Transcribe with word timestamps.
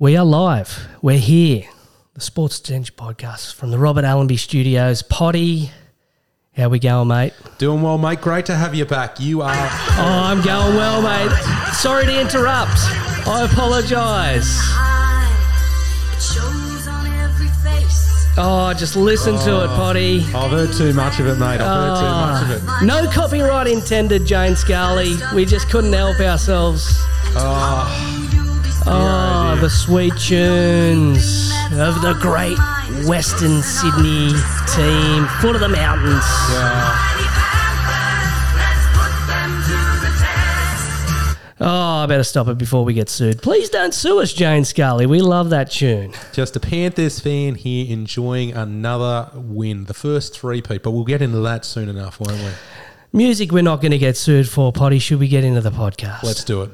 We 0.00 0.16
are 0.16 0.24
live. 0.24 0.88
We're 1.02 1.18
here. 1.18 1.68
The 2.14 2.20
Sports 2.20 2.58
Exchange 2.58 2.96
podcast 2.96 3.54
from 3.54 3.70
the 3.70 3.78
Robert 3.78 4.04
Allenby 4.04 4.36
Studios. 4.36 5.02
Potty, 5.02 5.70
how 6.56 6.68
we 6.68 6.80
going, 6.80 7.06
mate? 7.06 7.32
Doing 7.58 7.80
well, 7.80 7.96
mate. 7.96 8.20
Great 8.20 8.44
to 8.46 8.56
have 8.56 8.74
you 8.74 8.86
back. 8.86 9.20
You 9.20 9.42
are. 9.42 9.54
Oh, 9.54 10.20
I'm 10.24 10.42
going 10.42 10.74
well, 10.74 11.00
mate. 11.00 11.30
Sorry 11.74 12.06
to 12.06 12.20
interrupt. 12.20 12.76
I 13.24 13.48
apologise. 13.48 14.58
It 16.12 16.20
shows 16.20 16.88
on 16.88 17.06
every 17.06 17.46
face. 17.62 18.26
Oh, 18.36 18.74
just 18.76 18.96
listen 18.96 19.38
to 19.44 19.62
it, 19.62 19.68
oh. 19.70 19.76
Potty. 19.76 20.24
I've 20.34 20.50
heard 20.50 20.72
too 20.72 20.92
much 20.92 21.20
of 21.20 21.28
it, 21.28 21.38
mate. 21.38 21.60
I've 21.60 21.60
heard 21.60 22.00
too 22.00 22.02
much 22.02 22.42
of 22.42 22.50
it. 22.50 22.62
Oh. 22.68 22.84
No 22.84 23.08
copyright 23.12 23.68
intended, 23.68 24.26
Jane 24.26 24.56
Scully. 24.56 25.14
We 25.36 25.44
just 25.44 25.70
couldn't 25.70 25.92
help 25.92 26.18
ourselves. 26.18 26.84
Oh, 27.36 28.82
oh. 28.86 29.23
The 29.60 29.70
sweet 29.70 30.16
tunes 30.16 31.52
of 31.72 32.00
the 32.02 32.16
great 32.20 32.58
Western 33.06 33.62
Sydney 33.62 34.32
team, 34.74 35.26
foot 35.40 35.54
of 35.54 35.60
the 35.60 35.68
mountains. 35.68 36.24
Oh, 41.60 42.02
I 42.02 42.06
better 42.06 42.24
stop 42.24 42.48
it 42.48 42.58
before 42.58 42.84
we 42.84 42.94
get 42.94 43.08
sued. 43.08 43.42
Please 43.42 43.70
don't 43.70 43.94
sue 43.94 44.20
us, 44.20 44.32
Jane 44.32 44.64
Scully. 44.64 45.06
We 45.06 45.20
love 45.20 45.50
that 45.50 45.70
tune. 45.70 46.12
Just 46.32 46.56
a 46.56 46.60
Panthers 46.60 47.20
fan 47.20 47.54
here 47.54 47.90
enjoying 47.92 48.52
another 48.52 49.30
win. 49.34 49.84
The 49.84 49.94
first 49.94 50.38
three 50.38 50.62
people. 50.62 50.92
We'll 50.92 51.04
get 51.04 51.22
into 51.22 51.40
that 51.40 51.64
soon 51.64 51.88
enough, 51.88 52.20
won't 52.20 52.40
we? 52.40 52.50
Music 53.12 53.52
we're 53.52 53.62
not 53.62 53.80
going 53.80 53.92
to 53.92 53.98
get 53.98 54.16
sued 54.16 54.48
for, 54.48 54.72
Potty. 54.72 54.98
Should 54.98 55.20
we 55.20 55.28
get 55.28 55.44
into 55.44 55.60
the 55.60 55.70
podcast? 55.70 56.22
Let's 56.24 56.42
do 56.44 56.62
it. 56.62 56.70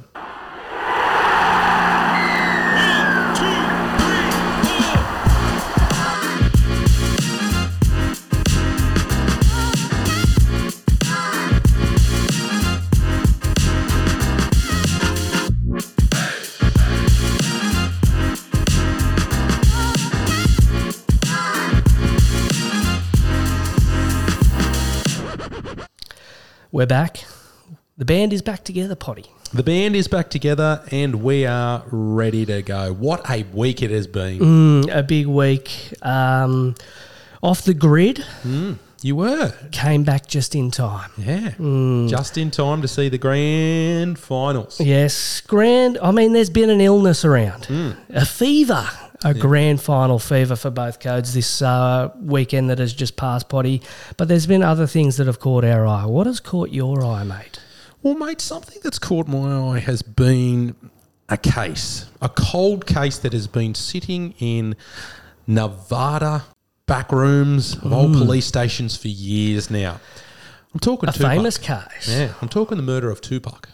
We're 26.80 26.86
back. 26.86 27.24
The 27.98 28.06
band 28.06 28.32
is 28.32 28.40
back 28.40 28.64
together, 28.64 28.94
Potty. 28.94 29.26
The 29.52 29.62
band 29.62 29.94
is 29.94 30.08
back 30.08 30.30
together 30.30 30.82
and 30.90 31.16
we 31.22 31.44
are 31.44 31.84
ready 31.90 32.46
to 32.46 32.62
go. 32.62 32.94
What 32.94 33.28
a 33.28 33.42
week 33.52 33.82
it 33.82 33.90
has 33.90 34.06
been. 34.06 34.38
Mm, 34.38 34.96
a 34.96 35.02
big 35.02 35.26
week. 35.26 35.92
Um, 36.00 36.74
off 37.42 37.64
the 37.64 37.74
grid, 37.74 38.24
You 39.02 39.14
were. 39.14 39.52
came 39.72 40.04
back 40.04 40.26
just 40.26 40.54
in 40.54 40.70
time. 40.70 41.10
Yeah. 41.18 41.50
Mm. 41.58 42.08
Just 42.08 42.38
in 42.38 42.50
time 42.50 42.80
to 42.80 42.88
see 42.88 43.10
the 43.10 43.18
grand 43.18 44.18
finals. 44.18 44.80
Yes, 44.80 45.42
grand. 45.42 45.98
I 46.02 46.12
mean, 46.12 46.32
there's 46.32 46.48
been 46.48 46.70
an 46.70 46.80
illness 46.80 47.26
around, 47.26 47.68
a 48.08 48.24
fever, 48.24 48.88
a 49.24 49.34
grand 49.34 49.80
final 49.80 50.18
fever 50.18 50.56
for 50.56 50.70
both 50.70 50.98
codes 51.00 51.34
this 51.34 51.60
uh, 51.62 52.10
weekend 52.20 52.70
that 52.70 52.78
has 52.78 52.92
just 52.92 53.16
passed, 53.16 53.48
Potty. 53.48 53.82
But 54.16 54.28
there's 54.28 54.46
been 54.46 54.62
other 54.62 54.86
things 54.86 55.16
that 55.18 55.26
have 55.26 55.38
caught 55.40 55.64
our 55.64 55.86
eye. 55.86 56.06
What 56.06 56.26
has 56.26 56.40
caught 56.40 56.70
your 56.70 57.04
eye, 57.04 57.24
mate? 57.24 57.60
Well, 58.02 58.14
mate, 58.14 58.40
something 58.40 58.78
that's 58.82 58.98
caught 58.98 59.28
my 59.28 59.76
eye 59.76 59.78
has 59.80 60.00
been 60.02 60.74
a 61.28 61.36
case, 61.36 62.06
a 62.22 62.28
cold 62.30 62.86
case 62.86 63.18
that 63.18 63.32
has 63.34 63.46
been 63.46 63.74
sitting 63.74 64.34
in 64.38 64.74
Nevada 65.46 66.44
back 66.86 67.12
rooms 67.12 67.76
of 67.76 67.92
old 67.92 68.12
police 68.14 68.46
stations 68.46 68.96
for 68.96 69.08
years 69.08 69.70
now. 69.70 70.00
I'm 70.72 70.80
talking 70.80 71.08
A 71.08 71.12
Tupac. 71.12 71.30
famous 71.30 71.58
case. 71.58 72.08
Yeah, 72.08 72.32
I'm 72.40 72.48
talking 72.48 72.76
the 72.76 72.82
murder 72.82 73.10
of 73.10 73.20
Tupac. 73.20 73.68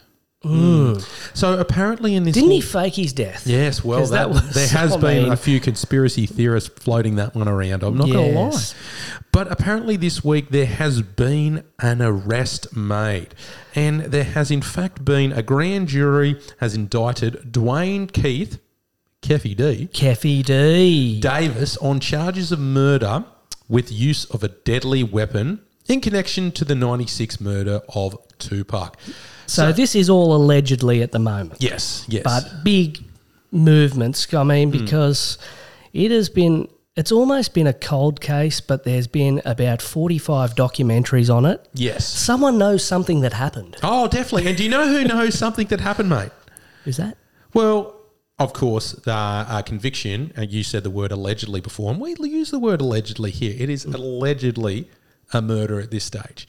Mm. 0.47 1.37
So 1.37 1.59
apparently 1.59 2.15
in 2.15 2.23
this 2.25 2.35
Didn't 2.35 2.51
he 2.51 2.61
fake 2.61 2.95
his 2.95 3.13
death? 3.13 3.47
Yes, 3.47 3.85
well, 3.85 4.01
that, 4.07 4.11
that 4.11 4.31
was- 4.31 4.55
there 4.55 4.69
has 4.69 4.93
I 4.97 5.01
been 5.01 5.23
mean- 5.25 5.33
a 5.33 5.37
few 5.37 5.61
conspiracy 5.61 6.27
theorists 6.27 6.71
floating 6.83 7.17
that 7.17 7.35
one 7.35 7.49
around. 7.49 7.83
I'm 7.83 7.97
not 7.97 8.09
going 8.09 8.35
to 8.35 8.39
lie. 8.41 8.61
But 9.33 9.51
apparently, 9.53 9.97
this 9.97 10.25
week 10.25 10.49
there 10.51 10.67
has 10.67 11.03
been 11.03 11.65
an 11.81 12.01
arrest 12.01 12.75
made. 12.75 13.35
And 13.75 14.01
there 14.05 14.25
has, 14.25 14.51
in 14.51 14.63
fact, 14.63 15.05
been 15.05 15.33
a 15.33 15.43
grand 15.43 15.89
jury 15.89 16.41
has 16.61 16.75
indicted 16.75 17.53
Duane 17.53 18.07
Keith, 18.07 18.59
Keffe 19.21 19.55
D, 19.57 19.89
Keffe 19.93 20.43
D. 20.45 21.21
Davis 21.21 21.77
on 21.79 22.01
charges 22.01 22.51
of 22.53 22.61
murder 22.61 23.25
with 23.69 23.91
use 23.93 24.25
of 24.27 24.43
a 24.45 24.49
deadly 24.49 25.03
weapon 25.03 25.61
in 25.89 26.01
connection 26.01 26.51
to 26.53 26.65
the 26.65 26.75
96 26.75 27.41
murder 27.41 27.81
of 27.95 28.17
Tupac. 28.39 28.97
So 29.47 29.73
this 29.73 29.95
is 29.95 30.11
all 30.11 30.35
allegedly 30.35 31.03
at 31.03 31.13
the 31.13 31.19
moment. 31.19 31.63
Yes, 31.63 32.05
yes. 32.09 32.23
but 32.25 32.65
big 32.65 32.99
movements. 33.51 34.33
I 34.35 34.43
mean, 34.43 34.71
because 34.71 35.39
it 35.93 36.11
has 36.11 36.29
been, 36.29 36.69
it's 36.97 37.13
almost 37.13 37.55
been 37.55 37.67
a 37.67 37.73
cold 37.73 38.21
case, 38.21 38.61
but 38.61 38.85
there's 38.85 39.07
been 39.07 39.41
about 39.45 39.83
45 39.83 40.55
documentaries 40.55 41.35
on 41.35 41.45
it. 41.47 41.67
yes. 41.75 42.07
Someone 42.07 42.59
knows 42.59 42.85
something 42.85 43.21
that 43.21 43.33
happened. 43.33 43.77
Oh, 43.83 44.09
definitely. 44.09 44.49
And 44.49 44.57
do 44.57 44.65
you 44.65 44.71
know 44.71 44.87
who 44.89 45.05
knows 45.05 45.39
something 45.39 45.67
that 45.69 45.81
happened, 45.81 46.11
mate? 46.11 46.31
Is 46.85 46.97
that? 46.97 47.17
Well, 47.55 47.95
of 48.39 48.53
course, 48.53 48.93
the 48.93 49.13
uh, 49.13 49.63
conviction, 49.63 50.33
uh, 50.37 50.43
you 50.43 50.63
said 50.63 50.83
the 50.83 50.91
word 50.91 51.11
allegedly 51.11 51.61
before, 51.61 51.91
and 51.91 52.01
we 52.01 52.15
use 52.29 52.51
the 52.51 52.59
word 52.59 52.81
allegedly 52.81 53.31
here. 53.31 53.55
It 53.59 53.71
is 53.71 53.85
allegedly 53.87 54.91
a 55.33 55.41
murder 55.41 55.81
at 55.81 55.91
this 55.91 56.05
stage. 56.05 56.47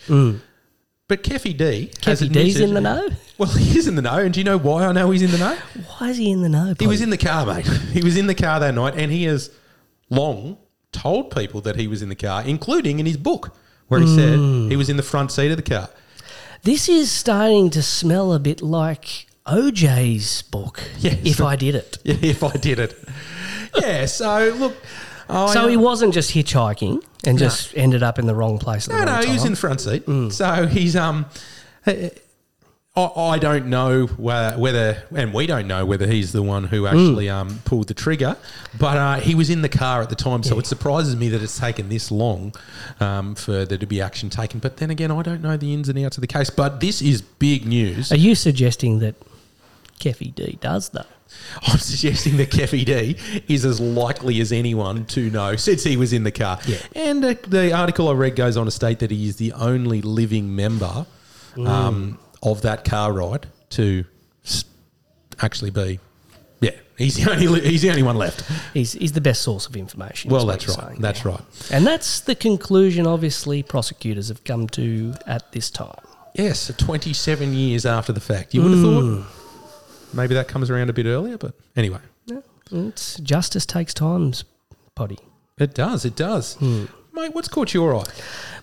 But 1.08 1.24
Keffe 1.24 1.56
D 1.56 1.92
has 2.04 2.22
Keffe 2.22 2.32
D's 2.32 2.56
admitted- 2.58 2.62
in 2.62 2.74
the 2.74 2.82
know? 2.82 3.10
Well, 3.38 3.50
he 3.58 3.78
is 3.78 3.88
in 3.88 3.96
the 3.96 4.02
know. 4.02 4.18
And 4.18 4.34
do 4.34 4.40
you 4.40 4.44
know 4.44 4.58
why 4.58 4.86
I 4.86 4.92
know 4.92 5.10
he's 5.12 5.22
in 5.22 5.32
the 5.32 5.38
know? 5.38 5.58
Why 5.98 6.10
is 6.10 6.18
he 6.18 6.32
in 6.32 6.42
the 6.42 6.50
know? 6.50 6.74
He 6.78 6.88
was 6.88 7.02
in 7.02 7.10
the 7.10 7.18
car, 7.18 7.46
mate. 7.46 7.66
He 7.94 8.04
was 8.04 8.18
in 8.18 8.28
the 8.28 8.36
car 8.36 8.60
that 8.60 8.74
night, 8.74 8.96
and 8.96 9.12
he 9.12 9.24
has 9.24 9.50
long 10.10 10.58
told 10.92 11.36
people 11.36 11.62
that 11.62 11.76
he 11.76 11.88
was 11.88 12.02
in 12.02 12.10
the 12.10 12.16
car, 12.16 12.44
including 12.44 13.00
in 13.00 13.06
his 13.06 13.18
book, 13.18 13.56
where 13.88 14.00
he 14.00 14.06
hmm. 14.06 14.16
said 14.16 14.72
he 14.72 14.76
was 14.76 14.90
in 14.90 14.98
the 14.98 15.04
front 15.04 15.32
seat 15.32 15.52
of 15.52 15.58
the 15.58 15.64
car. 15.64 15.90
This 16.64 16.90
is 16.90 17.12
starting 17.12 17.70
to 17.72 17.82
smell 17.84 18.34
a 18.34 18.40
bit 18.40 18.62
like 18.62 19.28
OJ's 19.46 20.42
book. 20.42 20.82
Yes. 21.00 21.20
If 21.24 21.42
I 21.42 21.56
did 21.56 21.76
it. 21.76 21.98
If 22.06 22.44
I 22.44 22.54
did 22.58 22.80
it. 22.80 22.98
Yeah, 23.80 24.06
so 24.06 24.54
look. 24.58 24.76
I, 25.30 25.54
So 25.54 25.68
he 25.68 25.78
wasn't 25.78 26.14
just 26.14 26.32
hitchhiking 26.34 27.04
and 27.26 27.38
just 27.38 27.76
ended 27.76 28.04
up 28.04 28.20
in 28.20 28.28
the 28.28 28.36
wrong 28.36 28.58
place 28.60 28.88
at 28.88 28.94
No, 28.94 29.00
no, 29.00 29.06
time. 29.06 29.26
he 29.28 29.34
was 29.34 29.46
in 29.46 29.52
the 29.54 29.58
front 29.58 29.82
seat. 29.82 30.04
So 30.32 30.68
he's 30.68 30.96
um, 30.96 31.26
I, 32.98 33.32
I 33.34 33.38
don't 33.38 33.68
know 33.68 34.08
whether, 34.08 34.58
whether, 34.58 35.04
and 35.16 35.32
we 35.32 35.46
don't 35.46 35.68
know 35.68 35.86
whether 35.86 36.08
he's 36.08 36.32
the 36.32 36.42
one 36.42 36.64
who 36.64 36.88
actually 36.88 37.30
um 37.30 37.60
pulled 37.64 37.88
the 37.88 37.94
trigger, 37.94 38.36
but 38.80 38.98
uh, 38.98 39.16
he 39.20 39.36
was 39.36 39.50
in 39.52 39.62
the 39.62 39.70
car 39.70 40.02
at 40.02 40.10
the 40.10 40.16
time. 40.16 40.42
So 40.42 40.58
it 40.58 40.66
surprises 40.66 41.16
me 41.16 41.30
that 41.30 41.44
it's 41.44 41.60
taken 41.60 41.90
this 41.90 42.10
long 42.10 42.56
um, 43.00 43.36
for 43.36 43.66
there 43.66 43.78
to 43.78 43.86
be 43.86 44.02
action 44.02 44.30
taken. 44.32 44.60
But 44.60 44.78
then 44.78 44.90
again, 44.90 45.12
I 45.12 45.22
don't 45.22 45.42
know 45.42 45.58
the 45.58 45.74
ins 45.74 45.90
and 45.90 46.00
outs 46.00 46.18
of 46.18 46.22
the 46.22 46.28
case. 46.28 46.50
But 46.50 46.80
this 46.80 47.02
is 47.02 47.22
big 47.22 47.68
news. 47.68 48.12
Are 48.12 48.18
you 48.18 48.34
suggesting 48.34 48.98
that 49.00 49.16
Keffe 50.00 50.34
D 50.34 50.58
does 50.60 50.90
though? 50.90 51.06
I'm 51.64 51.80
suggesting 51.80 52.38
that 52.38 52.50
Keffe 52.52 52.86
D 52.86 53.18
is 53.48 53.66
as 53.66 53.80
likely 53.80 54.40
as 54.42 54.52
anyone 54.52 55.06
to 55.08 55.30
know 55.30 55.56
since 55.56 55.84
he 55.84 55.98
was 55.98 56.14
in 56.14 56.24
the 56.24 56.32
car. 56.32 56.60
Yeah. 56.66 56.78
And 56.96 57.24
uh, 57.24 57.36
the 57.48 57.74
article 57.74 58.08
I 58.10 58.14
read 58.14 58.36
goes 58.36 58.58
on 58.58 58.66
to 58.66 58.72
state 58.72 59.00
that 59.00 59.12
he 59.12 59.28
is 59.28 59.36
the 59.38 59.54
only 59.54 60.02
living 60.02 60.56
member 60.56 61.06
um, 61.58 62.20
of 62.44 62.62
that 62.62 62.86
car 62.86 63.12
ride 63.12 63.48
to 63.72 64.06
s- 64.46 64.66
actually 65.42 65.72
be. 65.72 66.00
Yeah, 66.60 66.72
he's 66.98 67.16
the 67.16 67.32
only 67.32 67.48
li- 67.48 67.62
he's 67.62 67.82
the 67.82 67.90
only 67.90 68.04
one 68.04 68.16
left. 68.16 68.44
He's, 68.74 68.94
he's 68.94 69.12
the 69.12 69.22
best 69.22 69.42
source 69.42 69.68
of 69.68 69.76
information. 69.76 70.32
Well, 70.32 70.46
what 70.46 70.54
that's 70.54 70.68
you're 70.68 70.76
right. 70.76 70.88
saying 70.90 71.02
That's 71.02 71.22
there. 71.24 71.34
right. 71.34 71.42
And 71.72 71.86
that's 71.86 72.20
the 72.22 72.36
conclusion, 72.36 73.06
obviously, 73.08 73.62
prosecutors 73.64 74.28
have 74.30 74.44
come 74.44 74.68
to 74.70 75.14
at 75.26 75.52
this 75.52 75.70
time. 75.70 76.00
Yes, 76.34 76.72
27 76.78 77.54
years 77.54 77.86
after 77.86 78.14
the 78.14 78.20
fact. 78.20 78.54
You 78.54 78.62
would 78.64 78.72
have 78.72 78.82
thought 78.82 79.24
maybe 80.14 80.34
that 80.36 80.48
comes 80.48 80.70
around 80.70 80.90
a 80.90 80.94
bit 80.94 81.06
earlier, 81.06 81.38
but 81.38 81.54
anyway, 81.76 82.00
Yeah. 82.26 82.40
It's, 82.72 83.18
justice 83.18 83.66
takes 83.66 83.94
times, 83.94 84.44
Potty. 84.96 85.20
it 85.58 85.74
does. 85.74 86.06
It 86.06 86.16
does. 86.16 86.58
Mate, 86.62 87.34
what's 87.34 87.48
caught 87.48 87.74
your 87.74 87.96
eye? 87.96 88.04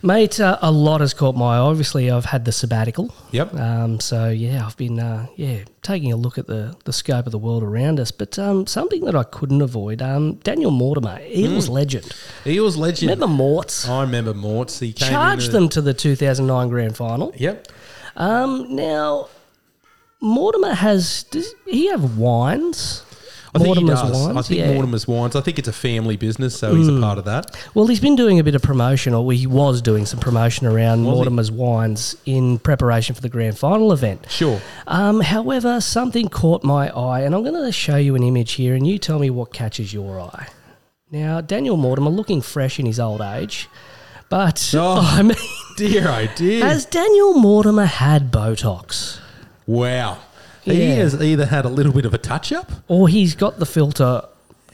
Mate, 0.01 0.39
uh, 0.39 0.59
a 0.63 0.71
lot 0.71 1.01
has 1.01 1.13
caught 1.13 1.35
my 1.35 1.57
eye. 1.57 1.59
Obviously, 1.59 2.09
I've 2.09 2.27
had 2.27 2.45
the 2.45 2.53
sabbatical. 2.53 3.13
Yep. 3.33 3.55
Um, 3.55 3.99
so, 3.99 4.29
yeah, 4.29 4.65
I've 4.65 4.77
been 4.77 5.01
uh, 5.01 5.27
yeah 5.35 5.65
taking 5.83 6.13
a 6.13 6.17
look 6.17 6.39
at 6.39 6.47
the, 6.47 6.77
the 6.85 6.93
scope 6.93 7.27
of 7.27 7.33
the 7.33 7.39
world 7.39 7.65
around 7.65 7.99
us. 7.99 8.13
But 8.13 8.39
um, 8.39 8.67
something 8.69 9.07
that 9.07 9.17
I 9.17 9.25
couldn't 9.25 9.61
avoid 9.61 10.01
um, 10.03 10.35
Daniel 10.35 10.71
Mortimer, 10.71 11.21
Eels 11.27 11.69
legend. 11.69 12.13
Eels 12.47 12.77
legend. 12.77 13.11
Remember 13.11 13.27
Morts? 13.27 13.89
I 13.89 14.03
remember 14.03 14.35
Morts. 14.35 14.79
He 14.79 14.93
came 14.93 15.11
Charged 15.11 15.51
them 15.51 15.69
to 15.71 15.81
the 15.83 15.95
2009 15.95 16.69
grand 16.69 16.97
final. 16.97 17.33
Yep. 17.37 17.67
Um, 18.17 18.77
now, 18.77 19.31
Mortimer 20.21 20.75
has. 20.75 21.25
Does 21.25 21.55
he 21.67 21.87
have 21.89 22.19
wines? 22.19 23.05
I 23.57 23.59
think 23.61 23.67
Mortimer's 23.69 24.01
he 24.01 24.09
does. 24.09 24.27
I 24.37 24.43
think 24.43 24.61
yeah. 24.61 24.73
Mortimer's 24.73 25.07
Wines. 25.07 25.37
I 25.37 25.41
think 25.41 25.61
it's 25.61 25.69
a 25.69 25.73
family 25.73 26.17
business, 26.17 26.59
so 26.59 26.75
he's 26.75 26.89
a 26.89 26.99
part 27.01 27.19
of 27.19 27.25
that. 27.27 27.57
Well, 27.73 27.87
he's 27.87 28.01
been 28.01 28.17
doing 28.17 28.41
a 28.41 28.45
bit 28.45 28.57
of 28.57 28.63
promotion, 28.63 29.15
or 29.15 29.31
he 29.33 29.47
was 29.47 29.81
doing 29.81 30.07
some 30.07 30.19
promotion 30.19 30.67
around 30.67 31.05
Was 31.05 31.13
he? 31.13 31.15
Mortimer's 31.15 31.51
Wines 31.53 32.17
in 32.27 32.59
preparation 32.59 33.15
for 33.15 33.21
the 33.21 33.29
grand 33.29 33.57
final 33.57 33.93
event. 33.93 34.27
Sure. 34.29 34.61
Um, 34.89 35.21
however, 35.21 35.81
something 35.81 36.29
caught 36.29 36.65
my 36.65 36.89
eye, 36.91 37.21
and 37.21 37.33
I'm 37.33 37.45
going 37.45 37.65
to 37.65 37.71
show 37.71 37.95
you 37.97 38.17
an 38.17 38.25
image 38.25 38.53
here, 38.55 38.75
and 38.75 38.89
you 38.89 38.99
tell 38.99 39.21
me 39.21 39.31
what 39.31 39.53
catches 39.53 39.95
your 39.95 40.19
eye. 40.21 40.49
Now, 41.13 41.41
Daniel 41.41 41.77
Mortimer 41.77 42.11
looking 42.11 42.41
fresh 42.43 42.81
in 42.81 42.87
his 42.87 42.99
old 42.99 43.21
age, 43.21 43.69
but 44.31 44.69
Oh. 44.75 44.99
I 45.17 45.23
mean, 45.23 45.37
Dear, 45.77 46.09
oh 46.09 46.27
dear. 46.35 46.65
has 46.65 46.87
Daniel 46.87 47.35
Mortimer 47.35 47.85
had 47.87 48.33
Botox? 48.33 49.21
Wow. 49.67 50.19
He 50.63 50.83
Yeah. 50.83 50.95
has 50.95 51.21
either 51.21 51.47
had 51.47 51.65
a 51.65 51.69
little 51.69 51.93
bit 51.93 52.07
of 52.07 52.15
a 52.15 52.19
touch 52.19 52.51
up. 52.53 52.71
Or 52.89 53.07
he's 53.09 53.35
got 53.35 53.59
the 53.59 53.67
filter 53.67 54.23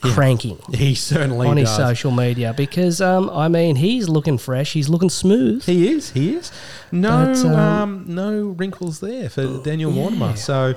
cranking 0.00 0.56
He 0.72 0.94
certainly 0.94 1.46
on 1.48 1.56
his 1.56 1.68
does. 1.68 1.76
social 1.76 2.10
media 2.10 2.54
because, 2.56 3.00
um, 3.00 3.28
I 3.30 3.48
mean, 3.48 3.76
he's 3.76 4.08
looking 4.08 4.38
fresh, 4.38 4.72
he's 4.72 4.88
looking 4.88 5.10
smooth. 5.10 5.64
He 5.64 5.88
is. 5.92 6.10
He 6.12 6.34
is. 6.36 6.52
No, 6.92 7.26
But, 7.26 7.44
um, 7.44 7.54
um, 7.54 8.04
no 8.06 8.42
wrinkles 8.56 9.00
there 9.00 9.28
for 9.28 9.58
Daniel 9.62 9.90
yeah. 9.92 9.96
Mortimer. 10.00 10.36
So, 10.36 10.74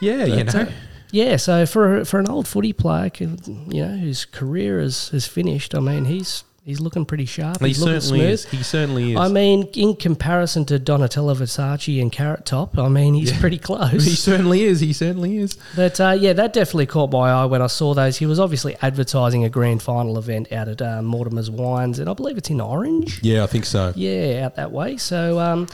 yeah, 0.00 0.24
you 0.24 0.44
know, 0.44 0.52
uh, 0.52 0.66
yeah, 1.12 1.36
so 1.36 1.64
for 1.66 2.04
for 2.04 2.18
an 2.18 2.28
old 2.28 2.48
footy 2.48 2.72
player, 2.72 3.10
you 3.18 3.36
know, 3.84 3.96
whose 3.98 4.24
career 4.24 4.80
is, 4.80 5.10
is 5.12 5.26
finished, 5.26 5.74
I 5.74 5.80
mean, 5.80 6.06
he's 6.06 6.42
he's 6.66 6.80
looking 6.80 7.06
pretty 7.06 7.24
sharp. 7.24 7.60
he 7.60 7.68
He's 7.68 7.80
looking 7.80 8.00
certainly 8.00 8.18
smooth. 8.20 8.30
is. 8.32 8.44
He 8.46 8.62
certainly 8.62 9.12
is. 9.12 9.18
I 9.18 9.28
mean, 9.28 9.68
in 9.74 9.96
comparison 9.96 10.64
to 10.66 10.78
Donatella 10.78 11.34
Versace 11.36 12.02
and 12.02 12.12
Carrot 12.12 12.44
Top, 12.44 12.76
I 12.76 12.88
mean, 12.88 13.14
he's 13.14 13.32
pretty 13.38 13.58
close. 13.58 14.04
he 14.04 14.10
certainly 14.10 14.64
is. 14.64 14.80
He 14.80 14.92
certainly 14.92 15.38
is. 15.38 15.56
But 15.74 15.98
uh, 16.00 16.16
yeah, 16.18 16.32
that 16.34 16.52
definitely 16.52 16.86
caught 16.86 17.10
my 17.12 17.30
eye 17.30 17.44
when 17.46 17.62
I 17.62 17.68
saw 17.68 17.94
those. 17.94 18.18
He 18.18 18.26
was 18.26 18.38
obviously 18.38 18.76
advertising 18.82 19.44
a 19.44 19.48
grand 19.48 19.80
final 19.82 20.18
event 20.18 20.52
out 20.52 20.68
at 20.68 20.82
uh, 20.82 21.00
Mortimer's 21.02 21.50
Wines, 21.50 21.98
and 21.98 22.10
I 22.10 22.12
believe 22.14 22.36
it's 22.36 22.50
in 22.50 22.60
Orange. 22.60 23.22
Yeah, 23.22 23.44
I 23.44 23.46
think 23.46 23.64
so. 23.64 23.92
Yeah, 23.96 24.44
out 24.44 24.56
that 24.56 24.72
way. 24.72 24.96
So, 24.96 25.38
um, 25.38 25.68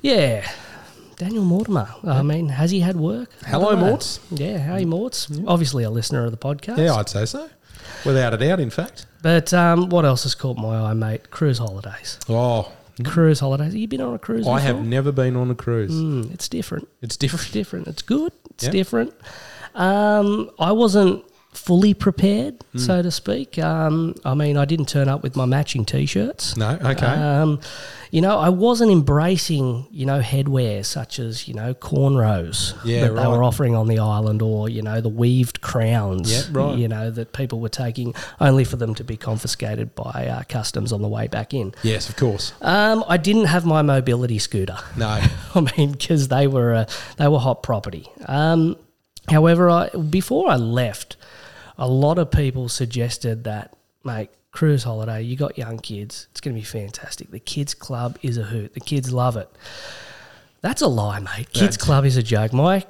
yeah, 0.00 0.48
Daniel 1.16 1.44
Mortimer. 1.44 1.88
I 2.04 2.22
mean, 2.22 2.48
has 2.48 2.70
he 2.70 2.78
had 2.80 2.94
work? 2.96 3.30
Hello, 3.44 3.70
don't 3.70 3.80
know. 3.80 3.86
Morts. 3.90 4.20
Yeah, 4.30 4.58
hey, 4.58 4.84
Morts. 4.84 5.28
Obviously 5.48 5.82
a 5.82 5.90
listener 5.90 6.24
of 6.24 6.30
the 6.30 6.38
podcast. 6.38 6.78
Yeah, 6.78 6.94
I'd 6.94 7.08
say 7.08 7.24
so. 7.26 7.50
Without 8.04 8.34
a 8.34 8.36
doubt, 8.36 8.60
in 8.60 8.70
fact. 8.70 9.06
But 9.22 9.52
um, 9.52 9.88
what 9.88 10.04
else 10.04 10.22
has 10.22 10.34
caught 10.34 10.56
my 10.56 10.76
eye, 10.78 10.94
mate? 10.94 11.30
Cruise 11.30 11.58
holidays. 11.58 12.18
Oh, 12.28 12.72
Cruise 13.04 13.40
holidays. 13.40 13.66
Have 13.72 13.76
you 13.76 13.86
been 13.88 14.00
on 14.00 14.14
a 14.14 14.18
cruise 14.18 14.46
I 14.46 14.56
before? 14.56 14.60
have 14.60 14.84
never 14.84 15.12
been 15.12 15.36
on 15.36 15.50
a 15.50 15.54
cruise. 15.54 15.92
Mm, 15.92 16.32
it's 16.34 16.48
different. 16.48 16.88
It's 17.00 17.14
It's 17.14 17.16
different. 17.16 17.52
different. 17.52 17.88
It's 17.88 18.02
good. 18.02 18.32
It's 18.50 18.64
Yeah. 18.64 18.70
different. 18.70 19.14
Um, 19.74 20.50
I 20.58 20.72
wasn't 20.72 21.24
fully 21.52 21.92
prepared, 21.94 22.58
Mm. 22.74 22.80
so 22.80 23.02
to 23.02 23.10
speak. 23.10 23.58
Um, 23.58 24.14
I 24.24 24.34
mean, 24.34 24.56
I 24.56 24.64
didn't 24.64 24.88
turn 24.88 25.08
up 25.08 25.22
with 25.22 25.34
my 25.34 25.44
matching 25.46 25.84
t-shirts. 25.84 26.56
No, 26.56 26.78
okay. 26.82 27.06
Um, 27.06 27.60
you 28.10 28.20
know, 28.20 28.38
I 28.38 28.48
wasn't 28.48 28.90
embracing, 28.90 29.86
you 29.90 30.06
know, 30.06 30.20
headwear 30.20 30.84
such 30.84 31.18
as, 31.18 31.48
you 31.48 31.54
know, 31.54 31.74
cornrows 31.74 32.74
Yeah, 32.84 33.02
that 33.08 33.14
they 33.16 33.26
were 33.26 33.42
offering 33.42 33.74
on 33.74 33.86
the 33.88 33.98
island 33.98 34.40
or, 34.40 34.68
you 34.68 34.82
know, 34.82 35.00
the 35.00 35.08
weaved 35.08 35.60
crowns, 35.60 36.30
Yeah, 36.32 36.42
right. 36.52 36.78
you 36.78 36.86
know, 36.88 37.10
that 37.10 37.32
people 37.32 37.60
were 37.60 37.68
taking 37.68 38.14
only 38.40 38.64
for 38.64 38.76
them 38.76 38.94
to 38.94 39.04
be 39.04 39.16
confiscated 39.16 39.94
by 39.94 40.26
uh, 40.28 40.42
customs 40.48 40.92
on 40.92 41.02
the 41.02 41.08
way 41.08 41.26
back 41.28 41.52
in. 41.52 41.74
yes, 41.82 42.08
of 42.08 42.16
course. 42.16 42.52
Um, 42.62 43.04
I 43.08 43.16
didn't 43.16 43.46
have 43.46 43.64
my 43.66 43.82
mobility 43.82 44.38
scooter. 44.38 44.78
No. 44.96 45.20
I 45.54 45.60
mean, 45.76 45.92
because 45.92 46.28
they 46.28 46.46
were 46.46 46.72
uh, 46.74 46.84
they 47.16 47.28
were 47.28 47.38
hot 47.40 47.62
property. 47.62 48.06
Um, 48.26 48.76
however, 49.28 49.68
I, 49.68 49.88
before 49.88 50.48
I 50.50 50.56
left, 50.56 51.16
a 51.78 51.86
lot 51.88 52.18
of 52.18 52.30
people 52.30 52.68
suggested 52.68 53.44
that, 53.44 53.74
mate, 54.04 54.30
cruise 54.50 54.82
holiday. 54.82 55.22
You 55.22 55.36
got 55.36 55.56
young 55.56 55.78
kids. 55.78 56.26
It's 56.32 56.40
going 56.40 56.54
to 56.54 56.60
be 56.60 56.64
fantastic. 56.64 57.30
The 57.30 57.38
kids 57.40 57.74
club 57.74 58.18
is 58.22 58.36
a 58.36 58.42
hoot. 58.42 58.74
The 58.74 58.80
kids 58.80 59.12
love 59.12 59.36
it. 59.36 59.48
That's 60.60 60.82
a 60.82 60.88
lie, 60.88 61.20
mate. 61.20 61.52
Kids 61.52 61.76
That's- 61.76 61.76
club 61.76 62.04
is 62.04 62.16
a 62.16 62.22
joke. 62.22 62.52
My 62.52 62.84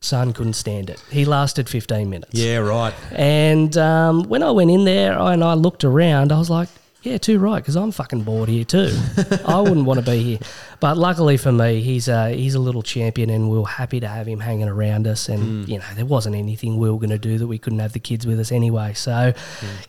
son 0.00 0.32
couldn't 0.32 0.54
stand 0.54 0.90
it. 0.90 1.02
He 1.10 1.24
lasted 1.24 1.68
15 1.68 2.10
minutes. 2.10 2.38
Yeah, 2.38 2.58
right. 2.58 2.92
And 3.12 3.76
um, 3.78 4.24
when 4.24 4.42
I 4.42 4.50
went 4.50 4.70
in 4.70 4.84
there 4.84 5.18
and 5.18 5.42
I 5.42 5.54
looked 5.54 5.84
around, 5.84 6.32
I 6.32 6.38
was 6.38 6.50
like, 6.50 6.68
yeah, 7.02 7.18
too 7.18 7.38
right, 7.38 7.58
because 7.58 7.76
I'm 7.76 7.90
fucking 7.90 8.22
bored 8.22 8.48
here 8.48 8.64
too. 8.64 8.96
I 9.44 9.60
wouldn't 9.60 9.86
want 9.86 9.98
to 9.98 10.06
be 10.08 10.22
here. 10.22 10.38
But 10.78 10.96
luckily 10.96 11.36
for 11.36 11.50
me, 11.50 11.80
he's 11.80 12.08
a, 12.08 12.30
he's 12.30 12.54
a 12.54 12.60
little 12.60 12.82
champion 12.82 13.28
and 13.30 13.50
we 13.50 13.58
are 13.58 13.66
happy 13.66 13.98
to 14.00 14.08
have 14.08 14.26
him 14.26 14.40
hanging 14.40 14.68
around 14.68 15.06
us. 15.06 15.28
And, 15.28 15.66
mm. 15.66 15.68
you 15.68 15.78
know, 15.78 15.84
there 15.94 16.06
wasn't 16.06 16.36
anything 16.36 16.78
we 16.78 16.90
were 16.90 16.98
going 16.98 17.10
to 17.10 17.18
do 17.18 17.38
that 17.38 17.46
we 17.46 17.58
couldn't 17.58 17.80
have 17.80 17.92
the 17.92 17.98
kids 17.98 18.26
with 18.26 18.38
us 18.38 18.52
anyway. 18.52 18.92
So, 18.94 19.32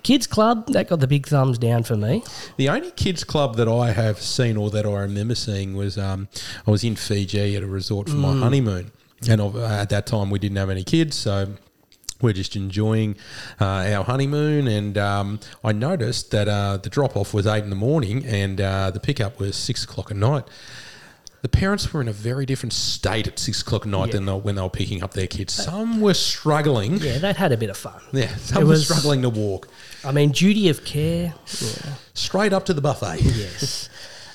kids 0.01 0.25
club, 0.25 0.67
that 0.73 0.89
got 0.89 0.99
the 0.99 1.07
big 1.07 1.27
thumbs 1.27 1.57
down 1.57 1.83
for 1.83 1.95
me. 1.95 2.23
The 2.57 2.69
only 2.69 2.91
kids 2.91 3.23
club 3.23 3.57
that 3.57 3.67
I 3.67 3.91
have 3.91 4.19
seen 4.19 4.57
or 4.57 4.71
that 4.71 4.85
I 4.85 5.01
remember 5.01 5.35
seeing 5.35 5.75
was 5.75 5.97
um, 5.97 6.27
I 6.65 6.71
was 6.71 6.83
in 6.83 6.95
Fiji 6.95 7.55
at 7.55 7.63
a 7.63 7.67
resort 7.67 8.09
for 8.09 8.15
my 8.15 8.29
mm. 8.29 8.41
honeymoon, 8.41 8.91
and 9.29 9.39
at 9.39 9.89
that 9.89 10.07
time 10.07 10.29
we 10.29 10.39
didn't 10.39 10.57
have 10.57 10.69
any 10.69 10.83
kids, 10.83 11.15
so 11.15 11.47
we're 12.23 12.33
just 12.33 12.55
enjoying 12.55 13.15
uh, 13.61 13.65
our 13.65 14.03
honeymoon. 14.05 14.67
And 14.67 14.97
um, 14.97 15.39
I 15.63 15.71
noticed 15.73 16.31
that 16.31 16.47
uh, 16.47 16.77
the 16.77 16.89
drop 16.89 17.15
off 17.15 17.33
was 17.33 17.45
eight 17.45 17.63
in 17.63 17.69
the 17.69 17.75
morning, 17.75 18.25
and 18.25 18.59
uh, 18.59 18.89
the 18.89 18.99
pickup 18.99 19.39
was 19.39 19.55
six 19.55 19.83
o'clock 19.83 20.09
at 20.09 20.17
night. 20.17 20.45
The 21.43 21.49
parents 21.49 21.91
were 21.93 21.99
in 21.99 22.07
a 22.07 22.13
very 22.13 22.45
different 22.45 22.71
state 22.71 23.27
at 23.27 23.37
six 23.37 23.61
o'clock 23.61 23.81
at 23.81 23.89
night 23.89 24.13
than 24.13 24.25
they, 24.25 24.31
when 24.31 24.55
they 24.55 24.61
were 24.61 24.69
picking 24.69 25.03
up 25.03 25.11
their 25.13 25.27
kids. 25.27 25.53
Some 25.53 25.99
were 25.99 26.13
struggling. 26.13 26.99
Yeah, 26.99 27.17
they'd 27.17 27.35
had 27.35 27.51
a 27.51 27.57
bit 27.57 27.69
of 27.69 27.75
fun. 27.75 27.99
Yeah, 28.13 28.33
some 28.37 28.61
It 28.61 28.65
were 28.65 28.69
was- 28.71 28.85
struggling 28.85 29.21
to 29.23 29.29
walk 29.29 29.67
I 30.05 30.11
mean, 30.13 30.31
duty 30.31 30.69
of 30.69 30.85
care. 30.85 31.33
Yeah. 31.61 31.93
straight 32.13 32.53
up 32.53 32.65
to 32.67 32.73
the 32.73 32.79
buffet. 32.81 33.19
Yes. 33.21 33.89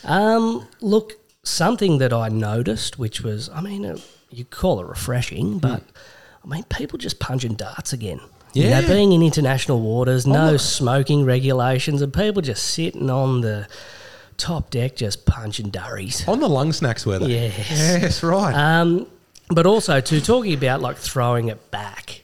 um, 0.05 0.69
look, 0.83 1.15
something 1.43 1.97
that 1.99 2.13
I 2.13 2.29
noticed, 2.29 2.99
which 2.99 3.23
was, 3.23 3.49
I 3.55 3.63
mean, 3.63 3.87
uh, 3.87 3.97
you 4.31 4.45
call 4.45 4.79
it 4.81 4.87
refreshing, 4.87 5.59
but 5.59 5.83
I 6.49 6.55
mean, 6.55 6.65
people 6.65 6.99
just 6.99 7.19
punching 7.19 7.55
darts 7.55 7.93
again. 7.93 8.21
You 8.55 8.65
Yeah. 8.65 8.81
know, 8.81 8.89
being 8.89 9.13
in 9.13 9.23
international 9.23 9.81
waters, 9.81 10.27
no 10.27 10.53
look. 10.53 10.61
smoking 10.61 11.25
regulations, 11.25 12.01
and 12.01 12.13
people 12.13 12.41
just 12.41 12.65
sitting 12.65 13.11
on 13.11 13.43
the 13.43 13.67
top 14.39 14.71
deck 14.71 14.97
just 14.97 15.27
punching 15.27 15.69
durries. 15.71 16.27
On 16.27 16.41
the 16.41 16.49
lung 16.49 16.73
snacks, 16.73 17.05
were 17.05 17.19
they? 17.19 17.27
Yes. 17.27 17.69
Yes, 17.71 18.23
right. 18.23 18.55
Um, 18.55 19.07
but 19.51 19.67
also, 19.67 20.01
to 20.01 20.21
talking 20.21 20.55
about 20.55 20.81
like 20.81 20.97
throwing 20.97 21.49
it 21.49 21.71
back, 21.71 22.23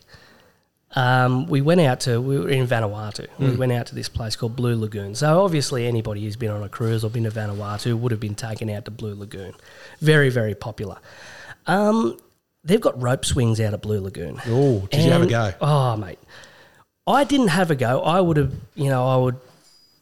um, 0.97 1.47
we 1.47 1.61
went 1.61 1.81
out 1.81 2.00
to, 2.00 2.20
we 2.20 2.38
were 2.38 2.48
in 2.48 2.67
Vanuatu. 2.67 3.27
We 3.39 3.51
went 3.56 3.72
out 3.72 3.87
to 3.89 3.94
this 3.94 4.08
place 4.08 4.37
called 4.37 4.55
Blue 4.56 4.77
Lagoon. 4.79 5.15
So, 5.17 5.43
obviously, 5.43 5.87
anybody 5.87 6.22
who's 6.22 6.37
been 6.37 6.51
on 6.53 6.63
a 6.63 6.69
cruise 6.69 7.05
or 7.05 7.10
been 7.10 7.25
to 7.25 7.31
Vanuatu 7.31 7.98
would 7.98 8.13
have 8.13 8.20
been 8.20 8.37
taken 8.37 8.70
out 8.70 8.84
to 8.84 8.91
Blue 8.93 9.15
Lagoon. 9.15 9.55
Very, 10.01 10.31
very 10.31 10.55
popular. 10.55 10.98
Um, 11.67 12.17
they've 12.65 12.81
got 12.81 13.01
rope 13.01 13.25
swings 13.25 13.61
out 13.61 13.75
at 13.75 13.83
Blue 13.83 14.01
Lagoon. 14.01 14.41
Oh, 14.47 14.87
did 14.91 15.05
you 15.05 15.11
have 15.13 15.23
a 15.23 15.27
go? 15.27 15.53
Oh, 15.61 15.97
mate. 15.97 16.19
I 17.06 17.25
didn't 17.25 17.49
have 17.49 17.71
a 17.71 17.75
go. 17.77 18.01
I 18.03 18.21
would 18.21 18.37
have, 18.39 18.53
you 18.75 18.89
know, 18.89 19.06
I 19.06 19.17
would 19.17 19.37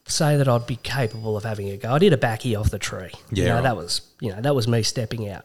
say 0.06 0.36
that 0.36 0.46
I'd 0.48 0.66
be 0.66 0.76
capable 0.76 1.36
of 1.36 1.44
having 1.44 1.68
a 1.70 1.76
go. 1.76 1.92
I 1.92 1.98
did 1.98 2.12
a 2.12 2.16
backy 2.16 2.54
off 2.54 2.70
the 2.70 2.78
tree. 2.78 3.10
You 3.30 3.42
Yeah, 3.42 3.48
know, 3.48 3.54
right. 3.56 3.62
that 3.64 3.76
was, 3.76 4.02
you 4.20 4.30
know, 4.30 4.40
that 4.40 4.54
was 4.54 4.68
me 4.68 4.82
stepping 4.82 5.28
out. 5.28 5.44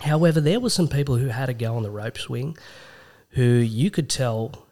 However, 0.00 0.40
there 0.40 0.60
were 0.60 0.70
some 0.70 0.88
people 0.88 1.16
who 1.16 1.26
had 1.28 1.48
a 1.48 1.54
go 1.54 1.76
on 1.76 1.82
the 1.82 1.90
rope 1.90 2.16
swing 2.18 2.56
who 3.30 3.42
you 3.42 3.90
could 3.90 4.08
tell, 4.08 4.66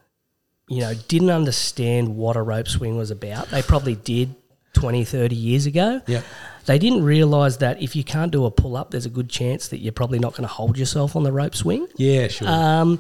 you 0.69 0.81
know, 0.81 0.95
didn't 1.09 1.31
understand 1.31 2.17
what 2.17 2.37
a 2.37 2.43
rope 2.43 2.69
swing 2.69 2.97
was 2.97 3.11
about. 3.11 3.49
They 3.49 3.61
probably 3.63 3.97
did 3.97 4.35
20, 4.77 5.05
30 5.05 5.35
years 5.35 5.67
ago. 5.67 6.01
Yeah. 6.07 6.21
They 6.67 6.79
didn't 6.79 7.03
realise 7.05 7.57
that 7.59 7.81
if 7.83 7.97
you 7.97 8.05
can't 8.05 8.31
do 8.31 8.45
a 8.45 8.51
pull 8.51 8.77
up, 8.77 8.91
there's 8.91 9.07
a 9.07 9.11
good 9.11 9.31
chance 9.31 9.69
that 9.69 9.79
you're 9.79 9.93
probably 9.93 10.19
not 10.19 10.33
going 10.33 10.43
to 10.43 10.55
hold 10.55 10.77
yourself 10.79 11.17
on 11.17 11.23
the 11.23 11.33
rope 11.33 11.55
swing. 11.55 11.87
Yeah, 11.97 12.29
sure. 12.29 12.49
Um, 12.49 12.99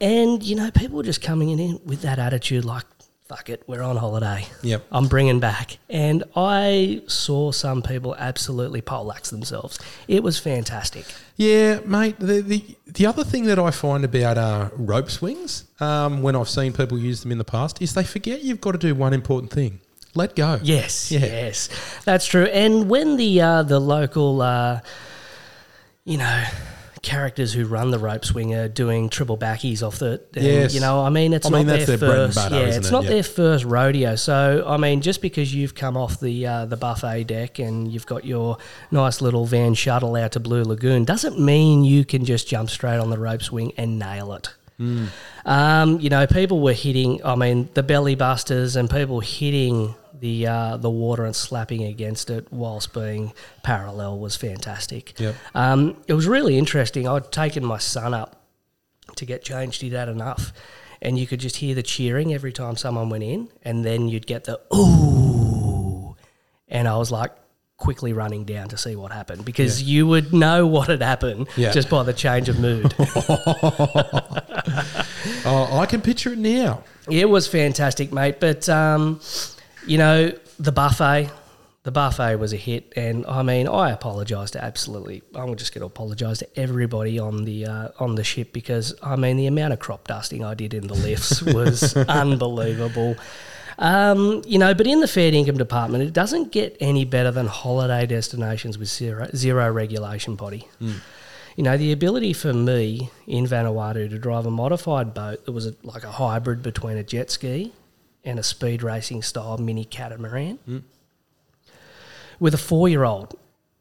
and 0.00 0.42
you 0.42 0.54
know, 0.56 0.70
people 0.70 0.96
were 0.98 1.02
just 1.02 1.20
coming 1.22 1.58
in 1.58 1.80
with 1.84 2.02
that 2.02 2.18
attitude, 2.18 2.64
like 2.64 2.84
"fuck 3.26 3.48
it, 3.48 3.62
we're 3.66 3.82
on 3.82 3.96
holiday." 3.96 4.46
Yep. 4.62 4.86
I'm 4.92 5.08
bringing 5.08 5.40
back. 5.40 5.78
And 5.88 6.24
I 6.36 7.02
saw 7.06 7.52
some 7.52 7.82
people 7.82 8.14
absolutely 8.18 8.80
poleaxe 8.82 9.30
themselves. 9.30 9.78
It 10.06 10.22
was 10.22 10.38
fantastic. 10.38 11.04
yeah, 11.36 11.80
mate. 11.86 12.16
The, 12.18 12.40
the 12.42 12.64
the 12.86 13.06
other 13.06 13.24
thing 13.24 13.44
that 13.46 13.58
I 13.58 13.70
find 13.70 14.04
about 14.04 14.36
uh, 14.38 14.68
rope 14.76 15.10
swings, 15.10 15.64
um, 15.80 16.22
when 16.22 16.36
I've 16.36 16.48
seen 16.50 16.72
people 16.72 16.98
use 16.98 17.22
them 17.22 17.32
in 17.32 17.38
the 17.38 17.44
past, 17.44 17.80
is 17.80 17.94
they 17.94 18.04
forget 18.04 18.42
you've 18.42 18.60
got 18.60 18.72
to 18.72 18.78
do 18.78 18.94
one 18.94 19.12
important 19.14 19.52
thing: 19.52 19.80
let 20.14 20.34
go. 20.36 20.58
Yes, 20.62 21.10
Yeah. 21.10 21.20
yes, 21.20 21.68
that's 22.04 22.26
true. 22.26 22.44
And 22.46 22.88
when 22.90 23.16
the 23.16 23.40
uh, 23.40 23.62
the 23.62 23.78
local, 23.80 24.42
uh, 24.42 24.80
you 26.04 26.18
know. 26.18 26.44
Characters 27.02 27.54
who 27.54 27.64
run 27.64 27.90
the 27.92 27.98
rope 27.98 28.26
swing 28.26 28.52
are 28.54 28.68
doing 28.68 29.08
triple 29.08 29.38
backies 29.38 29.82
off 29.82 29.98
the, 30.00 30.20
and, 30.34 30.44
Yes. 30.44 30.74
you 30.74 30.82
know. 30.82 31.02
I 31.02 31.08
mean, 31.08 31.32
it's 31.32 31.46
I 31.46 31.48
not 31.48 31.56
mean, 31.56 31.66
that's 31.66 31.86
their, 31.86 31.96
their 31.96 32.10
first. 32.10 32.34
butter, 32.36 32.56
yeah, 32.56 32.66
it's 32.76 32.88
it? 32.88 32.92
not 32.92 33.04
Yeah. 33.04 33.10
their 33.10 33.22
first 33.22 33.64
rodeo. 33.64 34.16
So, 34.16 34.62
I 34.68 34.76
mean, 34.76 35.00
just 35.00 35.22
because 35.22 35.54
you've 35.54 35.74
come 35.74 35.96
off 35.96 36.20
the 36.20 36.46
uh, 36.46 36.66
the 36.66 36.76
buffet 36.76 37.24
deck 37.24 37.58
and 37.58 37.90
you've 37.90 38.04
got 38.04 38.26
your 38.26 38.58
nice 38.90 39.22
little 39.22 39.46
van 39.46 39.72
shuttle 39.72 40.14
out 40.14 40.32
to 40.32 40.40
Blue 40.40 40.62
Lagoon, 40.62 41.06
doesn't 41.06 41.40
mean 41.40 41.84
you 41.84 42.04
can 42.04 42.26
just 42.26 42.46
jump 42.46 42.68
straight 42.68 42.98
on 42.98 43.08
the 43.08 43.18
rope 43.18 43.42
swing 43.42 43.72
and 43.78 43.98
nail 43.98 44.34
it. 44.34 44.50
Um, 45.44 46.00
you 46.00 46.10
know, 46.10 46.26
people 46.26 46.60
were 46.60 46.72
hitting. 46.72 47.24
I 47.24 47.34
mean, 47.34 47.68
the 47.74 47.82
belly 47.82 48.14
busters 48.14 48.76
and 48.76 48.88
people 48.90 49.20
hitting 49.20 49.94
the 50.18 50.46
uh, 50.46 50.76
the 50.76 50.90
water 50.90 51.24
and 51.24 51.34
slapping 51.34 51.84
against 51.84 52.30
it 52.30 52.46
whilst 52.52 52.92
being 52.92 53.32
parallel 53.62 54.18
was 54.18 54.36
fantastic. 54.36 55.18
Yep. 55.18 55.34
Um, 55.54 55.96
it 56.06 56.14
was 56.14 56.26
really 56.26 56.58
interesting. 56.58 57.08
I'd 57.08 57.30
taken 57.32 57.64
my 57.64 57.78
son 57.78 58.14
up 58.14 58.42
to 59.16 59.24
get 59.24 59.42
changed. 59.42 59.82
He'd 59.82 59.92
had 59.92 60.08
enough, 60.08 60.52
and 61.00 61.18
you 61.18 61.26
could 61.26 61.40
just 61.40 61.56
hear 61.56 61.74
the 61.74 61.82
cheering 61.82 62.32
every 62.34 62.52
time 62.52 62.76
someone 62.76 63.08
went 63.08 63.24
in, 63.24 63.48
and 63.62 63.84
then 63.84 64.08
you'd 64.08 64.26
get 64.26 64.44
the 64.44 64.60
ooh, 64.74 66.16
and 66.68 66.86
I 66.86 66.96
was 66.96 67.10
like 67.10 67.32
quickly 67.80 68.12
running 68.12 68.44
down 68.44 68.68
to 68.68 68.76
see 68.76 68.94
what 68.94 69.10
happened 69.10 69.44
because 69.44 69.82
you 69.82 70.06
would 70.06 70.32
know 70.32 70.66
what 70.66 70.88
had 70.88 71.02
happened 71.02 71.48
Yeah. 71.56 71.72
just 71.72 71.88
by 71.90 72.02
the 72.04 72.12
change 72.12 72.48
of 72.48 72.60
mood. 72.60 72.94
Oh, 75.44 75.68
I 75.80 75.86
can 75.86 76.00
picture 76.00 76.32
it 76.34 76.38
now. 76.38 76.84
It 77.10 77.28
was 77.28 77.48
fantastic, 77.48 78.12
mate. 78.12 78.38
But 78.40 78.68
um, 78.68 79.20
you 79.86 79.98
know, 79.98 80.32
the 80.58 80.72
buffet, 80.72 81.30
the 81.82 81.90
buffet 81.90 82.36
was 82.36 82.52
a 82.52 82.56
hit, 82.56 82.92
and 82.96 83.24
I 83.26 83.42
mean, 83.42 83.66
I 83.66 83.90
apologise 83.90 84.50
to 84.52 84.62
absolutely. 84.62 85.22
I'm 85.34 85.56
just 85.56 85.72
going 85.74 85.80
to 85.80 85.86
apologise 85.86 86.38
to 86.40 86.58
everybody 86.60 87.18
on 87.18 87.44
the 87.44 87.66
uh, 87.66 87.88
on 87.98 88.14
the 88.14 88.24
ship 88.24 88.52
because 88.52 88.94
I 89.02 89.16
mean, 89.16 89.36
the 89.38 89.46
amount 89.46 89.72
of 89.72 89.78
crop 89.78 90.06
dusting 90.06 90.44
I 90.44 90.54
did 90.54 90.74
in 90.74 90.86
the 90.86 90.94
lifts 90.94 91.42
was 91.42 91.96
unbelievable. 92.08 93.16
Um, 93.80 94.42
you 94.46 94.58
know, 94.58 94.74
but 94.74 94.86
in 94.86 95.00
the 95.00 95.08
fair 95.08 95.32
income 95.32 95.56
department, 95.56 96.04
it 96.04 96.12
doesn't 96.12 96.52
get 96.52 96.76
any 96.80 97.04
better 97.06 97.30
than 97.30 97.46
holiday 97.46 98.04
destinations 98.06 98.76
with 98.78 98.88
zero, 98.88 99.28
zero 99.34 99.70
regulation 99.72 100.36
body. 100.36 100.68
You 101.56 101.64
know, 101.64 101.76
the 101.76 101.90
ability 101.90 102.32
for 102.34 102.52
me 102.52 103.10
in 103.26 103.46
Vanuatu 103.46 104.08
to 104.10 104.18
drive 104.18 104.46
a 104.46 104.50
modified 104.50 105.14
boat 105.14 105.44
that 105.46 105.52
was 105.52 105.66
a, 105.66 105.74
like 105.82 106.04
a 106.04 106.12
hybrid 106.12 106.62
between 106.62 106.96
a 106.98 107.02
jet 107.02 107.30
ski 107.30 107.72
and 108.22 108.38
a 108.38 108.42
speed 108.42 108.82
racing 108.82 109.22
style 109.22 109.56
mini 109.58 109.84
catamaran 109.84 110.58
with 112.38 112.54
a 112.54 112.58
four 112.58 112.88
year 112.88 113.04
old 113.04 113.34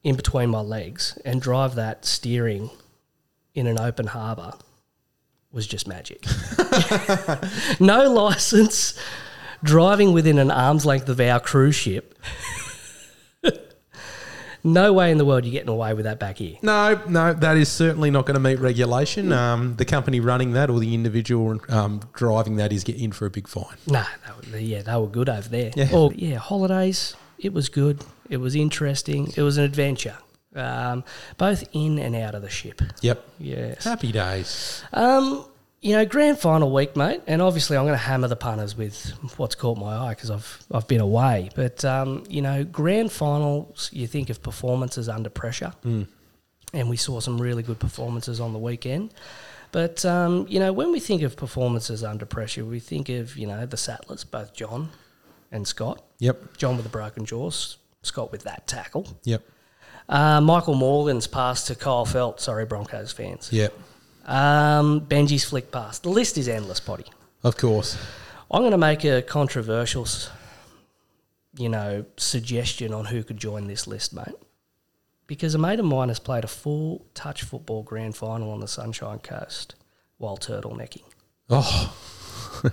in 0.03 0.15
between 0.15 0.49
my 0.49 0.61
legs 0.61 1.17
and 1.25 1.41
drive 1.41 1.75
that 1.75 2.05
steering 2.05 2.69
in 3.53 3.67
an 3.67 3.77
open 3.79 4.07
harbour 4.07 4.53
was 5.51 5.67
just 5.67 5.87
magic. 5.87 6.23
no 7.79 8.09
license, 8.11 8.97
driving 9.63 10.13
within 10.13 10.39
an 10.39 10.51
arm's 10.51 10.85
length 10.85 11.09
of 11.09 11.19
our 11.19 11.39
cruise 11.39 11.75
ship. 11.75 12.17
no 14.63 14.93
way 14.93 15.11
in 15.11 15.17
the 15.17 15.25
world 15.25 15.45
you're 15.45 15.51
getting 15.51 15.69
away 15.69 15.93
with 15.93 16.05
that 16.05 16.19
back 16.19 16.37
here. 16.37 16.57
No, 16.61 17.01
no, 17.07 17.33
that 17.33 17.57
is 17.57 17.69
certainly 17.69 18.11
not 18.11 18.25
going 18.25 18.35
to 18.35 18.39
meet 18.39 18.59
regulation. 18.59 19.31
Um, 19.31 19.75
the 19.75 19.85
company 19.85 20.19
running 20.19 20.53
that 20.53 20.69
or 20.69 20.79
the 20.79 20.93
individual 20.93 21.59
um, 21.69 22.01
driving 22.13 22.57
that 22.57 22.73
is 22.73 22.83
getting 22.83 23.05
in 23.05 23.11
for 23.11 23.25
a 23.25 23.29
big 23.29 23.47
fine. 23.47 23.77
No, 23.87 24.03
they 24.43 24.51
were, 24.51 24.57
yeah, 24.57 24.81
they 24.81 24.95
were 24.95 25.07
good 25.07 25.29
over 25.29 25.47
there. 25.47 25.71
Yeah. 25.75 25.89
Or, 25.93 26.11
yeah, 26.13 26.37
holidays. 26.37 27.15
It 27.37 27.53
was 27.53 27.69
good. 27.69 28.03
It 28.29 28.37
was 28.37 28.55
interesting. 28.55 29.31
It 29.35 29.41
was 29.41 29.57
an 29.57 29.63
adventure, 29.63 30.17
um, 30.55 31.03
both 31.37 31.63
in 31.71 31.97
and 31.97 32.15
out 32.15 32.35
of 32.35 32.41
the 32.41 32.49
ship. 32.49 32.81
Yep. 33.01 33.25
Yes. 33.39 33.85
Happy 33.85 34.11
days. 34.11 34.83
Um, 34.91 35.45
you 35.81 35.93
know, 35.93 36.05
grand 36.05 36.39
final 36.39 36.71
week, 36.71 36.95
mate, 36.95 37.21
and 37.25 37.41
obviously 37.41 37.77
I'm 37.77 37.83
going 37.85 37.93
to 37.93 37.97
hammer 37.97 38.27
the 38.27 38.35
punters 38.35 38.75
with 38.75 39.13
what's 39.37 39.55
caught 39.55 39.77
my 39.77 39.95
eye 39.95 40.09
because 40.09 40.29
I've 40.29 40.63
I've 40.71 40.87
been 40.87 41.01
away. 41.01 41.49
But 41.55 41.85
um, 41.85 42.23
you 42.29 42.41
know, 42.41 42.63
grand 42.63 43.11
finals, 43.11 43.89
you 43.93 44.07
think 44.07 44.29
of 44.29 44.43
performances 44.43 45.07
under 45.07 45.29
pressure, 45.29 45.73
and 46.73 46.89
we 46.89 46.97
saw 46.97 47.19
some 47.19 47.39
really 47.39 47.63
good 47.63 47.79
performances 47.79 48.39
on 48.39 48.53
the 48.53 48.59
weekend. 48.59 49.13
But 49.71 50.03
um, 50.03 50.45
you 50.49 50.59
know, 50.59 50.73
when 50.73 50.91
we 50.91 50.99
think 50.99 51.21
of 51.21 51.37
performances 51.37 52.03
under 52.03 52.25
pressure, 52.25 52.65
we 52.65 52.79
think 52.79 53.07
of 53.09 53.37
you 53.37 53.47
know 53.47 53.65
the 53.65 53.77
Sattlers, 53.77 54.29
both 54.29 54.53
John 54.53 54.89
and 55.51 55.67
Scott. 55.67 56.03
Yep. 56.19 56.57
John 56.57 56.75
with 56.75 56.83
the 56.83 56.89
broken 56.91 57.25
jaws, 57.25 57.77
Scott 58.01 58.31
with 58.31 58.43
that 58.43 58.67
tackle. 58.67 59.07
Yep. 59.23 59.43
Uh, 60.09 60.41
Michael 60.41 60.73
Morgan's 60.73 61.27
pass 61.27 61.67
to 61.67 61.75
Kyle 61.75 62.05
Feldt. 62.05 62.39
Sorry, 62.39 62.65
Broncos 62.65 63.11
fans. 63.11 63.49
Yep. 63.53 63.73
Um, 64.29 65.01
Benji's 65.01 65.43
flick 65.43 65.71
pass. 65.71 65.97
The 65.99 66.09
list 66.09 66.37
is 66.37 66.47
endless, 66.47 66.79
potty. 66.79 67.05
Of 67.43 67.57
course. 67.57 67.97
I'm 68.51 68.61
going 68.61 68.71
to 68.71 68.77
make 68.77 69.03
a 69.03 69.23
controversial, 69.23 70.07
you 71.57 71.67
know, 71.67 72.05
suggestion 72.15 72.93
on 72.93 73.05
who 73.05 73.23
could 73.23 73.37
join 73.37 73.67
this 73.67 73.87
list, 73.87 74.13
mate. 74.13 74.35
Because 75.25 75.55
a 75.55 75.57
mate 75.57 75.79
of 75.79 75.85
mine 75.85 76.09
has 76.09 76.19
played 76.19 76.43
a 76.43 76.47
full 76.47 77.05
touch 77.15 77.41
football 77.43 77.81
grand 77.81 78.15
final 78.15 78.51
on 78.51 78.59
the 78.59 78.67
Sunshine 78.67 79.19
Coast 79.19 79.75
while 80.17 80.37
turtlenecking. 80.37 81.03
Oh, 81.49 81.95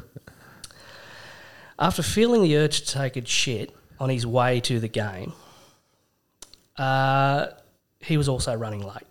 After 1.78 2.02
feeling 2.02 2.42
the 2.42 2.56
urge 2.56 2.82
to 2.82 2.86
take 2.86 3.16
a 3.16 3.26
shit 3.26 3.74
on 3.98 4.10
his 4.10 4.26
way 4.26 4.60
to 4.60 4.78
the 4.78 4.88
game, 4.88 5.32
uh, 6.76 7.48
he 8.00 8.18
was 8.18 8.28
also 8.28 8.54
running 8.54 8.82
late. 8.82 9.06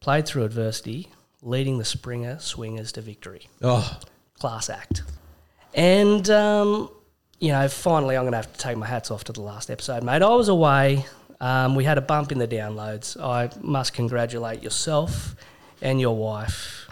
Played 0.00 0.26
through 0.26 0.44
adversity, 0.44 1.10
leading 1.42 1.78
the 1.78 1.84
Springer 1.84 2.38
Swingers 2.38 2.92
to 2.92 3.00
victory. 3.00 3.48
oh, 3.62 3.98
class 4.38 4.68
act. 4.70 5.02
And, 5.74 6.28
um, 6.30 6.90
you 7.38 7.52
know, 7.52 7.68
finally, 7.68 8.16
I'm 8.16 8.22
going 8.22 8.32
to 8.32 8.38
have 8.38 8.52
to 8.52 8.58
take 8.58 8.76
my 8.76 8.86
hats 8.86 9.10
off 9.10 9.24
to 9.24 9.32
the 9.32 9.42
last 9.42 9.70
episode, 9.70 10.02
mate. 10.02 10.22
I 10.22 10.28
was 10.28 10.48
away. 10.48 11.04
Um, 11.40 11.74
we 11.74 11.84
had 11.84 11.98
a 11.98 12.00
bump 12.00 12.32
in 12.32 12.38
the 12.38 12.48
downloads. 12.48 13.20
I 13.20 13.50
must 13.60 13.92
congratulate 13.92 14.62
yourself 14.62 15.36
and 15.82 16.00
your 16.00 16.16
wife. 16.16 16.88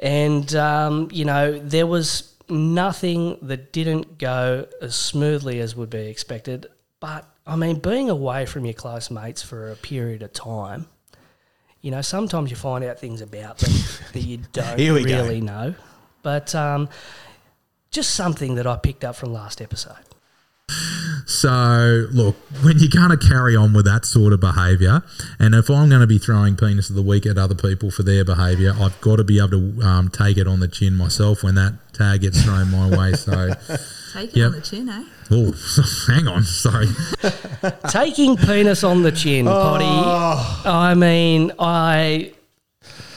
And, 0.00 0.54
um, 0.54 1.08
you 1.12 1.24
know, 1.24 1.58
there 1.58 1.86
was 1.86 2.34
nothing 2.48 3.36
that 3.42 3.72
didn't 3.72 4.18
go 4.18 4.66
as 4.80 4.94
smoothly 4.94 5.60
as 5.60 5.74
would 5.74 5.90
be 5.90 6.06
expected. 6.06 6.66
But, 7.00 7.28
I 7.48 7.56
mean, 7.56 7.78
being 7.80 8.10
away 8.10 8.44
from 8.46 8.64
your 8.66 8.74
close 8.74 9.10
mates 9.10 9.42
for 9.42 9.70
a 9.72 9.74
period 9.76 10.22
of 10.22 10.32
time, 10.34 10.86
you 11.80 11.90
know, 11.90 12.02
sometimes 12.02 12.50
you 12.50 12.56
find 12.56 12.84
out 12.84 12.98
things 13.00 13.20
about 13.22 13.58
them 13.58 13.72
that 14.12 14.20
you 14.20 14.38
don't 14.52 14.78
Here 14.78 14.92
we 14.92 15.04
go. 15.04 15.22
really 15.22 15.40
know. 15.40 15.74
But 16.22 16.54
um, 16.54 16.88
just 17.90 18.14
something 18.14 18.56
that 18.56 18.66
I 18.66 18.76
picked 18.76 19.02
up 19.02 19.16
from 19.16 19.32
last 19.32 19.62
episode. 19.62 19.96
So, 21.26 22.06
look, 22.12 22.36
when 22.62 22.78
you're 22.78 22.88
going 22.90 23.16
to 23.16 23.26
carry 23.28 23.54
on 23.56 23.72
with 23.72 23.84
that 23.86 24.04
sort 24.04 24.32
of 24.32 24.40
behaviour, 24.40 25.02
and 25.38 25.54
if 25.54 25.70
I'm 25.70 25.88
going 25.88 26.00
to 26.00 26.06
be 26.06 26.18
throwing 26.18 26.56
penis 26.56 26.88
of 26.90 26.96
the 26.96 27.02
week 27.02 27.26
at 27.26 27.36
other 27.38 27.54
people 27.54 27.90
for 27.90 28.02
their 28.02 28.24
behaviour, 28.24 28.74
I've 28.78 28.98
got 29.00 29.16
to 29.16 29.24
be 29.24 29.38
able 29.38 29.50
to 29.50 29.82
um, 29.82 30.08
take 30.10 30.36
it 30.36 30.46
on 30.46 30.60
the 30.60 30.68
chin 30.68 30.94
myself 30.96 31.42
when 31.42 31.54
that 31.56 31.74
tag 31.92 32.22
gets 32.22 32.42
thrown 32.42 32.70
my 32.70 32.88
way. 32.88 33.12
So, 33.14 33.54
Take 34.12 34.30
it 34.30 34.36
Yep. 34.36 34.46
on 34.46 34.52
the 34.52 34.60
chin, 34.62 34.88
eh? 34.88 35.04
Oh, 35.30 35.52
hang 36.12 36.28
on, 36.28 36.42
sorry. 36.42 36.88
Taking 37.88 38.36
penis 38.36 38.84
on 38.84 39.02
the 39.02 39.12
chin, 39.12 39.46
potty. 39.46 39.84
I 40.68 40.94
mean, 40.94 41.52
I. 41.58 42.32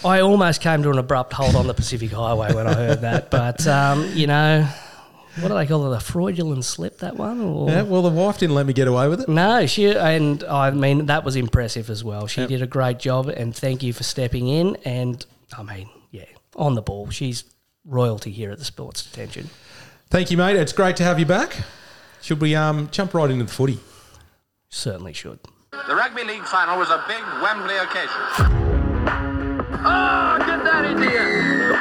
I 0.03 0.21
almost 0.21 0.61
came 0.61 0.81
to 0.81 0.89
an 0.89 0.97
abrupt 0.97 1.31
halt 1.31 1.53
on 1.53 1.67
the 1.67 1.75
Pacific 1.75 2.09
Highway 2.09 2.55
when 2.55 2.65
I 2.65 2.73
heard 2.73 3.01
that, 3.01 3.29
but 3.29 3.67
um, 3.67 4.09
you 4.15 4.25
know, 4.25 4.67
what 5.39 5.47
do 5.47 5.53
they 5.53 5.65
call 5.65 5.93
it? 5.93 5.95
A 5.95 5.99
fraudulent 5.99 6.65
slip? 6.65 6.97
That 6.99 7.15
one? 7.15 7.39
Or? 7.39 7.69
yeah. 7.69 7.83
Well, 7.83 8.01
the 8.01 8.09
wife 8.09 8.39
didn't 8.39 8.55
let 8.55 8.65
me 8.65 8.73
get 8.73 8.87
away 8.87 9.07
with 9.07 9.21
it. 9.21 9.29
No, 9.29 9.65
she 9.65 9.91
and 9.91 10.43
I 10.43 10.71
mean 10.71 11.05
that 11.05 11.23
was 11.23 11.35
impressive 11.35 11.89
as 11.89 12.03
well. 12.03 12.27
She 12.27 12.45
did 12.47 12.61
a 12.61 12.67
great 12.67 12.99
job, 12.99 13.29
and 13.29 13.55
thank 13.55 13.83
you 13.83 13.93
for 13.93 14.03
stepping 14.03 14.47
in. 14.47 14.75
And 14.85 15.23
I 15.55 15.63
mean, 15.63 15.89
yeah, 16.09 16.25
on 16.55 16.75
the 16.75 16.81
ball. 16.81 17.09
She's 17.11 17.43
royalty 17.85 18.31
here 18.31 18.51
at 18.51 18.59
the 18.59 18.65
Sports 18.65 19.03
Detention. 19.03 19.49
Thank 20.09 20.31
you, 20.31 20.37
mate. 20.37 20.57
It's 20.57 20.73
great 20.73 20.97
to 20.97 21.03
have 21.03 21.19
you 21.19 21.25
back. 21.25 21.55
Should 22.21 22.39
we 22.39 22.55
um, 22.55 22.87
jump 22.91 23.13
right 23.13 23.29
into 23.29 23.45
the 23.45 23.51
footy? 23.51 23.79
Certainly 24.69 25.13
should. 25.13 25.39
The 25.71 25.95
Rugby 25.95 26.23
League 26.23 26.43
final 26.43 26.77
was 26.77 26.89
a 26.89 27.03
big 27.07 27.23
Wembley 27.41 27.75
occasion. 27.77 28.11
Oh, 29.83 30.37
get 30.45 30.63
that 30.63 30.85
idiot! 30.85 31.77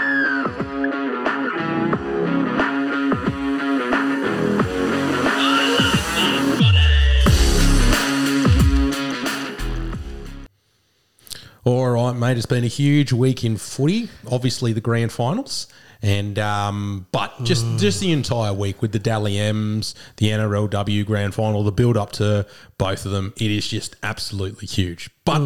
All 11.63 11.91
right, 11.91 12.17
mate. 12.17 12.39
It's 12.39 12.47
been 12.47 12.65
a 12.65 12.69
huge 12.69 13.13
week 13.13 13.45
in 13.45 13.59
footy. 13.59 14.09
Obviously, 14.31 14.73
the 14.73 14.81
grand 14.81 15.13
finals, 15.13 15.67
and 16.03 16.39
um, 16.39 17.07
but 17.13 17.45
just 17.45 17.65
just 17.79 18.01
the 18.01 18.13
entire 18.13 18.53
week 18.53 18.81
with 18.83 18.93
the 18.93 18.99
Dally 18.99 19.39
M's, 19.39 19.95
the 20.17 20.29
NRLW 20.29 21.05
grand 21.07 21.35
final, 21.35 21.63
the 21.63 21.73
build 21.73 21.97
up 21.97 22.13
to 22.13 22.47
both 22.79 23.05
of 23.05 23.13
them. 23.13 23.33
It 23.37 23.51
is 23.51 23.69
just 23.69 23.97
absolutely 24.03 24.67
huge. 24.67 25.11
But 25.25 25.41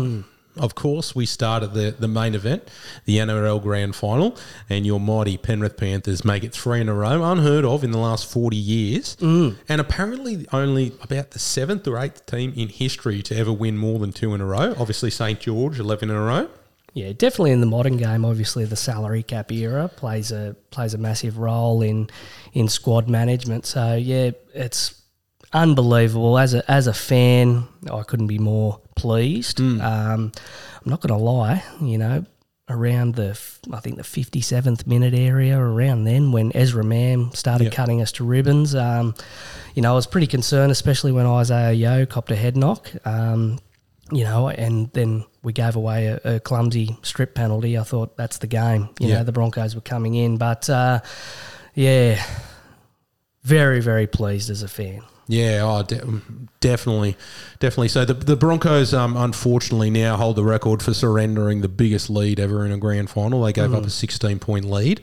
of 0.57 0.75
course, 0.75 1.15
we 1.15 1.27
started 1.27 1.75
the, 1.75 1.95
the 1.99 2.07
main 2.07 2.35
event, 2.35 2.69
the 3.07 3.19
NRL 3.19 3.61
Grand 3.61 3.97
Final, 3.97 4.37
and 4.71 4.87
your 4.87 5.01
mighty 5.01 5.37
Penrith 5.37 5.77
Panthers 5.77 6.25
make 6.25 6.45
it 6.45 6.55
three 6.55 6.81
in 6.81 6.89
a 6.89 6.95
row, 6.95 7.25
unheard 7.25 7.65
of 7.65 7.83
in 7.83 7.91
the 7.91 7.99
last 7.99 8.31
40 8.31 8.57
years. 8.57 9.17
Mm. 9.17 9.57
And 9.69 9.81
apparently, 9.81 10.47
only 10.53 10.93
about 11.03 11.33
the 11.33 11.39
seventh 11.39 11.89
or 11.89 11.99
eighth 11.99 12.27
team 12.27 12.53
in 12.57 12.69
history 12.69 13.23
to 13.23 13.37
ever 13.37 13.53
win 13.53 13.77
more 13.77 13.99
than 13.99 14.13
two 14.13 14.33
in 14.35 14.41
a 14.41 14.47
row. 14.47 14.75
Obviously, 14.79 15.11
St. 15.11 15.41
George, 15.41 15.81
11 15.81 16.11
in 16.11 16.17
a 16.17 16.23
row. 16.23 16.49
Yeah, 16.95 17.13
definitely 17.13 17.51
in 17.51 17.61
the 17.61 17.67
modern 17.67 17.97
game. 17.97 18.25
Obviously, 18.25 18.65
the 18.65 18.77
salary 18.77 19.23
cap 19.25 19.51
era 19.53 19.89
plays 19.89 20.31
a 20.33 20.55
plays 20.71 20.95
a 20.95 20.99
massive 20.99 21.39
role 21.39 21.83
in 21.83 22.09
in 22.53 22.69
squad 22.69 23.09
management. 23.09 23.67
So 23.67 23.97
yeah, 23.97 24.31
it's 24.55 25.03
unbelievable. 25.53 26.39
As 26.39 26.55
a 26.55 26.69
as 26.71 26.87
a 26.87 26.93
fan, 26.95 27.67
I 27.91 28.03
couldn't 28.05 28.29
be 28.29 28.39
more 28.39 28.81
pleased. 28.95 29.61
Um, 29.61 29.81
I'm 29.83 30.33
not 30.91 31.01
going 31.01 31.17
to 31.19 31.23
lie, 31.23 31.65
you 31.81 31.99
know, 31.99 32.25
around 32.69 33.17
the 33.17 33.39
I 33.73 33.81
think 33.81 33.97
the 33.97 34.03
57th 34.05 34.87
minute 34.87 35.15
area, 35.15 35.59
around 35.59 36.05
then 36.05 36.31
when 36.31 36.53
Ezra 36.57 36.85
Mam 36.85 37.33
started 37.33 37.65
Yep. 37.65 37.73
cutting 37.73 38.03
us 38.03 38.13
to 38.13 38.25
ribbons. 38.25 38.75
Um, 38.75 39.15
you 39.75 39.83
know, 39.83 39.91
I 39.91 39.95
was 39.95 40.07
pretty 40.07 40.29
concerned, 40.29 40.71
especially 40.71 41.11
when 41.11 41.27
Isaiah 41.27 41.73
Yeo 41.73 42.07
copped 42.07 42.31
a 42.31 42.37
head 42.37 42.57
knock. 42.57 42.93
Um, 43.05 43.59
you 44.13 44.25
know, 44.25 44.49
and 44.49 44.91
then 44.93 45.25
we 45.43 45.53
gave 45.53 45.77
away 45.77 46.07
a, 46.07 46.37
a 46.37 46.41
clumsy 46.41 46.97
strip 47.03 47.35
penalty. 47.35 47.79
I 47.79 47.83
thought 47.83 48.17
that's 48.17 48.39
the 48.39 48.47
game. 48.47 48.89
You 49.01 49.09
Yeah. 49.09 49.19
know, 49.19 49.25
the 49.25 49.33
Broncos 49.33 49.75
were 49.75 49.81
coming 49.81 50.15
in, 50.15 50.37
but 50.37 50.69
uh, 50.71 51.01
yeah, 51.75 52.23
very 53.43 53.81
very 53.81 54.07
pleased 54.07 54.51
as 54.51 54.63
a 54.63 54.69
fan. 54.69 55.03
Yeah, 55.27 55.61
oh, 55.63 55.83
de- 55.83 56.21
definitely, 56.61 57.17
definitely. 57.59 57.89
So 57.89 58.05
the 58.05 58.13
the 58.15 58.37
Broncos, 58.37 58.93
um, 58.93 59.17
unfortunately, 59.17 59.89
now 59.91 60.17
hold 60.17 60.37
the 60.37 60.45
record 60.45 60.83
for 60.83 60.93
surrendering 60.93 61.63
the 61.63 61.69
biggest 61.69 62.11
lead 62.11 62.39
ever 62.39 62.65
in 62.67 62.73
a 62.73 62.77
grand 62.79 63.09
final. 63.11 63.43
They 63.43 63.53
gave 63.55 63.73
up 63.73 63.85
a 63.85 63.91
sixteen 63.91 64.39
point 64.39 64.67
lead. 64.67 65.01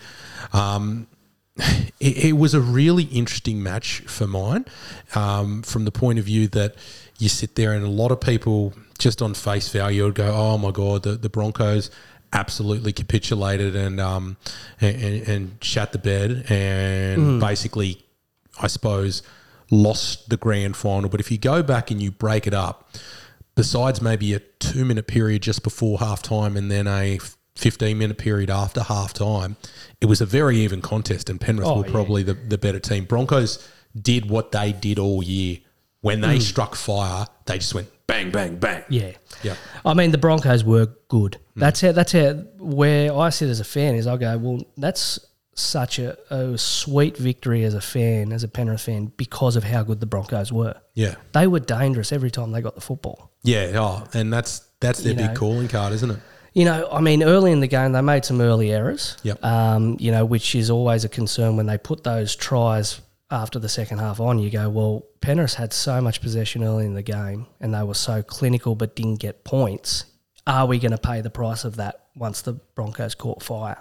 Um, 0.54 1.08
it, 2.00 2.26
it 2.26 2.34
was 2.38 2.54
a 2.54 2.62
really 2.62 3.06
interesting 3.06 3.64
match 3.64 4.02
for 4.02 4.28
mine, 4.28 4.66
um, 5.16 5.64
from 5.64 5.86
the 5.86 5.92
point 5.92 6.20
of 6.20 6.26
view 6.26 6.48
that 6.50 6.76
you 7.18 7.28
sit 7.30 7.56
there 7.56 7.74
and 7.74 7.84
a 7.86 7.90
lot 7.90 8.12
of 8.12 8.20
people 8.22 8.74
just 9.02 9.22
on 9.22 9.34
face 9.34 9.70
value 9.70 10.06
would 10.06 10.16
go, 10.16 10.34
"Oh 10.34 10.58
my 10.58 10.72
god, 10.72 11.04
the, 11.04 11.12
the 11.16 11.30
Broncos." 11.30 11.90
Absolutely 12.34 12.94
capitulated 12.94 13.76
and 13.76 14.00
um 14.00 14.38
and, 14.80 14.96
and, 15.04 15.28
and 15.28 15.58
shat 15.62 15.92
the 15.92 15.98
bed 15.98 16.46
and 16.50 17.42
basically 17.42 18.02
I 18.62 18.68
suppose, 18.68 19.22
lost 19.70 20.30
the 20.30 20.38
grand 20.38 20.78
final. 20.78 21.10
But 21.10 21.20
if 21.20 21.30
you 21.32 21.38
go 21.38 21.62
back 21.62 21.92
and 21.92 22.02
you 22.02 22.10
break 22.12 22.48
it 22.48 22.54
up, 22.54 22.90
besides 23.56 24.02
maybe 24.02 24.34
a 24.34 24.40
two 24.40 24.86
minute 24.86 25.08
period 25.08 25.42
just 25.42 25.62
before 25.64 26.00
half 26.00 26.22
time 26.22 26.56
and 26.56 26.72
then 26.72 26.88
a 26.88 27.20
15 27.58 27.98
minute 27.98 28.18
period 28.18 28.50
after 28.50 28.82
half 28.84 29.14
time, 29.14 29.58
it 30.00 30.06
was 30.06 30.22
a 30.22 30.26
very 30.26 30.58
even 30.60 30.82
contest, 30.82 31.30
and 31.30 31.40
Penrith 31.42 31.68
Oh, 31.68 31.80
were 31.80 31.86
yeah. 31.86 31.92
probably 31.92 32.24
the, 32.24 32.34
the 32.34 32.58
better 32.58 32.80
team. 32.80 33.04
Broncos 33.06 33.68
did 34.00 34.30
what 34.30 34.52
they 34.54 34.72
did 34.72 35.00
all 35.00 35.22
year. 35.22 35.58
When 36.02 36.22
they 36.22 36.40
struck 36.40 36.76
fire, 36.76 37.28
they 37.46 37.60
just 37.60 37.76
went 37.76 37.88
bang, 38.08 38.32
bang, 38.32 38.58
bang. 38.58 38.84
Yeah. 38.90 39.12
Yeah. 39.44 39.56
I 39.86 39.94
mean, 39.94 40.12
the 40.12 40.18
Broncos 40.18 40.64
were 40.64 40.88
good. 41.08 41.38
That's 41.56 41.82
how. 41.82 41.92
That's 41.92 42.12
how. 42.12 42.34
Where 42.58 43.14
I 43.14 43.30
sit 43.30 43.50
as 43.50 43.60
a 43.60 43.64
fan 43.64 43.96
is, 43.96 44.08
I 44.08 44.18
go, 44.18 44.38
well, 44.38 44.62
that's 44.78 45.20
such 45.54 46.00
a, 46.00 46.18
a 46.34 46.58
sweet 46.58 47.18
victory 47.18 47.64
as 47.64 47.74
a 47.74 47.82
fan, 47.82 48.32
as 48.32 48.44
a 48.44 48.48
Penrith 48.48 48.82
fan, 48.82 49.12
because 49.18 49.56
of 49.56 49.64
how 49.64 49.84
good 49.84 50.00
the 50.00 50.06
Broncos 50.06 50.52
were. 50.52 50.76
Yeah. 50.94 51.16
They 51.34 51.48
were 51.48 51.60
dangerous 51.60 52.12
every 52.12 52.32
time 52.32 52.52
they 52.52 52.62
got 52.62 52.76
the 52.76 52.82
football. 52.82 53.32
Yeah. 53.44 53.72
Oh, 53.76 54.08
and 54.14 54.32
that's 54.34 54.60
that's 54.80 55.00
their 55.04 55.14
You 55.14 55.18
big 55.20 55.28
know. 55.28 55.36
calling 55.36 55.68
card, 55.68 55.94
isn't 55.94 56.10
it? 56.12 56.20
You 56.54 56.66
know, 56.66 56.90
I 56.92 57.00
mean, 57.00 57.24
early 57.24 57.52
in 57.54 57.62
the 57.62 57.68
game, 57.68 57.94
they 57.94 58.02
made 58.02 58.26
some 58.26 58.42
early 58.42 58.74
errors. 58.74 59.18
Yep. 59.24 59.44
Um, 59.44 59.96
you 60.00 60.12
know, 60.12 60.26
which 60.26 60.54
is 60.54 60.70
always 60.70 61.06
a 61.06 61.10
concern 61.10 61.56
when 61.56 61.66
they 61.66 61.78
put 61.78 62.04
those 62.04 62.36
tries 62.36 63.00
after 63.32 63.58
the 63.58 63.70
second 63.70 64.00
half 64.00 64.20
on. 64.20 64.38
You 64.38 64.50
go, 64.50 64.70
well, 64.70 65.06
Penrith 65.22 65.56
had 65.56 65.74
so 65.74 66.02
much 66.02 66.22
possession 66.22 66.64
early 66.64 66.86
in 66.86 66.94
the 66.94 67.02
game 67.02 67.48
and 67.60 67.74
they 67.74 67.84
were 67.84 67.94
so 67.94 68.22
clinical 68.22 68.76
but 68.76 68.96
didn't 68.96 69.16
get 69.16 69.44
points. 69.44 70.06
Are 70.46 70.66
we 70.66 70.80
going 70.80 70.92
to 70.92 70.98
pay 70.98 71.22
the 71.22 71.30
price 71.30 71.64
of 71.64 71.78
that 71.78 72.08
once 72.16 72.42
the 72.42 72.54
Broncos 72.54 73.16
caught 73.16 73.42
fire? 73.42 73.78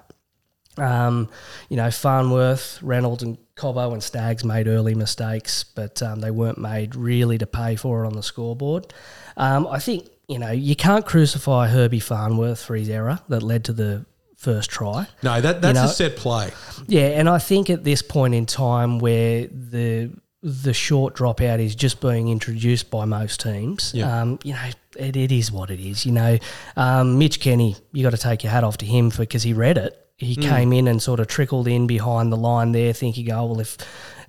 Um, 0.77 1.29
you 1.69 1.77
know, 1.77 1.91
Farnworth, 1.91 2.81
Reynolds, 2.83 3.23
and 3.23 3.39
Cobbo 3.57 3.93
and 3.93 4.03
Staggs 4.03 4.45
made 4.45 4.69
early 4.69 4.95
mistakes, 4.95 5.65
but 5.65 6.03
um, 6.03 6.21
they 6.21 6.31
weren't 6.31 6.59
made 6.59 6.95
really 6.95 7.39
to 7.39 7.47
pay 7.47 7.77
for 7.77 8.05
it 8.05 8.07
on 8.07 8.15
the 8.15 8.23
scoreboard. 8.23 8.95
Um, 9.37 9.67
I 9.67 9.81
think, 9.81 10.09
you 10.29 10.39
know, 10.39 10.53
you 10.53 10.77
can't 10.77 11.05
crucify 11.05 11.69
Herbie 11.69 12.01
Farnworth 12.01 12.63
for 12.63 12.77
his 12.77 12.89
error 12.89 13.19
that 13.29 13.43
led 13.43 13.65
to 13.65 13.73
the 13.73 14.07
first 14.41 14.71
try. 14.71 15.07
No, 15.23 15.41
that 15.41 15.61
that's 15.63 15.77
know- 15.79 15.85
a 15.85 15.89
set 15.89 16.17
play. 16.17 16.51
Yeah, 16.89 17.09
and 17.21 17.29
I 17.29 17.39
think 17.39 17.69
at 17.71 17.85
this 17.85 18.03
point 18.03 18.35
in 18.35 18.47
time 18.47 18.99
where 18.99 19.47
the 19.47 20.11
the 20.43 20.73
short 20.73 21.15
dropout 21.15 21.59
is 21.61 21.75
just 21.75 22.01
being 22.01 22.29
introduced 22.29 22.91
by 22.91 23.05
most 23.05 23.41
teams, 23.41 23.93
Yeah. 23.95 24.23
um, 24.23 24.39
you 24.43 24.55
know, 24.55 24.65
it, 24.97 25.15
it 25.15 25.31
is 25.31 25.53
what 25.53 25.69
it 25.71 25.79
is. 25.79 26.07
You 26.07 26.13
know, 26.13 26.39
um, 26.79 27.19
Mitch 27.19 27.41
Kenny, 27.41 27.77
you 27.93 28.03
got 28.03 28.13
to 28.13 28.17
take 28.17 28.43
your 28.43 28.51
hat 28.51 28.65
off 28.65 28.79
to 28.79 28.87
him 28.87 29.11
for 29.11 29.19
because 29.19 29.43
he 29.43 29.53
read 29.53 29.77
it. 29.77 29.95
He 30.17 30.37
came 30.37 30.73
in 30.73 30.89
and 30.89 31.01
sort 31.03 31.21
of 31.21 31.27
trickled 31.29 31.67
in 31.69 31.87
behind 31.87 32.33
the 32.33 32.37
line 32.39 32.73
there, 32.73 32.93
thinking, 32.95 33.31
"Oh 33.33 33.45
well, 33.47 33.61
if 33.61 33.77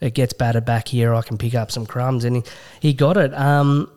it 0.02 0.14
gets 0.14 0.34
battered 0.34 0.66
back 0.66 0.88
here, 0.90 1.14
I 1.14 1.22
can 1.22 1.38
pick 1.38 1.56
up 1.56 1.72
some 1.72 1.86
crumbs," 1.86 2.24
and 2.26 2.36
he, 2.38 2.44
he 2.82 2.94
got 2.94 3.16
it. 3.18 3.34
Um, 3.34 3.90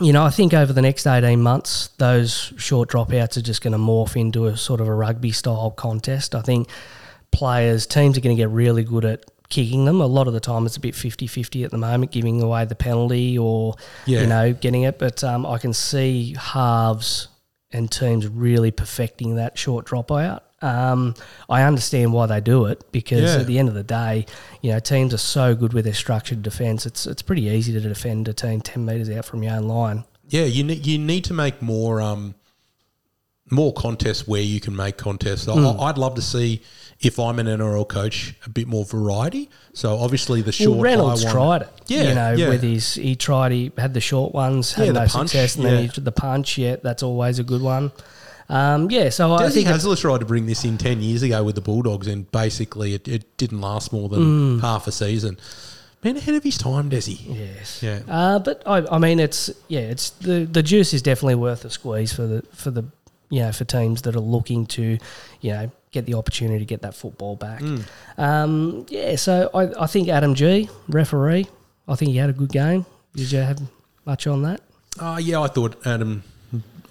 you 0.00 0.12
know, 0.12 0.24
I 0.24 0.30
think 0.30 0.52
over 0.54 0.72
the 0.72 0.82
next 0.82 1.06
18 1.06 1.40
months, 1.40 1.88
those 1.98 2.52
short 2.56 2.88
dropouts 2.90 3.36
are 3.36 3.42
just 3.42 3.62
going 3.62 3.72
to 3.72 3.78
morph 3.78 4.16
into 4.20 4.46
a 4.46 4.56
sort 4.56 4.80
of 4.80 4.88
a 4.88 4.94
rugby 4.94 5.30
style 5.32 5.70
contest. 5.70 6.34
I 6.34 6.42
think 6.42 6.68
players, 7.30 7.86
teams 7.86 8.16
are 8.18 8.20
going 8.20 8.36
to 8.36 8.40
get 8.42 8.50
really 8.50 8.82
good 8.84 9.04
at 9.04 9.24
kicking 9.48 9.84
them. 9.84 10.00
A 10.00 10.06
lot 10.06 10.26
of 10.26 10.32
the 10.32 10.40
time 10.40 10.66
it's 10.66 10.76
a 10.76 10.80
bit 10.80 10.94
50 10.94 11.26
50 11.26 11.64
at 11.64 11.70
the 11.70 11.78
moment, 11.78 12.10
giving 12.12 12.42
away 12.42 12.64
the 12.64 12.74
penalty 12.74 13.38
or, 13.38 13.74
Yeah. 14.06 14.22
you 14.22 14.26
know, 14.26 14.52
getting 14.52 14.82
it. 14.82 14.98
But 14.98 15.22
um, 15.22 15.46
I 15.46 15.58
can 15.58 15.72
see 15.72 16.34
halves 16.38 17.28
and 17.70 17.90
teams 17.90 18.26
really 18.26 18.70
perfecting 18.70 19.36
that 19.36 19.56
short 19.58 19.86
dropout. 19.86 20.40
Um, 20.64 21.14
I 21.48 21.62
understand 21.62 22.12
why 22.12 22.26
they 22.26 22.40
do 22.40 22.64
it 22.66 22.90
because 22.90 23.34
Yeah. 23.34 23.40
at 23.40 23.46
the 23.46 23.58
end 23.58 23.68
of 23.68 23.74
the 23.74 23.82
day, 23.82 24.24
you 24.62 24.72
know, 24.72 24.78
teams 24.78 25.12
are 25.12 25.18
so 25.18 25.54
good 25.54 25.72
with 25.74 25.84
their 25.84 25.94
structured 25.94 26.42
defence. 26.42 26.86
It's 26.86 27.06
it's 27.06 27.22
pretty 27.22 27.42
easy 27.42 27.72
to 27.72 27.80
defend 27.80 28.28
a 28.28 28.32
team 28.32 28.60
ten 28.62 28.84
metres 28.86 29.10
out 29.10 29.24
from 29.26 29.42
your 29.42 29.54
own 29.54 29.68
line. 29.68 30.04
Yeah, 30.28 30.44
you 30.44 30.64
need 30.64 30.86
you 30.86 30.98
need 30.98 31.24
to 31.24 31.34
make 31.34 31.60
more 31.60 32.00
um 32.00 32.34
more 33.50 33.74
contests 33.74 34.26
where 34.26 34.40
you 34.40 34.58
can 34.58 34.74
make 34.74 34.96
contests. 34.96 35.46
I 35.48 35.52
I'd 35.54 35.98
love 35.98 36.14
to 36.14 36.22
see 36.22 36.62
if 37.00 37.18
I'm 37.18 37.38
an 37.38 37.46
NRL 37.46 37.86
coach 37.86 38.34
a 38.46 38.48
bit 38.50 38.66
more 38.66 38.86
variety. 38.86 39.50
So 39.74 39.98
obviously 39.98 40.40
the 40.40 40.52
short 40.52 40.70
Well, 40.76 40.80
Reynolds 40.80 41.24
one- 41.24 41.32
tried 41.32 41.62
it. 41.62 41.68
Yeah, 41.88 42.02
you 42.08 42.14
know, 42.14 42.32
yeah. 42.32 42.48
with 42.48 42.62
his 42.62 42.94
he 42.94 43.14
tried. 43.16 43.52
He 43.52 43.70
had 43.76 43.92
the 43.92 44.00
short 44.00 44.32
ones, 44.32 44.72
had 44.72 44.86
Yeah, 44.86 44.92
the 44.92 45.00
no 45.00 45.06
punch, 45.08 45.30
success, 45.30 45.56
and 45.56 45.64
then 45.66 45.82
he 45.82 45.88
did 45.88 46.06
the 46.06 46.12
punch. 46.12 46.56
Yeah, 46.56 46.76
that's 46.82 47.02
always 47.02 47.38
a 47.38 47.44
good 47.44 47.60
one. 47.60 47.92
Um, 48.48 48.90
yeah, 48.90 49.08
so 49.08 49.32
I 49.34 49.48
think 49.48 49.68
Hasler 49.68 49.98
tried 49.98 50.20
to 50.20 50.26
bring 50.26 50.46
this 50.46 50.64
in 50.64 50.76
ten 50.78 51.00
years 51.00 51.22
ago 51.22 51.42
with 51.44 51.54
the 51.54 51.60
Bulldogs, 51.62 52.06
and 52.06 52.30
basically 52.30 52.94
it, 52.94 53.08
it 53.08 53.36
didn't 53.38 53.60
last 53.60 53.92
more 53.92 54.08
Mm. 54.08 54.12
than 54.12 54.58
half 54.60 54.86
a 54.86 54.92
season. 54.92 55.38
Man, 56.02 56.18
ahead 56.18 56.34
of 56.34 56.42
his 56.44 56.58
time, 56.58 56.90
Desi. 56.90 57.18
yes, 57.34 57.82
Yeah. 57.82 58.00
Uh, 58.06 58.38
but 58.38 58.62
I, 58.66 58.84
I 58.90 58.98
mean, 58.98 59.18
it's 59.20 59.50
yeah, 59.68 59.80
it's 59.80 60.10
the 60.10 60.44
the 60.44 60.62
juice 60.62 60.92
is 60.92 61.00
definitely 61.00 61.36
worth 61.36 61.64
a 61.64 61.70
squeeze 61.70 62.12
for 62.12 62.26
the 62.26 62.42
for 62.52 62.70
the 62.70 62.84
you 63.30 63.40
know 63.40 63.52
for 63.52 63.64
teams 63.64 64.02
that 64.02 64.14
are 64.14 64.20
looking 64.20 64.66
to 64.66 64.98
you 65.40 65.50
know 65.50 65.70
get 65.92 66.04
the 66.04 66.12
opportunity 66.14 66.58
to 66.58 66.64
get 66.66 66.82
that 66.82 66.94
football 66.94 67.36
back. 67.36 67.60
Mm. 67.60 67.82
Um, 68.18 68.84
yeah, 68.90 69.16
so 69.16 69.48
I, 69.54 69.84
I 69.84 69.86
think 69.86 70.08
Adam 70.08 70.34
Gee 70.34 70.68
referee. 70.88 71.46
I 71.88 71.94
think 71.94 72.10
he 72.10 72.18
had 72.18 72.28
a 72.30 72.34
good 72.34 72.50
game. 72.52 72.84
Did 73.14 73.32
you 73.32 73.38
have 73.38 73.60
much 74.04 74.26
on 74.26 74.42
that? 74.42 74.60
Oh 75.00 75.16
yeah, 75.16 75.40
I 75.40 75.46
thought 75.48 75.76
Adam. 75.86 76.22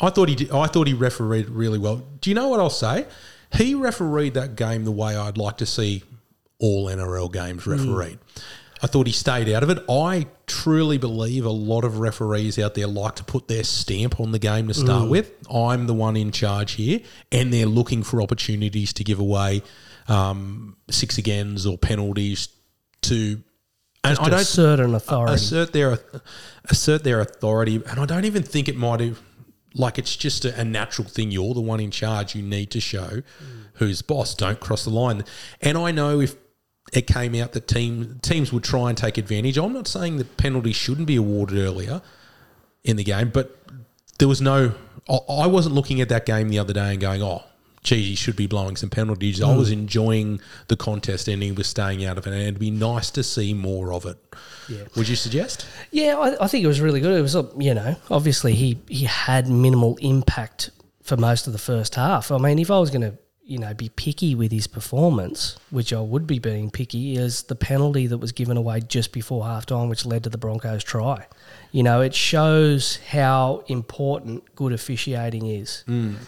I 0.01 0.09
thought 0.09 0.29
he 0.29 0.35
did, 0.35 0.51
I 0.51 0.67
thought 0.67 0.87
he 0.87 0.93
refereed 0.93 1.49
really 1.49 1.79
well. 1.79 2.03
Do 2.21 2.29
you 2.29 2.35
know 2.35 2.47
what 2.49 2.59
I'll 2.59 2.69
say? 2.69 3.05
He 3.53 3.75
refereed 3.75 4.33
that 4.33 4.55
game 4.55 4.83
the 4.83 4.91
way 4.91 5.15
I'd 5.15 5.37
like 5.37 5.57
to 5.57 5.65
see 5.65 6.03
all 6.59 6.85
NRL 6.87 7.31
games 7.31 7.67
refereed. 7.67 8.19
I 8.81 8.87
thought 8.87 9.07
he 9.07 9.13
stayed 9.13 9.47
out 9.49 9.63
of 9.63 9.69
it. 9.69 9.79
I 9.89 10.27
truly 10.45 10.97
believe 10.97 11.45
a 11.45 11.49
lot 11.49 11.85
of 11.85 11.99
referees 11.99 12.59
out 12.59 12.73
there 12.73 12.87
like 12.87 13.15
to 13.15 13.23
put 13.23 13.47
their 13.47 13.63
stamp 13.63 14.19
on 14.19 14.31
the 14.33 14.39
game 14.39 14.67
to 14.67 14.73
start 14.73 15.09
with. 15.09 15.31
I'm 15.49 15.87
the 15.87 15.93
one 15.93 16.17
in 16.17 16.31
charge 16.31 16.73
here, 16.73 16.99
and 17.31 17.53
they're 17.53 17.65
looking 17.65 18.03
for 18.03 18.21
opportunities 18.21 18.91
to 18.93 19.03
give 19.05 19.19
away 19.19 19.61
um, 20.09 20.75
six 20.89 21.17
agains 21.17 21.65
or 21.65 21.77
penalties 21.77 22.49
to. 23.03 23.41
And 24.03 24.19
I 24.19 24.29
don't 24.29 24.39
assert 24.39 24.81
an 24.81 24.95
authority. 24.95 25.35
assert 25.35 25.71
their 25.71 25.99
assert 26.69 27.05
their 27.05 27.21
authority, 27.21 27.81
and 27.87 27.99
I 28.01 28.05
don't 28.05 28.25
even 28.25 28.43
think 28.43 28.67
it 28.67 28.75
might 28.75 28.99
have 28.99 29.21
like 29.75 29.97
it's 29.97 30.15
just 30.15 30.45
a, 30.45 30.59
a 30.59 30.63
natural 30.63 31.07
thing. 31.07 31.31
You're 31.31 31.53
the 31.53 31.61
one 31.61 31.79
in 31.79 31.91
charge. 31.91 32.35
You 32.35 32.43
need 32.43 32.71
to 32.71 32.79
show 32.79 33.21
who's 33.75 34.01
boss. 34.01 34.35
Don't 34.35 34.59
cross 34.59 34.83
the 34.83 34.89
line. 34.89 35.23
And 35.61 35.77
I 35.77 35.91
know 35.91 36.19
if 36.19 36.35
it 36.91 37.07
came 37.07 37.33
out 37.35 37.53
that 37.53 37.67
team 37.67 38.19
teams 38.21 38.53
would 38.53 38.63
try 38.63 38.89
and 38.89 38.97
take 38.97 39.17
advantage. 39.17 39.57
I'm 39.57 39.73
not 39.73 39.87
saying 39.87 40.17
that 40.17 40.37
penalties 40.37 40.75
shouldn't 40.75 41.07
be 41.07 41.15
awarded 41.15 41.57
earlier 41.57 42.01
in 42.83 42.97
the 42.97 43.03
game, 43.03 43.29
but 43.29 43.57
there 44.19 44.27
was 44.27 44.41
no 44.41 44.73
I 45.09 45.47
wasn't 45.47 45.75
looking 45.75 45.99
at 46.01 46.09
that 46.09 46.25
game 46.25 46.49
the 46.49 46.59
other 46.59 46.73
day 46.73 46.91
and 46.91 47.01
going, 47.01 47.21
oh, 47.21 47.43
gee, 47.83 48.01
he 48.01 48.15
should 48.15 48.35
be 48.35 48.47
blowing 48.47 48.75
some 48.75 48.89
penalties. 48.89 49.41
I 49.41 49.55
was 49.55 49.71
enjoying 49.71 50.39
the 50.69 50.77
contest 50.77 51.27
and 51.27 51.43
he 51.43 51.51
was 51.51 51.67
staying 51.67 52.03
out 52.05 52.17
of 52.17 52.25
it. 52.25 52.31
And 52.31 52.41
it'd 52.41 52.59
be 52.59 52.71
nice 52.71 53.11
to 53.11 53.23
see 53.23 53.53
more 53.53 53.93
of 53.93 54.05
it. 54.05 54.17
Yeah. 54.69 54.83
Would 54.95 55.09
you 55.09 55.15
suggest? 55.15 55.67
Yeah, 55.91 56.17
I, 56.17 56.45
I 56.45 56.47
think 56.47 56.63
it 56.63 56.67
was 56.67 56.79
really 56.79 57.01
good. 57.01 57.17
It 57.17 57.21
was, 57.21 57.35
uh, 57.35 57.49
you 57.57 57.73
know, 57.73 57.95
obviously 58.09 58.53
he 58.53 58.79
he 58.87 59.05
had 59.05 59.49
minimal 59.49 59.97
impact 59.97 60.71
for 61.01 61.17
most 61.17 61.47
of 61.47 61.53
the 61.53 61.59
first 61.59 61.95
half. 61.95 62.31
I 62.31 62.37
mean, 62.37 62.57
if 62.59 62.71
I 62.71 62.79
was 62.79 62.89
going 62.89 63.01
to, 63.01 63.17
you 63.45 63.57
know, 63.57 63.73
be 63.73 63.89
picky 63.89 64.35
with 64.35 64.53
his 64.53 64.67
performance, 64.67 65.57
which 65.69 65.91
I 65.91 65.99
would 65.99 66.25
be 66.25 66.39
being 66.39 66.71
picky, 66.71 67.17
is 67.17 67.43
the 67.43 67.55
penalty 67.55 68.07
that 68.07 68.19
was 68.19 68.31
given 68.31 68.55
away 68.55 68.79
just 68.79 69.11
before 69.11 69.43
halftime, 69.43 69.89
which 69.89 70.05
led 70.05 70.23
to 70.23 70.29
the 70.29 70.37
Broncos' 70.37 70.83
try. 70.83 71.27
You 71.73 71.81
know, 71.83 71.99
it 72.01 72.13
shows 72.15 72.99
how 73.09 73.63
important 73.67 74.55
good 74.55 74.71
officiating 74.71 75.47
is. 75.47 75.83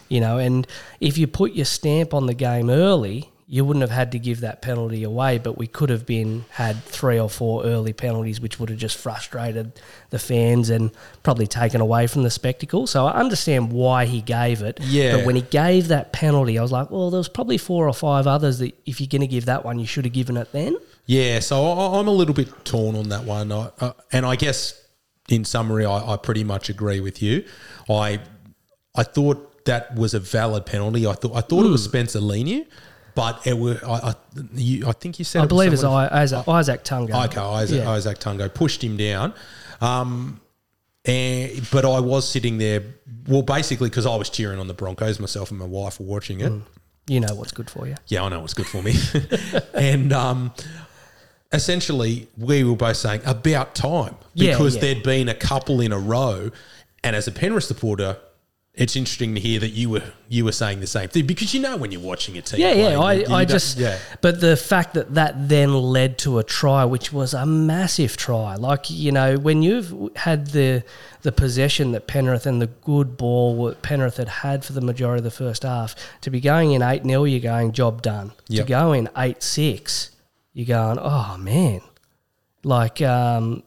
You 0.09 0.19
know, 0.19 0.39
and 0.39 0.67
if 0.99 1.17
you 1.17 1.27
put 1.27 1.53
your 1.53 1.65
stamp 1.65 2.13
on 2.13 2.25
the 2.25 2.33
game 2.33 2.69
early, 2.69 3.29
you 3.47 3.63
wouldn't 3.63 3.81
have 3.81 3.91
had 3.91 4.11
to 4.13 4.17
give 4.17 4.39
that 4.39 4.63
penalty 4.63 5.03
away, 5.03 5.37
but 5.37 5.55
we 5.55 5.67
could 5.67 5.91
have 5.91 6.03
been 6.03 6.45
had 6.49 6.83
three 6.83 7.19
or 7.19 7.29
four 7.29 7.63
early 7.63 7.93
penalties, 7.93 8.41
which 8.41 8.59
would 8.59 8.69
have 8.69 8.79
just 8.79 8.97
frustrated 8.97 9.71
the 10.09 10.17
fans 10.17 10.71
and 10.71 10.89
probably 11.21 11.45
taken 11.45 11.79
away 11.79 12.07
from 12.07 12.23
the 12.23 12.31
spectacle. 12.31 12.87
So 12.87 13.05
I 13.05 13.19
understand 13.19 13.71
why 13.71 14.05
he 14.05 14.21
gave 14.21 14.63
it. 14.63 14.79
Yeah. 14.81 15.17
But 15.17 15.27
when 15.27 15.35
he 15.35 15.43
gave 15.43 15.89
that 15.89 16.11
penalty, 16.11 16.57
I 16.57 16.63
was 16.63 16.71
like, 16.71 16.89
well, 16.89 17.11
there 17.11 17.19
was 17.19 17.29
probably 17.29 17.59
four 17.59 17.87
or 17.87 17.93
five 17.93 18.25
others 18.25 18.57
that 18.57 18.73
if 18.87 18.99
you're 18.99 19.07
going 19.07 19.21
to 19.21 19.27
give 19.27 19.45
that 19.45 19.63
one, 19.63 19.77
you 19.77 19.85
should 19.85 20.05
have 20.05 20.13
given 20.13 20.37
it 20.37 20.51
then. 20.51 20.75
Yeah, 21.05 21.39
so 21.39 21.63
I, 21.71 21.99
I'm 21.99 22.07
a 22.07 22.11
little 22.11 22.33
bit 22.33 22.65
torn 22.65 22.95
on 22.95 23.09
that 23.09 23.25
one, 23.25 23.51
I, 23.51 23.69
uh, 23.79 23.93
and 24.11 24.25
I 24.25 24.37
guess 24.37 24.81
in 25.29 25.43
summary, 25.45 25.85
I, 25.85 26.13
I 26.13 26.17
pretty 26.17 26.43
much 26.43 26.69
agree 26.69 26.99
with 26.99 27.21
you. 27.21 27.43
I 27.89 28.19
I 28.95 29.03
thought 29.03 29.65
that 29.65 29.95
was 29.95 30.13
a 30.13 30.19
valid 30.19 30.65
penalty. 30.65 31.07
I 31.07 31.13
thought 31.13 31.35
I 31.35 31.41
thought 31.41 31.65
it 31.65 31.69
was 31.71 31.85
Hmm. 31.85 31.89
Spencer 31.89 32.19
Leniu, 32.19 32.65
but 33.15 33.45
it 33.47 33.57
were 33.57 33.79
I 33.85 34.09
I, 34.11 34.15
you, 34.53 34.87
I 34.87 34.91
think 34.91 35.17
you 35.19 35.25
said 35.25 35.39
I 35.39 35.41
it 35.41 35.45
was 35.45 35.49
believe 35.49 35.73
it's 35.73 35.83
I- 35.83 36.21
Isaac, 36.21 36.47
Isaac 36.47 36.83
Tungo. 36.83 37.25
Okay, 37.25 37.41
Isaac, 37.41 37.79
Yeah. 37.83 37.89
Isaac 37.91 38.19
Tungo 38.19 38.53
pushed 38.53 38.83
him 38.83 38.97
down. 38.97 39.33
Um, 39.81 40.39
and, 41.05 41.67
but 41.71 41.85
I 41.85 41.99
was 41.99 42.27
sitting 42.27 42.57
there, 42.57 42.81
well, 43.27 43.43
basically 43.43 43.89
because 43.89 44.05
I 44.07 44.15
was 44.15 44.29
cheering 44.29 44.59
on 44.59 44.67
the 44.67 44.73
Broncos. 44.73 45.19
Myself 45.19 45.51
and 45.51 45.59
my 45.59 45.65
wife 45.65 45.99
were 45.99 46.05
watching 46.07 46.41
it. 46.41 46.51
You 47.07 47.19
know 47.19 47.35
what's 47.35 47.51
good 47.51 47.69
for 47.69 47.85
you. 47.87 47.93
Yeah, 48.07 48.23
I 48.23 48.29
know 48.29 48.39
what's 48.39 48.55
good 48.55 48.65
for 48.65 48.81
me. 48.81 48.95
and 49.75 50.11
um, 50.11 50.51
essentially, 51.51 52.27
we 52.37 52.63
were 52.63 52.75
both 52.75 52.97
saying 52.97 53.21
about 53.25 53.75
time 53.75 54.15
because 54.35 54.75
yeah. 54.75 54.81
there'd 54.81 55.03
been 55.03 55.29
a 55.29 55.35
couple 55.35 55.81
in 55.81 55.91
a 55.91 55.99
row. 55.99 56.51
And 57.03 57.15
as 57.15 57.27
a 57.27 57.31
Penrith 57.31 57.65
supporter, 57.65 58.17
it's 58.77 58.95
interesting 58.95 59.35
to 59.35 59.41
hear 59.41 59.59
that 59.59 59.69
you 59.69 59.89
were 59.89 60.03
you 60.27 60.43
were 60.43 60.51
saying 60.51 60.81
the 60.81 60.87
same 60.87 61.07
thing 61.07 61.25
because 61.25 61.53
you 61.53 61.61
know 61.61 61.77
when 61.77 61.91
you're 61.91 62.01
watching 62.01 62.37
a 62.37 62.41
team. 62.41 62.59
Yeah, 62.59 62.73
play, 62.73 62.91
yeah. 62.91 62.99
I, 62.99 63.13
you- 63.13 63.25
you 63.27 63.33
I 63.33 63.45
just, 63.45 63.77
yeah. 63.77 63.97
but 64.21 64.41
the 64.41 64.57
fact 64.57 64.95
that 64.95 65.13
that 65.13 65.47
then 65.47 65.73
led 65.73 66.17
to 66.19 66.39
a 66.39 66.43
try, 66.43 66.83
which 66.83 67.13
was 67.13 67.33
a 67.33 67.45
massive 67.45 68.17
try. 68.17 68.55
Like 68.55 68.89
you 68.89 69.11
know, 69.11 69.37
when 69.37 69.61
you've 69.61 69.93
had 70.17 70.47
the 70.47 70.83
the 71.21 71.31
possession 71.31 71.93
that 71.93 72.07
Penrith 72.07 72.45
and 72.45 72.61
the 72.61 72.67
good 72.67 73.17
ball 73.17 73.65
that 73.67 73.81
Penrith 73.81 74.17
had 74.17 74.27
had 74.27 74.65
for 74.65 74.73
the 74.73 74.81
majority 74.81 75.19
of 75.19 75.23
the 75.23 75.31
first 75.31 75.63
half, 75.63 75.95
to 76.21 76.29
be 76.29 76.41
going 76.41 76.73
in 76.73 76.81
eight 76.81 77.03
0 77.03 77.23
you're 77.23 77.39
going 77.39 77.71
job 77.71 78.01
done. 78.01 78.33
Yep. 78.47 78.65
To 78.65 78.69
go 78.69 78.91
in 78.91 79.09
eight 79.17 79.41
six, 79.41 80.11
you're 80.55 80.65
going, 80.65 80.97
oh 80.99 81.37
man, 81.37 81.81
like 82.63 83.01
um, 83.01 83.61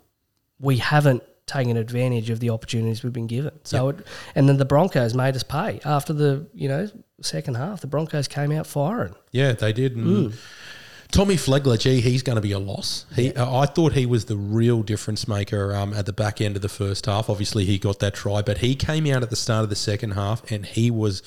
we 0.58 0.78
haven't 0.78 1.22
taken 1.46 1.76
advantage 1.76 2.30
of 2.30 2.40
the 2.40 2.50
opportunities 2.50 3.02
we've 3.04 3.12
been 3.12 3.26
given. 3.26 3.52
So, 3.62 3.90
it, 3.90 4.06
and 4.34 4.48
then 4.48 4.56
the 4.56 4.64
Broncos 4.64 5.14
made 5.14 5.36
us 5.36 5.42
pay 5.42 5.80
after 5.84 6.12
the 6.12 6.46
you 6.54 6.66
know 6.66 6.88
second 7.20 7.56
half. 7.56 7.82
The 7.82 7.86
Broncos 7.86 8.26
came 8.26 8.50
out 8.50 8.66
firing. 8.66 9.14
Yeah, 9.32 9.52
they 9.52 9.72
did. 9.72 9.96
And 9.96 10.34
Tommy 11.10 11.36
Flegler, 11.36 11.78
gee, 11.78 12.00
he's 12.00 12.22
going 12.22 12.36
to 12.36 12.42
be 12.42 12.52
a 12.52 12.58
loss. 12.58 13.04
He, 13.14 13.34
uh, 13.34 13.60
I 13.60 13.66
thought 13.66 13.92
he 13.92 14.06
was 14.06 14.24
the 14.24 14.36
real 14.36 14.82
difference 14.82 15.28
maker 15.28 15.74
um, 15.74 15.92
at 15.92 16.06
the 16.06 16.12
back 16.12 16.40
end 16.40 16.56
of 16.56 16.62
the 16.62 16.68
first 16.68 17.06
half. 17.06 17.28
Obviously, 17.28 17.66
he 17.66 17.78
got 17.78 17.98
that 18.00 18.14
try, 18.14 18.40
but 18.42 18.58
he 18.58 18.74
came 18.74 19.06
out 19.06 19.22
at 19.22 19.30
the 19.30 19.36
start 19.36 19.62
of 19.62 19.70
the 19.70 19.76
second 19.76 20.12
half 20.12 20.50
and 20.50 20.64
he 20.64 20.90
was 20.90 21.22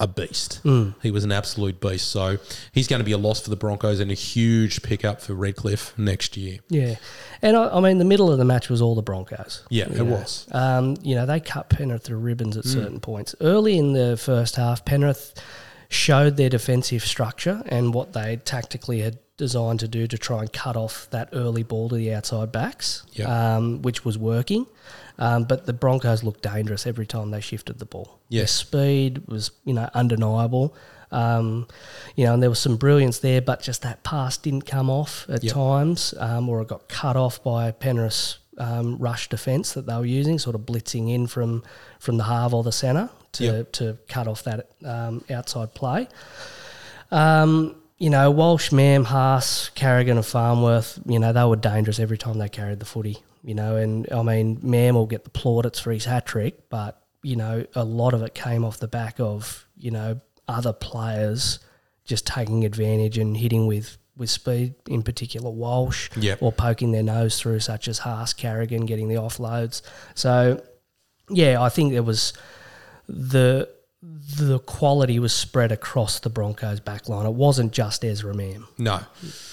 a 0.00 0.06
beast. 0.08 0.60
He 1.02 1.10
was 1.10 1.24
an 1.24 1.32
absolute 1.32 1.80
beast. 1.80 2.08
So 2.08 2.38
he's 2.72 2.88
going 2.88 3.00
to 3.00 3.04
be 3.04 3.12
a 3.12 3.18
loss 3.18 3.40
for 3.40 3.50
the 3.50 3.56
Broncos 3.56 4.00
and 4.00 4.10
a 4.10 4.14
huge 4.14 4.82
pickup 4.82 5.20
for 5.20 5.34
Redcliffe 5.34 5.96
next 5.98 6.36
year. 6.36 6.58
Yeah, 6.68 6.96
and 7.42 7.56
I, 7.56 7.68
I 7.76 7.80
mean 7.80 7.98
the 7.98 8.04
middle 8.04 8.30
of 8.30 8.38
the 8.38 8.44
match 8.44 8.68
was 8.68 8.82
all 8.82 8.94
the 8.94 9.02
Broncos. 9.02 9.64
Yeah, 9.70 9.84
it 9.84 9.92
know, 9.96 10.04
was. 10.04 10.46
Um, 10.52 10.96
you 11.02 11.14
know 11.14 11.26
they 11.26 11.40
cut 11.40 11.68
Penrith 11.68 12.04
to 12.04 12.16
ribbons 12.16 12.56
Mm. 12.56 12.58
at 12.58 12.64
certain 12.66 13.00
points 13.00 13.34
early 13.40 13.78
in 13.78 13.92
the 13.92 14.16
first 14.16 14.56
half. 14.56 14.84
Penrith 14.84 15.34
showed 15.88 16.36
their 16.36 16.48
defensive 16.48 17.04
structure 17.04 17.62
and 17.66 17.94
what 17.94 18.12
they 18.14 18.36
tactically 18.44 19.00
had 19.00 19.18
designed 19.36 19.80
to 19.80 19.88
do 19.88 20.06
to 20.06 20.16
try 20.16 20.40
and 20.40 20.52
cut 20.52 20.76
off 20.76 21.08
that 21.10 21.28
early 21.32 21.62
ball 21.62 21.88
to 21.88 21.96
the 21.96 22.12
outside 22.14 22.52
backs, 22.52 23.02
Yeah. 23.12 23.56
um, 23.56 23.82
which 23.82 24.04
was 24.04 24.16
working. 24.16 24.66
Um, 25.18 25.44
but 25.44 25.66
the 25.66 25.72
Broncos 25.72 26.22
looked 26.22 26.42
dangerous 26.42 26.86
every 26.86 27.06
time 27.06 27.30
they 27.30 27.40
shifted 27.40 27.78
the 27.78 27.84
ball. 27.84 28.18
Their 28.30 28.40
Yes. 28.42 28.52
speed 28.52 29.26
was, 29.26 29.50
you 29.64 29.74
know, 29.74 29.88
undeniable. 29.94 30.74
Um, 31.12 31.68
you 32.16 32.24
know, 32.24 32.34
and 32.34 32.42
there 32.42 32.50
was 32.50 32.58
some 32.58 32.76
brilliance 32.76 33.18
there, 33.20 33.40
but 33.40 33.60
just 33.62 33.82
that 33.82 34.02
pass 34.02 34.36
didn't 34.36 34.62
come 34.66 34.90
off 34.90 35.26
at 35.28 35.44
Yep. 35.44 35.52
times, 35.54 36.14
um, 36.18 36.48
or 36.48 36.60
it 36.62 36.68
got 36.68 36.88
cut 36.88 37.16
off 37.16 37.42
by 37.42 37.70
Penrith's 37.70 38.38
um, 38.56 38.98
rush 38.98 39.28
defence 39.28 39.72
that 39.72 39.84
they 39.86 39.94
were 39.96 40.04
using, 40.04 40.38
sort 40.38 40.54
of 40.54 40.62
blitzing 40.62 41.12
in 41.12 41.26
from 41.26 41.64
from 41.98 42.18
the 42.18 42.24
half 42.24 42.52
or 42.52 42.62
the 42.62 42.70
centre 42.70 43.10
to 43.32 43.44
Yep. 43.44 43.72
to 43.72 43.98
cut 44.08 44.28
off 44.28 44.44
that 44.44 44.68
um, 44.84 45.24
outside 45.28 45.74
play. 45.74 46.06
Um, 47.10 47.74
you 47.98 48.10
know, 48.10 48.30
Walsh, 48.30 48.72
Mam, 48.72 49.04
Haas, 49.04 49.70
Carrigan, 49.74 50.16
and 50.16 50.26
Farnworth, 50.26 50.98
you 51.06 51.18
know, 51.18 51.32
they 51.32 51.44
were 51.44 51.56
dangerous 51.56 51.98
every 52.00 52.18
time 52.18 52.38
they 52.38 52.48
carried 52.48 52.80
the 52.80 52.84
footy, 52.86 53.18
you 53.42 53.54
know, 53.54 53.76
and 53.76 54.06
I 54.12 54.22
mean, 54.22 54.58
Mam 54.62 54.94
will 54.94 55.06
get 55.06 55.24
the 55.24 55.30
plaudits 55.30 55.78
for 55.80 55.92
his 55.92 56.04
hat 56.04 56.26
trick, 56.26 56.68
but, 56.68 57.00
you 57.22 57.36
know, 57.36 57.64
a 57.74 57.84
lot 57.84 58.12
of 58.14 58.22
it 58.22 58.34
came 58.34 58.64
off 58.64 58.78
the 58.78 58.88
back 58.88 59.20
of, 59.20 59.66
you 59.76 59.90
know, 59.90 60.20
other 60.48 60.72
players 60.72 61.60
just 62.04 62.26
taking 62.26 62.64
advantage 62.64 63.16
and 63.16 63.36
hitting 63.36 63.66
with, 63.66 63.96
with 64.16 64.28
speed, 64.28 64.74
in 64.88 65.02
particular 65.02 65.50
Walsh, 65.50 66.10
Yep. 66.16 66.42
or 66.42 66.52
poking 66.52 66.92
their 66.92 67.02
nose 67.02 67.40
through, 67.40 67.60
such 67.60 67.88
as 67.88 67.98
Haas, 68.00 68.32
Carrigan, 68.32 68.86
getting 68.86 69.08
the 69.08 69.14
offloads. 69.14 69.80
So, 70.14 70.62
yeah, 71.30 71.62
I 71.62 71.68
think 71.70 71.92
there 71.92 72.02
was 72.02 72.32
the 73.08 73.68
the 74.36 74.58
quality 74.60 75.18
was 75.18 75.32
spread 75.34 75.70
across 75.72 76.18
the 76.20 76.30
Broncos 76.30 76.80
back 76.80 77.08
line. 77.08 77.26
It 77.26 77.34
wasn't 77.34 77.72
just 77.72 78.04
Ezra 78.04 78.34
Mam, 78.34 78.66
No. 78.78 79.00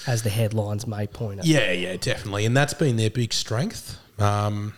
as 0.08 0.24
the 0.24 0.30
headlines 0.30 0.88
may 0.88 1.08
point 1.08 1.40
out. 1.40 1.46
Yeah, 1.46 1.72
yeah, 1.72 1.98
definitely. 1.98 2.46
And 2.46 2.56
that's 2.56 2.74
been 2.74 2.96
their 2.96 3.10
big 3.10 3.34
strength. 3.34 3.98
Um, 4.20 4.74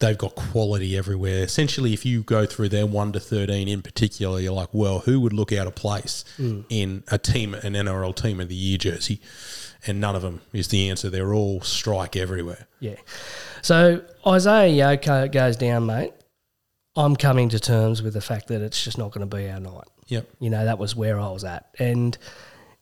they've 0.00 0.18
got 0.18 0.34
quality 0.34 0.96
everywhere. 0.96 1.42
Essentially, 1.42 1.92
if 1.94 2.04
you 2.04 2.22
go 2.22 2.46
through 2.46 2.68
their 2.68 2.86
1 2.86 3.12
to 3.12 3.20
13 3.20 3.68
in 3.68 3.80
particular, 3.82 4.38
you're 4.40 4.52
like, 4.52 4.68
well, 4.72 5.00
who 5.00 5.20
would 5.20 5.32
look 5.32 5.52
out 5.52 5.66
of 5.66 5.74
place 5.74 6.24
in 6.38 7.02
a 7.08 7.16
team, 7.18 7.54
an 7.54 7.72
NRL 7.74 8.14
team 8.14 8.40
of 8.40 8.48
the 8.48 8.54
year 8.54 8.76
jersey? 8.78 9.20
And 9.86 10.00
none 10.00 10.16
of 10.16 10.22
them 10.22 10.40
is 10.52 10.68
the 10.68 10.90
answer. 10.90 11.08
They're 11.10 11.32
all 11.32 11.60
strike 11.60 12.16
everywhere. 12.16 12.66
Yeah. 12.80 12.96
So 13.62 14.02
Isaiah 14.26 14.96
Yoko 14.96 15.30
goes 15.30 15.56
down, 15.56 15.86
mate. 15.86 16.12
I'm 16.96 17.14
coming 17.16 17.48
to 17.50 17.60
terms 17.60 18.02
with 18.02 18.14
the 18.14 18.20
fact 18.20 18.48
that 18.48 18.62
it's 18.62 18.82
just 18.82 18.96
not 18.98 19.10
going 19.12 19.28
to 19.28 19.36
be 19.36 19.48
our 19.50 19.60
night. 19.60 19.84
Yep. 20.06 20.28
You 20.40 20.50
know, 20.50 20.64
that 20.64 20.78
was 20.78 20.96
where 20.96 21.18
I 21.20 21.28
was 21.30 21.44
at. 21.44 21.66
And 21.78 22.16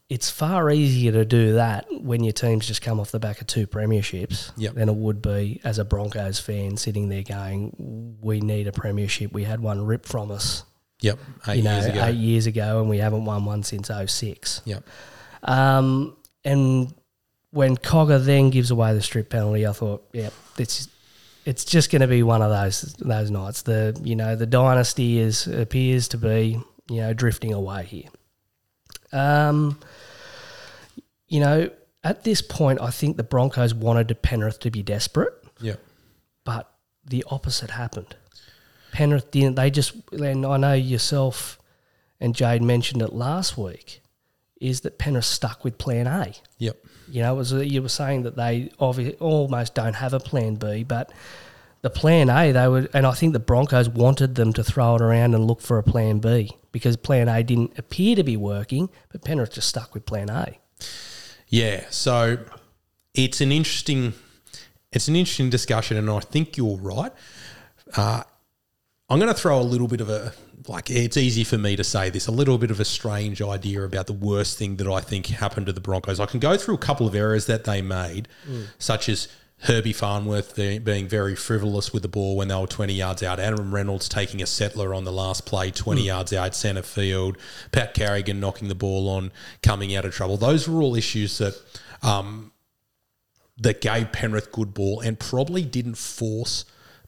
it's 0.09 0.31
far 0.31 0.71
easier 0.71 1.11
to 1.13 1.25
do 1.25 1.55
that 1.55 1.87
when 1.91 2.23
your 2.23 2.33
team's 2.33 2.67
just 2.67 2.83
come 2.83 3.01
off 3.01 3.11
the 3.11 3.19
back 3.19 3.41
of 3.41 3.47
two 3.47 3.67
premierships 3.67 4.53
Yep. 4.57 4.75
than 4.75 4.89
it 4.89 4.95
would 4.95 5.21
be 5.23 5.61
as 5.65 5.79
a 5.79 5.85
Broncos 5.85 6.39
fan 6.39 6.77
sitting 6.77 7.09
there 7.09 7.23
going, 7.23 8.17
we 8.21 8.41
need 8.41 8.69
a 8.69 8.73
premiership. 8.73 9.33
We 9.33 9.45
had 9.45 9.61
one 9.61 9.85
ripped 9.85 10.07
from 10.07 10.31
us, 10.31 10.65
Yep. 11.01 11.19
Eight 11.49 11.57
you 11.57 11.63
know, 11.63 11.73
years 11.73 11.87
ago. 11.87 12.05
eight 12.05 12.17
years 12.17 12.47
ago, 12.47 12.81
and 12.81 12.89
we 12.91 12.99
haven't 12.99 13.25
won 13.25 13.45
one 13.47 13.63
since 13.63 13.91
06. 13.91 14.61
Yep. 14.67 14.85
Um, 15.43 16.17
and 16.45 16.95
when 17.51 17.77
Cogger 17.77 18.23
then 18.25 18.51
gives 18.51 18.71
away 18.71 18.95
the 18.95 19.03
strip 19.03 19.31
penalty, 19.31 19.67
I 19.67 19.73
thought, 19.73 20.07
"Yep, 20.13 20.33
yeah, 20.57 20.63
it's 20.63 20.89
it's 21.45 21.65
just 21.65 21.91
going 21.91 22.03
to 22.03 22.09
be 22.09 22.23
one 22.23 22.43
of 22.43 22.51
those 22.51 22.83
those 22.99 23.31
nights. 23.31 23.63
The 23.63 23.99
you 24.03 24.17
know 24.17 24.37
the 24.37 24.47
dynasty 24.47 25.19
is 25.19 25.47
appears 25.47 26.09
to 26.09 26.19
be 26.19 26.61
you 26.89 27.01
know 27.01 27.13
drifting 27.13 27.53
away 27.53 27.85
here. 27.85 28.09
Um, 29.13 29.79
you 31.29 31.41
know, 31.41 31.71
at 32.03 32.25
this 32.25 32.43
point, 32.43 32.81
I 32.81 32.91
think 32.91 33.17
the 33.17 33.23
Broncos 33.23 33.75
wanted 33.75 34.21
Penrith 34.23 34.61
to 34.61 34.71
be 34.71 34.83
desperate 34.83 35.35
Yeah, 35.61 35.77
but 36.45 36.73
the 37.05 37.25
opposite 37.29 37.71
happened. 37.71 38.17
Penrith 38.93 39.31
didn't. 39.31 39.57
They 39.57 39.71
just, 39.71 39.95
and 40.13 40.47
I 40.47 40.57
know 40.57 40.73
yourself 40.73 41.59
and 42.21 42.35
Jade 42.35 42.63
mentioned 42.63 43.03
it 43.03 43.13
last 43.13 43.59
week, 43.59 44.01
is 44.61 44.83
that 44.83 44.99
Penrith 44.99 45.25
stuck 45.25 45.65
with 45.65 45.79
Plan 45.79 46.07
A. 46.07 46.33
Yep. 46.59 46.77
You 47.09 47.23
know, 47.23 47.35
it 47.35 47.37
was 47.37 47.53
you 47.53 47.83
were 47.83 47.89
saying 47.89 48.23
that 48.23 48.37
they 48.37 48.71
obviously 48.79 49.17
almost 49.19 49.75
don't 49.75 49.95
have 49.95 50.15
a 50.15 50.21
Plan 50.21 50.55
B, 50.55 50.85
but 50.85 51.13
the 51.85 51.91
plan 51.91 52.31
A, 52.31 52.51
they 52.51 52.67
would, 52.67 52.89
and 52.95 53.07
I 53.07 53.13
think 53.13 53.35
the 53.35 53.39
Broncos 53.39 53.91
wanted 53.91 54.37
them 54.37 54.55
to 54.55 54.65
throw 54.65 54.97
it 54.97 55.03
around 55.03 55.35
and 55.35 55.47
look 55.47 55.61
for 55.61 55.77
a 55.77 55.83
plan 55.83 56.19
B 56.19 56.51
because 56.73 56.97
plan 56.97 57.29
A 57.29 57.43
didn't 57.43 57.79
appear 57.79 58.17
to 58.17 58.25
be 58.25 58.39
working, 58.39 58.89
but 59.13 59.23
Penrith 59.23 59.53
just 59.53 59.69
stuck 59.69 59.93
with 59.93 60.07
plan 60.07 60.31
A. 60.31 60.59
Yeah, 61.49 61.85
so 61.91 62.39
it's 63.13 63.43
an 63.43 63.53
interesting, 63.53 64.15
it's 64.93 65.09
an 65.09 65.15
interesting 65.15 65.51
discussion, 65.51 65.99
and 65.99 66.09
I 66.09 66.21
think 66.21 66.57
you're 66.57 66.79
right. 66.79 67.13
Uh, 67.95 68.23
I'm 69.15 69.21
going 69.21 69.33
to 69.33 69.41
throw 69.41 69.61
a 69.61 69.63
little 69.63 69.87
bit 69.87 70.01
of 70.01 70.11
a 70.11 70.33
like. 70.67 70.91
It's 70.91 71.17
easy 71.17 71.45
for 71.45 71.57
me 71.57 71.77
to 71.77 71.85
say 71.85 72.11
this. 72.11 72.27
A 72.27 72.33
little 72.33 72.59
bit 72.59 72.73
of 72.73 72.81
a 72.81 72.85
strange 72.85 73.41
idea 73.41 73.85
about 73.85 74.09
the 74.09 74.13
worst 74.13 74.59
thing 74.59 74.75
that 74.79 74.89
I 74.89 74.99
think 75.03 75.27
happened 75.27 75.67
to 75.67 75.73
the 75.73 75.81
Broncos. 75.81 76.19
I 76.19 76.27
can 76.27 76.41
go 76.41 76.57
through 76.57 76.75
a 76.75 76.79
couple 76.79 77.07
of 77.07 77.15
errors 77.15 77.47
that 77.47 77.63
they 77.63 77.81
made, 77.81 78.27
such 78.77 79.09
as. 79.09 79.29
Herbie 79.61 79.95
Farnworth 79.95 80.57
being, 80.57 81.09
very 81.09 81.35
frivolous 81.37 81.91
with 81.91 82.03
the 82.03 82.09
ball 82.09 82.37
when 82.37 82.49
they 82.49 82.57
were 82.57 82.67
20 82.67 82.93
yards 82.93 83.23
out. 83.23 83.39
Adam 83.39 83.73
Reynolds 83.73 84.11
taking 84.11 84.43
a 84.43 84.47
settler 84.47 84.93
on 84.93 85.05
the 85.05 85.13
last 85.13 85.47
play, 85.47 85.71
20 85.71 86.03
yards 86.03 86.33
out 86.35 86.55
centre 86.55 86.83
field. 86.83 87.39
Pat 87.73 87.95
Carrigan 87.95 88.41
knocking 88.41 88.69
the 88.69 88.75
ball 88.75 89.09
on, 89.09 89.31
coming 89.63 89.95
out 89.95 90.05
of 90.05 90.13
trouble. 90.13 90.37
Those 90.37 90.69
were 90.69 90.83
all 90.83 90.97
issues 90.97 91.39
that 91.39 91.55
um, 92.03 92.53
that 93.57 93.81
gave 93.81 94.13
Penrith 94.13 94.53
good 94.53 94.75
ball 94.75 95.01
and 95.01 95.19
probably 95.19 95.63
didn't 95.63 95.97
force 95.97 96.67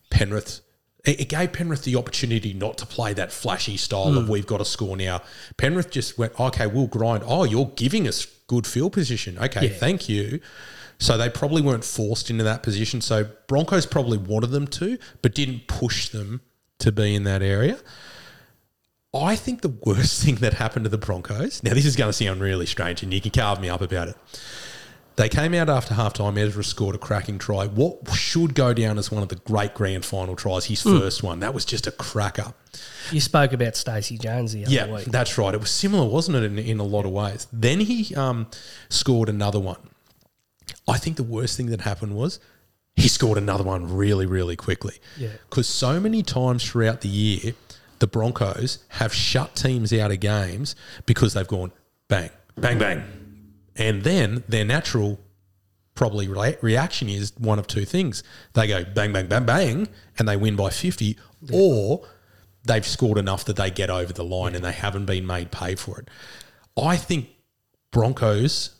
Penrith. 0.09 0.61
It 1.07 1.29
gave 1.29 1.53
Penrith 1.53 1.85
the 1.85 1.95
opportunity 1.95 2.53
not 2.53 2.79
to 2.79 2.87
play 2.87 3.13
that 3.13 3.31
flashy 3.31 3.77
style 3.77 4.19
of 4.19 4.25
hmm. 4.25 4.31
we've 4.31 4.47
got 4.47 4.59
to 4.59 4.65
score 4.65 4.97
now. 4.97 5.23
Penrith 5.57 5.91
just 5.91 6.19
went, 6.19 6.39
okay, 6.39 6.67
we'll 6.67 6.89
grind. 6.89 7.23
Oh, 7.25 7.45
you're 7.45 7.71
giving 7.77 8.09
us 8.09 8.27
good 8.49 8.67
field 8.67 8.93
position. 8.93 9.39
Okay, 9.39 9.69
thank 9.69 10.09
you. 10.09 10.41
So 10.99 11.17
they 11.17 11.29
probably 11.29 11.63
weren't 11.63 11.85
forced 11.85 12.31
into 12.31 12.43
that 12.45 12.63
position. 12.63 13.01
So 13.01 13.29
Broncos 13.47 13.87
probably 13.87 14.19
wanted 14.19 14.49
them 14.49 14.67
to, 14.69 14.99
but 15.23 15.35
didn't 15.35 15.69
push 15.69 16.09
them 16.09 16.41
to 16.79 16.91
be 16.91 17.15
in 17.15 17.25
that 17.25 17.43
area. 17.43 17.79
I 19.15 19.37
think 19.37 19.63
the 19.63 19.75
worst 19.85 20.23
thing 20.25 20.37
that 20.37 20.55
happened 20.55 20.85
to 20.85 20.89
the 20.89 20.99
Broncos. 20.99 21.63
Now, 21.63 21.75
this 21.75 21.87
is 21.87 21.97
going 21.97 22.09
to 22.09 22.13
sound 22.13 22.41
really 22.41 22.67
strange, 22.67 23.03
and 23.03 23.13
you 23.13 23.21
can 23.21 23.31
carve 23.31 23.61
me 23.61 23.69
up 23.69 23.81
about 23.81 24.09
it. 24.09 24.17
They 25.17 25.29
came 25.31 25.55
out 25.55 25.71
after 25.71 25.95
halftime. 25.95 26.37
Ezra 26.39 26.63
scored 26.63 26.95
a 26.95 26.99
cracking 26.99 27.39
try. 27.39 27.67
What 27.67 28.11
should 28.15 28.55
go 28.55 28.75
down 28.75 28.99
as 28.99 29.11
one 29.11 29.23
of 29.23 29.31
the 29.31 29.37
great 29.37 29.73
grand 29.73 30.05
final 30.05 30.37
tries, 30.37 30.67
his 30.67 30.83
first 30.83 31.23
one. 31.23 31.41
That 31.41 31.55
was 31.55 31.65
just 31.65 31.87
a 31.87 31.91
cracker. 31.91 32.53
You 33.11 33.21
spoke 33.21 33.55
about 33.55 33.77
Stacey 33.77 34.19
Jones 34.19 34.53
the 34.53 34.65
other 34.67 34.73
Yeah, 34.75 34.93
week. 34.93 35.07
that's 35.07 35.39
right. 35.39 35.55
It 35.55 35.61
was 35.61 35.71
similar, 35.71 36.07
wasn't 36.07 36.37
it, 36.37 36.45
in, 36.45 36.59
in 36.59 36.79
a 36.81 36.85
lot 36.85 37.07
of 37.07 37.13
ways? 37.13 37.47
Then 37.51 37.81
he 37.81 38.15
um, 38.15 38.49
scored 38.91 39.31
another 39.31 39.59
one. 39.59 39.79
I 40.87 40.99
think 40.99 41.17
the 41.17 41.23
worst 41.23 41.57
thing 41.57 41.67
that 41.67 41.81
happened 41.81 42.15
was 42.15 42.39
he 42.95 43.09
scored 43.09 43.39
another 43.39 43.65
one 43.65 43.95
really, 43.95 44.27
really 44.27 44.57
quickly. 44.57 44.97
Yeah. 45.17 45.29
Because 45.49 45.67
so 45.67 45.99
many 45.99 46.23
times 46.23 46.63
throughout 46.63 47.01
the 47.01 47.09
year, 47.09 47.55
the 48.01 48.07
Broncos 48.07 48.81
have 48.89 49.15
shut 49.15 49.55
teams 49.57 49.93
out 49.95 50.11
of 50.13 50.21
games 50.21 50.77
because 51.07 51.33
they've 51.33 51.49
gone 51.49 51.73
bang, 52.09 52.29
bang, 52.57 52.79
bang. 52.79 53.03
And 53.77 54.03
then 54.03 54.45
their 54.49 54.65
natural 54.65 55.21
probably 55.95 56.29
rea- 56.29 56.59
reaction 56.61 57.09
is 57.09 57.33
one 57.39 57.59
of 57.59 57.67
two 57.67 57.85
things. 57.85 58.23
They 58.53 58.67
go 58.67 58.85
bang, 58.85 59.13
bang, 59.13 59.27
bang, 59.27 59.45
bang, 59.45 59.89
and 60.19 60.29
they 60.29 60.37
win 60.37 60.57
by 60.57 60.71
50, 60.71 61.17
or 61.53 62.07
they've 62.65 62.87
scored 62.87 63.19
enough 63.19 63.45
that 63.45 63.57
they 63.57 63.71
get 63.71 63.91
over 63.91 64.13
the 64.13 64.25
line 64.25 64.55
and 64.55 64.65
they 64.65 64.73
haven't 64.73 65.07
been 65.07 65.27
made 65.27 65.51
pay 65.51 65.75
for 65.75 65.99
it. 66.01 66.09
I 66.81 66.97
think 66.97 67.29
Broncos 67.91 68.71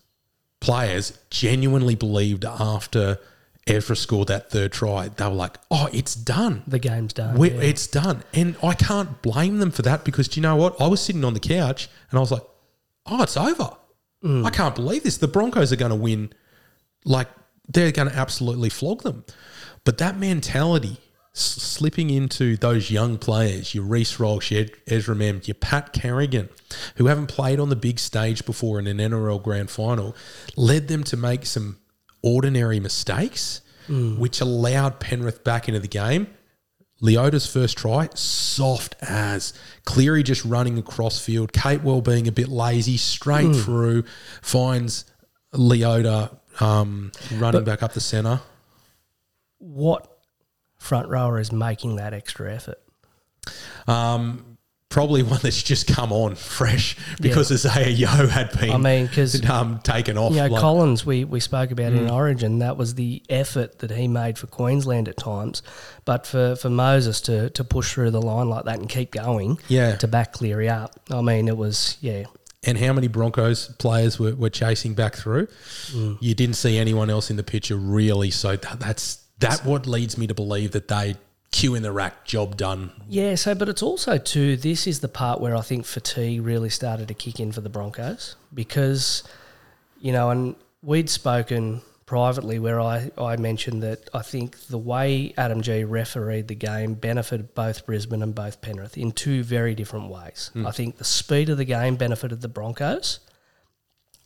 players 0.61 1.19
genuinely 1.31 1.95
believed 1.95 2.45
after 2.45 3.19
Ezra 3.67 3.97
scored 3.97 4.29
that 4.29 4.51
third 4.51 4.73
try, 4.73 5.09
they 5.09 5.25
were 5.25 5.31
like, 5.31 5.59
oh, 5.71 5.89
it's 5.93 6.15
done. 6.15 6.63
the 6.67 6.79
game's 6.79 7.13
done. 7.13 7.41
Yeah. 7.43 7.53
It's 7.53 7.87
done. 7.87 8.23
And 8.33 8.57
I 8.63 8.75
can't 8.75 9.21
blame 9.23 9.59
them 9.59 9.71
for 9.73 9.83
that 9.83 10.05
because 10.05 10.29
do 10.29 10.39
you 10.39 10.43
know 10.43 10.55
what? 10.57 10.81
I 10.81 10.87
was 10.87 11.01
sitting 11.01 11.25
on 11.25 11.35
the 11.35 11.41
couch 11.41 11.89
and 12.11 12.19
I 12.19 12.21
was 12.21 12.31
like, 12.31 12.45
oh, 13.07 13.23
it's 13.23 13.37
over. 13.37 13.71
I 14.47 14.51
can't 14.51 14.75
believe 14.75 15.03
this. 15.03 15.19
The 15.19 15.29
Broncos 15.29 15.73
are 15.73 15.77
going 15.77 15.91
to 15.91 15.97
win. 15.97 16.33
Like, 17.05 17.29
they're 17.69 17.93
going 17.93 18.09
to 18.09 18.17
absolutely 18.17 18.69
flog 18.69 19.03
them. 19.03 19.25
But 19.85 19.99
that 19.99 20.19
mentality, 20.19 20.99
s- 21.35 21.41
slipping 21.41 22.11
into 22.11 22.57
those 22.57 22.91
young 22.91 23.19
players, 23.19 23.75
your 23.75 23.85
Reece 23.85 24.19
Walsh, 24.19 24.51
your 24.51 24.63
Ed- 24.63 24.73
Ezra 24.87 25.15
Mam, 25.15 25.41
your 25.45 25.55
Pat 25.55 25.93
Carrigan, 25.93 26.49
who 26.97 27.07
haven't 27.07 27.29
played 27.29 27.61
on 27.61 27.69
the 27.69 27.77
big 27.77 27.99
stage 27.99 28.45
before 28.45 28.79
in 28.79 28.87
an 28.87 28.99
NRL 28.99 29.43
grand 29.43 29.71
final, 29.71 30.17
led 30.57 30.89
them 30.89 31.05
to 31.05 31.17
make 31.17 31.47
some 31.47 31.79
ordinary 32.23 32.81
mistakes, 32.81 33.61
mm. 33.89 34.19
which 34.19 34.41
allowed 34.41 34.99
Penrith 34.99 35.45
back 35.45 35.69
into 35.69 35.81
the 35.81 35.89
game. 35.89 36.27
Leota's 37.03 37.47
first 37.47 37.77
try, 37.77 38.09
soft 38.15 38.97
as. 39.03 39.53
Cleary 39.85 40.23
just 40.23 40.45
running 40.45 40.79
across 40.79 41.19
field. 41.19 41.53
Capewell 41.53 42.03
being 42.03 42.27
a 42.27 42.33
bit 42.33 42.49
lazy, 42.49 42.97
straight 42.97 43.55
through, 43.55 44.05
finds 44.41 45.05
Leota 45.53 46.37
um, 46.61 47.13
running 47.35 47.65
back 47.65 47.83
up 47.83 47.93
the 47.93 48.01
centre. 48.01 48.41
what 49.59 50.19
front 50.79 51.09
rower 51.09 51.39
is 51.39 51.53
making 51.53 51.97
that 51.97 52.15
extra 52.15 52.55
effort? 52.55 52.81
Um, 53.87 54.46
probably 54.89 55.23
one 55.23 55.41
that's 55.43 55.63
just 55.63 55.87
come 55.89 56.13
on 56.13 56.35
fresh 56.37 56.97
because 57.21 57.51
Isaiah 57.53 57.89
Yeo 57.91 58.27
had 58.29 58.51
been 58.59 58.71
I 58.71 58.77
mean, 58.79 59.09
'cause, 59.09 59.45
um, 59.49 59.81
taken 59.83 60.17
off. 60.17 60.33
You 60.33 60.39
know, 60.43 60.47
like- 60.47 60.61
Collins, 60.61 61.05
we, 61.05 61.25
we 61.25 61.41
spoke 61.41 61.71
about 61.71 61.93
Mm. 61.93 61.99
in 61.99 62.11
Origin, 62.11 62.59
that 62.61 62.77
was 62.77 62.95
the 62.95 63.23
effort 63.29 63.81
that 63.81 63.91
he 63.91 64.09
made 64.09 64.39
for 64.39 64.47
Queensland 64.47 65.09
at 65.09 65.17
times. 65.17 65.63
But 66.05 66.27
for, 66.27 66.57
for 66.57 66.71
Moses 66.71 67.21
to, 67.23 67.51
to 67.51 67.65
push 67.65 67.93
through 67.93 68.13
the 68.13 68.23
line 68.23 68.49
like 68.49 68.65
that 68.65 68.79
and 68.79 68.89
keep 68.89 69.11
going, 69.11 69.59
Yeah. 69.69 69.97
to 69.97 70.09
back 70.09 70.33
Cleary 70.33 70.69
up, 70.69 70.99
I 71.11 71.21
mean, 71.21 71.49
it 71.49 71.57
was, 71.57 71.97
yeah. 72.01 72.25
and 72.65 72.79
how 72.79 72.93
many 72.93 73.09
Broncos 73.09 73.69
players 73.79 74.19
were, 74.19 74.35
were 74.35 74.51
chasing 74.51 74.95
back 74.95 75.17
through. 75.17 75.49
You 76.21 76.35
didn't 76.35 76.57
see 76.57 76.79
anyone 76.79 77.11
else 77.11 77.29
in 77.31 77.37
the 77.37 77.43
picture 77.45 77.77
really. 77.77 78.31
So 78.31 78.57
that, 78.57 78.81
that's 78.81 79.19
that 79.41 79.65
what 79.67 79.87
leads 79.87 80.17
me 80.17 80.27
to 80.29 80.35
believe 80.35 80.71
that 80.73 80.89
they 80.89 81.17
queue 81.57 81.75
in 81.75 81.83
the 81.83 81.91
rack, 81.91 82.27
job 82.27 82.55
done. 82.59 82.91
Yeah, 83.09 83.35
so, 83.35 83.55
but 83.55 83.71
it's 83.71 83.83
also, 83.83 84.19
too, 84.19 84.59
this 84.59 84.87
is 84.87 85.01
the 85.01 85.09
part 85.09 85.41
where 85.41 85.57
I 85.57 85.63
think 85.63 85.87
fatigue 85.87 86.45
really 86.45 86.69
started 86.69 87.09
to 87.09 87.15
kick 87.15 87.41
in 87.41 87.51
for 87.51 87.63
the 87.63 87.71
Broncos 87.71 88.37
because, 88.53 89.23
you 89.99 90.13
know, 90.13 90.29
and 90.29 90.55
we'd 90.83 91.09
spoken 91.09 91.81
privately 92.05 92.59
where 92.59 92.79
I, 92.79 93.11
I 93.17 93.37
mentioned 93.37 93.83
that 93.83 94.11
I 94.13 94.21
think 94.21 94.67
the 94.67 94.77
way 94.77 95.33
Adam 95.39 95.63
Gee 95.63 95.83
refereed 95.85 96.47
the 96.49 96.55
game 96.55 96.93
benefited 96.93 97.55
both 97.55 97.87
Brisbane 97.87 98.23
and 98.23 98.35
both 98.35 98.61
Penrith 98.61 98.99
in 98.99 99.13
two 99.13 99.43
very 99.43 99.75
different 99.75 100.11
ways. 100.11 100.51
Hmm. 100.53 100.67
I 100.67 100.73
think 100.73 100.99
the 100.99 101.05
speed 101.05 101.49
of 101.49 101.57
the 101.57 101.65
game 101.65 101.97
benefited 101.97 102.43
the 102.43 102.49
Broncos, 102.49 103.21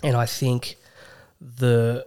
and 0.03 0.17
I 0.17 0.27
think 0.27 0.77
the 1.41 2.07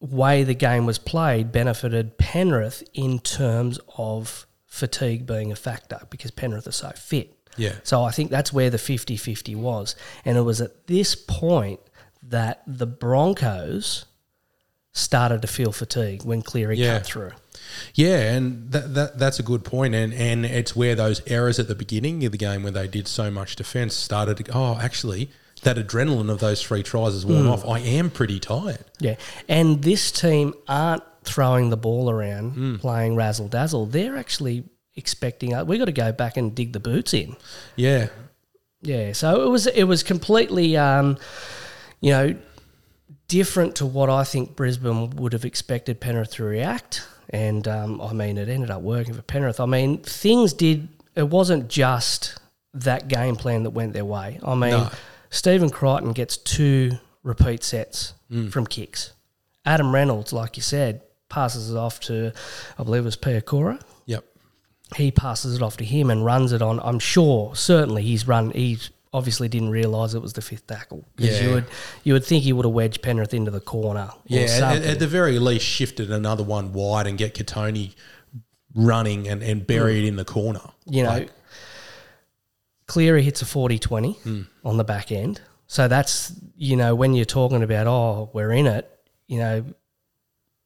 way 0.00 0.44
the 0.44 0.54
game 0.54 0.86
was 0.86 0.98
played 0.98 1.50
benefited 1.52 2.18
Penrith 2.18 2.82
in 2.94 3.18
terms 3.18 3.80
of 3.96 4.46
fatigue 4.66 5.26
being 5.26 5.50
a 5.50 5.56
factor 5.56 6.00
because 6.10 6.30
Penrith 6.30 6.66
are 6.66 6.72
so 6.72 6.90
fit. 6.90 7.34
Yeah. 7.56 7.74
So 7.82 8.04
I 8.04 8.10
think 8.12 8.30
that's 8.30 8.52
where 8.52 8.70
the 8.70 8.78
50 8.78 9.16
50 9.16 9.54
was. 9.56 9.96
And 10.24 10.38
it 10.38 10.42
was 10.42 10.60
at 10.60 10.86
this 10.86 11.14
point 11.16 11.80
that 12.22 12.62
the 12.66 12.86
Broncos 12.86 14.04
started 14.92 15.42
to 15.42 15.48
feel 15.48 15.72
fatigue 15.72 16.24
when 16.24 16.42
Cleary 16.42 16.76
Yeah. 16.78 16.98
cut 16.98 17.06
through. 17.06 17.30
Yeah, 17.94 18.32
and 18.32 18.70
that, 18.72 18.94
that 18.94 19.18
that's 19.18 19.38
a 19.38 19.42
good 19.42 19.64
point, 19.64 19.94
and 19.94 20.12
and 20.14 20.46
it's 20.46 20.74
where 20.74 20.94
those 20.94 21.20
errors 21.26 21.58
at 21.58 21.68
the 21.68 21.74
beginning 21.74 22.24
of 22.24 22.32
the 22.32 22.38
game 22.38 22.62
when 22.62 22.72
they 22.72 22.86
did 22.88 23.06
so 23.08 23.30
much 23.30 23.56
defence 23.56 23.94
started 23.94 24.38
to. 24.38 24.52
Oh, 24.56 24.78
actually, 24.80 25.30
that 25.62 25.76
adrenaline 25.76 26.30
of 26.30 26.40
those 26.40 26.62
three 26.62 26.82
tries 26.82 27.12
has 27.12 27.26
worn 27.26 27.46
off. 27.46 27.66
I 27.66 27.78
am 27.80 28.10
pretty 28.10 28.38
tired. 28.40 28.84
Yeah. 28.98 29.16
And 29.48 29.82
this 29.82 30.12
team 30.12 30.54
aren't 30.68 31.02
throwing 31.24 31.70
the 31.70 31.76
ball 31.76 32.10
around 32.10 32.80
playing 32.80 33.16
razzle 33.16 33.48
dazzle. 33.48 33.86
They're 33.86 34.16
actually 34.16 34.64
expecting 34.96 35.54
uh, 35.54 35.64
we 35.64 35.78
got 35.78 35.84
to 35.86 35.92
go 35.92 36.12
back 36.12 36.36
and 36.36 36.54
dig 36.54 36.72
the 36.72 36.80
boots 36.80 37.14
in. 37.14 37.36
Yeah, 37.76 38.08
Yeah, 38.82 39.12
so 39.12 39.42
it 39.42 39.48
was 39.48 39.66
it 39.66 39.84
was 39.84 40.02
completely, 40.02 40.76
um, 40.76 41.18
you 42.00 42.10
know, 42.12 42.34
different 43.28 43.76
to 43.76 43.86
what 43.86 44.10
I 44.10 44.24
think 44.24 44.56
Brisbane 44.56 45.10
would 45.10 45.32
have 45.32 45.44
expected 45.44 46.00
Penrith 46.00 46.32
to 46.32 46.44
react, 46.44 47.06
and 47.30 47.66
um, 47.68 48.00
I 48.00 48.12
mean 48.12 48.38
it 48.38 48.48
ended 48.48 48.70
up 48.70 48.82
working 48.82 49.14
for 49.14 49.22
Penrith. 49.22 49.60
I 49.60 49.66
mean 49.66 49.98
things 49.98 50.52
did. 50.52 50.88
It 51.14 51.28
wasn't 51.28 51.68
just 51.68 52.38
that 52.74 53.08
game 53.08 53.36
plan 53.36 53.64
that 53.64 53.70
went 53.70 53.92
their 53.92 54.04
way. 54.04 54.38
I 54.44 54.54
mean, 54.54 54.70
No. 54.70 54.90
Stephen 55.30 55.70
Crichton 55.70 56.12
gets 56.12 56.36
two 56.36 56.92
repeat 57.22 57.62
sets 57.62 58.14
hmm. 58.30 58.48
from 58.48 58.66
kicks. 58.66 59.12
Adam 59.64 59.94
Reynolds, 59.94 60.32
like 60.32 60.56
you 60.56 60.62
said, 60.62 61.02
passes 61.28 61.70
it 61.70 61.76
off 61.76 62.00
to, 62.00 62.32
I 62.78 62.82
believe 62.82 63.02
it 63.02 63.04
was 63.04 63.16
Piakura 63.16 63.80
yep, 64.06 64.24
he 64.96 65.10
passes 65.10 65.54
it 65.56 65.62
off 65.62 65.76
to 65.76 65.84
him 65.84 66.10
and 66.10 66.24
runs 66.24 66.52
it 66.52 66.62
on. 66.62 66.80
I'm 66.80 66.98
sure, 66.98 67.54
certainly, 67.54 68.02
he's 68.02 68.26
run. 68.26 68.50
He 68.50 68.78
obviously 69.12 69.48
didn't 69.48 69.70
realise 69.70 70.14
it 70.14 70.22
was 70.22 70.32
the 70.32 70.42
fifth 70.42 70.66
tackle. 70.66 71.04
Yeah. 71.16 71.40
you 71.40 71.50
would 71.54 71.64
you 72.04 72.12
would 72.14 72.24
think 72.24 72.44
he 72.44 72.52
would 72.52 72.64
have 72.64 72.74
wedged 72.74 73.02
Penrith 73.02 73.34
into 73.34 73.50
the 73.50 73.60
corner. 73.60 74.10
or 74.12 74.22
yeah. 74.26 74.72
At, 74.72 74.82
at 74.82 74.98
the 74.98 75.06
very 75.06 75.38
least, 75.38 75.66
shifted 75.66 76.10
another 76.10 76.42
one 76.42 76.72
wide 76.72 77.06
and 77.06 77.18
get 77.18 77.34
Kotoni 77.34 77.94
running 78.74 79.28
and, 79.28 79.42
and 79.42 79.66
bury 79.66 79.98
it 79.98 80.02
hmm. 80.02 80.08
in 80.08 80.16
the 80.16 80.24
corner. 80.24 80.60
you 80.86 81.02
know, 81.02 81.10
Like, 81.10 81.30
Cleary 82.88 83.22
hits 83.22 83.40
a 83.42 83.46
40 83.46 83.78
20 83.78 84.12
Hmm. 84.24 84.42
on 84.64 84.76
the 84.76 84.84
back 84.84 85.12
end. 85.12 85.40
So 85.68 85.86
that's, 85.88 86.32
you 86.56 86.74
know, 86.76 86.94
when 86.94 87.14
you're 87.14 87.24
talking 87.26 87.62
about, 87.62 87.86
oh, 87.86 88.30
we're 88.32 88.50
in 88.52 88.66
it, 88.66 88.90
you 89.26 89.38
know, 89.38 89.64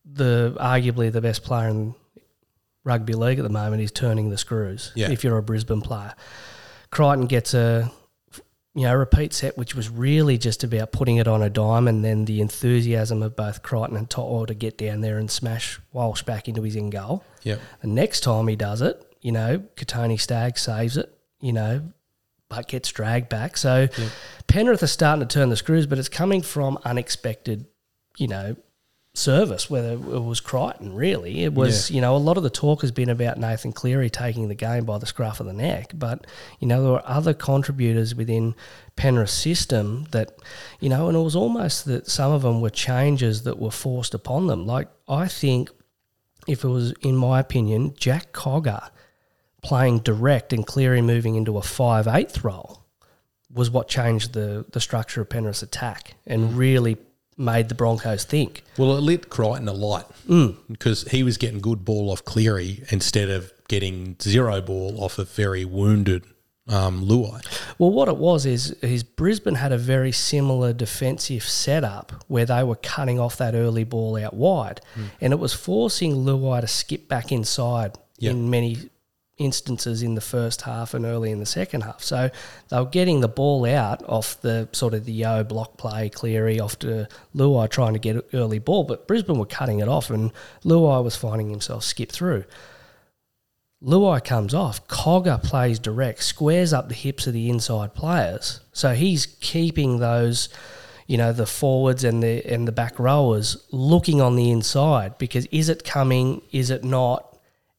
the 0.04 0.56
arguably 0.60 1.12
the 1.12 1.20
best 1.20 1.44
player 1.44 1.68
in 1.68 1.94
rugby 2.84 3.14
league 3.14 3.38
at 3.38 3.42
the 3.42 3.48
moment 3.48 3.82
is 3.82 3.92
turning 3.92 4.30
the 4.30 4.38
screws 4.38 4.92
Yeah. 4.94 5.10
if 5.10 5.22
you're 5.24 5.38
a 5.38 5.42
Brisbane 5.42 5.80
player. 5.82 6.14
Crichton 6.90 7.26
gets 7.26 7.54
a, 7.54 7.90
you 8.74 8.82
know, 8.82 8.94
repeat 8.94 9.32
set, 9.32 9.56
which 9.56 9.74
was 9.74 9.88
really 9.88 10.38
just 10.38 10.64
about 10.64 10.92
putting 10.92 11.16
it 11.16 11.28
on 11.28 11.42
a 11.42 11.50
dime 11.50 11.86
and 11.88 12.04
then 12.04 12.24
the 12.24 12.40
enthusiasm 12.40 13.22
of 13.22 13.36
both 13.36 13.62
Crichton 13.62 13.96
and 13.96 14.08
To'o 14.10 14.46
to 14.46 14.54
get 14.54 14.78
down 14.78 15.00
there 15.00 15.18
and 15.18 15.30
smash 15.30 15.80
Walsh 15.92 16.22
back 16.22 16.48
into 16.48 16.62
his 16.62 16.74
in 16.76 16.90
goal. 16.90 17.24
Yeah. 17.42 17.56
The 17.80 17.88
next 17.88 18.20
time 18.20 18.48
he 18.48 18.56
does 18.56 18.82
it, 18.82 19.00
you 19.20 19.32
know, 19.32 19.60
Kotoni 19.76 20.18
Stagg 20.20 20.58
saves 20.58 20.96
it, 20.96 21.12
you 21.40 21.52
know, 21.52 21.82
but 22.52 22.68
gets 22.68 22.90
dragged 22.90 23.28
back. 23.28 23.56
So 23.56 23.88
Penrith 24.46 24.82
are 24.82 24.86
starting 24.86 25.26
to 25.26 25.32
turn 25.32 25.48
the 25.48 25.56
screws, 25.56 25.86
but 25.86 25.98
it's 25.98 26.08
coming 26.08 26.42
from 26.42 26.78
unexpected, 26.84 27.66
you 28.18 28.28
know, 28.28 28.56
service, 29.14 29.68
whether 29.68 29.92
it 29.92 30.24
was 30.24 30.40
Crichton, 30.40 30.94
really. 30.94 31.44
It 31.44 31.52
was, 31.52 31.90
you 31.90 32.00
know, 32.00 32.16
a 32.16 32.18
lot 32.18 32.38
of 32.38 32.42
the 32.42 32.50
talk 32.50 32.80
has 32.80 32.90
been 32.90 33.10
about 33.10 33.36
Nathan 33.36 33.72
Cleary 33.72 34.08
taking 34.08 34.48
the 34.48 34.54
game 34.54 34.86
by 34.86 34.96
the 34.96 35.06
scruff 35.06 35.38
of 35.38 35.46
the 35.46 35.52
neck. 35.52 35.92
But, 35.94 36.26
you 36.60 36.66
know, 36.66 36.82
there 36.82 36.92
were 36.92 37.02
other 37.04 37.34
contributors 37.34 38.14
within 38.14 38.54
Penrith's 38.96 39.34
system 39.34 40.06
that, 40.12 40.38
you 40.80 40.88
know, 40.88 41.08
and 41.08 41.16
it 41.16 41.20
was 41.20 41.36
almost 41.36 41.84
that 41.84 42.06
some 42.06 42.32
of 42.32 42.42
them 42.42 42.62
were 42.62 42.70
changes 42.70 43.42
that 43.42 43.58
were 43.58 43.70
forced 43.70 44.14
upon 44.14 44.46
them. 44.46 44.66
Like, 44.66 44.88
I 45.06 45.28
think 45.28 45.70
if 46.48 46.64
it 46.64 46.68
was, 46.68 46.92
in 47.02 47.16
my 47.16 47.38
opinion, 47.38 47.94
Jack 47.98 48.32
Cogger 48.32 48.88
playing 49.62 50.00
direct 50.00 50.52
and 50.52 50.66
Cleary 50.66 51.00
moving 51.02 51.34
into 51.36 51.56
a 51.58 51.62
5 51.62 52.06
8th 52.06 52.44
role 52.44 52.84
was 53.52 53.70
what 53.70 53.88
changed 53.88 54.32
the, 54.32 54.64
the 54.72 54.80
structure 54.80 55.20
of 55.20 55.28
Penrith's 55.28 55.62
attack 55.62 56.14
and 56.26 56.56
really 56.56 56.96
made 57.36 57.68
the 57.68 57.74
Broncos 57.74 58.24
think. 58.24 58.62
Well, 58.78 58.96
it 58.96 59.00
lit 59.00 59.28
Crichton 59.30 59.68
a 59.68 59.72
light 59.72 60.04
Mm. 60.28 60.56
because 60.70 61.02
he 61.10 61.22
was 61.22 61.36
getting 61.38 61.60
good 61.60 61.84
ball 61.84 62.10
off 62.10 62.24
Cleary 62.24 62.84
instead 62.90 63.28
of 63.28 63.52
getting 63.68 64.16
zero 64.22 64.60
ball 64.60 65.02
off 65.02 65.18
a 65.18 65.24
very 65.24 65.64
wounded 65.64 66.24
um, 66.68 67.04
Luai. 67.04 67.40
Well, 67.78 67.90
what 67.90 68.06
it 68.08 68.16
was 68.18 68.46
is, 68.46 68.70
is 68.82 69.02
Brisbane 69.02 69.56
had 69.56 69.72
a 69.72 69.78
very 69.78 70.12
similar 70.12 70.72
defensive 70.72 71.42
setup 71.42 72.12
where 72.28 72.46
they 72.46 72.62
were 72.62 72.76
cutting 72.76 73.18
off 73.18 73.36
that 73.38 73.54
early 73.56 73.82
ball 73.82 74.16
out 74.16 74.34
wide, 74.34 74.80
and 75.20 75.32
it 75.32 75.40
was 75.40 75.52
forcing 75.52 76.12
Luai 76.24 76.60
to 76.60 76.68
skip 76.68 77.08
back 77.08 77.32
inside 77.32 77.98
Yep. 78.18 78.30
in 78.30 78.48
many 78.50 78.78
instances 79.38 80.02
in 80.02 80.14
the 80.14 80.20
first 80.20 80.62
half 80.62 80.94
and 80.94 81.04
early 81.04 81.30
in 81.30 81.38
the 81.38 81.46
second 81.46 81.82
half. 81.82 82.02
So 82.02 82.30
they 82.68 82.78
were 82.78 82.86
getting 82.86 83.20
the 83.20 83.28
ball 83.28 83.64
out 83.66 84.02
off 84.08 84.40
the 84.40 84.68
sort 84.72 84.94
of 84.94 85.04
the 85.04 85.12
yo 85.12 85.42
block 85.44 85.76
play, 85.76 86.08
Cleary 86.08 86.60
off 86.60 86.78
to 86.80 87.08
Luai 87.34 87.68
trying 87.68 87.94
to 87.94 87.98
get 87.98 88.24
early 88.34 88.58
ball, 88.58 88.84
but 88.84 89.06
Brisbane 89.06 89.38
were 89.38 89.46
cutting 89.46 89.80
it 89.80 89.88
off, 89.88 90.10
and 90.10 90.32
Luai 90.64 91.02
was 91.02 91.16
finding 91.16 91.50
himself 91.50 91.84
skip 91.84 92.12
through. 92.12 92.44
Luai 93.82 94.22
comes 94.22 94.54
off. 94.54 94.86
Cogger 94.86 95.42
plays 95.42 95.78
direct, 95.78 96.22
squares 96.22 96.72
up 96.72 96.88
the 96.88 96.94
hips 96.94 97.26
of 97.26 97.32
the 97.32 97.50
inside 97.50 97.94
players. 97.94 98.60
So 98.72 98.94
he's 98.94 99.26
keeping 99.26 99.98
those, 99.98 100.48
you 101.08 101.18
know, 101.18 101.32
the 101.32 101.46
forwards 101.46 102.04
and 102.04 102.22
the 102.22 102.46
and 102.46 102.68
the 102.68 102.72
back 102.72 102.98
rowers 102.98 103.56
looking 103.72 104.20
on 104.20 104.36
the 104.36 104.50
inside 104.50 105.18
because 105.18 105.46
is 105.46 105.68
it 105.68 105.82
coming? 105.82 106.42
Is 106.52 106.70
it 106.70 106.84
not? 106.84 107.31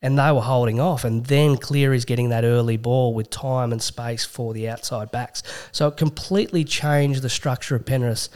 And 0.03 0.19
they 0.19 0.31
were 0.33 0.41
holding 0.41 0.79
off, 0.81 1.05
and 1.05 1.25
then 1.25 1.55
Cleary's 1.57 2.03
getting 2.05 2.29
that 2.29 2.43
early 2.43 2.75
ball 2.77 3.13
with 3.15 3.29
time 3.29 3.71
and 3.71 3.81
space 3.81 4.25
for 4.25 4.53
the 4.53 4.67
outside 4.69 5.09
backs. 5.11 5.41
So 5.71 5.87
it 5.87 5.95
completely 5.97 6.63
changed 6.65 7.21
the 7.21 7.29
structure 7.29 7.75
of 7.75 7.85
Penrith's 7.85 8.29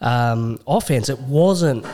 um, 0.00 0.58
offense. 0.66 1.08
It 1.08 1.20
wasn't, 1.20 1.84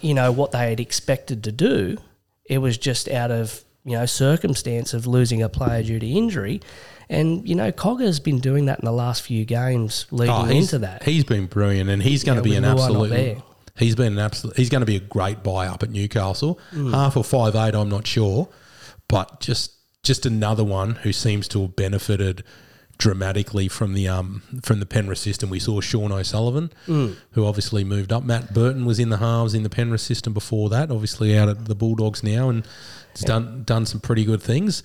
you 0.00 0.14
know, 0.14 0.30
what 0.30 0.52
they 0.52 0.70
had 0.70 0.78
expected 0.80 1.42
to 1.44 1.52
do. 1.52 1.96
It 2.44 2.58
was 2.58 2.78
just 2.78 3.08
out 3.08 3.30
of 3.30 3.64
you 3.84 3.92
know 3.92 4.04
circumstance 4.06 4.92
of 4.94 5.06
losing 5.06 5.42
a 5.42 5.48
player 5.48 5.82
due 5.82 5.98
to 5.98 6.06
injury, 6.06 6.60
and 7.08 7.48
you 7.48 7.54
know 7.54 7.72
Cogger's 7.72 8.20
been 8.20 8.40
doing 8.40 8.66
that 8.66 8.78
in 8.80 8.84
the 8.84 8.92
last 8.92 9.22
few 9.22 9.44
games 9.44 10.06
leading 10.10 10.34
Oh, 10.34 10.44
into 10.44 10.78
that. 10.80 11.02
He's 11.02 11.24
been 11.24 11.46
brilliant, 11.46 11.88
and 11.90 12.02
he's 12.02 12.24
going 12.24 12.36
Yeah, 12.36 12.42
to 12.42 12.48
be 12.50 12.56
an 12.56 12.64
absolute. 12.64 13.08
there. 13.10 13.36
He's 13.78 13.94
been 13.94 14.12
an 14.12 14.18
absolute. 14.18 14.56
He's 14.56 14.68
going 14.70 14.80
to 14.82 14.86
be 14.86 14.96
a 14.96 15.00
great 15.00 15.42
buy 15.42 15.66
up 15.66 15.82
at 15.82 15.90
Newcastle. 15.90 16.58
Mm. 16.72 16.92
Half 16.92 17.16
or 17.16 17.24
five 17.24 17.56
eight, 17.56 17.74
I'm 17.74 17.88
not 17.88 18.06
sure, 18.06 18.48
but 19.08 19.40
just 19.40 19.72
just 20.02 20.24
another 20.26 20.62
one 20.64 20.96
who 20.96 21.12
seems 21.12 21.48
to 21.48 21.62
have 21.62 21.74
benefited 21.76 22.44
dramatically 22.98 23.68
from 23.68 23.92
the 23.92 24.08
um 24.08 24.42
from 24.62 24.80
the 24.80 24.86
Penrith 24.86 25.18
system. 25.18 25.50
We 25.50 25.58
saw 25.60 25.80
Sean 25.80 26.12
O'Sullivan, 26.12 26.72
Mm. 26.86 27.16
who 27.32 27.44
obviously 27.44 27.84
moved 27.84 28.12
up. 28.12 28.24
Matt 28.24 28.54
Burton 28.54 28.86
was 28.86 28.98
in 28.98 29.10
the 29.10 29.18
halves 29.18 29.52
in 29.54 29.62
the 29.64 29.68
Penrith 29.68 30.00
system 30.00 30.32
before 30.32 30.68
that. 30.70 30.90
Obviously 30.90 31.36
out 31.36 31.48
at 31.48 31.66
the 31.66 31.74
Bulldogs 31.74 32.22
now, 32.22 32.48
and 32.48 32.66
has 33.12 33.20
done 33.22 33.64
done 33.64 33.84
some 33.84 34.00
pretty 34.00 34.24
good 34.24 34.42
things. 34.42 34.82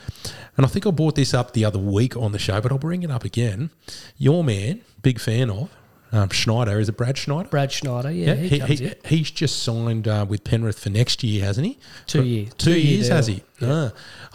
And 0.58 0.66
I 0.66 0.70
think 0.70 0.86
I 0.86 0.92
brought 0.92 1.16
this 1.16 1.34
up 1.34 1.54
the 1.54 1.64
other 1.64 1.80
week 1.80 2.18
on 2.18 2.32
the 2.34 2.40
show, 2.40 2.60
but 2.60 2.72
I'll 2.72 2.78
bring 2.78 3.04
it 3.04 3.12
up 3.12 3.24
again. 3.24 3.70
Your 4.18 4.44
man, 4.44 4.82
big 5.02 5.20
fan 5.20 5.50
of 5.50 5.70
um, 6.12 6.30
Schneider. 6.30 6.80
Is 6.80 6.89
it 6.89 6.97
Brad 6.97 7.17
Schneider? 7.17 7.47
Brad 7.50 7.71
Schneider, 7.71 8.12
yeah, 8.12 8.34
he, 8.36 8.47
he, 8.50 8.60
comes 8.60 8.80
he- 8.80 8.93
he's 9.06 9.32
just 9.32 9.63
signed 9.63 10.08
uh, 10.08 10.26
with 10.28 10.43
Penrith 10.43 10.80
for 10.80 10.89
next 10.89 11.24
year, 11.24 11.45
hasn't 11.45 11.67
he? 11.67 11.78
Two 12.08 12.24
year- 12.24 12.45
Two, 12.58 12.71
two 12.74 12.80
year 12.80 12.97
years, 12.97 13.08
has 13.10 13.28
he? 13.28 13.43
Ah, 13.63 13.91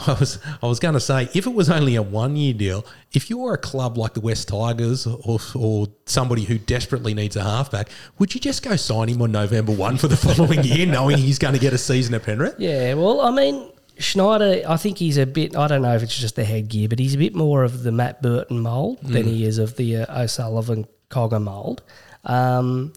I 0.07 0.13
was 0.15 0.39
I 0.63 0.67
was 0.67 0.79
going 0.79 0.95
to 0.95 1.01
say 1.01 1.29
if 1.35 1.47
it 1.47 1.53
was 1.53 1.69
only 1.69 1.97
a 1.97 2.03
one 2.03 2.37
year 2.37 2.55
deal, 2.55 2.87
if 3.13 3.29
you're 3.29 3.55
a 3.55 3.59
club 3.59 3.99
like 3.99 4.15
the 4.15 4.21
West 4.21 4.47
Tigers 4.49 5.07
or, 5.07 5.39
or 5.55 5.89
somebody 6.05 6.45
who 6.45 6.59
desperately 6.59 7.13
needs 7.13 7.35
a 7.35 7.43
halfback, 7.43 7.89
would 8.19 8.33
you 8.35 8.41
just 8.41 8.63
go 8.63 8.77
sign 8.77 9.09
him 9.09 9.21
on 9.23 9.33
November 9.33 9.73
one 9.73 9.97
for 9.97 10.07
the 10.07 10.17
following 10.17 10.63
year, 10.63 10.87
knowing 10.97 11.19
he's 11.19 11.39
going 11.41 11.55
to 11.55 11.61
get 11.61 11.73
a 11.73 11.79
season 11.79 12.15
at 12.15 12.23
Penrith? 12.23 12.55
Yeah, 12.59 12.95
well, 12.95 13.21
I 13.21 13.31
mean, 13.33 13.69
Schneider, 13.99 14.63
I 14.69 14.77
think 14.77 14.99
he's 14.99 15.17
a 15.17 15.27
bit, 15.27 15.57
I 15.57 15.67
don't 15.67 15.83
know 15.83 15.95
if 15.97 16.03
it's 16.05 16.17
just 16.17 16.37
the 16.37 16.45
headgear, 16.45 16.89
but 16.89 16.99
he's 17.01 17.15
a 17.15 17.19
bit 17.19 17.35
more 17.35 17.65
of 17.65 17.83
the 17.83 17.91
Matt 17.91 18.23
Burton 18.23 18.61
mould 18.61 19.01
than 19.03 19.25
he 19.27 19.45
is 19.45 19.59
of 19.59 19.77
the 19.77 19.97
uh, 19.99 20.23
O'Sullivan 20.23 20.87
Cogger 21.11 21.43
mould. 21.43 21.83
Um, 22.25 22.93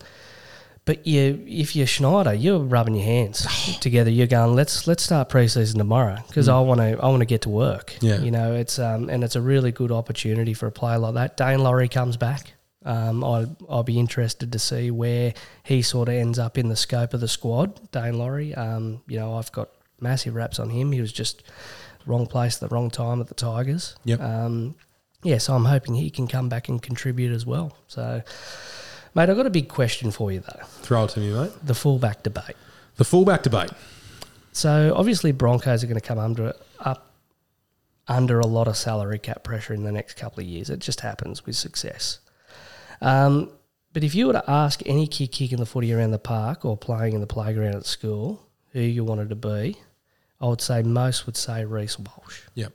but 0.85 1.05
you, 1.05 1.43
if 1.47 1.75
you're 1.75 1.85
Schneider, 1.85 2.33
you're 2.33 2.57
rubbing 2.57 2.95
your 2.95 3.05
hands 3.05 3.77
together. 3.79 4.09
You're 4.09 4.25
going, 4.25 4.55
let's 4.55 4.87
let's 4.87 5.03
start 5.03 5.29
preseason 5.29 5.77
tomorrow 5.77 6.17
because 6.27 6.49
I 6.49 6.59
want 6.61 6.81
to 6.81 6.97
I 6.99 7.09
want 7.09 7.19
to 7.21 7.27
get 7.27 7.43
to 7.43 7.49
work. 7.49 7.95
Yeah. 8.01 8.19
you 8.19 8.31
know, 8.31 8.55
it's 8.55 8.79
um, 8.79 9.07
and 9.07 9.23
it's 9.23 9.35
a 9.35 9.41
really 9.41 9.71
good 9.71 9.91
opportunity 9.91 10.55
for 10.55 10.65
a 10.65 10.71
player 10.71 10.97
like 10.97 11.13
that. 11.13 11.37
Daine 11.37 11.59
Laurie 11.59 11.89
comes 11.89 12.17
back. 12.17 12.53
Um, 12.85 13.23
I 13.23 13.45
I'll 13.69 13.83
be 13.83 13.99
interested 13.99 14.51
to 14.51 14.57
see 14.57 14.89
where 14.89 15.35
he 15.63 15.83
sort 15.83 16.09
of 16.09 16.15
ends 16.15 16.39
up 16.39 16.57
in 16.57 16.69
the 16.69 16.75
scope 16.75 17.13
of 17.13 17.19
the 17.19 17.27
squad. 17.27 17.91
Daine 17.91 18.17
Laurie, 18.17 18.55
um, 18.55 19.01
you 19.07 19.19
know, 19.19 19.35
I've 19.35 19.51
got 19.51 19.69
massive 20.01 20.33
raps 20.33 20.57
on 20.57 20.71
him. 20.71 20.91
He 20.91 21.01
was 21.01 21.13
just 21.13 21.43
wrong 22.07 22.25
place 22.25 22.55
at 22.55 22.67
the 22.67 22.73
wrong 22.73 22.89
time 22.89 23.21
at 23.21 23.27
the 23.27 23.35
Tigers. 23.35 23.95
Yep. 24.05 24.21
Um, 24.21 24.75
yeah, 25.23 25.38
so 25.38 25.53
I'm 25.53 25.65
hoping 25.65 25.95
he 25.95 26.10
can 26.10 26.27
come 26.27 26.49
back 26.49 26.69
and 26.69 26.82
contribute 26.82 27.34
as 27.34 27.45
well. 27.45 27.75
So, 27.88 28.21
mate, 29.15 29.29
I've 29.29 29.38
got 29.38 29.45
a 29.45 29.51
big 29.51 29.67
question 29.67 30.12
for 30.12 30.32
you 30.32 30.39
though: 30.39 30.63
Throw 30.82 31.05
it 31.05 31.12
to 31.12 31.19
me, 31.19 31.32
mate. 31.34 31.51
the 31.63 31.75
fullback 31.75 32.23
debate. 32.23 32.55
The 32.95 33.05
fullback 33.05 33.43
debate. 33.43 33.71
So 34.51 34.93
obviously 34.95 35.32
Broncos 35.32 35.84
are 35.84 35.88
going 35.88 35.99
to 35.99 36.05
come 36.05 36.19
under 36.19 36.53
up 36.79 37.13
under 38.08 38.39
a 38.39 38.47
lot 38.47 38.67
of 38.67 38.75
salary 38.75 39.19
cap 39.19 39.43
pressure 39.43 39.73
in 39.73 39.84
the 39.84 39.91
next 39.91 40.15
couple 40.15 40.41
of 40.41 40.47
years. 40.47 40.69
It 40.69 40.79
just 40.79 41.01
happens 41.01 41.45
with 41.45 41.55
success. 41.55 42.19
Um, 43.01 43.51
but 43.93 44.03
if 44.03 44.15
you 44.15 44.27
were 44.27 44.34
to 44.34 44.49
ask 44.49 44.82
any 44.86 45.08
kid 45.08 45.32
kicking 45.32 45.60
the 45.60 45.65
footy 45.65 45.93
around 45.93 46.12
the 46.12 46.19
park 46.19 46.65
or 46.65 46.75
playing 46.75 47.13
in 47.13 47.21
the 47.21 47.27
playground 47.27 47.75
at 47.75 47.86
school 47.86 48.47
who 48.71 48.82
you 48.82 49.03
wanted 49.03 49.29
to 49.29 49.36
be, 49.36 49.77
I 50.41 50.47
would 50.47 50.62
say 50.62 50.82
most 50.84 51.25
would 51.25 51.38
say 51.38 51.63
Reece 51.65 51.97
Walsh. 51.99 52.41
Yep. 52.55 52.73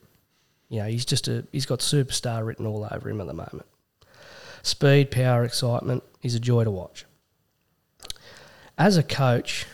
You 0.74 0.80
know, 0.80 0.88
he's 0.88 1.04
just 1.04 1.28
a 1.28 1.46
he's 1.52 1.66
got 1.66 1.78
superstar 1.78 2.44
written 2.44 2.66
all 2.66 2.84
over 2.90 3.08
him 3.08 3.20
at 3.20 3.28
the 3.28 3.32
moment. 3.32 3.64
Speed, 4.64 5.12
power, 5.12 5.44
excitement. 5.44 6.02
He's 6.20 6.34
a 6.34 6.40
joy 6.40 6.64
to 6.64 6.70
watch. 6.72 7.04
As 8.76 8.96
a 8.96 9.04
coach, 9.04 9.66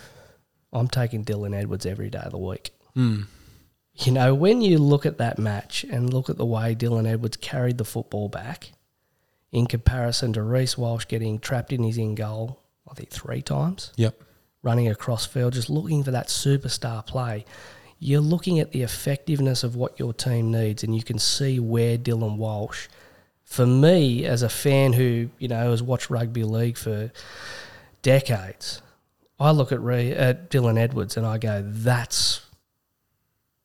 I'm 0.74 0.88
taking 0.88 1.24
Dylan 1.24 1.54
Edwards 1.58 1.86
every 1.86 2.10
day 2.10 2.18
of 2.18 2.32
the 2.32 2.38
week. 2.38 2.72
Hmm. 2.92 3.22
You 3.94 4.12
know, 4.12 4.34
when 4.34 4.60
you 4.60 4.76
look 4.76 5.06
at 5.06 5.16
that 5.16 5.38
match 5.38 5.84
and 5.90 6.12
look 6.12 6.28
at 6.28 6.36
the 6.36 6.44
way 6.44 6.74
Dylan 6.74 7.06
Edwards 7.06 7.38
carried 7.38 7.78
the 7.78 7.84
football 7.86 8.28
back 8.28 8.72
in 9.52 9.66
comparison 9.66 10.34
to 10.34 10.42
Reece 10.42 10.76
Walsh 10.76 11.06
getting 11.06 11.38
trapped 11.38 11.72
in 11.72 11.82
his 11.82 11.96
in 11.96 12.14
goal, 12.14 12.60
I 12.90 12.92
think 12.92 13.08
three 13.08 13.40
times 13.40 13.90
Yep. 13.96 14.20
running 14.62 14.86
across 14.88 15.24
field, 15.24 15.54
just 15.54 15.70
looking 15.70 16.04
for 16.04 16.10
that 16.10 16.26
superstar 16.28 17.06
play. 17.06 17.46
You're 18.00 18.20
looking 18.20 18.58
at 18.58 18.72
the 18.72 18.82
effectiveness 18.82 19.62
of 19.62 19.76
what 19.76 19.98
your 20.00 20.12
team 20.12 20.50
needs, 20.50 20.82
and 20.82 20.96
you 20.96 21.02
can 21.02 21.18
see 21.18 21.60
where 21.60 21.96
Dylan 21.98 22.36
Walsh, 22.38 22.88
for 23.44 23.66
me 23.66 24.24
as 24.24 24.42
a 24.42 24.48
fan 24.48 24.94
who 24.94 25.28
you 25.38 25.48
know 25.48 25.70
has 25.70 25.82
watched 25.82 26.10
rugby 26.10 26.42
league 26.42 26.76
for 26.78 27.12
decades, 28.02 28.80
I 29.38 29.50
look 29.52 29.70
at, 29.72 29.80
Re- 29.80 30.12
at 30.12 30.50
Dylan 30.50 30.78
Edwards 30.78 31.16
and 31.16 31.26
I 31.26 31.38
go, 31.38 31.62
that's 31.64 32.40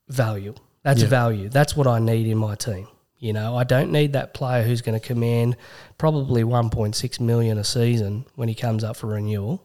value. 0.07 0.53
That's 0.83 1.01
Yeah. 1.01 1.07
value. 1.07 1.49
That's 1.49 1.75
what 1.75 1.87
I 1.87 1.99
need 1.99 2.27
in 2.27 2.37
my 2.37 2.55
team. 2.55 2.87
You 3.19 3.33
know, 3.33 3.55
I 3.57 3.63
don't 3.63 3.91
need 3.91 4.13
that 4.13 4.33
player 4.33 4.63
who's 4.63 4.81
going 4.81 4.99
to 4.99 5.05
command 5.05 5.55
probably 5.97 6.43
1.6 6.43 7.19
million 7.19 7.57
a 7.57 7.63
season 7.63 8.25
when 8.35 8.49
he 8.49 8.55
comes 8.55 8.83
up 8.83 8.97
for 8.97 9.07
renewal. 9.07 9.63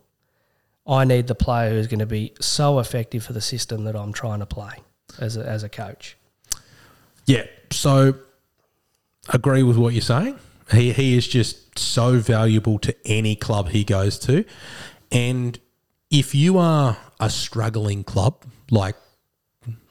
I 0.91 1.05
need 1.05 1.28
the 1.28 1.36
player 1.36 1.70
who's 1.70 1.86
going 1.86 2.01
to 2.01 2.07
be 2.07 2.34
so 2.41 2.80
effective 2.80 3.24
for 3.24 3.32
the 3.32 3.41
system 3.41 3.84
that 3.84 3.95
I'm 3.95 4.12
trying 4.12 4.41
to 4.41 4.47
play 4.47 4.74
as 5.20 5.36
a, 5.36 5.47
as 5.47 5.62
a 5.62 5.68
coach. 5.68 6.16
Yeah. 7.26 7.45
So 7.70 8.14
agree 9.28 9.62
with 9.62 9.76
what 9.76 9.95
you're 9.95 10.03
saying. 10.03 10.38
He 10.72 10.93
he 10.93 11.16
is 11.16 11.26
just 11.26 11.78
so 11.78 12.18
valuable 12.18 12.78
to 12.80 12.95
any 13.05 13.36
club 13.36 13.68
he 13.68 13.84
goes 13.84 14.18
to. 14.20 14.45
And 15.12 15.59
if 16.11 16.34
you 16.34 16.59
are 16.59 16.97
a 17.20 17.30
struggling 17.30 18.05
club 18.05 18.45
like 18.70 18.97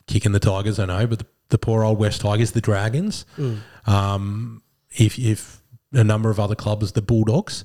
kicking 0.06 0.32
the 0.32 0.40
Tigers, 0.40 0.78
I 0.78 0.86
know, 0.86 1.06
but 1.06 1.20
the, 1.20 1.26
the 1.48 1.58
poor 1.58 1.82
old 1.82 1.98
West 1.98 2.20
Tigers, 2.20 2.52
the 2.52 2.60
Dragons, 2.60 3.24
um, 3.86 4.62
if 4.90 5.18
if 5.18 5.62
a 5.92 6.04
number 6.04 6.30
of 6.30 6.38
other 6.38 6.54
clubs, 6.54 6.92
the 6.92 7.02
Bulldogs, 7.02 7.64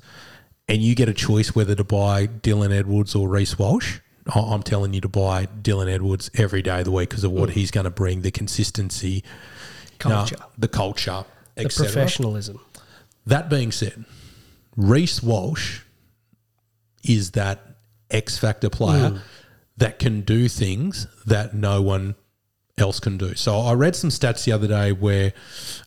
and 0.68 0.82
you 0.82 0.94
get 0.94 1.08
a 1.08 1.14
choice 1.14 1.54
whether 1.54 1.74
to 1.74 1.84
buy 1.84 2.26
Dylan 2.26 2.76
Edwards 2.76 3.14
or 3.14 3.28
Reece 3.28 3.58
Walsh, 3.58 4.00
I- 4.34 4.40
I'm 4.40 4.62
telling 4.62 4.92
you 4.92 5.00
to 5.02 5.08
buy 5.08 5.46
Dylan 5.46 5.88
Edwards 5.88 6.30
every 6.34 6.62
day 6.62 6.80
of 6.80 6.84
the 6.84 6.90
week 6.90 7.10
because 7.10 7.24
of 7.24 7.32
what 7.32 7.50
mm. 7.50 7.52
he's 7.52 7.70
going 7.70 7.84
to 7.84 7.90
bring, 7.90 8.22
the 8.22 8.30
consistency, 8.30 9.22
Culture. 9.98 10.36
the 10.58 10.68
culture, 10.68 11.24
The 11.54 11.66
etc. 11.66 11.92
professionalism. 11.92 12.60
That 13.26 13.48
being 13.48 13.72
said, 13.72 14.04
Reece 14.76 15.22
Walsh 15.22 15.80
is 17.02 17.32
that 17.32 17.60
X 18.10 18.38
factor 18.38 18.70
player 18.70 19.10
mm. 19.10 19.20
that 19.76 19.98
can 19.98 20.22
do 20.22 20.48
things 20.48 21.06
that 21.26 21.54
no 21.54 21.82
one 21.82 22.14
else 22.78 23.00
can 23.00 23.16
do. 23.16 23.34
So 23.34 23.58
I 23.58 23.72
read 23.72 23.96
some 23.96 24.10
stats 24.10 24.44
the 24.44 24.52
other 24.52 24.66
day 24.66 24.92
where 24.92 25.32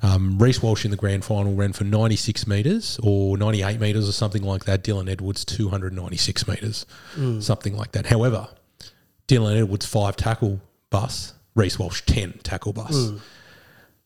um, 0.02 0.40
Reece 0.40 0.62
Walsh 0.62 0.86
in 0.86 0.92
the 0.92 0.98
grand 0.98 1.24
final 1.24 1.54
ran 1.54 1.74
for 1.74 1.84
96 1.84 2.48
metres 2.48 3.00
or 3.04 3.38
98 3.38 3.80
metres 3.80 4.10
or 4.10 4.12
something 4.12 4.42
like 4.42 4.66
that. 4.66 4.84
Dylan 4.84 5.10
Edwards 5.10 5.46
296 5.46 6.48
metres, 6.48 6.86
mm. 7.16 7.44
something 7.44 7.76
like 7.76 7.92
that. 7.92 8.08
However, 8.08 8.50
Dylan 9.28 9.62
Edwards 9.62 9.86
five 9.86 10.16
tackle 10.16 10.62
bus, 10.90 11.34
Reece 11.56 11.78
Walsh 11.78 12.02
10 12.08 12.40
tackle 12.44 12.74
bus. 12.74 12.96
Mm. 12.96 13.20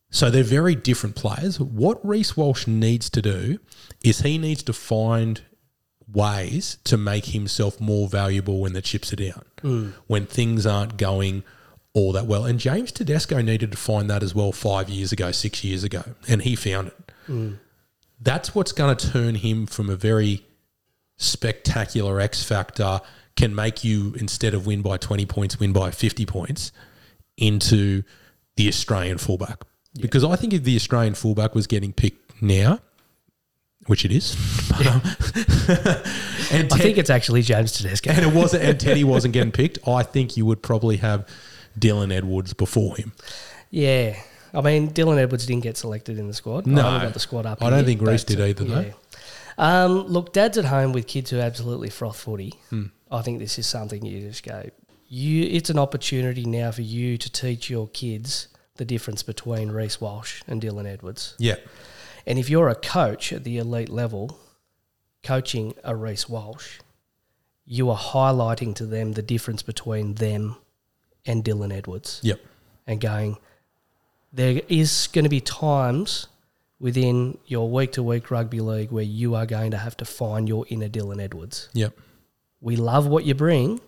So 0.10 0.30
they're 0.30 0.44
very 0.44 0.76
different 0.76 1.16
players. 1.16 1.60
What 1.60 2.06
Reece 2.06 2.38
Walsh 2.38 2.68
needs 2.68 3.10
to 3.12 3.22
do 3.22 3.60
is 4.04 4.22
he 4.22 4.38
needs 4.38 4.62
to 4.64 4.74
find 4.74 5.42
ways 6.12 6.78
to 6.84 6.98
make 6.98 7.28
himself 7.28 7.80
more 7.80 8.08
valuable 8.08 8.60
when 8.60 8.74
the 8.74 8.82
chips 8.82 9.14
are 9.14 9.16
down, 9.16 9.46
mm. 9.62 9.94
when 10.08 10.26
things 10.26 10.68
aren't 10.68 10.98
going 10.98 11.44
all 11.94 12.12
that 12.14 12.26
well. 12.26 12.46
And 12.46 12.60
James 12.60 12.92
Tedesco 12.92 13.42
needed 13.42 13.72
to 13.72 13.78
find 13.78 14.10
that 14.10 14.24
as 14.24 14.34
well 14.34 14.52
five 14.52 14.90
years 14.90 15.12
ago, 15.12 15.32
six 15.32 15.64
years 15.64 15.84
ago, 15.84 16.04
and 16.28 16.42
he 16.42 16.56
found 16.56 16.88
it. 16.90 17.58
That's 18.20 18.56
what's 18.56 18.72
going 18.72 18.96
to 18.96 19.12
turn 19.12 19.36
him 19.36 19.66
from 19.66 19.90
a 19.90 19.96
very 19.96 20.46
spectacular 21.18 22.20
X 22.20 22.44
factor, 22.44 23.02
can 23.36 23.56
make 23.56 23.84
you 23.84 24.14
instead 24.20 24.54
of 24.54 24.66
win 24.66 24.82
by 24.82 24.98
20 24.98 25.26
points, 25.26 25.60
win 25.60 25.74
by 25.74 25.92
50 25.92 26.26
points, 26.26 26.72
into 27.38 28.04
the 28.56 28.68
Australian 28.68 29.18
fullback. 29.18 29.64
Because 30.00 30.24
I 30.24 30.36
think 30.36 30.54
if 30.54 30.64
the 30.64 30.76
Australian 30.76 31.16
fullback 31.16 31.56
was 31.56 31.68
getting 31.68 31.94
picked 31.94 32.42
now, 32.42 32.80
which 33.88 34.06
it 34.06 34.12
is, 34.12 34.36
but, 34.70 34.88
um, 34.88 35.02
and 36.52 36.72
I 36.72 36.78
think 36.78 36.98
it's 36.98 37.10
actually 37.10 37.42
James 37.42 37.74
Tedesco. 37.74 38.12
and 38.12 38.26
it 38.26 38.34
wasn't, 38.34 38.64
and 38.64 38.80
Teddy 38.80 39.04
wasn't 39.04 39.34
getting 39.34 39.52
picked, 39.52 39.88
I 39.88 40.04
think 40.04 40.38
you 40.38 40.46
would 40.46 40.62
probably 40.62 40.98
have 40.98 41.28
Dylan 41.78 42.12
Edwards 42.14 42.54
before 42.54 42.96
him. 42.96 43.14
Yeah. 43.70 44.16
I 44.54 44.62
mean, 44.62 44.92
Dylan 44.92 45.18
Edwards 45.18 45.46
didn't 45.46 45.64
get 45.64 45.78
selected 45.78 46.20
in 46.20 46.28
the 46.28 46.34
squad. 46.34 46.68
No. 46.68 46.88
I 46.88 47.04
got 47.04 47.14
the 47.14 47.20
squad 47.20 47.46
up. 47.46 47.64
I 47.64 47.70
don't 47.70 47.86
think 47.86 48.02
Reece 48.02 48.24
but, 48.24 48.36
did 48.36 48.42
either, 48.42 48.64
though. 48.64 48.82
yeah. 48.82 48.94
Um, 49.58 50.08
look, 50.08 50.34
dad's 50.34 50.58
at 50.58 50.66
home 50.66 50.94
with 50.94 51.08
kids 51.08 51.30
who 51.30 51.40
absolutely 51.40 51.90
froth 51.90 52.20
footy. 52.20 52.54
Hmm. 52.70 52.86
I 53.12 53.22
think 53.22 53.40
this 53.40 53.60
is 53.60 53.68
something 53.68 54.04
you 54.04 54.28
just 54.28 54.44
go, 54.44 54.70
you. 55.08 55.44
It's 55.44 55.70
an 55.70 55.78
opportunity 55.78 56.46
now 56.46 56.72
for 56.72 56.82
you 56.82 57.18
to 57.18 57.32
teach 57.32 57.70
your 57.70 57.88
kids 57.90 58.48
the 58.78 58.86
difference 58.86 59.22
between 59.22 59.70
Reece 59.70 60.02
Walsh 60.02 60.42
and 60.48 60.62
Dylan 60.62 60.88
Edwards. 60.88 61.36
Yeah. 61.38 61.58
And 62.26 62.40
if 62.40 62.50
you're 62.50 62.70
a 62.70 62.76
coach 62.76 63.32
at 63.32 63.44
the 63.44 63.58
elite 63.58 63.90
level, 63.90 64.40
coaching 65.24 65.76
a 65.84 65.96
Reece 65.96 66.28
Walsh, 66.28 66.80
you 67.66 67.90
are 67.90 67.98
highlighting 67.98 68.74
to 68.76 68.86
them 68.86 69.14
the 69.14 69.22
difference 69.22 69.62
between 69.62 70.16
them 70.16 70.56
and 71.26 71.44
Dylan 71.44 71.72
Edwards 71.74 72.20
Yep. 72.24 72.40
and 72.88 73.00
going, 73.02 73.38
there 74.32 74.62
is 74.68 75.08
going 75.14 75.24
to 75.24 75.30
be 75.30 75.40
times 75.42 76.28
within 76.80 77.38
your 77.46 77.70
week 77.70 77.94
to 77.94 78.04
week 78.04 78.30
rugby 78.30 78.60
league 78.60 78.92
where 78.92 79.04
you 79.04 79.36
are 79.36 79.46
going 79.46 79.72
to 79.72 79.78
have 79.78 79.96
to 79.98 80.06
find 80.06 80.50
your 80.50 80.66
inner 80.70 80.90
Dylan 80.90 81.22
Edwards. 81.22 81.70
Yep. 81.74 81.98
We 82.60 82.76
love 82.76 83.08
what 83.08 83.26
you 83.26 83.34
bring, 83.36 83.80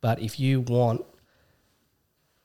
but 0.00 0.20
if 0.20 0.40
you 0.40 0.60
want, 0.60 1.04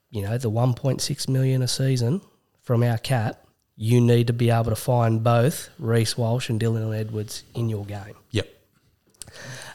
you 0.10 0.22
know, 0.22 0.38
the 0.38 0.52
1.6 0.52 1.30
million 1.30 1.62
a 1.62 1.68
season 1.68 2.22
from 2.62 2.84
our 2.84 2.98
cap, 2.98 3.44
you 3.76 4.02
need 4.02 4.28
to 4.28 4.34
be 4.34 4.50
able 4.52 4.66
to 4.66 4.76
find 4.76 5.24
both 5.24 5.70
Reece 5.80 6.18
Walsh 6.18 6.50
and 6.50 6.60
Dylan 6.60 6.96
Edwards 6.96 7.44
in 7.56 7.70
your 7.70 7.86
game. 7.86 8.16
Yep. 8.32 8.48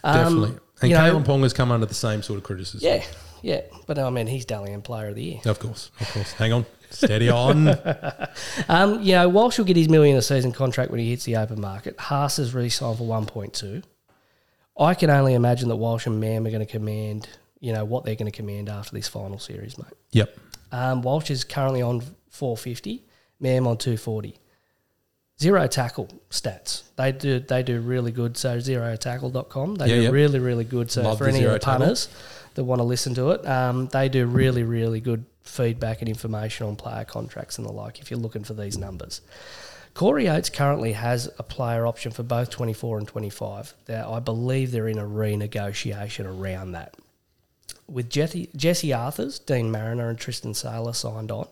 Um, 0.05 0.15
Definitely. 0.15 0.59
And 0.83 0.93
Kalyn 0.93 1.25
Ponga's 1.25 1.53
come 1.55 1.73
under 1.73 1.87
the 1.87 1.95
same 1.95 2.23
sort 2.23 2.37
of 2.37 2.45
criticism. 2.45 2.87
Yeah, 2.87 3.03
yeah. 3.43 3.63
But 3.87 3.99
I 3.99 4.11
mean, 4.11 4.27
he's 4.27 4.45
Dally 4.45 4.73
M 4.73 4.83
Player 4.83 5.09
of 5.09 5.15
the 5.15 5.23
Year. 5.23 5.41
Of 5.45 5.59
course. 5.59 5.91
Of 6.01 6.09
course. 6.13 6.33
Hang 6.33 6.53
on. 6.53 6.67
Steady 6.91 7.29
on. 7.29 7.67
Um, 8.69 9.03
you 9.03 9.13
know, 9.13 9.29
Walsh 9.29 9.59
will 9.59 9.65
get 9.65 9.77
his 9.77 9.89
million 9.89 10.17
a 10.17 10.23
season 10.23 10.53
contract 10.53 10.91
when 10.91 11.01
he 11.01 11.11
hits 11.11 11.25
the 11.25 11.37
open 11.37 11.61
market. 11.61 11.99
Haas 11.99 12.39
is 12.39 12.55
re-signed 12.55 12.99
for 12.99 13.05
1.2. 13.05 13.83
I 14.79 14.95
can 14.95 15.11
only 15.11 15.35
imagine 15.35 15.69
that 15.69 15.77
Walsh 15.77 16.07
and 16.07 16.21
Mam 16.21 16.47
are 16.47 16.51
going 16.51 16.65
to 16.65 16.71
command, 16.71 17.29
you 17.61 17.73
know, 17.73 17.85
what 17.85 18.05
they're 18.05 18.15
going 18.15 18.31
to 18.31 18.37
command 18.37 18.69
after 18.69 18.95
this 18.95 19.09
final 19.09 19.39
series, 19.39 19.79
mate. 19.79 19.87
Yep. 20.13 20.37
Um, 20.73 21.03
Walsh 21.03 21.31
is 21.31 21.45
currently 21.45 21.81
on 21.83 22.03
450, 22.31 23.05
Mam 23.41 23.67
on 23.67 23.79
240. 23.79 24.37
Zero 25.41 25.67
tackle 25.67 26.09
stats. 26.31 26.83
They 26.97 27.13
do 27.13 27.41
they 27.41 27.63
do 27.63 27.81
really 27.81 28.11
good. 28.11 28.39
So 28.39 28.57
zerotackle.com. 28.57 29.75
They 29.75 29.89
Yeah, 29.89 29.95
do 29.97 30.03
yeah. 30.05 30.09
really, 30.11 30.39
really 30.39 30.65
good. 30.65 30.91
So 30.91 31.03
Love 31.03 31.19
for 31.19 31.27
any 31.29 31.45
of 31.45 31.53
the 31.53 31.59
punters 31.59 32.09
that 32.57 32.65
want 32.65 32.81
to 32.81 32.85
listen 32.85 33.15
to 33.15 33.31
it, 33.31 33.47
um, 33.47 33.87
they 33.89 34.09
do 34.09 34.27
really, 34.27 34.65
really 34.65 35.01
good 35.01 35.25
feedback 35.43 36.01
and 36.01 36.09
information 36.09 36.67
on 36.67 36.75
player 36.75 37.05
contracts 37.05 37.59
and 37.59 37.67
the 37.67 37.73
like 37.73 38.01
if 38.01 38.11
you're 38.11 38.19
looking 38.19 38.45
for 38.45 38.55
these 38.55 38.77
numbers. 38.77 39.21
Corey 39.95 40.29
Oates 40.29 40.51
currently 40.51 40.93
has 40.93 41.31
a 41.39 41.43
player 41.43 41.87
option 41.87 42.13
for 42.13 42.23
both 42.23 42.51
24 42.51 42.99
and 42.99 43.09
25. 43.09 43.75
That 43.87 44.07
I 44.07 44.21
believe 44.21 44.71
they're 44.71 44.89
in 44.89 44.99
a 44.99 45.05
renegotiation 45.05 46.27
around 46.27 46.73
that. 46.73 46.95
With 47.89 48.11
Jesse, 48.11 48.51
Jesse 48.57 48.89
Arthars, 48.89 49.45
Deine 49.45 49.71
Mariner, 49.71 50.11
and 50.11 50.19
Tristan 50.19 50.53
Sailor 50.55 50.93
signed 50.93 51.31
on, 51.31 51.49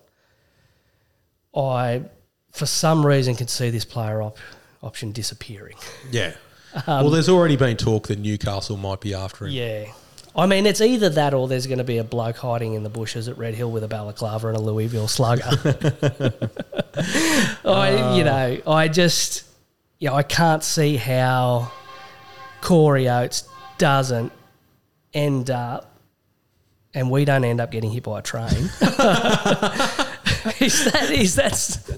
I, 1.55 2.03
for 2.51 2.67
some 2.67 3.07
reason, 3.07 3.37
can 3.37 3.49
see 3.49 3.71
this 3.71 3.85
player 3.85 4.21
op- 4.21 4.39
option 4.83 5.13
disappearing. 5.13 5.77
Yeah. 6.11 6.35
well, 6.87 7.11
there's 7.11 7.29
already 7.29 7.57
been 7.57 7.77
talk 7.77 8.09
that 8.09 8.19
Newcastle 8.19 8.77
might 8.77 9.01
be 9.01 9.15
after 9.15 9.47
him. 9.47 9.53
Yeah. 9.53 9.93
I 10.37 10.47
mean, 10.47 10.67
it's 10.67 10.81
either 10.81 11.09
that 11.11 11.33
or 11.33 11.47
there's 11.47 11.69
going 11.69 11.79
to 11.79 11.85
be 11.85 11.99
a 11.99 12.05
bloke 12.05 12.39
hiding 12.39 12.75
in 12.75 12.83
the 12.83 12.89
bushes 12.89 13.29
at 13.29 13.39
Red 13.39 13.55
Hill 13.55 13.71
with 13.71 13.85
a 13.85 13.89
balaclava 13.89 14.49
and 14.49 14.57
a 14.57 14.61
Louisville 14.61 15.07
slugger. 15.07 15.45
I, 17.65 18.17
you 18.17 18.25
know, 18.25 18.61
I 18.67 18.89
just, 18.89 19.45
you 20.01 20.09
know, 20.09 20.17
I 20.17 20.25
can't 20.25 20.65
see 20.65 20.97
how 20.97 21.71
Corey 22.63 23.09
Oates 23.09 23.49
doesn't 23.79 24.33
end 25.13 25.51
up, 25.51 25.95
and 26.95 27.11
we 27.13 27.25
don't 27.25 27.45
end 27.45 27.61
up 27.61 27.71
getting 27.71 27.93
hit 27.93 28.03
by 28.03 28.19
a 28.19 28.23
train. 28.23 28.49
is 30.61 30.85
that 30.91 31.11
is 31.13 31.37
that's? 31.37 31.91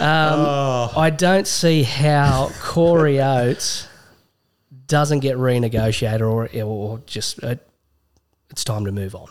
Um, 0.00 0.90
I 0.96 1.12
don't 1.14 1.46
see 1.46 1.82
how 1.82 2.50
Corey 2.60 3.20
Oates 3.20 3.86
doesn't 4.90 5.20
get 5.20 5.36
renegotiated 5.38 6.20
or 6.20 6.48
or 6.62 7.00
just 7.06 7.42
uh, 7.42 7.54
it's 8.50 8.64
time 8.64 8.84
to 8.84 8.90
move 8.90 9.14
on. 9.14 9.28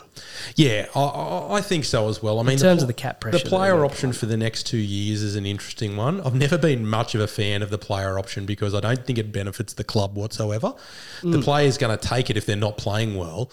Yeah, 0.56 0.86
I- 0.96 1.56
I, 1.56 1.60
think 1.60 1.84
so 1.84 2.08
as 2.08 2.22
well. 2.22 2.40
I 2.40 2.42
mean, 2.42 2.54
in 2.54 2.58
terms 2.58 2.78
pl- 2.78 2.84
of 2.84 2.86
the 2.86 2.94
cap 2.94 3.20
pressure 3.20 3.36
the 3.38 3.44
player 3.50 3.84
option 3.84 4.14
for 4.14 4.24
the 4.24 4.36
next 4.38 4.62
two 4.66 4.78
years 4.78 5.20
is 5.20 5.36
an 5.36 5.44
interesting 5.44 5.94
one. 5.98 6.22
I've 6.22 6.34
never 6.34 6.56
been 6.56 6.86
much 6.88 7.14
of 7.14 7.20
a 7.20 7.26
fan 7.26 7.60
of 7.60 7.68
the 7.68 7.76
player 7.76 8.18
option 8.18 8.46
because 8.46 8.74
I 8.74 8.80
don't 8.80 9.04
think 9.04 9.18
it 9.18 9.30
benefits 9.30 9.74
the 9.74 9.84
club 9.84 10.16
whatsoever. 10.16 10.72
Mm. 11.20 11.32
The 11.32 11.42
player's 11.42 11.76
going 11.76 11.96
to 11.96 12.02
take 12.08 12.30
it 12.30 12.38
if 12.38 12.46
they're 12.46 12.56
not 12.56 12.78
playing 12.78 13.14
well, 13.18 13.50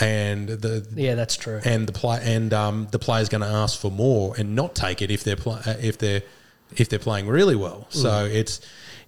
and 0.00 0.48
the 0.48 0.86
Yeah, 0.96 1.16
that's 1.16 1.36
true. 1.36 1.60
and 1.66 1.86
the 1.86 1.92
play 1.92 2.18
and 2.24 2.54
um, 2.54 2.88
the 2.90 2.98
player's 2.98 3.28
going 3.28 3.42
to 3.42 3.46
ask 3.62 3.78
for 3.78 3.90
more 3.90 4.34
and 4.38 4.56
not 4.56 4.74
take 4.74 5.02
it 5.02 5.10
if 5.10 5.22
they're 5.22 5.36
pl- 5.36 5.60
if 5.66 5.98
they're 5.98 6.22
if 6.76 6.88
they're 6.88 6.98
playing 6.98 7.26
really 7.28 7.56
well. 7.56 7.86
So 7.90 8.08
Mm. 8.08 8.34
it's 8.34 8.60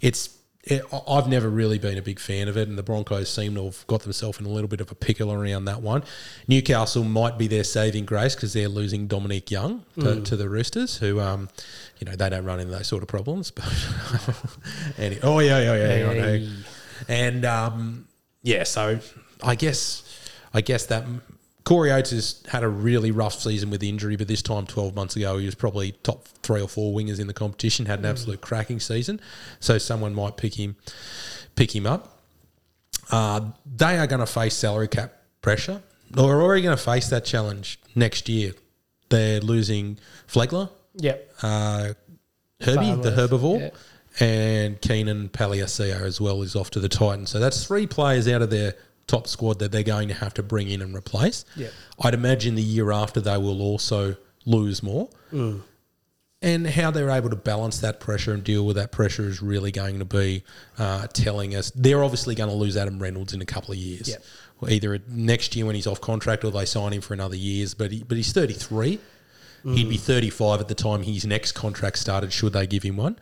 it's 0.03 0.29
it, 0.65 0.83
I- 0.93 1.03
I've 1.09 1.29
never 1.29 1.49
really 1.49 1.79
been 1.79 1.99
a 1.99 2.03
big 2.03 2.21
fan 2.21 2.47
of 2.49 2.57
it, 2.57 2.69
and 2.69 2.79
the 2.79 2.83
Broncos 2.83 3.29
seem 3.29 3.55
to 3.57 3.65
have 3.65 3.85
got 3.89 4.03
themselves 4.03 4.39
in 4.39 4.47
a 4.47 4.49
little 4.49 4.69
bit 4.69 4.81
of 4.81 4.91
a 4.91 4.95
pickle 4.95 5.33
around 5.33 5.65
that 5.65 5.83
one. 5.83 6.05
Newcastle 6.47 7.03
might 7.05 7.37
be 7.37 7.49
their 7.49 7.65
saving 7.65 8.05
grace 8.05 8.35
because 8.37 8.53
they're 8.53 8.69
losing 8.69 9.07
Dominic 9.09 9.51
Young 9.51 9.85
to, 9.99 10.21
to 10.23 10.37
the 10.37 10.49
Roosters, 10.49 10.99
who, 10.99 11.19
um, 11.21 11.49
you 11.99 12.05
know, 12.05 12.15
they 12.15 12.31
don't 12.31 12.45
run 12.45 12.61
into 12.61 12.73
those 12.73 12.87
sort 12.87 13.03
of 13.03 13.09
problems. 13.09 13.51
But 13.51 13.65
any, 14.99 15.19
oh 15.23 15.39
yeah, 15.41 15.61
yeah, 15.61 15.75
yeah, 15.97 16.11
I 16.11 16.15
know. 16.15 16.49
And 17.09 17.45
um, 17.45 18.09
yeah, 18.43 18.63
so 18.65 19.01
I 19.43 19.55
guess 19.57 20.03
I 20.55 20.61
guess 20.61 20.87
that 20.87 21.05
Corey 21.65 21.93
Oates 21.93 22.11
has 22.11 22.43
had 22.49 22.63
a 22.65 22.69
really 22.69 23.11
rough 23.11 23.35
season 23.35 23.71
with 23.71 23.83
injury, 23.83 24.17
but 24.17 24.27
this 24.29 24.43
time 24.43 24.67
twelve 24.67 24.95
months 24.95 25.15
ago 25.17 25.39
he 25.39 25.47
was 25.47 25.55
probably 25.55 25.93
top 26.03 26.27
three 26.43 26.61
or 26.61 26.69
four 26.69 26.93
wingers 26.95 27.21
in 27.21 27.27
the 27.29 27.35
competition, 27.35 27.87
had 27.87 28.01
an 28.01 28.05
absolute 28.07 28.41
cracking 28.41 28.81
season. 28.81 29.21
So 29.61 29.79
someone 29.79 30.15
might 30.15 30.37
pick 30.37 30.55
him 30.55 30.77
pick 31.55 31.75
him 31.75 31.87
up. 31.87 32.19
Uh, 33.11 33.51
they 33.77 33.99
are 33.99 34.07
going 34.07 34.21
to 34.21 34.27
face 34.27 34.55
salary 34.55 34.89
cap 34.89 35.13
pressure. 35.41 35.83
Or 36.17 36.37
are 36.37 36.43
already 36.43 36.63
going 36.63 36.77
to 36.77 36.83
face 36.83 37.09
that 37.09 37.25
challenge 37.25 37.79
next 37.95 38.29
year. 38.29 38.53
They're 39.09 39.41
losing 39.41 39.99
Flegler, 40.27 40.71
Yep. 40.97 41.33
uh, 41.43 41.93
Herbie, 42.61 42.95
the 43.03 43.11
herbivore, 43.11 43.73
yeah. 44.21 44.27
and 44.27 44.81
Keenan 44.81 45.29
Palasia 45.31 46.01
as 46.03 46.21
well 46.21 46.43
is 46.43 46.55
off 46.57 46.71
to 46.71 46.81
the 46.81 46.89
Titans. 46.89 47.31
So 47.31 47.39
that's 47.39 47.67
three 47.67 47.87
players 47.87 48.29
out 48.29 48.41
of 48.43 48.51
their 48.51 48.75
top 49.13 49.29
squad 49.29 49.59
that 49.59 49.71
they're 49.73 49.83
going 49.83 50.09
to 50.09 50.15
have 50.15 50.33
to 50.35 50.43
bring 50.43 50.71
in 50.71 50.81
and 50.81 50.95
replace. 50.95 51.45
Yeah. 51.55 51.69
I'd 52.01 52.15
imagine 52.15 52.55
the 52.55 52.63
year 52.63 52.91
after 52.91 53.21
they 53.21 53.37
will 53.37 53.61
also 53.61 54.17
lose 54.47 54.83
more. 54.83 55.11
Mm. 55.33 55.61
And 56.41 56.67
how 56.67 56.91
they're 56.91 57.11
able 57.11 57.31
to 57.31 57.37
balance 57.37 57.81
that 57.81 58.01
pressure 58.01 58.33
and 58.33 58.43
deal 58.43 58.67
with 58.67 58.75
that 58.77 58.91
pressure 58.91 59.29
is 59.29 59.41
really 59.41 59.71
going 59.71 60.01
to 60.01 60.05
be 60.05 60.43
uh, 60.79 61.07
telling 61.09 61.55
us. 61.55 61.71
They're 61.71 62.03
obviously 62.03 62.35
going 62.35 62.51
to 62.51 62.57
lose 62.57 62.77
Adam 62.77 62.99
Reynolds 62.99 63.33
in 63.33 63.41
a 63.41 63.47
couple 63.47 63.73
of 63.73 63.79
years. 63.79 64.17
Well, 64.61 64.73
Either 64.73 64.99
next 65.07 65.55
year 65.55 65.67
when 65.67 65.77
he's 65.77 65.87
off 65.87 66.01
contract 66.01 66.43
or 66.45 66.51
they 66.51 66.65
sign 66.65 66.93
him 66.93 67.01
for 67.01 67.15
another 67.15 67.37
years. 67.37 67.75
But 67.75 67.93
he, 67.93 68.03
but 68.03 68.17
he's 68.17 68.33
33. 68.33 68.99
He'd 69.77 69.89
be 69.89 69.97
35 69.97 70.61
at 70.61 70.67
the 70.67 70.75
time 70.75 71.03
his 71.03 71.25
next 71.25 71.53
contract 71.53 71.99
started, 71.99 72.33
should 72.33 72.55
they 72.55 72.67
give 72.67 72.83
him 72.83 72.97
one. 72.97 73.17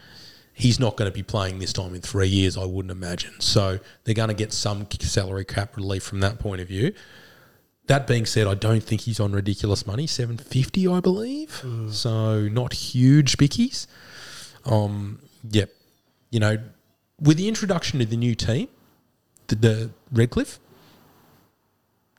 He's 0.61 0.79
not 0.79 0.97
going 0.99 1.11
to 1.11 1.15
be 1.15 1.23
playing 1.23 1.59
this 1.59 1.73
time 1.73 1.95
in 1.95 2.03
three 2.03 2.29
years, 2.29 2.59
I 2.59 2.67
wouldn't 2.67 2.93
imagine. 2.93 3.41
So 3.41 3.81
they're 4.05 4.15
going 4.15 4.29
to 4.29 4.35
get 4.35 4.53
some 4.53 4.87
salary 5.01 5.47
cap 5.47 5.75
relief 5.75 6.03
from 6.03 6.21
that 6.21 6.39
point 6.39 6.61
of 6.61 6.69
view. 6.69 6.93
That 7.87 8.07
being 8.07 8.27
said, 8.27 8.47
I 8.47 8.55
don't 8.55 8.83
think 8.83 9.01
he's 9.01 9.19
on 9.19 9.33
ridiculous 9.33 9.87
money, 9.87 10.07
seven 10.07 10.37
fifty, 10.37 10.87
I 10.87 11.01
believe. 11.01 11.65
So 11.91 12.43
not 12.43 12.75
huge 12.75 13.39
bickies. 13.39 13.87
Um, 14.67 15.21
yep. 15.51 15.71
You 16.31 16.41
know, 16.41 16.59
with 17.19 17.39
the 17.39 17.49
introduction 17.49 18.01
of 18.03 18.11
the 18.11 18.17
new 18.17 18.35
team, 18.35 18.69
the, 19.47 19.57
the 19.57 19.91
Redcliffe, 20.13 20.61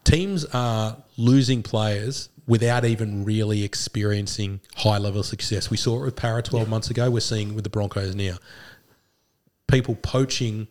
teams 0.04 0.46
are 0.46 0.98
losing 1.16 1.62
players 1.64 2.30
without 2.52 2.84
even 2.84 3.24
really 3.24 3.64
experiencing 3.64 4.60
high 4.76 4.98
level 4.98 5.24
success. 5.24 5.70
We 5.70 5.78
saw 5.78 6.02
it 6.02 6.06
with 6.06 6.18
Para 6.18 6.42
12 6.44 6.68
months 6.68 6.90
ago. 6.90 7.10
We're 7.10 7.22
seeing 7.22 7.52
it 7.52 7.56
with 7.56 7.64
the 7.64 7.70
Broncos 7.70 8.14
now. 8.14 8.36
People 9.68 9.96
poaching 9.96 10.68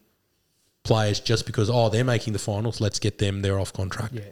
players 0.82 1.20
just 1.20 1.46
because, 1.46 1.70
oh, 1.70 1.88
they're 1.88 2.04
making 2.04 2.34
the 2.34 2.38
finals, 2.38 2.82
let's 2.82 2.98
get 2.98 3.16
them, 3.16 3.40
they're 3.40 3.58
off 3.58 3.72
contract. 3.72 4.12
Yeah. 4.12 4.24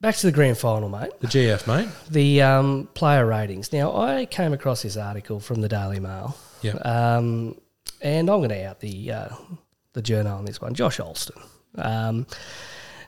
Back 0.00 0.16
to 0.16 0.26
the 0.26 0.32
grand 0.32 0.58
final, 0.58 0.88
mate. 0.88 1.10
The 1.20 1.28
GF, 1.28 1.68
mate. 1.68 1.88
The 2.10 2.42
um, 2.42 2.88
player 2.94 3.24
ratings. 3.24 3.72
Now, 3.72 3.96
I 3.96 4.26
came 4.26 4.52
across 4.52 4.82
this 4.82 4.96
article 4.96 5.38
from 5.38 5.60
the 5.60 5.68
Daily 5.68 6.00
Mail, 6.00 6.36
Yeah. 6.62 6.72
um, 6.78 7.56
and 8.02 8.28
I'm 8.28 8.38
going 8.38 8.48
to 8.50 8.66
out 8.66 8.80
the 8.80 9.12
uh, 9.12 9.28
the 9.92 10.02
journal 10.02 10.36
on 10.36 10.44
this 10.44 10.60
one, 10.60 10.74
Josh 10.74 10.98
Alston. 10.98 11.40
Um, 11.76 12.26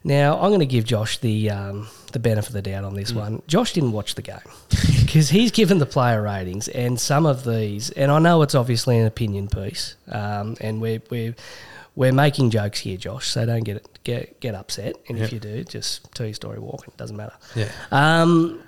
now, 0.03 0.35
I'm 0.41 0.49
going 0.51 0.61
to 0.61 0.67
give 0.67 0.85
Josh 0.85 1.19
the 1.19 1.51
um, 1.51 1.89
the 2.13 2.19
benefit 2.19 2.49
of 2.49 2.55
the 2.55 2.63
doubt 2.63 2.85
on 2.85 2.93
Mm. 2.93 2.97
this 2.97 3.13
one. 3.13 3.43
Josh 3.47 3.73
didn't 3.75 3.93
watch 3.93 4.15
the 4.15 4.23
game 4.23 4.39
because 5.01 5.31
he's 5.31 5.51
given 5.51 5.79
the 5.79 5.87
player 5.87 6.23
ratings, 6.23 6.69
and 6.69 6.99
some 6.99 7.27
of 7.27 7.45
these, 7.45 7.91
and 7.91 8.11
I 8.11 8.19
know 8.19 8.43
it's 8.43 8.55
obviously 8.55 8.99
an 8.99 9.07
opinion 9.07 9.49
piece, 9.49 9.97
um, 10.11 10.57
and 10.61 10.81
we're 10.81 11.03
we're 11.11 11.35
we're 11.97 12.13
making 12.13 12.51
jokes 12.51 12.81
here, 12.81 12.97
Josh. 12.97 13.29
So 13.29 13.45
don't 13.45 13.63
get 13.65 14.03
get 14.05 14.41
get 14.41 14.55
upset, 14.55 14.95
and 15.09 15.19
if 15.19 15.33
you 15.33 15.39
do, 15.41 15.65
just 15.65 16.13
tell 16.15 16.27
your 16.27 16.35
story 16.35 16.59
walking. 16.59 16.93
Doesn't 16.97 17.17
matter. 17.17 17.35
Yeah. 17.55 17.71
Um, 17.93 18.63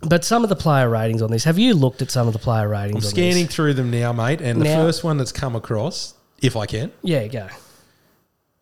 but 0.00 0.24
some 0.24 0.44
of 0.44 0.48
the 0.48 0.56
player 0.56 0.88
ratings 0.88 1.22
on 1.22 1.30
this. 1.32 1.42
Have 1.44 1.58
you 1.58 1.74
looked 1.74 2.02
at 2.02 2.10
some 2.10 2.28
of 2.28 2.32
the 2.32 2.38
player 2.38 2.68
ratings? 2.68 3.04
I'm 3.04 3.10
scanning 3.10 3.46
This? 3.46 3.54
through 3.56 3.74
them 3.74 3.90
now, 3.90 4.12
mate. 4.12 4.40
And 4.40 4.60
the 4.62 4.66
first 4.66 5.02
one 5.02 5.18
that's 5.18 5.32
come 5.32 5.56
across, 5.56 6.14
if 6.40 6.56
I 6.56 6.66
can, 6.66 6.92
Yeah, 7.02 7.26
go. 7.26 7.48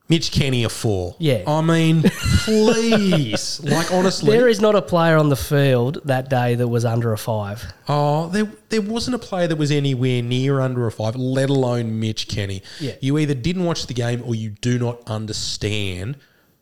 Mitch 0.08 0.30
Kenny 0.30 0.62
a 0.62 0.68
four. 0.68 1.16
Yeah. 1.18 1.42
I 1.48 1.60
mean, 1.62 2.02
please. 2.44 3.60
like, 3.64 3.92
honestly. 3.92 4.30
There 4.30 4.48
is 4.48 4.60
not 4.60 4.76
a 4.76 4.82
player 4.82 5.16
on 5.16 5.30
the 5.30 5.36
field 5.36 5.98
that 6.04 6.30
day 6.30 6.54
that 6.54 6.68
was 6.68 6.84
under 6.84 7.12
a 7.12 7.18
five. 7.18 7.64
Oh, 7.88 8.28
there, 8.28 8.50
there 8.68 8.82
wasn't 8.82 9.16
a 9.16 9.18
player 9.18 9.48
that 9.48 9.56
was 9.56 9.72
anywhere 9.72 10.22
near 10.22 10.60
under 10.60 10.86
a 10.86 10.92
five, 10.92 11.16
let 11.16 11.50
alone 11.50 11.98
Mitch 11.98 12.28
Kenny. 12.28 12.62
Yeah. 12.80 12.92
You 13.00 13.18
either 13.18 13.34
didn't 13.34 13.64
watch 13.64 13.86
the 13.88 13.94
game 13.94 14.22
or 14.24 14.34
you 14.36 14.50
do 14.50 14.78
not 14.78 15.00
understand 15.08 16.16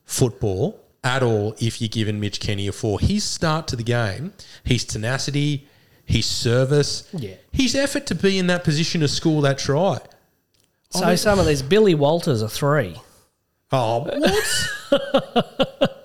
football 0.05 0.80
at 1.03 1.22
all 1.22 1.55
if 1.61 1.80
you're 1.82 1.88
giving 1.88 2.18
Mitch 2.18 2.40
Kenny 2.40 2.66
a 2.66 2.72
four. 2.72 2.99
His 2.99 3.24
start 3.24 3.68
to 3.68 3.76
the 3.76 3.82
game, 3.82 4.32
his 4.64 4.86
tenacity, 4.86 5.68
his 6.07 6.24
service, 6.24 7.09
Yeah. 7.12 7.34
his 7.53 7.74
effort 7.74 8.07
to 8.07 8.14
be 8.14 8.38
in 8.38 8.47
that 8.47 8.64
position 8.64 9.03
to 9.03 9.09
score 9.09 9.42
that 9.42 9.59
try. 9.59 9.99
So 10.90 11.14
some 11.16 11.38
of 11.38 11.47
these, 11.47 11.61
Billy 11.61 11.95
Walters 11.95 12.40
a 12.40 12.49
three. 12.49 12.97
Oh, 13.73 14.05
what? 14.05 15.91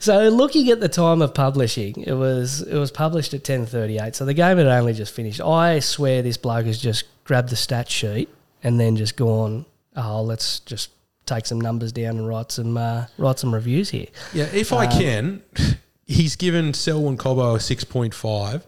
So 0.00 0.28
looking 0.28 0.70
at 0.70 0.80
the 0.80 0.88
time 0.88 1.22
of 1.22 1.34
publishing, 1.34 2.02
it 2.02 2.12
was 2.12 2.62
it 2.62 2.76
was 2.76 2.90
published 2.90 3.34
at 3.34 3.44
ten 3.44 3.66
thirty 3.66 3.98
eight. 3.98 4.14
So 4.14 4.24
the 4.24 4.34
game 4.34 4.58
had 4.58 4.66
only 4.66 4.92
just 4.92 5.14
finished. 5.14 5.40
I 5.40 5.80
swear 5.80 6.22
this 6.22 6.36
bloke 6.36 6.66
has 6.66 6.80
just 6.80 7.04
grabbed 7.24 7.50
the 7.50 7.56
stat 7.56 7.90
sheet 7.90 8.28
and 8.62 8.80
then 8.80 8.96
just 8.96 9.16
gone, 9.16 9.66
oh, 9.96 10.22
let's 10.22 10.60
just 10.60 10.90
take 11.26 11.46
some 11.46 11.60
numbers 11.60 11.92
down 11.92 12.16
and 12.16 12.26
write 12.26 12.50
some 12.52 12.76
uh, 12.76 13.06
write 13.18 13.38
some 13.38 13.52
reviews 13.54 13.90
here. 13.90 14.06
Yeah, 14.32 14.48
if 14.52 14.72
I 14.72 14.86
can, 14.86 15.42
he's 16.06 16.36
given 16.36 16.74
Selwyn 16.74 17.16
Cobbo 17.16 17.56
a 17.56 17.58
6.5 17.58 18.62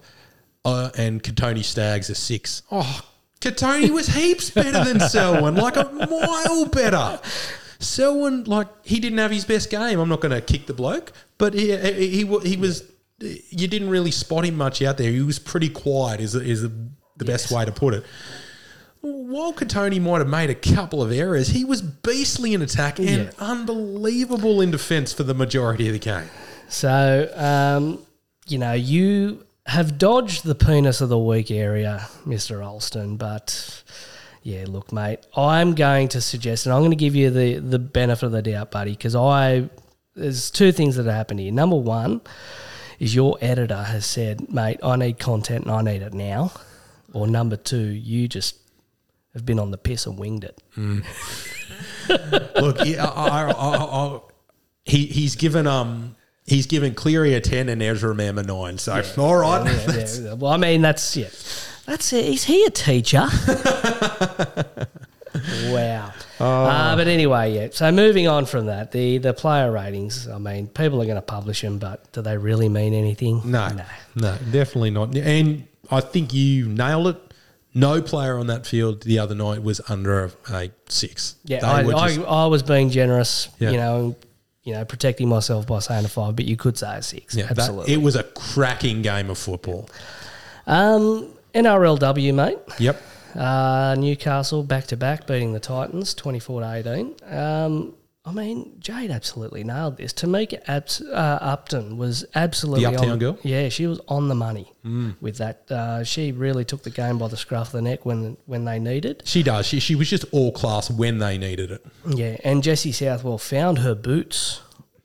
uh, 0.63 0.89
and 0.97 1.23
Kotoni 1.23 1.63
Staggs 1.63 2.09
a 2.09 2.15
6. 2.15 2.63
Oh, 2.71 3.01
Kotoni 3.39 3.89
was 3.89 4.07
heaps 4.07 4.51
better 4.51 4.83
than 4.83 4.99
Selwyn, 5.09 5.55
like 5.55 5.75
a 5.75 5.85
mile 5.91 6.65
better. 6.67 7.19
Selwyn, 7.81 8.43
like, 8.45 8.67
he 8.85 8.99
didn't 8.99 9.17
have 9.19 9.31
his 9.31 9.45
best 9.45 9.69
game. 9.69 9.99
I'm 9.99 10.09
not 10.09 10.21
going 10.21 10.31
to 10.33 10.41
kick 10.41 10.67
the 10.67 10.73
bloke, 10.73 11.11
but 11.37 11.53
he, 11.53 11.75
he, 11.75 12.25
he, 12.25 12.39
he 12.39 12.57
was, 12.57 12.83
you 13.19 13.67
didn't 13.67 13.89
really 13.89 14.11
spot 14.11 14.45
him 14.45 14.55
much 14.55 14.81
out 14.81 14.97
there. 14.97 15.11
He 15.11 15.21
was 15.21 15.39
pretty 15.39 15.69
quiet, 15.69 16.19
is, 16.21 16.35
is 16.35 16.61
the, 16.61 16.71
the 17.17 17.25
best 17.25 17.51
way 17.51 17.65
to 17.65 17.71
put 17.71 17.93
it. 17.93 18.03
While 19.01 19.51
Kotoni 19.53 19.99
might 19.99 20.19
have 20.19 20.27
made 20.29 20.51
a 20.51 20.55
couple 20.55 21.01
of 21.01 21.11
errors, 21.11 21.47
he 21.47 21.65
was 21.65 21.81
beastly 21.81 22.53
in 22.53 22.61
attack 22.61 22.99
and 22.99 23.07
Yeah. 23.09 23.31
unbelievable 23.39 24.61
in 24.61 24.69
defence 24.69 25.11
for 25.11 25.23
the 25.23 25.33
majority 25.33 25.87
of 25.87 25.93
the 25.93 25.99
game. 25.99 26.29
So, 26.69 27.31
um, 27.35 27.99
you 28.47 28.59
know, 28.59 28.73
you 28.73 29.43
have 29.65 29.97
dodged 29.97 30.43
the 30.43 30.53
penis 30.55 31.01
of 31.01 31.09
the 31.09 31.17
week 31.17 31.49
area, 31.49 32.07
Mr. 32.27 32.63
Alston, 32.65 33.17
but 33.17 33.83
yeah, 34.43 34.65
look, 34.67 34.91
mate, 34.91 35.19
I'm 35.35 35.75
going 35.75 36.07
to 36.09 36.21
suggest, 36.21 36.65
and 36.65 36.73
I'm 36.73 36.81
going 36.81 36.91
to 36.91 36.97
give 36.97 37.15
you 37.15 37.29
the, 37.29 37.59
the 37.59 37.79
benefit 37.79 38.25
of 38.25 38.31
the 38.31 38.41
doubt, 38.41 38.71
buddy, 38.71 38.91
because 38.91 39.15
I, 39.15 39.69
there's 40.15 40.49
two 40.49 40.71
things 40.71 40.95
that 40.95 41.05
have 41.05 41.15
happened 41.15 41.39
here. 41.39 41.51
Number 41.51 41.75
one 41.75 42.21
is 42.99 43.13
your 43.15 43.37
editor 43.41 43.81
has 43.83 44.05
said, 44.05 44.51
mate, 44.51 44.79
I 44.83 44.95
need 44.95 45.19
content 45.19 45.65
and 45.65 45.71
I 45.73 45.81
need 45.81 46.01
it 46.01 46.13
now. 46.13 46.51
Or 47.13 47.27
number 47.27 47.55
two, 47.55 47.77
you 47.87 48.27
just 48.27 48.57
have 49.33 49.45
been 49.45 49.59
on 49.59 49.71
the 49.71 49.77
piss 49.77 50.05
and 50.05 50.17
winged 50.17 50.43
it. 50.43 50.61
Look, 52.61 52.79
he, 52.81 52.97
I, 52.97 53.05
I, 53.05 53.51
I, 53.51 53.75
I, 53.77 54.19
he 54.83 55.05
he's 55.05 55.35
given 55.35 55.67
um 55.67 56.15
he's 56.45 56.65
given 56.67 56.93
Cleary 56.93 57.33
a 57.33 57.41
ten 57.41 57.69
and 57.69 57.81
Ezra 57.81 58.13
Mam 58.15 58.37
a 58.37 58.43
nine. 58.43 58.77
So 58.77 58.93
all 59.17 59.37
right, 59.37 59.65
Yeah, 59.87 60.05
yeah. 60.21 60.33
Well, 60.33 60.51
I 60.51 60.57
mean, 60.57 60.81
that's 60.81 61.15
yeah. 61.15 61.29
That's 61.85 62.13
it. 62.13 62.25
Is 62.25 62.43
he 62.45 62.63
a 62.65 62.69
teacher? 62.69 63.27
wow. 65.71 66.11
Uh, 66.39 66.95
but 66.95 67.07
anyway, 67.07 67.53
yeah. 67.53 67.67
So 67.71 67.91
moving 67.91 68.27
on 68.27 68.45
from 68.45 68.65
that, 68.67 68.91
the 68.91 69.17
the 69.19 69.33
player 69.33 69.71
ratings. 69.71 70.27
I 70.27 70.37
mean, 70.37 70.67
people 70.67 71.01
are 71.01 71.05
going 71.05 71.15
to 71.15 71.21
publish 71.21 71.61
them, 71.61 71.77
but 71.79 72.11
do 72.13 72.21
they 72.21 72.37
really 72.37 72.69
mean 72.69 72.93
anything? 72.93 73.41
no, 73.49 73.69
no, 73.69 73.85
no, 74.15 74.37
definitely 74.51 74.91
not. 74.91 75.15
And 75.15 75.67
I 75.89 76.01
think 76.01 76.33
you 76.33 76.67
nailed 76.67 77.07
it. 77.07 77.17
No 77.73 78.01
player 78.01 78.37
on 78.37 78.47
that 78.47 78.65
field 78.67 79.03
the 79.03 79.19
other 79.19 79.33
night 79.35 79.63
was 79.63 79.79
under 79.89 80.25
a, 80.25 80.31
a 80.53 80.71
six. 80.89 81.35
Yeah, 81.45 81.65
I, 81.69 81.83
just- 81.83 82.19
I, 82.19 82.23
I 82.23 82.45
was 82.47 82.63
being 82.63 82.89
generous. 82.89 83.47
Yeah. 83.59 83.69
You 83.71 83.77
know, 83.77 84.15
you 84.63 84.73
know, 84.73 84.83
protecting 84.83 85.29
myself 85.29 85.67
by 85.67 85.79
saying 85.79 86.03
a 86.03 86.09
five, 86.09 86.35
but 86.35 86.43
you 86.45 86.57
could 86.57 86.77
say 86.77 86.97
a 86.97 87.01
six. 87.01 87.33
yeah, 87.33 87.43
that- 87.43 87.57
absolutely. 87.59 87.93
it 87.93 88.01
was 88.01 88.17
a 88.17 88.23
cracking 88.23 89.01
game 89.01 89.29
of 89.29 89.37
football. 89.37 89.89
um, 90.67 91.33
NRLW, 91.53 92.33
mate. 92.33 92.57
Yep. 92.79 93.01
Uh, 93.35 93.95
Newcastle 93.97 94.63
back 94.63 94.87
to 94.87 94.97
back 94.97 95.25
beating 95.27 95.53
the 95.53 95.59
Titans 95.59 96.13
24 96.13 96.61
to 96.61 96.73
18. 96.73 97.15
Um, 97.29 97.93
I 98.23 98.31
mean, 98.31 98.75
Jade 98.79 99.09
absolutely 99.09 99.63
nailed 99.63 99.97
this. 99.97 100.13
Tamika 100.13 100.61
Abs- 100.67 101.01
uh, 101.01 101.39
Upton 101.41 101.97
was 101.97 102.23
absolutely 102.35 102.85
The 102.85 102.91
Uptown 102.93 103.09
on, 103.13 103.19
girl? 103.19 103.39
Yeah, 103.41 103.69
she 103.69 103.87
was 103.87 103.99
on 104.07 104.27
the 104.27 104.35
money 104.35 104.71
with 105.21 105.37
that. 105.37 105.63
Uh, 105.71 106.03
she 106.03 106.31
really 106.31 106.63
took 106.63 106.83
the 106.83 106.91
game 106.91 107.17
by 107.17 107.29
the 107.29 107.37
scruff 107.37 107.67
of 107.69 107.71
the 107.73 107.81
neck 107.81 108.05
when 108.05 108.37
when 108.45 108.65
they 108.65 108.77
needed. 108.77 109.23
She 109.25 109.41
does. 109.41 109.65
She, 109.65 109.79
she 109.79 109.95
was 109.95 110.07
just 110.09 110.25
all 110.31 110.51
class 110.51 110.91
when 110.91 111.17
they 111.17 111.37
needed 111.39 111.71
it. 111.71 111.83
Yeah, 112.07 112.37
and 112.43 112.61
Jesse 112.61 112.91
Southwell 112.91 113.39
found 113.39 113.79
her 113.79 113.95
boots 113.95 114.61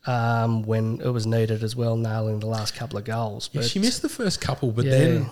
um, 0.06 0.62
when 0.64 1.00
it 1.00 1.08
was 1.08 1.26
needed 1.26 1.62
as 1.62 1.74
well, 1.74 1.96
nailing 1.96 2.40
the 2.40 2.46
last 2.48 2.74
couple 2.74 2.98
of 2.98 3.04
goals. 3.04 3.48
Yeah, 3.52 3.62
she 3.62 3.78
missed 3.78 4.02
the 4.02 4.10
first 4.10 4.42
couple, 4.42 4.72
but 4.72 4.84
Yeah. 4.84 4.90
then 4.90 5.30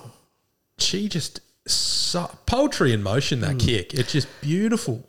she 0.78 1.08
just 1.08 1.40
so, 1.66 2.30
poetry 2.46 2.92
in 2.92 3.02
motion. 3.02 3.40
That 3.40 3.58
kick, 3.58 3.94
it's 3.94 4.12
just 4.12 4.28
beautiful. 4.40 5.08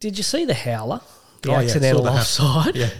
Did 0.00 0.16
you 0.16 0.22
see 0.22 0.44
the 0.44 0.54
howler? 0.54 1.00
The 1.42 1.50
Oh, 1.50 1.52
yeah, 1.52 1.58
accidental 1.60 2.04
ha- 2.06 2.18
offside. 2.18 2.76
Yeah, 2.76 2.90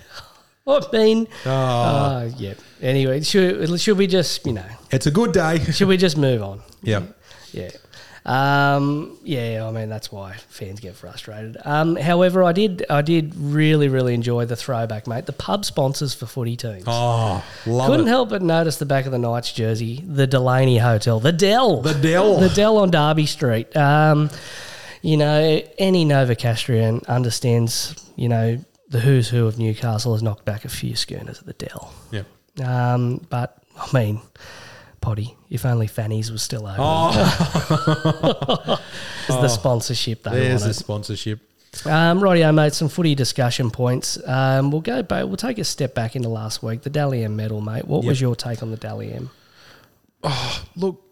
I 0.67 0.81
mean, 0.93 1.29
oh, 1.47 1.51
uh, 1.51 2.31
yeah. 2.37 2.55
Anyway, 2.81 3.21
should 3.23 3.81
should 3.81 3.99
we 3.99 4.07
just 4.07 4.45
you 4.47 4.53
know 4.53 4.67
it's 4.91 5.07
a 5.07 5.11
good 5.11 5.33
day. 5.33 5.59
should 5.73 5.89
we 5.89 5.97
just 5.97 6.17
move 6.17 6.43
on? 6.43 6.63
yeah, 6.83 7.03
Yeah. 7.53 7.71
Um, 8.29 9.17
yeah, 9.25 9.67
I 9.67 9.71
mean 9.71 9.89
that's 9.89 10.13
why 10.13 10.35
fans 10.49 10.81
get 10.81 10.95
frustrated. 10.95 11.57
Um, 11.65 11.97
however, 11.97 12.45
I 12.45 12.53
did 12.53 12.85
I 12.91 13.01
did 13.01 13.35
really 13.37 13.89
really 13.89 14.13
enjoy 14.13 14.45
the 14.45 14.55
throwback, 14.57 15.07
mate. 15.07 15.25
The 15.27 15.33
pub 15.33 15.65
sponsors 15.65 16.13
for 16.13 16.27
footy 16.27 16.57
teams. 16.57 16.85
oh, 16.87 17.43
love 17.67 17.91
Couldn't 17.91 18.07
it. 18.07 18.11
help 18.11 18.29
but 18.29 18.43
notice 18.43 18.77
the 18.77 18.85
back 18.87 19.07
of 19.07 19.13
the 19.13 19.19
Knights 19.19 19.53
jersey, 19.53 20.05
the 20.07 20.27
Delany 20.27 20.77
Hotel, 20.79 21.21
the 21.21 21.33
Dell, 21.33 21.81
The 21.81 21.95
Dell. 21.95 22.39
the 22.39 22.51
Dell 22.51 22.77
on 22.79 22.91
Darby 22.91 23.25
Street. 23.27 23.75
Um, 23.75 24.29
you 25.01 25.17
know, 25.17 25.63
any 25.79 26.05
Novocastrian 26.05 27.07
understands. 27.07 27.95
You 28.17 28.29
know, 28.29 28.59
the 28.91 29.01
who's 29.01 29.29
who 29.31 29.47
of 29.47 29.59
Newcastle 29.59 30.13
has 30.13 30.23
knocked 30.23 30.45
back 30.45 30.65
a 30.67 30.69
few 30.69 30.97
schooners 30.97 31.39
at 31.39 31.47
the 31.47 31.53
Dell. 31.55 31.95
Yeah. 32.11 32.25
Um, 32.63 33.25
but 33.31 33.63
I 33.79 33.89
mean, 33.97 34.21
Potty, 35.01 35.37
if 35.51 35.65
only 35.65 35.87
Fanny's 35.87 36.33
was 36.33 36.43
still 36.43 36.67
open. 36.67 36.81
Oh, 36.81 38.81
It's 39.29 39.37
the 39.37 39.49
sponsorship 39.49 40.23
they 40.23 40.31
there's 40.31 40.65
the 40.65 40.75
sponsorship. 40.75 41.41
Um, 41.85 42.21
rightio, 42.21 42.55
mate. 42.55 42.73
Some 42.73 42.89
footy 42.89 43.15
discussion 43.15 43.71
points. 43.71 44.19
Um, 44.27 44.71
we'll 44.71 44.81
go. 44.81 45.03
Back, 45.03 45.27
we'll 45.27 45.37
take 45.37 45.59
a 45.59 45.65
step 45.65 45.95
back 45.95 46.17
into 46.17 46.29
last 46.29 46.63
week. 46.63 46.83
The 46.83 46.91
Dally 46.91 47.25
M 47.25 47.37
medal, 47.37 47.61
mate. 47.61 47.87
What 47.87 48.05
was 48.05 48.21
your 48.21 48.35
take 48.35 48.63
on 48.63 48.71
the 48.71 48.77
Dally 48.77 49.13
M? 49.13 49.31
Look, 50.75 51.03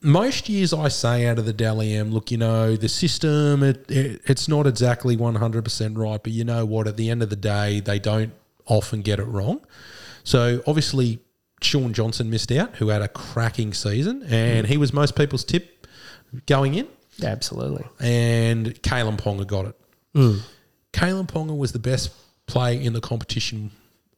most 0.00 0.48
years 0.48 0.72
I 0.72 0.88
say 0.88 1.26
out 1.26 1.38
of 1.38 1.46
the 1.46 1.52
Dally 1.52 1.94
M, 1.94 2.12
look, 2.12 2.30
you 2.30 2.38
know, 2.38 2.76
the 2.76 2.88
system, 2.88 3.62
it, 3.62 3.90
it, 3.90 4.20
it's 4.26 4.48
not 4.48 4.66
exactly 4.66 5.16
100% 5.16 5.98
right, 5.98 6.22
but 6.22 6.32
you 6.32 6.44
know 6.44 6.64
what? 6.64 6.86
At 6.86 6.96
the 6.96 7.10
end 7.10 7.22
of 7.22 7.30
the 7.30 7.36
day, 7.36 7.80
they 7.80 7.98
don't 7.98 8.32
often 8.66 9.02
get 9.02 9.18
it 9.18 9.24
wrong. 9.24 9.60
So 10.24 10.62
obviously, 10.66 11.20
Shaun 11.62 11.92
Johnson 11.92 12.30
missed 12.30 12.52
out, 12.52 12.76
who 12.76 12.88
had 12.88 13.02
a 13.02 13.08
cracking 13.08 13.72
season, 13.74 14.22
and 14.28 14.66
he 14.66 14.76
was 14.76 14.92
most 14.92 15.16
people's 15.16 15.44
tip 15.44 15.86
going 16.46 16.74
in, 16.74 16.86
Absolutely. 17.22 17.84
and 18.00 18.66
Kalyn 18.82 19.18
Ponga 19.18 19.46
got 19.46 19.66
it. 19.66 19.76
Hmm. 20.14 20.36
Kalyn 20.92 21.26
Ponga 21.26 21.56
was 21.56 21.72
the 21.72 21.78
best 21.78 22.10
player 22.46 22.80
in 22.80 22.92
the 22.92 23.00
competition, 23.00 23.70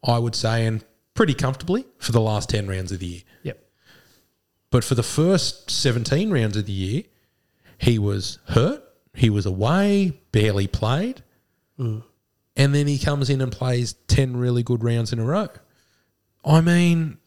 I 0.04 0.18
would 0.18 0.34
say, 0.34 0.66
and 0.66 0.84
pretty 1.14 1.34
comfortably 1.34 1.84
for 1.98 2.12
the 2.12 2.20
last 2.20 2.48
10 2.50 2.68
rounds 2.68 2.92
of 2.92 3.00
the 3.00 3.06
year. 3.06 3.20
Yep. 3.42 3.64
But 4.70 4.84
for 4.84 4.94
the 4.94 5.02
first 5.02 5.70
17 5.70 6.30
rounds 6.30 6.56
of 6.56 6.66
the 6.66 6.72
year, 6.72 7.02
he 7.78 7.98
was 7.98 8.38
hurt. 8.48 8.82
He 9.14 9.30
was 9.30 9.46
away, 9.46 10.20
barely 10.32 10.66
played. 10.66 11.22
Hmm. 11.76 12.00
And 12.56 12.74
then 12.74 12.86
he 12.86 12.98
comes 12.98 13.30
in 13.30 13.40
and 13.40 13.50
plays 13.50 13.94
10 14.08 14.36
really 14.36 14.62
good 14.62 14.84
rounds 14.84 15.12
in 15.12 15.18
a 15.18 15.24
row. 15.24 15.48
I 16.44 16.60
mean, 16.60 17.18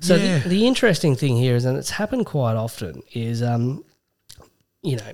So 0.00 0.16
yeah. 0.16 0.38
the, 0.38 0.48
the 0.48 0.66
interesting 0.66 1.16
thing 1.16 1.36
here 1.36 1.56
is, 1.56 1.64
and 1.64 1.76
it's 1.76 1.90
happened 1.90 2.26
quite 2.26 2.56
often, 2.56 3.02
is 3.12 3.42
um, 3.42 3.84
you 4.82 4.96
know, 4.96 5.12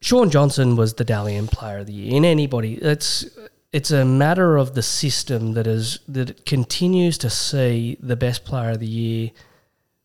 Shaun 0.00 0.30
Johnson 0.30 0.76
was 0.76 0.94
the 0.94 1.04
Dally 1.04 1.36
M 1.36 1.46
Player 1.46 1.78
of 1.78 1.86
the 1.86 1.92
Year. 1.92 2.14
In 2.14 2.24
anybody, 2.24 2.74
it's 2.74 3.26
it's 3.72 3.90
a 3.90 4.04
matter 4.04 4.56
of 4.56 4.74
the 4.74 4.82
system 4.82 5.52
that 5.54 5.66
is 5.66 6.00
that 6.08 6.46
continues 6.46 7.18
to 7.18 7.30
see 7.30 7.96
the 8.00 8.16
best 8.16 8.44
Player 8.44 8.70
of 8.70 8.80
the 8.80 8.86
Year 8.86 9.30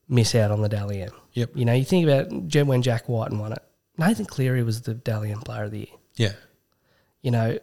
miss 0.09 0.35
out 0.35 0.51
on 0.51 0.61
the 0.61 0.69
Dally 0.69 1.01
M. 1.01 1.11
Yep. 1.33 1.51
You 1.55 1.65
know, 1.65 1.73
you 1.73 1.85
think 1.85 2.07
about 2.07 2.65
when 2.67 2.81
Jack 2.81 3.07
Wighton 3.07 3.39
won 3.39 3.53
it. 3.53 3.63
Nathan 3.97 4.25
Cleary 4.25 4.63
was 4.63 4.81
the 4.81 4.93
Dally 4.93 5.31
M 5.31 5.39
Player 5.39 5.65
of 5.65 5.71
the 5.71 5.79
Year. 5.79 5.97
yeah. 6.15 6.33
You 7.21 7.31
know, 7.31 7.57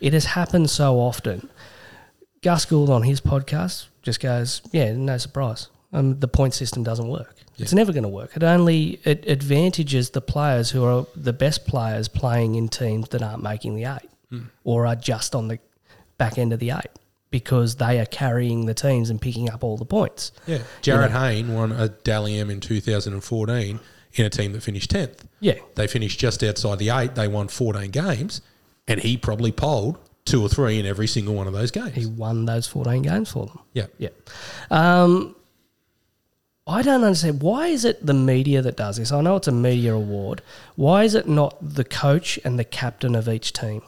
it 0.00 0.12
has 0.12 0.24
happened 0.24 0.70
so 0.70 1.00
often. 1.00 1.50
Gus 2.42 2.64
Gould 2.64 2.90
on 2.90 3.02
his 3.02 3.20
podcast 3.20 3.86
just 4.02 4.20
goes, 4.20 4.62
"Yeah, 4.70 4.92
no 4.92 5.16
surprise. 5.18 5.68
Um, 5.94 6.18
the 6.18 6.28
point 6.28 6.52
system 6.54 6.82
doesn't 6.82 7.08
work. 7.08 7.34
It's 7.56 7.72
never 7.72 7.92
going 7.92 8.02
to 8.02 8.08
work. 8.08 8.36
It 8.36 8.42
only 8.42 8.98
it 9.04 9.24
advantages 9.28 10.10
the 10.10 10.20
players 10.20 10.70
who 10.70 10.84
are 10.84 11.06
the 11.14 11.32
best 11.32 11.66
players 11.66 12.08
playing 12.08 12.56
in 12.56 12.68
teams 12.68 13.08
that 13.10 13.22
aren't 13.22 13.42
making 13.42 13.76
the 13.76 13.84
eight 13.84 14.10
or 14.64 14.86
are 14.88 14.96
just 14.96 15.34
on 15.36 15.46
the 15.48 15.58
back 16.18 16.36
end 16.38 16.52
of 16.52 16.58
the 16.58 16.70
eight 16.72 16.90
because 17.30 17.76
they 17.76 18.00
are 18.00 18.06
carrying 18.06 18.66
the 18.66 18.74
teams 18.74 19.08
and 19.10 19.20
picking 19.20 19.48
up 19.48 19.62
all 19.62 19.76
the 19.76 19.84
points. 19.84 20.32
Yeah. 20.48 20.58
Jarryd 20.82 21.10
Hayne 21.10 21.54
won 21.54 21.70
a 21.70 21.88
Dally 21.88 22.38
M 22.38 22.50
in 22.50 22.58
2014 22.60 23.78
in 24.14 24.24
a 24.24 24.30
team 24.30 24.52
that 24.52 24.62
finished 24.62 24.90
10th. 24.90 25.20
Yeah, 25.40 25.54
They 25.76 25.86
finished 25.86 26.18
just 26.18 26.42
outside 26.42 26.78
the 26.80 26.90
eight. 26.90 27.14
They 27.14 27.28
won 27.28 27.48
14 27.48 27.90
games, 27.90 28.40
and 28.88 28.98
he 29.00 29.16
probably 29.16 29.52
polled 29.52 29.98
two 30.24 30.40
or 30.42 30.48
three 30.48 30.78
in 30.80 30.86
every 30.86 31.06
single 31.06 31.34
one 31.34 31.46
of 31.46 31.52
those 31.52 31.70
games. 31.70 31.92
he 31.94 32.06
won 32.06 32.46
those 32.46 32.66
fourteen 32.66 33.02
games 33.02 33.30
for 33.30 33.46
them. 33.46 33.58
yeah. 33.74 33.86
Yeah. 33.98 34.08
Um, 34.70 35.36
I 36.66 36.82
don't 36.82 37.04
understand. 37.04 37.42
Why 37.42 37.68
is 37.68 37.84
it 37.84 38.04
the 38.04 38.14
media 38.14 38.62
that 38.62 38.76
does 38.76 38.96
this? 38.96 39.12
I 39.12 39.20
know 39.20 39.36
it's 39.36 39.48
a 39.48 39.52
media 39.52 39.94
award. 39.94 40.40
Why 40.76 41.04
is 41.04 41.14
it 41.14 41.28
not 41.28 41.56
the 41.60 41.84
coach 41.84 42.38
and 42.44 42.58
the 42.58 42.64
captain 42.64 43.14
of 43.14 43.28
each 43.28 43.52
team? 43.52 43.82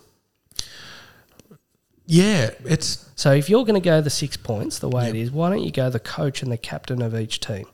Yeah. 2.07 2.51
It's 2.65 3.09
So 3.17 3.33
if 3.33 3.49
you're 3.49 3.65
going 3.65 3.81
to 3.81 3.85
go 3.85 4.01
the 4.01 4.11
six 4.11 4.37
points 4.37 4.79
the 4.79 4.89
way 4.89 5.09
it 5.09 5.17
is, 5.17 5.31
why 5.31 5.51
don't 5.51 5.63
you 5.63 5.73
go 5.73 5.91
the 5.91 5.99
coach 5.99 6.43
and 6.43 6.53
the 6.53 6.59
captain 6.59 7.03
of 7.03 7.15
each 7.19 7.41
team? 7.41 7.67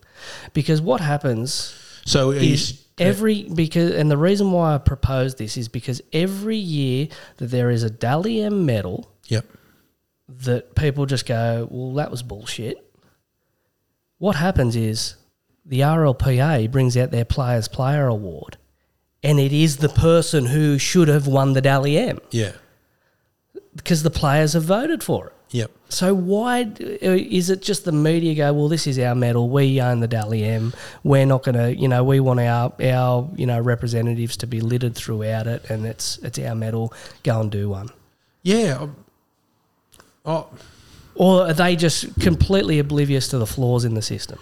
Because 0.53 0.80
what 0.80 1.00
happens 1.00 1.78
so 2.05 2.30
is 2.30 2.82
every 2.98 3.44
because 3.44 3.92
and 3.94 4.11
the 4.11 4.16
reason 4.16 4.53
why 4.53 4.74
I 4.74 4.78
propose 4.78 5.34
this 5.34 5.57
is 5.57 5.68
because 5.68 6.00
every 6.12 6.57
year 6.57 7.09
that 7.38 7.46
there 7.46 7.70
is 7.70 7.82
a 7.82 7.90
Dally 7.90 8.40
M 8.40 8.64
medal 8.64 9.09
Yep. 9.28 9.46
that 10.28 10.74
people 10.74 11.07
just 11.07 11.26
go, 11.26 11.66
well, 11.70 11.94
that 11.94 12.11
was 12.11 12.22
bullshit. 12.22 12.91
What 14.22 14.36
happens 14.36 14.76
is 14.76 15.16
the 15.66 15.80
RLPA 15.80 16.70
brings 16.70 16.96
out 16.96 17.10
their 17.10 17.24
Players 17.24 17.66
Player 17.66 18.06
Award, 18.06 18.56
and 19.20 19.40
it 19.40 19.52
is 19.52 19.78
the 19.78 19.88
person 19.88 20.46
who 20.46 20.78
should 20.78 21.08
have 21.08 21.26
won 21.26 21.54
the 21.54 21.60
Dally 21.60 21.98
M 21.98 22.20
Yeah. 22.30 22.52
because 23.74 24.04
the 24.04 24.10
players 24.10 24.52
have 24.52 24.62
voted 24.62 25.02
for 25.02 25.26
it. 25.26 25.32
Yep. 25.50 25.72
So 25.88 26.14
why 26.14 26.62
uh, 26.62 27.18
is 27.40 27.50
it 27.50 27.62
just 27.62 27.84
the 27.84 27.90
media 27.90 28.36
go? 28.36 28.52
Well, 28.52 28.68
this 28.68 28.86
is 28.86 28.96
our 29.00 29.16
medal. 29.16 29.48
We 29.50 29.80
own 29.80 29.98
the 29.98 30.06
Dally 30.06 30.44
M. 30.44 30.72
We're 31.02 31.26
not 31.26 31.42
going 31.42 31.56
to, 31.56 31.74
you 31.74 31.88
know, 31.88 32.04
we 32.04 32.20
want 32.20 32.38
our 32.38 32.72
our 32.80 33.28
you 33.34 33.46
know 33.46 33.58
representatives 33.58 34.36
to 34.36 34.46
be 34.46 34.60
littered 34.60 34.94
throughout 34.94 35.48
it, 35.48 35.68
and 35.68 35.84
it's 35.84 36.18
it's 36.18 36.38
our 36.38 36.54
medal. 36.54 36.94
Go 37.24 37.40
and 37.40 37.50
do 37.50 37.70
one. 37.70 37.88
Yeah. 38.44 38.86
Oh, 40.24 40.46
Or 41.14 41.42
are 41.48 41.52
they 41.52 41.76
just 41.76 42.18
completely 42.20 42.78
oblivious 42.78 43.28
to 43.28 43.38
the 43.38 43.46
flaws 43.46 43.84
in 43.84 43.94
the 43.94 44.02
system? 44.02 44.38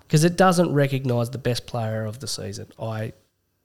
Because 0.00 0.24
it 0.24 0.36
doesn't 0.36 0.72
recognise 0.72 1.30
the 1.30 1.38
best 1.38 1.66
player 1.66 2.04
of 2.04 2.20
the 2.20 2.26
season. 2.28 2.66
I 2.80 3.12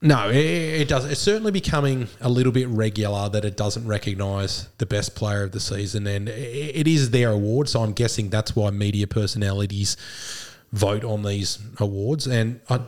no, 0.02 0.30
it, 0.30 0.36
it 0.36 0.88
does. 0.88 1.06
It's 1.06 1.22
certainly 1.22 1.52
becoming 1.52 2.10
a 2.22 2.30
little 2.30 2.52
bit 2.52 2.68
regular 2.68 3.30
that 3.30 3.46
it 3.46 3.58
doesn't 3.58 3.88
recognise 3.88 4.68
the 4.78 4.86
best 4.86 5.16
player 5.16 5.44
of 5.44 5.52
the 5.52 5.60
season, 5.60 6.06
and 6.06 6.30
i- 6.30 6.32
it 6.34 6.88
is 6.88 7.10
their 7.12 7.32
award. 7.32 7.70
So 7.70 7.82
I'm 7.82 7.94
guessing 7.94 8.30
that's 8.30 8.56
why 8.56 8.70
media 8.72 9.08
personalities 9.08 9.96
vote 10.76 11.06
on 11.06 11.24
these 11.24 11.58
awards. 11.80 12.28
And 12.28 12.60
I, 12.70 12.82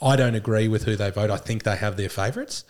I, 0.00 0.14
don't 0.14 0.36
agree 0.36 0.68
with 0.68 0.84
who 0.84 0.94
they 0.94 1.10
vote. 1.10 1.30
I 1.30 1.36
think 1.36 1.64
they 1.64 1.74
have 1.74 1.96
their 1.96 2.08
favourites, 2.08 2.64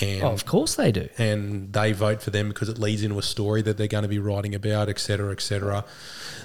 and 0.00 0.22
oh, 0.22 0.30
of 0.30 0.46
course 0.46 0.74
they 0.74 0.90
do. 0.90 1.08
and 1.18 1.72
they 1.72 1.92
vote 1.92 2.22
for 2.22 2.30
them 2.30 2.48
because 2.48 2.70
it 2.70 2.78
leads 2.78 3.02
into 3.02 3.18
a 3.18 3.22
story 3.22 3.60
that 3.62 3.76
they're 3.76 3.86
going 3.86 4.02
to 4.02 4.08
be 4.08 4.18
writing 4.18 4.54
about, 4.54 4.88
etc., 4.88 5.00
cetera, 5.00 5.32
et 5.32 5.40
cetera. 5.40 5.84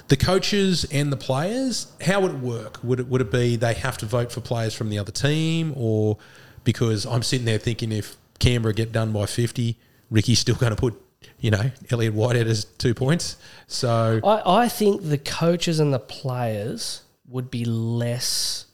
The 0.08 0.16
coaches 0.16 0.84
and 0.92 1.10
the 1.10 1.16
players, 1.16 1.90
how 2.02 2.20
would 2.20 2.32
it 2.32 2.40
work? 2.40 2.78
Would 2.82 3.00
it 3.00 3.08
would 3.08 3.22
it 3.22 3.32
be 3.32 3.56
they 3.56 3.74
have 3.74 3.96
to 3.98 4.06
vote 4.06 4.30
for 4.30 4.42
players 4.42 4.74
from 4.74 4.90
the 4.90 4.98
other 4.98 5.12
team, 5.12 5.72
or 5.76 6.18
because 6.62 7.06
I'm 7.06 7.22
sitting 7.22 7.46
there 7.46 7.58
thinking 7.58 7.90
if 7.90 8.16
Canberra 8.38 8.74
get 8.74 8.92
done 8.92 9.12
by 9.12 9.24
fifty, 9.24 9.78
Ricky's 10.10 10.40
still 10.40 10.56
going 10.56 10.74
to 10.74 10.80
put 10.80 11.00
you 11.40 11.50
know 11.50 11.70
Elliott 11.90 12.12
Whitehead 12.12 12.46
as 12.46 12.66
two 12.66 12.92
points. 12.92 13.36
So 13.66 14.20
I, 14.22 14.64
I 14.64 14.68
think 14.68 15.08
the 15.08 15.18
coaches 15.18 15.80
and 15.80 15.94
the 15.94 15.98
players 15.98 17.02
would 17.28 17.50
be 17.50 17.64
less 17.64 18.66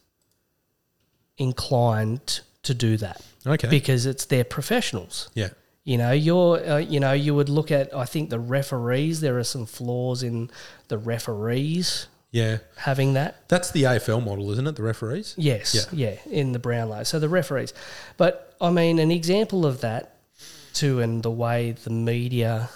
inclined 1.39 2.41
to 2.63 2.75
do 2.75 2.97
that 2.99 3.21
Okay. 3.47 3.69
because 3.69 4.07
it's 4.07 4.27
their 4.27 4.45
professionals. 4.45 5.29
yeah. 5.35 5.49
You 5.85 5.99
know, 5.99 6.13
you're, 6.13 6.65
uh, 6.65 6.77
you 6.79 7.01
know, 7.01 7.13
you 7.13 7.35
would 7.35 7.49
look 7.49 7.73
at, 7.73 7.93
I 7.93 8.05
think, 8.05 8.31
the 8.31 8.39
referees. 8.39 9.21
There 9.21 9.37
are 9.41 9.43
some 9.45 9.67
flaws 9.67 10.23
in 10.23 10.49
the 10.87 10.97
referees 10.97 12.07
Yeah. 12.31 12.59
having 12.77 13.15
that. 13.15 13.49
That's 13.49 13.73
the 13.73 13.83
AFL 13.87 14.21
model, 14.21 14.53
isn't 14.53 14.65
it? 14.69 14.77
The 14.77 14.83
referees? 14.85 15.35
Yes, 15.37 15.75
yeah, 15.93 16.11
yeah 16.11 16.17
in 16.31 16.53
the 16.53 16.61
brown 16.61 16.87
Brownlow. 16.87 17.03
So 17.03 17.19
the 17.19 17.29
referees. 17.29 17.75
But 18.17 18.55
I 18.61 18.71
mean, 18.71 19.01
an 19.01 19.11
example 19.11 19.67
of 19.67 19.81
that 19.81 20.15
too, 20.73 21.01
and 21.01 21.21
the 21.25 21.33
way 21.33 21.73
the 21.73 21.91
media. 21.91 22.71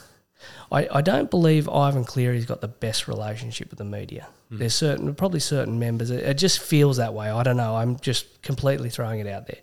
I, 0.70 0.88
I 0.90 1.00
don't 1.00 1.30
believe 1.30 1.68
Ivan 1.68 2.04
Cleary's 2.04 2.46
got 2.46 2.60
the 2.60 2.68
best 2.68 3.08
relationship 3.08 3.70
with 3.70 3.78
the 3.78 3.84
media. 3.84 4.28
Hmm. 4.48 4.58
There's 4.58 4.74
certain, 4.74 5.14
probably 5.14 5.40
certain 5.40 5.78
members. 5.78 6.10
It, 6.10 6.22
it 6.24 6.34
just 6.34 6.60
feels 6.60 6.96
that 6.96 7.14
way. 7.14 7.30
I 7.30 7.42
don't 7.42 7.56
know. 7.56 7.76
I'm 7.76 7.98
just 8.00 8.42
completely 8.42 8.90
throwing 8.90 9.20
it 9.20 9.26
out 9.26 9.46
there. 9.46 9.58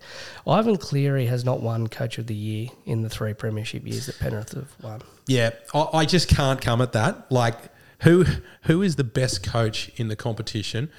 Ivan 0.47 0.77
Cleary 0.77 1.25
has 1.27 1.43
not 1.43 1.61
won 1.61 1.87
Coach 1.87 2.17
of 2.17 2.27
the 2.27 2.35
Year 2.35 2.69
in 2.85 3.01
the 3.01 3.09
three 3.09 3.33
premiership 3.33 3.85
years 3.85 4.05
that 4.07 4.19
Penrith 4.19 4.53
have 4.53 4.73
won. 4.81 5.01
Yeah. 5.27 5.51
I, 5.73 5.87
I 5.93 6.05
just 6.05 6.27
can't 6.27 6.61
come 6.61 6.81
at 6.81 6.93
that. 6.93 7.31
Like, 7.31 7.55
who 8.03 8.25
who 8.63 8.81
is 8.81 8.97
the 8.97 9.03
best 9.03 9.43
coach 9.43 9.89
in 9.95 10.09
the 10.09 10.15
competition? 10.15 10.89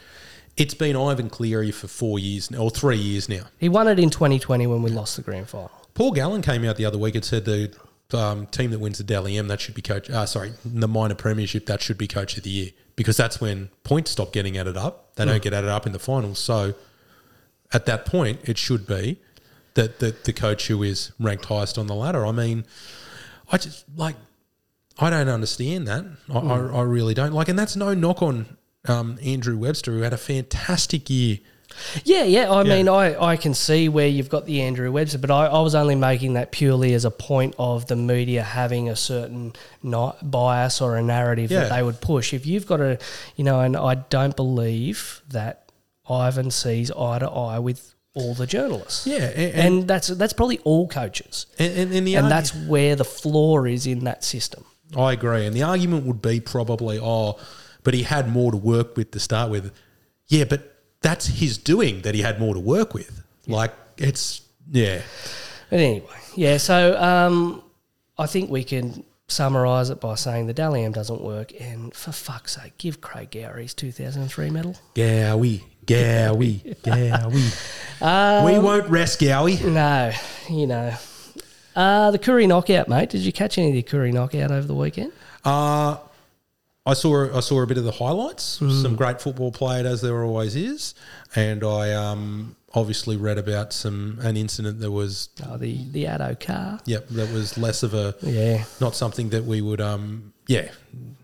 It's 0.56 0.74
been 0.74 0.96
Ivan 0.96 1.28
Cleary 1.30 1.70
for 1.70 1.88
four 1.88 2.18
years 2.18 2.50
now, 2.50 2.58
or 2.58 2.70
three 2.70 2.96
years 2.96 3.28
now. 3.28 3.42
He 3.58 3.68
won 3.68 3.88
it 3.88 3.98
in 3.98 4.08
2020 4.08 4.66
when 4.66 4.82
we 4.82 4.90
lost 4.90 5.16
the 5.16 5.22
grand 5.22 5.48
final. 5.48 5.70
Paul 5.94 6.12
Gallen 6.12 6.42
came 6.42 6.64
out 6.64 6.76
the 6.76 6.84
other 6.84 6.98
week 6.98 7.14
and 7.14 7.24
said 7.24 7.44
the 7.44 7.74
um, 8.14 8.46
team 8.46 8.70
that 8.70 8.78
wins 8.78 8.98
the 8.98 9.04
Dally 9.04 9.36
M 9.36 9.48
that 9.48 9.60
should 9.60 9.74
be 9.74 9.82
coach. 9.82 10.08
Uh, 10.10 10.26
sorry, 10.26 10.52
the 10.64 10.88
minor 10.88 11.14
premiership 11.14 11.66
that 11.66 11.82
should 11.82 11.98
be 11.98 12.06
coach 12.06 12.36
of 12.36 12.42
the 12.42 12.50
year 12.50 12.70
because 12.96 13.16
that's 13.16 13.40
when 13.40 13.70
points 13.82 14.10
stop 14.10 14.32
getting 14.32 14.56
added 14.56 14.76
up. 14.76 15.14
They 15.16 15.24
don't 15.24 15.42
get 15.42 15.52
added 15.52 15.70
up 15.70 15.86
in 15.86 15.92
the 15.92 15.98
finals. 15.98 16.38
So 16.38 16.74
at 17.72 17.86
that 17.86 18.06
point, 18.06 18.40
it 18.44 18.58
should 18.58 18.86
be 18.86 19.20
that 19.74 19.98
the, 19.98 20.14
the 20.24 20.32
coach 20.32 20.68
who 20.68 20.82
is 20.82 21.12
ranked 21.18 21.46
highest 21.46 21.78
on 21.78 21.86
the 21.86 21.94
ladder. 21.94 22.24
I 22.24 22.32
mean, 22.32 22.64
I 23.50 23.58
just 23.58 23.84
like 23.96 24.16
I 24.98 25.10
don't 25.10 25.28
understand 25.28 25.88
that. 25.88 26.04
I, 26.32 26.38
I, 26.38 26.58
I 26.58 26.82
really 26.82 27.14
don't 27.14 27.32
like, 27.32 27.48
and 27.48 27.58
that's 27.58 27.76
no 27.76 27.94
knock 27.94 28.22
on 28.22 28.56
um, 28.86 29.18
Andrew 29.22 29.56
Webster 29.56 29.92
who 29.92 30.00
had 30.00 30.12
a 30.12 30.18
fantastic 30.18 31.10
year. 31.10 31.38
Yeah, 32.04 32.24
yeah. 32.24 32.50
I 32.50 32.62
Yeah. 32.62 32.74
mean, 32.76 32.88
I, 32.88 33.20
I 33.32 33.36
can 33.36 33.54
see 33.54 33.88
where 33.88 34.06
you've 34.08 34.28
got 34.28 34.46
the 34.46 34.62
Andrew 34.62 34.90
Webster, 34.92 35.18
but 35.18 35.30
I, 35.30 35.46
I 35.46 35.60
was 35.60 35.74
only 35.74 35.94
making 35.94 36.34
that 36.34 36.50
purely 36.52 36.94
as 36.94 37.04
a 37.04 37.10
point 37.10 37.54
of 37.58 37.86
the 37.86 37.96
media 37.96 38.42
having 38.42 38.88
a 38.88 38.96
certain 38.96 39.52
not 39.82 40.30
bias 40.30 40.80
or 40.80 40.96
a 40.96 41.02
narrative 41.02 41.50
Yeah. 41.50 41.60
that 41.64 41.70
they 41.76 41.82
would 41.82 42.00
push. 42.00 42.32
If 42.34 42.46
you've 42.46 42.66
got 42.66 42.80
a, 42.80 42.98
you 43.36 43.44
know, 43.44 43.60
and 43.60 43.76
I 43.76 43.94
don't 43.96 44.36
believe 44.36 45.22
that 45.30 45.70
Ivan 46.08 46.50
sees 46.50 46.90
eye 46.90 47.18
to 47.20 47.28
eye 47.30 47.58
with 47.58 47.94
all 48.14 48.34
the 48.34 48.46
journalists. 48.46 49.06
Yeah, 49.06 49.24
and, 49.24 49.38
and, 49.54 49.60
And 49.78 49.88
that's 49.88 50.08
that's 50.08 50.32
probably 50.32 50.58
all 50.60 50.86
coaches. 50.86 51.46
and, 51.58 51.72
and, 51.76 51.92
and 51.92 52.06
the 52.06 52.14
And 52.16 52.26
argu- 52.26 52.30
that's 52.30 52.54
where 52.54 52.94
the 52.94 53.04
flaw 53.04 53.64
is 53.64 53.86
in 53.86 54.04
that 54.04 54.22
system. 54.22 54.64
I 54.96 55.12
agree. 55.12 55.46
And 55.46 55.56
the 55.56 55.64
argument 55.64 56.06
would 56.06 56.22
be 56.22 56.38
probably, 56.40 57.00
oh, 57.02 57.38
but 57.82 57.94
he 57.94 58.02
had 58.04 58.28
more 58.28 58.52
to 58.52 58.56
work 58.56 58.96
with 58.96 59.10
to 59.12 59.18
start 59.20 59.50
with. 59.50 59.72
Yeah, 60.28 60.44
but 60.44 60.73
that's 61.04 61.26
his 61.26 61.58
doing 61.58 62.00
that 62.00 62.14
he 62.14 62.22
had 62.22 62.40
more 62.40 62.54
to 62.54 62.60
work 62.60 62.94
with. 62.94 63.22
Like, 63.46 63.74
it's, 63.98 64.40
yeah. 64.72 65.02
But 65.68 65.78
anyway, 65.78 66.06
yeah. 66.34 66.56
So 66.56 67.00
um, 67.00 67.62
I 68.18 68.26
think 68.26 68.50
we 68.50 68.64
can 68.64 69.04
summarise 69.28 69.90
it 69.90 70.00
by 70.00 70.14
saying 70.14 70.46
the 70.46 70.54
Dally 70.54 70.82
M 70.82 70.92
doesn't 70.92 71.20
work, 71.20 71.52
and 71.60 71.94
for 71.94 72.10
fuck's 72.10 72.56
sake, 72.56 72.78
give 72.78 73.02
Craig 73.02 73.30
Gower 73.30 73.58
his 73.58 73.74
2003 73.74 74.48
medal. 74.48 74.76
Gowie, 74.94 75.62
Gowie, 75.84 76.74
Gowie. 76.82 78.46
we 78.46 78.58
won't 78.58 78.88
rest, 78.88 79.20
Gowie. 79.20 79.62
No, 79.62 80.10
you 80.48 80.66
know. 80.66 80.94
Uh, 81.76 82.12
the 82.12 82.18
Koori 82.18 82.48
knockout, 82.48 82.88
mate. 82.88 83.10
Did 83.10 83.22
you 83.22 83.32
catch 83.32 83.58
any 83.58 83.68
of 83.68 83.74
the 83.74 83.82
Koori 83.82 84.12
knockout 84.12 84.50
over 84.50 84.66
the 84.66 84.74
weekend? 84.74 85.12
Uh, 85.44 85.98
I 86.86 86.92
saw 86.94 87.34
I 87.34 87.40
saw 87.40 87.62
a 87.62 87.66
bit 87.66 87.78
of 87.78 87.84
the 87.84 87.92
highlights. 87.92 88.44
Some 88.44 88.94
great 88.96 89.20
football 89.20 89.50
played 89.50 89.86
as 89.86 90.02
there 90.02 90.22
always 90.22 90.54
is, 90.54 90.94
and 91.34 91.64
I 91.64 91.92
um, 91.94 92.56
obviously 92.74 93.16
read 93.16 93.38
about 93.38 93.72
some 93.72 94.18
an 94.22 94.36
incident 94.36 94.80
that 94.80 94.90
was 94.90 95.30
Oh, 95.48 95.56
the 95.56 95.84
the 95.92 96.04
Addo-Carr. 96.04 96.80
yep 96.84 97.08
that 97.08 97.32
was 97.32 97.56
less 97.56 97.82
of 97.82 97.94
a 97.94 98.14
Yeah. 98.20 98.64
not 98.80 98.94
something 98.94 99.30
that 99.30 99.44
we 99.44 99.60
would 99.62 99.80
um 99.80 100.32
yeah 100.46 100.68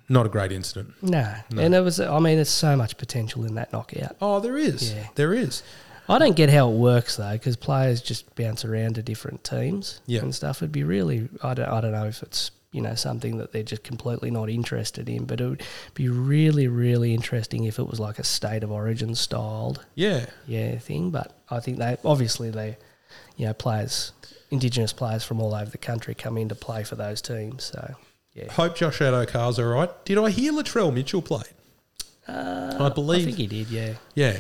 not 0.08 0.24
a 0.26 0.28
great 0.30 0.50
incident. 0.50 0.94
No. 1.02 1.34
and 1.56 1.72
it 1.74 1.80
was. 1.82 2.00
I 2.00 2.18
mean, 2.18 2.34
there's 2.36 2.48
so 2.48 2.74
much 2.74 2.96
potential 2.96 3.44
in 3.44 3.54
that 3.54 3.72
knockout. 3.72 4.16
Oh, 4.20 4.40
there 4.40 4.56
is. 4.58 4.92
Yeah. 4.92 5.06
There 5.14 5.32
is. 5.34 5.62
I 6.08 6.18
don't 6.18 6.34
get 6.34 6.50
how 6.50 6.68
it 6.70 6.74
works 6.74 7.16
though, 7.16 7.30
because 7.32 7.54
players 7.56 8.00
just 8.02 8.34
bounce 8.34 8.64
around 8.64 8.94
to 8.96 9.02
different 9.02 9.44
teams 9.44 10.00
Yeah. 10.06 10.22
and 10.22 10.34
stuff. 10.34 10.62
It'd 10.62 10.72
be 10.72 10.82
really, 10.82 11.28
I 11.44 11.54
don't, 11.54 11.68
I 11.68 11.80
don't 11.80 11.92
know 11.92 12.06
if 12.06 12.24
it's 12.24 12.50
you 12.72 12.80
know 12.80 12.94
something 12.94 13.38
that 13.38 13.52
they're 13.52 13.62
just 13.64 13.82
completely 13.82 14.30
not 14.30 14.48
interested 14.48 15.08
in, 15.08 15.24
but 15.24 15.40
it 15.40 15.48
would 15.48 15.62
be 15.94 16.08
really, 16.08 16.68
really 16.68 17.12
interesting 17.14 17.64
if 17.64 17.78
it 17.78 17.86
was 17.88 17.98
like 17.98 18.18
a 18.18 18.24
state 18.24 18.62
of 18.62 18.70
origin 18.70 19.14
styled, 19.14 19.84
Yeah. 19.94 20.26
yeah, 20.46 20.78
thing. 20.78 21.10
But 21.10 21.32
I 21.50 21.60
think 21.60 21.78
they 21.78 21.96
obviously 22.04 22.50
they, 22.50 22.76
you 23.36 23.46
know, 23.46 23.54
players, 23.54 24.12
Indigenous 24.50 24.92
players 24.92 25.24
from 25.24 25.40
all 25.40 25.54
over 25.54 25.70
the 25.70 25.78
country 25.78 26.14
come 26.14 26.36
in 26.38 26.48
to 26.48 26.54
play 26.54 26.84
for 26.84 26.94
those 26.96 27.20
teams. 27.20 27.64
So 27.64 27.94
yeah, 28.34 28.52
Hope 28.52 28.76
Josh 28.76 29.00
Addo-Carr's 29.00 29.58
all 29.58 29.66
right. 29.66 29.90
Did 30.04 30.18
I 30.18 30.30
hear 30.30 30.52
Latrell 30.52 30.92
Mitchell 30.94 31.22
played? 31.22 31.52
I 32.28 32.76
I 32.86 32.88
believe. 32.90 33.24
think 33.24 33.36
he 33.36 33.46
did. 33.46 33.68
Yeah, 33.68 33.94
yeah. 34.14 34.38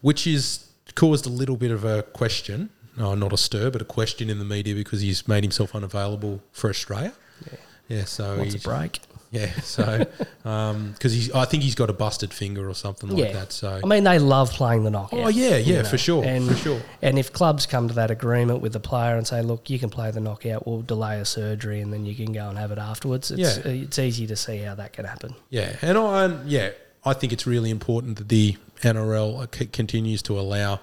Which 0.00 0.26
is 0.26 0.66
caused 0.96 1.26
a 1.26 1.28
little 1.28 1.56
bit 1.56 1.70
of 1.70 1.84
a 1.84 2.02
question. 2.02 2.70
Oh, 2.98 3.14
not 3.14 3.32
a 3.32 3.36
stir, 3.36 3.70
but 3.70 3.80
a 3.80 3.84
question 3.84 4.28
in 4.28 4.38
the 4.40 4.44
media 4.44 4.74
because 4.74 5.00
he's 5.02 5.28
made 5.28 5.44
himself 5.44 5.74
unavailable 5.74 6.42
for 6.52 6.68
Australia. 6.68 7.12
Yeah. 7.46 7.58
Yeah. 7.88 8.04
So 8.04 8.38
wants 8.38 8.54
a 8.54 8.60
break. 8.60 9.00
yeah. 9.30 9.50
So 9.62 10.06
um, 10.44 10.92
because 10.92 11.12
he's, 11.12 11.32
I 11.32 11.44
think 11.44 11.62
he's 11.62 11.74
got 11.74 11.90
a 11.90 11.92
busted 11.92 12.32
finger 12.32 12.68
or 12.68 12.74
something 12.74 13.10
like 13.10 13.18
yeah, 13.18 13.32
that. 13.32 13.52
So 13.52 13.80
I 13.82 13.86
mean, 13.86 14.04
they 14.04 14.18
love 14.18 14.50
playing 14.50 14.84
the 14.84 14.90
knockout. 14.90 15.18
Oh, 15.20 15.28
yeah, 15.28 15.56
you 15.56 15.74
yeah, 15.74 15.82
for 15.82 15.98
sure, 15.98 16.24
And, 16.24 16.48
for 16.48 16.54
sure. 16.54 16.80
And 17.02 17.18
if 17.18 17.32
clubs 17.32 17.66
come 17.66 17.88
to 17.88 17.94
that 17.94 18.10
agreement 18.10 18.60
with 18.60 18.72
the 18.72 18.80
player 18.80 19.16
and 19.16 19.26
say, 19.26 19.42
"Look, 19.42 19.70
you 19.70 19.78
can 19.78 19.90
play 19.90 20.10
the 20.10 20.20
knockout, 20.20 20.66
we'll 20.66 20.82
delay 20.82 21.20
a 21.20 21.24
surgery, 21.24 21.80
and 21.80 21.92
then 21.92 22.06
you 22.06 22.14
can 22.14 22.32
go 22.32 22.48
and 22.48 22.58
have 22.58 22.70
it 22.70 22.78
afterwards," 22.78 23.30
it's 23.30 23.40
Yeah. 23.40 23.62
Uh, 23.64 23.74
it's 23.74 23.98
easy 23.98 24.26
to 24.26 24.36
see 24.36 24.58
how 24.58 24.74
that 24.76 24.92
can 24.92 25.04
happen. 25.04 25.34
Yeah, 25.48 25.76
and 25.82 25.98
I 25.98 26.24
and 26.24 26.48
yeah, 26.48 26.70
I 27.04 27.12
think 27.12 27.32
it's 27.32 27.46
really 27.46 27.70
important 27.70 28.18
that 28.18 28.28
the 28.28 28.56
NRL 28.82 29.42
uh, 29.42 29.46
c- 29.52 29.66
continues 29.66 30.22
to 30.22 30.38
allow 30.38 30.80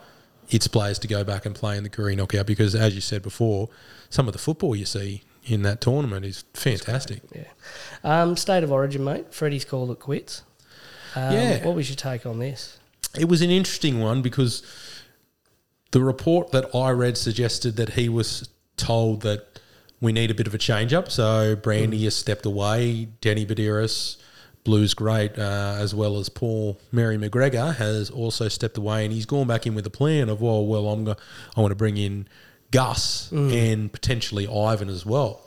its 0.49 0.68
players 0.68 0.97
to 0.99 1.08
go 1.08 1.24
back 1.24 1.45
and 1.45 1.53
play 1.53 1.78
in 1.78 1.84
the 1.84 1.89
Koori 1.89 2.16
knockout 2.16 2.45
because, 2.45 2.74
as 2.76 2.95
you 2.95 3.01
said 3.01 3.22
before, 3.22 3.70
some 4.10 4.28
of 4.28 4.34
the 4.34 4.39
football 4.39 4.76
you 4.76 4.86
see 4.86 5.24
in 5.47 5.61
that 5.63 5.81
tournament 5.81 6.25
is 6.25 6.43
fantastic. 6.53 7.21
Yeah. 7.33 7.45
Um, 8.03 8.35
state 8.37 8.63
of 8.63 8.71
origin, 8.71 9.03
mate. 9.03 9.33
Freddie's 9.33 9.65
called 9.65 9.91
it 9.91 9.99
quits. 9.99 10.43
Um, 11.15 11.33
Yeah. 11.33 11.65
What 11.65 11.75
was 11.75 11.89
your 11.89 11.95
take 11.95 12.25
on 12.25 12.39
this? 12.39 12.77
It 13.17 13.27
was 13.29 13.41
an 13.41 13.49
interesting 13.49 13.99
one 13.99 14.21
because 14.21 14.61
the 15.91 16.01
report 16.01 16.51
that 16.51 16.73
I 16.75 16.91
read 16.91 17.17
suggested 17.17 17.75
that 17.77 17.91
he 17.93 18.09
was 18.09 18.49
told 18.75 19.21
that 19.21 19.59
we 19.99 20.11
need 20.11 20.29
a 20.29 20.35
bit 20.35 20.45
of 20.47 20.53
a 20.53 20.57
change 20.57 20.93
up. 20.93 21.09
So 21.09 21.55
Brandy 21.55 22.03
has 22.03 22.15
stepped 22.15 22.45
away. 22.45 23.07
Danny 23.21 23.45
Buderus, 23.45 24.17
Blues 24.63 24.93
great, 24.93 25.39
uh, 25.39 25.75
as 25.79 25.95
well 25.95 26.17
as 26.17 26.29
Paul 26.29 26.79
Mary 26.91 27.17
McGregor 27.17 27.73
has 27.77 28.09
also 28.09 28.49
stepped 28.49 28.77
away, 28.77 29.05
and 29.05 29.13
he's 29.13 29.25
gone 29.25 29.47
back 29.47 29.65
in 29.65 29.73
with 29.75 29.87
a 29.87 29.89
plan 29.89 30.27
of 30.29 30.41
well, 30.41 30.65
well, 30.65 30.89
I'm 30.89 31.05
go- 31.05 31.15
I 31.55 31.61
want 31.61 31.71
to 31.71 31.75
bring 31.75 31.95
in 31.97 32.27
Gus 32.72 33.30
mm. 33.32 33.53
and 33.53 33.91
potentially 33.91 34.47
Ivan 34.47 34.89
as 34.89 35.05
well. 35.05 35.41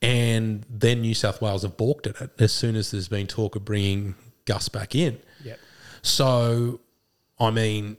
And 0.00 0.66
then 0.68 1.00
New 1.00 1.14
South 1.14 1.40
Wales 1.40 1.62
have 1.62 1.76
balked 1.76 2.06
at 2.08 2.20
it 2.20 2.30
as 2.38 2.52
soon 2.52 2.74
as 2.74 2.90
there's 2.90 3.08
been 3.08 3.28
talk 3.28 3.54
of 3.54 3.64
bringing 3.64 4.16
Gus 4.46 4.68
back 4.68 4.94
in. 4.94 5.20
Yep. 5.44 5.60
So, 6.02 6.80
I 7.38 7.50
mean, 7.50 7.98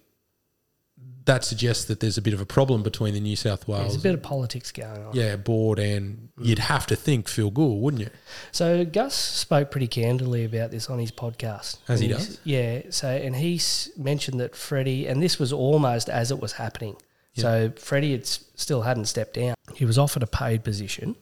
that 1.25 1.43
suggests 1.45 1.85
that 1.85 1.99
there's 1.99 2.17
a 2.17 2.21
bit 2.21 2.33
of 2.33 2.41
a 2.41 2.45
problem 2.45 2.83
between 2.83 3.13
the 3.13 3.19
New 3.19 3.35
South 3.35 3.67
Wales. 3.67 3.83
There's 3.83 3.95
a 3.95 4.03
bit 4.03 4.13
of 4.13 4.21
politics 4.21 4.71
going 4.71 5.05
on. 5.05 5.15
yeah, 5.15 5.35
board 5.37 5.79
and 5.79 6.29
mm. 6.37 6.45
you'd 6.45 6.59
have 6.59 6.85
to 6.87 6.95
think 6.95 7.29
Phil 7.29 7.49
Gould, 7.49 7.81
wouldn't 7.81 8.03
you? 8.03 8.09
So 8.51 8.83
Gus 8.83 9.15
spoke 9.15 9.71
pretty 9.71 9.87
candidly 9.87 10.43
about 10.43 10.71
this 10.71 10.89
on 10.89 10.99
his 10.99 11.11
podcast. 11.11 11.77
As 11.87 12.01
he 12.01 12.09
does? 12.09 12.39
Yeah. 12.43 12.81
So 12.89 13.07
and 13.07 13.35
he 13.37 13.61
mentioned 13.97 14.39
that 14.39 14.55
Freddie, 14.55 15.07
and 15.07 15.23
this 15.23 15.39
was 15.39 15.53
almost 15.53 16.09
as 16.09 16.31
it 16.31 16.41
was 16.41 16.53
happening. 16.53 16.97
So 17.35 17.71
Freddie 17.77 18.11
had 18.11 18.25
still 18.27 18.83
hadn't 18.83 19.05
stepped 19.05 19.33
down. 19.35 19.55
He 19.75 19.85
was 19.85 19.97
offered 19.97 20.21
a 20.23 20.27
paid 20.27 20.63
position, 20.63 21.15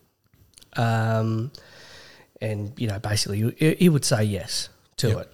um, 0.78 1.52
and 2.42 2.74
you 2.78 2.88
know 2.88 3.00
basically 3.00 3.54
he, 3.58 3.74
he 3.76 3.90
would 3.90 4.04
say 4.06 4.24
yes 4.24 4.70
to 4.98 5.08
Yep. 5.10 5.18
it. 5.20 5.32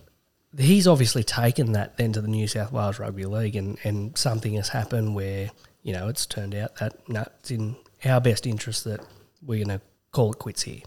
He's 0.62 0.88
obviously 0.88 1.24
taken 1.24 1.74
that 1.74 1.98
then 1.98 2.14
to 2.14 2.22
the 2.22 2.28
New 2.28 2.48
South 2.48 2.72
Wales 2.72 3.00
Rugby 3.00 3.26
League, 3.26 3.56
and, 3.56 3.78
and 3.84 4.18
something 4.18 4.54
has 4.54 4.70
happened 4.70 5.16
where 5.16 5.50
you 5.84 5.94
know 5.94 6.08
it's 6.10 6.26
turned 6.26 6.54
out 6.56 6.76
that 6.78 7.08
no, 7.10 7.26
it's 7.40 7.52
in 7.52 7.76
our 8.06 8.22
best 8.22 8.46
interest 8.46 8.84
that 8.86 9.00
we're 9.46 9.64
going 9.66 9.80
to 9.80 9.84
call 10.12 10.32
it 10.34 10.40
quits 10.40 10.62
here. 10.64 10.82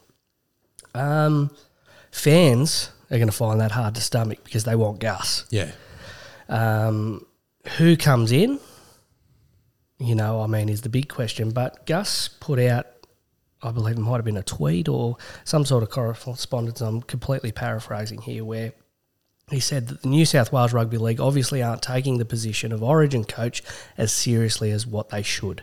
Um, 0.94 1.50
fans 2.12 2.90
are 3.10 3.16
going 3.18 3.28
to 3.28 3.32
find 3.36 3.60
that 3.60 3.72
hard 3.72 3.94
to 3.96 4.00
stomach 4.00 4.38
because 4.44 4.64
they 4.64 4.76
want 4.76 5.00
Gus. 5.00 5.44
Yeah. 5.50 5.70
Um, 6.48 7.26
who 7.78 7.96
comes 7.96 8.32
in? 8.32 8.58
You 10.00 10.14
know, 10.14 10.40
I 10.42 10.46
mean, 10.46 10.68
is 10.68 10.80
the 10.80 10.88
big 10.88 11.08
question. 11.08 11.50
But 11.50 11.86
Gus 11.86 12.28
put 12.28 12.58
out, 12.58 12.86
I 13.62 13.70
believe 13.70 13.96
it 13.96 14.00
might 14.00 14.16
have 14.16 14.24
been 14.24 14.36
a 14.36 14.42
tweet 14.42 14.88
or 14.88 15.16
some 15.44 15.64
sort 15.64 15.82
of 15.82 15.90
correspondence. 15.90 16.80
I'm 16.80 17.02
completely 17.02 17.52
paraphrasing 17.52 18.22
here, 18.22 18.44
where 18.44 18.72
he 19.50 19.60
said 19.60 19.88
that 19.88 20.02
the 20.02 20.08
New 20.08 20.24
South 20.24 20.52
Wales 20.52 20.72
Rugby 20.72 20.96
League 20.96 21.20
obviously 21.20 21.62
aren't 21.62 21.82
taking 21.82 22.18
the 22.18 22.24
position 22.24 22.72
of 22.72 22.82
origin 22.82 23.24
coach 23.24 23.62
as 23.98 24.12
seriously 24.12 24.70
as 24.70 24.86
what 24.86 25.10
they 25.10 25.22
should. 25.22 25.62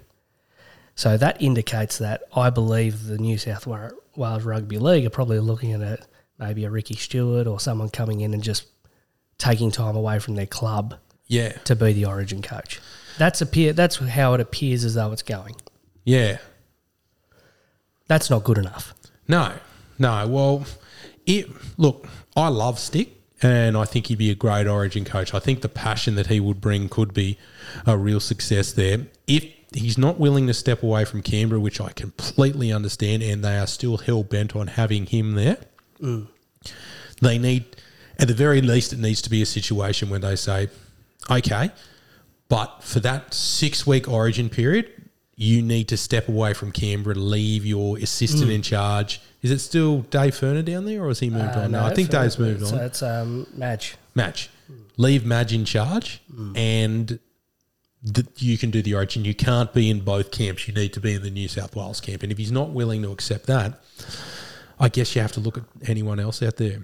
So 0.95 1.17
that 1.17 1.41
indicates 1.41 1.97
that 1.99 2.23
I 2.35 2.49
believe 2.49 3.05
the 3.05 3.17
New 3.17 3.37
South 3.37 3.65
Wales 3.67 4.43
Rugby 4.43 4.77
League 4.77 5.05
are 5.05 5.09
probably 5.11 5.39
looking 5.39 5.73
at 5.73 6.05
maybe 6.39 6.65
a 6.65 6.69
Ricky 6.69 6.95
Stewart 6.95 7.47
or 7.47 7.59
someone 7.59 7.89
coming 7.89 8.21
in 8.21 8.33
and 8.33 8.43
just 8.43 8.65
taking 9.37 9.71
time 9.71 9.95
away 9.95 10.19
from 10.19 10.35
their 10.35 10.45
club 10.47 10.95
Yeah. 11.27 11.53
to 11.65 11.75
be 11.75 11.93
the 11.93 12.05
origin 12.05 12.41
coach. 12.41 12.79
That's 13.17 13.41
appear. 13.41 13.73
That's 13.73 13.97
how 13.97 14.33
it 14.33 14.41
appears 14.41 14.83
as 14.83 14.93
though 14.95 15.11
it's 15.11 15.23
going. 15.23 15.55
Yeah. 16.03 16.37
That's 18.07 18.29
not 18.29 18.43
good 18.43 18.57
enough. 18.57 18.93
No, 19.27 19.53
no. 19.99 20.27
Well, 20.27 20.65
it, 21.25 21.47
look, 21.77 22.07
I 22.35 22.47
love 22.47 22.79
Stick, 22.79 23.09
and 23.41 23.75
I 23.75 23.85
think 23.85 24.07
he'd 24.07 24.17
be 24.17 24.31
a 24.31 24.35
great 24.35 24.67
Origin 24.67 25.03
coach. 25.03 25.33
I 25.33 25.39
think 25.39 25.61
the 25.61 25.69
passion 25.69 26.15
that 26.15 26.27
he 26.27 26.39
would 26.39 26.61
bring 26.61 26.87
could 26.87 27.13
be 27.13 27.37
a 27.85 27.97
real 27.97 28.19
success 28.19 28.71
there. 28.71 29.07
If 29.27 29.45
he's 29.73 29.97
not 29.97 30.19
willing 30.19 30.47
to 30.47 30.53
step 30.53 30.81
away 30.83 31.03
from 31.03 31.21
Canberra, 31.21 31.59
which 31.59 31.81
I 31.81 31.91
completely 31.91 32.71
understand, 32.71 33.23
and 33.23 33.43
they 33.43 33.57
are 33.57 33.67
still 33.67 33.97
hell 33.97 34.23
bent 34.23 34.55
on 34.55 34.67
having 34.67 35.05
him 35.05 35.33
there, 35.33 35.57
mm. 36.01 36.27
they 37.21 37.37
need, 37.37 37.65
at 38.17 38.29
the 38.29 38.33
very 38.33 38.61
least, 38.61 38.93
it 38.93 38.99
needs 38.99 39.21
to 39.23 39.29
be 39.29 39.41
a 39.41 39.45
situation 39.45 40.09
where 40.09 40.19
they 40.19 40.37
say, 40.37 40.69
okay, 41.29 41.71
but 42.49 42.83
for 42.83 42.99
that 43.01 43.33
six 43.33 43.85
week 43.87 44.07
origin 44.07 44.49
period, 44.49 44.91
you 45.35 45.61
need 45.61 45.87
to 45.89 45.97
step 45.97 46.27
away 46.27 46.53
from 46.53 46.71
Canberra, 46.71 47.15
leave 47.15 47.65
your 47.65 47.97
assistant 47.97 48.49
in 48.49 48.61
charge. 48.61 49.21
Is 49.43 49.51
it 49.51 49.59
still 49.59 50.01
Dave 50.03 50.33
Furner 50.33 50.65
down 50.65 50.85
there, 50.85 51.03
or 51.03 51.09
has 51.09 51.19
he 51.19 51.29
moved 51.29 51.55
Uh, 51.55 51.61
on? 51.61 51.71
No, 51.71 51.83
I 51.83 51.93
think 51.93 52.07
for- 52.07 52.13
Dave's 52.13 52.39
moved 52.39 52.63
on. 52.63 52.69
So 52.69 52.77
it's 52.77 53.03
um, 53.03 53.45
Madge. 53.53 53.95
Madge, 54.15 54.49
leave 54.97 55.23
Madge 55.25 55.53
in 55.53 55.63
charge, 55.63 56.21
and 56.55 57.19
th- 58.13 58.27
you 58.37 58.57
can 58.57 58.71
do 58.71 58.81
the 58.81 58.95
origin. 58.95 59.25
You 59.25 59.35
can't 59.35 59.71
be 59.73 59.91
in 59.91 59.99
both 59.99 60.31
camps. 60.31 60.67
You 60.67 60.73
need 60.73 60.91
to 60.93 60.99
be 60.99 61.13
in 61.13 61.21
the 61.21 61.29
New 61.29 61.47
South 61.47 61.75
Wales 61.75 62.01
camp. 62.01 62.23
And 62.23 62.31
if 62.31 62.37
he's 62.39 62.51
not 62.51 62.71
willing 62.71 63.03
to 63.03 63.11
accept 63.11 63.45
that, 63.45 63.79
I 64.79 64.89
guess 64.89 65.15
you 65.15 65.21
have 65.21 65.33
to 65.33 65.39
look 65.39 65.57
at 65.59 65.65
anyone 65.87 66.19
else 66.19 66.41
out 66.41 66.57
there. 66.57 66.79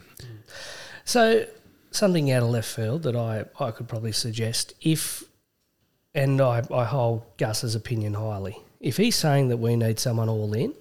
So 1.05 1.45
something 1.91 2.31
out 2.31 2.43
of 2.43 2.49
left 2.49 2.69
field 2.69 3.03
that 3.03 3.15
I, 3.15 3.45
I 3.59 3.71
could 3.71 3.87
probably 3.87 4.11
suggest 4.11 4.73
if, 4.81 5.23
and 6.15 6.39
I, 6.41 6.63
I 6.73 6.83
hold 6.85 7.23
Gus's 7.37 7.75
opinion 7.75 8.13
highly. 8.13 8.57
If 8.79 8.97
he's 8.97 9.15
saying 9.15 9.47
that 9.49 9.57
we 9.57 9.75
need 9.75 9.99
someone 9.99 10.29
all 10.29 10.53
in, 10.53 10.73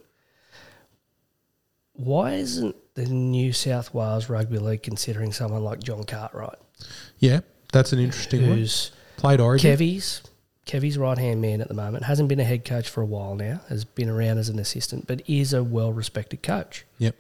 why 1.95 2.35
isn't 2.35 2.75
the 2.95 3.07
New 3.07 3.53
South 3.53 3.95
Wales 3.95 4.29
Rugby 4.29 4.59
League 4.59 4.83
considering 4.83 5.33
someone 5.33 5.63
like 5.65 5.81
John 5.83 6.05
Cartwright, 6.05 6.59
Yeah, 7.19 7.41
that's 7.73 7.93
an 7.93 7.99
interesting 7.99 8.49
one. 8.49 8.59
who's 8.59 8.91
Played 9.17 9.41
origin. 9.41 9.71
Kevy's 9.77 10.23
Kevy's 10.67 10.97
right 10.99 11.19
hand 11.19 11.41
man 11.43 11.61
at 11.61 11.69
the 11.69 11.75
moment, 11.75 12.05
hasn't 12.05 12.29
been 12.29 12.39
a 12.41 12.45
head 12.45 12.65
coach 12.65 12.89
for 12.89 13.01
a 13.03 13.07
while 13.07 13.35
now, 13.35 13.61
has 13.69 13.85
been 13.85 14.09
around 14.09 14.39
as 14.39 14.49
an 14.49 14.59
assistant, 14.59 15.07
but 15.07 15.23
is 15.29 15.53
a 15.53 15.63
well 15.63 15.93
respected 15.93 16.43
coach. 16.43 16.85
Yep. 16.99 17.17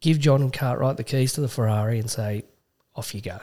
Give 0.00 0.18
John 0.18 0.50
Cartwright 0.50 0.96
the 0.96 1.04
keys 1.04 1.32
to 1.34 1.40
the 1.40 1.48
Ferrari 1.48 1.98
and 1.98 2.08
say, 2.10 2.44
off 2.94 3.14
you 3.14 3.20
go. 3.20 3.38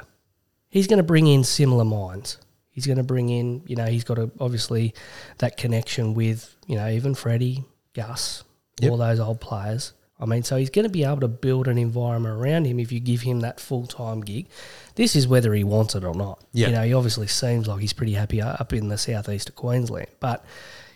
He's 0.69 0.88
going 0.88 0.97
to 0.97 1.03
bring 1.03 1.28
in 1.28 1.43
similar 1.43 1.84
minds. 1.86 2.38
He's 2.76 2.86
going 2.86 2.97
to 2.97 3.03
bring 3.03 3.30
in, 3.30 3.63
you 3.65 3.76
know, 3.76 3.86
he's 3.86 4.03
got 4.03 4.19
a, 4.19 4.30
obviously 4.39 4.93
that 5.39 5.57
connection 5.57 6.13
with, 6.13 6.53
you 6.67 6.76
know, 6.76 6.88
even 6.89 7.15
Freddie, 7.15 7.63
Gus, 7.93 8.43
Yep. 8.82 8.91
all 8.91 8.97
those 8.97 9.19
old 9.21 9.39
players. 9.41 9.93
I 10.19 10.26
mean, 10.26 10.43
so 10.43 10.57
he's 10.57 10.69
going 10.69 10.84
to 10.84 10.91
be 10.91 11.03
able 11.05 11.21
to 11.21 11.28
build 11.30 11.67
an 11.69 11.78
environment 11.78 12.36
around 12.36 12.65
him 12.65 12.78
if 12.80 12.91
you 12.91 12.99
give 12.99 13.21
him 13.21 13.39
that 13.39 13.59
full 13.59 13.88
time 13.88 14.19
gig. 14.21 14.47
This 14.95 15.15
is 15.15 15.28
whether 15.28 15.53
he 15.53 15.63
wants 15.63 15.95
it 15.95 16.03
or 16.03 16.13
not. 16.13 16.41
Yeah. 16.53 16.67
You 16.67 16.73
know, 16.73 16.84
he 16.84 16.93
obviously 16.93 17.28
seems 17.28 17.67
like 17.67 17.80
he's 17.80 17.93
pretty 17.93 18.13
happy 18.13 18.41
up 18.41 18.71
in 18.73 18.89
the 18.89 18.97
southeast 18.97 19.49
of 19.49 19.55
Queensland. 19.55 20.07
But, 20.19 20.43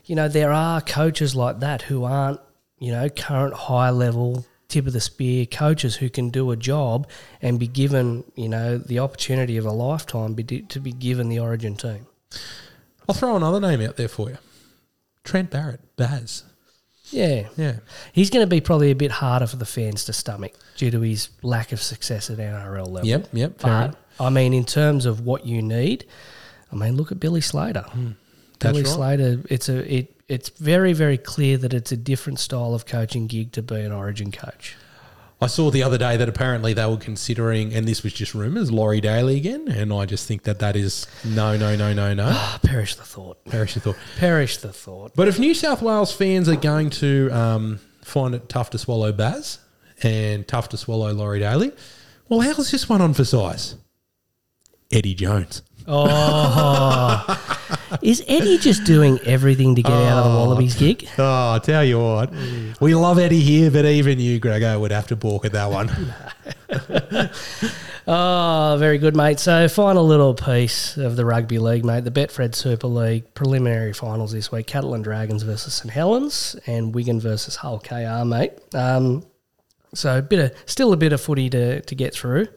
you 0.06 0.16
know, 0.16 0.28
there 0.28 0.52
are 0.52 0.82
coaches 0.82 1.36
like 1.36 1.60
that 1.62 1.84
who 1.84 2.04
aren't, 2.04 2.40
you 2.78 2.92
know, 2.92 3.10
current 3.10 3.54
high 3.54 3.90
level, 3.90 4.46
tip 4.70 4.88
of 4.88 4.94
the 4.94 5.02
spear 5.02 5.46
coaches 5.46 5.98
who 5.98 6.10
can 6.10 6.30
do 6.30 6.52
a 6.52 6.56
job 6.56 7.08
and 7.42 7.60
be 7.60 7.68
given, 7.68 8.24
you 8.36 8.48
know, 8.48 8.78
the 8.78 9.00
opportunity 9.00 9.58
of 9.58 9.66
a 9.66 9.72
lifetime 9.72 10.36
to 10.36 10.80
be 10.80 10.92
given 10.94 11.28
the 11.28 11.40
origin 11.40 11.76
team. 11.76 12.08
I'll 13.08 13.16
throw 13.16 13.36
another 13.36 13.60
name 13.60 13.82
out 13.82 13.98
there 13.98 14.08
for 14.08 14.30
you. 14.30 14.38
Trent 15.24 15.50
Barrett, 15.50 15.82
Baz. 15.98 16.44
Yeah. 17.12 17.48
Yeah. 17.58 17.78
He's 18.14 18.30
going 18.30 18.44
to 18.44 18.50
be 18.50 18.62
probably 18.62 18.92
a 18.92 18.96
bit 18.96 19.12
harder 19.12 19.48
for 19.48 19.58
the 19.58 19.66
fans 19.66 20.06
to 20.06 20.14
stomach 20.14 20.54
due 20.78 20.92
to 20.92 21.02
his 21.02 21.30
lack 21.42 21.72
of 21.72 21.82
success 21.82 22.30
at 22.30 22.38
NRL 22.38 22.88
level. 22.88 23.08
Yep, 23.08 23.30
yep, 23.34 23.54
But 23.60 23.68
enough. 23.68 23.96
I 24.20 24.30
mean, 24.30 24.54
in 24.54 24.66
terms 24.66 25.06
of 25.06 25.26
what 25.26 25.46
you 25.46 25.62
need, 25.62 26.06
I 26.72 26.76
mean, 26.76 26.96
look 26.96 27.12
at 27.12 27.20
Billy 27.20 27.42
Slater. 27.42 27.82
Hmm. 27.82 28.12
That's 28.60 28.74
Billy 28.74 28.84
right. 28.84 28.92
Slater. 28.92 29.42
It's 29.50 29.70
a 29.70 29.94
it. 29.94 30.16
It's 30.30 30.50
very 30.50 30.94
very 30.94 31.18
clear 31.18 31.58
that 31.58 31.74
it's 31.74 31.92
a 31.92 31.98
different 31.98 32.40
style 32.40 32.74
of 32.74 32.86
coaching 32.86 33.28
gig 33.28 33.52
to 33.54 33.62
be 33.62 33.82
an 33.82 33.92
Origin 33.92 34.32
coach. 34.32 34.76
I 35.42 35.48
saw 35.48 35.72
the 35.72 35.84
other 35.84 35.98
day 35.98 36.18
that 36.18 36.28
apparently 36.28 36.74
they 36.74 36.86
were 36.86 36.98
considering, 36.98 37.74
and 37.74 37.88
this 37.88 38.04
was 38.04 38.12
just 38.12 38.34
rumours, 38.34 38.72
Laurie 38.74 39.00
Daley 39.00 39.38
again, 39.38 39.70
and 39.70 39.94
I 39.94 40.06
just 40.06 40.28
think 40.28 40.44
that 40.44 40.60
that 40.60 40.76
is 40.76 41.08
no, 41.24 41.56
no, 41.56 41.78
no, 41.78 41.94
no, 41.94 42.14
no. 42.14 42.28
Ah, 42.30 42.60
perish 42.62 42.96
the 42.96 43.04
thought. 43.04 43.44
Perish 43.46 43.76
the 43.76 43.80
thought. 43.80 43.96
Perish 44.18 44.58
the 44.58 44.74
thought. 44.74 45.14
But 45.16 45.30
if 45.30 45.40
New 45.40 45.54
South 45.54 45.82
Wales 45.82 46.14
fans 46.14 46.50
are 46.50 46.58
going 46.58 46.90
to 46.92 47.30
um, 47.32 47.80
find 48.04 48.36
it 48.36 48.50
tough 48.50 48.70
to 48.72 48.78
swallow 48.78 49.14
Baz 49.14 49.60
and 50.04 50.46
tough 50.46 50.68
to 50.70 50.78
swallow 50.78 51.14
Laurie 51.14 51.40
Daley, 51.40 51.72
well, 52.28 52.42
how's 52.42 52.70
this 52.70 52.90
one 52.90 53.00
on 53.00 53.14
for 53.14 53.24
size? 53.24 53.78
Eddie 54.92 55.16
Jones. 55.16 55.62
Oh, 55.92 57.26
is 58.04 58.24
Eddie 58.28 58.60
just 58.60 58.84
doing 58.84 59.18
everything 59.26 59.74
to 59.74 59.82
get 59.82 59.92
out 59.92 60.24
of 60.24 60.32
the 60.32 60.38
Wallabies 60.38 60.76
gig? 60.76 61.10
Oh, 61.18 61.54
I 61.56 61.60
tell 61.60 61.84
you 61.84 62.00
what, 62.00 62.32
we 62.80 62.94
love 62.94 63.18
Eddie 63.18 63.40
here, 63.40 63.72
but 63.72 63.86
even 63.86 64.20
you, 64.20 64.40
Greggo, 64.40 64.80
would 64.80 64.92
have 64.92 65.08
to 65.08 65.16
balk 65.16 65.46
at 65.46 65.54
that 65.54 65.72
one. 65.72 65.90
Oh, 68.12 68.76
very 68.80 68.98
good, 68.98 69.16
mate. 69.16 69.40
So, 69.40 69.68
final 69.68 70.04
little 70.04 70.34
piece 70.34 70.98
of 70.98 71.16
the 71.16 71.26
rugby 71.26 71.60
league, 71.60 71.86
mate. 71.86 72.06
The 72.06 72.10
Betfred 72.12 72.56
Super 72.56 72.88
League 72.88 73.36
preliminary 73.36 73.94
finals 73.94 74.32
this 74.32 74.52
week: 74.52 74.66
Catalan 74.66 75.04
Dragons 75.04 75.44
versus 75.44 75.76
St 75.76 75.92
Helens, 75.94 76.56
and 76.66 76.96
Wigan 76.96 77.20
versus 77.20 77.58
Hull 77.58 77.80
KR, 77.80 78.26
mate. 78.26 78.54
Um, 78.74 79.28
so, 79.94 80.18
a 80.18 80.22
bit 80.24 80.40
of 80.40 80.58
still 80.66 80.92
a 80.92 80.98
bit 80.98 81.14
of 81.14 81.22
footy 81.22 81.52
to 81.52 81.82
to 81.82 81.96
get 81.96 82.16
through 82.16 82.48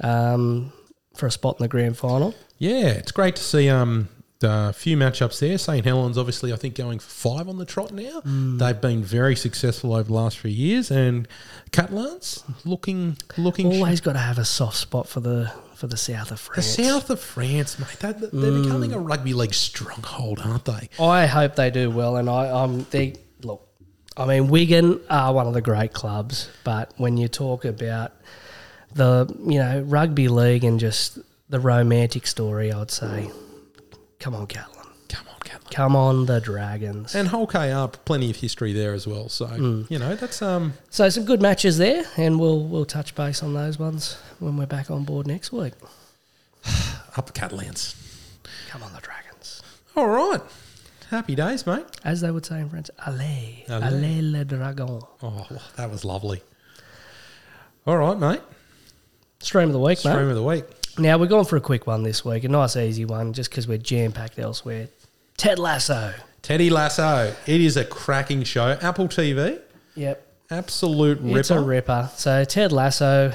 um, 0.00 0.72
for 1.18 1.26
a 1.26 1.30
spot 1.30 1.56
in 1.58 1.64
the 1.64 1.68
grand 1.68 1.98
final. 1.98 2.34
yeah, 2.58 2.86
it's 2.86 3.12
great 3.12 3.36
to 3.36 3.42
see 3.42 3.68
um, 3.68 4.08
a 4.42 4.72
few 4.72 4.96
matchups 4.96 5.40
there. 5.40 5.58
St. 5.58 5.84
Helens, 5.84 6.16
obviously, 6.16 6.52
I 6.52 6.56
think 6.56 6.74
going 6.76 7.00
for 7.00 7.10
five 7.10 7.48
on 7.48 7.58
the 7.58 7.64
trot 7.64 7.92
now. 7.92 8.20
They've 8.24 8.80
been 8.80 9.02
very 9.02 9.34
successful 9.36 9.92
over 9.94 10.04
the 10.04 10.14
last 10.14 10.38
few 10.38 10.50
years, 10.50 10.90
and 10.90 11.26
Catalans 11.72 12.44
looking 12.64 13.16
looking 13.36 13.66
Always 13.66 14.00
got 14.00 14.12
to 14.14 14.20
have 14.20 14.38
a 14.38 14.44
soft 14.44 14.76
spot 14.76 15.08
for 15.08 15.20
the 15.20 15.52
for 15.74 15.86
the 15.86 15.96
south 15.96 16.30
of 16.30 16.40
France. 16.40 16.76
The 16.76 16.84
south 16.84 17.10
of 17.10 17.20
France, 17.20 17.78
mate, 17.78 17.98
they, 18.00 18.12
they're 18.32 18.62
becoming 18.62 18.92
a 18.92 18.98
rugby 18.98 19.32
league 19.32 19.54
stronghold, 19.54 20.40
aren't 20.44 20.64
they? 20.64 20.88
I 21.00 21.26
hope 21.26 21.54
they 21.56 21.70
do 21.70 21.90
well, 21.90 22.16
and 22.16 22.28
I, 22.30 22.62
I'm 22.62 22.84
they 22.90 23.14
look. 23.42 23.64
I 24.16 24.26
mean, 24.26 24.48
Wigan 24.48 25.00
are 25.08 25.32
one 25.32 25.46
of 25.46 25.54
the 25.54 25.60
great 25.62 25.92
clubs, 25.92 26.48
but 26.64 26.92
when 26.96 27.16
you 27.16 27.28
talk 27.28 27.64
about 27.64 28.12
the 28.94 29.32
you 29.46 29.58
know 29.58 29.80
rugby 29.86 30.28
league 30.28 30.64
and 30.64 30.78
just 30.80 31.18
the 31.48 31.60
romantic 31.60 32.26
story, 32.26 32.72
I'd 32.72 32.90
say, 32.90 33.30
come 34.18 34.34
on, 34.34 34.46
Catalan, 34.46 34.86
Come 35.08 35.26
on, 35.28 35.40
Catlin. 35.40 35.72
come 35.72 35.96
on, 35.96 36.26
the 36.26 36.40
Dragons. 36.40 37.14
And 37.14 37.28
Hull 37.28 37.46
KR, 37.46 37.96
plenty 38.04 38.28
of 38.30 38.36
history 38.36 38.72
there 38.72 38.92
as 38.94 39.06
well. 39.06 39.28
So 39.28 39.84
you 39.88 39.98
know 39.98 40.14
that's 40.16 40.42
um 40.42 40.74
So 40.90 41.08
some 41.08 41.24
good 41.24 41.40
matches 41.40 41.78
there, 41.78 42.04
and 42.16 42.38
we'll 42.40 42.64
we'll 42.64 42.84
touch 42.84 43.14
base 43.14 43.42
on 43.42 43.54
those 43.54 43.78
ones 43.78 44.16
when 44.40 44.56
we're 44.56 44.66
back 44.66 44.90
on 44.90 45.04
board 45.04 45.26
next 45.26 45.52
week. 45.52 45.72
up 47.16 47.32
Catalans. 47.34 47.94
Come 48.68 48.82
on, 48.82 48.92
the 48.92 49.00
Dragons, 49.00 49.62
All 49.96 50.08
right, 50.08 50.42
happy 51.10 51.34
days, 51.34 51.66
mate. 51.66 51.86
as 52.04 52.20
they 52.20 52.30
would 52.30 52.44
say 52.44 52.60
in 52.60 52.68
French, 52.68 52.90
allez, 53.06 53.64
Allez. 53.68 53.82
allez 53.92 54.20
les 54.22 54.44
dragons. 54.44 55.02
Oh, 55.22 55.46
that 55.76 55.90
was 55.90 56.04
lovely. 56.04 56.42
All 57.86 57.96
right, 57.96 58.18
mate. 58.18 58.40
Stream 59.40 59.68
of 59.68 59.72
the 59.72 59.78
week, 59.78 60.04
mate. 60.04 60.12
Stream 60.12 60.28
of 60.28 60.34
the 60.34 60.42
week. 60.42 60.64
Now 60.98 61.16
we're 61.16 61.26
going 61.26 61.44
for 61.44 61.56
a 61.56 61.60
quick 61.60 61.86
one 61.86 62.02
this 62.02 62.24
week, 62.24 62.42
a 62.44 62.48
nice 62.48 62.76
easy 62.76 63.04
one, 63.04 63.32
just 63.32 63.50
because 63.50 63.68
we're 63.68 63.78
jam 63.78 64.10
packed 64.12 64.38
elsewhere. 64.38 64.88
Ted 65.36 65.58
Lasso. 65.60 66.12
Teddy 66.42 66.70
Lasso. 66.70 67.32
It 67.46 67.60
is 67.60 67.76
a 67.76 67.84
cracking 67.84 68.42
show. 68.42 68.76
Apple 68.82 69.06
TV. 69.08 69.60
Yep, 69.94 70.26
Absolute 70.50 71.20
ripper. 71.20 71.38
it's 71.38 71.50
a 71.50 71.60
ripper. 71.60 72.10
So 72.16 72.44
Ted 72.44 72.72
Lasso. 72.72 73.32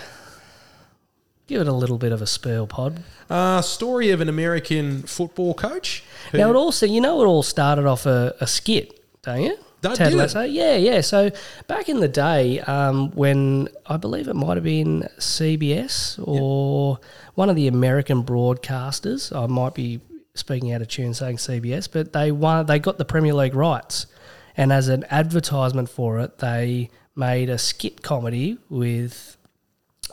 Give 1.48 1.62
it 1.62 1.68
a 1.68 1.74
little 1.74 1.98
bit 1.98 2.12
of 2.12 2.22
a 2.22 2.28
spell, 2.28 2.68
pod. 2.68 3.02
Uh, 3.30 3.62
story 3.62 4.12
of 4.12 4.22
an 4.22 4.30
American 4.30 5.04
football 5.04 5.54
coach. 5.54 6.04
who- 6.32 6.38
Now 6.38 6.50
it 6.50 6.56
also, 6.56 6.86
you 6.86 7.00
know, 7.02 7.22
it 7.22 7.26
all 7.26 7.44
started 7.44 7.86
off 7.86 8.06
a, 8.06 8.34
a 8.42 8.48
skit, 8.48 9.00
don't 9.24 9.42
you? 9.44 9.58
That 9.84 9.98
Ted? 9.98 10.14
Lasso. 10.14 10.42
Yeah, 10.42 10.76
yeah. 10.76 11.02
So 11.02 11.30
back 11.68 11.90
in 11.90 12.00
the 12.00 12.08
day, 12.08 12.60
um, 12.62 13.12
when 13.12 13.68
I 13.86 13.98
believe 13.98 14.28
it 14.28 14.36
might 14.36 14.56
have 14.56 14.64
been 14.64 15.08
CBS 15.20 16.20
or 16.26 17.00
one 17.36 17.50
of 17.50 17.56
the 17.56 17.68
American 17.68 18.24
broadcasters, 18.24 19.36
I 19.36 19.46
might 19.48 19.74
be 19.76 20.00
speaking 20.36 20.72
out 20.72 20.82
of 20.82 20.88
tune 20.88 21.14
saying 21.14 21.38
CBS, 21.38 21.90
but 21.92 22.14
they 22.14 22.32
won. 22.32 22.66
They 22.66 22.80
got 22.80 22.98
the 22.98 23.06
Premier 23.06 23.34
League 23.34 23.56
rights, 23.56 24.08
and 24.56 24.72
as 24.72 24.88
an 24.88 25.06
advertisement 25.10 25.90
for 25.90 26.20
it, 26.20 26.40
they 26.40 26.90
made 27.16 27.50
a 27.50 27.58
skit 27.58 28.02
comedy 28.02 28.58
with. 28.70 29.38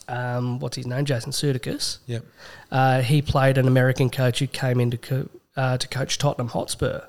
Um, 0.08 0.58
what's 0.58 0.76
his 0.76 0.86
name? 0.86 1.04
Jason 1.04 1.30
Sudeikis. 1.30 1.98
Yep. 2.06 2.24
Uh, 2.72 3.02
he 3.02 3.22
played 3.22 3.58
an 3.58 3.68
American 3.68 4.10
coach 4.10 4.40
who 4.40 4.48
came 4.48 4.80
in 4.80 4.90
to, 4.90 4.96
co- 4.98 5.28
uh, 5.56 5.78
to 5.78 5.86
coach 5.86 6.18
Tottenham 6.18 6.48
Hotspur. 6.48 7.02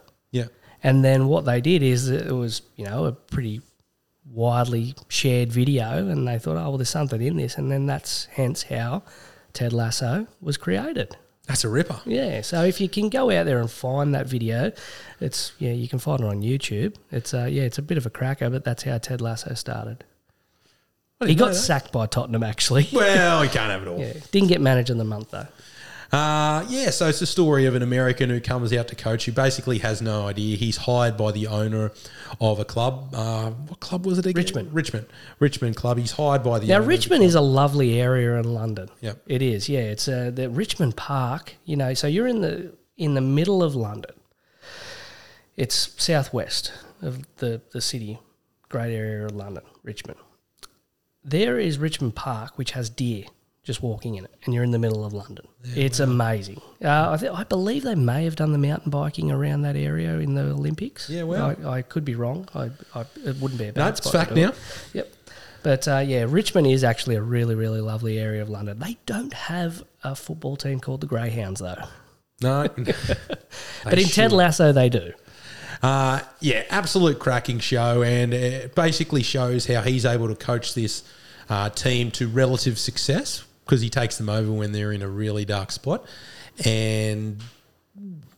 And 0.84 1.04
then 1.04 1.28
what 1.28 1.46
they 1.46 1.62
did 1.62 1.84
is 1.84 2.10
it 2.10 2.32
was, 2.32 2.62
you 2.76 2.86
know, 2.86 3.06
a 3.06 3.12
pretty 3.12 3.62
widely 4.26 4.96
shared 5.10 5.52
video, 5.52 6.08
and 6.08 6.28
they 6.28 6.40
thought, 6.40 6.58
oh, 6.58 6.70
well, 6.70 6.78
there's 6.78 6.90
something 6.90 7.22
in 7.22 7.38
this. 7.38 7.58
And 7.58 7.72
then 7.72 7.86
that's 7.86 8.26
hence 8.26 8.64
how 8.64 9.04
Ted 9.54 9.74
Lasso 9.74 10.28
was 10.42 10.58
created. 10.58 11.16
That's 11.48 11.64
a 11.64 11.70
ripper. 11.70 12.00
Yeah, 12.06 12.42
so 12.42 12.64
if 12.64 12.80
you 12.80 12.88
can 12.88 13.10
go 13.10 13.30
out 13.32 13.46
there 13.46 13.60
and 13.60 13.70
find 13.70 14.16
that 14.16 14.28
video, 14.28 14.72
it's 15.20 15.54
yeah, 15.60 15.72
you 15.72 15.88
can 15.88 16.00
find 16.00 16.22
it 16.22 16.26
on 16.26 16.42
YouTube. 16.42 16.96
It's 17.12 17.34
uh, 17.34 17.46
yeah, 17.46 17.64
it's 17.64 17.78
a 17.78 17.82
bit 17.82 17.98
of 17.98 18.06
a 18.06 18.10
cracker, 18.10 18.50
but 18.50 18.64
that's 18.64 18.84
how 18.84 18.98
Ted 19.00 19.22
Lasso 19.22 19.54
started. 19.56 20.04
He 21.26 21.36
got 21.36 21.56
sacked 21.56 21.92
by 21.92 22.08
Tottenham 22.08 22.44
actually. 22.44 22.88
Well, 22.92 23.44
he 23.44 23.50
can't 23.50 23.70
have 23.70 23.82
it 23.82 23.88
all. 23.88 24.00
Yeah, 24.00 24.14
didn't 24.32 24.50
get 24.50 24.62
manager 24.62 24.94
of 24.94 25.00
the 25.00 25.04
month 25.04 25.32
though. 25.32 25.48
Uh, 26.12 26.66
yeah, 26.68 26.90
so 26.90 27.08
it's 27.08 27.22
a 27.22 27.26
story 27.26 27.66
of 27.66 27.74
an 27.74 27.82
American 27.82 28.30
who 28.30 28.42
comes 28.42 28.74
out 28.74 28.90
to 28.90 28.96
coach 28.96 29.26
who 29.26 29.32
basically 29.32 29.78
has 29.78 30.02
no 30.02 30.28
idea. 30.28 30.58
He's 30.58 30.76
hired 30.76 31.16
by 31.16 31.32
the 31.32 31.48
owner 31.48 31.92
of 32.42 32.60
a 32.60 32.66
club. 32.66 33.14
Uh, 33.14 33.52
what 33.52 33.80
club 33.80 34.06
was 34.06 34.18
it 34.20 34.26
again? 34.26 34.42
Richmond. 34.44 34.74
Richmond. 34.74 35.08
Richmond 35.40 35.76
club. 35.78 35.98
He's 35.98 36.12
hired 36.12 36.44
by 36.44 36.60
the 36.60 36.68
Now 36.68 36.76
owner 36.76 36.82
of 36.82 36.86
the 36.86 36.90
Richmond 36.90 37.24
is 37.24 37.36
a 37.36 37.42
lovely 37.42 38.02
area 38.02 38.38
in 38.38 38.54
London. 38.54 38.90
Yep. 39.00 39.22
it 39.28 39.42
is. 39.42 39.70
Yeah, 39.70 39.80
it's 39.80 40.10
uh, 40.10 40.32
the 40.34 40.50
Richmond 40.50 40.98
Park. 40.98 41.56
You 41.64 41.78
know, 41.78 41.94
so 41.94 42.08
you're 42.08 42.28
in 42.28 42.42
the 42.42 42.74
in 42.98 43.14
the 43.14 43.22
middle 43.22 43.64
of 43.64 43.74
London. 43.74 44.12
It's 45.56 45.94
southwest 46.02 46.74
of 47.02 47.26
the 47.38 47.62
the 47.72 47.80
city, 47.80 48.20
great 48.68 48.94
area 48.94 49.26
of 49.26 49.32
London, 49.32 49.64
Richmond. 49.84 50.20
There 51.24 51.58
is 51.58 51.78
Richmond 51.78 52.16
Park, 52.16 52.58
which 52.58 52.72
has 52.72 52.90
deer 52.90 53.26
just 53.64 53.84
walking 53.84 54.16
in 54.16 54.26
it, 54.26 54.34
and 54.46 54.54
you're 54.54 54.64
in 54.64 54.72
the 54.72 54.80
middle 54.80 55.06
of 55.06 55.14
London. 55.14 55.48
it's 55.64 56.00
amazing. 56.00 56.60
Uh, 56.84 57.12
I, 57.12 57.18
th- 57.18 57.32
I 57.32 57.44
believe 57.44 57.84
they 57.84 57.96
may 57.96 58.24
have 58.26 58.36
done 58.36 58.52
the 58.54 58.58
mountain 58.58 58.90
biking 58.90 59.30
around 59.32 59.62
that 59.62 59.76
area 59.76 60.18
in 60.18 60.34
the 60.34 60.42
Olympics. 60.52 61.10
Yeah, 61.10 61.24
well. 61.24 61.56
I, 61.66 61.70
I 61.78 61.82
could 61.84 62.04
be 62.04 62.16
wrong. 62.16 62.48
I, 62.56 62.72
I, 62.96 63.02
it 63.24 63.38
wouldn't 63.38 63.60
be 63.60 63.68
a 63.68 63.74
bad 63.74 63.90
No, 63.90 63.96
spot 63.96 64.12
to 64.12 64.18
fact 64.18 64.34
do 64.34 64.42
it. 64.42 64.46
now. 64.48 64.54
Yep. 64.94 65.14
But 65.64 65.88
uh, 65.88 66.00
yeah, 66.00 66.26
Richmond 66.28 66.66
is 66.66 66.84
actually 66.84 67.16
a 67.18 67.22
really, 67.22 67.54
really 67.54 67.82
lovely 67.82 68.18
area 68.18 68.42
of 68.42 68.50
London. 68.50 68.80
They 68.80 68.98
don't 69.06 69.34
have 69.34 69.84
a 70.04 70.16
football 70.16 70.56
team 70.56 70.80
called 70.80 71.02
the 71.02 71.08
Greyhounds, 71.08 71.60
though. 71.62 71.84
No. 72.42 72.68
But 73.84 74.00
in 74.00 74.08
Ted 74.08 74.32
Lasso, 74.32 74.72
they 74.72 74.90
do. 74.90 75.12
Uh, 75.84 76.22
yeah, 76.40 76.64
absolute 76.70 77.20
cracking 77.20 77.60
show, 77.60 78.04
and 78.04 78.34
it 78.34 78.76
basically 78.76 79.24
shows 79.24 79.66
how 79.66 79.82
he's 79.82 80.06
able 80.06 80.28
to 80.28 80.36
coach 80.36 80.74
this 80.76 81.04
uh, 81.50 81.70
team 81.70 82.12
to 82.12 82.28
relative 82.28 82.78
success 82.78 83.44
because 83.66 83.82
he 83.82 83.90
takes 83.90 84.18
them 84.18 84.30
over 84.30 84.52
when 84.52 84.72
they're 84.72 84.92
in 84.92 85.02
a 85.02 85.08
really 85.08 85.46
dark 85.46 85.72
spot, 85.72 86.06
and 86.66 87.42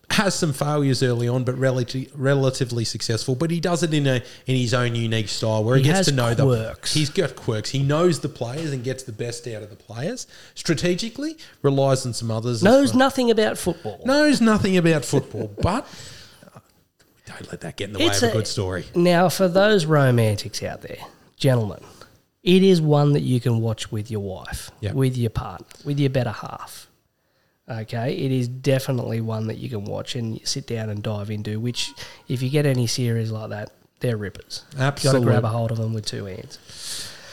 has 0.09 0.35
some 0.35 0.53
failures 0.53 1.01
early 1.01 1.27
on, 1.27 1.43
but 1.43 1.57
relatively 1.57 2.07
relatively 2.15 2.85
successful. 2.85 3.33
But 3.35 3.49
he 3.49 3.59
does 3.59 3.81
it 3.81 3.93
in 3.95 4.05
a 4.05 4.21
in 4.45 4.55
his 4.55 4.73
own 4.73 4.93
unique 4.93 5.27
style, 5.29 5.63
where 5.63 5.75
he, 5.77 5.83
He 5.83 5.89
gets 5.89 6.07
to 6.09 6.13
know 6.13 6.35
quirks. 6.35 6.93
the 6.93 6.99
he's 6.99 7.09
got 7.09 7.35
quirks. 7.35 7.71
He 7.71 7.81
knows 7.81 8.19
the 8.19 8.29
players 8.29 8.71
and 8.73 8.83
gets 8.83 9.03
the 9.03 9.11
best 9.11 9.47
out 9.47 9.63
of 9.63 9.71
the 9.71 9.75
players. 9.75 10.27
Strategically, 10.53 11.37
relies 11.63 12.05
on 12.05 12.13
some 12.13 12.29
others. 12.29 12.61
Knows 12.61 12.91
well. 12.91 12.99
nothing 12.99 13.31
about 13.31 13.57
football. 13.57 14.01
knows 14.05 14.39
nothing 14.39 14.77
about 14.77 15.03
football, 15.03 15.47
but. 15.61 15.87
Don't 17.25 17.49
let 17.49 17.61
that 17.61 17.77
get 17.77 17.87
in 17.87 17.93
the 17.93 18.01
It's 18.01 18.21
way 18.21 18.27
of 18.27 18.33
a 18.33 18.37
a- 18.37 18.39
good 18.41 18.47
story. 18.47 18.85
Now, 18.95 19.29
for 19.29 19.47
those 19.47 19.85
romantics 19.85 20.61
out 20.61 20.81
there, 20.81 20.97
gentlemen, 21.37 21.79
it 22.43 22.61
is 22.63 22.81
one 22.81 23.13
that 23.13 23.21
you 23.21 23.39
can 23.39 23.61
watch 23.61 23.91
with 23.91 24.11
your 24.11 24.19
wife, 24.21 24.69
Yep. 24.81 24.93
with 24.95 25.17
your 25.17 25.29
partner, 25.29 25.65
with 25.85 25.99
your 25.99 26.09
better 26.09 26.31
half. 26.31 26.87
Okay, 27.69 28.13
it 28.17 28.31
is 28.31 28.49
definitely 28.49 29.21
one 29.21 29.47
that 29.47 29.57
you 29.57 29.69
can 29.69 29.85
watch 29.85 30.15
and 30.15 30.39
sit 30.45 30.67
down 30.67 30.89
and 30.89 31.01
dive 31.01 31.31
into. 31.31 31.59
Which, 31.61 31.91
if 32.27 32.41
you 32.41 32.49
get 32.49 32.65
any 32.65 32.87
series 32.87 33.31
like 33.31 33.51
that, 33.51 33.71
they're 34.01 34.17
rippers. 34.17 34.65
Absolutely, 34.77 35.19
got 35.21 35.25
to 35.25 35.31
grab 35.31 35.45
a 35.45 35.47
hold 35.47 35.71
of 35.71 35.77
them 35.77 35.93
with 35.93 36.05
two 36.05 36.25
hands. 36.25 36.59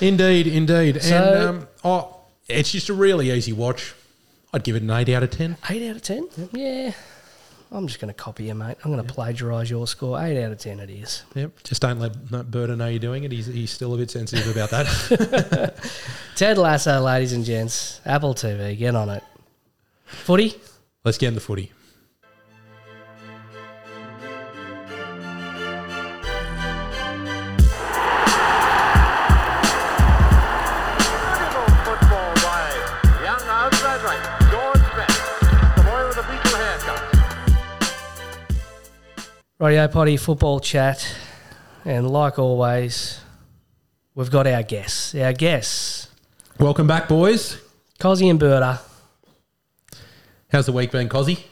Indeed, 0.00 0.46
indeed. 0.46 1.02
So- 1.02 1.16
and 1.16 1.48
um, 1.62 1.68
oh, 1.82 2.16
it's 2.48 2.70
just 2.70 2.88
a 2.88 2.94
really 2.94 3.32
easy 3.32 3.52
watch. 3.52 3.92
I'd 4.52 4.62
give 4.64 4.76
it 4.76 4.82
an 4.82 4.90
8 4.90 5.08
out 5.11 5.22
of 5.24 5.30
10. 5.32 5.56
Eight 5.68 5.88
out 5.90 5.96
of 5.96 6.02
ten. 6.02 6.28
Yeah, 6.52 6.92
I'm 7.73 7.87
just 7.87 8.01
going 8.01 8.09
to 8.09 8.14
copy 8.14 8.45
you, 8.45 8.55
mate. 8.55 8.77
I'm 8.85 8.93
going 8.93 9.05
to 9.05 9.12
plagiarise 9.12 9.71
your 9.71 9.87
score. 9.87 10.21
Eight 10.21 10.43
out 10.43 10.51
of 10.51 10.59
ten, 10.59 10.81
it 10.81 10.91
is. 10.91 11.23
Yep. 11.35 11.62
Just 11.62 11.83
don't 11.83 12.01
let 12.01 12.12
let 12.31 12.51
Berta 12.51 12.75
know 12.75 12.89
you're 12.89 12.99
doing 12.99 13.25
it. 13.25 13.31
He's, 13.31 13.47
he's 13.47 13.71
still 13.71 13.95
a 13.95 13.97
bit 13.97 14.11
sensitive 14.11 14.49
about 14.49 14.71
that. 14.71 15.75
Ted 16.37 16.59
Lasso, 16.59 17.01
ladies 17.01 17.33
and 17.33 17.45
gents, 17.45 18.01
Apple 18.05 18.35
TV, 18.35 18.77
get 18.77 18.97
on 18.97 19.09
it. 19.09 19.23
Footy. 20.05 20.57
Let's 21.05 21.16
get 21.16 21.29
in 21.29 21.35
the 21.35 21.41
footy. 21.41 21.73
Radio 39.61 39.86
Potty 39.88 40.16
Football 40.16 40.61
Chat. 40.61 41.16
And 41.84 42.08
like 42.11 42.38
always, 42.38 43.20
we've 44.14 44.30
got 44.30 44.46
our 44.46 44.62
guests. 44.62 45.14
Our 45.14 45.32
guests, 45.32 46.08
Welcome 46.58 46.86
back, 46.86 47.08
boys. 47.08 47.58
Cozzy 47.98 48.28
and 48.28 48.38
Berta. 48.38 48.80
How's 50.52 50.66
the 50.66 50.72
week 50.72 50.90
been, 50.90 51.08
Cozzy? 51.08 51.42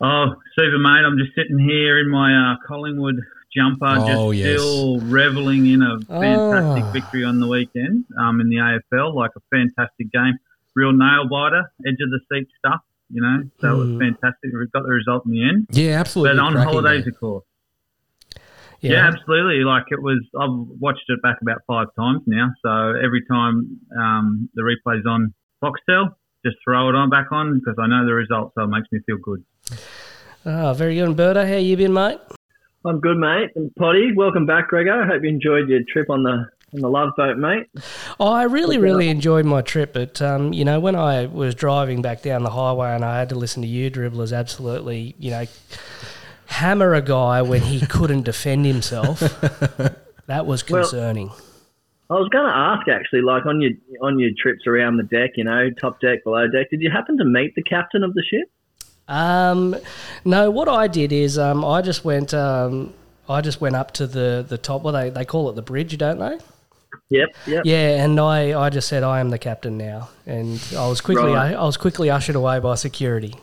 Oh, 0.00 0.26
super, 0.56 0.78
mate. 0.78 1.04
I'm 1.06 1.16
just 1.18 1.34
sitting 1.36 1.58
here 1.58 1.98
in 2.00 2.08
my 2.10 2.32
uh, 2.52 2.56
Collingwood 2.66 3.14
jumper, 3.56 3.86
Oh, 3.86 4.32
just 4.32 4.44
yes. 4.44 4.60
still 4.60 4.98
reveling 5.00 5.66
in 5.66 5.82
a 5.82 6.00
fantastic 6.00 6.84
Oh. 6.84 6.90
victory 6.90 7.24
on 7.24 7.38
the 7.38 7.46
weekend 7.46 8.04
um, 8.20 8.40
in 8.40 8.48
the 8.48 8.56
AFL. 8.56 9.14
Like 9.14 9.30
a 9.36 9.40
fantastic 9.56 10.10
game. 10.10 10.34
Real 10.74 10.92
nail 10.92 11.28
biter, 11.30 11.70
edge 11.86 11.98
of 12.00 12.10
the 12.10 12.20
seat 12.32 12.48
stuff, 12.58 12.80
you 13.10 13.20
know. 13.22 13.42
So 13.60 13.72
it 13.74 13.78
was 13.78 13.88
Mm. 13.88 13.98
fantastic. 14.00 14.50
We 14.52 14.66
got 14.72 14.82
the 14.84 14.90
result 14.92 15.24
in 15.26 15.32
the 15.32 15.44
end. 15.48 15.66
Yeah, 15.70 16.00
absolutely. 16.00 16.36
But 16.36 16.42
on 16.44 16.52
cracking 16.52 16.68
holidays, 16.72 17.04
game. 17.04 17.12
of 17.14 17.20
course. 17.20 17.44
Yeah. 18.80 19.08
absolutely. 19.08 19.64
Like 19.64 19.84
it 19.90 20.00
was, 20.00 20.20
I've 20.38 20.50
watched 20.80 21.02
it 21.08 21.20
back 21.20 21.38
about 21.42 21.62
five 21.66 21.88
times 21.98 22.22
now. 22.26 22.50
So 22.64 22.70
every 23.02 23.24
time 23.28 23.78
um, 23.98 24.48
the 24.54 24.62
replay's 24.62 25.04
on 25.04 25.34
Foxtel, 25.62 26.14
just 26.46 26.56
throw 26.64 26.88
it 26.88 26.94
on 26.94 27.10
back 27.10 27.32
on 27.32 27.58
because 27.58 27.74
I 27.80 27.88
know 27.88 28.06
the 28.06 28.14
result, 28.14 28.52
so 28.54 28.62
it 28.62 28.68
makes 28.68 28.86
me 28.92 29.00
feel 29.04 29.16
good. 29.20 29.42
Oh, 30.46 30.72
very 30.74 30.94
good. 30.94 31.06
And 31.08 31.16
Berta, 31.16 31.44
how 31.46 31.56
you 31.56 31.76
been, 31.76 31.92
mate? 31.92 32.18
I'm 32.84 33.00
good, 33.00 33.16
mate. 33.18 33.50
And 33.56 33.74
Potty, 33.74 34.12
welcome 34.14 34.46
back, 34.46 34.70
Greggo. 34.70 35.02
I 35.02 35.06
Hope 35.08 35.24
you 35.24 35.28
enjoyed 35.30 35.68
your 35.68 35.80
trip 35.92 36.08
on 36.08 36.22
the 36.22 36.46
on 36.74 36.80
the 36.80 36.88
love 36.88 37.10
boat, 37.16 37.36
mate. 37.36 37.66
Oh, 38.20 38.30
I 38.30 38.44
really, 38.44 38.78
really 38.78 39.08
enjoyed 39.08 39.46
my 39.46 39.62
trip. 39.62 39.92
But, 39.92 40.20
um, 40.20 40.52
you 40.52 40.64
know, 40.64 40.80
when 40.80 40.94
I 40.96 41.26
was 41.26 41.54
driving 41.54 42.02
back 42.02 42.22
down 42.22 42.42
the 42.42 42.50
highway 42.50 42.94
and 42.94 43.04
I 43.04 43.18
had 43.18 43.28
to 43.30 43.34
listen 43.34 43.62
to 43.62 43.68
you 43.68 43.90
dribblers 43.90 44.36
absolutely, 44.36 45.14
you 45.18 45.30
know, 45.30 45.44
hammer 46.46 46.94
a 46.94 47.02
guy 47.02 47.42
when 47.42 47.62
he 47.62 47.80
couldn't 47.86 48.22
defend 48.22 48.66
himself, 48.66 49.20
that 50.26 50.46
was 50.46 50.68
Well- 50.68 50.82
concerning. 50.82 51.30
I 52.10 52.14
was 52.14 52.30
going 52.30 52.46
to 52.46 52.56
ask 52.56 52.88
actually, 52.88 53.20
like 53.20 53.44
on 53.44 53.60
your 53.60 53.72
on 54.00 54.18
your 54.18 54.30
trips 54.38 54.66
around 54.66 54.96
the 54.96 55.02
deck, 55.02 55.32
you 55.36 55.44
know, 55.44 55.68
top 55.78 56.00
deck, 56.00 56.24
below 56.24 56.48
deck, 56.48 56.70
did 56.70 56.80
you 56.80 56.90
happen 56.90 57.18
to 57.18 57.24
meet 57.26 57.54
the 57.54 57.62
captain 57.62 58.02
of 58.02 58.14
the 58.14 58.22
ship? 58.22 58.50
Um, 59.08 59.76
no, 60.24 60.50
what 60.50 60.68
I 60.68 60.86
did 60.86 61.12
is 61.12 61.36
um, 61.38 61.62
I 61.62 61.82
just 61.82 62.06
went 62.06 62.32
um, 62.32 62.94
I 63.28 63.42
just 63.42 63.60
went 63.60 63.76
up 63.76 63.92
to 63.92 64.06
the, 64.06 64.42
the 64.48 64.56
top. 64.56 64.82
Well, 64.82 64.94
they, 64.94 65.10
they 65.10 65.26
call 65.26 65.50
it 65.50 65.56
the 65.56 65.60
bridge, 65.60 65.98
don't 65.98 66.18
they? 66.18 66.38
Yep, 67.10 67.28
yep. 67.46 67.62
Yeah, 67.64 68.04
and 68.04 68.20
I, 68.20 68.58
I 68.60 68.68
just 68.70 68.86
said 68.88 69.02
I 69.02 69.20
am 69.20 69.30
the 69.30 69.38
captain 69.38 69.78
now, 69.78 70.10
and 70.26 70.60
I 70.76 70.86
was 70.88 71.00
quickly 71.00 71.32
Right. 71.32 71.54
I, 71.54 71.62
was 71.64 71.76
quickly 71.78 72.10
ushered 72.10 72.36
away 72.36 72.60
by 72.60 72.74
security. 72.74 73.34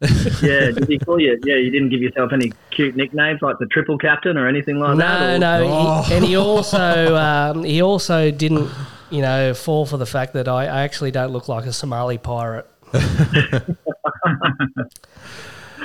yeah. 0.00 0.08
Did 0.70 0.86
he 0.88 0.98
call 0.98 1.18
you? 1.20 1.38
Yeah, 1.44 1.56
you 1.56 1.70
didn't 1.70 1.88
give 1.88 2.00
yourself 2.02 2.32
any 2.32 2.52
cute 2.70 2.94
nicknames 2.94 3.42
like 3.42 3.58
the 3.58 3.66
triple 3.66 3.98
captain 3.98 4.36
or 4.36 4.46
anything 4.46 4.78
like 4.78 4.96
that. 4.98 5.20
No, 5.20 5.34
or- 5.34 5.38
no, 5.38 5.68
Oh. 5.72 6.02
he, 6.02 6.14
and 6.14 6.24
he 6.24 6.36
also 6.36 7.16
um, 7.28 7.64
he 7.64 7.82
also 7.82 8.30
didn't 8.30 8.70
you 9.10 9.22
know, 9.22 9.54
fall 9.54 9.86
for 9.86 9.96
the 9.96 10.06
fact 10.06 10.32
that 10.32 10.48
I, 10.48 10.64
I 10.64 10.82
actually 10.82 11.10
don't 11.12 11.30
look 11.30 11.48
like 11.48 11.66
a 11.66 11.72
Somali 11.72 12.18
pirate. 12.18 12.66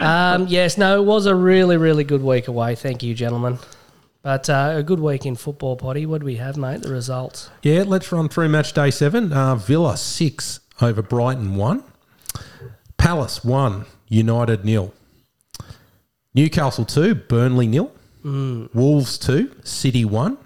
um, 0.02 0.48
yes, 0.48 0.78
no, 0.78 1.00
it 1.02 1.06
was 1.06 1.26
a 1.26 1.36
really, 1.36 1.78
really 1.78 2.04
good 2.04 2.24
week 2.24 2.48
away. 2.48 2.76
Thank 2.76 3.04
you, 3.04 3.14
gentlemen. 3.14 3.60
But 4.22 4.50
uh, 4.50 4.74
a 4.76 4.84
good 4.84 5.00
week 5.00 5.26
in 5.26 5.36
football, 5.36 5.78
Potty. 5.78 6.06
What 6.06 6.20
do 6.20 6.26
we 6.26 6.36
have, 6.36 6.58
mate? 6.58 6.82
The 6.82 6.90
results. 6.90 7.50
Yeah, 7.64 7.84
let's 7.88 8.12
run 8.12 8.28
through 8.28 8.50
match 8.50 8.74
day 8.74 8.92
seven. 8.92 9.32
Uh, 9.32 9.56
Villa 9.56 9.96
six 9.96 10.60
over 10.82 11.02
Brighton 11.02 11.56
one. 11.56 11.84
Palace 12.98 13.44
one. 13.46 13.86
United 14.10 14.66
nil. 14.66 14.94
Newcastle 16.34 16.86
two. 16.86 17.16
Burnley 17.16 17.68
nil. 17.68 17.92
Wolves 18.24 19.18
two. 19.18 19.56
City 19.64 20.04
one. 20.04 20.38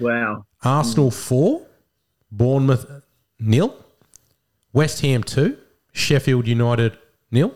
Wow. 0.00 0.46
Arsenal 0.62 1.10
four. 1.10 1.66
Bournemouth 2.32 3.02
nil. 3.38 3.76
West 4.72 5.02
Ham 5.02 5.22
two. 5.22 5.58
Sheffield 5.92 6.46
United 6.48 6.96
nil. 7.30 7.54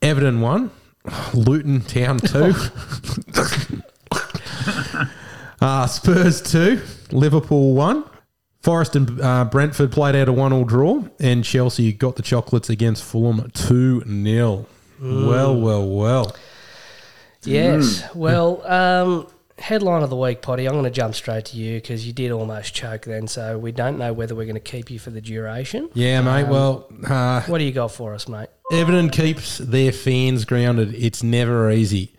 Everton 0.00 0.40
one. 0.40 0.70
Luton 1.34 1.80
Town 1.80 2.18
two. 2.18 2.54
Uh, 5.60 5.86
Spurs 5.86 6.40
two, 6.40 6.80
Liverpool 7.10 7.74
one. 7.74 8.04
Forest 8.60 8.96
and 8.96 9.20
uh, 9.20 9.44
Brentford 9.44 9.92
played 9.92 10.14
out 10.16 10.28
a 10.28 10.32
one-all 10.32 10.64
draw, 10.64 11.04
and 11.20 11.44
Chelsea 11.44 11.92
got 11.92 12.16
the 12.16 12.22
chocolates 12.22 12.68
against 12.68 13.04
Fulham 13.04 13.50
two 13.52 14.02
0 14.02 14.66
Well, 15.00 15.60
well, 15.60 15.88
well. 15.88 16.36
Yes. 17.44 18.04
Well, 18.14 18.66
um, 18.66 19.28
headline 19.58 20.02
of 20.02 20.10
the 20.10 20.16
week, 20.16 20.42
Potty. 20.42 20.66
I'm 20.66 20.72
going 20.72 20.84
to 20.84 20.90
jump 20.90 21.14
straight 21.14 21.46
to 21.46 21.56
you 21.56 21.76
because 21.80 22.06
you 22.06 22.12
did 22.12 22.30
almost 22.32 22.74
choke 22.74 23.02
then, 23.04 23.28
so 23.28 23.58
we 23.58 23.70
don't 23.72 23.96
know 23.96 24.12
whether 24.12 24.34
we're 24.34 24.44
going 24.44 24.54
to 24.54 24.60
keep 24.60 24.90
you 24.90 24.98
for 24.98 25.10
the 25.10 25.20
duration. 25.20 25.88
Yeah, 25.94 26.20
mate. 26.20 26.48
well, 26.48 26.90
uh, 27.06 27.42
What 27.42 27.58
do 27.58 27.64
you 27.64 27.72
got 27.72 27.92
for 27.92 28.12
us, 28.14 28.28
mate? 28.28 28.48
Everton 28.72 29.08
keeps 29.10 29.58
their 29.58 29.92
fans 29.92 30.44
grounded. 30.44 30.94
It's 30.94 31.22
never 31.22 31.70
easy. 31.70 32.14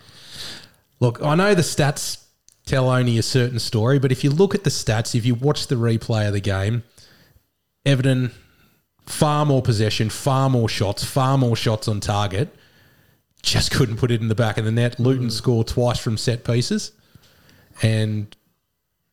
Look, 1.01 1.21
I 1.21 1.35
know 1.35 1.53
the 1.53 1.61
stats 1.61 2.23
tell 2.69 2.89
only 2.89 3.17
a 3.17 3.23
certain 3.23 3.59
story, 3.59 3.97
but 3.97 4.11
if 4.11 4.23
you 4.23 4.29
look 4.29 4.53
at 4.53 4.63
the 4.63 4.69
stats, 4.69 5.15
if 5.15 5.25
you 5.25 5.33
watch 5.33 5.67
the 5.67 5.75
replay 5.75 6.27
of 6.27 6.33
the 6.33 6.39
game, 6.39 6.83
Everton 7.85 8.31
far 9.07 9.43
more 9.45 9.61
possession, 9.61 10.09
far 10.09 10.49
more 10.49 10.69
shots, 10.69 11.03
far 11.03 11.37
more 11.37 11.55
shots 11.55 11.87
on 11.87 11.99
target. 11.99 12.55
Just 13.41 13.71
couldn't 13.75 13.97
put 13.97 14.11
it 14.11 14.21
in 14.21 14.27
the 14.27 14.35
back 14.35 14.57
of 14.57 14.65
the 14.65 14.71
net. 14.71 14.99
Luton 14.99 15.27
mm. 15.27 15.31
scored 15.31 15.67
twice 15.67 15.99
from 15.99 16.15
set 16.15 16.43
pieces, 16.43 16.91
and 17.81 18.35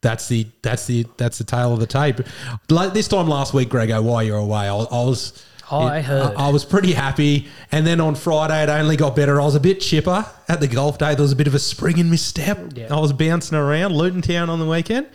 that's 0.02 0.28
the 0.28 0.46
that's 0.62 0.86
the 0.86 1.06
that's 1.16 1.38
the 1.38 1.44
tail 1.44 1.72
of 1.72 1.80
the 1.80 1.86
tape. 1.86 2.20
Like 2.68 2.92
this 2.92 3.08
time 3.08 3.26
last 3.26 3.54
week, 3.54 3.70
Greggo, 3.70 4.02
while 4.02 4.22
you're 4.22 4.36
away, 4.36 4.68
I, 4.68 4.76
I 4.76 5.04
was. 5.04 5.44
Oh, 5.70 5.80
I 5.80 6.00
heard. 6.00 6.34
I, 6.36 6.46
I 6.46 6.50
was 6.50 6.64
pretty 6.64 6.92
happy, 6.92 7.48
and 7.72 7.86
then 7.86 8.00
on 8.00 8.14
Friday 8.14 8.62
it 8.62 8.68
only 8.68 8.96
got 8.96 9.16
better. 9.16 9.40
I 9.40 9.44
was 9.44 9.54
a 9.56 9.60
bit 9.60 9.80
chipper 9.80 10.24
at 10.48 10.60
the 10.60 10.68
golf 10.68 10.98
day. 10.98 11.14
There 11.14 11.22
was 11.22 11.32
a 11.32 11.36
bit 11.36 11.48
of 11.48 11.54
a 11.54 11.58
spring 11.58 11.98
and 11.98 12.10
misstep. 12.10 12.58
Yeah. 12.74 12.94
I 12.94 13.00
was 13.00 13.12
bouncing 13.12 13.58
around 13.58 13.96
Luton 13.96 14.22
Town 14.22 14.48
on 14.48 14.60
the 14.60 14.66
weekend, 14.66 15.08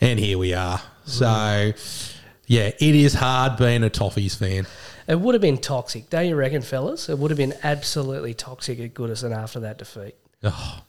and 0.00 0.18
here 0.20 0.38
we 0.38 0.54
are. 0.54 0.80
So, 1.06 1.72
yeah, 2.46 2.70
it 2.78 2.82
is 2.94 3.14
hard 3.14 3.56
being 3.56 3.82
a 3.82 3.90
Toffees 3.90 4.36
fan. 4.36 4.66
It 5.08 5.18
would 5.18 5.34
have 5.34 5.42
been 5.42 5.58
toxic, 5.58 6.10
don't 6.10 6.28
you 6.28 6.36
reckon, 6.36 6.60
fellas? 6.62 7.08
It 7.08 7.18
would 7.18 7.30
have 7.30 7.38
been 7.38 7.54
absolutely 7.62 8.34
toxic 8.34 8.78
at 8.78 8.92
Goodison 8.94 9.34
after 9.34 9.58
that 9.60 9.78
defeat. 9.78 10.14
Oh, 10.44 10.80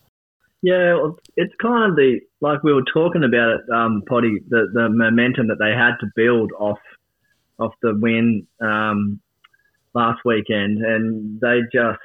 Yeah, 0.61 0.95
well, 0.95 1.17
it's 1.37 1.53
kind 1.61 1.89
of 1.89 1.95
the 1.95 2.19
like 2.41 2.61
we 2.63 2.73
were 2.73 2.83
talking 2.93 3.23
about 3.23 3.49
it, 3.51 3.61
um, 3.73 4.03
Potty, 4.07 4.39
the 4.49 4.67
the 4.73 4.89
momentum 4.89 5.47
that 5.47 5.57
they 5.57 5.71
had 5.71 5.95
to 6.01 6.07
build 6.15 6.51
off 6.59 6.77
off 7.59 7.73
the 7.81 7.97
win 7.99 8.47
um, 8.61 9.19
last 9.93 10.19
weekend, 10.25 10.79
and 10.79 11.39
they 11.39 11.61
just, 11.73 11.99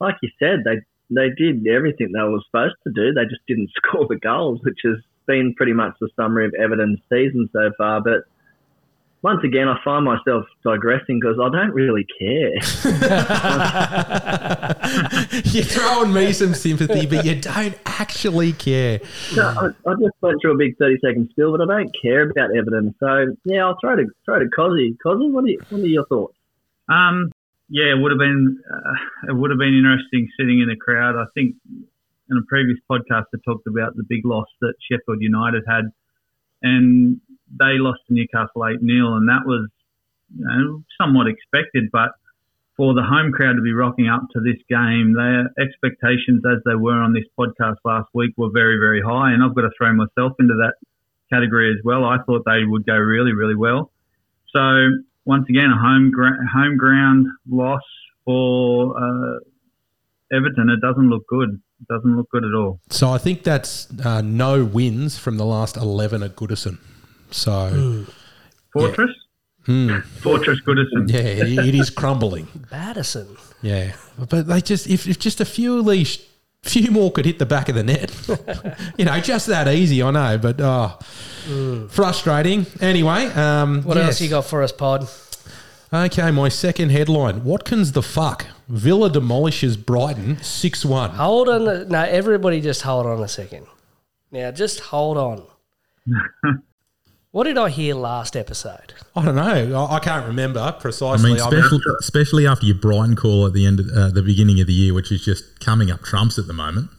like 0.00 0.16
you 0.22 0.30
said, 0.38 0.60
they 0.64 0.80
they 1.14 1.28
did 1.36 1.66
everything 1.66 2.12
they 2.12 2.22
were 2.22 2.40
supposed 2.46 2.76
to 2.84 2.92
do. 2.92 3.12
They 3.12 3.24
just 3.24 3.42
didn't 3.46 3.70
score 3.76 4.06
the 4.08 4.16
goals, 4.16 4.60
which 4.62 4.80
has 4.84 4.96
been 5.26 5.54
pretty 5.56 5.72
much 5.72 5.94
the 6.00 6.08
summary 6.16 6.46
of 6.46 6.54
Everton's 6.54 7.00
season 7.10 7.48
so 7.52 7.70
far. 7.78 8.00
But 8.00 8.24
once 9.22 9.40
again, 9.44 9.68
I 9.68 9.76
find 9.84 10.04
myself 10.04 10.44
digressing 10.64 11.20
because 11.20 11.38
I 11.40 11.48
don't 11.48 11.72
really 11.72 12.04
care. 12.18 12.58
You're 15.44 15.64
throwing 15.64 16.12
me 16.12 16.32
some 16.34 16.52
sympathy, 16.52 17.06
but 17.06 17.24
you 17.24 17.40
don't 17.40 17.74
actually 17.86 18.52
care. 18.52 19.00
No, 19.34 19.42
I, 19.48 19.90
I 19.90 19.94
just 19.94 20.14
went 20.20 20.42
through 20.42 20.52
a 20.52 20.58
big 20.58 20.76
thirty 20.76 20.98
second 21.02 21.28
spill, 21.30 21.56
but 21.56 21.62
I 21.62 21.78
don't 21.78 21.96
care 22.02 22.28
about 22.28 22.54
Everton. 22.54 22.94
So 23.00 23.34
yeah, 23.46 23.64
I'll 23.64 23.78
throw 23.80 23.96
to 23.96 24.04
throw 24.26 24.38
to 24.40 24.46
Cozzy. 24.46 24.94
Cozzy, 25.02 25.32
what 25.32 25.44
are 25.44 25.48
you, 25.48 25.58
what 25.70 25.80
are 25.80 25.86
your 25.86 26.04
thoughts? 26.04 26.36
Um, 26.90 27.32
yeah, 27.70 27.84
it 27.84 27.98
would 27.98 28.12
have 28.12 28.18
been 28.18 28.60
uh, 28.70 29.30
it 29.30 29.34
would 29.34 29.50
have 29.50 29.58
been 29.58 29.74
interesting 29.74 30.28
sitting 30.38 30.60
in 30.60 30.68
the 30.68 30.76
crowd. 30.76 31.16
I 31.16 31.24
think 31.32 31.56
in 32.28 32.36
a 32.36 32.44
previous 32.46 32.78
podcast 32.90 33.24
I 33.34 33.38
talked 33.42 33.66
about 33.66 33.96
the 33.96 34.04
big 34.06 34.26
loss 34.26 34.48
that 34.60 34.74
Sheffield 34.90 35.22
United 35.22 35.62
had, 35.66 35.84
and 36.60 37.22
they 37.48 37.80
lost 37.80 38.00
to 38.08 38.14
Newcastle 38.14 38.66
eight 38.68 38.80
0 38.80 39.16
and 39.16 39.28
that 39.28 39.46
was 39.46 39.70
you 40.36 40.44
know, 40.44 40.82
somewhat 41.00 41.26
expected. 41.26 41.88
But 41.90 42.10
for 42.76 42.94
the 42.94 43.02
home 43.02 43.32
crowd 43.32 43.54
to 43.54 43.62
be 43.62 43.72
rocking 43.72 44.08
up 44.08 44.22
to 44.32 44.40
this 44.40 44.56
game, 44.68 45.14
their 45.14 45.50
expectations, 45.60 46.42
as 46.46 46.62
they 46.64 46.74
were 46.74 47.00
on 47.00 47.12
this 47.12 47.24
podcast 47.38 47.76
last 47.84 48.08
week, 48.14 48.32
were 48.36 48.50
very 48.52 48.78
very 48.78 49.02
high, 49.02 49.32
and 49.32 49.42
I've 49.42 49.54
got 49.54 49.62
to 49.62 49.70
throw 49.76 49.92
myself 49.92 50.32
into 50.40 50.54
that 50.54 50.74
category 51.32 51.70
as 51.70 51.82
well. 51.84 52.04
I 52.04 52.18
thought 52.24 52.44
they 52.44 52.64
would 52.64 52.86
go 52.86 52.96
really 52.96 53.32
really 53.32 53.56
well. 53.56 53.90
So 54.54 54.60
once 55.24 55.46
again, 55.48 55.70
a 55.70 55.78
home 55.78 56.10
gra- 56.10 56.38
home 56.52 56.76
ground 56.76 57.26
loss 57.48 57.82
for 58.24 58.96
uh, 58.96 59.38
Everton. 60.36 60.70
It 60.70 60.80
doesn't 60.80 61.08
look 61.08 61.26
good. 61.26 61.60
It 61.80 61.88
doesn't 61.88 62.16
look 62.16 62.30
good 62.30 62.44
at 62.44 62.54
all. 62.54 62.80
So 62.90 63.10
I 63.10 63.18
think 63.18 63.42
that's 63.42 63.88
uh, 64.04 64.20
no 64.20 64.64
wins 64.64 65.18
from 65.18 65.36
the 65.36 65.44
last 65.44 65.76
11 65.76 66.22
at 66.22 66.36
Goodison. 66.36 66.78
So, 67.30 68.04
Fortress, 68.72 69.10
hmm, 69.66 69.98
Fortress 70.20 70.60
Goodison. 70.62 71.10
yeah, 71.10 71.20
it- 71.20 71.58
it 71.68 71.74
is 71.74 71.90
crumbling. 71.90 72.46
Battison. 72.70 73.36
Yeah, 73.62 73.92
but 74.18 74.46
they 74.48 74.60
just 74.60 74.86
if, 74.88 75.06
if 75.06 75.18
just 75.18 75.40
a 75.40 75.44
few 75.44 75.78
of 75.78 75.86
these 75.86 76.18
few 76.64 76.90
more 76.90 77.10
could 77.12 77.24
hit 77.26 77.38
the 77.38 77.46
back 77.46 77.68
of 77.68 77.74
the 77.74 77.82
net, 77.82 78.10
you 78.98 79.04
know, 79.04 79.18
just 79.20 79.46
that 79.48 79.68
easy. 79.68 80.02
I 80.02 80.10
know, 80.10 80.38
but 80.38 80.60
oh, 80.60 81.86
frustrating. 81.90 82.66
Anyway, 82.80 83.26
um, 83.26 83.82
What 83.82 83.96
yes. 83.96 84.06
else 84.06 84.20
you 84.20 84.28
got 84.30 84.44
for 84.46 84.62
us, 84.62 84.72
Pod? 84.72 85.08
Okay, 85.92 86.30
my 86.30 86.48
second 86.48 86.90
headline: 86.90 87.44
Watkins 87.44 87.92
the 87.92 88.02
fuck. 88.02 88.46
Villa 88.68 89.10
demolishes 89.10 89.76
Brighton 89.76 90.38
six 90.42 90.84
one. 90.84 91.10
Hold 91.10 91.48
on. 91.48 91.68
a- 91.68 91.84
No, 91.84 92.00
everybody 92.02 92.60
just 92.60 92.82
hold 92.82 93.06
on 93.06 93.22
a 93.22 93.28
second. 93.28 93.66
Now, 94.30 94.50
just 94.50 94.80
hold 94.80 95.18
on. 95.18 95.42
what 97.32 97.44
did 97.44 97.56
I 97.56 97.70
hear 97.70 97.94
last 97.94 98.36
episode? 98.36 98.92
I 99.16 99.24
don't 99.24 99.34
know. 99.34 99.84
I, 99.84 99.96
I 99.96 100.00
can't 100.00 100.26
remember 100.26 100.76
precisely. 100.78 101.32
I 101.32 101.36
precisely. 101.36 101.56
mean, 101.56 101.64
especially, 101.64 101.94
especially 102.00 102.46
after 102.46 102.66
your 102.66 102.76
Brighton 102.76 103.16
call 103.16 103.46
at 103.46 103.54
the 103.54 103.64
end, 103.66 103.80
of, 103.80 103.88
uh, 103.88 104.10
the 104.10 104.20
beginning 104.22 104.60
of 104.60 104.66
the 104.66 104.74
year, 104.74 104.92
which 104.92 105.10
is 105.10 105.24
just 105.24 105.58
coming 105.58 105.90
up 105.90 106.02
trumps 106.02 106.38
at 106.38 106.46
the 106.46 106.52
moment. 106.52 106.90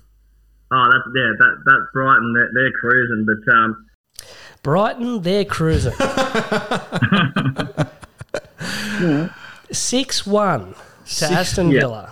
Oh, 0.72 0.89
that's 0.92 1.04
yeah, 1.16 1.34
that 1.38 1.62
that's 1.66 1.84
Brighton. 1.93 2.34
They're, 2.34 2.50
they're 2.54 2.72
cruising, 2.72 3.28
but 3.28 3.38
um, 3.54 3.86
Brighton, 4.64 5.22
they're 5.22 5.46
cruising. 5.46 5.93
6 9.72 10.26
1 10.26 10.76
to 11.05 11.26
Aston 11.26 11.70
yeah. 11.70 11.80
Villa. 11.80 12.12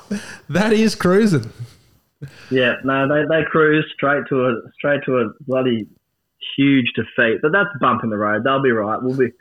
that 0.50 0.74
is 0.74 0.94
cruising. 0.94 1.52
yeah, 2.52 2.76
no, 2.84 3.08
they 3.08 3.26
they 3.28 3.44
cruise 3.50 3.92
straight 3.96 4.28
to 4.30 4.46
a 4.46 4.62
straight 4.78 5.04
to 5.06 5.18
a 5.18 5.32
bloody 5.48 5.88
huge 6.58 6.92
defeat. 6.96 7.40
But 7.42 7.52
that's 7.52 7.70
a 7.76 7.80
bump 7.80 8.04
in 8.04 8.10
the 8.10 8.18
road. 8.18 8.44
They'll 8.44 8.62
be 8.62 8.72
right. 8.72 9.02
We'll 9.02 9.18
be 9.18 9.32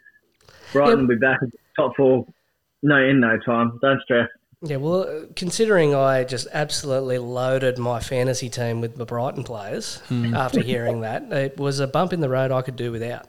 Brighton 0.73 1.01
Yep. 1.01 1.09
will 1.09 1.15
be 1.17 1.21
back 1.21 1.41
top 1.77 1.97
four. 1.97 2.27
No, 2.83 2.97
in 2.97 3.21
no 3.21 3.39
time. 3.39 3.79
Don't 3.83 4.01
stress. 4.03 4.29
Yeah, 4.63 4.77
well, 4.77 5.03
uh, 5.03 5.27
considering 5.37 5.95
I 5.95 6.25
just 6.25 6.47
absolutely 6.53 7.17
loaded 7.19 7.79
my 7.79 7.99
fantasy 7.99 8.51
team 8.51 8.83
with 8.83 8.97
the 8.97 9.07
Brighton 9.07 9.43
players 9.43 9.97
hmm. 10.09 10.35
after 10.35 10.61
hearing 10.61 11.01
that, 11.01 11.33
it 11.33 11.57
was 11.59 11.81
a 11.81 11.87
bump 11.87 12.13
in 12.13 12.21
the 12.21 12.29
road 12.29 12.53
I 12.53 12.61
could 12.61 12.77
do 12.77 12.93
without. 12.93 13.27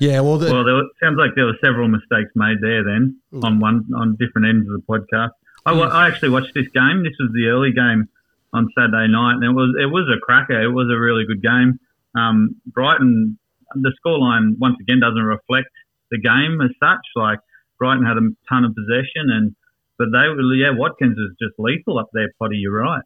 Yeah, 0.00 0.20
well, 0.20 0.38
the, 0.38 0.52
Well, 0.52 0.64
there 0.64 0.74
were, 0.74 0.88
sounds 1.02 1.18
like 1.18 1.34
there 1.34 1.46
were 1.46 1.58
several 1.62 1.88
mistakes 1.88 2.30
made 2.36 2.58
there 2.60 2.84
then 2.84 3.16
hmm. 3.30 3.44
on 3.44 3.60
one 3.60 3.86
on 3.96 4.16
different 4.16 4.46
ends 4.48 4.68
of 4.68 4.74
the 4.74 4.86
podcast. 4.88 5.30
I, 5.66 5.72
wa- 5.72 5.88
hmm. 5.88 5.96
I 5.96 6.06
actually 6.08 6.30
watched 6.30 6.54
this 6.54 6.68
game. 6.68 7.02
This 7.02 7.14
was 7.18 7.30
the 7.34 7.46
early 7.46 7.72
game 7.72 8.08
on 8.52 8.68
Saturday 8.78 9.08
night, 9.10 9.34
and 9.34 9.44
it 9.44 9.52
was 9.52 9.74
it 9.80 9.86
was 9.86 10.08
a 10.14 10.20
cracker. 10.20 10.62
It 10.62 10.72
was 10.72 10.88
a 10.90 10.98
really 10.98 11.24
good 11.26 11.42
game. 11.42 11.80
Um, 12.14 12.56
Brighton, 12.66 13.38
the 13.74 13.92
scoreline 14.04 14.58
once 14.58 14.76
again 14.80 15.00
doesn't 15.00 15.22
reflect 15.22 15.68
the 16.10 16.18
game 16.18 16.60
as 16.62 16.70
such. 16.80 17.04
Like 17.16 17.38
Brighton 17.78 18.04
had 18.04 18.16
a 18.16 18.28
ton 18.48 18.64
of 18.64 18.74
possession, 18.74 19.30
and 19.30 19.54
but 19.98 20.08
they 20.12 20.28
were 20.28 20.54
yeah, 20.54 20.70
Watkins 20.72 21.18
is 21.18 21.36
just 21.40 21.54
lethal 21.58 21.98
up 21.98 22.08
there. 22.12 22.30
Potty, 22.38 22.56
you're 22.56 22.72
right. 22.72 23.02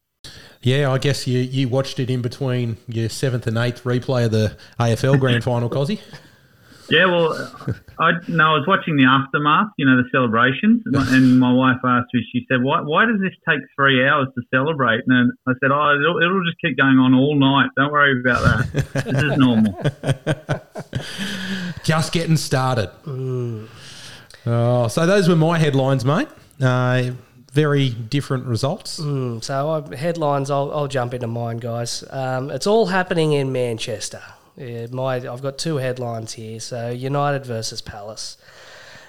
Yeah, 0.61 0.91
I 0.91 0.99
guess 0.99 1.27
you, 1.27 1.39
you 1.39 1.69
watched 1.69 2.01
it 2.01 2.11
in 2.11 2.21
between 2.21 2.77
your 2.89 3.09
seventh 3.09 3.47
and 3.47 3.57
eighth 3.57 3.85
replay 3.85 4.25
of 4.25 4.33
the 4.33 4.57
AFL 4.81 5.19
Grand 5.21 5.45
Final, 5.45 5.71
Cozzy. 5.71 6.01
Yeah, 6.91 7.07
well, 7.07 7.35
I 7.99 8.13
no, 8.29 8.55
I 8.55 8.59
was 8.59 8.67
watching 8.67 8.97
the 8.97 9.05
aftermath, 9.05 9.69
you 9.77 9.85
know, 9.85 9.97
the 10.03 10.09
celebrations, 10.11 10.83
and 10.87 11.39
my- 11.39 11.53
wife 11.53 11.77
asked 11.85 12.09
me. 12.15 12.25
She 12.33 12.47
said, 12.49 12.63
"Why? 12.63 12.81
Why 12.81 13.05
does 13.05 13.21
this 13.21 13.33
take 13.49 13.61
three 13.77 14.07
hours 14.07 14.29
to 14.37 14.43
celebrate?" 14.51 15.03
And 15.07 15.33
I 15.47 15.53
said, 15.61 15.71
"Oh, 15.73 15.95
it'll, 15.99 16.19
it'll 16.23 16.45
just 16.45 16.59
keep 16.61 16.79
going 16.79 16.99
on 16.99 17.15
all 17.15 17.39
night. 17.39 17.71
Don't 17.77 17.93
worry 17.93 18.19
about 18.21 18.43
that. 18.43 19.05
this 19.05 19.23
is 19.23 19.37
normal." 19.37 19.79
Just 21.85 22.13
getting 22.13 22.37
started. 22.37 22.91
Oh, 24.47 24.89
so 24.89 25.07
those 25.07 25.29
were 25.29 25.37
my 25.37 25.59
headlines, 25.59 26.05
mate. 26.05 26.29
Uh, 26.61 27.11
very 27.53 27.91
different 27.91 28.47
results. 28.47 29.01
Mm, 29.01 29.43
so 29.43 29.71
I, 29.71 29.97
headlines, 29.97 30.51
I'll, 30.51 30.71
I'll 30.73 30.89
jump 30.89 31.15
into 31.15 31.27
mine, 31.27 31.59
guys. 31.59 32.05
Um, 32.11 32.51
it's 32.51 32.67
all 32.67 32.87
happening 32.87 33.33
in 33.33 33.53
Manchester. 33.53 34.23
Yeah, 34.59 34.87
my 34.91 35.15
I've 35.15 35.41
got 35.43 35.57
two 35.57 35.77
headlines 35.77 36.33
here. 36.33 36.59
So 36.59 36.91
United 36.91 37.47
versus 37.47 37.81
Palace. 37.81 38.37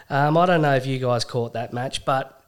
Um, 0.09 0.37
I 0.37 0.45
don't 0.45 0.61
know 0.61 0.75
if 0.75 0.85
you 0.85 0.99
guys 0.99 1.25
caught 1.25 1.53
that 1.53 1.73
match, 1.73 2.05
but 2.05 2.43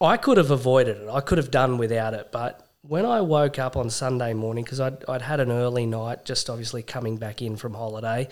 I 0.00 0.16
could 0.16 0.38
have 0.38 0.50
avoided 0.50 0.96
it. 0.98 1.08
I 1.08 1.20
could 1.20 1.38
have 1.38 1.52
done 1.52 1.78
without 1.78 2.14
it. 2.14 2.32
But 2.32 2.68
when 2.82 3.06
I 3.06 3.20
woke 3.20 3.60
up 3.60 3.76
on 3.76 3.90
Sunday 3.90 4.34
morning, 4.34 4.64
because 4.64 4.80
I'd, 4.80 5.04
I'd 5.08 5.22
had 5.22 5.38
an 5.38 5.52
early 5.52 5.86
night, 5.86 6.24
just 6.24 6.50
obviously 6.50 6.82
coming 6.82 7.16
back 7.16 7.42
in 7.42 7.56
from 7.56 7.74
holiday, 7.74 8.28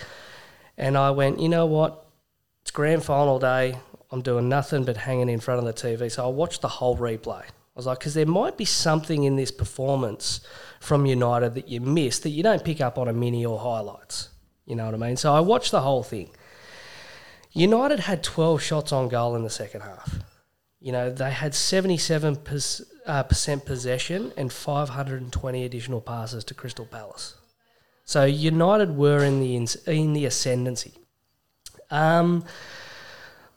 and 0.76 0.98
I 0.98 1.12
went, 1.12 1.38
you 1.38 1.48
know 1.48 1.66
what? 1.66 2.04
It's 2.62 2.72
grand 2.72 3.04
final 3.04 3.38
day. 3.38 3.76
I'm 4.10 4.22
doing 4.22 4.48
nothing 4.48 4.84
but 4.84 4.96
hanging 4.96 5.28
in 5.28 5.38
front 5.38 5.60
of 5.60 5.66
the 5.66 5.72
TV. 5.72 6.10
So 6.10 6.24
I 6.24 6.28
watched 6.28 6.62
the 6.62 6.68
whole 6.68 6.96
replay. 6.96 7.42
I 7.42 7.76
was 7.76 7.86
like, 7.86 8.00
because 8.00 8.14
there 8.14 8.26
might 8.26 8.56
be 8.56 8.64
something 8.64 9.22
in 9.22 9.36
this 9.36 9.52
performance 9.52 10.40
from 10.80 11.06
United 11.06 11.54
that 11.54 11.68
you 11.68 11.80
miss 11.80 12.18
that 12.20 12.30
you 12.30 12.42
don't 12.42 12.64
pick 12.64 12.80
up 12.80 12.98
on 12.98 13.06
a 13.06 13.12
mini 13.12 13.44
or 13.44 13.58
highlights. 13.58 14.30
You 14.66 14.76
know 14.76 14.86
what 14.86 14.94
I 14.94 14.96
mean? 14.96 15.16
So 15.16 15.32
I 15.34 15.40
watched 15.40 15.70
the 15.70 15.82
whole 15.82 16.02
thing. 16.02 16.30
United 17.52 18.00
had 18.00 18.22
12 18.22 18.62
shots 18.62 18.92
on 18.92 19.08
goal 19.08 19.36
in 19.36 19.42
the 19.42 19.50
second 19.50 19.82
half. 19.82 20.18
You 20.80 20.92
know, 20.92 21.10
they 21.10 21.30
had 21.30 21.52
77% 21.52 22.82
uh, 23.06 23.22
percent 23.24 23.64
possession 23.64 24.32
and 24.36 24.52
520 24.52 25.64
additional 25.64 26.00
passes 26.00 26.44
to 26.44 26.54
Crystal 26.54 26.86
Palace. 26.86 27.34
So 28.04 28.24
United 28.24 28.96
were 28.96 29.22
in 29.24 29.40
the 29.40 29.56
ins- 29.56 29.86
in 29.86 30.12
the 30.12 30.24
ascendancy. 30.26 30.94
Um, 31.90 32.44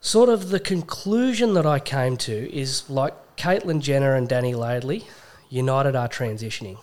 sort 0.00 0.28
of 0.28 0.50
the 0.50 0.60
conclusion 0.60 1.54
that 1.54 1.66
I 1.66 1.78
came 1.78 2.16
to 2.18 2.52
is 2.52 2.90
like 2.90 3.36
Caitlin 3.36 3.80
Jenner 3.80 4.14
and 4.14 4.28
Dani 4.28 4.54
Laidley, 4.54 5.04
United 5.48 5.96
are 5.96 6.08
transitioning. 6.08 6.78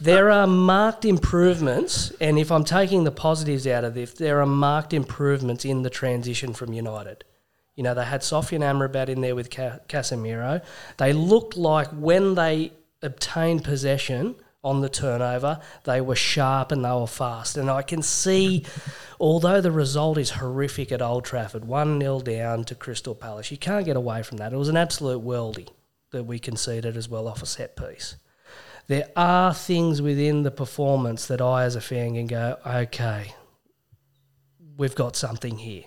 There 0.00 0.30
are 0.30 0.46
marked 0.46 1.04
improvements, 1.04 2.12
and 2.20 2.38
if 2.38 2.50
I'm 2.50 2.64
taking 2.64 3.04
the 3.04 3.10
positives 3.10 3.66
out 3.66 3.84
of 3.84 3.94
this, 3.94 4.12
there 4.12 4.40
are 4.40 4.46
marked 4.46 4.92
improvements 4.92 5.64
in 5.64 5.82
the 5.82 5.90
transition 5.90 6.52
from 6.52 6.72
United. 6.72 7.24
You 7.74 7.82
know, 7.82 7.94
they 7.94 8.04
had 8.04 8.22
Sofyan 8.22 8.60
Amrabat 8.60 9.08
in 9.08 9.20
there 9.20 9.34
with 9.34 9.50
Ca- 9.50 9.80
Casemiro. 9.88 10.62
They 10.96 11.12
looked 11.12 11.56
like 11.56 11.88
when 11.90 12.34
they 12.34 12.72
obtained 13.02 13.64
possession 13.64 14.36
on 14.66 14.80
the 14.80 14.88
turnover, 14.88 15.60
they 15.84 16.00
were 16.00 16.16
sharp 16.16 16.72
and 16.72 16.84
they 16.84 16.90
were 16.90 17.06
fast. 17.06 17.56
And 17.56 17.70
I 17.70 17.82
can 17.82 18.02
see, 18.02 18.64
although 19.20 19.60
the 19.60 19.70
result 19.70 20.18
is 20.18 20.30
horrific 20.30 20.90
at 20.90 21.00
Old 21.00 21.24
Trafford, 21.24 21.64
1 21.64 22.00
0 22.00 22.20
down 22.20 22.64
to 22.64 22.74
Crystal 22.74 23.14
Palace, 23.14 23.52
you 23.52 23.58
can't 23.58 23.84
get 23.84 23.96
away 23.96 24.24
from 24.24 24.38
that. 24.38 24.52
It 24.52 24.56
was 24.56 24.68
an 24.68 24.76
absolute 24.76 25.22
worldie 25.22 25.68
that 26.10 26.24
we 26.24 26.40
conceded 26.40 26.96
as 26.96 27.08
well 27.08 27.28
off 27.28 27.42
a 27.42 27.46
set 27.46 27.76
piece. 27.76 28.16
There 28.88 29.08
are 29.16 29.52
things 29.52 30.00
within 30.00 30.42
the 30.42 30.50
performance 30.50 31.26
that 31.26 31.40
I, 31.40 31.64
as 31.64 31.74
a 31.74 31.80
fan, 31.80 32.14
can 32.14 32.26
go, 32.26 32.58
okay, 32.64 33.34
we've 34.76 34.94
got 34.94 35.16
something 35.16 35.58
here. 35.58 35.84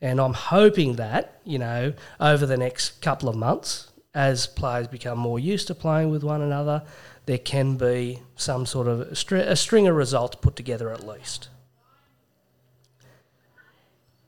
And 0.00 0.20
I'm 0.20 0.34
hoping 0.34 0.96
that, 0.96 1.40
you 1.44 1.58
know, 1.58 1.92
over 2.20 2.46
the 2.46 2.56
next 2.56 3.02
couple 3.02 3.28
of 3.28 3.36
months, 3.36 3.90
as 4.14 4.46
players 4.46 4.88
become 4.88 5.18
more 5.18 5.38
used 5.38 5.66
to 5.68 5.74
playing 5.74 6.10
with 6.10 6.24
one 6.24 6.40
another, 6.40 6.82
there 7.26 7.38
can 7.38 7.76
be 7.76 8.20
some 8.36 8.64
sort 8.64 8.86
of 8.86 9.00
a, 9.00 9.14
str- 9.14 9.36
a 9.36 9.56
string 9.56 9.86
of 9.86 9.94
results 9.94 10.36
put 10.40 10.56
together 10.56 10.90
at 10.90 11.06
least. 11.06 11.48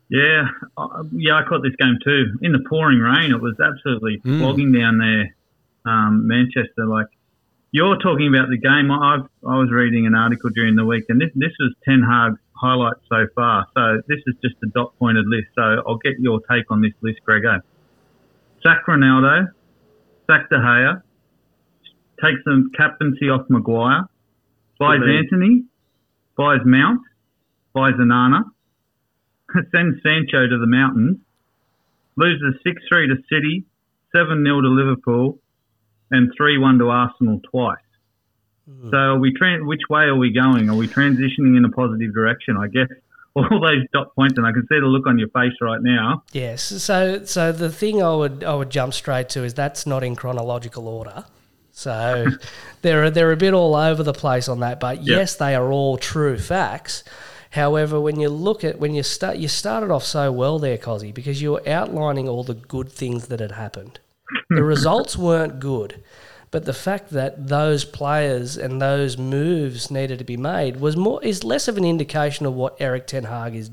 Yeah, 0.09 0.49
yeah, 1.11 1.37
I 1.37 1.43
caught 1.49 1.63
this 1.63 1.75
game 1.79 1.99
too. 2.05 2.39
In 2.43 2.53
the 2.53 2.63
pouring 2.69 2.99
rain, 2.99 3.31
it 3.31 3.41
was 3.41 3.59
absolutely 3.59 4.21
flogging 4.23 4.71
down 4.71 4.99
there, 4.99 5.35
um, 5.87 6.29
Manchester. 6.29 6.85
Like 6.87 7.07
you're 7.73 7.97
talking 7.97 8.29
about 8.29 8.49
the 8.51 8.59
game. 8.59 8.91
I, 8.91 9.17
I've, 9.17 9.27
I 9.49 9.57
was 9.59 9.71
reading 9.73 10.07
an 10.07 10.15
article 10.15 10.51
during 10.51 10.77
the 10.77 10.85
week, 10.85 11.05
and 11.09 11.21
this 11.21 11.31
this 11.35 11.53
was 11.59 11.75
Ten 11.85 12.03
Hag's 12.03 12.39
highlights 12.55 13.01
so 13.09 13.27
far. 13.35 13.67
So 13.75 14.03
this 14.07 14.21
is 14.27 14.35
just 14.45 14.57
a 14.63 14.69
dot 14.69 14.93
pointed 14.99 15.27
list. 15.27 15.49
So 15.57 15.83
I'll 15.89 15.97
get 15.97 16.21
your 16.21 16.41
take 16.51 16.71
on 16.71 16.83
this 16.83 16.93
list, 17.01 17.19
Greggo. 17.27 17.61
Sack 18.63 18.87
Ronaldo, 18.87 19.49
sack 20.29 20.49
De 20.51 20.57
Gea, 20.57 21.03
takes 22.23 22.41
the 22.45 22.71
captaincy 22.77 23.29
off 23.29 23.47
Maguire, 23.49 24.05
buys 24.79 25.01
Good 25.01 25.07
man. 25.07 25.25
Antony, 25.25 25.65
buys 26.37 26.61
Mount, 26.65 27.01
buys 27.75 27.95
Onana, 27.95 28.45
sends 29.75 29.97
Sancho 30.03 30.47
to 30.47 30.59
the 30.59 30.69
mountains, 30.69 31.19
loses 32.17 32.55
6 32.63 32.83
3 32.89 33.09
to 33.09 33.17
City, 33.29 33.65
7 34.15 34.45
0 34.45 34.61
to 34.61 34.69
Liverpool, 34.69 35.42
and 36.13 36.33
3 36.37 36.59
1 36.59 36.79
to 36.79 36.89
Arsenal 36.89 37.41
twice. 37.51 37.79
Hmm. 38.69 38.91
So, 38.91 38.97
are 38.97 39.19
we 39.19 39.35
tran 39.35 39.67
which 39.67 39.83
way 39.91 40.05
are 40.05 40.17
we 40.17 40.33
going? 40.33 40.71
Are 40.71 40.77
we 40.77 40.87
transitioning 40.87 41.57
in 41.57 41.65
a 41.65 41.71
positive 41.71 42.15
direction? 42.15 42.57
I 42.57 42.69
guess 42.69 42.89
all 43.35 43.49
those 43.49 43.87
dot 43.93 44.15
points, 44.15 44.39
and 44.39 44.47
I 44.47 44.53
can 44.53 44.63
see 44.69 44.79
the 44.79 44.87
look 44.87 45.07
on 45.07 45.19
your 45.19 45.29
face 45.29 45.55
right 45.61 45.81
now. 45.83 46.23
Yes. 46.33 46.63
So, 46.63 47.25
so 47.25 47.51
the 47.51 47.71
thing 47.71 48.03
I 48.03 48.15
would 48.15 48.45
I 48.45 48.55
would 48.55 48.71
jump 48.71 48.95
straight 48.95 49.29
to 49.31 49.43
is 49.43 49.55
that's 49.55 49.87
not 49.87 50.05
in 50.05 50.15
chronological 50.15 50.87
order. 50.87 51.25
So 51.73 52.27
they're 52.83 53.11
they're 53.11 53.33
a 53.33 53.37
bit 53.37 53.55
all 53.55 53.75
over 53.75 54.03
the 54.03 54.13
place 54.13 54.49
on 54.49 54.61
that, 54.61 54.79
but 54.79 55.03
yes, 55.03 55.35
they 55.35 55.55
are 55.55 55.73
all 55.73 55.97
true 55.97 56.39
facts. 56.39 57.03
However, 57.51 58.01
when 58.01 58.19
you 58.19 58.29
look 58.29 58.65
at 58.65 58.79
when 58.79 58.95
you 58.95 59.03
start, 59.03 59.37
you 59.37 59.49
started 59.49 59.91
off 59.91 60.05
so 60.05 60.33
well 60.33 60.59
there, 60.59 60.79
Cozzy, 60.79 61.13
because 61.13 61.43
you 61.43 61.53
were 61.53 61.69
outlining 61.69 62.29
all 62.29 62.45
the 62.45 62.55
good 62.55 62.91
things 62.91 63.29
that 63.29 63.41
had 63.41 63.53
happened. 63.53 63.99
Hmm. 64.49 64.57
The 64.57 64.65
results 64.65 65.17
weren't 65.17 65.61
good, 65.61 66.03
but 66.51 66.65
the 66.65 66.73
fact 66.73 67.11
that 67.11 67.49
those 67.49 67.85
players 67.85 68.57
and 68.57 68.81
those 68.81 69.17
moves 69.17 69.91
needed 69.91 70.19
to 70.19 70.25
be 70.25 70.37
made 70.37 70.81
was 70.81 70.97
more 70.97 71.23
is 71.25 71.45
less 71.45 71.69
of 71.69 71.77
an 71.77 71.85
indication 71.85 72.47
of 72.47 72.55
what 72.55 72.81
Erik 72.81 73.07
Ten 73.07 73.25
Hag 73.25 73.55
is 73.55 73.71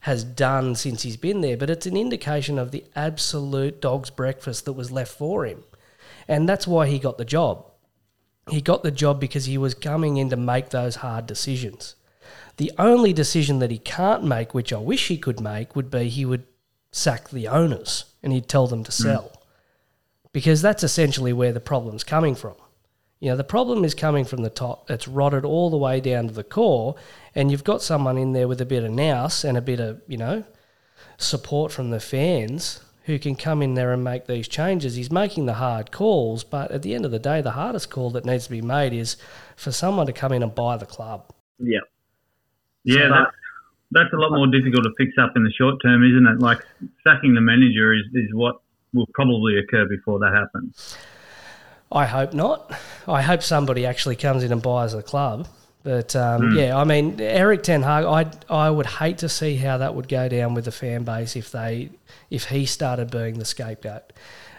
has 0.00 0.22
done 0.22 0.74
since 0.74 1.00
he's 1.00 1.16
been 1.16 1.40
there, 1.40 1.56
but 1.56 1.70
it's 1.70 1.86
an 1.86 1.96
indication 1.96 2.58
of 2.58 2.72
the 2.72 2.84
absolute 2.94 3.80
dog's 3.80 4.10
breakfast 4.10 4.66
that 4.66 4.74
was 4.74 4.92
left 4.92 5.10
for 5.10 5.46
him. 5.46 5.64
And 6.28 6.46
that's 6.46 6.66
why 6.66 6.88
he 6.88 6.98
got 6.98 7.16
the 7.16 7.24
job. 7.24 7.64
He 8.50 8.60
got 8.60 8.82
the 8.82 8.90
job 8.90 9.18
because 9.18 9.46
he 9.46 9.56
was 9.56 9.72
coming 9.72 10.18
in 10.18 10.28
to 10.28 10.36
make 10.36 10.68
those 10.68 10.96
hard 10.96 11.26
decisions. 11.26 11.94
The 12.58 12.70
only 12.78 13.14
decision 13.14 13.60
that 13.60 13.70
he 13.70 13.78
can't 13.78 14.22
make, 14.22 14.52
which 14.52 14.74
I 14.74 14.78
wish 14.78 15.08
he 15.08 15.16
could 15.16 15.40
make, 15.40 15.74
would 15.74 15.90
be 15.90 16.10
he 16.10 16.26
would 16.26 16.44
sack 16.92 17.30
the 17.30 17.48
owners 17.48 18.04
and 18.22 18.30
he'd 18.30 18.46
tell 18.46 18.66
them 18.66 18.84
to 18.84 18.92
hmm. 18.92 19.02
sell. 19.02 19.32
Because 20.34 20.60
that's 20.60 20.82
essentially 20.82 21.32
where 21.32 21.52
the 21.52 21.60
problem's 21.60 22.02
coming 22.02 22.34
from. 22.34 22.56
You 23.20 23.30
know, 23.30 23.36
the 23.36 23.44
problem 23.44 23.84
is 23.84 23.94
coming 23.94 24.24
from 24.24 24.42
the 24.42 24.50
top. 24.50 24.90
It's 24.90 25.06
rotted 25.08 25.44
all 25.44 25.70
the 25.70 25.78
way 25.78 26.00
down 26.00 26.26
to 26.26 26.34
the 26.34 26.42
core, 26.44 26.96
and 27.36 27.50
you've 27.50 27.62
got 27.64 27.80
someone 27.82 28.18
in 28.18 28.32
there 28.32 28.48
with 28.48 28.60
a 28.60 28.66
bit 28.66 28.82
of 28.82 28.90
nous 28.90 29.44
and 29.44 29.56
a 29.56 29.62
bit 29.62 29.78
of, 29.78 30.02
you 30.08 30.18
know, 30.18 30.44
support 31.16 31.70
from 31.70 31.90
the 31.90 32.00
fans 32.00 32.80
who 33.04 33.18
can 33.18 33.36
come 33.36 33.62
in 33.62 33.74
there 33.74 33.92
and 33.92 34.02
make 34.02 34.26
these 34.26 34.48
changes. 34.48 34.96
He's 34.96 35.12
making 35.12 35.46
the 35.46 35.54
hard 35.54 35.92
calls, 35.92 36.42
but 36.42 36.72
at 36.72 36.82
the 36.82 36.94
end 36.94 37.04
of 37.04 37.12
the 37.12 37.18
day, 37.20 37.40
the 37.40 37.52
hardest 37.52 37.88
call 37.90 38.10
that 38.10 38.24
needs 38.24 38.44
to 38.44 38.50
be 38.50 38.60
made 38.62 38.92
is 38.92 39.16
for 39.56 39.70
someone 39.70 40.06
to 40.06 40.12
come 40.12 40.32
in 40.32 40.42
and 40.42 40.52
buy 40.54 40.76
the 40.76 40.86
club. 40.86 41.30
Yeah. 41.60 41.78
Yeah, 42.82 43.08
So- 43.08 43.10
that's, 43.10 43.36
that's 43.92 44.12
a 44.12 44.16
lot 44.16 44.32
more 44.32 44.48
difficult 44.48 44.82
to 44.84 44.90
fix 44.98 45.12
up 45.20 45.34
in 45.36 45.44
the 45.44 45.52
short 45.52 45.76
term, 45.80 46.02
isn't 46.02 46.26
it? 46.26 46.40
Like 46.40 46.58
sacking 47.06 47.34
the 47.34 47.40
manager 47.40 47.94
is, 47.94 48.04
is 48.14 48.34
what 48.34 48.56
will 48.94 49.08
probably 49.12 49.58
occur 49.58 49.86
before 49.86 50.18
that 50.20 50.32
happens. 50.32 50.96
I 51.92 52.06
hope 52.06 52.32
not. 52.32 52.72
I 53.06 53.22
hope 53.22 53.42
somebody 53.42 53.86
actually 53.86 54.16
comes 54.16 54.42
in 54.42 54.52
and 54.52 54.62
buys 54.62 54.92
the 54.92 55.02
club. 55.02 55.46
But 55.82 56.16
um, 56.16 56.56
yeah, 56.56 56.76
I 56.76 56.84
mean, 56.84 57.20
Erik 57.20 57.62
Ten 57.62 57.82
Hag, 57.82 58.04
I 58.04 58.30
I 58.48 58.70
would 58.70 58.86
hate 58.86 59.18
to 59.18 59.28
see 59.28 59.56
how 59.56 59.78
that 59.78 59.94
would 59.94 60.08
go 60.08 60.28
down 60.30 60.54
with 60.54 60.64
the 60.64 60.72
fan 60.72 61.04
base 61.04 61.36
if 61.36 61.52
they 61.52 61.90
if 62.30 62.46
he 62.46 62.64
started 62.64 63.10
being 63.10 63.38
the 63.38 63.44
scapegoat. 63.44 64.14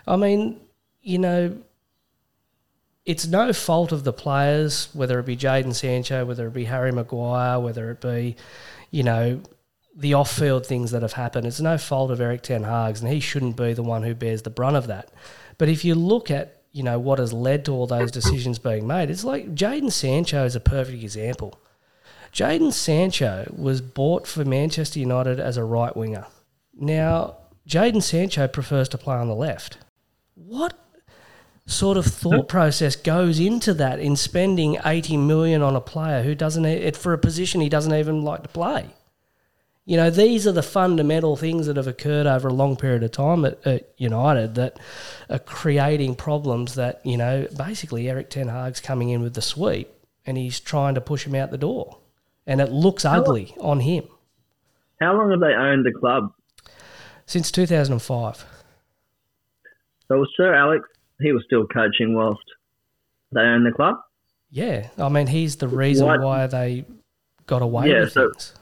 I 0.07 0.17
mean, 0.17 0.59
you 1.01 1.17
know, 1.17 1.57
it's 3.05 3.25
no 3.25 3.53
fault 3.53 3.91
of 3.91 4.03
the 4.03 4.13
players, 4.13 4.89
whether 4.93 5.19
it 5.19 5.25
be 5.25 5.35
Jadon 5.35 5.73
Sancho, 5.73 6.25
whether 6.25 6.47
it 6.47 6.53
be 6.53 6.65
Harry 6.65 6.91
Maguire, 6.91 7.59
whether 7.59 7.89
it 7.89 8.01
be, 8.01 8.35
you 8.91 9.01
know, 9.01 9.41
the 9.95 10.13
off-field 10.13 10.65
things 10.65 10.91
that 10.91 11.01
have 11.01 11.13
happened. 11.13 11.47
It's 11.47 11.61
no 11.61 11.77
fault 11.77 12.11
of 12.11 12.19
Erik 12.19 12.41
Ten 12.41 12.63
Hag's, 12.63 13.01
and 13.01 13.11
he 13.11 13.19
shouldn't 13.19 13.55
be 13.55 13.73
the 13.73 13.83
one 13.83 14.03
who 14.03 14.13
bears 14.13 14.41
the 14.41 14.49
brunt 14.49 14.75
of 14.75 14.87
that. 14.87 15.09
But 15.57 15.69
if 15.69 15.85
you 15.85 15.95
look 15.95 16.29
at 16.29 16.55
you 16.75 16.83
know, 16.83 16.99
what 16.99 17.19
has 17.19 17.31
led 17.31 17.63
to 17.63 17.71
all 17.71 17.87
those 17.87 18.11
decisions 18.11 18.59
being 18.59 18.85
made. 18.85 19.09
It's 19.09 19.23
like 19.23 19.55
Jadon 19.55 19.93
Sancho 19.93 20.43
is 20.43 20.57
a 20.57 20.59
perfect 20.59 21.01
example. 21.01 21.57
Jadon 22.33 22.73
Sancho 22.73 23.49
was 23.55 23.79
bought 23.79 24.27
for 24.27 24.43
Manchester 24.43 24.99
United 24.99 25.39
as 25.39 25.55
a 25.55 25.63
right 25.63 25.95
winger. 25.95 26.25
Now, 26.73 27.37
Jadon 27.65 28.03
Sancho 28.03 28.49
prefers 28.49 28.89
to 28.89 28.97
play 28.97 29.15
on 29.15 29.29
the 29.29 29.35
left. 29.35 29.77
What 30.33 30.77
sort 31.65 31.95
of 31.95 32.05
thought 32.05 32.49
process 32.49 32.97
goes 32.97 33.39
into 33.39 33.73
that 33.75 34.01
in 34.01 34.17
spending 34.17 34.77
80 34.83 35.15
million 35.15 35.61
on 35.61 35.77
a 35.77 35.81
player 35.81 36.23
who 36.23 36.35
doesn't 36.35 36.65
it 36.65 36.97
for 36.97 37.13
a 37.13 37.17
position 37.17 37.61
he 37.61 37.69
doesn't 37.69 37.95
even 37.95 38.21
like 38.21 38.43
to 38.43 38.49
play? 38.49 38.87
You 39.87 39.97
know, 39.97 40.09
these 40.09 40.47
are 40.47 40.51
the 40.51 40.63
fundamental 40.63 41.35
things 41.35 41.67
that 41.67 41.77
have 41.77 41.85
occurred 41.87 42.25
over 42.25 42.47
a 42.47 42.53
long 42.53 42.75
period 42.75 43.03
of 43.03 43.11
time 43.11 43.45
at, 43.45 43.65
at 43.67 43.87
United 43.97 44.55
that 44.55 44.79
are 45.29 45.37
creating 45.37 46.15
problems 46.15 46.73
that, 46.73 47.01
you 47.05 47.17
know, 47.17 47.47
basically 47.55 48.09
Erik 48.09 48.31
Ten 48.31 48.47
Hag's 48.47 48.79
coming 48.81 49.09
in 49.09 49.21
with 49.21 49.35
the 49.35 49.43
sweep 49.43 49.87
and 50.25 50.37
he's 50.37 50.59
trying 50.59 50.95
to 50.95 51.01
push 51.01 51.25
him 51.27 51.35
out 51.35 51.51
the 51.51 51.57
door. 51.59 51.99
And 52.47 52.61
it 52.61 52.71
looks 52.71 53.05
ugly 53.05 53.53
on 53.59 53.81
him. 53.81 54.05
How 54.99 55.15
long 55.15 55.29
have 55.29 55.39
they 55.39 55.53
owned 55.53 55.85
the 55.85 55.91
club? 55.91 56.31
Since 57.27 57.51
2005. 57.51 58.45
So 60.07 60.17
was 60.17 60.29
Sir 60.35 60.53
Alex, 60.55 60.87
he 61.21 61.31
was 61.31 61.43
still 61.45 61.67
coaching 61.67 62.15
whilst 62.15 62.43
they 63.31 63.41
owned 63.41 63.67
the 63.67 63.71
club? 63.71 63.97
Yeah. 64.49 64.87
I 64.97 65.09
mean, 65.09 65.27
he's 65.27 65.57
the 65.57 65.67
reason 65.67 66.07
What- 66.07 66.21
why 66.21 66.47
they 66.47 66.85
got 67.45 67.61
away 67.61 67.91
Yeah, 67.91 67.99
with 68.01 68.13
so- 68.13 68.29
things. 68.31 68.53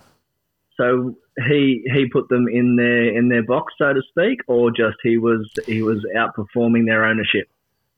So 0.77 1.15
he 1.47 1.83
he 1.93 2.07
put 2.11 2.29
them 2.29 2.47
in 2.47 2.75
their 2.75 3.15
in 3.17 3.29
their 3.29 3.43
box, 3.43 3.73
so 3.77 3.93
to 3.93 4.01
speak, 4.09 4.39
or 4.47 4.71
just 4.71 4.97
he 5.03 5.17
was 5.17 5.49
he 5.65 5.81
was 5.81 6.05
outperforming 6.15 6.85
their 6.85 7.05
ownership. 7.05 7.47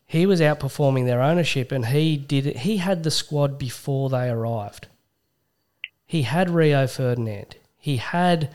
He 0.06 0.26
was 0.26 0.40
outperforming 0.40 1.06
their 1.06 1.22
ownership, 1.22 1.72
and 1.72 1.88
he 1.88 2.18
did 2.18 2.46
it. 2.46 2.58
He 2.58 2.78
had 2.78 3.04
the 3.04 3.12
squad 3.12 3.58
before 3.58 4.10
they 4.10 4.30
arrived. 4.30 4.88
He 6.06 6.24
had 6.24 6.50
Rio 6.50 6.86
Ferdinand. 6.86 7.56
He 7.78 7.98
had 7.98 8.54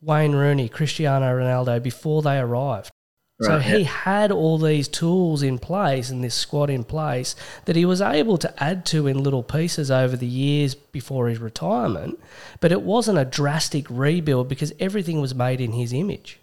Wayne 0.00 0.32
Rooney, 0.32 0.68
Cristiano 0.68 1.26
Ronaldo 1.26 1.82
before 1.82 2.22
they 2.22 2.38
arrived. 2.38 2.92
So 3.40 3.50
Right, 3.50 3.62
he 3.62 3.78
yeah. 3.80 3.88
had 3.88 4.32
all 4.32 4.56
these 4.56 4.88
tools 4.88 5.42
in 5.42 5.58
place 5.58 6.08
and 6.08 6.24
this 6.24 6.34
squad 6.34 6.70
in 6.70 6.84
place 6.84 7.36
that 7.66 7.76
he 7.76 7.84
was 7.84 8.00
able 8.00 8.38
to 8.38 8.62
add 8.62 8.86
to 8.86 9.06
in 9.06 9.22
little 9.22 9.42
pieces 9.42 9.90
over 9.90 10.16
the 10.16 10.26
years 10.26 10.74
before 10.74 11.28
his 11.28 11.38
retirement. 11.38 12.18
But 12.60 12.72
it 12.72 12.80
wasn't 12.80 13.18
a 13.18 13.26
drastic 13.26 13.86
rebuild 13.90 14.48
because 14.48 14.72
everything 14.80 15.20
was 15.20 15.34
made 15.34 15.60
in 15.60 15.72
his 15.72 15.92
image. 15.92 16.40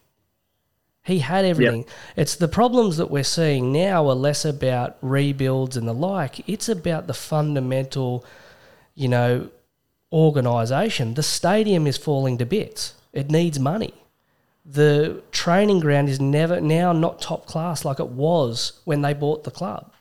He 1.06 1.20
had 1.20 1.46
everything. 1.46 1.86
It's 2.16 2.36
the 2.36 2.48
problems 2.48 2.98
that 2.98 3.12
we're 3.12 3.24
seeing 3.24 3.74
now 3.74 4.08
are 4.08 4.16
less 4.16 4.46
about 4.46 4.98
rebuilds 5.02 5.76
and 5.76 5.88
the 5.88 5.94
like. 5.94 6.48
It's 6.48 6.70
about 6.70 7.08
the 7.08 7.14
fundamental, 7.14 8.24
you 8.94 9.10
know, 9.10 9.50
organisation. 10.14 11.16
The 11.16 11.24
stadium 11.24 11.88
is 11.88 11.98
falling 11.98 12.38
to 12.38 12.46
bits. 12.46 12.94
It 13.12 13.32
needs 13.32 13.60
money. 13.60 13.96
The 14.66 15.22
training 15.32 15.82
ground 15.82 16.08
is 16.10 16.22
never 16.22 16.62
now 16.62 16.94
not 16.94 17.22
top 17.22 17.46
class 17.46 17.84
like 17.84 18.00
it 18.00 18.10
was 18.10 18.80
when 18.86 19.02
they 19.02 19.14
bought 19.14 19.44
the 19.44 19.52
club. 19.52 19.92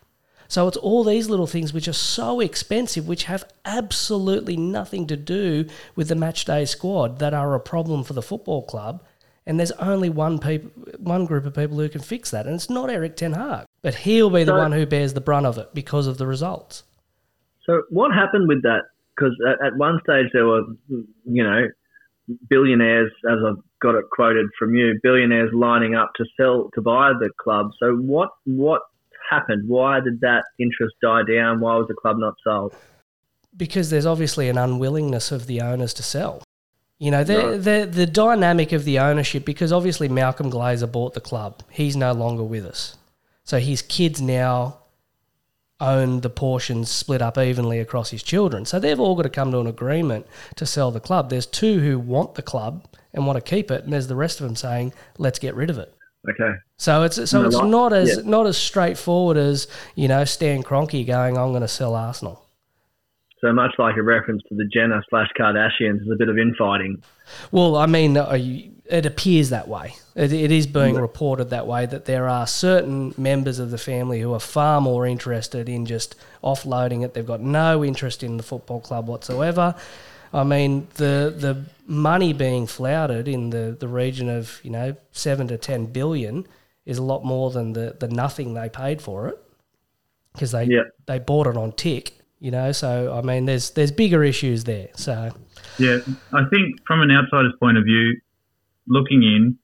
So 0.47 0.69
it's 0.69 0.77
all 0.77 1.03
these 1.03 1.31
little 1.31 1.47
things 1.47 1.73
which 1.73 1.89
are 1.89 1.95
so 1.95 2.39
expensive, 2.39 3.09
which 3.09 3.25
have 3.25 3.45
absolutely 3.65 4.57
nothing 4.57 5.07
to 5.07 5.17
do 5.17 5.65
with 5.97 6.09
the 6.09 6.15
match 6.15 6.45
day 6.45 6.65
squad 6.67 7.19
that 7.21 7.33
are 7.33 7.55
a 7.55 7.61
problem 7.61 8.05
for 8.05 8.13
the 8.13 8.23
football 8.23 8.63
club. 8.63 9.03
And 9.47 9.59
there's 9.59 9.73
only 9.73 10.11
one 10.11 10.39
people, 10.39 10.71
one 10.99 11.25
group 11.25 11.47
of 11.47 11.55
people 11.55 11.79
who 11.79 11.89
can 11.89 12.03
fix 12.03 12.31
that, 12.31 12.47
and 12.47 12.55
it's 12.55 12.71
not 12.71 12.91
Erik 12.91 13.17
Ten 13.17 13.33
Hag, 13.33 13.65
but 13.81 13.95
he'll 13.97 14.31
be 14.31 14.45
the 14.45 14.53
So- 14.53 14.59
one 14.59 14.73
who 14.73 14.87
bears 14.87 15.15
the 15.15 15.21
brunt 15.21 15.47
of 15.47 15.59
it 15.59 15.71
because 15.75 16.07
of 16.07 16.19
the 16.19 16.27
results. 16.27 16.85
So 17.65 17.83
what 17.91 18.13
happened 18.13 18.47
with 18.47 18.63
that? 18.63 18.83
Because 19.17 19.33
at, 19.49 19.67
at 19.67 19.77
one 19.77 20.01
stage 20.05 20.27
there 20.33 20.47
were, 20.47 20.63
you 21.25 21.43
know, 21.43 21.67
billionaires, 22.49 23.11
as 23.29 23.39
I've 23.45 23.57
got 23.83 23.95
it 23.97 24.05
quoted 24.13 24.47
from 24.59 24.75
you, 24.75 24.99
billionaires 25.03 25.51
lining 25.53 25.95
up 25.95 26.13
to 26.17 26.25
sell 26.37 26.71
to 26.75 26.81
buy 26.81 27.13
the 27.19 27.31
club. 27.43 27.71
So 27.81 27.95
what 27.97 28.31
what 28.45 28.83
happened? 29.31 29.69
Why 29.69 30.01
did 30.01 30.21
that 30.21 30.45
interest 30.59 30.95
die 31.03 31.23
down? 31.31 31.61
Why 31.61 31.77
was 31.77 31.89
the 31.89 31.95
club 31.95 32.17
not 32.19 32.35
sold? 32.45 32.75
because 33.55 33.91
there's 33.91 34.07
obviously 34.07 34.49
an 34.49 34.57
unwillingness 34.57 35.31
of 35.31 35.47
the 35.47 35.61
owners 35.61 35.93
to 35.93 36.03
sell. 36.03 36.43
You 36.99 37.11
know, 37.11 37.23
the, 37.23 37.37
Right. 37.37 37.63
the, 37.63 37.89
the 37.91 38.07
dynamic 38.07 38.73
of 38.73 38.85
the 38.85 38.99
ownership, 38.99 39.45
because 39.45 39.73
obviously 39.73 40.09
Malcolm 40.09 40.51
Glazer 40.51 40.91
bought 40.91 41.13
the 41.13 41.21
club. 41.21 41.63
He's 41.69 41.95
no 41.95 42.13
longer 42.13 42.43
with 42.43 42.65
us. 42.65 42.97
So 43.45 43.59
his 43.59 43.83
kids 43.83 44.23
now 44.23 44.79
own 45.83 46.21
the 46.21 46.31
portions 46.31 46.91
split 46.91 47.21
up 47.21 47.37
evenly 47.37 47.79
across 47.81 48.11
his 48.11 48.23
children. 48.23 48.65
So 48.65 48.79
they've 48.79 49.01
all 49.01 49.15
got 49.15 49.23
to 49.23 49.31
come 49.31 49.51
to 49.53 49.59
an 49.59 49.67
agreement 49.67 50.27
to 50.57 50.65
sell 50.65 50.91
the 50.91 51.01
club. 51.01 51.29
There's 51.29 51.47
two 51.47 51.81
who 51.81 51.99
want 51.99 52.37
the 52.37 52.43
club 52.43 52.87
and 53.13 53.27
want 53.27 53.37
to 53.37 53.43
keep 53.43 53.71
it, 53.71 53.85
and 53.85 53.93
there's 53.93 54.07
the 54.07 54.17
rest 54.17 54.41
of 54.41 54.47
them 54.47 54.57
saying, 54.57 54.93
let's 55.19 55.39
get 55.39 55.55
rid 55.55 55.71
of 55.71 55.79
it. 55.79 55.95
Okay. 56.31 56.53
So 56.77 57.03
it's 57.03 57.17
so 57.29 57.45
it's 57.45 57.57
not 57.57 57.93
as 57.93 58.17
yeah. 58.17 58.23
not 58.25 58.47
as 58.47 58.57
straightforward 58.57 59.37
as 59.37 59.67
you 59.97 60.07
know 60.07 60.25
Stan 60.25 60.63
Kroenke 60.63 61.05
going, 61.05 61.37
I'm 61.37 61.51
going 61.51 61.63
to 61.63 61.69
sell 61.69 61.97
Arsenal. 61.97 62.47
So 63.41 63.53
much 63.53 63.73
like 63.77 63.97
a 63.97 64.03
reference 64.03 64.41
to 64.49 64.55
the 64.55 64.69
Jenner 64.73 65.03
slash 65.11 65.27
Kardashians, 65.37 65.99
there's 65.99 66.13
a 66.13 66.17
bit 66.17 66.29
of 66.29 66.39
infighting. 66.39 67.03
Well, 67.51 67.75
I 67.75 67.87
mean, 67.87 68.17
uh, 68.17 68.35
you- 68.35 68.72
it 68.93 69.07
appears 69.07 69.49
that 69.49 69.69
way. 69.69 69.95
It, 70.15 70.35
it 70.35 70.53
is 70.53 70.67
being 70.67 70.97
mm. 70.97 71.01
reported 71.01 71.49
that 71.51 71.67
way 71.67 71.87
that 71.87 72.05
there 72.05 72.29
are 72.29 72.47
certain 72.47 73.15
members 73.17 73.59
of 73.59 73.71
the 73.71 73.79
family 73.79 74.21
who 74.21 74.35
are 74.35 74.41
far 74.41 74.83
more 74.83 75.07
interested 75.07 75.67
in 75.67 75.87
just 75.87 76.15
offloading 76.45 77.03
it. 77.03 77.15
They've 77.15 77.27
got 77.27 77.41
no 77.41 77.83
interest 77.83 78.23
in 78.23 78.37
the 78.37 78.43
football 78.43 78.81
club 78.81 79.09
whatsoever. 79.09 79.75
I 80.35 80.45
mean, 80.45 80.89
the 80.95 81.35
the 81.37 81.65
money 81.87 82.35
being 82.35 82.67
flouted 82.67 83.29
in 83.29 83.51
the, 83.51 83.77
the 83.79 83.89
region 83.89 84.29
of 84.29 84.61
you 84.63 84.71
know 84.71 84.95
seven 85.13 85.49
to 85.49 85.57
ten 85.57 85.87
billion 85.87 86.47
is 86.85 86.99
a 86.99 87.03
lot 87.03 87.25
more 87.25 87.51
than 87.51 87.73
the, 87.73 87.97
the 87.99 88.09
nothing 88.09 88.53
they 88.53 88.69
paid 88.69 89.01
for 89.01 89.29
it 89.29 89.39
because 90.35 90.53
they 90.53 90.65
Yeah. 90.65 90.85
they 91.07 91.19
bought 91.19 91.47
it 91.47 91.57
on 91.57 91.73
tick. 91.73 92.13
You 92.41 92.51
know, 92.51 92.73
so 92.73 93.15
I 93.15 93.23
mean, 93.23 93.47
there's 93.47 93.71
there's 93.71 93.93
bigger 93.93 94.23
issues 94.23 94.65
there. 94.65 94.89
So 94.97 95.31
Yeah, 95.79 96.01
I 96.35 96.45
think 96.51 96.81
from 96.87 97.01
an 97.01 97.11
outsider's 97.11 97.55
point 97.59 97.79
of 97.79 97.85
view, 97.85 98.21
looking 98.87 99.23
in, 99.23 99.59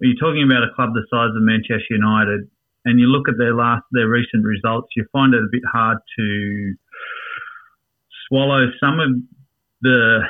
you're 0.00 0.16
talking 0.20 0.44
about 0.44 0.62
a 0.62 0.74
club 0.74 0.90
the 0.92 1.06
size 1.10 1.30
of 1.34 1.42
Manchester 1.42 1.94
United, 1.96 2.48
and 2.84 3.00
you 3.00 3.06
look 3.06 3.28
at 3.28 3.38
their 3.38 3.54
last, 3.54 3.84
their 3.92 4.08
recent 4.08 4.44
results, 4.44 4.88
you 4.96 5.06
find 5.12 5.34
it 5.34 5.42
a 5.42 5.48
bit 5.50 5.62
hard 5.70 5.98
to 6.18 6.74
swallow 8.28 8.66
some 8.80 9.00
of 9.00 9.08
the 9.82 10.20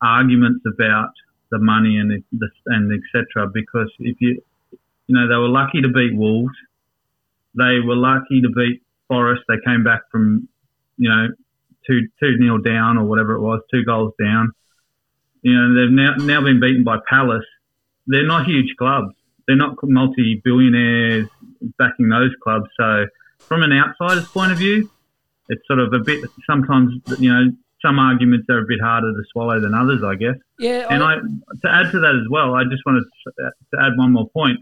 arguments 0.00 0.64
about 0.66 1.10
the 1.50 1.58
money 1.58 1.98
and 1.98 2.22
the 2.32 2.48
and 2.66 2.92
etc. 2.92 3.48
Because 3.52 3.90
if 3.98 4.16
you, 4.20 4.40
you 4.70 5.14
know, 5.14 5.28
they 5.28 5.36
were 5.36 5.48
lucky 5.48 5.80
to 5.82 5.88
beat 5.88 6.16
Wolves, 6.16 6.54
they 7.56 7.80
were 7.84 7.96
lucky 7.96 8.40
to 8.42 8.48
beat 8.48 8.82
Forest. 9.08 9.42
They 9.48 9.56
came 9.64 9.82
back 9.82 10.02
from, 10.12 10.48
you 10.96 11.08
know, 11.08 11.28
two 11.86 12.08
two 12.20 12.38
nil 12.38 12.58
down 12.58 12.98
or 12.98 13.04
whatever 13.04 13.34
it 13.34 13.40
was, 13.40 13.60
two 13.70 13.84
goals 13.84 14.12
down. 14.20 14.52
You 15.48 15.54
know, 15.54 15.80
they've 15.80 15.90
now 15.90 16.14
now 16.18 16.42
been 16.42 16.60
beaten 16.60 16.84
by 16.84 16.98
Palace. 17.08 17.46
They're 18.06 18.26
not 18.26 18.46
huge 18.46 18.74
clubs. 18.78 19.14
They're 19.46 19.56
not 19.56 19.76
multi 19.82 20.42
billionaires 20.44 21.26
backing 21.78 22.10
those 22.10 22.32
clubs. 22.42 22.66
So, 22.78 23.06
from 23.38 23.62
an 23.62 23.72
outsider's 23.72 24.28
point 24.28 24.52
of 24.52 24.58
view, 24.58 24.90
it's 25.48 25.66
sort 25.66 25.78
of 25.78 25.94
a 25.94 26.00
bit. 26.00 26.22
Sometimes, 26.46 27.00
you 27.18 27.32
know, 27.32 27.50
some 27.80 27.98
arguments 27.98 28.46
are 28.50 28.58
a 28.58 28.66
bit 28.68 28.78
harder 28.82 29.10
to 29.10 29.22
swallow 29.32 29.58
than 29.58 29.72
others, 29.72 30.02
I 30.04 30.16
guess. 30.16 30.36
yeah, 30.58 30.86
And 30.90 31.02
I, 31.02 31.14
to 31.16 31.68
add 31.70 31.92
to 31.92 32.00
that 32.00 32.14
as 32.14 32.28
well, 32.30 32.54
I 32.54 32.64
just 32.64 32.82
wanted 32.84 33.04
to 33.04 33.50
to 33.72 33.80
add 33.80 33.96
one 33.96 34.12
more 34.12 34.28
point. 34.28 34.58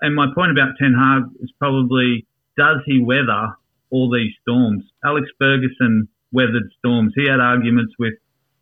And 0.00 0.16
my 0.16 0.26
point 0.34 0.50
about 0.50 0.74
Ten 0.80 0.94
Hag 0.94 1.22
is 1.40 1.52
probably 1.60 2.26
does 2.56 2.78
he 2.86 3.00
weather 3.00 3.54
all 3.90 4.10
these 4.10 4.32
storms? 4.42 4.82
Alex 5.04 5.28
Ferguson 5.38 6.08
weathered 6.32 6.70
storms. 6.78 7.12
He 7.14 7.28
had 7.28 7.38
arguments 7.38 7.94
with 8.00 8.14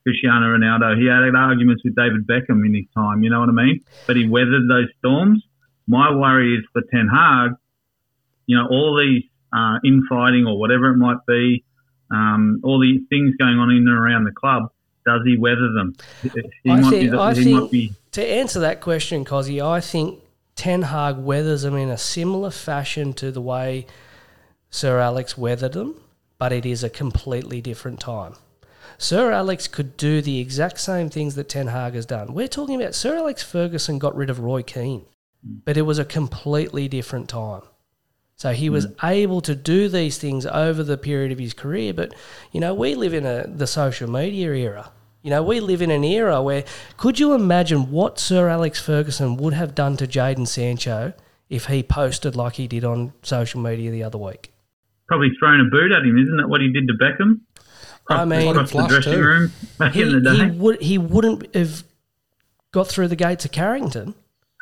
Cristiano 0.03 0.47
Ronaldo. 0.47 0.99
He 0.99 1.07
had 1.07 1.23
arguments 1.35 1.83
with 1.85 1.95
David 1.95 2.27
Beckham 2.27 2.65
in 2.67 2.75
his 2.75 2.87
time. 2.95 3.23
You 3.23 3.31
know 3.31 3.41
what 3.41 3.49
I 3.49 3.53
mean? 3.53 3.85
But 4.07 4.17
he 4.17 4.29
weathered 4.29 4.69
those 4.69 4.89
storms. 4.99 5.45
My 5.87 6.15
worry 6.15 6.57
is 6.57 6.65
for 6.73 6.83
Ten 6.91 7.09
Hag. 7.09 7.53
You 8.47 8.59
know, 8.59 8.67
all 8.69 8.99
these 8.99 9.23
uh, 9.53 9.79
infighting 9.85 10.47
or 10.47 10.59
whatever 10.59 10.91
it 10.91 10.97
might 10.97 11.25
be, 11.27 11.65
um, 12.11 12.61
all 12.65 12.81
these 12.81 13.01
things 13.09 13.35
going 13.39 13.59
on 13.59 13.71
in 13.71 13.79
and 13.79 13.89
around 13.89 14.25
the 14.25 14.33
club. 14.33 14.71
Does 15.05 15.21
he 15.25 15.37
weather 15.37 15.73
them? 15.73 15.95
He 16.63 16.71
I 16.71 16.81
might 16.81 16.91
think, 16.91 17.11
be. 17.11 17.19
I 17.19 17.35
he 17.35 17.45
think 17.45 17.61
might 17.61 17.71
be. 17.71 17.93
to 18.13 18.25
answer 18.25 18.61
that 18.61 18.81
question, 18.81 19.25
Cozzy, 19.25 19.61
I 19.65 19.81
think 19.81 20.21
Ten 20.55 20.83
Hag 20.83 21.19
weathers 21.19 21.63
them 21.63 21.77
in 21.77 21.89
a 21.89 21.99
similar 21.99 22.51
fashion 22.51 23.13
to 23.15 23.33
the 23.33 23.41
way 23.41 23.87
Sir 24.71 25.01
Alex 25.01 25.37
weathered 25.37 25.73
them, 25.73 25.97
but 26.39 26.53
it 26.53 26.65
is 26.65 26.85
a 26.85 26.91
completely 26.91 27.61
different 27.61 28.01
time. 28.01 28.35
Sir 28.99 29.33
Alex 29.33 29.69
could 29.69 29.97
do 29.97 30.21
the 30.21 30.41
exact 30.41 30.81
same 30.81 31.11
things 31.11 31.35
that 31.35 31.49
Ten 31.49 31.69
Hag 31.69 31.95
has 31.95 32.07
done. 32.07 32.35
We're 32.35 32.49
talking 32.49 32.81
about 32.81 32.95
Sir 32.95 33.17
Alex 33.17 33.43
Ferguson 33.43 33.99
got 33.99 34.15
rid 34.15 34.31
of 34.31 34.41
Roy 34.41 34.63
Keane, 34.63 35.07
but 35.43 35.77
it 35.77 35.83
was 35.83 35.99
a 35.99 36.05
completely 36.05 36.89
different 36.89 37.29
time. 37.29 37.63
So 38.37 38.53
he 38.53 38.71
was 38.71 38.89
mm. 38.89 39.09
able 39.09 39.41
to 39.43 39.55
do 39.55 39.89
these 39.89 40.19
things 40.19 40.47
over 40.47 40.83
the 40.83 40.99
period 40.99 41.31
of 41.31 41.39
his 41.39 41.55
career. 41.55 41.95
But, 41.95 42.13
you 42.51 42.61
know, 42.61 42.75
we 42.75 42.97
live 42.97 43.15
in 43.15 43.25
a, 43.25 43.47
the 43.47 43.69
social 43.69 44.11
media 44.11 44.53
era. 44.53 44.91
You 45.23 45.31
know, 45.31 45.45
we 45.45 45.61
live 45.61 45.81
in 45.81 45.93
an 45.93 46.03
era 46.03 46.43
where 46.43 46.65
could 46.97 47.21
you 47.21 47.35
imagine 47.35 47.93
what 47.93 48.19
Sir 48.19 48.49
Alex 48.49 48.81
Ferguson 48.81 49.37
would 49.37 49.55
have 49.55 49.77
done 49.77 49.97
to 49.99 50.09
Jadon 50.09 50.49
Sancho 50.49 51.13
if 51.49 51.67
he 51.67 51.85
posted 51.85 52.35
like 52.35 52.55
he 52.55 52.67
did 52.67 52.85
on 52.85 53.13
social 53.23 53.61
media 53.61 53.93
the 53.93 54.03
other 54.03 54.19
week? 54.19 54.53
Probably 55.07 55.31
thrown 55.39 55.61
a 55.61 55.71
boot 55.71 55.93
at 55.93 56.03
him, 56.03 56.19
isn't 56.19 56.39
that 56.39 56.49
what 56.49 56.61
he 56.61 56.73
did 56.73 56.89
to 56.89 56.95
Beckham? 56.95 57.43
I 58.09 58.25
mean, 58.25 58.55
the 58.55 58.67
flush 58.67 58.91
dressing 58.91 59.13
too. 59.13 59.23
room 59.23 59.53
back 59.79 59.95
he, 59.95 60.03
in 60.03 60.13
the 60.13 60.21
day. 60.21 60.45
he 60.45 60.51
would 60.51 60.83
he 60.83 60.99
wouldn't 60.99 61.55
have 61.55 61.85
got 62.73 62.89
through 62.89 63.09
the 63.09 63.17
gates 63.17 63.45
of 63.45 63.53
Carrington. 63.53 64.15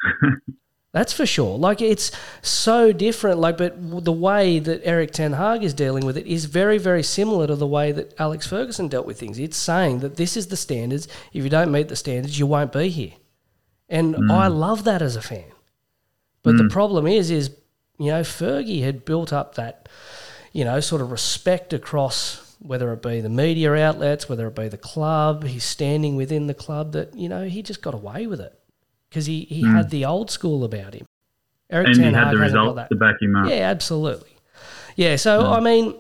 That's 0.93 1.13
for 1.13 1.25
sure. 1.25 1.57
Like 1.57 1.81
it's 1.81 2.11
so 2.43 2.93
different. 2.93 3.39
Like, 3.39 3.57
but 3.57 4.05
the 4.05 4.13
way 4.13 4.59
that 4.59 4.81
Erik 4.85 5.13
Ten 5.13 5.35
Hag 5.35 5.63
is 5.63 5.73
dealing 5.73 6.05
with 6.05 6.17
it 6.17 6.27
is 6.27 6.47
very, 6.47 6.79
very 6.79 7.05
similar 7.05 7.47
to 7.47 7.55
the 7.55 7.67
way 7.67 7.93
that 7.93 8.19
Alex 8.19 8.47
Ferguson 8.47 8.89
dealt 8.89 9.07
with 9.07 9.19
things. 9.19 9.39
It's 9.39 9.57
saying 9.57 10.01
that 10.01 10.17
this 10.17 10.37
is 10.37 10.49
the 10.49 10.57
standards. 10.57 11.07
If 11.33 11.45
you 11.45 11.49
don't 11.49 11.71
meet 11.71 11.89
the 11.89 11.97
standards, 11.97 12.41
you 12.41 12.47
won't 12.47 12.73
be 12.73 12.89
here. 12.89 13.13
And 13.89 14.17
hmm. 14.17 14.31
I 14.33 14.49
love 14.49 14.83
that 14.85 15.01
as 15.01 15.15
a 15.15 15.23
fan. 15.23 15.45
But 16.43 16.57
the 16.57 16.65
hmm. 16.65 16.71
problem 16.71 17.07
is, 17.07 17.31
is 17.31 17.51
you 17.99 18.07
know, 18.07 18.23
Fergie 18.23 18.83
had 18.83 19.05
built 19.05 19.33
up 19.33 19.55
that, 19.55 19.89
you 20.53 20.65
know, 20.65 20.81
sort 20.81 21.03
of 21.03 21.13
respect 21.13 21.73
across 21.73 22.50
whether 22.61 22.93
it 22.93 23.03
be 23.03 23.21
the 23.21 23.29
media 23.29 23.75
outlets, 23.75 24.29
whether 24.29 24.47
it 24.47 24.55
be 24.55 24.69
the 24.69 24.79
club, 24.79 25.45
he's 25.45 25.65
standing 25.65 26.17
within 26.17 26.47
the 26.47 26.55
club. 26.55 26.93
That 26.93 27.17
you 27.17 27.29
know, 27.29 27.45
he 27.47 27.63
just 27.63 27.83
got 27.83 27.95
away 27.95 28.27
with 28.27 28.41
it 28.41 28.59
because 29.09 29.27
he, 29.27 29.43
he 29.45 29.63
had 29.63 29.91
the 29.91 30.05
old 30.05 30.31
school 30.31 30.63
about 30.65 30.95
him. 30.95 31.07
Eric 31.71 31.89
and 31.89 31.97
he 31.97 32.03
Ten 32.03 32.15
had 32.15 32.27
Hag 32.27 32.35
the 32.35 32.41
results 32.41 32.77
that. 32.77 32.89
to 32.89 32.97
back 32.97 33.21
him 33.21 33.37
up. 33.37 33.49
Yeah, 33.49 33.71
absolutely. 33.71 34.31
Yeah, 34.97 35.17
so 35.17 35.47
I 35.51 35.61
mean, 35.61 35.95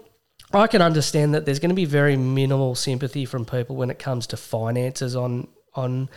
I 0.52 0.66
can 0.66 0.82
understand 0.82 1.34
that 1.34 1.46
there's 1.46 1.58
going 1.60 1.70
to 1.70 1.76
be 1.76 1.84
very 1.84 2.16
minimal 2.16 2.74
sympathy 2.74 3.24
from 3.24 3.44
people 3.44 3.76
when 3.76 3.90
it 3.90 3.98
comes 3.98 4.26
to 4.28 4.36
finances 4.36 5.16
on 5.16 5.48
on 5.74 6.08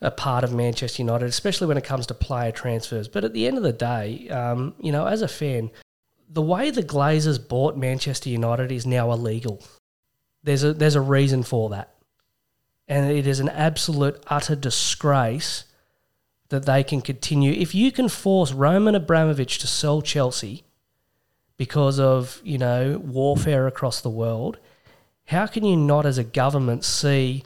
a 0.00 0.10
part 0.10 0.42
of 0.44 0.52
Manchester 0.52 1.02
United, 1.02 1.26
especially 1.26 1.68
when 1.68 1.76
it 1.76 1.84
comes 1.84 2.06
to 2.06 2.14
player 2.14 2.50
transfers. 2.50 3.08
But 3.08 3.24
at 3.24 3.32
the 3.32 3.46
end 3.46 3.56
of 3.56 3.62
the 3.62 3.72
day, 3.72 4.28
um, 4.28 4.74
you 4.80 4.90
know, 4.90 5.06
as 5.06 5.22
a 5.22 5.28
fan, 5.28 5.70
the 6.28 6.42
way 6.42 6.70
the 6.70 6.82
Glazers 6.82 7.38
bought 7.46 7.76
Manchester 7.76 8.28
United 8.28 8.72
is 8.72 8.86
now 8.86 9.12
illegal. 9.12 9.62
There's 10.42 10.64
a 10.64 10.72
there's 10.72 10.94
a 10.94 11.00
reason 11.00 11.42
for 11.42 11.70
that, 11.70 11.94
and 12.88 13.10
it 13.10 13.26
is 13.26 13.40
an 13.40 13.48
absolute 13.48 14.22
utter 14.26 14.56
disgrace 14.56 15.64
that 16.48 16.66
they 16.66 16.82
can 16.82 17.00
continue. 17.00 17.52
If 17.52 17.74
you 17.74 17.92
can 17.92 18.08
force 18.08 18.52
Roman 18.52 18.94
Abramovich 18.94 19.58
to 19.58 19.66
sell 19.66 20.02
Chelsea 20.02 20.64
because 21.56 22.00
of 22.00 22.40
you 22.44 22.58
know 22.58 22.98
warfare 22.98 23.66
across 23.66 24.00
the 24.00 24.10
world, 24.10 24.58
how 25.26 25.46
can 25.46 25.64
you 25.64 25.76
not, 25.76 26.06
as 26.06 26.18
a 26.18 26.24
government, 26.24 26.84
see 26.84 27.44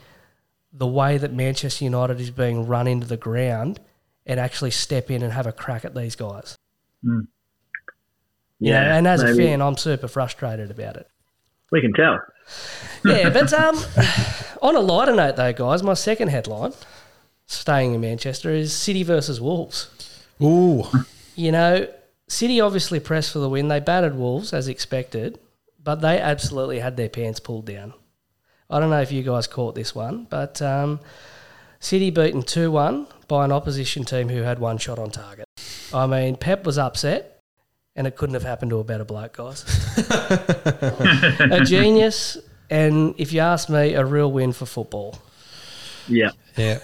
the 0.72 0.86
way 0.86 1.18
that 1.18 1.32
Manchester 1.32 1.84
United 1.84 2.20
is 2.20 2.30
being 2.30 2.66
run 2.66 2.86
into 2.86 3.06
the 3.06 3.16
ground 3.16 3.80
and 4.24 4.40
actually 4.40 4.70
step 4.70 5.10
in 5.10 5.22
and 5.22 5.32
have 5.32 5.46
a 5.46 5.52
crack 5.52 5.84
at 5.84 5.94
these 5.94 6.16
guys? 6.16 6.56
Hmm. 7.04 7.20
Yeah, 8.58 8.72
Yeah, 8.72 8.96
and 8.96 9.06
as 9.06 9.22
a 9.22 9.34
fan, 9.34 9.60
I'm 9.60 9.76
super 9.76 10.08
frustrated 10.08 10.70
about 10.70 10.96
it. 10.96 11.08
We 11.70 11.80
can 11.80 11.92
tell. 11.92 12.18
Yeah, 13.04 13.30
but 13.30 13.52
um, 13.52 13.76
on 14.62 14.76
a 14.76 14.80
lighter 14.80 15.14
note, 15.14 15.36
though, 15.36 15.52
guys, 15.52 15.82
my 15.82 15.94
second 15.94 16.28
headline, 16.28 16.72
staying 17.46 17.94
in 17.94 18.00
Manchester, 18.00 18.50
is 18.50 18.72
City 18.72 19.02
versus 19.02 19.40
Wolves. 19.40 19.90
Ooh, 20.42 20.84
You 21.34 21.52
know, 21.52 21.88
City 22.28 22.60
obviously 22.60 23.00
pressed 23.00 23.32
for 23.32 23.38
the 23.38 23.48
win. 23.48 23.68
They 23.68 23.80
battered 23.80 24.16
Wolves 24.16 24.52
as 24.52 24.68
expected, 24.68 25.38
but 25.82 25.96
they 26.00 26.18
absolutely 26.18 26.80
had 26.80 26.96
their 26.96 27.08
pants 27.08 27.40
pulled 27.40 27.66
down. 27.66 27.94
I 28.68 28.80
don't 28.80 28.90
know 28.90 29.00
if 29.00 29.12
you 29.12 29.22
guys 29.22 29.46
caught 29.46 29.74
this 29.76 29.94
one, 29.94 30.26
but 30.28 30.60
um, 30.60 30.98
City 31.78 32.10
beaten 32.10 32.42
2 32.42 32.70
1 32.70 33.06
by 33.28 33.44
an 33.44 33.52
opposition 33.52 34.04
team 34.04 34.28
who 34.28 34.42
had 34.42 34.58
one 34.58 34.78
shot 34.78 34.98
on 34.98 35.10
target. 35.10 35.46
I 35.94 36.06
mean, 36.06 36.36
Pep 36.36 36.64
was 36.64 36.76
upset, 36.78 37.35
and 37.96 38.06
it 38.06 38.16
couldn't 38.16 38.34
have 38.34 38.42
happened 38.42 38.70
to 38.70 38.78
a 38.78 38.84
better 38.84 39.04
bloke, 39.04 39.36
guys. 39.36 39.64
a 41.40 41.62
genius, 41.64 42.38
and 42.70 43.14
if 43.18 43.32
you 43.32 43.40
ask 43.40 43.68
me, 43.68 43.94
a 43.94 44.04
real 44.04 44.30
win 44.30 44.52
for 44.52 44.66
football. 44.66 45.18
Yeah. 46.06 46.30
yeah. 46.56 46.78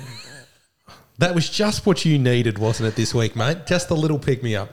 That 1.19 1.35
was 1.35 1.49
just 1.49 1.87
what 1.87 2.05
you 2.05 2.19
needed, 2.19 2.59
wasn't 2.59 2.89
it, 2.89 2.97
this 2.97 3.15
week, 3.15 3.37
mate? 3.37 3.67
Just 3.67 3.91
a 3.91 3.95
little 3.95 4.19
pick 4.19 4.43
me 4.43 4.57
up. 4.57 4.71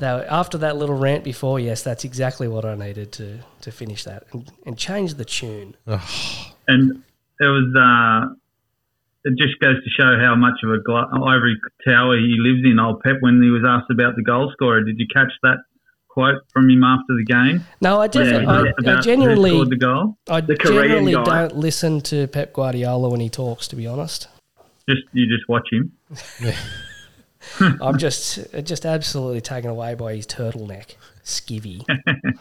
Now, 0.00 0.20
after 0.22 0.58
that 0.58 0.76
little 0.76 0.96
rant 0.96 1.22
before, 1.22 1.60
yes, 1.60 1.82
that's 1.82 2.04
exactly 2.04 2.48
what 2.48 2.64
I 2.64 2.74
needed 2.74 3.12
to, 3.12 3.38
to 3.60 3.70
finish 3.70 4.04
that 4.04 4.24
and, 4.32 4.50
and 4.66 4.76
change 4.76 5.14
the 5.14 5.24
tune. 5.24 5.76
And 6.66 7.02
it 7.40 7.46
was. 7.46 7.74
Uh, 7.74 8.34
it 9.24 9.36
just 9.36 9.58
goes 9.60 9.76
to 9.82 9.90
show 9.90 10.16
how 10.18 10.34
much 10.34 10.62
of 10.62 10.70
a 10.70 10.78
glo- 10.78 11.08
ivory 11.26 11.58
tower 11.86 12.16
he 12.16 12.36
lives 12.38 12.64
in. 12.64 12.78
Old 12.78 13.02
Pep, 13.02 13.16
when 13.20 13.42
he 13.42 13.50
was 13.50 13.62
asked 13.66 13.90
about 13.90 14.16
the 14.16 14.22
goal 14.22 14.50
scorer, 14.52 14.82
did 14.82 14.98
you 14.98 15.06
catch 15.12 15.32
that 15.42 15.58
quote 16.18 16.42
from 16.52 16.68
him 16.68 16.82
after 16.82 17.14
the 17.16 17.24
game? 17.24 17.64
No, 17.80 18.00
I 18.00 18.08
Where 18.08 18.40
he 18.40 18.46
I, 18.46 18.60
asked 18.66 18.86
I 18.86 19.00
genuinely, 19.00 19.50
scored 19.50 19.70
the 19.70 19.76
goal. 19.76 20.18
I 20.28 20.40
The 20.40 20.56
Korean 20.56 20.88
generally 20.88 21.12
don't 21.12 21.56
listen 21.56 22.00
to 22.02 22.26
Pep 22.26 22.52
Guardiola 22.52 23.08
when 23.08 23.20
he 23.20 23.28
talks. 23.28 23.68
To 23.68 23.76
be 23.76 23.86
honest, 23.86 24.28
Just 24.88 25.02
you 25.12 25.26
just 25.26 25.48
watch 25.48 25.68
him. 25.70 25.92
I'm 27.80 27.98
just 27.98 28.38
just 28.64 28.84
absolutely 28.84 29.40
taken 29.40 29.70
away 29.70 29.94
by 29.94 30.14
his 30.16 30.26
turtleneck, 30.26 30.96
skivvy. 31.24 31.84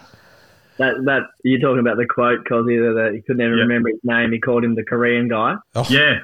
That 0.80 0.94
that 1.06 1.22
you're 1.44 1.60
talking 1.60 1.80
about 1.80 1.98
the 1.98 2.06
quote, 2.06 2.46
Cozzy, 2.46 2.78
that 2.78 2.94
that 3.02 3.14
he 3.16 3.22
could 3.24 3.38
never 3.38 3.56
Yeah. 3.56 3.62
remember 3.64 3.90
his 3.90 4.00
name. 4.04 4.32
He 4.32 4.40
called 4.40 4.64
him 4.64 4.76
the 4.76 4.84
Korean 4.84 5.28
guy. 5.28 5.56
Oh. 5.74 5.82
oh. 5.82 5.88
Yeah, 5.90 6.20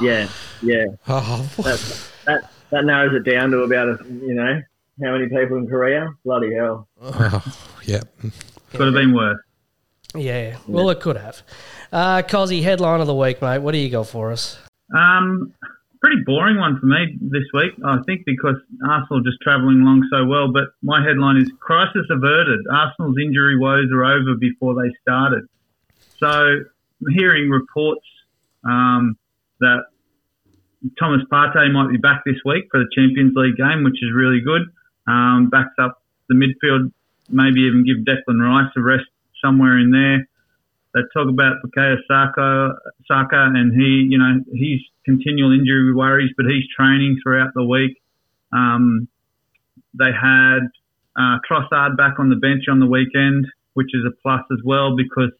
Yeah, 0.00 0.26
yeah. 0.60 0.86
Oh, 1.06 1.48
That 1.58 2.08
that 2.26 2.50
that 2.70 2.84
narrows 2.84 3.14
it 3.14 3.22
down 3.30 3.52
to 3.52 3.58
about 3.58 3.88
a, 3.90 3.98
you 4.08 4.34
know 4.34 4.60
how 5.00 5.12
many 5.12 5.28
people 5.28 5.58
in 5.58 5.66
Korea? 5.66 6.10
Bloody 6.24 6.54
hell. 6.54 6.88
yeah. 7.84 8.00
could 8.70 8.80
have 8.80 8.94
been 8.94 9.14
worse. 9.14 9.38
Yeah, 10.14 10.58
well, 10.66 10.90
it 10.90 11.00
could 11.00 11.16
have. 11.16 11.42
Uh, 11.90 12.22
Cozzy, 12.22 12.62
headline 12.62 13.00
of 13.00 13.06
the 13.06 13.14
week, 13.14 13.40
mate. 13.40 13.58
What 13.58 13.72
do 13.72 13.78
you 13.78 13.88
got 13.88 14.06
for 14.06 14.30
us? 14.30 14.58
Um, 14.94 15.54
pretty 16.02 16.22
boring 16.26 16.58
one 16.58 16.78
for 16.78 16.86
me 16.86 17.16
this 17.20 17.44
week, 17.54 17.72
I 17.84 17.98
think, 18.04 18.26
because 18.26 18.56
Arsenal 18.86 19.22
just 19.22 19.38
travelling 19.40 19.80
along 19.80 20.06
so 20.12 20.26
well. 20.26 20.52
But 20.52 20.74
my 20.82 21.02
headline 21.02 21.38
is 21.38 21.50
Crisis 21.60 22.06
Averted. 22.10 22.60
Arsenal's 22.70 23.16
injury 23.24 23.58
woes 23.58 23.88
are 23.92 24.04
over 24.04 24.34
before 24.38 24.74
they 24.74 24.90
started. 25.00 25.46
So 26.18 26.28
I'm 26.28 27.14
hearing 27.14 27.48
reports 27.48 28.04
um, 28.64 29.16
that 29.60 29.84
Thomas 30.98 31.22
Partey 31.32 31.72
might 31.72 31.90
be 31.90 31.98
back 31.98 32.22
this 32.26 32.36
week 32.44 32.64
for 32.70 32.80
the 32.80 32.90
Champions 32.94 33.32
League 33.34 33.56
game, 33.56 33.84
which 33.84 34.02
is 34.02 34.12
really 34.14 34.40
good. 34.40 34.62
Um, 35.06 35.48
backs 35.50 35.74
up 35.80 36.02
the 36.28 36.34
midfield, 36.34 36.92
maybe 37.28 37.62
even 37.62 37.84
give 37.84 38.04
Declan 38.04 38.40
Rice 38.40 38.72
a 38.76 38.80
rest 38.80 39.06
somewhere 39.42 39.78
in 39.78 39.90
there 39.90 40.26
they 40.94 41.00
talk 41.14 41.28
about 41.28 41.56
Bukayo 41.64 41.96
Saka, 42.06 42.74
Saka, 43.08 43.50
and 43.54 43.72
he, 43.72 44.06
you 44.10 44.18
know, 44.18 44.40
he's 44.52 44.80
continual 45.04 45.52
injury 45.52 45.94
worries, 45.94 46.30
but 46.36 46.46
he's 46.46 46.64
training 46.76 47.18
throughout 47.22 47.52
the 47.54 47.64
week. 47.64 48.00
Um, 48.52 49.08
they 49.98 50.12
had 50.12 50.60
uh, 51.16 51.38
Trossard 51.48 51.96
back 51.96 52.18
on 52.18 52.28
the 52.28 52.36
bench 52.36 52.64
on 52.68 52.78
the 52.78 52.86
weekend, 52.86 53.46
which 53.74 53.88
is 53.94 54.04
a 54.06 54.12
plus 54.22 54.42
as 54.52 54.58
well 54.64 54.94
because 54.96 55.32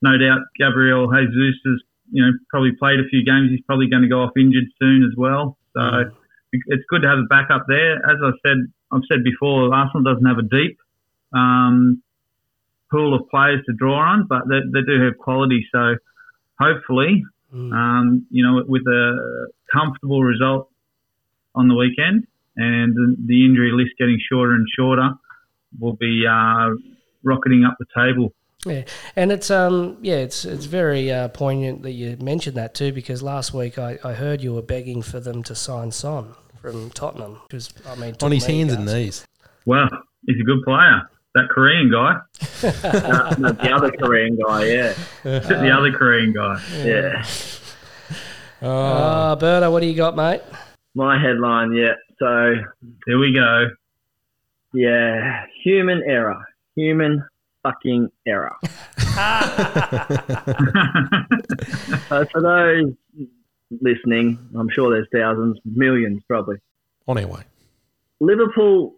no 0.00 0.16
doubt 0.16 0.42
Gabriel 0.58 1.10
Jesus 1.10 1.58
has, 1.66 1.80
you 2.12 2.24
know, 2.24 2.30
probably 2.50 2.72
played 2.78 3.00
a 3.00 3.08
few 3.10 3.24
games. 3.24 3.50
He's 3.50 3.64
probably 3.66 3.88
going 3.88 4.02
to 4.02 4.08
go 4.08 4.22
off 4.22 4.36
injured 4.38 4.70
soon 4.78 5.02
as 5.02 5.16
well. 5.16 5.58
So 5.76 6.10
it's 6.52 6.84
good 6.88 7.02
to 7.02 7.08
have 7.08 7.18
a 7.18 7.26
backup 7.28 7.66
there. 7.66 7.96
As 7.96 8.18
I 8.22 8.30
said, 8.46 8.70
I've 8.94 9.02
said 9.10 9.24
before, 9.24 9.74
Arsenal 9.74 10.04
doesn't 10.04 10.26
have 10.26 10.38
a 10.38 10.42
deep 10.42 10.78
um, 11.34 12.02
pool 12.90 13.14
of 13.14 13.28
players 13.28 13.64
to 13.66 13.72
draw 13.72 13.98
on, 13.98 14.26
but 14.28 14.42
they, 14.48 14.60
they 14.72 14.86
do 14.86 15.04
have 15.04 15.18
quality. 15.18 15.66
So 15.72 15.96
hopefully, 16.60 17.24
um, 17.52 18.26
you 18.30 18.44
know, 18.44 18.62
with 18.66 18.82
a 18.82 19.48
comfortable 19.72 20.22
result 20.22 20.68
on 21.54 21.68
the 21.68 21.74
weekend 21.74 22.26
and 22.56 22.94
the, 22.94 23.16
the 23.26 23.44
injury 23.44 23.70
list 23.72 23.92
getting 23.98 24.18
shorter 24.30 24.54
and 24.54 24.66
shorter, 24.76 25.10
we'll 25.78 25.92
be 25.92 26.24
uh, 26.26 26.70
rocketing 27.22 27.64
up 27.64 27.76
the 27.78 27.86
table. 27.94 28.32
Yeah, 28.66 28.84
and 29.14 29.30
it's 29.30 29.50
um 29.50 29.98
yeah 30.00 30.16
it's 30.16 30.46
it's 30.46 30.64
very 30.64 31.12
uh, 31.12 31.28
poignant 31.28 31.82
that 31.82 31.90
you 31.90 32.16
mentioned 32.16 32.56
that 32.56 32.72
too 32.72 32.92
because 32.92 33.22
last 33.22 33.52
week 33.52 33.78
I, 33.78 33.98
I 34.02 34.14
heard 34.14 34.40
you 34.40 34.54
were 34.54 34.62
begging 34.62 35.02
for 35.02 35.20
them 35.20 35.42
to 35.42 35.54
sign 35.54 35.90
Son 35.90 36.34
from 36.64 36.88
Tottenham 36.90 37.38
because 37.46 37.72
I 37.86 37.94
mean 37.96 38.14
On 38.22 38.32
his 38.32 38.46
hands 38.46 38.72
and 38.72 38.86
knees. 38.86 39.26
Wow, 39.66 39.88
he's 40.26 40.40
a 40.40 40.44
good 40.44 40.62
player. 40.64 41.08
That 41.34 41.48
Korean 41.50 41.90
guy, 41.90 42.20
Uh, 42.62 43.34
no, 43.38 43.50
the 43.50 43.70
other 43.72 43.90
Korean 43.90 44.36
guy, 44.36 44.66
yeah, 44.66 44.94
the 45.24 45.70
other 45.76 45.92
Korean 45.92 46.32
guy. 46.32 46.62
yeah. 46.84 47.24
Uh, 48.62 49.34
Berto, 49.36 49.70
what 49.72 49.80
do 49.80 49.86
you 49.86 49.96
got, 49.96 50.16
mate? 50.16 50.40
My 50.94 51.20
headline, 51.20 51.72
yeah. 51.72 51.94
So 52.18 52.54
Here 53.06 53.18
we 53.18 53.34
go. 53.34 53.68
Yeah, 54.72 55.44
human 55.62 56.02
error. 56.06 56.40
Human 56.76 57.24
fucking 57.64 58.10
error. 58.26 58.54
so 62.08 62.24
for 62.32 62.40
those 62.40 62.92
listening, 63.80 64.38
I'm 64.58 64.68
sure 64.70 64.90
there's 64.90 65.08
thousands, 65.12 65.58
millions 65.64 66.22
probably. 66.28 66.56
On 67.06 67.18
our 67.18 67.26
way. 67.26 67.42
Liverpool 68.20 68.94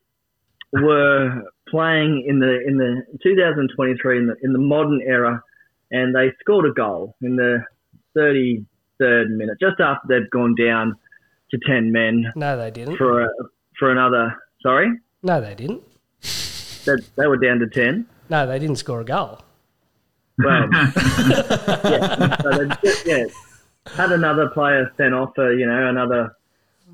were 0.73 1.43
playing 1.69 2.24
in 2.27 2.39
the 2.39 2.61
in 2.66 2.77
the 2.78 3.03
2023 3.23 4.19
in 4.19 4.27
the 4.27 4.36
in 4.43 4.53
the 4.53 4.59
modern 4.59 5.01
era, 5.03 5.43
and 5.90 6.15
they 6.15 6.32
scored 6.40 6.66
a 6.66 6.73
goal 6.73 7.15
in 7.23 7.36
the 7.36 7.65
33rd 8.16 9.28
minute, 9.36 9.59
just 9.61 9.81
after 9.81 10.07
they'd 10.09 10.31
gone 10.31 10.55
down 10.55 10.94
to 11.51 11.59
10 11.66 11.93
men 11.93 12.32
No, 12.35 12.57
they 12.57 12.70
didn't. 12.70 12.97
for 12.97 13.23
a, 13.23 13.28
for 13.78 13.90
another. 13.90 14.35
Sorry, 14.62 14.90
No, 15.23 15.40
they 15.40 15.55
didn't. 15.55 15.82
they, 16.85 16.94
they 17.16 17.27
were 17.27 17.36
down 17.36 17.59
to 17.61 17.66
10. 17.69 18.07
No, 18.31 18.47
they 18.47 18.59
didn't 18.59 18.77
score 18.77 19.01
a 19.01 19.05
goal. 19.05 19.40
Well, 20.39 20.69
yeah, 20.73 22.36
so 22.43 22.51
they 22.51 22.93
yeah, 23.07 23.24
had 23.95 24.13
another 24.13 24.49
player 24.49 24.91
sent 24.97 25.15
off 25.15 25.33
for 25.35 25.53
you 25.53 25.67
know 25.67 25.89
another 25.89 26.37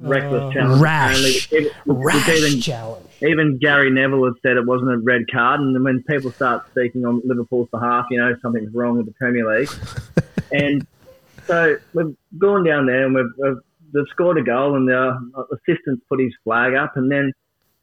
reckless 0.01 0.43
oh. 0.43 0.53
challenge. 0.53 0.81
Rash. 0.81 1.53
It- 1.53 1.67
it- 1.67 1.73
Rash 1.87 2.29
even, 2.29 2.61
challenge. 2.61 3.07
even 3.23 3.59
Gary 3.59 3.91
Neville 3.91 4.25
has 4.27 4.35
said 4.43 4.57
it 4.57 4.67
wasn't 4.67 4.93
a 4.93 4.99
red 4.99 5.23
card, 5.31 5.61
and 5.61 5.83
when 5.85 6.03
people 6.05 6.31
start 6.33 6.69
speaking 6.71 7.05
on 7.05 7.23
Liverpool's 7.25 7.69
behalf, 7.71 8.07
you 8.11 8.19
know 8.19 8.35
something's 8.43 8.75
wrong 8.75 8.97
with 8.97 9.07
the 9.07 9.13
Premier 9.13 9.47
League. 9.59 9.71
and 10.53 10.87
so 11.47 11.77
we've 11.95 12.17
gone 12.39 12.65
down 12.65 12.87
there 12.87 13.05
and 13.05 13.15
we've, 13.15 13.33
we've 13.39 13.59
they've 13.93 14.05
scored 14.11 14.39
a 14.39 14.43
goal, 14.43 14.77
and 14.77 14.89
the 14.89 15.47
assistant's 15.53 16.03
put 16.09 16.21
his 16.21 16.33
flag 16.45 16.75
up, 16.75 16.97
and 16.97 17.11
then 17.11 17.33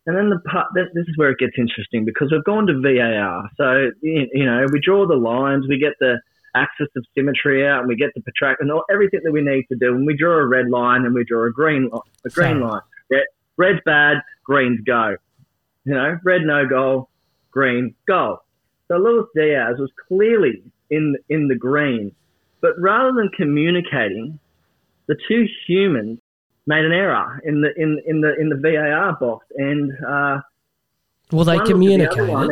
and 0.06 0.18
then 0.18 0.30
the 0.30 0.40
part 0.50 0.68
this 0.74 0.88
is 0.96 1.18
where 1.18 1.30
it 1.30 1.38
gets 1.38 1.54
interesting 1.58 2.06
because 2.06 2.32
we've 2.32 2.44
gone 2.44 2.66
to 2.68 2.80
VAR. 2.82 3.50
So 3.58 3.92
you 4.02 4.46
know 4.46 4.66
we 4.72 4.80
draw 4.80 5.08
the 5.08 5.16
lines, 5.16 5.68
we 5.68 5.78
get 5.78 5.94
the 6.00 6.20
axis 6.56 6.88
of 6.96 7.06
symmetry 7.16 7.68
out, 7.68 7.80
and 7.80 7.88
we 7.88 7.96
get 7.96 8.12
the 8.16 8.22
protract 8.22 8.62
and 8.62 8.72
all, 8.72 8.84
everything 8.92 9.22
that 9.24 9.32
we 9.32 9.42
need 9.42 9.66
to 9.72 9.76
do. 9.76 9.96
And 9.96 10.06
we 10.06 10.16
draw 10.16 10.38
a 10.38 10.46
red 10.46 10.70
line 10.70 11.06
and 11.06 11.14
we 11.14 11.24
draw 11.24 11.46
a 11.46 11.52
green 11.52 11.90
li- 11.92 12.00
a 12.26 12.30
green 12.30 12.62
line. 12.62 12.82
Red, 13.10 13.24
red's 13.58 13.80
bad, 13.86 14.18
green's 14.44 14.82
go. 14.82 15.16
You 15.86 15.94
know, 15.94 16.18
red 16.24 16.42
no 16.42 16.68
goal, 16.68 17.10
green 17.52 17.96
goal. 18.08 18.40
So 18.88 18.98
Luis 18.98 19.28
Diaz 19.36 19.76
was 19.78 19.92
clearly 20.08 20.64
in 20.90 21.16
in 21.30 21.48
the 21.48 21.56
green, 21.56 22.14
but 22.62 22.72
rather 22.80 23.12
than 23.14 23.30
communicating, 23.30 24.40
the 25.08 25.16
two 25.28 25.46
humans 25.68 26.20
made 26.66 26.86
an 26.86 26.92
error 26.92 27.42
in 27.44 27.62
the 27.62 27.70
in, 27.76 28.02
in 28.06 28.22
the 28.22 28.36
in 28.40 28.50
the 28.50 28.56
VAR 28.56 29.14
box, 29.20 29.46
and 29.58 29.92
uh, 30.06 30.40
Well, 31.32 31.46
they 31.46 31.58
at 31.58 31.66
the 31.66 31.72
communicated. 31.72 32.52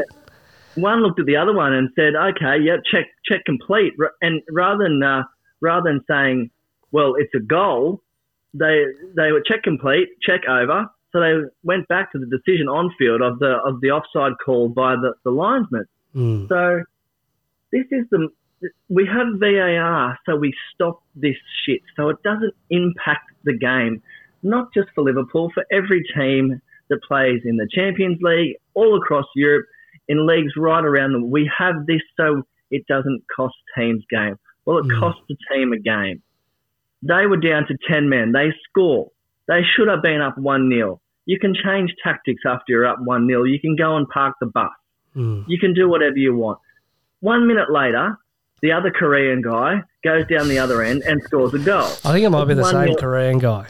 One- 0.78 1.02
looked 1.02 1.20
at 1.20 1.26
the 1.26 1.36
other 1.36 1.54
one 1.54 1.74
and 1.74 1.90
said, 1.96 2.16
"Okay, 2.16 2.58
yep, 2.60 2.82
check 2.90 3.08
check 3.26 3.46
complete." 3.46 3.94
And 4.22 4.42
rather 4.50 4.84
than 4.84 5.04
uh, 5.04 5.24
rather 5.62 5.90
than 5.90 6.04
saying, 6.08 6.50
"Well, 6.92 7.16
it's 7.16 7.34
a 7.36 7.40
goal," 7.40 8.02
they 8.54 8.86
they 9.16 9.32
were 9.32 9.42
check 9.46 9.64
complete, 9.64 10.10
check 10.22 10.42
over. 10.48 10.88
So 11.12 11.22
they 11.22 11.36
went 11.64 11.88
back 11.88 12.12
to 12.12 12.20
the 12.20 12.26
decision 12.26 12.68
on 12.68 12.94
field 12.98 13.22
of 13.22 13.40
the 13.40 13.58
of 13.66 13.82
the 13.82 13.92
offside 13.92 14.34
call 14.44 14.70
by 14.70 14.96
the, 14.96 15.14
the 15.24 15.32
linesman. 15.32 15.86
Mm. 16.16 16.50
So 16.50 16.84
this 17.72 17.86
is 17.92 18.06
the 18.12 18.30
we 18.90 19.06
have 19.06 19.40
VAR, 19.40 20.18
so 20.26 20.36
we 20.36 20.54
stop 20.74 21.02
this 21.16 21.36
shit, 21.64 21.82
so 21.96 22.10
it 22.10 22.22
doesn't 22.24 22.54
impact 22.70 23.32
the 23.44 23.58
game, 23.58 24.02
not 24.42 24.74
just 24.74 24.90
for 24.96 25.04
Liverpool, 25.04 25.52
for 25.54 25.64
every 25.72 26.04
team 26.16 26.60
that 26.90 27.04
plays 27.04 27.42
in 27.46 27.58
the 27.58 27.68
Champions 27.72 28.18
League, 28.22 28.56
all 28.74 28.98
across 28.98 29.26
Europe, 29.36 29.68
in 30.08 30.26
leagues 30.26 30.54
right 30.58 30.84
around 30.84 31.14
them. 31.14 31.30
We 31.32 31.50
have 31.58 31.86
this 31.86 32.02
so 32.16 32.44
it 32.72 32.86
doesn't 32.88 33.24
cost 33.36 33.56
teams 33.78 34.04
game. 34.10 34.36
Well, 34.66 34.80
it 34.80 34.86
Mm. 34.86 35.00
cost 35.00 35.20
the 35.30 35.36
team 35.52 35.72
a 35.74 35.80
game. 35.80 36.22
They 37.04 37.26
were 37.28 37.38
down 37.38 37.68
to 37.68 37.78
ten 37.90 38.10
men. 38.10 38.32
They 38.32 38.52
score. 38.70 39.12
They 39.48 39.62
should 39.64 39.88
have 39.88 40.02
been 40.02 40.22
up 40.22 40.38
one 40.38 40.70
0 40.70 41.00
You 41.26 41.40
can 41.40 41.54
change 41.54 41.94
tactics 42.04 42.42
after 42.46 42.64
you're 42.70 42.86
up 42.86 43.00
one 43.02 43.28
0 43.28 43.44
You 43.44 43.60
can 43.60 43.76
go 43.76 43.96
and 43.98 44.08
park 44.10 44.36
the 44.42 44.48
bus. 44.48 44.72
Mm. 45.16 45.46
You 45.48 45.58
can 45.60 45.74
do 45.74 45.88
whatever 45.90 46.18
you 46.18 46.36
want. 46.36 46.60
One 47.22 47.48
minute 47.48 47.72
later, 47.72 48.18
the 48.62 48.72
other 48.72 48.92
Korean 48.92 49.42
guy 49.42 49.82
goes 50.04 50.26
down 50.28 50.48
the 50.48 50.60
other 50.60 50.82
end 50.82 51.04
and 51.04 51.22
scores 51.24 51.54
a 51.54 51.60
goal. 51.60 51.86
I 52.04 52.12
think 52.12 52.26
it 52.26 52.30
might 52.30 52.46
be 52.46 52.54
the 52.56 52.64
same. 52.66 52.96
Korean 52.96 53.40
guy. 53.40 53.68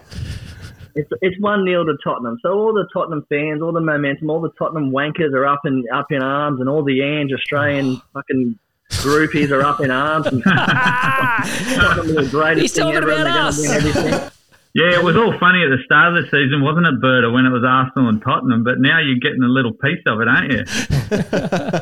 It's 0.98 1.10
it's 1.22 1.40
one 1.40 1.66
0 1.66 1.86
to 1.86 1.98
Tottenham. 2.04 2.38
So 2.42 2.54
all 2.54 2.74
the 2.74 2.88
Tottenham 2.92 3.26
fans, 3.30 3.62
all 3.62 3.72
the 3.72 3.82
momentum, 3.82 4.30
all 4.30 4.42
the 4.42 4.52
Tottenham 4.58 4.92
wankers 4.92 5.34
are 5.34 5.46
up 5.46 5.62
in 5.66 5.86
up 5.94 6.12
in 6.12 6.22
arms, 6.22 6.60
and 6.60 6.68
all 6.68 6.84
the 6.84 7.02
Ange 7.02 7.32
Australian 7.34 8.02
fucking 8.14 8.58
groupies 8.92 9.52
are 9.52 9.62
up 9.62 9.80
in 9.80 9.92
arms. 9.92 10.28
And 10.28 10.44
Tottenham 10.44 12.18
are 12.18 12.24
the 12.24 12.30
greatest 12.30 12.62
He's 12.62 12.74
thing 12.74 12.84
talking 12.84 12.98
ever, 12.98 13.12
about 13.12 13.28
us. 13.28 14.34
Win 14.78 14.94
everything. 14.94 14.94
Yeah, 14.94 15.00
it 15.00 15.04
was 15.04 15.16
all 15.16 15.38
funny 15.40 15.64
at 15.64 15.70
the 15.70 15.82
start 15.84 16.16
of 16.16 16.24
the 16.24 16.30
season, 16.30 16.62
wasn't 16.62 16.86
it, 16.86 17.02
Berta, 17.02 17.32
when 17.32 17.46
it 17.46 17.50
was 17.50 17.64
Arsenal 17.66 18.10
and 18.10 18.22
Tottenham? 18.22 18.64
But 18.64 18.80
now 18.80 19.00
you're 19.00 19.20
getting 19.20 19.44
a 19.44 19.48
little 19.48 19.74
piece 19.74 20.02
of 20.06 20.22
it, 20.22 20.28
aren't 20.28 20.52
you? 20.52 20.64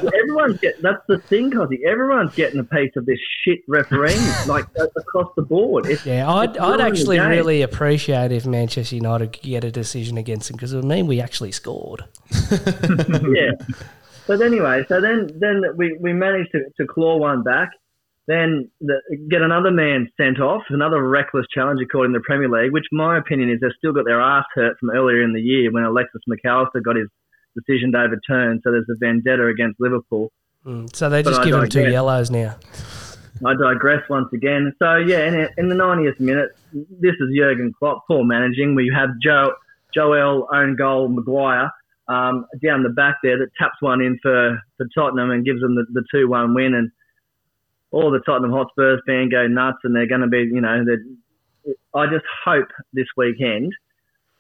Everyone's 0.24 0.60
get 0.60 0.82
that's 0.82 1.02
the 1.08 1.20
thing, 1.20 1.52
Cozzy. 1.52 1.84
Everyone's 1.86 2.34
getting 2.36 2.60
a 2.60 2.64
piece 2.64 2.92
of 2.96 3.06
this 3.06 3.20
shit 3.44 3.60
refereeing, 3.68 4.22
like 4.48 4.66
across 4.78 5.32
the 5.36 5.42
board. 5.42 5.88
It's, 5.88 6.06
Yeah, 6.06 6.32
I'd, 6.32 6.52
it's 6.52 6.60
I'd 6.60 6.82
actually 6.82 7.20
really 7.20 7.62
appreciate 7.62 8.32
if 8.32 8.46
Manchester 8.46 8.96
United 8.96 9.34
could 9.34 9.44
get 9.44 9.64
a 9.64 9.72
decision 9.72 10.18
against 10.18 10.48
them 10.48 10.58
because 10.58 10.74
it 10.74 10.78
would 10.78 10.86
mean 10.86 11.08
we 11.08 11.22
actually 11.22 11.52
scored. 11.52 12.06
yeah. 12.62 13.52
But 14.28 14.42
anyway, 14.42 14.86
so 14.88 15.02
then 15.02 15.30
then 15.40 15.64
we, 15.76 15.98
we 16.00 16.14
managed 16.14 16.52
to, 16.54 16.64
to 16.78 16.88
claw 16.88 17.18
one 17.18 17.44
back, 17.44 17.72
then 18.28 18.70
the, 18.82 19.00
get 19.30 19.42
another 19.42 19.72
man 19.72 20.10
sent 20.18 20.40
off, 20.40 20.64
another 20.70 21.02
reckless 21.02 21.46
challenge 21.54 21.80
according 21.84 22.14
to 22.14 22.20
the 22.20 22.24
Premier 22.24 22.50
League, 22.50 22.74
which 22.74 22.86
my 22.92 23.18
opinion 23.18 23.50
is 23.52 23.60
they've 23.62 23.72
still 23.78 23.94
got 23.94 24.06
their 24.06 24.22
ass 24.22 24.46
hurt 24.56 24.78
from 24.80 24.90
earlier 24.90 25.22
in 25.22 25.34
the 25.34 25.42
year 25.42 25.72
when 25.72 25.84
Alexis 25.84 26.22
Mac 26.28 26.40
Allister 26.46 26.82
got 26.82 26.96
his 26.96 27.08
decision 27.56 27.96
overturned. 27.96 28.62
So 28.64 28.72
there's 28.72 28.88
a 28.90 28.98
vendetta 29.00 29.48
against 29.48 29.80
Liverpool. 29.80 30.32
Mm, 30.66 30.94
So 30.96 31.10
they 31.10 31.22
But 31.22 31.30
just 31.32 31.42
I 31.42 31.46
give 31.46 31.56
him 31.56 31.70
two 31.70 31.90
yellows 31.92 32.32
now. 32.32 32.58
I 33.46 33.54
digress 33.54 34.02
once 34.10 34.30
again. 34.34 34.74
So 34.80 34.96
yeah, 34.96 35.28
in, 35.28 35.48
in 35.58 35.70
the 35.70 35.76
90th 35.76 36.20
minute, 36.20 36.50
this 36.74 37.14
is 37.20 37.36
Jurgen 37.38 37.74
Klopp, 37.78 38.04
poor 38.08 38.24
managing. 38.24 38.76
We 38.76 38.92
have 38.96 39.10
Joe 39.22 39.54
Joel 39.94 40.48
own 40.52 40.76
goal 40.76 41.10
Maguire 41.10 41.70
um, 42.08 42.46
down 42.64 42.84
the 42.84 42.90
back 42.90 43.18
there 43.24 43.38
that 43.38 43.50
taps 43.58 43.82
one 43.82 44.02
in 44.02 44.20
for, 44.22 44.62
for 44.78 44.86
Tottenham 44.96 45.32
and 45.32 45.46
gives 45.46 45.62
them 45.62 45.76
the, 45.76 45.86
the 45.92 46.04
2-1 46.14 46.56
win. 46.56 46.74
And 46.74 46.92
all 47.92 48.12
the 48.12 48.20
Tottenham 48.26 48.52
Hotspurs 48.52 49.02
fan 49.08 49.30
go 49.30 49.48
nuts, 49.48 49.80
and 49.84 49.96
they're 49.96 50.08
going 50.08 50.22
to 50.22 50.28
be, 50.28 50.40
you 50.52 50.62
know, 50.62 50.84
I 51.94 52.06
just 52.08 52.26
hope 52.44 52.68
this 52.94 53.08
weekend 53.18 53.74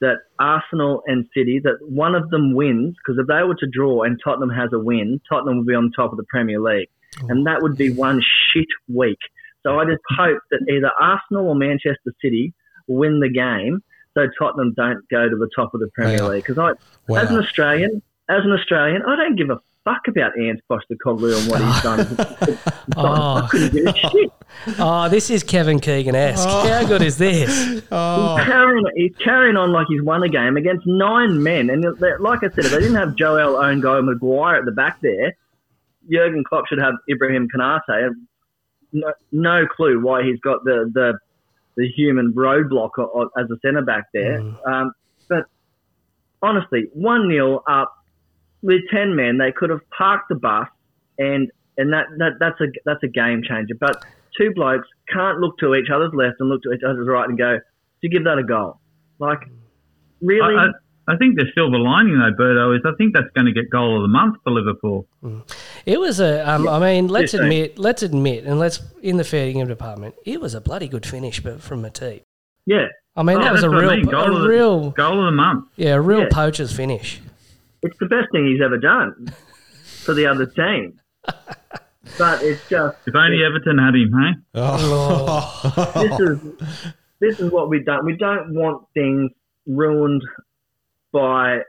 that 0.01 0.17
Arsenal 0.39 1.01
and 1.07 1.25
City 1.35 1.59
that 1.63 1.77
one 1.81 2.15
of 2.15 2.29
them 2.29 2.53
wins 2.53 2.95
because 2.97 3.17
if 3.19 3.27
they 3.27 3.43
were 3.47 3.55
to 3.55 3.67
draw 3.71 4.03
and 4.03 4.19
Tottenham 4.23 4.49
has 4.49 4.69
a 4.73 4.79
win, 4.79 5.21
Tottenham 5.29 5.57
would 5.59 5.67
be 5.67 5.73
on 5.73 5.91
top 5.95 6.11
of 6.11 6.17
the 6.17 6.25
Premier 6.29 6.59
League, 6.59 6.89
oh, 7.23 7.27
and 7.29 7.47
that 7.47 7.61
would 7.61 7.77
be 7.77 7.91
one 7.91 8.21
shit 8.51 8.67
week. 8.93 9.19
So 9.63 9.79
I 9.79 9.85
just 9.85 10.03
hope 10.17 10.39
that 10.51 10.59
either 10.69 10.91
Arsenal 10.99 11.47
or 11.47 11.55
Manchester 11.55 12.13
City 12.21 12.53
win 12.87 13.19
the 13.19 13.29
game, 13.29 13.81
so 14.13 14.27
Tottenham 14.37 14.73
don't 14.75 15.07
go 15.09 15.27
to 15.27 15.35
the 15.35 15.49
top 15.55 15.73
of 15.73 15.79
the 15.79 15.89
Premier 15.95 16.23
Wow. 16.23 16.31
League. 16.31 16.43
Because 16.45 16.59
I, 16.59 16.73
Wow. 17.11 17.21
as 17.21 17.29
an 17.29 17.37
Australian, 17.37 18.01
as 18.29 18.43
an 18.43 18.51
Australian, 18.51 19.01
I 19.07 19.15
don't 19.15 19.35
give 19.35 19.49
a 19.49 19.59
fuck 19.85 20.01
about 20.09 20.31
Ange 20.37 20.59
Postecoglou 20.69 21.39
and 21.39 21.49
what 21.49 21.61
he's 21.61 21.81
done. 21.81 22.59
Oh. 22.97 23.35
I 23.43 23.47
couldn't 23.49 23.73
give 23.73 23.85
a 23.87 23.93
shit. 23.97 24.31
Oh, 24.79 25.09
this 25.09 25.29
is 25.31 25.43
Kevin 25.43 25.79
Keegan 25.79 26.15
esque. 26.15 26.47
How 26.47 26.85
good 26.85 27.01
is 27.01 27.17
this? 27.17 27.49
He's 27.71 27.81
carrying, 27.89 28.85
he's 28.95 29.15
carrying 29.17 29.57
on 29.57 29.71
like 29.71 29.87
he's 29.89 30.01
won 30.03 30.21
a 30.23 30.29
game 30.29 30.55
against 30.55 30.85
nine 30.85 31.41
men. 31.41 31.69
And 31.71 31.83
like 32.21 32.43
I 32.43 32.49
said, 32.49 32.65
if 32.65 32.71
they 32.71 32.79
didn't 32.79 32.95
have 32.95 33.15
Joel 33.15 33.57
own 33.57 33.81
goal 33.81 34.01
Maguire 34.03 34.55
at 34.57 34.65
the 34.65 34.71
back 34.71 35.01
there, 35.01 35.35
Jurgen 36.11 36.43
Klopp 36.43 36.67
should 36.67 36.79
have 36.79 36.93
Ibrahim 37.09 37.47
Konaté. 37.53 38.11
No, 38.93 39.11
no 39.31 39.65
clue 39.67 39.99
why 39.99 40.23
he's 40.23 40.39
got 40.39 40.63
the, 40.63 40.89
the, 40.93 41.17
the 41.75 41.87
human 41.89 42.31
roadblock 42.33 42.91
o- 42.99 43.11
o- 43.13 43.41
as 43.41 43.49
a 43.49 43.57
centre 43.65 43.81
back 43.81 44.05
there. 44.13 44.39
Um, 44.65 44.91
but 45.27 45.45
honestly, 46.41 46.87
1 46.93 47.29
0 47.29 47.63
up 47.67 47.91
with 48.65 48.81
10 48.91 49.15
men, 49.15 49.37
they 49.37 49.51
could 49.51 49.69
have 49.69 49.81
parked 49.97 50.27
the 50.29 50.35
bus 50.35 50.67
and 51.17 51.49
and 51.77 51.93
that, 51.93 52.05
that 52.17 52.31
that's 52.39 52.59
a 52.61 52.65
that's 52.85 53.03
a 53.03 53.07
game 53.07 53.41
changer. 53.47 53.75
But 53.79 54.03
two 54.37 54.51
blokes 54.55 54.87
can't 55.13 55.39
look 55.39 55.57
to 55.59 55.75
each 55.75 55.89
other's 55.93 56.11
left 56.13 56.35
and 56.39 56.49
look 56.49 56.61
to 56.63 56.71
each 56.73 56.83
other's 56.87 57.07
right 57.07 57.27
and 57.29 57.37
go, 57.37 57.59
to 58.01 58.09
give 58.09 58.23
that 58.25 58.37
a 58.37 58.43
goal. 58.43 58.79
Like, 59.19 59.39
really? 60.21 60.55
I, 60.55 60.65
I, 60.67 61.13
I 61.13 61.17
think 61.17 61.35
the 61.37 61.45
silver 61.53 61.77
lining, 61.77 62.17
though, 62.17 62.31
Berto, 62.31 62.75
is 62.75 62.81
I 62.85 62.91
think 62.97 63.13
that's 63.13 63.29
going 63.35 63.45
to 63.45 63.51
get 63.53 63.69
goal 63.69 63.97
of 63.97 64.01
the 64.03 64.07
month 64.07 64.37
for 64.43 64.51
Liverpool. 64.51 65.05
It 65.85 65.99
was 65.99 66.19
a. 66.19 66.49
Um, 66.49 66.67
I 66.67 66.79
mean, 66.79 67.07
let's 67.09 67.33
Yes, 67.33 67.41
admit, 67.41 67.77
let's 67.77 68.01
admit, 68.03 68.45
and 68.45 68.57
let's 68.59 68.81
in 69.03 69.17
the 69.17 69.23
fair 69.23 69.51
game 69.53 69.67
department, 69.67 70.15
it 70.25 70.41
was 70.41 70.55
a 70.55 70.61
bloody 70.61 70.87
good 70.87 71.05
finish, 71.05 71.39
but 71.41 71.61
from 71.61 71.83
Matip. 71.83 72.23
yeah. 72.65 72.87
I 73.17 73.23
mean, 73.23 73.37
Oh, 73.37 73.43
that 73.43 73.53
was 73.53 73.63
a 73.63 73.69
That's 73.69 73.73
what 73.75 73.85
I 73.85 73.87
real, 73.93 73.95
mean, 73.97 74.05
goal, 74.11 74.35
of 74.35 74.35
a 74.35 74.39
the, 74.43 74.47
real, 74.49 74.89
goal 74.91 75.19
of 75.19 75.25
the 75.25 75.31
month. 75.31 75.65
yeah, 75.77 75.93
a 75.93 76.01
real 76.01 76.21
Yeah. 76.23 76.27
poacher's 76.31 76.73
finish. 76.75 77.21
It's 77.85 77.97
the 77.99 78.07
best 78.07 78.31
thing 78.31 78.47
he's 78.47 78.61
ever 78.61 78.77
done 78.77 79.33
for 80.03 80.13
the 80.13 80.25
other 80.25 80.45
team. 80.45 80.99
But 82.17 82.43
it's 82.43 82.67
just 82.69 82.97
If 83.07 83.15
only 83.15 83.43
Everton 83.43 83.77
had 83.77 83.95
him, 83.95 84.11
hey? 84.13 84.31
Oh. 84.55 85.91
this 85.95 86.19
is 86.19 86.39
this 87.19 87.39
is 87.39 87.51
what 87.51 87.69
we 87.69 87.83
don't 87.83 88.05
we 88.05 88.15
don't 88.15 88.53
want 88.53 88.85
things 88.93 89.31
ruined 89.65 90.23
by 91.11 91.59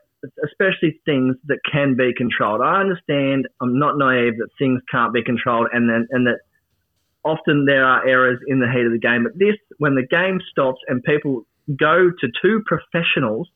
especially 0.45 1.01
things 1.05 1.37
that 1.47 1.59
can 1.71 1.95
be 1.97 2.13
controlled. 2.17 2.61
I 2.61 2.81
understand 2.81 3.49
I'm 3.61 3.79
not 3.79 3.97
naive 3.97 4.39
that 4.39 4.49
things 4.59 4.83
can't 4.91 5.13
be 5.13 5.23
controlled 5.23 5.69
and 5.73 5.89
then 5.89 6.07
and 6.11 6.27
that 6.27 6.41
often 7.25 7.65
there 7.65 7.85
are 7.85 8.07
errors 8.07 8.39
in 8.47 8.61
the 8.61 8.71
heat 8.71 8.87
of 8.87 8.93
the 8.93 8.99
game. 8.99 9.25
But 9.25 9.39
this 9.39 9.57
when 9.79 9.95
the 9.95 10.07
game 10.07 10.41
stops 10.51 10.81
and 10.87 11.03
people 11.03 11.47
go 11.77 12.11
to 12.11 12.29
two 12.43 12.63
professionals 12.67 13.49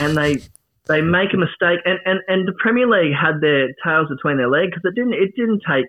and 0.00 0.16
they 0.16 0.42
they 0.86 1.00
make 1.00 1.32
a 1.32 1.36
mistake 1.36 1.80
and, 1.84 1.98
and, 2.04 2.20
and 2.28 2.48
the 2.48 2.54
Premier 2.58 2.86
League 2.86 3.14
had 3.14 3.40
their 3.40 3.68
tails 3.84 4.08
between 4.08 4.36
their 4.36 4.50
legs 4.50 4.72
because 4.74 4.84
it 4.84 4.94
didn't 4.94 5.14
it 5.14 5.34
didn't 5.36 5.62
take 5.68 5.86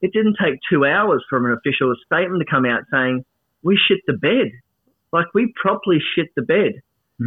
it 0.00 0.12
didn't 0.12 0.36
take 0.42 0.58
two 0.70 0.84
hours 0.84 1.24
from 1.30 1.46
an 1.46 1.52
official 1.52 1.94
statement 2.04 2.42
to 2.44 2.50
come 2.50 2.66
out 2.66 2.82
saying 2.90 3.24
we 3.62 3.78
shit 3.88 4.00
the 4.06 4.14
bed 4.14 4.50
like 5.12 5.26
we 5.34 5.52
properly 5.60 5.98
shit 6.14 6.28
the 6.34 6.42
bed 6.42 6.72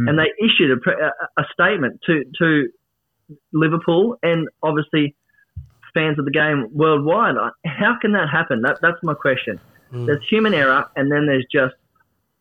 and 0.08 0.18
they 0.18 0.30
issued 0.44 0.70
a, 0.70 0.90
a, 0.90 1.42
a 1.42 1.44
statement 1.52 2.00
to 2.04 2.24
to 2.38 2.68
Liverpool 3.52 4.18
and 4.22 4.48
obviously 4.62 5.14
fans 5.94 6.18
of 6.18 6.26
the 6.26 6.30
game 6.30 6.68
worldwide. 6.72 7.34
How 7.64 7.96
can 8.00 8.12
that 8.12 8.28
happen? 8.30 8.62
That, 8.62 8.78
that's 8.82 8.98
my 9.02 9.14
question. 9.14 9.58
There's 9.92 10.22
human 10.28 10.52
error, 10.52 10.84
and 10.96 11.10
then 11.10 11.26
there's 11.26 11.46
just 11.50 11.74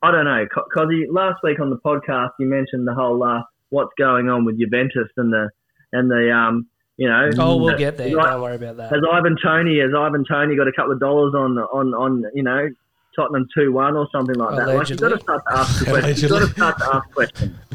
I 0.01 0.11
don't 0.11 0.25
know. 0.25 0.43
Because 0.43 0.89
last 1.09 1.39
week 1.43 1.59
on 1.59 1.69
the 1.69 1.77
podcast, 1.77 2.31
you 2.39 2.47
mentioned 2.47 2.87
the 2.87 2.93
whole 2.93 3.23
uh, 3.23 3.43
what's 3.69 3.91
going 3.97 4.29
on 4.29 4.45
with 4.45 4.59
Juventus 4.59 5.09
and 5.17 5.31
the 5.33 5.49
and 5.91 6.09
the 6.09 6.31
um 6.31 6.67
you 6.97 7.09
know. 7.09 7.29
Oh, 7.39 7.57
we'll 7.57 7.71
the- 7.73 7.77
get 7.77 7.97
there. 7.97 8.15
like- 8.15 8.25
Don't 8.27 8.41
worry 8.41 8.55
about 8.55 8.77
that. 8.77 8.91
has 8.91 9.01
Ivan 9.11 9.35
Toney 9.43 9.79
has 9.79 9.91
Ivan 9.97 10.23
Toney 10.29 10.55
got 10.55 10.67
a 10.67 10.71
couple 10.71 10.91
of 10.93 10.99
dollars 10.99 11.33
on 11.35 11.57
on 11.57 11.93
on 11.93 12.23
you 12.33 12.43
know 12.43 12.69
Tottenham 13.15 13.47
two 13.57 13.71
one 13.71 13.95
or 13.95 14.07
something 14.11 14.35
like 14.35 14.55
that? 14.57 14.67
Like 14.75 14.89
you've 14.89 14.99
got 14.99 15.09
to 15.09 15.19
start 15.19 15.41
to 15.49 15.57
ask 15.57 15.85
questions. 15.87 16.21
You've 16.21 16.31
got 16.31 16.39
to 16.39 16.47
start 16.47 16.77
to 16.79 16.95
ask 16.95 17.11
questions. 17.11 17.55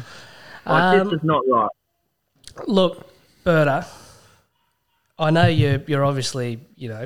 Like 0.63 0.99
Um, 1.01 1.09
this 1.09 1.17
is 1.17 1.23
not 1.23 1.41
right. 1.49 1.69
Look, 2.67 3.07
Berta, 3.43 3.83
I 5.17 5.31
know 5.31 5.47
you're 5.47 5.81
you're 5.87 6.05
obviously 6.05 6.59
you 6.75 6.87
know 6.89 7.05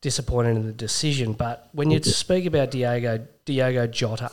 disappointed 0.00 0.56
in 0.56 0.66
the 0.66 0.72
decision, 0.72 1.32
but 1.32 1.68
when 1.72 1.90
you 1.90 2.00
speak 2.02 2.46
about 2.46 2.70
Diego 2.70 3.26
Diego 3.44 3.88
Jota, 3.88 4.30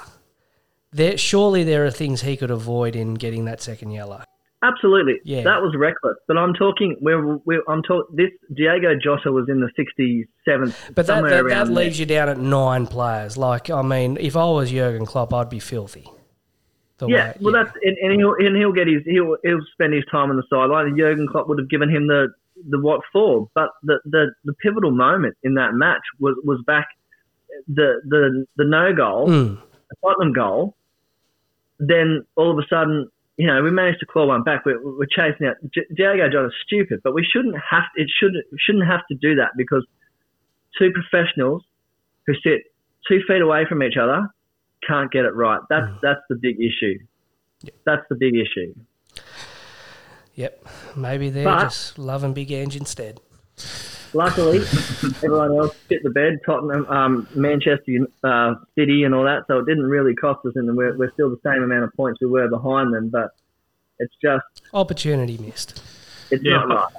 there 0.94 1.18
surely 1.18 1.64
there 1.64 1.86
are 1.86 1.92
things 1.92 2.22
he 2.22 2.38
could 2.38 2.52
avoid 2.52 2.96
in 2.96 3.16
getting 3.16 3.46
that 3.46 3.62
second 3.62 3.92
yellow. 3.92 4.24
Absolutely, 4.62 5.20
Yeah. 5.26 5.44
that 5.44 5.62
was 5.62 5.76
reckless. 5.78 6.16
But 6.26 6.38
I'm 6.38 6.54
talking. 6.54 6.96
We're, 7.02 7.36
we're 7.46 7.64
I'm 7.68 7.84
talking. 7.84 8.16
This 8.16 8.30
Diego 8.56 8.94
Jota 8.98 9.30
was 9.32 9.50
in 9.50 9.60
the 9.60 9.70
67th. 9.78 10.96
But 10.96 11.06
that 11.08 11.22
that, 11.24 11.46
that 11.50 11.68
leaves 11.70 12.00
you 12.00 12.06
down 12.06 12.30
at 12.30 12.38
nine 12.38 12.88
players. 12.88 13.36
Like 13.38 13.70
I 13.70 13.82
mean, 13.82 14.18
if 14.22 14.38
I 14.38 14.46
was 14.46 14.72
Jurgen 14.72 15.06
Klopp, 15.06 15.34
I'd 15.34 15.50
be 15.50 15.60
filthy. 15.60 16.10
The 17.00 17.08
Yeah, 17.10 17.28
way- 17.32 17.38
well, 17.42 17.54
that's 17.54 17.76
and, 17.84 17.98
and 17.98 18.14
he'll 18.20 18.36
and 18.36 18.56
he'll 18.56 18.72
get 18.72 18.88
his 18.88 19.02
he'll 19.06 19.36
he'll 19.44 19.60
spend 19.74 19.94
his 19.94 20.06
time 20.10 20.30
on 20.30 20.38
the 20.38 20.44
sideline. 20.50 20.96
Jurgen 20.98 21.28
Klopp 21.28 21.50
would 21.50 21.60
have 21.60 21.70
given 21.70 21.90
him 21.90 22.08
the 22.08 22.28
the 22.70 22.80
what 22.80 23.02
for, 23.12 23.50
but 23.56 23.68
the 23.84 24.00
the, 24.06 24.28
the 24.46 24.54
pivotal 24.62 24.92
moment 24.92 25.36
in 25.44 25.56
that 25.56 25.74
match 25.74 26.04
was 26.22 26.36
was 26.46 26.62
back 26.66 26.88
the 27.68 28.00
the 28.08 28.46
the 28.56 28.64
no 28.64 28.94
goal, 28.96 29.28
Mm. 29.28 29.58
the 29.90 29.96
Tottenham 30.02 30.32
goal. 30.34 30.76
Then 31.88 32.26
all 32.36 32.52
of 32.52 32.58
a 32.58 32.68
sudden, 32.70 33.10
you 33.38 33.48
know, 33.48 33.62
we 33.64 33.72
managed 33.72 34.00
to 34.00 34.06
claw 34.06 34.28
one 34.28 34.44
back. 34.44 34.66
We're, 34.66 34.82
we're 34.82 35.08
chasing 35.10 35.48
out 35.48 35.56
Diego 35.96 36.30
Jota's 36.30 36.54
stupid, 36.66 37.02
but 37.04 37.14
we 37.14 37.26
shouldn't 37.26 37.56
have 37.70 37.84
it 37.96 38.10
shouldn't 38.20 38.46
shouldn't 38.60 38.88
have 38.88 39.02
to 39.10 39.16
do 39.16 39.36
that 39.36 39.52
because 39.58 39.86
two 40.78 40.92
professionals 40.92 41.64
who 42.28 42.34
sit 42.36 42.62
two 43.08 43.20
feet 43.28 43.42
away 43.42 43.66
from 43.68 43.84
each 43.84 43.98
other 44.02 44.28
can't 44.88 45.12
get 45.12 45.26
it 45.26 45.36
right. 45.36 45.62
That's 45.70 45.88
mm. 45.88 46.00
that's 46.02 46.22
the 46.30 46.36
big 46.36 46.58
issue. 46.60 47.00
That's 47.86 48.04
the 48.10 48.16
big 48.16 48.36
issue. 48.36 48.74
Yep, 50.36 50.66
maybe 50.96 51.30
they're 51.30 51.44
But- 51.44 51.64
just 51.64 52.00
loving 52.00 52.34
Big 52.34 52.52
Ange 52.52 52.76
instead. 52.76 53.20
Luckily, 54.14 54.60
everyone 55.24 55.58
else 55.58 55.74
fit 55.88 56.04
the 56.04 56.10
bed. 56.12 56.40
Tottenham, 56.46 56.86
um, 56.88 57.28
Manchester 57.36 57.92
uh, 58.24 58.56
City, 58.78 59.04
and 59.04 59.14
all 59.16 59.24
that. 59.24 59.44
So 59.48 59.60
it 59.60 59.66
didn't 59.66 59.86
really 59.86 60.14
cost 60.16 60.46
us, 60.46 60.54
and 60.56 60.76
we're, 60.78 60.96
we're 60.98 61.12
still 61.14 61.30
the 61.30 61.40
same 61.44 61.64
amount 61.64 61.84
of 61.86 61.94
points 61.94 62.20
we 62.22 62.28
were 62.28 62.48
behind 62.48 62.94
them. 62.94 63.10
But 63.10 63.32
it's 64.00 64.14
just 64.22 64.46
Opportunity 64.74 65.38
missed. 65.38 65.82
it's 66.32 66.44
Yeah. 66.44 66.58
not 66.66 66.68
right. 66.70 66.94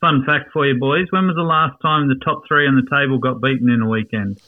Fun 0.00 0.24
fact 0.24 0.50
for 0.52 0.66
you 0.66 0.78
boys: 0.78 1.06
When 1.10 1.26
was 1.26 1.36
the 1.36 1.42
last 1.42 1.80
time 1.82 2.08
the 2.08 2.14
top 2.24 2.42
three 2.48 2.66
on 2.66 2.76
the 2.76 2.88
table 2.90 3.18
got 3.18 3.40
beaten 3.40 3.68
in 3.70 3.82
a 3.82 3.88
weekend? 3.88 4.40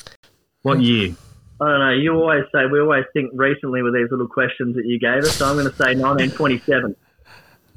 What 0.62 0.80
year? 0.80 1.14
I 1.60 1.68
don't 1.68 1.78
know. 1.80 1.90
You 1.92 2.14
always 2.14 2.44
say 2.54 2.66
we 2.70 2.80
always 2.80 3.04
think 3.12 3.30
recently 3.34 3.82
with 3.82 3.94
these 3.94 4.10
little 4.10 4.28
questions 4.28 4.76
that 4.76 4.84
you 4.86 4.98
gave 4.98 5.18
us. 5.24 5.36
So 5.36 5.46
I'm 5.46 5.54
going 5.56 5.66
to 5.70 5.76
say 5.76 5.94
1927. 5.94 6.96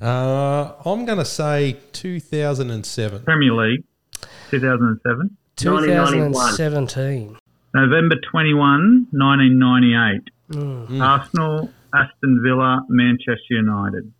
Uh, 0.02 0.74
I'm 0.86 1.06
going 1.06 1.20
to 1.20 1.24
say 1.26 1.78
2007. 1.94 3.24
Premier 3.24 3.54
League, 3.54 3.86
2007. 4.52 5.38
1991. 5.64 6.32
2017. 6.58 7.38
November 7.74 8.16
21, 8.32 9.08
1998. 9.12 10.22
Mm. 10.52 11.02
Arsenal, 11.02 11.70
Aston 11.94 12.42
Villa, 12.44 12.86
Manchester 12.88 13.40
United. 13.50 14.12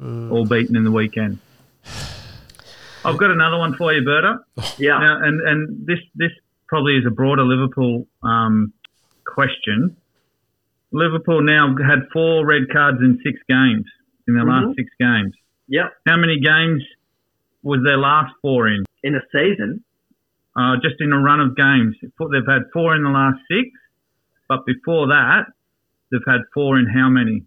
All 0.00 0.44
beaten 0.44 0.76
in 0.76 0.84
the 0.84 0.90
weekend. 0.90 1.38
I've 3.04 3.18
got 3.18 3.30
another 3.30 3.58
one 3.58 3.74
for 3.74 3.92
you, 3.92 4.02
Berta. 4.04 4.38
Yeah. 4.78 4.98
Now, 4.98 5.22
and, 5.22 5.40
and 5.46 5.86
this, 5.86 5.98
this 6.14 6.32
probably 6.66 6.96
is 6.96 7.04
a 7.06 7.10
broader 7.10 7.44
Liverpool 7.44 8.06
um, 8.22 8.72
question. 9.24 9.96
Liverpool 10.90 11.42
now 11.42 11.74
had 11.76 12.08
four 12.12 12.46
red 12.46 12.62
cards 12.72 12.98
in 13.00 13.20
six 13.24 13.38
games, 13.48 13.84
in 14.26 14.34
their 14.34 14.44
last 14.44 14.74
six 14.76 14.88
games. 14.98 15.34
Yep. 15.68 15.92
How 16.06 16.16
many 16.16 16.40
games 16.40 16.82
was 17.62 17.80
their 17.84 17.98
last 17.98 18.32
four 18.42 18.68
in? 18.68 18.84
In 19.04 19.14
a 19.14 19.20
season, 19.30 19.84
uh, 20.56 20.76
just 20.82 20.96
in 21.00 21.12
a 21.12 21.18
run 21.18 21.40
of 21.40 21.54
games. 21.56 21.94
They've 22.00 22.48
had 22.48 22.62
four 22.72 22.96
in 22.96 23.02
the 23.02 23.10
last 23.10 23.38
six, 23.50 23.68
but 24.48 24.64
before 24.64 25.08
that, 25.08 25.44
they've 26.10 26.24
had 26.26 26.40
four 26.54 26.78
in 26.78 26.86
how 26.86 27.08
many? 27.10 27.44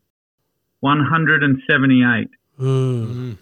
178. 0.81 2.29
Mm. 2.59 3.37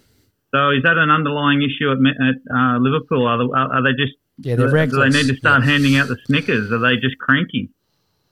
So 0.54 0.70
is 0.70 0.82
that 0.84 0.96
an 0.96 1.10
underlying 1.10 1.62
issue 1.62 1.90
at, 1.92 1.98
at 1.98 2.36
uh, 2.50 2.78
Liverpool? 2.78 3.26
Are, 3.26 3.38
they- 3.38 3.52
are 3.52 3.74
are 3.74 3.82
they 3.82 3.92
just 3.92 4.14
Yeah, 4.38 4.56
they're 4.56 4.86
do 4.86 4.98
they 4.98 5.08
need 5.10 5.28
to 5.28 5.36
start 5.36 5.64
handing 5.64 5.96
out 5.96 6.08
the 6.08 6.16
Snickers? 6.26 6.72
Are 6.72 6.78
they 6.78 6.96
just 6.96 7.18
cranky? 7.18 7.68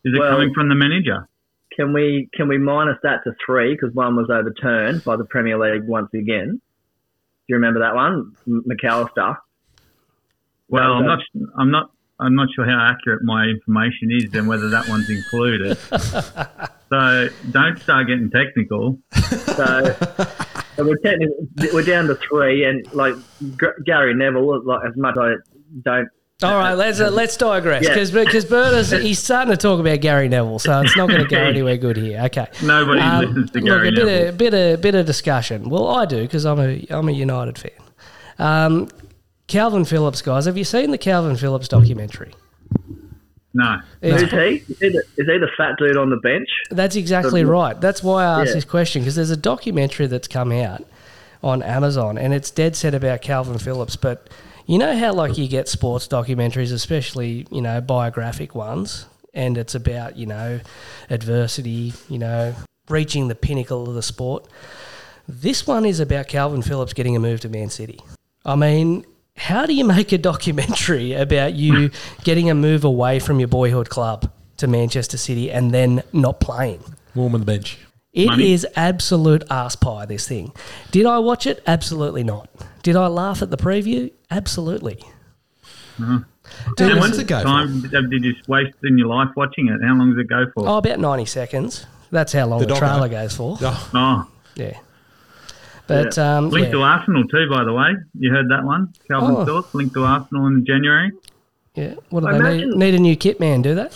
Is 0.05 0.15
it 0.15 0.19
Well- 0.19 0.31
coming 0.33 0.55
from 0.55 0.69
the 0.69 0.75
manager? 0.75 1.29
can 1.77 1.93
we 1.93 2.29
can 2.33 2.47
we 2.47 2.57
minus 2.57 2.97
that 3.03 3.25
to 3.25 3.33
three 3.45 3.75
because 3.75 3.93
one 3.95 4.15
was 4.15 4.31
overturned 4.31 5.03
by 5.03 5.17
the 5.17 5.25
Premier 5.25 5.59
League 5.59 5.83
once 5.89 6.09
again? 6.15 6.51
Do 6.53 6.61
you 7.49 7.57
remember 7.57 7.81
that 7.81 7.97
one, 7.97 8.33
M- 8.47 8.63
Mac 8.65 8.79
Allister? 8.85 9.37
Well, 10.69 10.93
I'm 10.95 11.07
not. 11.07 11.19
I'm 11.59 11.71
not. 11.71 11.91
I'm 12.21 12.35
not 12.37 12.49
sure 12.55 12.65
how 12.65 12.79
accurate 12.91 13.23
my 13.25 13.45
information 13.45 14.11
is 14.13 14.33
and 14.35 14.47
whether 14.49 14.69
that 14.71 14.89
one's 14.89 15.11
included. 15.11 15.77
so 16.89 17.29
don't 17.51 17.79
start 17.81 18.07
getting 18.07 18.31
technical. 18.31 18.99
So, 19.13 19.97
so 20.77 20.85
we're 20.85 20.97
technically 20.99 21.49
we're 21.73 21.83
down 21.83 22.07
to 22.07 22.15
three, 22.17 22.65
and 22.65 22.87
like 22.95 23.15
G- 23.61 23.67
Gary 23.85 24.15
Neville, 24.15 24.65
like 24.65 24.87
as 24.87 24.97
much 24.97 25.17
as 25.17 25.23
I 25.23 25.35
don't. 25.85 26.09
All 26.43 26.57
right, 26.59 26.75
let's 26.75 27.01
uh, 27.01 27.11
let's 27.11 27.37
digress 27.37 27.83
Yeah. 27.85 27.91
because 27.91 28.11
because 28.11 28.45
Berta's 28.45 28.91
he's 28.91 29.19
starting 29.23 29.51
to 29.53 29.57
talk 29.57 29.81
about 29.81 30.01
Gary 30.01 30.29
Neville, 30.29 30.59
so 30.59 30.81
it's 30.83 30.97
not 30.97 31.09
going 31.09 31.23
to 31.23 31.29
go 31.29 31.37
anywhere 31.41 31.77
good 31.77 31.97
here. 31.97 32.21
Okay, 32.27 32.47
Nobody 32.63 33.01
Um, 33.01 33.25
listens 33.25 33.51
to 33.53 33.59
look, 33.61 33.67
Gary 33.67 33.89
a 33.89 33.93
bit 33.93 34.05
Neville. 34.07 34.29
of 34.31 34.39
bit 34.39 34.55
of 34.55 34.81
bit 34.81 34.95
of 34.95 35.07
discussion. 35.07 35.69
Well, 35.71 35.89
I 35.89 36.05
do 36.07 36.23
because 36.23 36.45
I'm 36.45 36.59
a 36.61 36.85
I'm 36.91 37.09
a 37.09 37.13
United 37.13 37.57
fan. 37.59 37.71
Um, 38.39 38.89
Kalvin 39.49 39.87
Phillips, 39.87 40.23
guys, 40.23 40.47
have 40.47 40.57
you 40.57 40.65
seen 40.65 40.91
the 40.91 40.99
Kalvin 40.99 41.39
Phillips 41.39 41.69
documentary? 41.69 42.33
No. 43.53 43.79
It's- 44.01 44.21
Who's 44.23 44.31
he? 44.31 44.37
Is 44.73 44.79
he, 44.81 44.89
the, 44.89 44.99
is 45.17 45.27
he 45.29 45.39
the 45.39 45.51
fat 45.57 45.77
dude 45.79 45.97
on 45.97 46.11
the 46.11 46.17
bench? 46.17 46.49
That's 46.71 46.97
exactly 46.97 47.45
right. 47.45 47.81
That's 47.81 48.03
why 48.03 48.25
I 48.25 48.41
asked 48.41 48.49
Yeah. 48.49 48.55
this 48.55 48.65
question 48.65 49.03
because 49.03 49.15
there's 49.15 49.31
a 49.31 49.37
documentary 49.37 50.07
that's 50.07 50.27
come 50.29 50.51
out 50.51 50.83
on 51.43 51.63
Amazon 51.63 52.19
and 52.19 52.33
it's 52.35 52.51
dead 52.51 52.75
set 52.75 52.95
about 52.95 53.23
Kalvin 53.23 53.61
Phillips. 53.61 53.97
But 53.97 54.29
you 54.67 54.79
know 54.79 54.97
how 54.97 55.13
like 55.13 55.39
you 55.39 55.47
get 55.47 55.69
sports 55.69 56.09
documentaries, 56.09 56.73
especially 56.73 57.47
you 57.53 57.61
know 57.61 57.81
biographic 57.81 58.55
ones, 58.57 59.07
and 59.35 59.57
it's 59.59 59.75
about 59.75 60.17
you 60.17 60.27
know 60.27 60.61
adversity, 61.11 61.93
you 62.09 62.19
know 62.19 62.55
reaching 62.89 63.29
the 63.29 63.35
pinnacle 63.35 63.89
of 63.89 63.95
the 63.95 64.03
sport. 64.03 64.47
This 65.29 65.65
one 65.67 65.85
is 65.85 66.01
about 66.01 66.27
Kalvin 66.29 66.65
Phillips 66.67 66.93
getting 66.93 67.15
a 67.15 67.21
move 67.21 67.41
to 67.41 67.49
Man 67.49 67.71
City. 67.71 68.01
I 68.45 68.57
mean, 68.57 69.05
how 69.37 69.67
do 69.67 69.75
you 69.75 69.85
make 69.85 70.13
a 70.13 70.19
documentary 70.19 71.13
about 71.25 71.55
you 71.55 71.91
getting 72.23 72.51
a 72.51 72.55
move 72.55 72.85
away 72.85 73.19
from 73.19 73.39
your 73.39 73.49
boyhood 73.49 73.89
club 73.91 74.31
to 74.59 74.67
Manchester 74.67 75.17
City 75.17 75.51
and 75.51 75.73
then 75.73 76.03
not 76.13 76.41
playing? 76.41 76.83
Warm 77.15 77.35
on 77.35 77.41
the 77.41 77.47
bench. 77.47 77.79
It 78.13 78.27
Money. 78.27 78.53
is 78.53 78.65
absolute 78.77 79.43
ass 79.51 79.75
pie, 79.75 80.07
this 80.07 80.29
thing. 80.29 80.53
Did 80.93 81.05
I 81.05 81.19
watch 81.19 81.47
it? 81.47 81.63
Absolutely 81.67 82.23
not. 82.23 82.49
Did 82.85 82.95
I 82.95 83.09
laugh 83.09 83.43
at 83.43 83.51
the 83.51 83.57
preview? 83.57 84.13
Absolutely. 84.31 85.03
And 85.99 86.25
How 86.79 86.89
what's 86.89 87.01
long's 87.01 87.19
it 87.19 87.27
go 87.27 87.43
for? 87.43 87.89
did 88.09 88.25
you 88.25 88.35
waste 88.47 88.75
in 88.85 88.99
your 88.99 89.09
life 89.09 89.31
watching 89.37 89.69
it? 89.69 89.85
How 89.85 89.95
long 89.97 90.11
does 90.13 90.21
it 90.21 90.29
go 90.29 90.45
for? 90.55 90.69
Oh, 90.69 90.77
about 90.79 91.01
90 91.01 91.25
seconds. 91.25 91.87
That's 92.13 92.33
how 92.33 92.47
long 92.47 92.61
The 92.61 92.67
the, 92.67 92.75
trailer 92.77 93.09
goes 93.09 93.35
for. 93.35 93.57
Oh, 93.61 93.91
Oh, 93.95 94.29
Yeah. 94.55 94.79
But, 95.87 96.17
um, 96.19 96.49
linked 96.51 96.71
to 96.73 96.81
Arsenal 96.83 97.25
too, 97.25 97.47
by 97.51 97.63
the 97.65 97.73
way. 97.73 97.91
You 98.19 98.31
heard 98.33 98.49
that 98.49 98.65
one? 98.65 98.93
Kalvin 99.11 99.37
Oh. 99.37 99.45
Phillips 99.45 99.75
linked 99.75 99.95
to 99.95 100.05
Arsenal 100.05 100.47
in 100.47 100.65
January. 100.65 101.13
yeah. 101.75 101.95
What 102.11 102.21
do 102.21 102.29
I 102.29 102.39
they 102.39 102.59
need? 102.65 102.77
Need 102.77 102.95
a 102.95 102.99
new 102.99 103.17
kit 103.17 103.39
man, 103.41 103.61
do 103.63 103.75
they? 103.75 103.89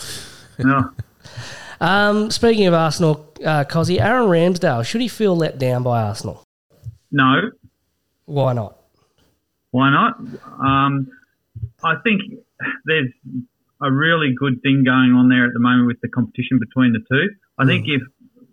Oh, 0.65 0.91
Um, 1.81 2.29
speaking 2.29 2.67
of 2.67 2.73
Arsenal, 2.73 3.25
uh, 3.43 3.63
Cozzy, 3.63 3.99
Aaron 4.01 4.27
Ramsdale, 4.29 4.85
should 4.85 4.99
he 5.01 5.07
feel 5.07 5.35
let 5.35 5.57
down 5.57 5.81
by 5.83 6.01
Arsenal? 6.03 6.43
no, 7.11 7.51
Why 8.25 8.51
not? 8.53 8.75
Why 9.71 9.89
not? 9.89 10.19
Um, 10.59 11.07
I 11.83 11.95
think 12.03 12.21
there's 12.85 13.09
a 13.81 13.91
really 13.91 14.33
good 14.37 14.61
thing 14.61 14.83
going 14.83 15.13
on 15.13 15.29
there 15.29 15.45
at 15.45 15.53
the 15.53 15.59
moment 15.59 15.87
with 15.87 16.01
the 16.01 16.09
competition 16.09 16.59
between 16.59 16.91
the 16.93 16.99
two. 17.09 17.29
I 17.57 17.65
think 17.65 17.87
if 17.87 18.01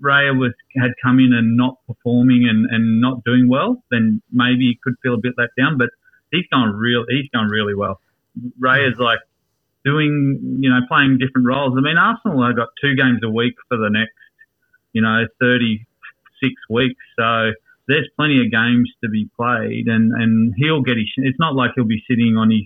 Raya 0.02 0.38
was 0.38 0.52
had 0.76 0.92
come 1.02 1.18
in 1.18 1.32
and 1.32 1.56
not 1.56 1.78
performing 1.86 2.46
and, 2.48 2.66
and 2.70 3.00
not 3.00 3.24
doing 3.24 3.48
well, 3.48 3.82
then 3.90 4.22
maybe 4.32 4.66
he 4.68 4.78
could 4.82 4.94
feel 5.02 5.14
a 5.14 5.20
bit 5.20 5.34
let 5.38 5.50
down. 5.58 5.78
But 5.78 5.90
he's 6.30 6.46
gone 6.52 6.74
real. 6.74 7.04
He's 7.08 7.28
gone 7.32 7.48
really 7.48 7.74
well. 7.74 8.00
Raya's 8.60 8.98
like 8.98 9.20
doing, 9.84 10.58
you 10.60 10.70
know, 10.70 10.80
playing 10.88 11.18
different 11.18 11.46
roles. 11.46 11.74
I 11.76 11.80
mean, 11.80 11.96
Arsenal 11.96 12.44
have 12.44 12.56
got 12.56 12.68
two 12.80 12.94
games 12.94 13.20
a 13.22 13.30
week 13.30 13.54
for 13.68 13.78
the 13.78 13.88
next, 13.88 14.12
you 14.92 15.00
know, 15.00 15.26
36 15.40 16.54
weeks. 16.68 17.02
So 17.18 17.52
there's 17.88 18.08
plenty 18.16 18.40
of 18.44 18.50
games 18.50 18.90
to 19.02 19.08
be 19.08 19.30
played, 19.36 19.86
and, 19.86 20.12
and 20.12 20.54
he'll 20.56 20.82
get 20.82 20.96
his. 20.96 21.06
It's 21.18 21.38
not 21.38 21.54
like 21.54 21.72
he'll 21.76 21.84
be 21.84 22.02
sitting 22.08 22.36
on 22.36 22.50
his 22.50 22.62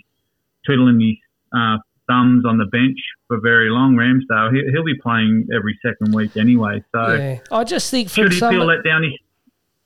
twiddling 0.66 1.00
his 1.00 1.16
uh, 1.54 1.78
thumbs 2.10 2.44
on 2.44 2.58
the 2.58 2.66
bench 2.66 2.98
for 3.28 3.40
very 3.40 3.70
long. 3.70 3.94
Ramsdale, 3.94 4.52
he, 4.52 4.60
he'll 4.72 4.84
be 4.84 4.98
playing 5.00 5.46
every 5.54 5.78
second 5.86 6.14
week 6.14 6.36
anyway. 6.36 6.82
So 6.92 7.14
Yeah. 7.14 7.38
I 7.52 7.62
just 7.64 7.90
think 7.90 8.08
for 8.08 8.14
should 8.14 8.32
he 8.32 8.38
some, 8.38 8.54
feel 8.54 8.64
let 8.64 8.82
down? 8.84 9.04
He's, 9.04 9.18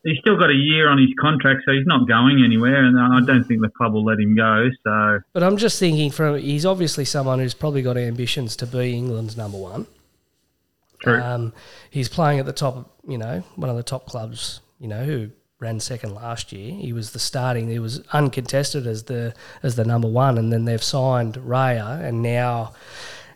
he's 0.04 0.18
still 0.20 0.38
got 0.38 0.50
a 0.50 0.54
year 0.54 0.88
on 0.88 0.98
his 0.98 1.10
contract, 1.20 1.62
so 1.66 1.72
he's 1.72 1.86
not 1.86 2.08
going 2.08 2.42
anywhere, 2.44 2.84
and 2.84 2.98
I 2.98 3.20
don't 3.20 3.44
think 3.44 3.60
the 3.60 3.68
club 3.68 3.92
will 3.92 4.04
let 4.04 4.18
him 4.18 4.34
go. 4.36 4.70
So 4.84 5.20
but 5.32 5.42
I'm 5.42 5.56
just 5.56 5.78
thinking 5.78 6.10
from 6.10 6.38
he's 6.38 6.64
obviously 6.64 7.04
someone 7.04 7.38
who's 7.38 7.54
probably 7.54 7.82
got 7.82 7.96
ambitions 7.96 8.56
to 8.56 8.66
be 8.66 8.94
England's 8.94 9.36
number 9.36 9.58
one. 9.58 9.86
True. 11.02 11.20
Um, 11.20 11.52
he's 11.90 12.08
playing 12.08 12.38
at 12.38 12.46
the 12.46 12.52
top, 12.52 12.76
of, 12.76 12.86
you 13.06 13.18
know, 13.18 13.44
one 13.56 13.68
of 13.68 13.76
the 13.76 13.82
top 13.82 14.06
clubs, 14.06 14.60
you 14.78 14.88
know, 14.88 15.04
who 15.04 15.30
ran 15.64 15.80
second 15.80 16.14
last 16.14 16.52
year. 16.52 16.72
He 16.74 16.92
was 16.92 17.12
the 17.12 17.18
starting. 17.18 17.68
He 17.68 17.78
was 17.78 18.00
uncontested 18.12 18.86
as 18.86 19.04
the 19.04 19.34
as 19.62 19.76
the 19.76 19.84
number 19.84 20.08
one, 20.08 20.38
and 20.38 20.52
then 20.52 20.64
they've 20.66 20.82
signed 20.82 21.34
Raya, 21.34 22.02
and 22.04 22.22
now. 22.22 22.74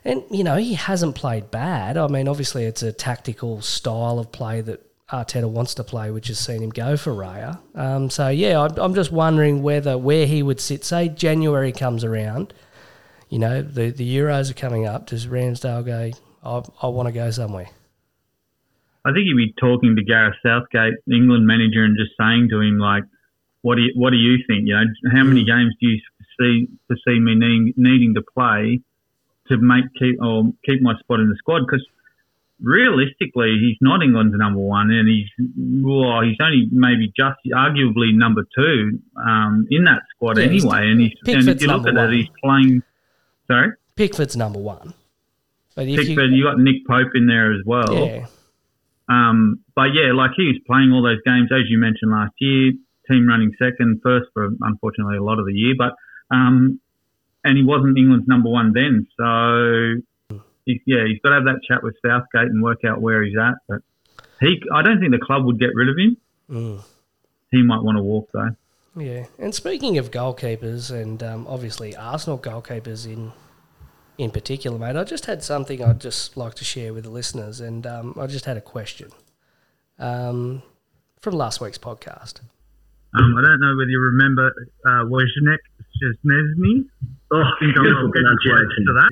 And 0.05 0.23
you 0.31 0.45
know 0.45 0.55
he 0.55 0.75
hasn't 0.75 1.15
played 1.15 1.51
bad. 1.51 1.97
I 1.97 2.07
mean, 2.07 2.27
obviously 2.29 2.63
it's 2.63 2.83
a 2.83 2.93
tactical 2.93 3.61
style 3.61 4.17
of 4.17 4.31
play 4.31 4.61
that 4.61 4.79
Arteta 5.11 5.49
wants 5.49 5.73
to 5.75 5.83
play, 5.83 6.09
which 6.09 6.27
has 6.27 6.39
seen 6.39 6.61
him 6.61 6.69
go 6.69 6.95
for 6.95 7.11
Raya. 7.11 7.59
Um, 7.75 8.09
so 8.09 8.29
yeah, 8.29 8.61
I'm, 8.61 8.77
I'm 8.77 8.93
just 8.93 9.11
wondering 9.11 9.61
whether 9.61 9.97
where 9.97 10.25
he 10.25 10.41
would 10.41 10.61
sit. 10.61 10.85
Say 10.85 11.09
January 11.09 11.73
comes 11.73 12.03
around, 12.05 12.53
you 13.27 13.39
know 13.39 13.61
the 13.61 13.89
the 13.89 14.17
Euros 14.17 14.49
are 14.51 14.53
coming 14.53 14.85
up. 14.85 15.07
Does 15.07 15.27
Ramsdale 15.27 15.85
go? 15.85 16.11
I, 16.43 16.85
I 16.85 16.87
want 16.87 17.07
to 17.07 17.11
go 17.11 17.29
somewhere. 17.31 17.69
I 19.09 19.13
think 19.13 19.25
he'd 19.25 19.35
be 19.35 19.53
talking 19.59 19.95
to 19.95 20.03
Gareth 20.03 20.35
Southgate, 20.45 20.93
England 21.11 21.47
manager, 21.47 21.83
and 21.83 21.97
just 21.97 22.11
saying 22.19 22.49
to 22.51 22.61
him 22.61 22.77
like, 22.77 23.03
"What 23.61 23.75
do 23.75 23.81
you 23.81 23.93
What 23.95 24.11
do 24.11 24.17
you 24.17 24.37
think? 24.47 24.67
You 24.67 24.75
know, 24.75 24.85
how 25.11 25.23
many 25.23 25.43
games 25.43 25.73
do 25.81 25.87
you 25.87 25.99
see 26.39 26.69
foresee 26.87 27.19
me 27.19 27.33
needing, 27.35 27.73
needing 27.75 28.13
to 28.13 28.21
play 28.21 28.81
to 29.47 29.57
make 29.57 29.85
keep 29.97 30.21
or 30.21 30.51
keep 30.63 30.81
my 30.81 30.95
spot 30.99 31.19
in 31.19 31.29
the 31.29 31.35
squad? 31.37 31.61
Because 31.65 31.85
realistically, 32.61 33.57
he's 33.59 33.77
not 33.81 34.03
England's 34.03 34.35
number 34.37 34.59
one, 34.59 34.91
and 34.91 35.07
he's 35.07 35.27
well, 35.57 36.21
he's 36.21 36.37
only 36.41 36.67
maybe 36.71 37.11
just 37.17 37.39
arguably 37.53 38.13
number 38.13 38.43
two 38.55 38.99
um, 39.17 39.67
in 39.71 39.85
that 39.85 40.03
squad 40.15 40.37
Yeah, 40.37 40.45
anyway. 40.45 40.91
And 40.91 41.01
he's 41.01 41.13
and 41.25 41.49
if 41.49 41.61
you 41.61 41.67
look 41.67 41.87
at 41.87 41.95
number 41.95 42.13
it, 42.13 42.17
he's 42.17 42.29
playing. 42.43 42.83
Sorry, 43.47 43.71
Pickford's 43.95 44.37
number 44.37 44.59
one. 44.59 44.93
But 45.75 45.87
Pickford. 45.87 46.31
You, 46.31 46.43
got 46.43 46.59
Nick 46.59 46.85
Pope 46.85 47.15
in 47.15 47.25
there 47.25 47.53
as 47.53 47.61
well. 47.65 47.93
yeah, 47.93 48.25
Um, 49.09 49.61
but 49.75 49.89
yeah, 49.93 50.13
like 50.13 50.31
he 50.37 50.47
was 50.47 50.57
playing 50.67 50.91
all 50.91 51.01
those 51.01 51.21
games 51.25 51.49
as 51.51 51.69
you 51.69 51.77
mentioned 51.77 52.11
last 52.11 52.33
year. 52.39 52.73
Team 53.09 53.27
running 53.27 53.51
second, 53.57 54.01
first 54.03 54.29
for 54.33 54.49
unfortunately 54.61 55.17
a 55.17 55.23
lot 55.23 55.39
of 55.39 55.47
the 55.47 55.53
year, 55.53 55.73
but 55.75 55.93
um, 56.29 56.79
and 57.43 57.57
he 57.57 57.63
wasn't 57.63 57.97
England's 57.97 58.27
number 58.27 58.49
one 58.49 58.71
then. 58.73 59.07
So 59.17 60.37
he, 60.65 60.81
yeah, 60.85 61.05
he's 61.07 61.19
got 61.23 61.29
to 61.29 61.35
have 61.35 61.45
that 61.45 61.61
chat 61.67 61.83
with 61.83 61.95
Southgate 62.05 62.49
and 62.49 62.61
work 62.61 62.85
out 62.85 63.01
where 63.01 63.23
he's 63.23 63.35
at. 63.35 63.55
But 63.67 63.81
he, 64.39 64.61
I 64.73 64.83
don't 64.83 64.99
think 64.99 65.11
the 65.11 65.19
club 65.19 65.45
would 65.45 65.59
get 65.59 65.73
rid 65.73 65.89
of 65.89 65.97
him. 65.97 66.17
Mm. 66.49 66.83
He 67.51 67.63
might 67.63 67.81
want 67.81 67.97
to 67.97 68.03
walk 68.03 68.29
though. 68.31 68.55
yeah. 68.95 69.25
And 69.39 69.55
speaking 69.55 69.97
of 69.97 70.11
goalkeepers, 70.11 70.91
and 70.91 71.23
um, 71.23 71.47
obviously 71.47 71.95
Arsenal 71.95 72.37
goalkeepers 72.37 73.05
in 73.05 73.31
in 74.19 74.31
particular, 74.31 74.77
mate, 74.77 74.97
I 74.97 75.05
just 75.05 75.27
had 75.27 75.41
something 75.41 75.81
I'd 75.81 76.01
just 76.01 76.35
like 76.35 76.53
to 76.55 76.65
share 76.65 76.93
with 76.93 77.05
the 77.05 77.09
listeners, 77.09 77.61
and 77.61 77.87
um, 77.87 78.17
I 78.19 78.27
just 78.27 78.43
had 78.43 78.57
a 78.57 78.61
question 78.61 79.11
um, 79.97 80.61
from 81.21 81.35
last 81.35 81.61
week's 81.61 81.77
podcast. 81.77 82.41
Um, 83.15 83.33
I 83.37 83.41
don't 83.41 83.59
know 83.61 83.77
whether 83.77 83.89
you 83.89 83.99
remember 84.01 84.53
uh, 84.85 85.05
Wojciech 85.05 85.57
Szczesny. 86.03 86.85
Oh, 87.31 87.43
beautiful 87.61 88.11
pronunciation. 88.13 88.85
to 88.87 88.93
that. 88.93 89.11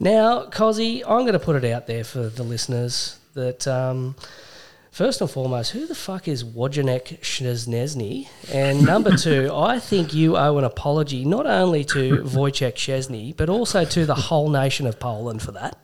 Now, 0.00 0.46
Cozzy, 0.46 1.02
I'm 1.04 1.20
going 1.20 1.34
to 1.34 1.38
put 1.38 1.54
it 1.54 1.72
out 1.72 1.86
there 1.86 2.02
for 2.02 2.28
the 2.28 2.42
listeners 2.42 3.20
that 3.34 3.68
um, 3.68 4.16
first 4.96 5.20
and 5.20 5.30
foremost, 5.30 5.72
who 5.72 5.86
the 5.86 5.94
fuck 5.94 6.26
is 6.26 6.42
Wojciech 6.42 7.20
Szczesny? 7.20 8.26
And 8.50 8.86
number 8.86 9.14
two, 9.26 9.50
I 9.54 9.78
think 9.78 10.14
you 10.14 10.38
owe 10.38 10.56
an 10.56 10.64
apology 10.64 11.22
not 11.26 11.46
only 11.46 11.84
to 11.84 12.22
Wojciech 12.22 12.76
Szczesny, 12.76 13.36
but 13.36 13.50
also 13.50 13.84
to 13.84 14.06
the 14.06 14.14
whole 14.14 14.48
nation 14.48 14.86
of 14.86 14.98
Poland 14.98 15.42
for 15.42 15.52
that. 15.52 15.76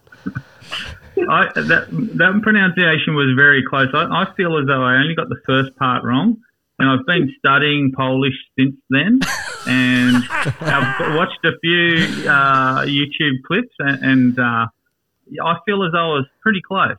I, 1.28 1.44
that 1.54 1.88
that 1.90 2.40
pronunciation 2.42 3.14
was 3.14 3.34
very 3.36 3.62
close. 3.68 3.88
I, 3.92 4.22
I 4.22 4.34
feel 4.34 4.58
as 4.58 4.66
though 4.66 4.82
I 4.82 4.94
only 4.96 5.14
got 5.14 5.28
the 5.28 5.40
first 5.46 5.76
part 5.76 6.02
wrong, 6.04 6.38
and 6.78 6.88
I've 6.88 7.04
been 7.06 7.30
studying 7.38 7.92
Polish 7.94 8.34
since 8.58 8.74
then, 8.88 9.20
and 9.66 10.24
I've 10.62 11.14
watched 11.14 11.44
a 11.44 11.52
few 11.60 12.28
uh, 12.28 12.86
YouTube 12.86 13.42
clips, 13.46 13.74
and, 13.78 14.02
and 14.02 14.38
uh, 14.38 14.66
I 15.44 15.56
feel 15.66 15.84
as 15.84 15.92
though 15.92 16.12
I 16.12 16.14
was 16.14 16.26
pretty 16.40 16.62
close. 16.66 16.96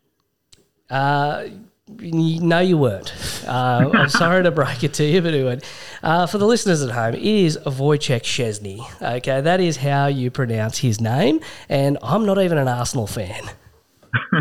Uh, 0.90 1.46
y- 1.48 1.52
no, 1.88 2.60
you 2.60 2.78
weren't. 2.78 3.14
Uh, 3.46 3.90
I'm 3.94 4.10
sorry 4.10 4.44
to 4.44 4.52
break 4.52 4.84
it 4.84 4.94
to 4.96 5.04
you, 5.06 5.22
but 5.22 5.34
you 5.34 5.44
weren't. 5.46 5.64
Uh, 6.02 6.26
for 6.28 6.38
the 6.38 6.46
listeners 6.48 6.82
at 6.82 6.92
home, 6.92 7.14
it 7.14 7.22
is 7.22 7.58
Wojciech 7.58 8.24
Szczesny. 8.24 9.18
Okay, 9.18 9.42
that 9.42 9.60
is 9.60 9.78
how 9.78 10.08
you 10.08 10.32
pronounce 10.32 10.78
his 10.80 11.02
name, 11.02 11.40
and 11.70 11.98
I'm 12.02 12.26
not 12.26 12.40
even 12.40 12.58
an 12.58 12.68
Arsenal 12.68 13.08
fan. 13.08 13.44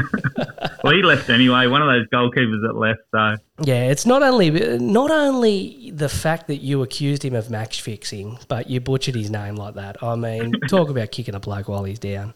Well, 0.85 0.95
he 0.95 1.03
left 1.03 1.31
anyway. 1.31 1.69
One 1.69 1.81
of 1.81 1.87
those 1.87 2.09
goalkeepers 2.09 2.61
that 2.63 2.75
left. 2.75 3.03
So 3.13 3.37
Yeah, 3.65 3.85
it's 3.85 4.05
not 4.05 4.25
only 4.25 4.51
not 4.79 5.13
only 5.13 5.93
the 5.95 6.09
fact 6.09 6.49
that 6.49 6.57
you 6.57 6.83
accused 6.83 7.25
him 7.25 7.37
of 7.37 7.51
match 7.51 7.83
fixing, 7.83 8.39
but 8.49 8.69
you 8.69 8.81
butchered 8.81 9.15
his 9.15 9.31
name 9.31 9.55
like 9.55 9.75
that. 9.75 10.03
I 10.03 10.17
mean, 10.17 10.53
talk 10.69 10.89
about 10.89 11.13
kicking 11.13 11.37
a 11.37 11.41
bloke 11.41 11.69
while 11.69 11.85
he's 11.85 12.01
down. 12.01 12.35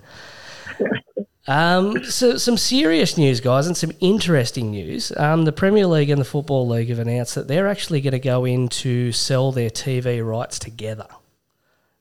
Um, 1.48 2.02
so 2.04 2.36
some 2.38 2.56
serious 2.56 3.16
news, 3.16 3.40
guys, 3.40 3.66
and 3.66 3.76
some 3.76 3.92
interesting 4.00 4.70
news. 4.70 5.12
Um, 5.16 5.44
the 5.44 5.52
Premier 5.52 5.86
League 5.86 6.10
and 6.10 6.20
the 6.20 6.24
Football 6.24 6.66
League 6.66 6.88
have 6.88 6.98
announced 6.98 7.36
that 7.36 7.46
they're 7.46 7.68
actually 7.68 8.00
going 8.00 8.12
to 8.12 8.18
go 8.18 8.44
in 8.44 8.68
to 8.68 9.12
sell 9.12 9.52
their 9.52 9.70
TV 9.70 10.26
rights 10.26 10.58
together. 10.58 11.06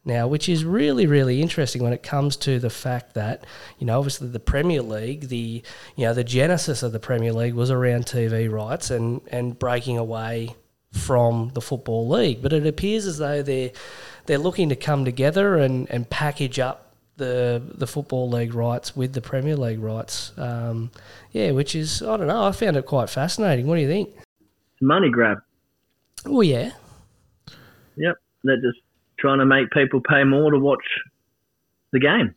Now, 0.03 0.27
which 0.27 0.47
is 0.47 0.63
really, 0.63 1.07
really 1.07 1.41
interesting 1.41 1.81
when 1.81 1.93
it 1.93 2.03
comes 2.03 2.37
to 2.37 2.59
the 2.59 2.69
fact 2.69 3.15
that, 3.15 3.43
you 3.79 3.87
know, 3.87 3.97
obviously 3.97 4.27
the 4.27 4.39
Premier 4.39 4.83
League, 4.83 5.29
the 5.29 5.63
you 5.95 6.05
know, 6.05 6.13
the 6.13 6.23
genesis 6.23 6.83
of 6.83 6.91
the 6.91 6.99
Premier 6.99 7.33
League 7.33 7.55
was 7.55 7.71
around 7.71 8.05
TV 8.05 8.51
rights 8.51 8.91
and, 8.91 9.21
and 9.31 9.57
breaking 9.57 9.97
away 9.97 10.55
from 10.91 11.49
the 11.55 11.61
Football 11.61 12.07
League. 12.07 12.43
But 12.43 12.53
it 12.53 12.67
appears 12.67 13.07
as 13.07 13.17
though 13.17 13.41
they're 13.41 13.71
they're 14.27 14.37
looking 14.37 14.69
to 14.69 14.75
come 14.75 15.05
together 15.05 15.57
and, 15.57 15.89
and 15.89 16.07
package 16.09 16.59
up 16.59 16.84
the 17.17 17.61
the 17.75 17.87
Football 17.87 18.29
League 18.29 18.53
rights 18.53 18.95
with 18.95 19.13
the 19.13 19.21
Premier 19.21 19.55
League 19.55 19.79
rights. 19.79 20.31
Um, 20.37 20.91
yeah, 21.31 21.51
which 21.51 21.75
is 21.75 22.01
I 22.01 22.17
don't 22.17 22.27
know, 22.27 22.45
I 22.45 22.51
found 22.51 22.77
it 22.77 22.85
quite 22.85 23.09
fascinating. 23.09 23.67
What 23.67 23.75
do 23.75 23.81
you 23.81 23.87
think? 23.87 24.09
It's 24.15 24.81
a 24.81 24.85
money 24.85 25.09
grab. 25.09 25.39
Oh 26.25 26.41
yeah. 26.41 26.71
Yep. 27.97 28.15
They're 28.43 28.61
just 28.61 28.79
trying 29.19 29.39
to 29.39 29.45
make 29.45 29.71
people 29.71 30.01
pay 30.01 30.23
more 30.23 30.51
to 30.51 30.59
watch 30.59 30.83
the 31.91 31.99
game. 31.99 32.33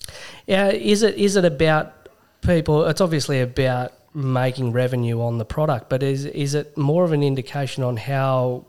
Yeah, 0.46 0.68
is 0.68 1.02
it 1.02 1.16
is 1.16 1.36
it 1.36 1.44
about 1.44 2.08
people? 2.42 2.84
It's 2.86 3.00
obviously 3.00 3.40
about 3.40 3.92
making 4.14 4.72
revenue 4.72 5.20
on 5.20 5.38
the 5.38 5.44
product, 5.44 5.90
but 5.90 6.02
is 6.02 6.24
is 6.24 6.54
it 6.54 6.76
more 6.76 7.04
of 7.04 7.12
an 7.12 7.22
indication 7.22 7.82
on 7.82 7.96
how 7.96 8.66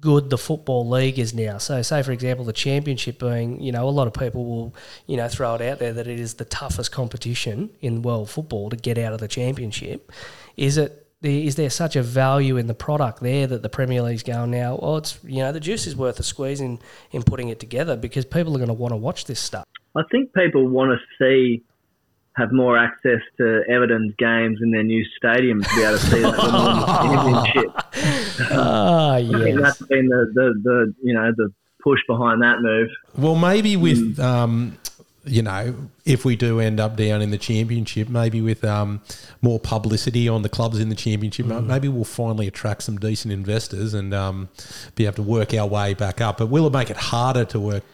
good 0.00 0.30
the 0.30 0.38
football 0.38 0.88
league 0.88 1.18
is 1.18 1.34
now? 1.34 1.58
So, 1.58 1.82
say 1.82 2.02
for 2.02 2.12
example, 2.12 2.44
the 2.44 2.52
championship 2.52 3.18
being, 3.18 3.60
you 3.60 3.72
know, 3.72 3.88
a 3.88 3.90
lot 3.90 4.06
of 4.06 4.14
people 4.14 4.44
will, 4.44 4.74
you 5.06 5.16
know, 5.16 5.28
throw 5.28 5.54
it 5.54 5.62
out 5.62 5.78
there 5.78 5.92
that 5.92 6.06
it 6.06 6.20
is 6.20 6.34
the 6.34 6.44
toughest 6.44 6.92
competition 6.92 7.70
in 7.80 8.02
world 8.02 8.30
football 8.30 8.70
to 8.70 8.76
get 8.76 8.98
out 8.98 9.12
of 9.12 9.20
the 9.20 9.28
championship. 9.28 10.12
Is 10.56 10.76
it? 10.76 10.98
Is 11.22 11.54
there 11.54 11.70
such 11.70 11.94
a 11.94 12.02
value 12.02 12.56
in 12.56 12.66
the 12.66 12.74
product 12.74 13.20
there 13.20 13.46
that 13.46 13.62
the 13.62 13.68
Premier 13.68 14.02
League's 14.02 14.24
going 14.24 14.50
now? 14.50 14.76
Well, 14.82 14.96
it's 14.96 15.20
you 15.22 15.38
know 15.38 15.52
the 15.52 15.60
juice 15.60 15.86
is 15.86 15.94
worth 15.94 16.18
a 16.18 16.24
squeeze 16.24 16.60
in, 16.60 16.80
in 17.12 17.22
putting 17.22 17.48
it 17.48 17.60
together 17.60 17.96
because 17.96 18.24
people 18.24 18.54
are 18.54 18.58
going 18.58 18.66
to 18.66 18.74
want 18.74 18.90
to 18.92 18.96
watch 18.96 19.26
this 19.26 19.38
stuff. 19.38 19.64
I 19.94 20.02
think 20.10 20.32
people 20.34 20.66
want 20.66 20.98
to 20.98 21.24
see 21.24 21.62
have 22.36 22.50
more 22.52 22.78
access 22.78 23.20
to 23.36 23.62
Everton's 23.68 24.14
games 24.18 24.58
in 24.62 24.70
their 24.70 24.82
new 24.82 25.04
stadium 25.16 25.62
to 25.62 25.68
be 25.76 25.82
able 25.82 25.98
to 25.98 26.06
see 26.06 26.20
that 26.20 26.34
championship. 27.54 28.50
Ah, 28.52 29.14
I 29.14 29.22
think 29.22 29.60
that's 29.60 29.82
been 29.82 30.08
the, 30.08 30.30
the, 30.34 30.54
the 30.62 30.94
you 31.02 31.14
know 31.14 31.30
the 31.36 31.52
push 31.82 32.00
behind 32.08 32.42
that 32.42 32.60
move. 32.60 32.88
Well, 33.16 33.34
maybe 33.34 33.76
with 33.76 34.18
um, 34.18 34.78
you 35.24 35.42
know, 35.42 35.74
if 36.04 36.24
we 36.24 36.34
do 36.34 36.58
end 36.58 36.80
up 36.80 36.96
down 36.96 37.22
in 37.22 37.30
the 37.30 37.38
championship, 37.38 38.08
maybe 38.08 38.40
with 38.40 38.64
um, 38.64 39.00
more 39.40 39.60
publicity 39.60 40.28
on 40.28 40.42
the 40.42 40.48
clubs 40.48 40.80
in 40.80 40.88
the 40.88 40.94
championship, 40.94 41.46
maybe 41.46 41.88
we'll 41.88 42.04
finally 42.04 42.48
attract 42.48 42.82
some 42.82 42.98
decent 42.98 43.32
investors 43.32 43.94
and 43.94 44.12
um, 44.12 44.48
be 44.96 45.06
able 45.06 45.16
to 45.16 45.22
work 45.22 45.54
our 45.54 45.66
way 45.66 45.94
back 45.94 46.20
up. 46.20 46.38
But 46.38 46.46
will 46.46 46.66
it 46.66 46.72
make 46.72 46.90
it 46.90 46.96
harder 46.96 47.44
to 47.46 47.60
work 47.60 47.84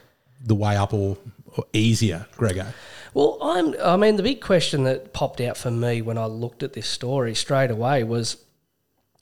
the 0.44 0.54
way 0.54 0.76
up 0.76 0.94
or, 0.94 1.18
or 1.56 1.64
easier, 1.72 2.26
Greggo? 2.36 2.66
Well, 3.14 3.38
I'm. 3.42 3.74
I 3.82 3.96
mean, 3.96 4.16
the 4.16 4.22
big 4.22 4.40
question 4.40 4.84
that 4.84 5.12
popped 5.12 5.40
out 5.40 5.56
for 5.56 5.70
me 5.70 6.02
when 6.02 6.18
I 6.18 6.26
looked 6.26 6.62
at 6.62 6.72
this 6.72 6.88
story 6.88 7.34
straight 7.34 7.70
away 7.70 8.04
was, 8.04 8.36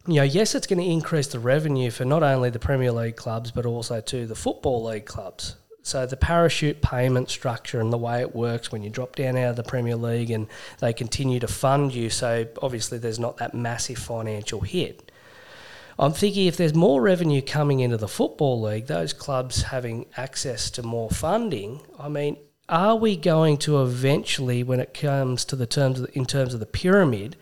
you 0.06 0.14
know, 0.14 0.22
yes, 0.22 0.54
it's 0.54 0.66
going 0.66 0.80
to 0.80 0.90
increase 0.90 1.28
the 1.28 1.38
revenue 1.38 1.90
for 1.90 2.04
not 2.04 2.22
only 2.22 2.50
the 2.50 2.58
Premier 2.58 2.92
League 2.92 3.16
clubs 3.16 3.50
but 3.50 3.66
also 3.66 4.00
to 4.00 4.26
the 4.26 4.34
football 4.34 4.84
league 4.84 5.06
clubs. 5.06 5.56
So 5.82 6.04
the 6.04 6.16
parachute 6.16 6.82
payment 6.82 7.30
structure 7.30 7.80
and 7.80 7.92
the 7.92 7.96
way 7.96 8.20
it 8.20 8.34
works 8.34 8.72
when 8.72 8.82
you 8.82 8.90
drop 8.90 9.14
down 9.14 9.36
out 9.36 9.50
of 9.50 9.56
the 9.56 9.62
Premier 9.62 9.94
League 9.94 10.32
and 10.32 10.48
they 10.80 10.92
continue 10.92 11.38
to 11.38 11.46
fund 11.46 11.94
you. 11.94 12.10
So 12.10 12.48
obviously, 12.60 12.98
there's 12.98 13.20
not 13.20 13.36
that 13.36 13.54
massive 13.54 13.98
financial 13.98 14.62
hit. 14.62 15.12
I'm 15.96 16.12
thinking 16.12 16.46
if 16.46 16.56
there's 16.56 16.74
more 16.74 17.00
revenue 17.00 17.40
coming 17.40 17.80
into 17.80 17.96
the 17.96 18.08
football 18.08 18.60
league, 18.60 18.86
those 18.86 19.12
clubs 19.12 19.62
having 19.62 20.06
access 20.16 20.70
to 20.72 20.82
more 20.82 21.08
funding. 21.08 21.80
I 21.98 22.08
mean, 22.08 22.36
are 22.68 22.96
we 22.96 23.16
going 23.16 23.58
to 23.58 23.82
eventually, 23.82 24.62
when 24.62 24.80
it 24.80 24.92
comes 24.92 25.44
to 25.46 25.56
the 25.56 25.66
terms 25.66 26.00
of, 26.00 26.10
in 26.14 26.26
terms 26.26 26.54
of 26.54 26.60
the 26.60 26.66
pyramid, 26.66 27.36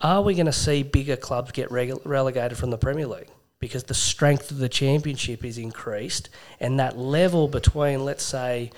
are 0.00 0.22
we 0.22 0.34
going 0.34 0.46
to 0.46 0.52
see 0.52 0.82
bigger 0.82 1.16
clubs 1.16 1.52
get 1.52 1.68
rele- 1.70 2.00
relegated 2.04 2.58
from 2.58 2.70
the 2.70 2.78
Premier 2.78 3.06
League 3.06 3.28
because 3.60 3.84
the 3.84 3.94
strength 3.94 4.50
of 4.50 4.58
the 4.58 4.68
championship 4.68 5.44
is 5.44 5.58
increased 5.58 6.28
and 6.60 6.78
that 6.78 6.96
level 6.96 7.48
between, 7.48 8.04
let's 8.04 8.24
say, 8.24 8.70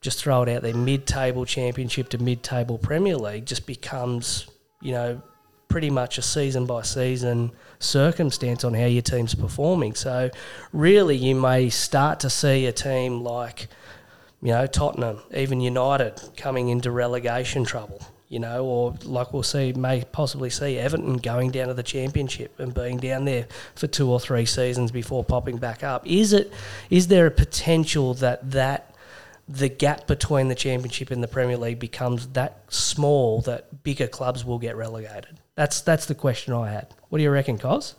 just 0.00 0.22
throw 0.22 0.42
it 0.42 0.48
out 0.48 0.62
there, 0.62 0.74
mid-table 0.74 1.44
championship 1.44 2.08
to 2.08 2.18
mid-table 2.18 2.78
Premier 2.78 3.16
League 3.16 3.46
just 3.46 3.66
becomes, 3.66 4.46
you 4.80 4.92
know, 4.92 5.20
pretty 5.68 5.90
much 5.90 6.18
a 6.18 6.22
season 6.22 6.66
by 6.66 6.82
season 6.82 7.50
circumstance 7.78 8.64
on 8.64 8.74
how 8.74 8.86
your 8.86 9.02
team's 9.02 9.34
performing. 9.34 9.94
So, 9.94 10.30
really, 10.72 11.16
you 11.16 11.34
may 11.34 11.70
start 11.70 12.20
to 12.20 12.30
see 12.30 12.66
a 12.66 12.72
team 12.72 13.22
like, 13.22 13.68
you 14.46 14.52
know, 14.52 14.64
Tottenham, 14.64 15.18
even 15.34 15.60
United 15.60 16.20
coming 16.36 16.68
into 16.68 16.92
relegation 16.92 17.64
trouble. 17.64 18.00
You 18.28 18.38
know, 18.38 18.64
or 18.64 18.94
like 19.02 19.32
we'll 19.32 19.42
see, 19.42 19.72
may 19.72 20.04
possibly 20.04 20.50
see 20.50 20.78
Everton 20.78 21.16
going 21.16 21.50
down 21.50 21.66
to 21.66 21.74
the 21.74 21.82
championship 21.82 22.58
and 22.60 22.72
being 22.72 22.98
down 22.98 23.24
there 23.24 23.48
for 23.74 23.88
two 23.88 24.08
or 24.08 24.20
three 24.20 24.44
seasons 24.46 24.92
before 24.92 25.24
popping 25.24 25.56
back 25.56 25.82
up. 25.82 26.06
Is 26.06 26.32
it? 26.32 26.52
Is 26.90 27.08
there 27.08 27.26
a 27.26 27.30
potential 27.32 28.14
that 28.14 28.52
that 28.52 28.94
the 29.48 29.68
gap 29.68 30.06
between 30.06 30.46
the 30.46 30.54
championship 30.54 31.10
and 31.10 31.24
the 31.24 31.28
Premier 31.28 31.56
League 31.56 31.80
becomes 31.80 32.28
that 32.28 32.62
small 32.68 33.40
that 33.42 33.82
bigger 33.82 34.06
clubs 34.06 34.44
will 34.44 34.60
get 34.60 34.76
relegated? 34.76 35.40
That's 35.56 35.80
that's 35.80 36.06
the 36.06 36.14
question 36.14 36.52
I 36.52 36.70
had. 36.70 36.94
What 37.08 37.18
do 37.18 37.24
you 37.24 37.30
reckon, 37.30 37.58
Cos? 37.58 37.96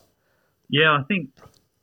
Yeah, 0.70 0.92
I 0.94 1.04
think 1.10 1.30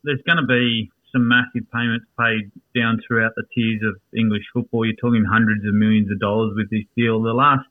there's 0.03 0.21
going 0.25 0.37
to 0.37 0.47
be 0.47 0.91
some 1.15 1.27
massive 1.27 1.63
payments 1.71 2.05
paid 2.19 2.51
down 2.75 2.99
throughout 3.07 3.31
the 3.35 3.43
tiers 3.55 3.81
of 3.87 3.95
English 4.17 4.43
football. 4.53 4.85
You're 4.85 4.95
talking 4.95 5.23
hundreds 5.23 5.65
of 5.65 5.73
millions 5.73 6.11
of 6.11 6.19
dollars 6.19 6.53
with 6.55 6.69
this 6.69 6.83
deal. 6.95 7.21
The 7.21 7.33
last 7.33 7.65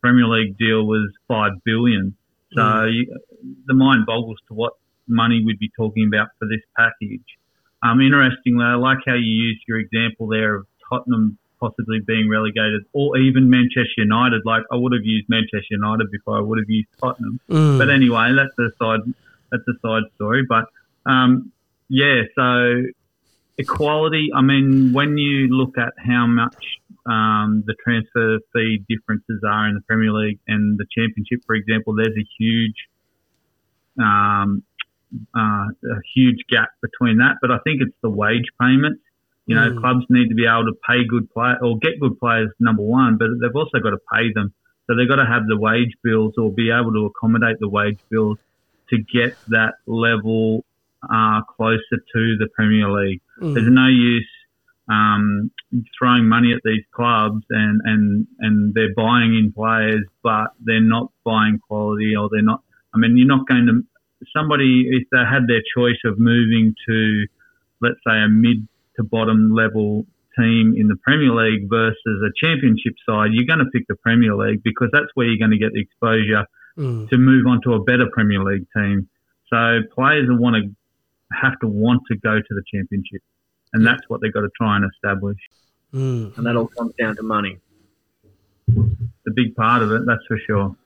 Premier 0.00 0.26
League 0.26 0.58
deal 0.58 0.84
was 0.84 1.12
five 1.28 1.52
billion. 1.64 2.16
So 2.52 2.84
you, 2.84 3.16
the 3.66 3.74
mind 3.74 4.06
boggles 4.06 4.38
to 4.48 4.54
what 4.54 4.72
money 5.06 5.40
we'd 5.44 5.60
be 5.60 5.70
talking 5.76 6.10
about 6.12 6.28
for 6.38 6.48
this 6.48 6.60
package. 6.76 7.24
Um, 7.82 8.00
interestingly, 8.00 8.64
I 8.64 8.74
like 8.74 8.98
how 9.06 9.14
you 9.14 9.20
used 9.20 9.62
your 9.68 9.78
example 9.78 10.26
there 10.26 10.56
of 10.56 10.66
Tottenham 10.88 11.38
possibly 11.60 12.00
being 12.04 12.28
relegated, 12.28 12.82
or 12.92 13.18
even 13.18 13.50
Manchester 13.50 13.98
United. 13.98 14.42
Like 14.44 14.64
I 14.72 14.76
would 14.76 14.92
have 14.92 15.04
used 15.04 15.28
Manchester 15.28 15.70
United 15.70 16.10
before 16.10 16.38
I 16.38 16.40
would 16.40 16.58
have 16.58 16.68
used 16.68 16.88
Tottenham. 17.00 17.38
But 17.78 17.90
anyway, 17.90 18.32
that's 18.34 18.58
a 18.58 18.74
side 18.82 19.00
that's 19.52 19.62
a 19.68 19.78
side 19.80 20.02
story. 20.16 20.42
But 20.48 20.64
um, 21.06 21.52
yeah, 21.90 22.22
so 22.36 22.84
equality. 23.58 24.30
I 24.34 24.42
mean, 24.42 24.92
when 24.92 25.18
you 25.18 25.48
look 25.48 25.76
at 25.76 25.92
how 25.98 26.26
much 26.26 26.64
um, 27.04 27.64
the 27.66 27.74
transfer 27.84 28.38
fee 28.52 28.84
differences 28.88 29.42
are 29.46 29.68
in 29.68 29.74
the 29.74 29.80
Premier 29.82 30.12
League 30.12 30.38
and 30.46 30.78
the 30.78 30.86
Championship, 30.96 31.40
for 31.46 31.56
example, 31.56 31.94
there's 31.96 32.16
a 32.16 32.26
huge, 32.38 32.76
um, 33.98 34.62
uh, 35.36 35.66
a 35.66 36.00
huge 36.14 36.38
gap 36.48 36.70
between 36.80 37.18
that. 37.18 37.36
But 37.42 37.50
I 37.50 37.58
think 37.64 37.82
it's 37.82 37.96
the 38.02 38.10
wage 38.10 38.46
payments. 38.60 39.02
You 39.46 39.56
know, 39.56 39.80
clubs 39.80 40.06
need 40.08 40.28
to 40.28 40.36
be 40.36 40.46
able 40.46 40.66
to 40.66 40.78
pay 40.88 41.04
good 41.04 41.28
play 41.32 41.54
or 41.60 41.76
get 41.78 41.98
good 41.98 42.20
players, 42.20 42.50
number 42.60 42.84
one, 42.84 43.18
but 43.18 43.30
they've 43.42 43.56
also 43.56 43.80
got 43.80 43.90
to 43.90 43.98
pay 44.14 44.32
them. 44.32 44.54
So 44.86 44.94
they've 44.94 45.08
got 45.08 45.16
to 45.16 45.26
have 45.26 45.48
the 45.48 45.58
wage 45.58 45.92
bills 46.04 46.34
or 46.38 46.52
be 46.52 46.70
able 46.70 46.92
to 46.92 47.06
accommodate 47.06 47.58
the 47.58 47.68
wage 47.68 47.98
bills 48.10 48.38
to 48.90 48.98
get 48.98 49.36
that 49.48 49.74
level 49.86 50.64
uh, 51.02 51.40
closer 51.56 51.98
to 52.14 52.36
the 52.38 52.48
Premier 52.54 52.90
League. 52.90 53.20
There's 53.54 53.70
no 53.70 53.86
use 53.86 54.28
um, 54.90 55.50
throwing 55.98 56.28
money 56.28 56.52
at 56.52 56.60
these 56.64 56.84
clubs 56.92 57.44
and, 57.50 57.80
and, 57.84 58.26
and 58.40 58.74
they're 58.74 58.94
buying 58.96 59.36
in 59.36 59.52
players, 59.52 60.04
but 60.22 60.48
they're 60.60 60.80
not 60.80 61.12
buying 61.24 61.60
quality 61.66 62.14
or 62.16 62.28
they're 62.30 62.42
not. 62.42 62.62
I 62.92 62.98
mean, 62.98 63.16
you're 63.16 63.28
not 63.28 63.46
going 63.46 63.66
to 63.66 63.82
somebody 64.36 64.86
if 64.90 65.04
they 65.12 65.18
had 65.18 65.46
their 65.46 65.62
choice 65.76 66.00
of 66.04 66.18
moving 66.18 66.74
to, 66.88 67.26
let's 67.80 68.00
say, 68.06 68.20
a 68.20 68.28
mid 68.28 68.66
to 68.96 69.04
bottom 69.04 69.54
level 69.54 70.06
team 70.38 70.74
in 70.76 70.88
the 70.88 70.96
Premier 71.02 71.32
League 71.32 71.68
versus 71.68 72.22
a 72.24 72.30
Championship 72.36 72.94
side, 73.08 73.30
you're 73.32 73.46
going 73.46 73.64
to 73.64 73.70
pick 73.72 73.86
the 73.88 73.96
Premier 73.96 74.34
League 74.34 74.62
because 74.62 74.88
that's 74.92 75.08
where 75.14 75.26
you're 75.26 75.38
going 75.38 75.50
to 75.52 75.58
get 75.58 75.72
the 75.72 75.80
exposure 75.80 76.44
to 77.08 77.18
move 77.18 77.46
on 77.46 77.60
to 77.64 77.74
a 77.74 77.82
better 77.82 78.06
Premier 78.12 78.42
League 78.42 78.66
team. 78.76 79.08
So 79.52 79.80
players 79.94 80.28
will 80.28 80.38
want 80.38 80.56
to 80.56 80.70
have 81.32 81.58
to 81.60 81.66
want 81.66 82.02
to 82.10 82.16
go 82.16 82.36
to 82.36 82.48
the 82.50 82.62
Championship, 82.72 83.22
and 83.72 83.86
that's 83.86 84.02
what 84.08 84.20
they've 84.20 84.32
got 84.32 84.42
to 84.42 84.50
try 84.56 84.76
and 84.76 84.84
establish. 84.94 85.38
Mm. 85.92 86.38
and 86.38 86.46
that 86.46 86.54
all 86.54 86.68
comes 86.68 86.94
down 86.94 87.16
to 87.16 87.22
money. 87.24 87.58
The 88.68 89.30
big 89.34 89.56
part 89.56 89.82
of 89.82 89.90
it, 89.90 90.02
that's 90.06 90.24
for 90.28 90.38
sure. 90.38 90.76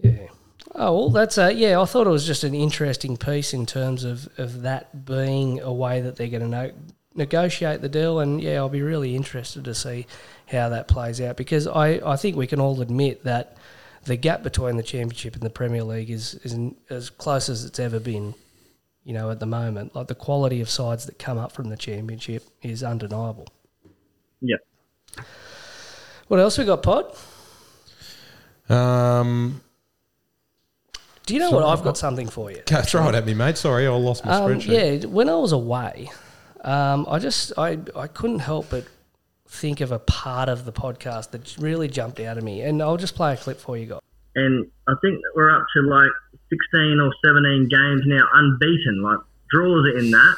Yeah. 0.00 0.28
Oh 0.74 0.92
well, 0.92 1.08
that's 1.10 1.38
a 1.38 1.52
yeah. 1.52 1.80
I 1.80 1.84
thought 1.86 2.06
it 2.06 2.10
was 2.10 2.26
just 2.26 2.44
an 2.44 2.54
interesting 2.54 3.16
piece 3.16 3.54
in 3.54 3.64
terms 3.64 4.04
of, 4.04 4.28
of 4.38 4.62
that 4.62 5.06
being 5.06 5.60
a 5.60 5.72
way 5.72 6.00
that 6.02 6.16
they're 6.16 6.28
going 6.28 6.42
to 6.42 6.48
no- 6.48 6.72
negotiate 7.14 7.80
the 7.80 7.88
deal, 7.88 8.20
and 8.20 8.40
yeah, 8.40 8.56
I'll 8.56 8.68
be 8.68 8.82
really 8.82 9.16
interested 9.16 9.64
to 9.64 9.74
see 9.74 10.06
how 10.46 10.68
that 10.68 10.86
plays 10.86 11.20
out 11.20 11.36
because 11.36 11.66
I, 11.66 12.00
I 12.04 12.16
think 12.16 12.36
we 12.36 12.46
can 12.46 12.60
all 12.60 12.80
admit 12.80 13.24
that 13.24 13.56
the 14.04 14.16
gap 14.16 14.42
between 14.42 14.76
the 14.76 14.82
championship 14.82 15.34
and 15.34 15.42
the 15.42 15.50
Premier 15.50 15.82
League 15.82 16.10
is 16.10 16.34
is 16.44 16.52
in- 16.52 16.76
as 16.90 17.10
close 17.10 17.48
as 17.48 17.64
it's 17.64 17.78
ever 17.78 17.98
been. 17.98 18.34
You 19.08 19.14
know, 19.14 19.30
at 19.30 19.40
the 19.40 19.46
moment, 19.46 19.94
like 19.96 20.06
the 20.08 20.14
quality 20.14 20.60
of 20.60 20.68
sides 20.68 21.06
that 21.06 21.18
come 21.18 21.38
up 21.38 21.50
from 21.52 21.70
the 21.70 21.78
championship 21.78 22.42
is 22.60 22.82
undeniable. 22.82 23.46
Yep. 24.42 24.60
What 26.26 26.38
else 26.40 26.58
we 26.58 26.66
got, 26.66 26.82
Pod? 26.82 27.16
Um, 28.68 29.62
Do 31.24 31.32
you 31.32 31.40
know 31.40 31.50
what? 31.50 31.64
I've 31.64 31.82
got 31.82 31.96
something 31.96 32.28
for 32.28 32.50
you. 32.50 32.60
go- 32.66 32.82
throw 32.82 33.08
it 33.08 33.14
at 33.14 33.24
me, 33.24 33.32
mate. 33.32 33.56
Sorry, 33.56 33.86
I 33.86 33.90
lost 33.90 34.26
my 34.26 34.32
Um, 34.36 34.50
spreadsheet. 34.60 35.02
yeah, 35.02 35.08
when 35.08 35.30
I 35.30 35.36
was 35.36 35.52
away, 35.52 36.10
um, 36.62 37.06
I 37.08 37.18
just 37.18 37.52
I, 37.58 37.78
I 37.96 38.08
couldn't 38.08 38.40
help 38.40 38.66
but 38.68 38.84
think 39.46 39.80
of 39.80 39.90
a 39.90 39.98
part 40.00 40.50
of 40.50 40.66
the 40.66 40.72
podcast 40.72 41.30
that 41.30 41.56
really 41.58 41.88
jumped 41.88 42.20
out 42.20 42.36
at 42.36 42.42
me, 42.44 42.60
and 42.60 42.82
I'll 42.82 42.98
just 42.98 43.14
play 43.14 43.32
a 43.32 43.36
clip 43.38 43.58
for 43.58 43.78
you 43.78 43.86
guys. 43.86 44.00
and 44.34 44.70
I 44.86 44.92
think 45.00 45.18
we're 45.34 45.50
up 45.50 45.64
to 45.74 45.80
like 45.82 46.10
16 46.50 47.00
or 47.00 47.12
17 47.24 47.68
games 47.68 48.02
now 48.06 48.24
unbeaten. 48.32 49.02
Like 49.02 49.20
draws 49.50 49.86
are 49.88 49.98
in 49.98 50.10
that, 50.10 50.36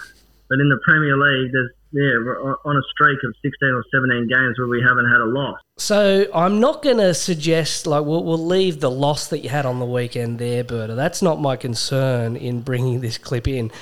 but 0.49 0.61
in 0.61 0.69
the 0.69 0.81
Premier 0.85 1.17
League, 1.17 1.53
there's 1.53 1.71
yeah, 1.93 2.19
we're 2.25 2.57
on- 2.65 2.77
a 2.77 2.83
streak 2.93 3.19
of 3.25 3.35
16 3.43 3.69
or 3.71 3.85
17 3.93 4.29
games 4.29 4.59
where 4.59 4.69
we 4.69 4.81
haven't 4.81 5.11
had 5.11 5.21
a 5.21 5.25
loss. 5.25 5.59
So 5.79 6.29
I'm 6.33 6.61
not 6.61 6.83
going 6.83 6.99
to 6.99 7.13
suggest 7.15 7.87
like 7.87 8.05
we'll, 8.05 8.23
we'll 8.23 8.45
leave 8.47 8.81
the 8.81 8.91
loss 8.91 9.27
that 9.29 9.41
you 9.41 9.49
had 9.49 9.67
on 9.67 9.81
the 9.81 9.85
weekend 9.87 10.39
there, 10.39 10.63
Berta. 10.63 10.95
That's 10.95 11.21
not 11.21 11.41
my 11.41 11.57
concern 11.57 12.37
in 12.37 12.61
bringing 12.61 13.01
this 13.01 13.19
clip 13.19 13.49
in. 13.49 13.73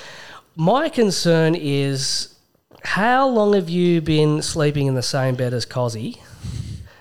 My 0.57 0.89
concern 0.89 1.55
is 1.55 2.35
how 2.83 3.29
long 3.29 3.53
have 3.53 3.69
you 3.69 4.01
been 4.01 4.41
sleeping 4.41 4.87
in 4.87 4.95
the 4.95 5.03
same 5.03 5.35
bed 5.35 5.53
as 5.53 5.67
Cozzy? 5.67 6.19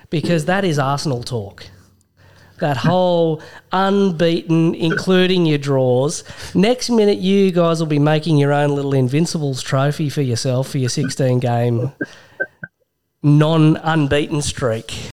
Because 0.09 0.45
that 0.45 0.65
is 0.65 0.77
Arsenal 0.77 1.23
talk. 1.23 1.67
That 2.59 2.77
whole 2.77 3.41
unbeaten, 3.71 4.73
including 4.75 5.45
your 5.45 5.57
draws. 5.57 6.23
Next 6.55 6.89
minute, 6.89 7.19
you 7.19 7.51
guys 7.51 7.79
will 7.79 7.87
be 7.87 7.99
making 7.99 8.37
your 8.37 8.53
own 8.53 8.71
little 8.71 8.93
Invincibles 8.93 9.61
trophy 9.61 10.09
for 10.09 10.21
yourself 10.21 10.69
for 10.69 10.77
your 10.77 10.89
16 10.89 11.39
game 11.39 11.91
non 13.23 13.77
unbeaten 13.77 14.41
streak. 14.41 15.11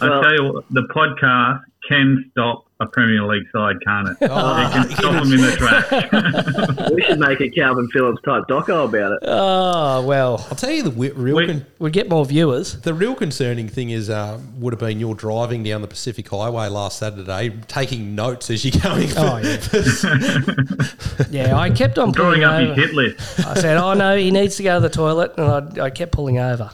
I 0.00 0.20
tell 0.22 0.34
you, 0.34 0.52
what, 0.52 0.64
the 0.70 0.82
podcast 0.94 1.62
can 1.90 2.24
stop 2.30 2.66
a 2.82 2.86
Premier 2.86 3.22
League 3.24 3.44
side, 3.52 3.76
can't 3.84 4.08
it? 4.08 4.16
Oh, 4.30 4.62
it 4.62 4.72
can 4.72 4.90
stop 4.96 5.22
them 5.22 5.32
in 5.34 5.40
the 5.42 5.56
track. 5.56 6.90
we 6.94 7.02
should 7.02 7.18
make 7.20 7.40
a 7.40 7.50
Kalvin 7.50 7.88
Phillips 7.92 8.22
type 8.22 8.44
doco 8.48 8.86
about 8.88 9.12
it. 9.12 9.18
Oh, 9.24 10.02
well, 10.06 10.46
I'll 10.50 10.56
tell 10.56 10.70
you 10.70 10.82
the 10.84 10.90
real 11.12 11.36
We- 11.36 11.46
con- 11.46 11.66
we'd 11.78 11.92
get 11.92 12.08
more 12.08 12.24
viewers. 12.24 12.80
the 12.80 12.94
real 12.94 13.14
concerning 13.14 13.68
thing 13.68 13.90
is 13.90 14.08
uh, 14.08 14.40
would 14.56 14.72
have 14.72 14.80
been 14.80 14.98
you're 14.98 15.14
driving 15.14 15.62
down 15.62 15.82
the 15.82 15.88
Pacific 15.88 16.26
Highway 16.28 16.68
last 16.68 16.98
Saturday, 16.98 17.50
taking 17.68 18.14
notes 18.14 18.48
as 18.50 18.64
you're 18.64 18.80
going. 18.82 19.08
For, 19.08 19.18
Oh, 19.20 19.36
yeah. 19.42 21.26
Yeah, 21.30 21.56
I 21.58 21.68
kept 21.70 21.98
on 21.98 22.12
Drawing 22.12 22.40
pulling 22.40 22.44
up 22.44 22.60
his 22.60 22.70
over. 22.70 22.80
hit 22.80 22.94
list. 22.94 23.46
I 23.46 23.54
said, 23.54 23.76
oh, 23.76 23.92
no, 23.94 24.16
he 24.16 24.30
needs 24.30 24.56
to 24.56 24.62
go 24.62 24.76
to 24.76 24.80
the 24.80 24.88
toilet. 24.88 25.34
And 25.36 25.80
I, 25.80 25.84
I 25.86 25.90
kept 25.90 26.12
pulling 26.12 26.38
over. 26.38 26.70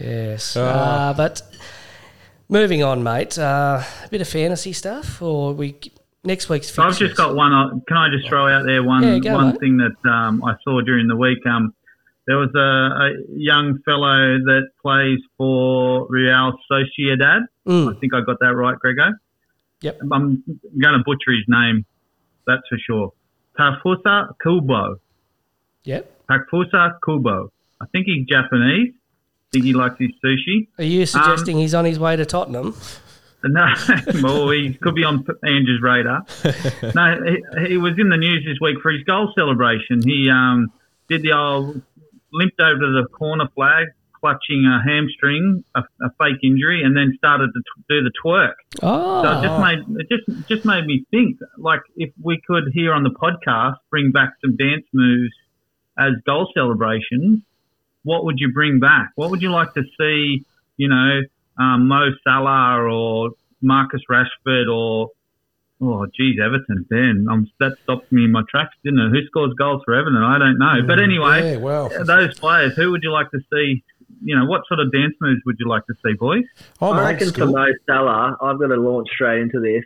yes. 0.00 0.56
Uh, 0.56 1.14
but 1.16 1.42
moving 2.48 2.82
on, 2.82 3.02
mate. 3.02 3.38
Uh, 3.38 3.82
a 4.04 4.08
bit 4.08 4.20
of 4.20 4.28
fantasy 4.28 4.72
stuff, 4.72 5.20
or 5.22 5.52
we 5.54 5.76
next 6.24 6.48
week's 6.48 6.72
So 6.72 6.82
I've 6.82 6.96
just 6.98 7.16
got 7.16 7.34
one. 7.34 7.52
uh, 7.52 7.68
Can 7.86 7.96
I 7.96 8.08
just 8.10 8.28
throw 8.28 8.48
out 8.48 8.64
there 8.66 8.82
one 8.82 9.02
Yeah, 9.02 9.18
go, 9.18 9.34
one 9.34 9.50
mate. 9.52 9.60
thing 9.60 9.76
that 9.78 10.08
um, 10.10 10.42
I 10.44 10.54
saw 10.64 10.80
during 10.80 11.06
the 11.08 11.16
week? 11.16 11.44
Um, 11.46 11.74
there 12.26 12.38
was 12.38 12.50
a, 12.54 12.58
a 12.58 13.10
young 13.36 13.78
fellow 13.84 14.38
that 14.38 14.68
plays 14.80 15.18
for 15.36 16.06
Real 16.08 16.52
Sociedad. 16.70 17.42
Mm, 17.66 17.94
I 17.94 18.00
think 18.00 18.14
I 18.14 18.20
got 18.22 18.38
that 18.40 18.54
right, 18.54 18.76
Greggo. 18.82 19.12
Yep. 19.82 20.00
I'm 20.10 20.42
going 20.80 20.94
to 20.98 21.02
butcher 21.04 21.32
his 21.32 21.44
name. 21.48 21.84
That's 22.46 22.62
for 22.68 22.78
sure. 22.78 23.12
Tafusa 23.58 24.28
Kubo. 24.42 24.96
yep. 25.84 26.10
Tafusa 26.30 26.92
Kubo. 27.04 27.52
I 27.80 27.86
think 27.92 28.06
he's 28.06 28.26
Japanese. 28.26 28.94
He 29.62 29.72
likes 29.72 29.96
his 29.98 30.10
sushi. 30.24 30.68
Are 30.78 30.84
you 30.84 31.06
suggesting 31.06 31.58
he's 31.58 31.74
on 31.74 31.84
his 31.84 31.98
way 31.98 32.16
to 32.16 32.24
Tottenham? 32.24 32.74
No, 33.46 33.66
well, 34.22 34.50
he 34.50 34.72
could 34.74 34.94
be 34.94 35.04
on 35.04 35.24
Andrew's 35.42 35.82
radar. 35.82 36.24
No, 36.94 37.16
he, 37.24 37.68
he 37.68 37.76
was 37.76 37.92
in 37.98 38.08
the 38.08 38.16
news 38.16 38.44
this 38.46 38.58
week 38.60 38.78
for 38.82 38.90
his 38.90 39.02
goal 39.04 39.32
celebration. 39.34 40.00
He 40.02 40.30
um, 40.30 40.72
did 41.08 41.22
the 41.22 41.32
old 41.32 41.82
limped 42.32 42.58
over 42.60 42.78
to 42.80 43.02
the 43.02 43.06
corner 43.08 43.48
flag, 43.54 43.88
clutching 44.18 44.64
a 44.64 44.82
hamstring, 44.82 45.62
a, 45.74 45.80
a 46.02 46.10
fake 46.18 46.40
injury, 46.42 46.82
and 46.82 46.96
then 46.96 47.12
started 47.18 47.50
to 47.52 47.60
t- 47.60 47.84
do 47.88 48.02
the 48.02 48.10
twerk. 48.24 48.54
Oh, 48.82 49.22
So 49.22 49.38
it 49.38 49.42
just 49.46 49.60
made 49.60 50.00
it 50.00 50.08
just 50.08 50.48
just 50.48 50.64
made 50.64 50.86
me 50.86 51.04
think, 51.10 51.38
like 51.58 51.80
if 51.96 52.10
we 52.22 52.40
could 52.46 52.64
here 52.72 52.92
on 52.94 53.02
the 53.02 53.10
podcast 53.10 53.76
bring 53.90 54.10
back 54.10 54.32
some 54.40 54.56
dance 54.56 54.84
moves 54.92 55.34
as 55.98 56.12
goal 56.26 56.50
celebrations, 56.54 57.40
what 58.04 58.24
would 58.24 58.36
you 58.38 58.52
bring 58.52 58.78
back? 58.78 59.10
What 59.16 59.30
would 59.30 59.42
you 59.42 59.50
like 59.50 59.74
to 59.74 59.82
see? 59.98 60.44
You 60.76 60.88
know, 60.88 61.20
um, 61.58 61.88
Mo 61.88 62.10
Salah 62.22 62.82
or 62.82 63.30
Marcus 63.62 64.02
Rashford 64.10 64.72
or 64.72 65.10
oh 65.80 66.06
geez, 66.14 66.36
Everton. 66.44 66.86
Then 66.88 67.26
um, 67.30 67.50
that 67.60 67.76
stopped 67.82 68.10
me 68.12 68.24
in 68.24 68.32
my 68.32 68.42
tracks, 68.48 68.74
didn't 68.84 69.00
it? 69.00 69.10
Who 69.10 69.26
scores 69.26 69.54
goals 69.58 69.82
for 69.84 69.94
Everton? 69.94 70.22
I 70.22 70.38
don't 70.38 70.58
know. 70.58 70.86
But 70.86 71.00
anyway, 71.00 71.52
yeah, 71.52 71.56
well, 71.56 71.88
those 71.88 72.38
players, 72.38 72.74
who 72.76 72.90
would 72.92 73.02
you 73.02 73.12
like 73.12 73.30
to 73.30 73.40
see? 73.52 73.82
You 74.22 74.36
know, 74.38 74.46
what 74.46 74.62
sort 74.68 74.80
of 74.80 74.92
dance 74.92 75.14
moves 75.20 75.40
would 75.44 75.56
you 75.58 75.68
like 75.68 75.84
to 75.86 75.94
see, 76.04 76.12
boys? 76.14 76.44
I'm 76.80 76.94
I 76.94 76.98
old 76.98 77.06
reckon 77.08 77.28
for 77.28 77.34
school. 77.34 77.52
Mo 77.52 77.66
Salah, 77.86 78.36
I've 78.40 78.58
got 78.58 78.68
to 78.68 78.76
launch 78.76 79.08
straight 79.12 79.40
into 79.40 79.60
this. 79.60 79.84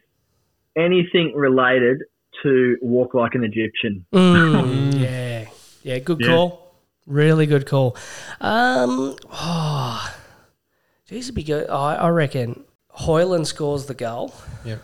Anything 0.76 1.32
related 1.34 2.02
to 2.42 2.76
walk 2.80 3.14
like 3.14 3.34
an 3.34 3.42
Egyptian. 3.42 4.06
Mm, 4.12 5.00
yeah, 5.02 5.46
yeah, 5.82 5.98
good 5.98 6.20
Yeah. 6.20 6.26
call. 6.28 6.67
Really 7.08 7.46
good 7.46 7.66
call. 7.66 7.96
Um, 8.40 9.16
oh, 9.32 10.14
geez, 11.08 11.24
it'd 11.24 11.34
be 11.34 11.42
good. 11.42 11.68
I, 11.70 11.94
I 11.94 12.08
reckon 12.10 12.64
Hojlund 13.00 13.46
scores 13.46 13.86
the 13.86 13.94
goal. 13.94 14.34
Yeah. 14.64 14.76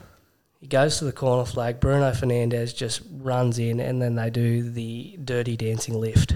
He 0.58 0.66
goes 0.66 0.98
to 1.00 1.04
the 1.04 1.12
corner 1.12 1.44
flag. 1.44 1.80
Bruno 1.80 2.10
Fernandes 2.12 2.74
just 2.74 3.02
runs 3.18 3.58
in, 3.58 3.78
and 3.78 4.00
then 4.00 4.14
they 4.14 4.30
do 4.30 4.62
the 4.70 5.18
dirty 5.22 5.58
dancing 5.58 6.00
lift 6.00 6.34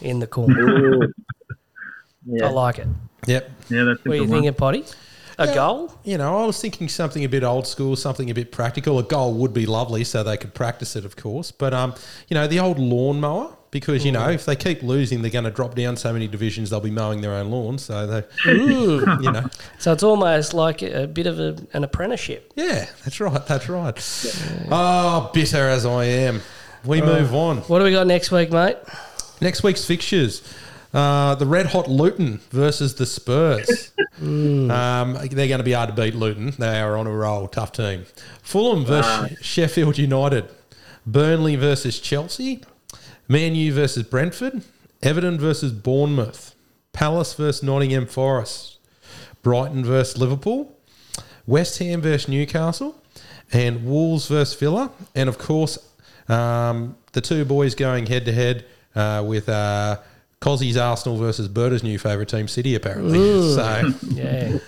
in 0.00 0.18
the 0.18 0.26
corner. 0.26 0.68
Ooh. 0.68 1.12
I 2.42 2.48
like 2.48 2.80
it. 2.80 2.88
Yep. 3.26 3.50
Yeah, 3.70 3.84
that's 3.84 4.00
a 4.04 4.08
What 4.08 4.12
are 4.12 4.14
you 4.16 4.22
good 4.22 4.30
one. 4.30 4.42
thinking, 4.42 4.54
Potty? 4.54 4.84
A 5.38 5.54
goal? 5.54 5.96
You 6.02 6.18
know, 6.18 6.42
I 6.42 6.46
was 6.46 6.60
thinking 6.60 6.88
something 6.88 7.22
a 7.24 7.28
bit 7.28 7.44
old 7.44 7.68
school, 7.68 7.94
something 7.94 8.28
a 8.28 8.34
bit 8.34 8.50
practical. 8.50 8.98
A 8.98 9.04
goal 9.04 9.34
would 9.34 9.54
be 9.54 9.66
lovely, 9.66 10.02
so 10.02 10.24
they 10.24 10.36
could 10.36 10.52
practice 10.52 10.96
it, 10.96 11.04
of 11.04 11.14
course. 11.14 11.52
But 11.52 11.72
um, 11.72 11.94
you 12.26 12.34
know, 12.34 12.48
the 12.48 12.58
old 12.58 12.80
lawnmower, 12.80 13.56
because 13.70 14.04
you 14.04 14.12
know, 14.12 14.28
if 14.30 14.44
they 14.46 14.56
keep 14.56 14.82
losing, 14.82 15.22
they're 15.22 15.30
going 15.30 15.44
to 15.44 15.50
drop 15.50 15.74
down 15.74 15.96
so 15.96 16.12
many 16.12 16.26
divisions. 16.26 16.70
They'll 16.70 16.80
be 16.80 16.90
mowing 16.90 17.20
their 17.20 17.32
own 17.34 17.50
lawns. 17.50 17.82
So 17.84 18.06
they, 18.06 18.22
Mm. 18.44 19.22
you 19.22 19.32
know, 19.32 19.48
So 19.78 19.92
it's 19.92 20.02
almost 20.02 20.54
like 20.54 20.82
a, 20.82 21.06
bit 21.06 21.26
of 21.26 21.38
a, 21.38 21.56
an 21.72 21.84
apprenticeship. 21.84 22.52
yeah, 22.56 22.86
that's 23.04 23.20
right, 23.20 23.46
that's 23.46 23.68
right. 23.68 24.66
Oh, 24.70 25.30
bitter 25.34 25.68
as 25.68 25.84
I 25.86 26.04
am. 26.04 26.40
We 26.84 27.02
move 27.02 27.34
on. 27.34 27.58
What 27.62 27.78
do 27.80 27.84
we 27.84 27.92
got 27.92 28.06
next 28.06 28.30
week, 28.30 28.50
mate? 28.50 28.76
Next 29.40 29.62
week's 29.62 29.84
fixtures. 29.84 30.42
Uh, 30.94 31.34
the 31.34 31.44
Red 31.44 31.66
Hot 31.66 31.86
Luton 31.88 32.40
versus 32.50 32.94
the 32.94 33.04
Spurs. 33.04 33.92
um, 34.22 34.68
they're 35.30 35.48
going 35.48 35.58
to 35.58 35.62
be 35.64 35.72
hard 35.72 35.94
to 35.94 36.02
beat 36.02 36.14
Luton. 36.14 36.54
They 36.58 36.80
are 36.80 36.96
on 36.96 37.06
a 37.06 37.12
roll. 37.12 37.46
Tough 37.48 37.72
team. 37.72 38.06
Fulham 38.42 38.84
versus 38.86 39.36
Sheffield 39.44 39.98
United. 39.98 40.48
Burnley 41.06 41.56
versus 41.56 42.00
Chelsea. 42.00 42.62
Man 43.28 43.54
U 43.54 43.72
versus 43.72 44.02
Brentford. 44.02 44.62
Everton 45.02 45.38
versus 45.38 45.72
Bournemouth. 45.72 46.54
Palace 46.92 47.34
versus 47.34 47.62
Nottingham 47.62 48.06
Forest. 48.06 48.78
Brighton 49.42 49.84
versus 49.84 50.18
Liverpool. 50.18 50.76
West 51.46 51.78
Ham 51.78 52.00
versus 52.00 52.28
Newcastle. 52.28 53.00
And 53.52 53.84
Wolves 53.84 54.28
versus 54.28 54.58
Villa. 54.58 54.90
And 55.14 55.28
of 55.28 55.38
course, 55.38 55.78
um, 56.28 56.96
the 57.12 57.20
two 57.20 57.44
boys 57.44 57.74
going 57.74 58.06
head 58.06 58.24
to 58.26 58.32
head 58.32 58.64
uh, 58.94 59.22
with 59.26 59.48
uh, 59.48 59.98
Cozzy's 60.40 60.76
Arsenal 60.76 61.16
versus 61.18 61.48
Berta's 61.48 61.82
new 61.82 61.98
favourite 61.98 62.28
team, 62.28 62.48
City, 62.48 62.74
apparently. 62.74 63.18
So, 63.54 63.92
Yeah. 64.10 64.58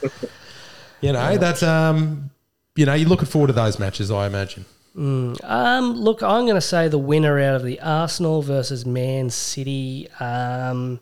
you 1.01 1.13
know, 1.13 1.37
that's, 1.37 1.63
um, 1.63 2.31
you 2.77 2.87
know, 2.87 2.95
you're 2.95 3.09
looking 3.09 3.27
forward 3.27 3.49
to 3.49 3.53
those 3.53 3.79
matches, 3.79 4.11
I 4.11 4.27
imagine. 4.27 4.65
Um, 4.97 5.93
look, 5.95 6.23
I'm 6.23 6.45
going 6.45 6.57
to 6.57 6.61
say 6.61 6.89
the 6.89 6.99
winner 6.99 7.39
out 7.39 7.57
of 7.57 7.63
the 7.63 7.81
Arsenal 7.81 8.43
versus 8.43 8.85
Man 8.85 9.31
City 9.31 10.09
um, 10.19 10.99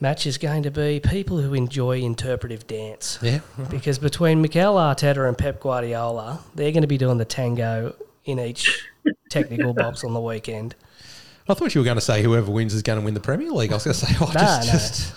match 0.00 0.26
is 0.26 0.38
going 0.38 0.62
to 0.64 0.70
be 0.70 1.00
people 1.00 1.38
who 1.40 1.54
enjoy 1.54 2.00
interpretive 2.00 2.66
dance. 2.66 3.18
Yeah. 3.22 3.40
Because 3.70 3.98
between 3.98 4.40
Mikel 4.40 4.74
Arteta 4.74 5.28
and 5.28 5.36
Pep 5.36 5.60
Guardiola, 5.60 6.40
they're 6.54 6.72
going 6.72 6.82
to 6.82 6.88
be 6.88 6.98
doing 6.98 7.18
the 7.18 7.24
tango 7.24 7.94
in 8.24 8.38
each 8.38 8.88
technical 9.30 9.74
box 9.74 10.04
on 10.04 10.14
the 10.14 10.20
weekend. 10.20 10.74
I 11.48 11.54
thought 11.54 11.74
you 11.74 11.80
were 11.80 11.84
going 11.86 11.96
to 11.96 12.02
say 12.02 12.22
whoever 12.22 12.50
wins 12.50 12.74
is 12.74 12.82
going 12.82 12.98
to 12.98 13.04
win 13.04 13.14
the 13.14 13.20
Premier 13.20 13.50
League. 13.50 13.72
I 13.72 13.76
was 13.76 13.84
going 13.84 13.94
to 13.94 14.06
say, 14.06 14.14
oh, 14.20 14.30
just, 14.32 14.66
no. 14.66 14.72
just 14.72 15.12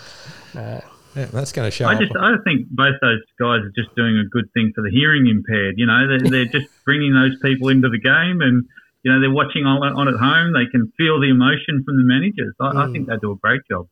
No. 0.54 0.82
Yeah, 1.14 1.26
that's 1.26 1.52
going 1.52 1.66
to 1.66 1.70
show 1.70 1.86
I 1.86 1.94
up. 1.94 2.00
just, 2.00 2.12
I 2.16 2.36
think 2.44 2.68
both 2.70 2.94
those 3.00 3.20
guys 3.38 3.60
are 3.60 3.72
just 3.76 3.94
doing 3.96 4.18
a 4.18 4.28
good 4.28 4.50
thing 4.54 4.72
for 4.74 4.82
the 4.82 4.90
hearing 4.90 5.26
impaired. 5.26 5.74
You 5.78 5.86
know, 5.86 6.08
they're, 6.08 6.30
they're 6.30 6.60
just 6.60 6.68
bringing 6.84 7.14
those 7.14 7.38
people 7.42 7.68
into 7.68 7.88
the 7.88 7.98
game, 7.98 8.40
and 8.40 8.64
you 9.02 9.12
know 9.12 9.20
they're 9.20 9.30
watching 9.30 9.64
on, 9.64 9.82
on 9.82 10.08
at 10.08 10.18
home. 10.18 10.52
They 10.52 10.70
can 10.70 10.92
feel 10.96 11.20
the 11.20 11.30
emotion 11.30 11.84
from 11.84 11.96
the 11.96 12.04
managers. 12.04 12.54
I, 12.60 12.88
I 12.88 12.92
think 12.92 13.08
they 13.08 13.16
do 13.20 13.32
a 13.32 13.36
great 13.36 13.62
job. 13.70 13.88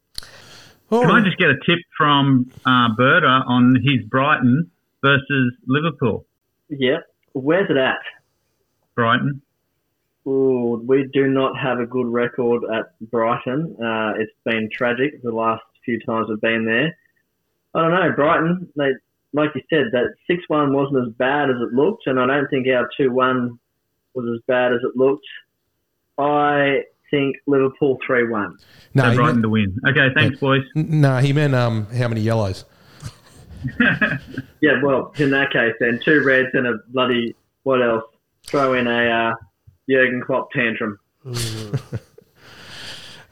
Oh, 0.92 1.02
Can 1.02 1.10
I 1.10 1.24
just 1.24 1.38
get 1.38 1.50
a 1.50 1.58
tip 1.66 1.78
from 1.96 2.50
uh, 2.66 2.88
Berta 2.96 3.44
on 3.46 3.76
his 3.76 4.04
Brighton 4.08 4.70
versus 5.02 5.52
Liverpool? 5.66 6.26
Yeah. 6.68 6.98
Where's 7.32 7.70
it 7.70 7.76
at? 7.76 8.00
Brighton. 8.96 9.40
Ooh, 10.26 10.82
we 10.86 11.08
do 11.12 11.28
not 11.28 11.58
have 11.58 11.78
a 11.78 11.86
good 11.86 12.06
record 12.06 12.62
at 12.64 12.86
Brighton. 13.10 13.76
Uh, 13.82 14.14
it's 14.18 14.32
been 14.44 14.68
tragic 14.72 15.22
the 15.22 15.30
last 15.30 15.62
few 15.84 16.00
times 16.00 16.26
we've 16.28 16.40
been 16.40 16.64
there. 16.66 16.96
I 17.74 17.82
don't 17.82 17.90
know, 17.92 18.12
Brighton, 18.16 18.68
they, 18.76 18.90
like 19.32 19.50
you 19.54 19.62
said, 19.70 19.86
that 19.92 20.14
6 20.26 20.42
1 20.48 20.72
wasn't 20.72 21.06
as 21.06 21.12
bad 21.14 21.50
as 21.50 21.56
it 21.60 21.72
looked, 21.74 22.06
and 22.06 22.18
I 22.20 22.26
don't 22.26 22.48
think 22.48 22.66
our 22.68 22.88
2 22.96 23.12
1 23.12 23.58
was 24.14 24.26
as 24.36 24.42
bad 24.48 24.72
as 24.72 24.80
it 24.82 24.96
looked. 24.96 25.26
I 26.18 26.82
think 27.10 27.36
Liverpool 27.46 27.98
3 28.06 28.28
1. 28.28 28.58
No, 28.94 29.02
So 29.04 29.10
he 29.10 29.16
Brighton 29.16 29.34
meant, 29.36 29.42
to 29.44 29.48
win. 29.48 29.76
Okay, 29.88 30.08
thanks, 30.14 30.38
boys. 30.40 30.62
no, 30.74 31.18
he 31.18 31.32
meant 31.32 31.54
um, 31.54 31.86
how 31.94 32.08
many 32.08 32.20
yellows? 32.22 32.64
Yeah, 34.62 34.82
well, 34.82 35.12
in 35.16 35.30
that 35.30 35.50
case, 35.54 35.72
then 35.80 36.00
two 36.04 36.22
reds 36.22 36.48
and 36.52 36.66
a 36.66 36.74
bloody, 36.88 37.34
what 37.62 37.80
else? 37.80 38.04
Throw 38.46 38.74
in 38.74 38.86
a 38.86 39.30
uh, 39.30 39.34
Jurgen 39.88 40.20
Klopp 40.22 40.50
tantrum. 40.52 40.98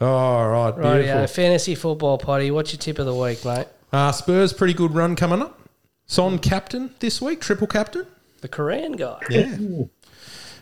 All 0.01 0.49
right, 0.49 0.71
Right, 0.71 0.75
beautiful. 0.75 1.05
yeah, 1.21 1.27
fantasy 1.27 1.75
football 1.75 2.17
potty. 2.19 2.51
What's 2.51 2.73
your 2.73 2.79
tip 2.79 2.99
of 2.99 3.05
the 3.07 3.15
week, 3.15 3.45
mate? 3.45 3.67
Uh, 3.93 4.13
Spurs, 4.13 4.53
pretty 4.53 4.75
good 4.75 4.95
run 4.95 5.17
coming 5.17 5.41
up. 5.43 5.59
Son 6.07 6.39
captain 6.39 6.95
this 7.01 7.21
week, 7.21 7.41
triple 7.41 7.67
captain. 7.67 8.07
The 8.41 8.49
Korean 8.49 8.93
guy. 8.93 9.19
Yeah. 9.31 9.57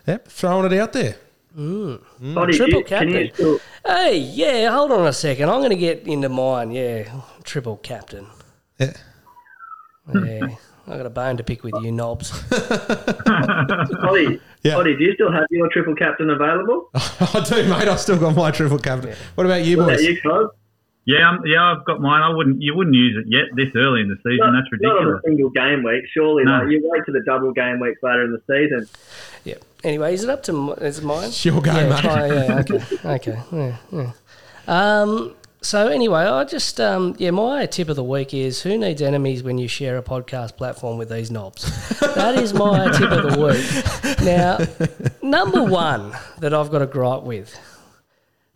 Yep, 0.07 0.29
throwing 0.29 0.73
it 0.73 0.79
out 0.79 0.93
there. 0.93 1.17
Buddy, 1.55 1.99
Mm. 2.23 2.53
Triple 2.57 2.79
you, 2.81 2.85
captain. 2.85 3.31
you 3.39 3.61
Hey, 3.85 4.19
yeah, 4.19 4.71
hold 4.71 4.93
on 4.93 5.07
a 5.07 5.13
second. 5.13 5.49
I'm 5.49 5.59
going 5.61 5.71
to 5.71 5.77
get 5.77 6.07
into 6.07 6.29
mine. 6.29 6.71
Yeah, 6.71 7.11
triple 7.45 7.79
captain. 7.79 8.27
Yeah. 8.79 8.93
Yeah, 10.15 10.47
I 10.87 10.97
got 10.97 11.07
a 11.07 11.11
bone 11.11 11.37
to 11.39 11.43
pick 11.45 11.65
with 11.65 11.75
you 11.83 11.91
knobs. 11.93 12.31
Buddy, 12.51 14.41
Yeah. 14.63 14.75
Buddy, 14.75 14.97
do 14.97 15.05
you 15.05 15.15
still 15.15 15.33
have 15.33 15.45
your 15.51 15.69
triple 15.71 15.95
captain 15.95 16.31
available? 16.31 16.91
I 16.95 17.45
do, 17.49 17.69
mate. 17.69 17.89
I've 17.89 18.01
still 18.01 18.19
got 18.19 18.37
my 18.37 18.51
triple 18.51 18.79
captain. 18.79 19.15
What 19.35 19.47
about 19.47 19.65
you, 19.65 19.79
What 19.79 19.89
boys? 19.89 20.01
about 20.01 20.11
you, 20.13 20.21
Cos? 20.23 20.51
Yeah, 21.07 21.29
um, 21.31 21.41
yeah, 21.47 21.63
I've 21.63 21.85
got 21.85 22.01
mine. 22.01 22.21
I 22.23 22.29
wouldn't. 22.35 22.61
You 22.61 22.75
wouldn't 22.77 22.97
use 22.97 23.17
it 23.17 23.27
yet 23.29 23.45
this 23.55 23.73
early 23.77 24.01
in 24.01 24.09
the 24.09 24.17
season. 24.17 24.39
Not, 24.53 24.53
That's 24.71 24.83
not 24.83 24.97
on 24.97 25.05
a 25.07 25.11
ridiculous. 25.13 25.23
single 25.25 25.51
game 25.51 25.85
week, 25.85 26.05
surely. 26.13 26.43
No. 26.45 26.59
Like, 26.59 26.69
you 26.71 26.81
wait 26.85 27.05
to 27.07 27.13
the 27.13 27.23
double 27.25 27.53
game 27.53 27.79
week 27.79 27.97
later 28.03 28.25
in 28.25 28.33
the 28.33 28.43
season. 28.49 28.89
Yeah. 29.45 29.55
Anyway, 29.85 30.15
is 30.15 30.25
it 30.25 30.31
up 30.31 30.43
to 30.45 30.73
is 30.73 30.99
it 30.99 31.05
mine? 31.05 31.29
It's 31.29 31.45
your 31.45 31.63
game, 31.63 31.77
yeah, 31.77 31.89
mate. 31.91 32.01
try- 32.01 32.27
yeah, 32.27 32.59
okay, 32.59 32.81
okay. 33.33 33.43
Yeah, 33.53 33.77
yeah. 33.93 34.13
Um, 34.67 35.35
so 35.63 35.87
anyway, 35.87 36.23
I 36.23 36.43
just 36.43 36.81
um, 36.81 37.15
yeah, 37.19 37.31
my 37.31 37.67
tip 37.67 37.89
of 37.89 37.95
the 37.95 38.03
week 38.05 38.35
is 38.35 38.63
who 38.63 38.77
needs 38.77 39.01
enemies 39.01 39.45
when 39.45 39.59
you 39.59 39.69
share 39.69 39.97
a 39.99 40.03
podcast 40.03 40.57
platform 40.57 40.99
with 40.99 41.09
these 41.09 41.31
knobs. 41.31 41.99
that 42.01 42.35
is 42.37 42.53
my 42.53 42.91
tip 42.99 43.13
of 43.13 43.33
the 43.33 43.41
week. 43.47 44.25
Now, 44.25 44.59
number 45.23 45.63
one 45.63 46.13
that 46.41 46.53
I've 46.53 46.71
got 46.73 46.83
a 46.83 46.87
gripe 46.87 47.23
with. 47.23 47.57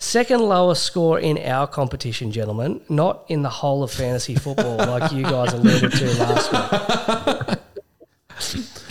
Second 0.01 0.41
lowest 0.41 0.83
score 0.83 1.21
in 1.21 1.37
our 1.39 1.67
competition, 1.67 2.33
gentlemen, 2.33 2.81
not 2.89 3.27
in 3.29 3.43
the 3.43 3.51
whole 3.51 3.83
of 3.83 3.93
fantasy 3.93 4.35
football, 4.35 4.79
like 4.79 5.13
you 5.13 5.23
guys 5.23 5.53
alluded 5.53 5.93
to 5.93 6.19
last 6.19 7.47
week. 7.49 7.59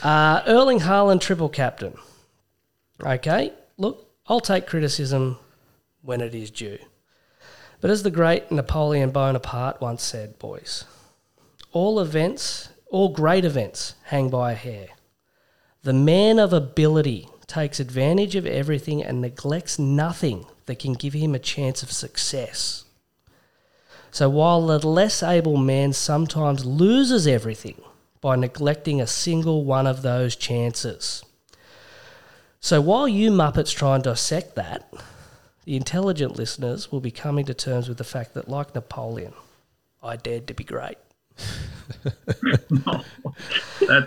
Uh, 0.02 0.41
Erling 0.48 0.80
Haaland, 0.80 1.19
triple 1.19 1.49
captain. 1.49 1.94
Okay, 3.03 3.52
look, 3.77 4.10
I'll 4.27 4.40
take 4.40 4.65
criticism 4.65 5.38
when 6.03 6.22
it 6.22 6.34
is 6.34 6.49
due. 6.52 6.77
But 7.81 7.91
as 7.91 8.03
the 8.03 8.11
great 8.11 8.49
Napoleon 8.49 9.10
Bonaparte 9.11 9.81
once 9.81 10.02
said, 10.02 10.40
boys, 10.40 10.86
all 11.73 11.99
events, 11.99 12.69
all 12.90 13.10
great 13.10 13.44
events 13.44 13.95
hang 14.06 14.30
by 14.30 14.53
a 14.53 14.56
hair. 14.56 14.88
The 15.84 15.91
man 15.91 16.40
of 16.40 16.53
ability 16.53 17.27
takes 17.45 17.81
advantage 17.81 18.38
of 18.38 18.45
everything 18.45 19.03
and 19.03 19.19
neglects 19.19 19.77
nothing 19.77 20.45
that 20.69 20.77
can 20.77 20.93
give 20.93 21.13
him 21.13 21.33
a 21.33 21.39
chance 21.39 21.81
of 21.81 21.91
success. 21.91 22.85
So 24.11 24.29
while 24.29 24.67
the 24.67 24.87
less 24.87 25.23
able 25.23 25.57
man 25.57 25.93
sometimes 25.93 26.63
loses 26.63 27.25
everything 27.25 27.81
by 28.21 28.35
neglecting 28.35 29.01
a 29.01 29.07
single 29.07 29.65
one 29.65 29.87
of 29.87 30.03
those 30.03 30.35
chances. 30.35 31.23
So 32.59 32.81
while 32.81 33.07
you 33.07 33.31
Muppets 33.31 33.75
try 33.75 33.95
and 33.95 34.03
dissect 34.03 34.55
that, 34.55 34.93
the 35.65 35.75
intelligent 35.75 36.35
listeners 36.35 36.91
will 36.91 36.99
be 36.99 37.09
coming 37.09 37.45
to 37.45 37.55
terms 37.55 37.89
with 37.89 37.97
the 37.97 38.03
fact 38.03 38.35
that, 38.35 38.47
like 38.47 38.75
Napoleon, 38.75 39.33
I 40.03 40.17
dared 40.17 40.45
to 40.49 40.53
be 40.53 40.63
great. 40.63 40.97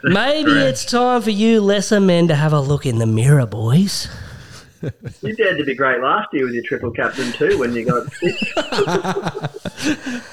Maybe 0.05 0.51
correct. 0.51 0.69
it's 0.69 0.85
time 0.85 1.23
for 1.23 1.31
you 1.31 1.61
lesser 1.61 1.99
men 1.99 2.29
to 2.29 2.37
have 2.37 2.53
a 2.53 2.61
look 2.61 2.87
in 2.87 2.99
the 2.99 3.07
mirror, 3.07 3.47
boys. 3.47 4.09
You 5.23 5.37
dared 5.37 5.59
to 5.59 5.65
be 5.65 5.75
great 5.75 6.01
last 6.01 6.29
year 6.33 6.45
with 6.45 6.55
your 6.55 6.65
triple 6.65 6.91
captain 6.91 7.33
too 7.33 7.59
when 7.59 7.73
you 7.73 7.85
got 7.85 8.13
six. 8.13 8.43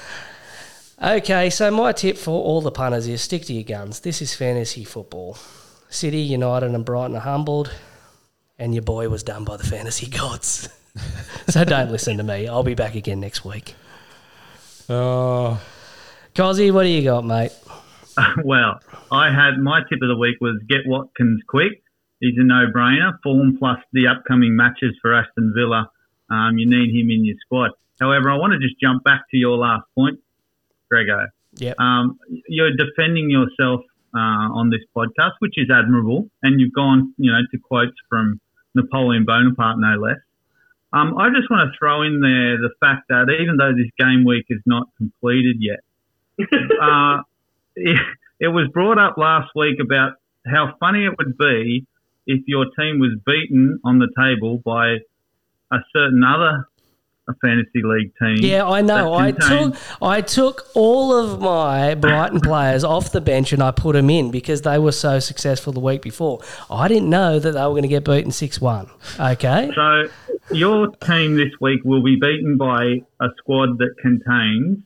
Okay, 1.02 1.48
so 1.48 1.70
my 1.70 1.92
tip 1.92 2.18
for 2.18 2.44
all 2.44 2.60
the 2.60 2.70
punters 2.70 3.08
is 3.08 3.22
stick 3.22 3.46
to 3.46 3.54
your 3.54 3.62
guns. 3.62 4.00
This 4.00 4.20
is 4.20 4.34
fantasy 4.34 4.84
football. 4.84 5.38
City, 5.88 6.20
United, 6.20 6.74
and 6.74 6.84
Brighton 6.84 7.16
are 7.16 7.20
humbled, 7.20 7.72
and 8.58 8.74
your 8.74 8.82
boy 8.82 9.08
was 9.08 9.22
done 9.22 9.44
by 9.44 9.56
the 9.56 9.64
fantasy 9.64 10.10
gods. 10.10 10.68
so 11.48 11.64
don't 11.64 11.90
listen 11.90 12.18
to 12.18 12.22
me. 12.22 12.46
I'll 12.46 12.62
be 12.62 12.74
back 12.74 12.96
again 12.96 13.18
next 13.18 13.46
week. 13.46 13.74
Oh, 14.90 15.58
Cozzy, 16.34 16.70
what 16.70 16.82
do 16.82 16.90
you 16.90 17.02
got, 17.02 17.24
mate? 17.24 17.52
well, 18.44 18.78
I 19.10 19.32
had 19.32 19.58
my 19.58 19.80
tip 19.88 20.00
of 20.02 20.08
the 20.08 20.18
week 20.18 20.36
was 20.42 20.60
get 20.68 20.80
Watkins 20.84 21.40
quick. 21.48 21.79
He's 22.20 22.36
a 22.38 22.44
no-brainer. 22.44 23.18
Form 23.22 23.56
plus 23.58 23.78
the 23.92 24.06
upcoming 24.06 24.54
matches 24.56 24.94
for 25.00 25.14
Aston 25.14 25.52
Villa. 25.56 25.90
Um, 26.30 26.58
you 26.58 26.68
need 26.68 26.94
him 26.94 27.10
in 27.10 27.24
your 27.24 27.36
squad. 27.40 27.72
However, 28.00 28.30
I 28.30 28.36
want 28.36 28.52
to 28.52 28.58
just 28.58 28.80
jump 28.80 29.04
back 29.04 29.22
to 29.30 29.36
your 29.36 29.56
last 29.56 29.84
point, 29.94 30.20
Greggo. 30.92 31.26
Yep. 31.54 31.78
Um, 31.80 32.18
you're 32.46 32.70
defending 32.76 33.30
yourself 33.30 33.80
uh, 34.14 34.48
on 34.54 34.70
this 34.70 34.80
podcast, 34.96 35.32
which 35.40 35.54
is 35.56 35.68
admirable, 35.70 36.28
and 36.42 36.60
you've 36.60 36.72
gone, 36.72 37.14
you 37.18 37.32
know, 37.32 37.40
to 37.50 37.58
quotes 37.58 37.96
from 38.08 38.40
Napoleon 38.74 39.24
Bonaparte, 39.24 39.78
no 39.78 39.96
less. 39.96 40.18
Um, 40.92 41.16
I 41.18 41.28
just 41.30 41.48
want 41.50 41.70
to 41.70 41.78
throw 41.78 42.02
in 42.02 42.20
there 42.20 42.56
the 42.58 42.70
fact 42.80 43.08
that 43.08 43.30
even 43.40 43.56
though 43.56 43.72
this 43.72 43.90
game 43.98 44.24
week 44.24 44.46
is 44.48 44.60
not 44.66 44.88
completed 44.96 45.56
yet, 45.60 45.80
uh, 46.82 47.22
it, 47.76 47.96
it 48.40 48.48
was 48.48 48.68
brought 48.72 48.98
up 48.98 49.16
last 49.16 49.50
week 49.54 49.78
about 49.80 50.14
how 50.46 50.74
funny 50.80 51.04
it 51.04 51.16
would 51.18 51.38
be 51.38 51.86
if 52.26 52.42
your 52.46 52.66
team 52.78 52.98
was 52.98 53.12
beaten 53.26 53.80
on 53.84 53.98
the 53.98 54.08
table 54.18 54.58
by 54.64 54.98
a 55.72 55.78
certain 55.92 56.22
other 56.24 56.66
a 57.28 57.34
fantasy 57.46 57.82
league 57.82 58.12
team. 58.18 58.38
Yeah, 58.40 58.66
I 58.66 58.80
know. 58.80 59.14
I 59.14 59.32
took 59.32 59.76
I 60.02 60.20
took 60.20 60.66
all 60.74 61.14
of 61.14 61.40
my 61.40 61.94
Brighton 61.94 62.40
players 62.40 62.84
off 62.84 63.12
the 63.12 63.20
bench 63.20 63.52
and 63.52 63.62
I 63.62 63.70
put 63.70 63.92
them 63.94 64.10
in 64.10 64.30
because 64.30 64.62
they 64.62 64.78
were 64.78 64.92
so 64.92 65.18
successful 65.18 65.72
the 65.72 65.80
week 65.80 66.02
before. 66.02 66.40
I 66.70 66.88
didn't 66.88 67.08
know 67.10 67.38
that 67.38 67.52
they 67.52 67.60
were 67.60 67.70
going 67.70 67.82
to 67.82 67.88
get 67.88 68.04
beaten 68.04 68.32
six 68.32 68.60
one. 68.60 68.90
Okay. 69.18 69.70
So 69.74 70.08
your 70.50 70.88
team 70.96 71.36
this 71.36 71.52
week 71.60 71.84
will 71.84 72.02
be 72.02 72.16
beaten 72.16 72.56
by 72.56 73.02
a 73.20 73.28
squad 73.38 73.78
that 73.78 73.94
contains 74.02 74.78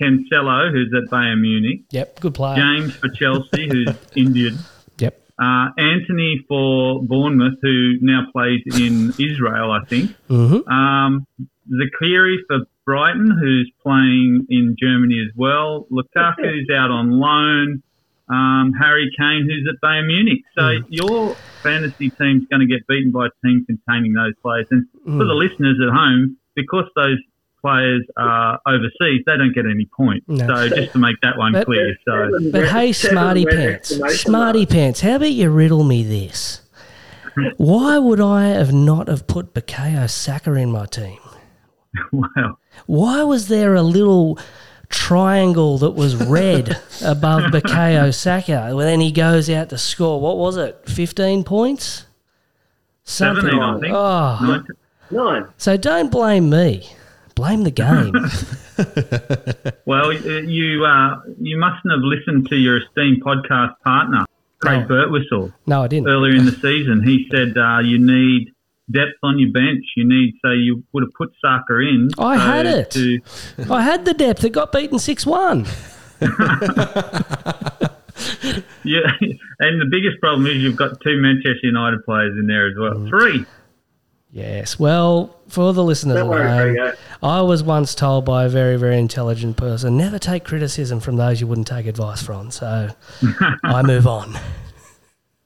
Cancelo, 0.00 0.72
who's 0.72 0.92
at 0.96 1.08
Bayern 1.10 1.40
Munich, 1.40 1.82
Yep. 1.90 2.20
Good 2.20 2.34
player. 2.34 2.56
James 2.56 2.96
for 2.96 3.08
Chelsea, 3.10 3.68
who's 3.68 3.94
injured. 4.16 4.58
Uh, 5.38 5.68
Anthony 5.76 6.44
for 6.48 7.02
Bournemouth, 7.02 7.58
who 7.60 7.94
now 8.00 8.26
plays 8.32 8.62
in 8.66 9.10
Israel, 9.18 9.70
I 9.70 9.84
think. 9.86 10.14
Mm-hmm. 10.28 10.68
Um, 10.68 11.26
Zakiri 11.70 12.36
for 12.46 12.60
Brighton, 12.84 13.36
who's 13.40 13.70
playing 13.82 14.46
in 14.50 14.76
Germany 14.80 15.22
as 15.26 15.32
well. 15.36 15.86
Lukaku's 15.90 16.68
out 16.72 16.90
on 16.90 17.10
loan. 17.10 17.82
Um, 18.28 18.72
Harry 18.78 19.10
Kane, 19.18 19.46
who's 19.48 19.68
at 19.68 19.80
Bayern 19.86 20.06
Munich. 20.06 20.42
So 20.56 20.78
your 20.88 21.34
fantasy 21.62 22.10
team's 22.10 22.46
going 22.48 22.60
to 22.60 22.66
get 22.66 22.86
beaten 22.86 23.10
by 23.10 23.26
a 23.26 23.46
team 23.46 23.66
containing 23.66 24.14
those 24.14 24.32
players. 24.40 24.66
And 24.70 24.86
for 25.04 25.24
the 25.24 25.34
listeners 25.34 25.76
at 25.86 25.92
home, 25.92 26.38
because 26.54 26.84
those 26.96 27.18
players 27.64 28.02
are 28.18 28.60
overseas, 28.66 29.22
they 29.26 29.36
don't 29.38 29.54
get 29.54 29.64
any 29.64 29.88
points. 29.96 30.26
No. 30.28 30.46
So 30.46 30.68
just 30.76 30.92
to 30.92 30.98
make 30.98 31.16
that 31.22 31.38
one 31.38 31.52
But- 31.52 31.64
clear. 31.66 31.96
So 32.06 32.30
But 32.52 32.68
hey, 32.68 32.92
Seven 32.92 33.14
smarty 33.16 33.46
pants, 33.46 33.96
smarty 34.20 34.66
pants. 34.66 35.00
How 35.00 35.16
about 35.16 35.32
you 35.32 35.48
riddle 35.50 35.84
me 35.84 36.02
this? 36.02 36.60
Why 37.56 37.98
would 37.98 38.20
I 38.20 38.44
have 38.48 38.72
not 38.72 39.08
have 39.08 39.26
put 39.26 39.54
Bukayo 39.54 40.08
Saka 40.10 40.52
in 40.54 40.70
my 40.70 40.86
team? 40.86 41.18
Wow. 42.12 42.58
Why 42.86 43.22
was 43.22 43.48
there 43.48 43.74
a 43.74 43.82
little 43.82 44.38
triangle 44.88 45.78
that 45.78 45.92
was 45.92 46.14
red 46.16 46.76
above 47.04 47.44
Bukayo 47.50 48.14
Saka 48.14 48.70
when 48.74 48.86
then 48.86 49.00
he 49.00 49.10
goes 49.10 49.48
out 49.48 49.70
to 49.70 49.78
score? 49.78 50.20
What 50.20 50.36
was 50.38 50.56
it? 50.56 50.78
Fifteen 50.86 51.42
points? 51.44 52.04
Something. 53.04 53.50
17, 53.50 53.60
I 53.62 53.78
think. 53.80 53.94
Oh, 53.94 54.38
Nine- 54.42 54.66
Nine. 55.10 55.46
so 55.58 55.76
don't 55.76 56.10
blame 56.10 56.48
me. 56.50 56.88
Blame 57.34 57.64
the 57.64 57.70
game. 57.70 58.14
Well, 59.86 60.08
uh, 60.10 60.12
you 60.12 60.84
uh, 60.84 61.20
you 61.38 61.58
mustn't 61.58 61.90
have 61.92 62.00
listened 62.02 62.48
to 62.48 62.56
your 62.56 62.78
esteemed 62.78 63.22
podcast 63.22 63.74
partner, 63.84 64.24
Craig 64.60 64.88
No. 64.88 64.94
Birtwistle, 64.96 65.52
No, 65.66 65.82
I 65.82 65.88
didn't. 65.88 66.08
earlier 66.08 66.34
in 66.34 66.46
the 66.46 66.52
season. 66.52 67.02
He 67.04 67.28
said 67.30 67.56
uh, 67.56 67.78
you 67.80 67.98
need 67.98 68.50
depth 68.90 69.12
on 69.22 69.38
your 69.38 69.52
bench. 69.52 69.84
You 69.94 70.08
need 70.08 70.34
so 70.42 70.50
you 70.52 70.82
would 70.92 71.02
have 71.04 71.12
put 71.16 71.32
Saka 71.40 71.78
in. 71.80 72.08
I 72.18 72.36
so 72.36 72.40
had 72.42 72.66
it. 72.66 72.90
To, 72.92 73.20
I 73.70 73.82
had 73.82 74.04
the 74.06 74.14
depth. 74.14 74.42
It 74.44 74.50
got 74.50 74.72
beaten 74.72 74.98
six 74.98 75.24
one. 75.26 75.66
yeah, 76.20 76.30
and 79.60 79.80
the 79.80 79.88
biggest 79.90 80.20
problem 80.20 80.46
is 80.46 80.56
you've 80.56 80.76
got 80.76 81.00
two 81.02 81.20
Manchester 81.20 81.58
United 81.62 82.04
players 82.04 82.36
in 82.38 82.46
there 82.46 82.68
as 82.68 82.74
well. 82.78 82.94
Mm. 82.94 83.08
Three. 83.08 83.44
Yes. 84.34 84.80
Well, 84.80 85.36
for 85.46 85.72
the 85.72 85.84
listeners 85.84 86.16
Don't 86.16 86.28
worry, 86.28 86.76
home, 86.76 86.92
I 87.22 87.40
was 87.42 87.62
once 87.62 87.94
told 87.94 88.24
by 88.24 88.46
a 88.46 88.48
very, 88.48 88.76
very 88.76 88.98
intelligent 88.98 89.56
person 89.56 89.96
never 89.96 90.18
take 90.18 90.42
criticism 90.42 90.98
from 90.98 91.14
those 91.14 91.40
you 91.40 91.46
wouldn't 91.46 91.68
take 91.68 91.86
advice 91.86 92.20
from. 92.20 92.50
So 92.50 92.88
I 93.62 93.82
move 93.82 94.08
on. 94.08 94.34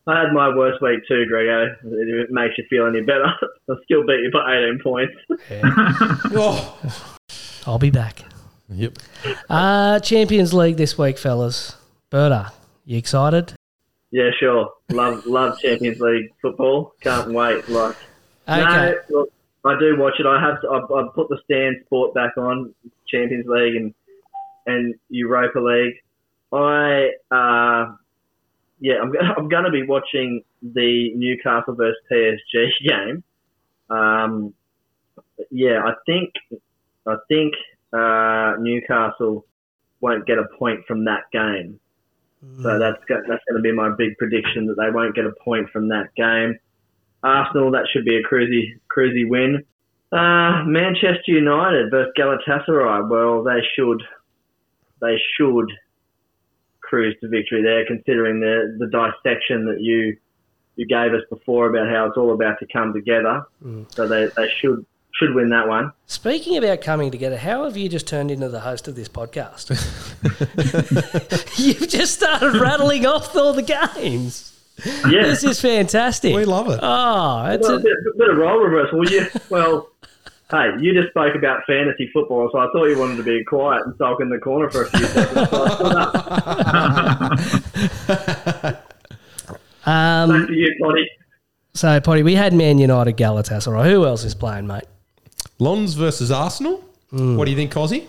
I 0.06 0.20
had 0.22 0.32
my 0.32 0.48
worst 0.56 0.80
week 0.80 1.00
too, 1.06 1.26
Greggo. 1.30 1.74
If 1.84 2.28
it 2.28 2.30
makes 2.30 2.56
you 2.56 2.64
feel 2.70 2.86
any 2.86 3.02
better. 3.02 3.26
I 3.70 3.74
still 3.84 4.06
beat 4.06 4.20
you 4.20 4.30
by 4.32 4.56
18 4.56 4.80
points. 4.82 5.14
Oh. 6.34 6.78
I'll 7.66 7.78
be 7.78 7.90
back. 7.90 8.24
Yep. 8.70 8.98
Uh, 9.50 10.00
Champions 10.00 10.54
League 10.54 10.78
this 10.78 10.96
week, 10.96 11.18
fellas. 11.18 11.76
Berta, 12.08 12.52
you 12.86 12.96
excited? 12.96 13.52
Yeah, 14.10 14.30
sure. 14.40 14.70
Love 14.88 15.26
love 15.26 15.58
Champions 15.58 16.00
League 16.00 16.32
football. 16.40 16.94
Can't 17.02 17.30
wait. 17.34 17.68
Like, 17.68 17.94
Okay. 18.48 18.60
no, 18.60 18.94
look, 19.10 19.32
I 19.64 19.78
do 19.78 19.98
watch 19.98 20.14
it. 20.18 20.26
I 20.26 20.40
have. 20.40 20.60
To, 20.62 20.68
I've, 20.70 20.90
I've 20.90 21.14
put 21.14 21.28
the 21.28 21.38
Stan 21.44 21.82
Sport 21.86 22.14
back 22.14 22.36
on 22.36 22.74
Champions 23.06 23.46
League 23.46 23.76
and 23.76 23.94
and 24.66 24.94
Europa 25.10 25.58
League. 25.58 25.94
I 26.52 27.10
uh, 27.30 27.94
yeah, 28.80 28.94
I'm 29.02 29.12
gonna, 29.12 29.34
I'm 29.36 29.48
going 29.48 29.64
to 29.64 29.70
be 29.70 29.84
watching 29.84 30.42
the 30.62 31.12
Newcastle 31.14 31.74
versus 31.74 31.98
PSG 32.10 32.70
game. 32.86 33.24
Um, 33.90 34.54
yeah, 35.50 35.82
I 35.84 35.92
think 36.06 36.32
I 37.06 37.16
think 37.28 37.54
uh, 37.92 38.54
Newcastle 38.60 39.46
won't 40.00 40.26
get 40.26 40.38
a 40.38 40.44
point 40.58 40.86
from 40.86 41.04
that 41.04 41.24
game. 41.32 41.80
So 42.62 42.78
that's 42.78 42.98
that's 43.08 43.42
going 43.48 43.56
to 43.56 43.60
be 43.60 43.72
my 43.72 43.90
big 43.98 44.16
prediction 44.16 44.66
that 44.66 44.76
they 44.76 44.90
won't 44.92 45.16
get 45.16 45.24
a 45.24 45.32
point 45.44 45.70
from 45.70 45.88
that 45.88 46.14
game. 46.16 46.58
Arsenal, 47.22 47.72
that 47.72 47.86
should 47.92 48.04
be 48.04 48.16
a 48.16 48.22
cruisy 48.22 48.78
cruisy 48.94 49.28
win. 49.28 49.64
Uh, 50.10 50.64
Manchester 50.64 51.32
United 51.32 51.90
versus 51.90 52.12
Galatasaray. 52.16 53.08
Well, 53.08 53.42
they 53.42 53.60
should 53.76 54.02
they 55.00 55.20
should 55.36 55.70
cruise 56.80 57.16
to 57.20 57.28
victory 57.28 57.62
there, 57.62 57.84
considering 57.86 58.40
the 58.40 58.76
the 58.78 58.86
dissection 58.86 59.66
that 59.66 59.80
you 59.80 60.16
you 60.76 60.86
gave 60.86 61.12
us 61.12 61.22
before 61.28 61.68
about 61.68 61.88
how 61.88 62.06
it's 62.06 62.16
all 62.16 62.32
about 62.32 62.58
to 62.60 62.66
come 62.72 62.92
together. 62.92 63.42
So 63.88 64.06
they, 64.06 64.28
they 64.36 64.48
should 64.60 64.86
should 65.14 65.34
win 65.34 65.50
that 65.50 65.66
one. 65.66 65.92
Speaking 66.06 66.56
about 66.56 66.80
coming 66.80 67.10
together, 67.10 67.36
how 67.36 67.64
have 67.64 67.76
you 67.76 67.88
just 67.88 68.06
turned 68.06 68.30
into 68.30 68.48
the 68.48 68.60
host 68.60 68.86
of 68.86 68.94
this 68.94 69.08
podcast? 69.08 69.68
You've 71.58 71.88
just 71.88 72.14
started 72.14 72.54
rattling 72.60 73.04
off 73.04 73.34
all 73.34 73.52
the 73.52 73.62
games. 73.62 74.57
Yeah, 75.10 75.24
This 75.24 75.42
is 75.44 75.60
fantastic. 75.60 76.34
We 76.34 76.44
love 76.44 76.68
it. 76.70 76.78
Oh, 76.82 77.46
it's 77.46 77.66
Well, 77.66 77.76
a, 77.78 77.80
a 77.80 77.82
bit, 78.16 78.30
of 78.30 78.36
role 78.36 78.58
reversal. 78.58 78.98
Well, 79.00 79.10
you, 79.10 79.26
well, 79.50 79.88
hey, 80.50 80.70
you 80.80 80.94
just 80.94 81.08
spoke 81.10 81.34
about 81.34 81.62
fantasy 81.66 82.08
football, 82.12 82.48
so 82.52 82.58
I 82.58 82.68
thought 82.72 82.84
you 82.86 82.98
wanted 82.98 83.16
to 83.16 83.22
be 83.24 83.42
quiet 83.44 83.84
and 83.86 83.94
sulk 83.96 84.20
in 84.20 84.28
the 84.28 84.38
corner 84.38 84.70
for 84.70 84.84
a 84.84 84.90
few 84.90 85.06
seconds. 85.06 85.50
So 85.50 85.64
I 85.64 85.68
stood 85.74 85.96
up. 88.68 88.84
um, 89.86 90.30
Back 90.30 90.46
to 90.48 90.54
you, 90.54 90.74
Potty. 90.80 91.08
so, 91.74 92.00
Potty, 92.00 92.22
we 92.22 92.34
had 92.34 92.52
Man 92.52 92.78
United 92.78 93.16
Galatasaray. 93.16 93.90
Who 93.90 94.04
else 94.06 94.24
is 94.24 94.34
playing, 94.34 94.66
mate? 94.66 94.84
Lons 95.58 95.94
versus 95.94 96.30
Arsenal. 96.30 96.84
What 97.10 97.46
do 97.46 97.50
you 97.50 97.56
think, 97.56 97.72
Cozzy? 97.72 98.06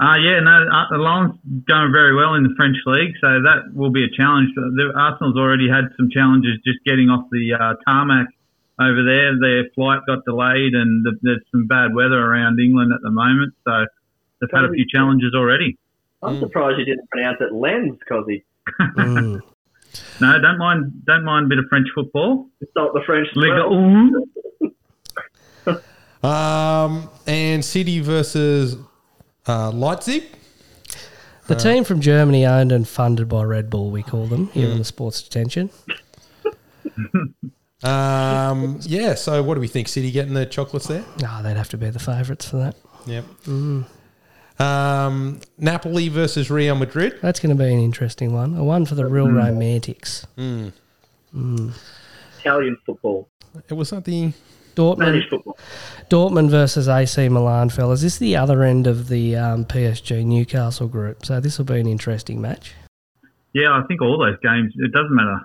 Uh, 0.00 0.18
yeah, 0.18 0.40
no, 0.40 0.50
uh, 0.50 0.90
the 0.90 0.98
Lens 0.98 1.38
going 1.68 1.92
very 1.92 2.14
well 2.16 2.34
in 2.34 2.42
the 2.42 2.54
French 2.56 2.76
league, 2.84 3.14
so 3.20 3.40
that 3.46 3.70
will 3.74 3.92
be 3.92 4.02
a 4.02 4.10
challenge. 4.10 4.50
The, 4.54 4.92
Arsenal's 4.94 5.36
already 5.36 5.68
had 5.68 5.94
some 5.96 6.10
challenges 6.10 6.58
just 6.66 6.82
getting 6.84 7.08
off 7.10 7.30
the 7.30 7.54
uh, 7.54 7.74
tarmac 7.86 8.26
over 8.80 9.04
there. 9.04 9.38
Their 9.38 9.70
flight 9.74 10.00
got 10.06 10.24
delayed, 10.24 10.74
and 10.74 11.06
the, 11.06 11.16
there's 11.22 11.42
some 11.52 11.66
bad 11.66 11.94
weather 11.94 12.18
around 12.18 12.58
England 12.58 12.92
at 12.92 13.02
the 13.02 13.10
moment, 13.10 13.54
so 13.64 13.86
they've 14.40 14.50
had 14.52 14.64
a 14.64 14.72
few 14.72 14.84
challenges 14.90 15.32
already. 15.32 15.78
I'm 16.22 16.40
surprised 16.40 16.78
you 16.78 16.86
didn't 16.86 17.08
pronounce 17.10 17.38
it 17.40 17.52
lens, 17.52 17.98
Cozzy. 18.10 18.44
Mm. 18.80 19.40
No, 20.20 20.40
don't 20.40 20.58
mind, 20.58 21.04
don't 21.06 21.22
mind 21.22 21.46
a 21.46 21.48
bit 21.48 21.58
of 21.58 21.66
French 21.68 21.86
football. 21.94 22.48
It's 22.60 22.72
not 22.74 22.92
the 22.94 23.00
French 23.06 23.28
as 23.30 23.36
Liga 23.36 23.68
well. 23.68 24.24
1. 25.64 25.80
Um, 26.24 27.10
and 27.28 27.64
City 27.64 28.00
versus 28.00 28.76
uh, 29.46 29.70
Leipzig. 29.70 30.24
The 31.46 31.54
team 31.54 31.84
from 31.84 32.00
Germany, 32.00 32.46
owned 32.46 32.72
and 32.72 32.88
funded 32.88 33.28
by 33.28 33.42
Red 33.44 33.68
Bull, 33.68 33.90
we 33.90 34.02
call 34.02 34.26
them 34.26 34.46
here 34.48 34.70
on 34.70 34.78
the 34.78 34.84
Sports 34.84 35.22
Detention. 35.22 35.70
Um, 37.82 38.78
yeah. 38.82 39.14
So 39.14 39.42
what 39.42 39.54
do 39.56 39.60
we 39.60 39.68
think? 39.68 39.88
City 39.88 40.10
getting 40.10 40.32
the 40.32 40.46
chocolates 40.46 40.86
there? 40.86 41.04
No, 41.20 41.42
they'd 41.42 41.56
have 41.56 41.68
to 41.70 41.76
be 41.76 41.90
the 41.90 41.98
favourites 41.98 42.48
for 42.48 42.56
that. 42.56 42.76
Yep. 43.06 43.24
Um, 44.58 45.40
Napoli 45.58 46.08
versus 46.08 46.50
Real 46.50 46.76
Madrid. 46.76 47.18
That's 47.20 47.40
going 47.40 47.54
to 47.54 47.62
be 47.62 47.70
an 47.70 47.80
interesting 47.80 48.32
one. 48.32 48.56
A 48.56 48.64
one 48.64 48.86
for 48.86 48.94
the 48.94 49.04
real 49.06 49.30
romantics. 49.30 50.26
Italian 52.40 52.78
football, 52.86 53.28
It 53.68 53.74
was 53.74 53.90
that 53.90 54.06
the 54.06 54.32
Dortmund, 54.74 55.54
Dortmund 56.10 56.50
versus 56.50 56.88
AC 56.88 57.28
Milan, 57.28 57.70
fellas. 57.70 58.02
This 58.02 58.14
is 58.14 58.18
the 58.18 58.36
other 58.36 58.62
end 58.62 58.86
of 58.86 59.08
the 59.08 59.36
um, 59.36 59.64
PSG 59.64 60.24
Newcastle 60.24 60.88
group, 60.88 61.24
so 61.24 61.40
this 61.40 61.58
will 61.58 61.64
be 61.64 61.80
an 61.80 61.86
interesting 61.86 62.40
match. 62.40 62.74
Yeah, 63.52 63.70
I 63.70 63.82
think 63.86 64.02
all 64.02 64.18
those 64.18 64.38
games. 64.42 64.72
It 64.76 64.92
doesn't 64.92 65.14
matter. 65.14 65.40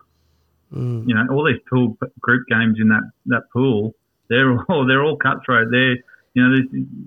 Mm. 0.74 1.08
You 1.08 1.16
know, 1.16 1.28
all 1.32 1.46
these 1.46 1.62
pool 1.70 1.98
group 2.20 2.48
games 2.50 2.78
in 2.80 2.90
that, 2.90 3.10
that 3.28 3.44
pool, 3.52 3.96
they're 4.30 4.58
all 4.70 4.86
they're 4.86 5.04
all 5.04 5.18
cutthroat. 5.18 5.70
They're 5.72 5.98
you 6.34 6.48
know, 6.48 6.56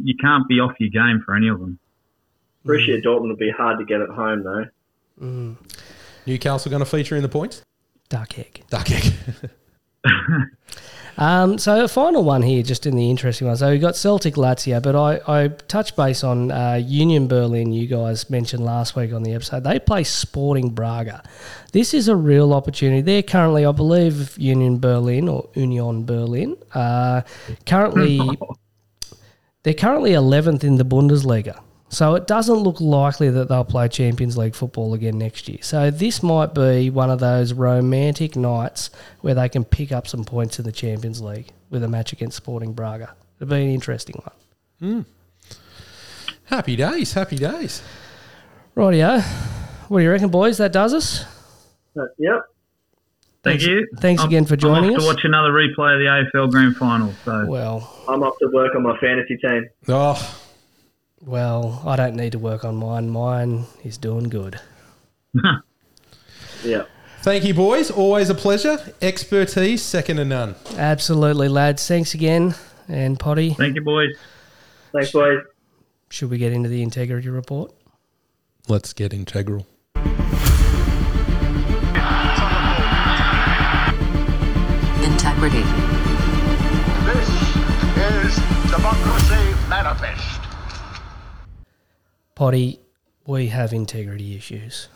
you 0.02 0.14
can't 0.20 0.48
be 0.48 0.60
off 0.60 0.72
your 0.78 0.90
game 0.90 1.22
for 1.24 1.34
any 1.34 1.48
of 1.48 1.60
them. 1.60 1.78
Borussia 2.64 3.02
Dortmund 3.02 3.28
would 3.28 3.38
be 3.38 3.50
hard 3.50 3.78
to 3.78 3.84
get 3.84 4.00
at 4.00 4.08
home 4.08 4.42
though. 4.44 4.64
Mm. 5.20 5.56
Newcastle 6.26 6.70
going 6.70 6.80
to 6.80 6.86
feature 6.86 7.16
in 7.16 7.22
the 7.22 7.28
points. 7.28 7.62
Duck 8.08 8.38
egg. 8.38 8.62
Duck 8.68 8.90
egg. 8.90 9.12
Um, 11.18 11.58
so 11.58 11.84
a 11.84 11.88
final 11.88 12.24
one 12.24 12.42
here, 12.42 12.62
just 12.62 12.86
in 12.86 12.96
the 12.96 13.10
interesting 13.10 13.46
one. 13.46 13.56
So 13.56 13.70
we 13.70 13.78
got 13.78 13.96
Celtic 13.96 14.34
Lazio, 14.34 14.82
but 14.82 14.96
I, 14.96 15.20
I 15.26 15.48
touched 15.48 15.96
base 15.96 16.24
on 16.24 16.50
uh, 16.50 16.80
Union 16.82 17.28
Berlin. 17.28 17.72
You 17.72 17.86
guys 17.86 18.30
mentioned 18.30 18.64
last 18.64 18.96
week 18.96 19.12
on 19.12 19.22
the 19.22 19.34
episode. 19.34 19.64
They 19.64 19.78
play 19.78 20.04
Sporting 20.04 20.70
Braga. 20.70 21.22
This 21.72 21.94
is 21.94 22.08
a 22.08 22.16
real 22.16 22.52
opportunity. 22.52 23.02
They're 23.02 23.22
currently, 23.22 23.64
I 23.66 23.72
believe, 23.72 24.38
Union 24.38 24.78
Berlin 24.78 25.28
or 25.28 25.48
Union 25.54 26.04
Berlin. 26.04 26.56
Uh, 26.74 27.22
currently, 27.66 28.20
they're 29.62 29.74
currently 29.74 30.14
eleventh 30.14 30.64
in 30.64 30.76
the 30.76 30.84
Bundesliga. 30.84 31.60
So 31.92 32.14
it 32.14 32.26
doesn't 32.26 32.54
look 32.56 32.80
likely 32.80 33.28
that 33.28 33.48
they'll 33.50 33.64
play 33.66 33.86
Champions 33.86 34.38
League 34.38 34.54
football 34.54 34.94
again 34.94 35.18
next 35.18 35.46
year. 35.46 35.58
So 35.60 35.90
this 35.90 36.22
might 36.22 36.54
be 36.54 36.88
one 36.88 37.10
of 37.10 37.18
those 37.18 37.52
romantic 37.52 38.34
nights 38.34 38.88
where 39.20 39.34
they 39.34 39.48
can 39.50 39.62
pick 39.62 39.92
up 39.92 40.08
some 40.08 40.24
points 40.24 40.58
in 40.58 40.64
the 40.64 40.72
Champions 40.72 41.20
League 41.20 41.48
with 41.68 41.84
a 41.84 41.88
match 41.88 42.14
against 42.14 42.38
Sporting 42.38 42.72
Braga. 42.72 43.14
It'll 43.38 43.50
be 43.50 43.62
an 43.62 43.68
interesting 43.70 44.22
one. 44.80 45.04
happy 46.46 46.76
days. 46.76 47.12
Happy 47.12 47.36
days. 47.36 47.82
Rightio. 48.76 49.22
What 49.88 49.98
do 49.98 50.04
you 50.04 50.10
reckon, 50.10 50.30
boys? 50.30 50.56
That 50.58 50.72
does 50.72 50.94
us. 50.94 51.24
Uh, 51.94 52.06
yep. 52.18 52.40
Thank 53.44 53.60
Thanks- 53.60 53.64
you. 53.66 53.86
thanks 53.98 54.24
again 54.24 54.46
for 54.46 54.56
joining 54.56 54.84
I'm 54.90 54.90
off 54.92 54.98
us. 54.98 55.02
to 55.04 55.08
watch 55.14 55.24
another 55.24 55.50
replay 55.50 55.94
of 55.94 55.98
the 55.98 56.06
AFL 56.38 56.50
Grand 56.50 56.76
Final. 56.76 57.12
So 57.24 57.44
Well, 57.46 57.92
I'm 58.08 58.22
off 58.22 58.34
to 58.40 58.48
work 58.52 58.74
on 58.76 58.82
my 58.84 58.96
fantasy 58.98 59.36
team. 59.36 59.68
Oh, 59.88 60.38
well, 61.24 61.82
I 61.86 61.96
don't 61.96 62.16
need 62.16 62.32
to 62.32 62.38
work 62.38 62.64
on 62.64 62.76
mine. 62.76 63.08
Mine 63.10 63.64
is 63.84 63.98
doing 63.98 64.24
good. 64.28 64.60
Yeah. 66.64 66.84
thank 67.22 67.42
you, 67.42 67.54
boys. 67.54 67.90
Always 67.90 68.30
a 68.30 68.36
pleasure. 68.36 68.78
Expertise, 69.02 69.82
second 69.82 70.18
to 70.18 70.24
none. 70.24 70.54
Absolutely, 70.76 71.48
lads. 71.48 71.88
Thanks 71.88 72.14
again. 72.14 72.54
And 72.86 73.18
Potty, 73.18 73.54
thank 73.54 73.74
you, 73.74 73.82
boys. 73.82 74.14
Thanks, 74.92 75.10
boys. 75.10 75.40
should 76.08 76.30
we 76.30 76.38
get 76.38 76.52
into 76.52 76.68
the 76.68 76.82
integrity 76.84 77.30
report? 77.30 77.72
Let's 78.68 78.92
get 78.92 79.12
integral. 79.12 79.66
Integrity. 85.02 85.62
This 87.04 87.28
is 87.98 88.36
Democracy 88.70 89.68
Manifest. 89.68 90.41
Potty, 92.34 92.80
we 93.26 93.48
have 93.48 93.72
integrity 93.72 94.36
issues. 94.36 94.88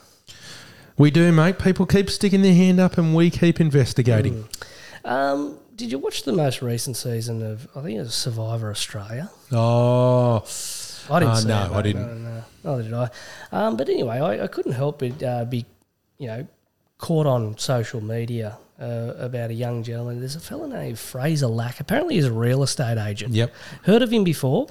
We 0.98 1.10
do, 1.10 1.30
mate. 1.32 1.58
People 1.58 1.84
keep 1.86 2.08
sticking 2.08 2.42
their 2.42 2.54
hand 2.54 2.80
up 2.80 2.96
and 2.96 3.14
we 3.14 3.30
keep 3.30 3.60
investigating. 3.60 4.48
Um, 5.04 5.58
did 5.76 5.92
you 5.92 5.98
watch 5.98 6.22
the 6.22 6.32
most 6.32 6.62
recent 6.62 6.96
season 6.96 7.42
of? 7.42 7.68
I 7.76 7.82
think 7.82 7.96
it 7.98 8.00
was 8.00 8.14
Survivor 8.14 8.70
Australia. 8.70 9.30
Oh, 9.52 10.42
I 11.10 11.20
didn't 11.20 11.34
Uh, 11.34 11.40
no, 11.68 11.74
it, 11.74 11.76
I 11.78 11.82
didn't. 11.82 12.24
No, 12.24 12.30
no, 12.30 12.44
neither 12.64 12.82
did 12.82 12.94
I. 12.94 13.10
Um, 13.52 13.76
but 13.76 13.88
anyway, 13.88 14.18
I, 14.18 14.44
I 14.44 14.46
couldn't 14.46 14.72
help 14.72 15.00
but 15.00 15.22
uh, 15.22 15.44
be, 15.44 15.66
you 16.18 16.28
know, 16.28 16.46
caught 16.98 17.26
on 17.26 17.58
social 17.58 18.00
media 18.00 18.56
uh, 18.80 19.12
about 19.18 19.50
a 19.50 19.54
young 19.54 19.82
gentleman. 19.82 20.18
There's 20.20 20.34
a 20.34 20.40
fella 20.40 20.66
named 20.66 20.98
Fraser 20.98 21.46
Lack. 21.46 21.78
Apparently, 21.78 22.14
he's 22.14 22.24
a 22.24 22.32
real 22.32 22.62
estate 22.62 22.98
agent. 22.98 23.34
Yep. 23.34 23.54
Heard 23.84 24.00
of 24.02 24.10
him 24.10 24.24
before? 24.24 24.66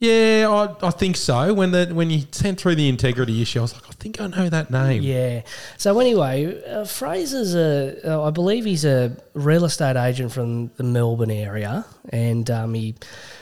Yeah, 0.00 0.46
I, 0.48 0.86
I 0.86 0.90
think 0.90 1.16
so. 1.16 1.52
When 1.52 1.72
the 1.72 1.90
when 1.92 2.08
you 2.08 2.22
sent 2.30 2.60
through 2.60 2.76
the 2.76 2.88
integrity 2.88 3.42
issue, 3.42 3.58
I 3.58 3.62
was 3.62 3.74
like, 3.74 3.82
I 3.88 3.92
think 3.94 4.20
I 4.20 4.28
know 4.28 4.48
that 4.48 4.70
name. 4.70 5.02
Yeah. 5.02 5.42
So 5.76 5.98
anyway, 5.98 6.62
uh, 6.64 6.84
Fraser's 6.84 7.56
a, 7.56 7.98
uh, 8.04 8.22
I 8.22 8.30
believe 8.30 8.64
he's 8.64 8.84
a 8.84 9.16
real 9.34 9.64
estate 9.64 9.96
agent 9.96 10.30
from 10.30 10.68
the 10.76 10.84
Melbourne 10.84 11.32
area, 11.32 11.84
and 12.10 12.48
um, 12.48 12.74
he 12.74 12.94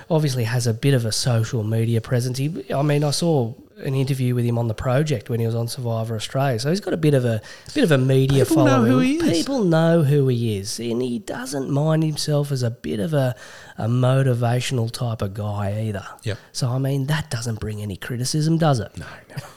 obviously 0.09 0.45
has 0.45 0.67
a 0.67 0.75
bit 0.75 0.95
of 0.95 1.05
a 1.05 1.13
social 1.13 1.65
media 1.65 2.01
presence. 2.01 2.39
He, 2.39 2.65
I 2.73 2.83
mean, 2.83 3.03
I 3.05 3.11
saw 3.11 3.55
an 3.79 3.95
interview 3.95 4.35
with 4.35 4.45
him 4.45 4.57
on 4.59 4.69
the 4.69 4.75
project 4.75 5.29
when 5.29 5.39
he 5.41 5.47
was 5.47 5.55
on 5.55 5.69
Survivor 5.69 6.17
Australia, 6.17 6.59
so 6.59 6.71
he's 6.71 6.81
got 6.81 6.95
a 6.95 6.97
bit 6.97 7.13
of 7.13 7.25
a 7.25 7.43
bit 7.75 7.85
of 7.85 7.91
a 7.91 7.99
media 7.99 8.47
People 8.47 8.65
know 8.65 8.71
following. 8.71 8.91
who 8.91 8.99
he 9.01 9.17
is. 9.17 9.39
People 9.39 9.65
know 9.65 10.03
who 10.03 10.29
he 10.29 10.57
is, 10.57 10.79
and 10.79 11.03
he 11.03 11.19
doesn't 11.19 11.69
mind 11.71 12.03
himself 12.03 12.51
as 12.53 12.63
a 12.63 12.71
bit 12.71 13.01
of 13.01 13.13
a, 13.13 13.35
a 13.77 13.87
motivational 13.87 14.91
type 14.91 15.21
of 15.21 15.35
guy 15.35 15.83
either. 15.83 16.07
Yep. 16.23 16.39
So 16.53 16.71
I 16.71 16.79
mean, 16.79 17.07
that 17.07 17.31
doesn't 17.31 17.61
bring 17.61 17.83
any 17.83 17.97
criticism, 17.97 18.59
does 18.59 18.81
it? 18.81 18.97
No, 18.97 19.07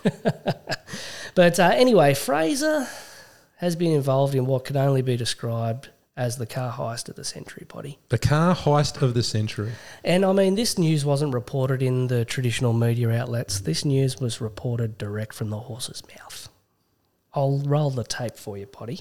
no. 0.05 0.11
but 1.35 1.59
uh, 1.59 1.71
anyway, 1.73 2.13
Fraser 2.13 2.88
has 3.57 3.76
been 3.76 3.91
involved 3.91 4.35
in 4.35 4.45
what 4.45 4.65
can 4.65 4.77
only 4.77 5.01
be 5.01 5.15
described 5.15 5.89
as 6.20 6.36
the 6.36 6.46
car 6.46 6.74
heist 6.74 7.08
of 7.08 7.16
the 7.16 7.24
century, 7.24 7.66
potty. 7.66 7.98
The 8.10 8.18
car 8.18 8.54
heist 8.54 9.02
of 9.02 9.14
the 9.14 9.24
century. 9.24 9.72
And 10.04 10.26
I 10.26 10.34
mean, 10.34 10.56
this 10.56 10.78
news 10.78 11.06
wasn't 11.06 11.34
reported 11.34 11.82
in 11.82 12.08
the 12.08 12.26
traditional 12.26 12.74
media 12.74 13.10
outlets. 13.12 13.62
This 13.62 13.86
news 13.86 14.20
was 14.20 14.41
reported 14.41 14.98
direct 14.98 15.34
from 15.34 15.50
the 15.50 15.60
horse's 15.60 16.04
mouth. 16.14 16.50
I'll 17.34 17.60
roll 17.60 17.90
the 17.90 18.04
tape 18.04 18.36
for 18.36 18.58
you, 18.58 18.66
potty. 18.66 19.00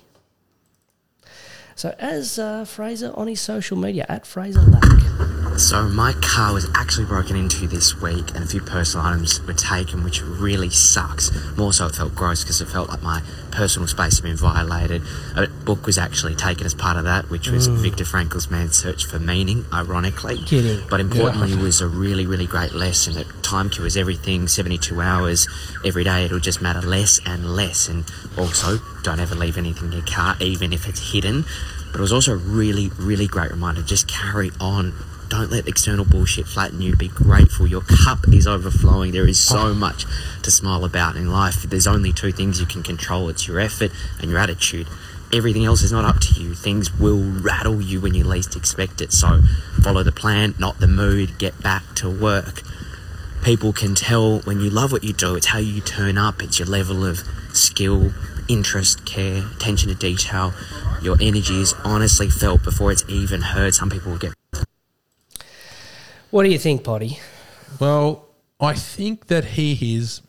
So, 1.74 1.95
as 1.99 2.39
uh, 2.39 2.65
Fraser 2.65 3.12
on 3.15 3.27
his 3.27 3.40
social 3.40 3.77
media 3.77 4.07
at 4.09 4.24
Fraser 4.24 4.62
Lack, 4.62 5.59
So 5.59 5.89
my 5.89 6.12
car 6.23 6.53
was 6.53 6.69
actually 6.74 7.07
broken 7.07 7.35
into 7.36 7.66
this 7.66 8.01
week, 8.01 8.35
and 8.35 8.45
a 8.45 8.47
few 8.47 8.61
personal 8.61 9.07
items 9.07 9.40
were 9.45 9.55
taken, 9.55 10.05
which 10.05 10.23
really 10.23 10.70
sucks. 10.70 11.32
More 11.57 11.73
so, 11.73 11.86
it 11.86 11.97
felt 11.97 12.15
gross 12.15 12.45
because 12.45 12.61
it 12.61 12.69
felt 12.69 12.89
like 12.89 13.03
my 13.03 13.23
personal 13.50 13.88
space 13.88 14.16
had 14.16 14.24
been 14.24 14.36
violated. 14.36 15.02
A 15.36 15.46
book 15.46 15.86
was 15.86 15.98
actually 15.98 16.34
taken 16.34 16.66
as 16.66 16.74
part 16.74 16.96
of 16.96 17.04
that, 17.04 17.30
which 17.30 17.48
was 17.48 17.68
mm. 17.68 17.76
Viktor 17.76 18.04
Frankl's 18.04 18.50
Man's 18.50 18.76
Search 18.76 19.04
for 19.04 19.18
Meaning, 19.18 19.64
ironically. 19.72 20.38
Kidding. 20.44 20.86
But 20.88 21.00
importantly, 21.00 21.52
it 21.52 21.58
was 21.58 21.80
a 21.80 21.88
really, 21.88 22.26
really 22.26 22.46
great 22.46 22.72
lesson 22.72 23.14
that 23.14 23.26
time 23.42 23.70
cures 23.70 23.96
everything. 23.96 24.48
Seventy-two 24.48 25.00
hours 25.00 25.48
every 25.84 26.04
day, 26.04 26.24
it'll 26.24 26.38
just 26.38 26.62
matter 26.62 26.86
less 26.86 27.20
and 27.26 27.54
less. 27.54 27.88
And 27.88 28.04
also, 28.36 28.78
don't 29.02 29.20
ever 29.20 29.34
leave 29.34 29.56
anything 29.58 29.86
in 29.86 29.92
your 29.92 30.06
car, 30.06 30.36
even 30.40 30.72
if 30.72 30.88
it's 30.88 31.12
hidden. 31.12 31.44
But 31.90 31.98
it 31.98 32.02
was 32.02 32.12
also 32.12 32.32
a 32.32 32.36
really, 32.36 32.90
really 32.98 33.26
great 33.26 33.50
reminder. 33.50 33.82
Just 33.82 34.06
carry 34.06 34.50
on. 34.60 34.92
Don't 35.28 35.50
let 35.50 35.68
external 35.68 36.06
bullshit 36.06 36.46
flatten 36.46 36.80
you. 36.80 36.96
Be 36.96 37.09
grateful. 37.09 37.66
Your 37.66 37.82
cup 37.82 38.26
is 38.28 38.46
overflowing. 38.46 39.12
There 39.12 39.28
is 39.28 39.38
so 39.38 39.74
much 39.74 40.06
to 40.42 40.50
smile 40.50 40.84
about 40.84 41.16
in 41.16 41.30
life. 41.30 41.62
There's 41.62 41.86
only 41.86 42.12
two 42.12 42.32
things 42.32 42.60
you 42.60 42.66
can 42.66 42.82
control 42.82 43.28
it's 43.28 43.46
your 43.46 43.60
effort 43.60 43.92
and 44.20 44.30
your 44.30 44.40
attitude. 44.40 44.88
Everything 45.30 45.66
else 45.66 45.82
is 45.82 45.92
not 45.92 46.06
up 46.06 46.20
to 46.20 46.40
you. 46.40 46.55
Things 46.55 46.90
will 46.98 47.20
rattle 47.20 47.82
you 47.82 48.00
when 48.00 48.14
you 48.14 48.24
least 48.24 48.56
expect 48.56 49.02
it. 49.02 49.12
So 49.12 49.42
follow 49.82 50.02
the 50.02 50.12
plan, 50.12 50.55
not 50.59 50.80
the 50.80 50.88
mood. 50.88 51.36
Get 51.38 51.62
back 51.62 51.82
to 51.96 52.09
work. 52.09 52.62
People 53.42 53.74
can 53.74 53.94
tell 53.94 54.38
when 54.40 54.60
you 54.60 54.70
love 54.70 54.92
what 54.92 55.05
you 55.05 55.12
do. 55.12 55.36
It's 55.36 55.48
how 55.48 55.59
you 55.59 55.82
turn 55.82 56.16
up. 56.16 56.42
It's 56.42 56.59
your 56.59 56.68
level 56.68 57.05
of 57.05 57.18
skill, 57.52 58.12
interest, 58.48 59.05
care, 59.05 59.44
attention 59.55 59.90
to 59.90 59.94
detail. 59.94 60.55
Your 61.02 61.18
energy 61.20 61.60
is 61.60 61.74
honestly 61.84 62.30
felt 62.30 62.64
before 62.64 62.90
it's 62.90 63.05
even 63.09 63.42
heard. 63.42 63.74
Some 63.74 63.90
people 63.90 64.12
will 64.12 64.18
get 64.18 64.38
what 66.30 66.44
do 66.44 66.50
you 66.50 66.59
think, 66.59 66.84
Potty? 66.84 67.18
Well, 67.80 68.26
I 68.60 68.74
think 68.74 69.26
that 69.26 69.44
he 69.44 69.96
is 69.96 70.22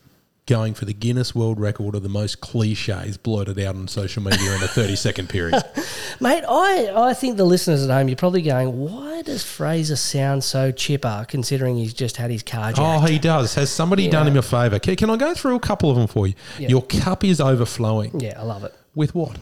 going 0.50 0.74
for 0.74 0.84
the 0.84 0.92
Guinness 0.92 1.32
World 1.32 1.60
Record 1.60 1.94
of 1.94 2.02
the 2.02 2.08
most 2.08 2.40
cliches 2.40 3.16
blurted 3.16 3.58
out 3.60 3.76
on 3.76 3.86
social 3.86 4.20
media 4.20 4.56
in 4.56 4.62
a 4.62 4.66
30 4.66 4.96
second 4.96 5.28
period. 5.28 5.62
Mate, 6.20 6.42
I, 6.48 7.08
I 7.10 7.14
think 7.14 7.36
the 7.36 7.44
listeners 7.44 7.84
at 7.84 7.90
home, 7.90 8.08
you're 8.08 8.16
probably 8.16 8.42
going, 8.42 8.76
why 8.76 9.22
does 9.22 9.44
Fraser 9.44 9.94
sound 9.94 10.42
so 10.42 10.72
chipper 10.72 11.24
considering 11.28 11.76
he's 11.76 11.94
just 11.94 12.16
had 12.16 12.32
his 12.32 12.42
car 12.42 12.70
oh, 12.70 12.72
jacked? 12.72 13.02
Oh, 13.04 13.06
he 13.06 13.20
does. 13.20 13.54
Has 13.54 13.70
somebody 13.70 14.08
done 14.08 14.26
him 14.26 14.36
a 14.36 14.42
favour? 14.42 14.80
Can, 14.80 14.96
can 14.96 15.08
I 15.08 15.16
go 15.16 15.34
through 15.34 15.54
a 15.54 15.60
couple 15.60 15.88
of 15.88 15.96
them 15.96 16.08
for 16.08 16.26
you? 16.26 16.34
Yeah. 16.58 16.68
Your 16.68 16.82
cup 16.82 17.22
is 17.22 17.40
overflowing. 17.40 18.18
yeah, 18.18 18.40
I 18.40 18.42
love 18.42 18.64
it. 18.64 18.74
With 18.94 19.14
what? 19.14 19.38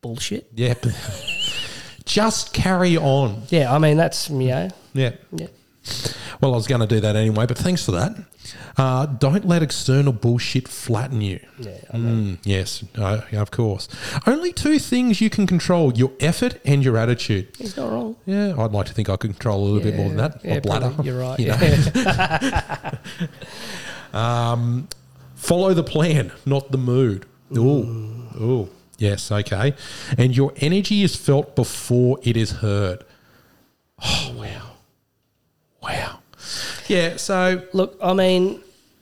Bullshit. 0.00 0.50
Yeah. 0.54 0.74
Just 2.08 2.52
carry 2.54 2.96
on. 2.96 3.42
Yeah, 3.50 3.72
I 3.72 3.78
mean, 3.78 3.96
that's, 3.98 4.30
you 4.30 4.48
know, 4.48 4.68
Yeah. 4.94 5.12
yeah. 5.30 5.46
Well, 6.40 6.52
I 6.52 6.56
was 6.56 6.66
going 6.66 6.80
to 6.80 6.86
do 6.86 7.00
that 7.00 7.16
anyway, 7.16 7.46
but 7.46 7.56
thanks 7.58 7.84
for 7.84 7.92
that. 7.92 8.14
Uh, 8.76 9.06
don't 9.06 9.44
let 9.46 9.62
external 9.62 10.12
bullshit 10.12 10.68
flatten 10.68 11.20
you. 11.20 11.40
Yeah, 11.58 11.72
Mm, 11.92 12.38
yes, 12.44 12.82
uh, 12.96 13.20
yeah, 13.30 13.40
of 13.42 13.50
course. 13.50 13.88
Only 14.26 14.52
two 14.52 14.78
things 14.78 15.20
you 15.20 15.28
can 15.30 15.46
control 15.46 15.92
your 15.94 16.12
effort 16.20 16.60
and 16.64 16.82
your 16.84 16.96
attitude. 16.96 17.48
he's 17.58 17.76
not 17.76 17.90
wrong. 17.90 18.16
Yeah, 18.26 18.54
I'd 18.58 18.72
like 18.72 18.86
to 18.86 18.92
think 18.94 19.08
I 19.10 19.16
could 19.16 19.32
control 19.32 19.62
a 19.62 19.64
little 19.64 19.80
bit 19.82 19.96
more 19.96 20.08
than 20.08 20.16
that. 20.18 20.40
Yeah, 20.44 20.54
My 20.54 20.60
bladder. 20.60 20.86
probably. 20.90 21.06
You're 21.10 21.20
right. 21.20 21.38
you 21.38 21.46
yeah. 21.46 22.98
Follow 25.34 25.72
the 25.74 25.84
plan, 25.84 26.32
not 26.46 26.70
the 26.72 26.78
mood. 26.78 27.24
Ooh. 27.56 28.26
Ooh. 28.40 28.68
Yes, 28.98 29.30
okay. 29.30 29.74
And 30.16 30.36
your 30.36 30.52
energy 30.56 31.02
is 31.02 31.14
felt 31.16 31.54
before 31.56 32.18
it 32.22 32.36
is 32.36 32.50
heard. 32.52 33.04
Oh, 34.02 34.34
wow. 34.36 34.70
Wow. 35.82 36.18
Yeah, 36.88 37.16
so 37.16 37.62
Look, 37.72 37.96
I 38.02 38.12
mean, 38.12 38.60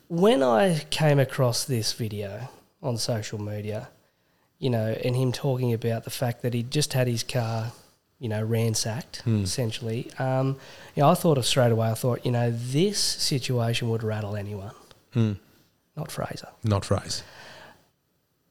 when 0.09 0.43
I 0.43 0.81
came 0.91 1.19
across 1.19 1.65
this 1.65 1.93
video 1.93 2.49
on 2.83 2.99
social 2.99 3.41
media, 3.41 3.89
you 4.59 4.71
know, 4.71 4.97
and 5.05 5.17
him 5.17 5.33
talking 5.33 5.73
about 5.73 6.05
the 6.05 6.11
fact 6.11 6.43
that 6.43 6.55
he'd 6.55 6.71
just 6.71 6.93
had 6.93 7.09
his 7.09 7.23
car, 7.23 7.73
you 8.19 8.29
know, 8.29 8.43
ransacked 8.43 9.23
essentially, 9.27 10.11
um, 10.19 10.57
you 10.95 11.03
know, 11.03 11.11
I 11.11 11.15
thought 11.15 11.37
of 11.39 11.45
straight 11.45 11.73
away. 11.73 11.91
I 11.91 11.95
thought, 11.95 12.25
you 12.25 12.33
know, 12.33 12.51
this 12.51 12.99
situation 12.99 13.91
would 13.91 14.03
rattle 14.03 14.37
anyone, 14.37 14.73
not 15.15 16.11
Fraser. 16.11 16.49
not 16.65 16.85
phrase. 16.85 17.23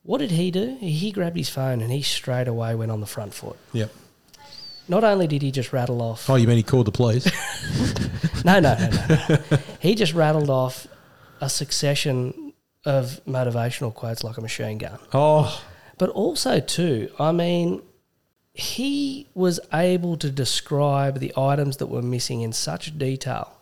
What 0.05 0.19
did 0.19 0.31
he 0.31 0.51
do? 0.51 0.77
He 0.79 1.11
grabbed 1.11 1.35
his 1.35 1.49
phone 1.49 1.81
and 1.81 1.91
he 1.91 2.03
straight 2.03 2.47
away 2.47 2.75
went 2.75 2.91
on 2.91 2.99
the 3.01 3.07
front 3.07 3.33
foot. 3.33 3.57
Yep. 3.73 3.91
Not 4.87 5.03
only 5.03 5.25
did 5.25 5.41
he 5.41 5.49
just 5.49 5.73
rattle 5.73 5.99
off, 5.99 6.29
Oh, 6.29 6.35
you 6.35 6.47
mean 6.47 6.57
he 6.57 6.63
called 6.63 6.85
the 6.85 6.91
police? 6.91 7.25
no, 8.45 8.59
no, 8.59 8.77
no, 8.77 8.89
no, 9.09 9.37
no. 9.49 9.57
he 9.79 9.95
just 9.95 10.13
rattled 10.13 10.51
off 10.51 10.85
a 11.41 11.49
succession 11.49 12.53
of 12.85 13.19
motivational 13.27 13.91
quotes 13.91 14.23
like 14.23 14.37
a 14.37 14.41
machine 14.41 14.77
gun. 14.77 14.99
oh, 15.11 15.59
But 15.97 16.09
also, 16.11 16.59
too, 16.59 17.09
I 17.17 17.31
mean, 17.31 17.81
he 18.53 19.27
was 19.33 19.59
able 19.73 20.17
to 20.17 20.29
describe 20.29 21.17
the 21.19 21.33
items 21.35 21.77
that 21.77 21.87
were 21.87 22.03
missing 22.03 22.41
in 22.41 22.53
such 22.53 22.95
detail, 22.95 23.57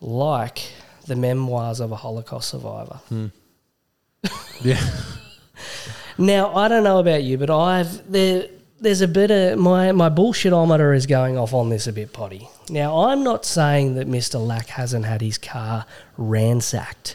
like 0.00 0.70
the 1.08 1.16
memoirs 1.16 1.80
of 1.80 1.90
a 1.90 1.96
Holocaust 1.96 2.48
survivor. 2.50 3.00
Hmm. 3.08 3.26
yeah. 4.62 4.80
Now, 6.18 6.54
I 6.54 6.68
don't 6.68 6.84
know 6.84 6.98
about 6.98 7.22
you, 7.22 7.38
but 7.38 7.50
I've 7.50 8.10
there. 8.10 8.48
There's 8.80 9.00
a 9.00 9.08
bit 9.08 9.30
of 9.30 9.58
my 9.60 9.92
my 9.92 10.10
bullshitometer 10.10 10.96
is 10.96 11.06
going 11.06 11.38
off 11.38 11.54
on 11.54 11.70
this 11.70 11.86
a 11.86 11.92
bit, 11.92 12.12
potty. 12.12 12.48
Now, 12.68 13.04
I'm 13.04 13.22
not 13.22 13.44
saying 13.44 13.94
that 13.94 14.08
Mr. 14.08 14.44
Lack 14.44 14.68
hasn't 14.68 15.04
had 15.04 15.20
his 15.20 15.38
car 15.38 15.86
ransacked. 16.16 17.14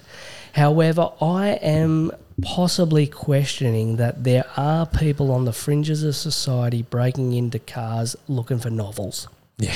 However, 0.54 1.12
I 1.22 1.50
am 1.62 2.12
possibly 2.42 3.06
questioning 3.06 3.98
that 3.98 4.24
there 4.24 4.46
are 4.56 4.86
people 4.86 5.32
on 5.32 5.46
the 5.46 5.54
fringes 5.54 6.04
of 6.04 6.16
society 6.16 6.84
breaking 6.84 7.34
into 7.34 7.60
cars 7.60 8.16
looking 8.28 8.60
for 8.60 8.70
novels. 8.70 9.28
Yeah. 9.58 9.76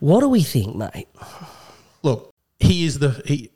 What 0.00 0.20
do 0.20 0.28
we 0.28 0.42
think, 0.42 0.76
mate? 0.76 1.08
Look, 2.02 2.30
he 2.58 2.84
is 2.84 2.98
the 2.98 3.22
he. 3.24 3.50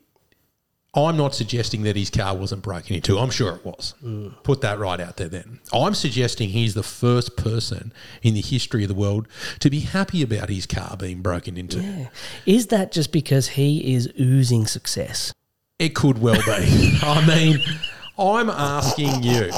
I'm 0.93 1.15
not 1.15 1.33
suggesting 1.33 1.83
that 1.83 1.95
his 1.95 2.09
car 2.09 2.35
wasn't 2.35 2.63
broken 2.63 2.97
into. 2.97 3.17
I'm 3.17 3.29
sure 3.29 3.55
it 3.55 3.63
was. 3.63 3.93
Mm. 4.03 4.43
Put 4.43 4.59
that 4.61 4.77
right 4.77 4.99
out 4.99 5.15
there. 5.15 5.29
Then 5.29 5.61
I'm 5.71 5.93
suggesting 5.93 6.49
he's 6.49 6.73
the 6.73 6.83
first 6.83 7.37
person 7.37 7.93
in 8.21 8.33
the 8.33 8.41
history 8.41 8.83
of 8.83 8.89
the 8.89 8.95
world 8.95 9.27
to 9.59 9.69
be 9.69 9.79
happy 9.79 10.21
about 10.21 10.49
his 10.49 10.65
car 10.65 10.97
being 10.97 11.21
broken 11.21 11.55
into. 11.55 12.09
Is 12.45 12.67
that 12.67 12.91
just 12.91 13.13
because 13.13 13.49
he 13.49 13.93
is 13.95 14.11
oozing 14.19 14.67
success? 14.67 15.33
It 15.79 15.95
could 15.95 16.21
well 16.21 16.41
be. 16.45 16.99
I 17.03 17.25
mean, 17.25 17.59
I'm 18.19 18.49
asking 18.49 19.23
you: 19.23 19.49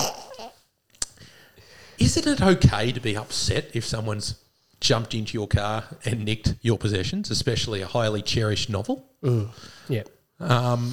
Isn't 1.98 2.28
it 2.28 2.42
okay 2.42 2.92
to 2.92 3.00
be 3.00 3.18
upset 3.18 3.72
if 3.74 3.84
someone's 3.86 4.36
jumped 4.80 5.16
into 5.16 5.34
your 5.34 5.48
car 5.48 5.86
and 6.06 6.24
nicked 6.24 6.56
your 6.62 6.78
possessions, 6.78 7.32
especially 7.32 7.82
a 7.82 7.88
highly 7.88 8.22
cherished 8.22 8.70
novel? 8.70 9.10
Mm. 9.24 9.50
Yeah. 9.90 10.04
Um, 10.40 10.92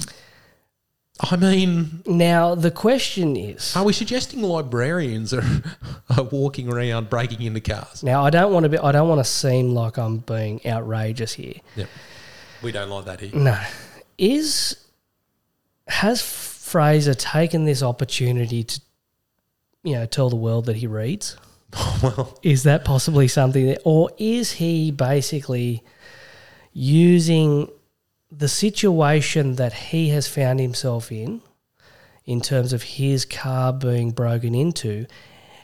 I 1.23 1.35
mean, 1.35 2.01
Now 2.05 2.55
the 2.55 2.71
question 2.71 3.35
is, 3.35 3.75
are 3.75 3.83
we 3.83 3.93
suggesting 3.93 4.41
librarians 4.41 5.33
are, 5.33 5.43
are 6.17 6.23
walking 6.23 6.71
around 6.71 7.09
breaking 7.09 7.41
into 7.43 7.61
cars? 7.61 8.03
now 8.03 8.23
I 8.23 8.29
don't 8.31 8.51
want 8.51 8.63
to 8.63 8.69
be, 8.69 8.77
I 8.77 8.91
don't 8.91 9.07
want 9.07 9.19
to 9.19 9.25
seem 9.29 9.69
like 9.75 9.97
I'm 9.97 10.17
being 10.17 10.61
outrageous 10.65 11.33
here. 11.33 11.55
Yeah, 11.75 11.85
we 12.63 12.71
don't 12.71 12.89
like 12.89 13.05
that 13.05 13.19
here. 13.19 13.31
No, 13.35 13.59
is 14.17 14.77
has 15.87 16.21
Fraser 16.21 17.13
taken 17.13 17.65
this 17.65 17.83
opportunity 17.83 18.63
to, 18.63 18.81
you 19.83 19.93
know, 19.93 20.05
tell 20.05 20.29
the 20.29 20.35
world 20.35 20.65
that 20.65 20.77
he 20.77 20.87
reads? 20.87 21.37
well, 22.03 22.37
Is 22.43 22.63
that 22.63 22.83
possibly 22.85 23.27
something 23.27 23.67
that, 23.67 23.81
or 23.85 24.09
is 24.17 24.53
he 24.53 24.91
basically 24.91 25.83
using 26.73 27.69
the 28.31 28.47
situation 28.47 29.55
that 29.55 29.73
he 29.73 30.09
has 30.09 30.27
found 30.27 30.59
himself 30.59 31.11
in, 31.11 31.41
in 32.25 32.39
terms 32.39 32.71
of 32.71 32.83
his 32.83 33.25
car 33.25 33.73
being 33.73 34.11
broken 34.11 34.55
into, 34.55 35.05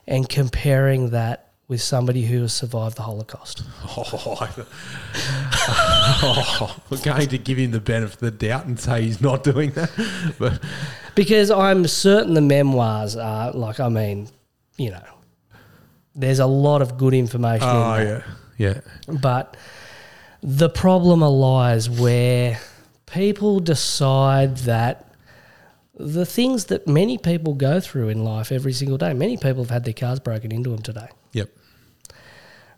and 0.06 0.28
comparing 0.28 1.12
that 1.12 1.54
with 1.68 1.82
somebody 1.82 2.24
who 2.24 2.42
has 2.42 2.54
survived 2.54 2.98
the 2.98 3.02
Holocaust? 3.04 3.64
oh, 3.86 4.48
oh, 6.24 6.76
we're 6.90 6.98
going 6.98 7.28
to 7.28 7.38
give 7.38 7.58
him 7.58 7.72
the 7.72 7.80
benefit 7.80 8.14
of 8.16 8.20
the 8.20 8.32
doubt 8.32 8.66
and 8.66 8.80
say 8.80 9.02
he's 9.02 9.22
not 9.22 9.44
doing 9.44 9.72
that. 9.72 9.90
But 10.40 10.62
Because 11.16 11.52
I'm 11.52 11.88
certain 11.88 12.34
the 12.36 12.42
memoirs 12.42 13.16
are 13.16 13.52
like, 13.52 13.80
I 13.80 13.90
mean, 13.90 14.30
you 14.78 14.92
know, 14.92 15.04
there's 16.16 16.40
a 16.40 16.46
lot 16.46 16.82
of 16.82 16.98
good 16.98 17.14
information 17.14 17.68
in 17.68 17.76
there. 17.76 17.82
oh 17.82 17.98
that. 17.98 18.24
yeah, 18.58 18.82
yeah. 19.08 19.20
But 19.20 19.58
the 20.42 20.70
problem 20.70 21.22
lies 21.22 21.90
where 21.90 22.60
people 23.06 23.60
decide 23.60 24.58
that 24.58 25.12
the 25.96 26.26
things 26.26 26.66
that 26.66 26.88
many 26.88 27.18
people 27.18 27.56
go 27.56 27.80
through 27.80 28.10
in 28.10 28.24
life 28.24 28.52
every 28.52 28.74
single 28.74 28.98
day, 28.98 29.14
many 29.14 29.36
people 29.36 29.64
have 29.64 29.72
had 29.72 29.84
their 29.84 29.94
cars 29.94 30.20
broken 30.20 30.52
into 30.52 30.70
them 30.70 30.82
today. 30.82 31.08
Yep. 31.34 31.50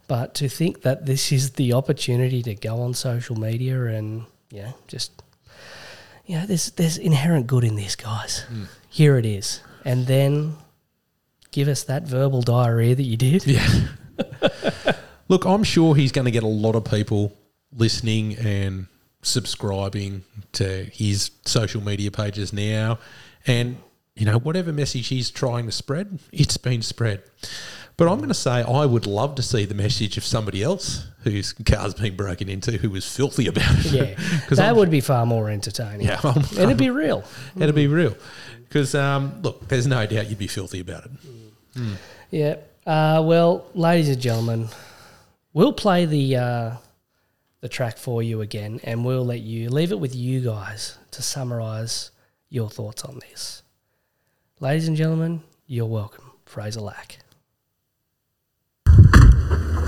But 0.08 0.34
to 0.36 0.48
think 0.48 0.82
that 0.84 1.06
this 1.06 1.32
is 1.32 1.52
the 1.52 1.74
opportunity 1.74 2.42
to 2.44 2.56
go 2.56 2.82
on 2.82 2.94
social 2.94 3.36
media 3.36 3.86
and, 3.86 4.26
you 4.52 4.64
know, 4.64 4.74
just, 4.88 5.22
you 6.26 6.38
know, 6.38 6.46
there's, 6.46 6.72
there's 6.72 6.98
inherent 6.98 7.48
good 7.48 7.64
in 7.64 7.76
this, 7.76 7.96
guys. 7.96 8.46
Hmm. 8.50 8.64
Here 8.90 9.18
it 9.18 9.26
is. 9.26 9.62
And 9.84 10.08
then 10.08 10.56
give 11.52 11.68
us 11.68 11.84
that 11.84 12.04
verbal 12.04 12.42
diarrhea 12.42 12.96
that 12.96 13.04
you 13.04 13.18
did. 13.18 13.46
Yeah. 13.46 13.88
Look, 15.28 15.46
I'm 15.46 15.64
sure 15.64 15.94
he's 15.94 16.12
going 16.12 16.26
to 16.26 16.32
get 16.32 16.44
a 16.44 16.48
lot 16.48 16.76
of 16.76 16.86
people 16.86 17.38
listening 17.76 18.36
and 18.38 18.88
subscribing 19.22 20.24
to 20.54 20.86
his 20.92 21.32
social 21.46 21.82
media 21.82 22.12
pages 22.12 22.54
now. 22.54 23.00
And, 23.46 23.78
you 24.16 24.26
know, 24.26 24.40
whatever 24.40 24.72
message 24.74 25.08
he's 25.08 25.30
trying 25.30 25.66
to 25.66 25.72
spread, 25.72 26.20
it's 26.32 26.58
been 26.58 26.82
spread. 26.82 27.24
But 27.98 28.08
I'm 28.10 28.18
going 28.18 28.30
to 28.30 28.34
say 28.34 28.62
I 28.64 28.86
would 28.86 29.06
love 29.06 29.36
to 29.36 29.42
see 29.44 29.66
the 29.66 29.74
message 29.76 30.16
of 30.18 30.24
somebody 30.24 30.64
else 30.64 31.06
whose 31.24 31.52
car's 31.52 31.94
been 31.94 32.16
broken 32.16 32.48
into 32.48 32.72
who 32.78 32.90
was 32.90 33.06
filthy 33.14 33.48
about 33.48 33.86
it. 33.86 33.92
Yeah. 33.92 34.40
that 34.50 34.60
I'm- 34.60 34.76
would 34.78 34.90
be 34.90 35.02
far 35.02 35.26
more 35.26 35.50
entertaining. 35.50 36.08
Yeah, 36.08 36.20
I'm- 36.24 36.46
It'd 36.58 36.78
be 36.78 36.90
real. 36.90 37.26
It'd 37.58 37.76
be 37.76 37.88
real. 37.88 38.16
Because, 38.64 38.96
um, 38.96 39.42
look, 39.42 39.68
there's 39.68 39.88
no 39.88 40.06
doubt 40.06 40.30
you'd 40.30 40.38
be 40.40 40.48
filthy 40.48 40.80
about 40.80 41.06
it. 41.06 41.82
Yeah. 42.32 42.56
Uh, 42.86 43.22
well, 43.26 43.66
ladies 43.74 44.10
and 44.10 44.22
gentlemen, 44.22 44.70
we'll 45.54 45.74
play 45.74 46.06
the 46.06 46.36
uh, 46.38 46.72
the 47.62 47.70
track 47.70 47.98
for 47.98 48.24
you 48.24 48.42
again, 48.42 48.80
and 48.84 49.06
we'll 49.06 49.26
let 49.26 49.42
you 49.42 49.70
leave 49.70 49.92
it 49.92 50.00
with 50.00 50.16
you 50.16 50.42
guys 50.42 50.98
to 51.12 51.22
summarise 51.22 52.12
your 52.50 52.70
thoughts 52.70 53.04
on 53.04 53.20
this. 53.20 53.64
Ladies 54.60 54.88
and 54.88 54.98
gentlemen, 54.98 55.44
you're 55.68 55.86
welcome, 55.86 56.32
Fraser 56.46 56.82
Lack. 56.82 57.19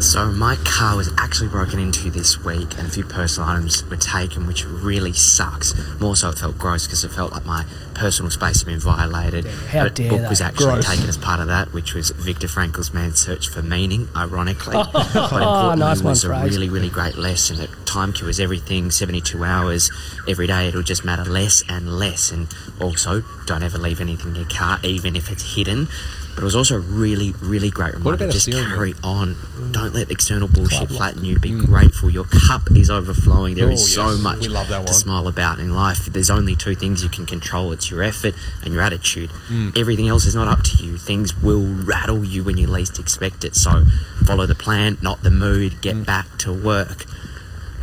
So 0.01 0.31
my 0.31 0.55
car 0.65 0.97
was 0.97 1.11
actually 1.17 1.49
broken 1.49 1.79
into 1.79 2.09
this 2.09 2.43
week, 2.43 2.77
and 2.77 2.87
a 2.87 2.89
few 2.89 3.03
personal 3.05 3.47
items 3.47 3.87
were 3.87 3.95
taken, 3.97 4.47
which 4.47 4.65
really 4.65 5.13
sucks. 5.13 5.75
More 5.99 6.15
so, 6.15 6.29
it 6.29 6.39
felt 6.39 6.57
gross 6.57 6.87
because 6.87 7.03
it 7.03 7.11
felt 7.11 7.31
like 7.31 7.45
my 7.45 7.65
personal 7.93 8.31
space 8.31 8.61
had 8.61 8.65
been 8.67 8.79
violated. 8.79 9.45
How 9.45 9.83
but 9.83 9.95
dare 9.95 10.09
book 10.09 10.21
they. 10.21 10.27
was 10.27 10.41
actually 10.41 10.65
Gross. 10.65 10.89
taken 10.89 11.07
as 11.07 11.17
part 11.17 11.39
of 11.39 11.47
that, 11.47 11.71
which 11.71 11.93
was 11.93 12.09
Viktor 12.09 12.47
Frankl's 12.47 12.91
Man's 12.93 13.19
Search 13.19 13.47
for 13.47 13.61
Meaning. 13.61 14.09
Ironically, 14.15 14.73
but 14.73 14.91
Oh, 15.15 15.75
nice 15.75 16.01
one, 16.01 16.09
was 16.11 16.23
a 16.23 16.27
Fraser. 16.29 16.45
really, 16.49 16.69
really 16.69 16.89
great 16.89 17.15
lesson 17.15 17.57
that 17.57 17.69
time 17.85 18.11
cure 18.11 18.29
is 18.29 18.39
everything. 18.39 18.89
Seventy-two 18.89 19.43
hours 19.43 19.91
every 20.27 20.47
day, 20.47 20.67
it'll 20.67 20.81
just 20.81 21.05
matter 21.05 21.23
less 21.29 21.63
and 21.69 21.99
less. 21.99 22.31
And 22.31 22.47
also, 22.81 23.23
don't 23.45 23.61
ever 23.63 23.77
leave 23.77 24.01
anything 24.01 24.29
in 24.31 24.35
your 24.35 24.49
car, 24.49 24.79
even 24.83 25.15
if 25.15 25.31
it's 25.31 25.55
hidden. 25.55 25.87
But 26.33 26.43
it 26.43 26.45
was 26.45 26.55
also 26.55 26.75
a 26.77 26.79
really, 26.79 27.33
really 27.41 27.69
great 27.69 27.93
reminder. 27.93 28.31
Just 28.31 28.49
carry 28.51 28.93
on. 29.03 29.35
Don't 29.71 29.93
let 29.93 30.09
external 30.11 30.47
bullshit 30.47 30.87
flatten 30.89 31.25
you. 31.25 31.37
Be 31.37 31.51
grateful. 31.51 32.09
Your 32.09 32.23
cup 32.23 32.71
is 32.71 32.89
overflowing. 32.89 33.55
There 33.55 33.69
is 33.69 33.81
Mm. 33.81 33.83
Oh, 33.83 33.87
so 33.87 34.11
yes. 34.11 34.19
much 34.21 34.85
to 34.87 34.93
smile 34.93 35.27
about 35.27 35.59
in 35.59 35.73
life. 35.75 36.05
There's 36.05 36.29
only 36.29 36.55
two 36.55 36.73
things 36.75 37.03
you 37.03 37.09
can 37.09 37.25
control. 37.25 37.71
It's 37.73 37.91
your 37.91 38.01
effort 38.01 38.33
and 38.63 38.73
your 38.73 38.81
attitude. 38.81 39.29
Mm. 39.49 39.77
Everything 39.77 40.07
else 40.07 40.25
is 40.25 40.33
not 40.35 40.47
up 40.47 40.63
to 40.63 40.83
you. 40.83 40.97
Things 40.97 41.35
will 41.37 41.65
rattle 41.65 42.23
you 42.23 42.43
when 42.43 42.57
you 42.57 42.67
least 42.67 42.97
expect 42.97 43.43
it. 43.43 43.55
So 43.55 43.85
follow 44.25 44.45
the 44.45 44.55
plan, 44.55 44.97
not 45.01 45.23
the 45.23 45.31
mood. 45.31 45.81
Get 45.81 45.95
Mm. 45.97 46.05
back 46.05 46.37
to 46.39 46.53
work. 46.53 47.05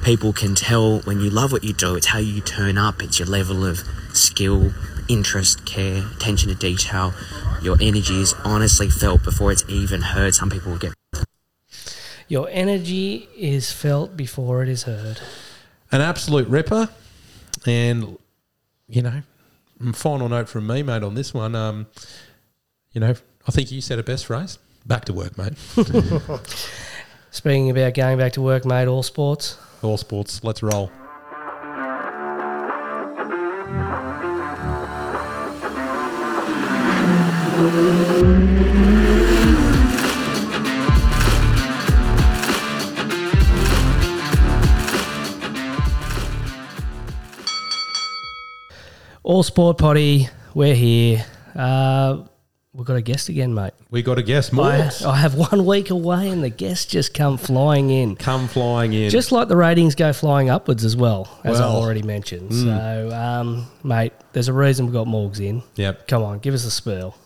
People 0.03 0.33
can 0.33 0.55
tell 0.55 1.01
when 1.01 1.21
you 1.21 1.29
love 1.29 1.53
what 1.53 1.65
you 1.65 1.73
do. 1.75 1.97
It's 1.97 2.07
how 2.07 2.19
you 2.19 2.41
turn 2.41 2.79
up. 2.79 3.03
It's 3.03 3.19
your 3.19 3.29
level 3.29 3.65
of 3.65 3.83
skill, 4.13 4.73
interest, 5.09 5.65
care, 5.67 6.05
attention 6.17 6.49
to 6.49 6.55
detail. 6.55 7.13
Your 7.63 7.77
energy 7.81 8.21
is 8.21 8.35
honestly 8.45 8.91
felt 8.91 9.25
before 9.25 9.53
it's 9.53 9.65
even 9.69 10.01
heard. 10.03 10.35
Some 10.35 10.51
people 10.51 10.73
will 10.73 10.79
get 10.79 10.95
Your 12.29 12.49
energy 12.51 13.29
is 13.37 13.73
felt 13.73 14.17
before 14.17 14.63
it 14.63 14.69
is 14.69 14.85
heard. 14.85 15.21
An 15.91 16.01
absolute 16.01 16.49
ripper. 16.49 16.89
And, 17.67 18.19
you 18.87 19.03
know, 19.03 19.23
final 19.93 20.29
note 20.29 20.49
from 20.49 20.67
me, 20.67 20.83
mate, 20.83 21.03
on 21.03 21.15
this 21.15 21.35
one. 21.35 21.55
Um, 21.55 21.87
you 22.93 23.01
know, 23.01 23.15
I 23.47 23.51
think 23.51 23.73
you 23.73 23.81
said 23.81 23.99
it 23.99 24.07
best 24.07 24.27
phrase. 24.27 24.59
Back 24.87 25.05
to 25.07 25.13
work, 25.13 25.37
mate. 25.37 25.57
Speaking 27.31 27.71
about 27.71 27.95
going 27.95 28.19
back 28.19 28.33
to 28.33 28.43
work, 28.43 28.65
mate, 28.65 28.87
all 28.87 29.03
sports. 29.03 29.59
All 29.83 29.97
sports. 29.99 30.43
Let's 30.43 30.63
roll. 30.63 30.91
All 37.59 37.65
sport 49.43 49.79
potty, 49.79 50.29
we're 50.55 50.77
here. 50.77 51.25
Uh, 51.57 52.19
we've 52.73 52.87
got 52.87 52.95
a 52.95 53.03
guest 53.03 53.29
again, 53.29 53.53
mate. 53.55 53.73
We 53.91 54.03
got 54.03 54.19
a 54.19 54.23
guest. 54.23 54.55
I, 54.55 54.57
Morgs. 54.57 55.05
I 55.05 55.17
have 55.17 55.35
one 55.35 55.67
week 55.67 55.91
away 55.91 56.29
and 56.29 56.45
the 56.45 56.51
guests 56.51 56.87
just 56.87 57.13
come 57.13 57.37
flying 57.39 57.91
in. 57.91 58.15
Come 58.15 58.47
flying 58.47 58.93
in. 58.93 59.11
Just 59.11 59.33
like 59.33 59.49
the 59.49 59.57
ratings 59.57 59.97
go 59.97 60.13
flying 60.13 60.49
upwards 60.49 60.85
as 60.85 60.95
well, 60.95 61.41
as 61.43 61.61
I've 61.61 61.75
already 61.75 62.03
mentioned. 62.03 62.55
So, 62.55 63.11
um, 63.13 63.67
mate, 63.83 64.13
there's 64.33 64.47
a 64.47 64.53
reason 64.53 64.87
we've 64.87 64.95
got 64.95 65.09
Morgs 65.09 65.41
in. 65.41 65.65
Yep. 65.75 66.07
Come 66.07 66.23
on, 66.23 66.39
give 66.39 66.55
us 66.55 66.65
a 66.65 66.71
spiel. 66.71 67.17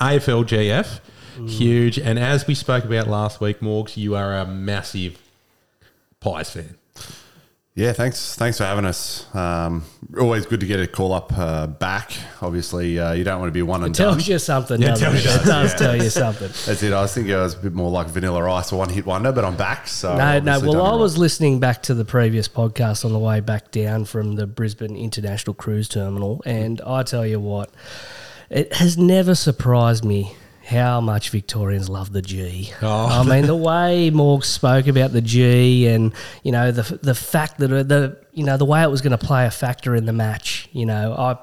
AFLGF, 0.00 1.00
huge. 1.46 1.98
And 1.98 2.18
as 2.18 2.46
we 2.46 2.54
spoke 2.54 2.84
about 2.84 3.08
last 3.08 3.40
week, 3.40 3.60
Morgs, 3.60 3.96
you 3.96 4.14
are 4.14 4.34
a 4.36 4.46
massive 4.46 5.18
Pies 6.20 6.50
fan. 6.50 6.76
Yeah, 7.74 7.92
thanks. 7.92 8.34
Thanks 8.36 8.56
for 8.56 8.64
having 8.64 8.86
us. 8.86 9.26
Um, 9.34 9.84
always 10.18 10.46
good 10.46 10.60
to 10.60 10.66
get 10.66 10.80
a 10.80 10.86
call 10.86 11.12
up 11.12 11.30
uh, 11.36 11.66
back. 11.66 12.10
Obviously, 12.40 12.98
uh, 12.98 13.12
you 13.12 13.22
don't 13.22 13.38
want 13.38 13.48
to 13.48 13.52
be 13.52 13.60
one 13.60 13.84
and 13.84 13.94
It 13.94 13.98
tells 13.98 14.16
done. 14.16 14.24
you 14.32 14.38
something, 14.38 14.80
Yeah, 14.80 14.94
it 14.94 14.98
doesn't 14.98 15.14
it? 15.14 15.22
tells 15.22 15.36
It 15.36 15.44
you. 15.44 15.46
does 15.52 15.74
tell 15.74 15.94
you 16.02 16.08
something. 16.08 16.48
That's 16.66 16.82
it. 16.82 16.94
I 16.94 17.02
was 17.02 17.12
thinking 17.12 17.34
I 17.34 17.42
was 17.42 17.52
a 17.52 17.58
bit 17.58 17.74
more 17.74 17.90
like 17.90 18.06
Vanilla 18.06 18.50
Ice, 18.54 18.72
a 18.72 18.76
one 18.76 18.88
hit 18.88 19.04
wonder, 19.04 19.30
but 19.30 19.44
I'm 19.44 19.56
back. 19.56 19.88
So 19.88 20.16
No, 20.16 20.38
no. 20.40 20.52
obviously 20.54 20.68
Well, 20.70 20.86
I 20.86 20.88
it 20.88 20.92
right. 20.92 21.00
was 21.00 21.18
listening 21.18 21.60
back 21.60 21.82
to 21.82 21.92
the 21.94 22.06
previous 22.06 22.48
podcast 22.48 23.04
on 23.04 23.12
the 23.12 23.18
way 23.18 23.40
back 23.40 23.70
down 23.72 24.06
from 24.06 24.36
the 24.36 24.46
Brisbane 24.46 24.96
International 24.96 25.52
Cruise 25.52 25.86
Terminal, 25.88 26.42
and 26.46 26.80
I 26.80 27.02
tell 27.02 27.26
you 27.26 27.40
what, 27.40 27.68
it 28.50 28.72
has 28.74 28.96
never 28.96 29.34
surprised 29.34 30.04
me 30.04 30.34
how 30.66 31.00
much 31.00 31.30
Victorians 31.30 31.88
love 31.88 32.12
the 32.12 32.22
G. 32.22 32.72
Oh. 32.82 33.06
I 33.06 33.22
mean, 33.22 33.46
the 33.46 33.54
way 33.54 34.10
Morg 34.10 34.44
spoke 34.44 34.88
about 34.88 35.12
the 35.12 35.20
G, 35.20 35.86
and 35.86 36.12
you 36.42 36.52
know 36.52 36.72
the 36.72 36.98
the 36.98 37.14
fact 37.14 37.58
that 37.58 37.68
the 37.68 38.18
you 38.32 38.44
know 38.44 38.56
the 38.56 38.64
way 38.64 38.82
it 38.82 38.90
was 38.90 39.00
going 39.00 39.16
to 39.16 39.26
play 39.26 39.46
a 39.46 39.50
factor 39.50 39.94
in 39.94 40.06
the 40.06 40.12
match 40.12 40.68
You 40.72 40.86
know, 40.86 41.12
I, 41.12 41.38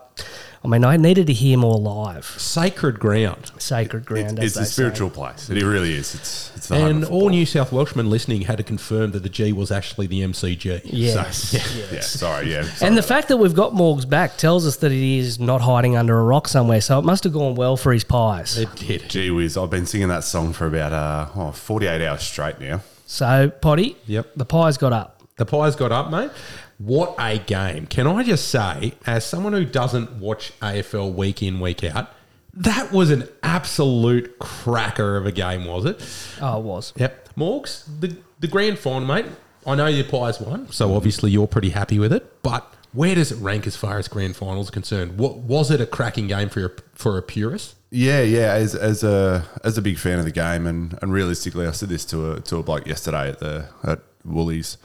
I 0.66 0.70
mean, 0.70 0.86
I 0.86 0.96
needed 0.96 1.28
to 1.28 1.34
hear 1.34 1.58
more 1.58 1.78
live. 1.78 2.24
Sacred 2.26 2.98
ground. 2.98 3.52
Sacred 3.58 4.06
ground. 4.06 4.40
It's 4.40 4.56
as 4.56 4.56
a 4.56 4.60
they 4.60 4.66
say. 4.66 4.72
spiritual 4.72 5.10
place. 5.10 5.50
It 5.50 5.62
really 5.62 5.94
is. 5.94 6.16
It's 6.16 6.52
it's 6.56 6.68
the 6.70 6.76
And 6.76 7.04
all. 7.04 7.30
New 7.30 7.46
South 7.46 7.72
Welshmen 7.74 8.10
listening 8.10 8.42
had 8.44 8.58
to 8.60 8.64
confirm 8.64 9.12
that 9.12 9.24
the 9.24 9.30
G 9.30 9.52
was 9.52 9.72
actually 9.72 10.08
the 10.08 10.22
MCG. 10.22 10.82
Yes. 10.86 11.38
So, 11.50 11.58
yeah. 11.78 11.86
Yeah, 11.96 12.00
sorry, 12.00 12.52
yeah. 12.52 12.64
sorry 12.64 12.88
And 12.88 12.96
the 12.98 13.02
about 13.02 13.08
fact 13.10 13.28
that 13.28 13.38
we've 13.38 13.54
got 13.54 13.74
Morgs 13.74 14.08
back 14.08 14.38
tells 14.38 14.66
us 14.66 14.78
that 14.78 14.92
he 14.92 15.20
is 15.20 15.38
not 15.40 15.60
hiding 15.62 15.98
under 15.98 16.18
a 16.18 16.24
rock 16.24 16.48
somewhere. 16.48 16.80
So 16.80 16.98
it 16.98 17.04
must 17.04 17.26
have 17.26 17.34
gone 17.34 17.56
well 17.56 17.76
for 17.76 17.92
his 17.92 18.06
pies. 18.06 18.58
It 18.58 18.74
did. 18.76 19.10
Gee 19.10 19.32
whiz, 19.32 19.58
I've 19.58 19.70
been 19.70 19.86
singing 19.86 20.08
that 20.08 20.24
song 20.24 20.54
for 20.54 20.68
about 20.68 20.94
uh, 20.94 21.28
oh, 21.36 21.52
48 21.52 22.06
hours 22.06 22.22
straight 22.22 22.60
now. 22.62 22.82
So, 23.06 23.50
Potty, 23.50 23.98
Yep. 24.08 24.32
the 24.38 24.46
pies 24.46 24.78
got 24.78 24.94
up. 24.94 25.10
The 25.36 25.46
Pies 25.48 25.76
got 25.76 25.92
up, 25.92 26.12
mate. 26.12 26.30
What 26.78 27.16
a 27.20 27.38
game. 27.38 27.88
Can 27.88 28.08
I 28.08 28.24
just 28.24 28.50
say, 28.50 28.94
as 29.06 29.26
someone 29.26 29.54
who 29.54 29.66
doesn't 29.66 30.14
watch 30.14 30.58
AFL 30.60 31.14
week 31.14 31.42
in, 31.44 31.60
week 31.60 31.84
out, 31.84 32.12
that 32.54 32.92
was 32.92 33.10
an 33.10 33.28
absolute 33.42 34.38
cracker 34.40 35.18
of 35.18 35.26
a 35.26 35.32
game, 35.32 35.66
was 35.66 35.86
it? 35.86 36.02
Oh, 36.42 36.60
it 36.60 36.64
was. 36.64 36.94
Yep. 36.98 37.36
Morgs, 37.36 37.86
the, 38.00 38.16
the 38.40 38.48
grand 38.48 38.78
final, 38.78 39.08
mate. 39.08 39.26
I 39.66 39.76
know 39.76 39.88
your 39.88 40.04
Pies 40.04 40.40
won, 40.42 40.70
so 40.72 40.94
obviously 40.94 41.32
you're 41.32 41.48
pretty 41.48 41.70
happy 41.70 41.98
with 41.98 42.12
it, 42.12 42.44
but 42.44 42.74
where 42.92 43.16
does 43.16 43.32
it 43.32 43.38
rank 43.38 43.66
as 43.66 43.76
far 43.76 43.98
as 43.98 44.08
grand 44.08 44.36
finals 44.36 44.70
are 44.70 44.72
concerned? 44.72 45.18
What, 45.18 45.38
was 45.38 45.72
it 45.72 45.82
a 45.82 45.86
cracking 45.86 46.28
game 46.28 46.50
for, 46.50 46.60
your, 46.60 46.76
for 46.94 47.18
a 47.18 47.22
purist? 47.22 47.76
Yeah, 47.90 48.22
yeah. 48.22 48.54
As, 48.54 48.74
as 48.74 49.04
a 49.04 49.46
as 49.64 49.78
a 49.78 49.82
big 49.82 50.00
fan 50.00 50.18
of 50.18 50.26
the 50.26 50.32
game, 50.32 50.66
and, 50.66 50.98
and 51.04 51.14
realistically, 51.14 51.68
I 51.68 51.72
said 51.72 51.90
this 51.90 52.04
to 52.06 52.32
a 52.32 52.42
to 52.42 52.58
a 52.58 52.64
bloke 52.64 52.88
yesterday 52.88 53.30
at 53.30 53.38
the 53.38 53.70
at 53.84 54.00
Woolies. 54.26 54.78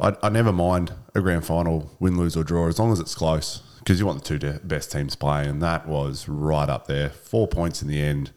I, 0.00 0.16
I 0.22 0.28
never 0.28 0.52
mind 0.52 0.92
a 1.14 1.20
grand 1.20 1.44
final 1.44 1.90
win, 1.98 2.16
lose 2.16 2.36
or 2.36 2.44
draw 2.44 2.68
as 2.68 2.78
long 2.78 2.92
as 2.92 3.00
it's 3.00 3.14
close 3.14 3.62
because 3.78 3.98
you 3.98 4.06
want 4.06 4.22
the 4.22 4.28
two 4.28 4.38
de- 4.38 4.60
best 4.60 4.92
teams 4.92 5.16
playing, 5.16 5.48
and 5.48 5.62
that 5.62 5.88
was 5.88 6.28
right 6.28 6.68
up 6.68 6.86
there. 6.86 7.08
Four 7.08 7.48
points 7.48 7.82
in 7.82 7.88
the 7.88 8.00
end. 8.00 8.30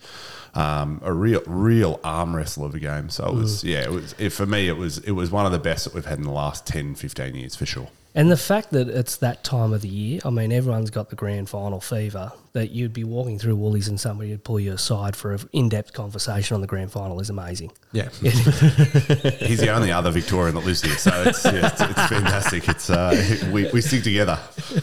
Um, 0.54 1.00
a 1.04 1.14
real 1.14 1.42
real 1.46 2.00
arm 2.04 2.36
wrestle 2.36 2.66
of 2.66 2.76
a 2.76 2.80
game. 2.80 3.10
So 3.10 3.26
it 3.28 3.34
was 3.34 3.64
yeah. 3.64 3.84
It 3.84 3.92
was 3.92 4.16
it, 4.18 4.30
for 4.32 4.46
me. 4.46 4.68
It 4.68 4.78
was 4.78 4.98
it 5.00 5.12
was 5.12 5.32
one 5.32 5.46
of 5.46 5.52
the 5.52 5.60
best 5.60 5.86
that 5.86 5.94
we've 5.94 6.06
had 6.06 6.18
in 6.18 6.24
the 6.24 6.32
last 6.32 6.66
10, 6.66 6.96
15 6.96 7.36
years 7.36 7.56
for 7.56 7.66
sure. 7.66 7.90
And 8.14 8.30
the 8.30 8.38
fact 8.38 8.72
that 8.72 8.90
it's 8.90 9.18
that 9.18 9.44
time 9.44 9.72
of 9.72 9.82
the 9.82 9.88
year, 9.88 10.20
I 10.26 10.30
mean, 10.30 10.52
everyone's 10.52 10.90
got 10.90 11.10
the 11.10 11.16
grand 11.16 11.50
final 11.50 11.80
fever, 11.80 12.34
that 12.52 12.72
you'd 12.72 12.92
be 12.92 13.06
walking 13.06 13.40
through 13.40 13.56
Woolies 13.56 13.88
and 13.88 14.00
somebody 14.00 14.32
would 14.32 14.44
pull 14.44 14.60
you 14.60 14.74
aside 14.74 15.16
for 15.16 15.34
an 15.34 15.40
in 15.54 15.70
depth 15.70 15.94
conversation 15.94 16.56
on 16.56 16.62
the 16.62 16.68
grand 16.68 16.92
final 16.92 17.20
is 17.22 17.30
amazing. 17.30 17.72
Yeah. 17.94 18.10
He's 18.22 19.60
the 19.60 19.72
only 19.74 19.92
other 19.92 20.12
Victorian 20.12 20.56
that 20.56 20.66
lives 20.66 20.82
here, 20.82 20.98
so 20.98 21.24
it's, 21.26 21.46
yeah, 21.46 21.68
it's, 21.68 21.80
it's 21.82 22.08
fantastic. 22.08 22.68
It's 22.68 22.90
uh, 22.90 23.50
we, 23.52 23.70
we 23.72 23.82
stick 23.82 24.04
together. 24.04 24.40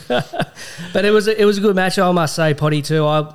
But 0.93 1.05
it 1.05 1.11
was 1.11 1.29
a, 1.29 1.41
it 1.41 1.45
was 1.45 1.59
a 1.59 1.61
good 1.61 1.77
match, 1.77 1.99
I 1.99 2.11
must 2.13 2.35
say, 2.35 2.55
Potty 2.55 2.83
too. 2.83 3.05
I 3.05 3.35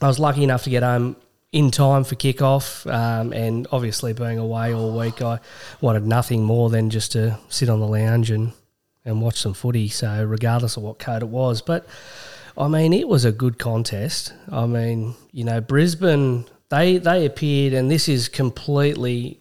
I 0.00 0.08
was 0.08 0.18
lucky 0.18 0.42
enough 0.42 0.64
to 0.64 0.70
get 0.70 0.82
home 0.82 1.16
in 1.52 1.70
time 1.70 2.02
for 2.02 2.14
kickoff, 2.16 2.90
um, 2.92 3.32
and 3.32 3.66
obviously 3.70 4.12
being 4.12 4.38
away 4.38 4.74
all 4.74 4.98
week, 4.98 5.22
I 5.22 5.38
wanted 5.80 6.04
nothing 6.04 6.42
more 6.42 6.70
than 6.70 6.90
just 6.90 7.12
to 7.12 7.38
sit 7.48 7.68
on 7.68 7.80
the 7.80 7.86
lounge 7.86 8.30
and 8.30 8.52
and 9.04 9.20
watch 9.20 9.40
some 9.40 9.54
footy. 9.54 9.88
So 9.88 10.24
regardless 10.24 10.76
of 10.76 10.82
what 10.82 10.98
code 10.98 11.22
it 11.22 11.28
was, 11.28 11.62
but 11.62 11.86
I 12.56 12.68
mean, 12.68 12.92
it 12.92 13.08
was 13.08 13.24
a 13.24 13.32
good 13.32 13.58
contest. 13.58 14.32
I 14.50 14.66
mean, 14.66 15.14
you 15.32 15.44
know, 15.44 15.60
Brisbane 15.60 16.46
they 16.68 16.98
they 16.98 17.26
appeared, 17.26 17.72
and 17.72 17.90
this 17.90 18.08
is 18.08 18.28
completely 18.28 19.40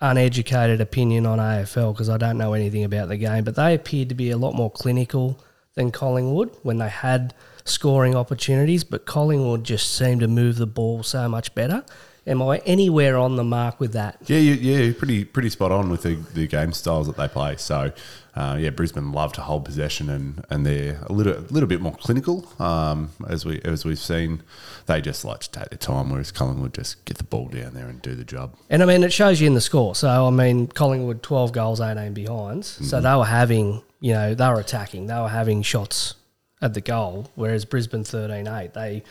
uneducated 0.00 0.80
opinion 0.80 1.24
on 1.24 1.38
AFL 1.38 1.94
because 1.94 2.10
I 2.10 2.18
don't 2.18 2.36
know 2.36 2.52
anything 2.52 2.84
about 2.84 3.08
the 3.08 3.16
game, 3.16 3.44
but 3.44 3.56
they 3.56 3.74
appeared 3.74 4.10
to 4.10 4.14
be 4.14 4.30
a 4.30 4.36
lot 4.36 4.54
more 4.54 4.70
clinical 4.70 5.38
than 5.74 5.90
Collingwood 5.90 6.56
when 6.62 6.78
they 6.78 6.88
had 6.88 7.34
scoring 7.64 8.14
opportunities, 8.14 8.84
but 8.84 9.06
Collingwood 9.06 9.64
just 9.64 9.90
seemed 9.92 10.20
to 10.20 10.28
move 10.28 10.56
the 10.56 10.66
ball 10.66 11.02
so 11.02 11.28
much 11.28 11.54
better. 11.54 11.84
Am 12.26 12.40
I 12.40 12.58
anywhere 12.64 13.18
on 13.18 13.36
the 13.36 13.44
mark 13.44 13.78
with 13.80 13.92
that? 13.92 14.16
Yeah, 14.26 14.38
you, 14.38 14.54
yeah, 14.54 14.92
pretty 14.96 15.24
pretty 15.24 15.50
spot 15.50 15.70
on 15.70 15.90
with 15.90 16.02
the, 16.02 16.14
the 16.14 16.46
game 16.46 16.72
styles 16.72 17.06
that 17.06 17.18
they 17.18 17.28
play. 17.28 17.56
So, 17.56 17.92
uh, 18.34 18.56
yeah, 18.58 18.70
Brisbane 18.70 19.12
love 19.12 19.34
to 19.34 19.42
hold 19.42 19.66
possession 19.66 20.08
and, 20.08 20.42
and 20.48 20.64
they're 20.64 21.00
a 21.06 21.12
little 21.12 21.34
little 21.50 21.68
bit 21.68 21.82
more 21.82 21.94
clinical. 21.94 22.50
Um, 22.58 23.10
as 23.28 23.44
we 23.44 23.60
as 23.62 23.84
we've 23.84 23.98
seen, 23.98 24.42
they 24.86 25.02
just 25.02 25.24
like 25.26 25.40
to 25.40 25.50
take 25.50 25.68
their 25.68 25.78
time, 25.78 26.08
whereas 26.08 26.32
Collingwood 26.32 26.72
just 26.72 27.04
get 27.04 27.18
the 27.18 27.24
ball 27.24 27.48
down 27.48 27.74
there 27.74 27.88
and 27.88 28.00
do 28.00 28.14
the 28.14 28.24
job. 28.24 28.54
And 28.70 28.82
I 28.82 28.86
mean, 28.86 29.04
it 29.04 29.12
shows 29.12 29.40
you 29.42 29.46
in 29.46 29.54
the 29.54 29.60
score. 29.60 29.94
So, 29.94 30.26
I 30.26 30.30
mean, 30.30 30.66
Collingwood 30.68 31.22
12 31.22 31.52
goals, 31.52 31.80
18 31.80 32.14
behinds. 32.14 32.88
So 32.88 33.02
they 33.02 33.14
were 33.14 33.26
having, 33.26 33.82
you 34.00 34.14
know, 34.14 34.34
they 34.34 34.48
were 34.48 34.60
attacking. 34.60 35.08
They 35.08 35.14
were 35.20 35.28
having 35.28 35.60
shots 35.60 36.14
at 36.62 36.72
the 36.72 36.80
goal, 36.80 37.30
whereas 37.34 37.66
Brisbane 37.66 38.04
13 38.04 38.48
8, 38.48 38.72
they 38.72 39.02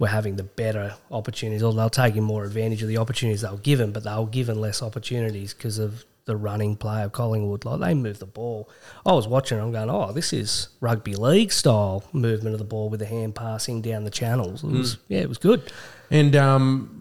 were 0.00 0.08
having 0.08 0.34
the 0.34 0.42
better 0.42 0.94
opportunities, 1.12 1.62
or 1.62 1.72
they 1.72 1.82
were 1.82 1.90
taking 1.90 2.24
more 2.24 2.42
advantage 2.44 2.82
of 2.82 2.88
the 2.88 2.96
opportunities 2.96 3.42
they 3.42 3.50
were 3.50 3.58
given, 3.58 3.92
but 3.92 4.02
they 4.02 4.14
were 4.16 4.26
given 4.26 4.60
less 4.60 4.82
opportunities 4.82 5.54
because 5.54 5.78
of 5.78 6.04
the 6.24 6.36
running 6.36 6.74
play 6.74 7.02
of 7.02 7.12
Collingwood. 7.12 7.64
Like 7.64 7.80
they 7.80 7.94
moved 7.94 8.18
the 8.18 8.26
ball. 8.26 8.68
I 9.04 9.12
was 9.12 9.28
watching, 9.28 9.60
I'm 9.60 9.72
going, 9.72 9.90
oh, 9.90 10.12
this 10.12 10.32
is 10.32 10.68
rugby 10.80 11.14
league 11.14 11.52
style 11.52 12.02
movement 12.12 12.54
of 12.54 12.58
the 12.58 12.64
ball 12.64 12.88
with 12.88 13.00
the 13.00 13.06
hand 13.06 13.34
passing 13.34 13.82
down 13.82 14.04
the 14.04 14.10
channels. 14.10 14.64
It 14.64 14.70
was, 14.70 14.96
yeah, 15.08 15.20
it 15.20 15.28
was 15.28 15.38
good. 15.38 15.70
And 16.10 16.34
um, 16.34 16.99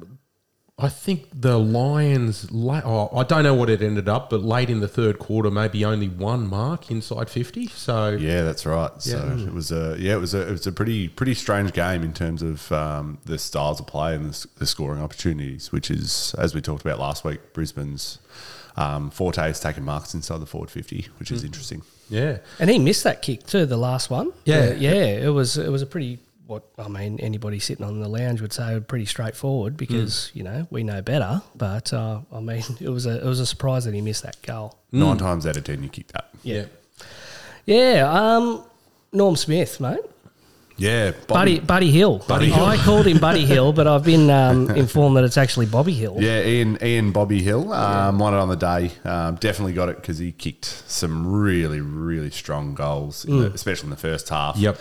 I 0.82 0.88
think 0.90 1.28
the 1.34 1.58
Lions, 1.60 2.50
la- 2.52 2.82
oh, 2.86 3.10
I 3.18 3.24
don't 3.24 3.44
know 3.44 3.54
what 3.54 3.70
it 3.70 3.82
ended 3.82 4.08
up, 4.08 4.30
but 4.30 4.42
late 4.42 4.70
in 4.70 4.80
the 4.80 4.88
third 4.88 5.20
quarter, 5.20 5.52
maybe 5.52 5.84
only 5.84 6.08
one 6.08 6.48
mark 6.48 6.90
inside 6.90 7.30
50. 7.30 7.68
So, 7.68 8.12
Yeah, 8.12 8.44
that's 8.44 8.66
right. 8.66 8.90
So 9.02 9.18
it 9.48 9.54
was 9.54 9.72
a 9.72 9.98
yeah, 10.00 10.14
it 10.14 10.20
was 10.20 10.34
a 10.34 10.48
it 10.48 10.52
was 10.52 10.66
a 10.68 10.72
pretty 10.72 11.08
pretty 11.10 11.34
strange 11.34 11.74
game 11.74 12.04
in 12.04 12.14
terms 12.14 12.42
of 12.42 12.72
um, 12.72 13.18
the 13.26 13.38
styles 13.38 13.80
of 13.80 13.88
play 13.88 14.16
and 14.16 14.34
the, 14.34 14.48
the 14.60 14.66
scoring 14.66 15.02
opportunities, 15.02 15.72
which 15.72 15.92
is 15.92 16.34
as 16.38 16.56
we 16.56 16.62
talked 16.62 16.82
about 16.82 16.98
last 17.00 17.24
week, 17.26 17.54
Brisbane's 17.54 18.20
um, 18.78 19.10
forte 19.10 19.50
is 19.50 19.60
taking 19.60 19.84
marks 19.84 20.14
inside 20.14 20.40
the 20.40 20.46
forward 20.46 20.72
fifty, 20.72 21.08
which 21.20 21.32
is 21.32 21.44
interesting. 21.44 21.82
yeah. 22.10 22.38
And 22.60 22.70
he 22.70 22.80
missed 22.80 23.04
that 23.04 23.22
kick 23.22 23.46
too, 23.46 23.66
the 23.66 23.78
last 23.78 24.10
one. 24.10 24.32
Yeah. 24.46 24.60
Uh, 24.70 24.74
yeah. 24.76 24.92
It 25.28 25.34
was 25.34 25.58
it 25.58 25.70
was 25.72 25.82
a 25.82 25.86
pretty 25.86 26.20
what 26.50 26.64
I 26.80 26.88
mean, 26.88 27.20
anybody 27.20 27.60
sitting 27.60 27.86
on 27.86 28.00
the 28.00 28.08
lounge 28.08 28.42
would 28.42 28.52
say 28.52 28.80
pretty 28.80 29.06
straightforward 29.06 29.78
because, 29.78 30.32
you 30.34 30.44
know, 30.44 30.68
we 30.72 30.84
know 30.84 31.02
better. 31.02 31.44
But 31.56 31.94
uh, 31.94 32.22
I 32.34 32.40
mean 32.40 32.64
it 32.82 32.90
was 32.90 33.06
a 33.06 33.24
it 33.24 33.26
was 33.26 33.40
a 33.40 33.46
surprise 33.46 33.86
that 33.86 33.94
he 33.94 34.02
missed 34.02 34.24
that 34.24 34.42
goal. 34.42 34.76
Nine 34.92 35.18
times 35.18 35.46
out 35.46 35.58
of 35.58 35.64
ten, 35.64 35.84
you 35.84 35.90
kick 35.90 36.08
that. 36.08 36.30
Yeah. 36.44 36.66
Yeah, 37.66 38.10
um 38.12 38.64
Norm 39.14 39.36
Smith, 39.36 39.80
mate. 39.80 40.00
Yeah, 40.76 41.12
Buddy 41.28 41.60
Buddy 41.60 41.92
Hill. 41.92 42.24
Buddy 42.28 42.50
Hill. 42.50 42.66
I 42.66 42.78
called 42.78 43.06
him 43.06 43.20
Buddy 43.20 43.46
Hill, 43.54 43.74
but 43.74 43.86
I've 43.86 44.06
been 44.06 44.30
um, 44.30 44.72
informed 44.72 45.18
that 45.18 45.26
it's 45.26 45.38
actually 45.38 45.66
Bobby 45.66 45.94
Hill. 45.94 46.16
Yeah, 46.20 46.42
Ian 46.42 46.80
Ian 46.82 47.12
Bobby 47.12 47.44
Hill 47.44 47.72
um, 47.74 48.18
won 48.18 48.34
it 48.34 48.38
on 48.38 48.48
the 48.50 48.56
day. 48.56 48.92
Um, 49.04 49.36
definitely 49.36 49.74
got 49.74 49.90
it 49.90 49.98
because 49.98 50.18
he 50.18 50.32
kicked 50.32 50.66
some 50.66 51.28
really 51.28 51.82
really 51.82 52.32
strong 52.32 52.74
goals, 52.76 53.26
in 53.26 53.40
the, 53.40 53.52
especially 53.52 53.88
in 53.88 53.92
the 53.92 53.98
first 53.98 54.30
half. 54.30 54.58
Yep. 54.58 54.80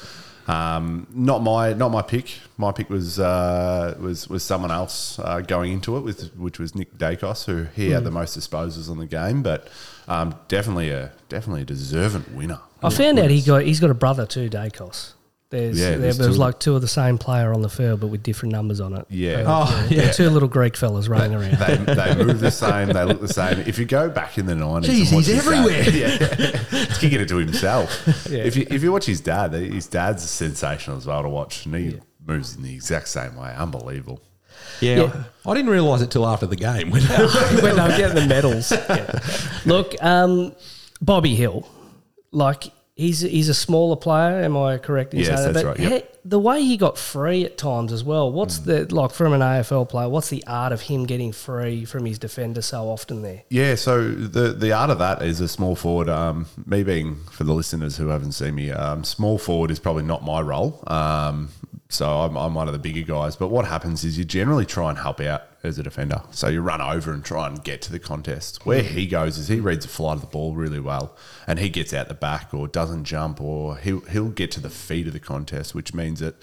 Um, 0.49 1.07
not 1.13 1.43
my 1.43 1.75
not 1.75 1.91
my 1.91 2.01
pick. 2.01 2.39
My 2.57 2.73
pick 2.73 2.89
was 2.89 3.21
uh, 3.21 3.95
was 4.01 4.29
was 4.29 4.43
someone 4.43 4.71
else 4.71 5.19
uh, 5.19 5.43
going 5.43 5.73
into 5.73 5.99
it 5.99 6.01
with 6.01 6.35
which 6.37 6.59
was 6.59 6.75
Nick 6.75 6.97
Daicos, 6.97 7.45
who 7.45 7.65
he 7.77 7.91
had 7.91 8.05
the 8.05 8.11
most 8.11 8.39
disposals 8.39 8.91
on 8.91 8.97
the 8.97 9.07
game, 9.07 9.43
but 9.43 9.69
um, 10.09 10.35
definitely 10.49 10.89
a 10.89 11.13
definitely 11.29 11.63
a 11.63 11.67
deserving 11.67 12.35
winner. 12.35 12.61
I 12.83 12.89
found 12.89 13.19
out 13.19 13.31
he 13.31 13.43
got 13.43 13.63
he's 13.65 13.79
got 13.79 13.91
a 13.91 13.95
brother 13.95 14.25
too, 14.25 14.49
Daicos. 14.49 15.13
There's, 15.51 15.81
Yeah, 15.81 15.91
there, 15.91 15.99
there's 15.99 16.19
there 16.19 16.29
was 16.29 16.37
two. 16.37 16.41
like 16.43 16.61
two 16.61 16.75
of 16.77 16.83
the 16.83 16.89
same 16.89 17.17
player 17.17 17.55
on 17.55 17.63
the 17.63 17.71
field, 17.71 18.01
but 18.01 18.09
with 18.09 18.23
different 18.23 18.53
numbers 18.53 18.81
on 18.81 18.93
it. 18.95 19.07
Yeah. 19.09 19.45
Oh, 19.47 19.87
yeah. 19.91 20.03
yeah. 20.03 20.11
Two 20.11 20.29
little 20.29 20.49
Greek 20.49 20.77
fellas 20.77 21.09
running 21.09 21.35
around. 21.35 21.57
They, 21.57 21.77
they 21.95 22.15
move 22.23 22.41
the 22.41 22.51
same. 22.51 22.89
They 22.89 23.03
look 23.05 23.21
the 23.23 23.29
same. 23.33 23.61
If 23.61 23.79
you 23.79 23.87
go 23.87 24.11
back 24.11 24.37
in 24.37 24.45
the 24.45 24.55
nineties, 24.55 25.11
Jeez, 25.11 25.15
he's 25.15 25.31
everywhere. 25.31 25.83
yeah, 25.91 26.59
he's 26.87 26.99
kicking 26.99 27.21
it 27.21 27.29
to 27.29 27.37
himself. 27.39 28.07
Yeah. 28.29 28.41
If 28.45 28.57
you 28.57 28.67
if 28.71 28.83
you 28.83 28.93
watch 28.93 29.07
his 29.07 29.23
dad, 29.23 29.55
his 29.55 29.87
dad's 29.87 30.29
sensational 30.29 30.99
as 30.99 31.07
well 31.07 31.23
to 31.23 31.31
watch, 31.31 31.65
and 31.65 31.75
he 31.75 31.99
moves 32.27 32.55
in 32.55 32.63
the 32.63 32.75
exact 32.75 33.09
same 33.09 33.35
way. 33.35 33.55
Unbelievable. 33.57 34.21
Yeah. 34.83 34.97
Yeah. 35.05 35.25
I 35.47 35.55
didn't 35.55 35.71
realise 35.71 36.03
it 36.03 36.11
till 36.11 36.27
after 36.27 36.45
the 36.47 36.57
game. 36.57 36.91
when- 36.91 37.03
when 37.63 37.75
they 37.77 37.83
were 37.89 37.97
getting 37.97 38.17
the 38.17 38.27
medals. 38.29 38.71
Yeah. 38.71 39.19
Look, 39.65 39.95
um, 40.05 40.55
Bobby 41.01 41.35
Hill, 41.35 41.67
like 42.33 42.65
he's 42.99 43.21
he's 43.21 43.49
a 43.49 43.55
smaller 43.55 43.97
player. 43.97 44.43
Am 44.43 44.55
I 44.59 44.77
correct 44.77 45.15
in 45.15 45.21
Yes, 45.21 45.29
saying 45.29 45.39
that? 45.39 45.53
that's 45.55 45.65
But 45.65 45.69
right, 45.79 45.81
yep. 45.93 46.03
he- 46.03 46.19
the 46.29 46.39
way 46.39 46.63
he 46.63 46.77
got 46.77 46.99
free 46.99 47.45
at 47.47 47.57
times 47.57 47.91
as 47.91 48.05
well. 48.05 48.31
What's 48.31 48.59
the 48.59 48.85
like 48.95 49.13
from 49.13 49.33
an 49.33 49.41
AFL 49.41 49.89
player? 49.89 50.11
What's 50.11 50.29
the 50.29 50.45
art 50.47 50.73
of 50.73 50.83
him 50.83 51.07
getting 51.07 51.33
free 51.33 51.87
from 51.87 52.05
his 52.05 52.19
defender 52.19 52.61
so 52.61 52.91
often 52.91 53.23
there? 53.23 53.45
Yeah, 53.49 53.77
so 53.77 54.11
the 54.11 54.53
the 54.53 54.73
art 54.73 54.91
of 54.91 54.99
that 54.99 55.23
is 55.23 55.41
a 55.41 55.49
small 55.49 55.75
forward. 55.75 56.11
Um, 56.11 56.45
me 56.67 56.83
being 56.83 57.17
for 57.31 57.45
the 57.45 57.55
listeners 57.55 57.97
who 57.97 58.09
haven't 58.09 58.33
seen 58.33 58.57
me, 58.57 58.71
um, 58.73 59.05
small 59.05 59.39
forward 59.39 59.71
is 59.71 59.79
probably 59.79 60.03
not 60.03 60.23
my 60.23 60.43
role. 60.43 60.83
Um, 60.87 61.49
so 61.91 62.07
I'm, 62.21 62.37
I'm 62.37 62.55
one 62.55 62.69
of 62.69 62.75
the 62.75 62.79
bigger 62.79 63.03
guys. 63.03 63.37
But 63.37 63.49
what 63.49 63.65
happens 63.65 64.05
is 64.05 64.19
you 64.19 64.25
generally 64.25 64.67
try 64.67 64.91
and 64.91 64.99
help 64.99 65.21
out 65.21 65.45
as 65.63 65.79
a 65.79 65.83
defender. 65.83 66.23
So 66.31 66.49
you 66.49 66.61
run 66.61 66.81
over 66.81 67.13
and 67.13 67.25
try 67.25 67.47
and 67.47 67.63
get 67.65 67.81
to 67.83 67.93
the 67.93 67.99
contest. 67.99 68.67
Where 68.67 68.83
he 68.83 69.07
goes 69.07 69.39
is 69.39 69.49
he 69.49 69.59
reads 69.59 69.87
the 69.87 69.91
flight 69.91 70.17
of 70.17 70.21
the 70.21 70.27
ball 70.27 70.55
really 70.55 70.81
well, 70.81 71.17
and 71.47 71.59
he 71.59 71.71
gets 71.71 71.95
out 71.95 72.09
the 72.09 72.15
back 72.15 72.53
or 72.53 72.69
doesn't 72.69 73.05
jump, 73.05 73.41
or 73.41 73.77
he'll 73.79 74.01
he'll 74.01 74.29
get 74.29 74.51
to 74.53 74.61
the 74.61 74.71
feet 74.71 75.07
of 75.07 75.13
the 75.15 75.21
contest, 75.21 75.75
which 75.75 75.95
means 75.95 76.21
that 76.21 76.37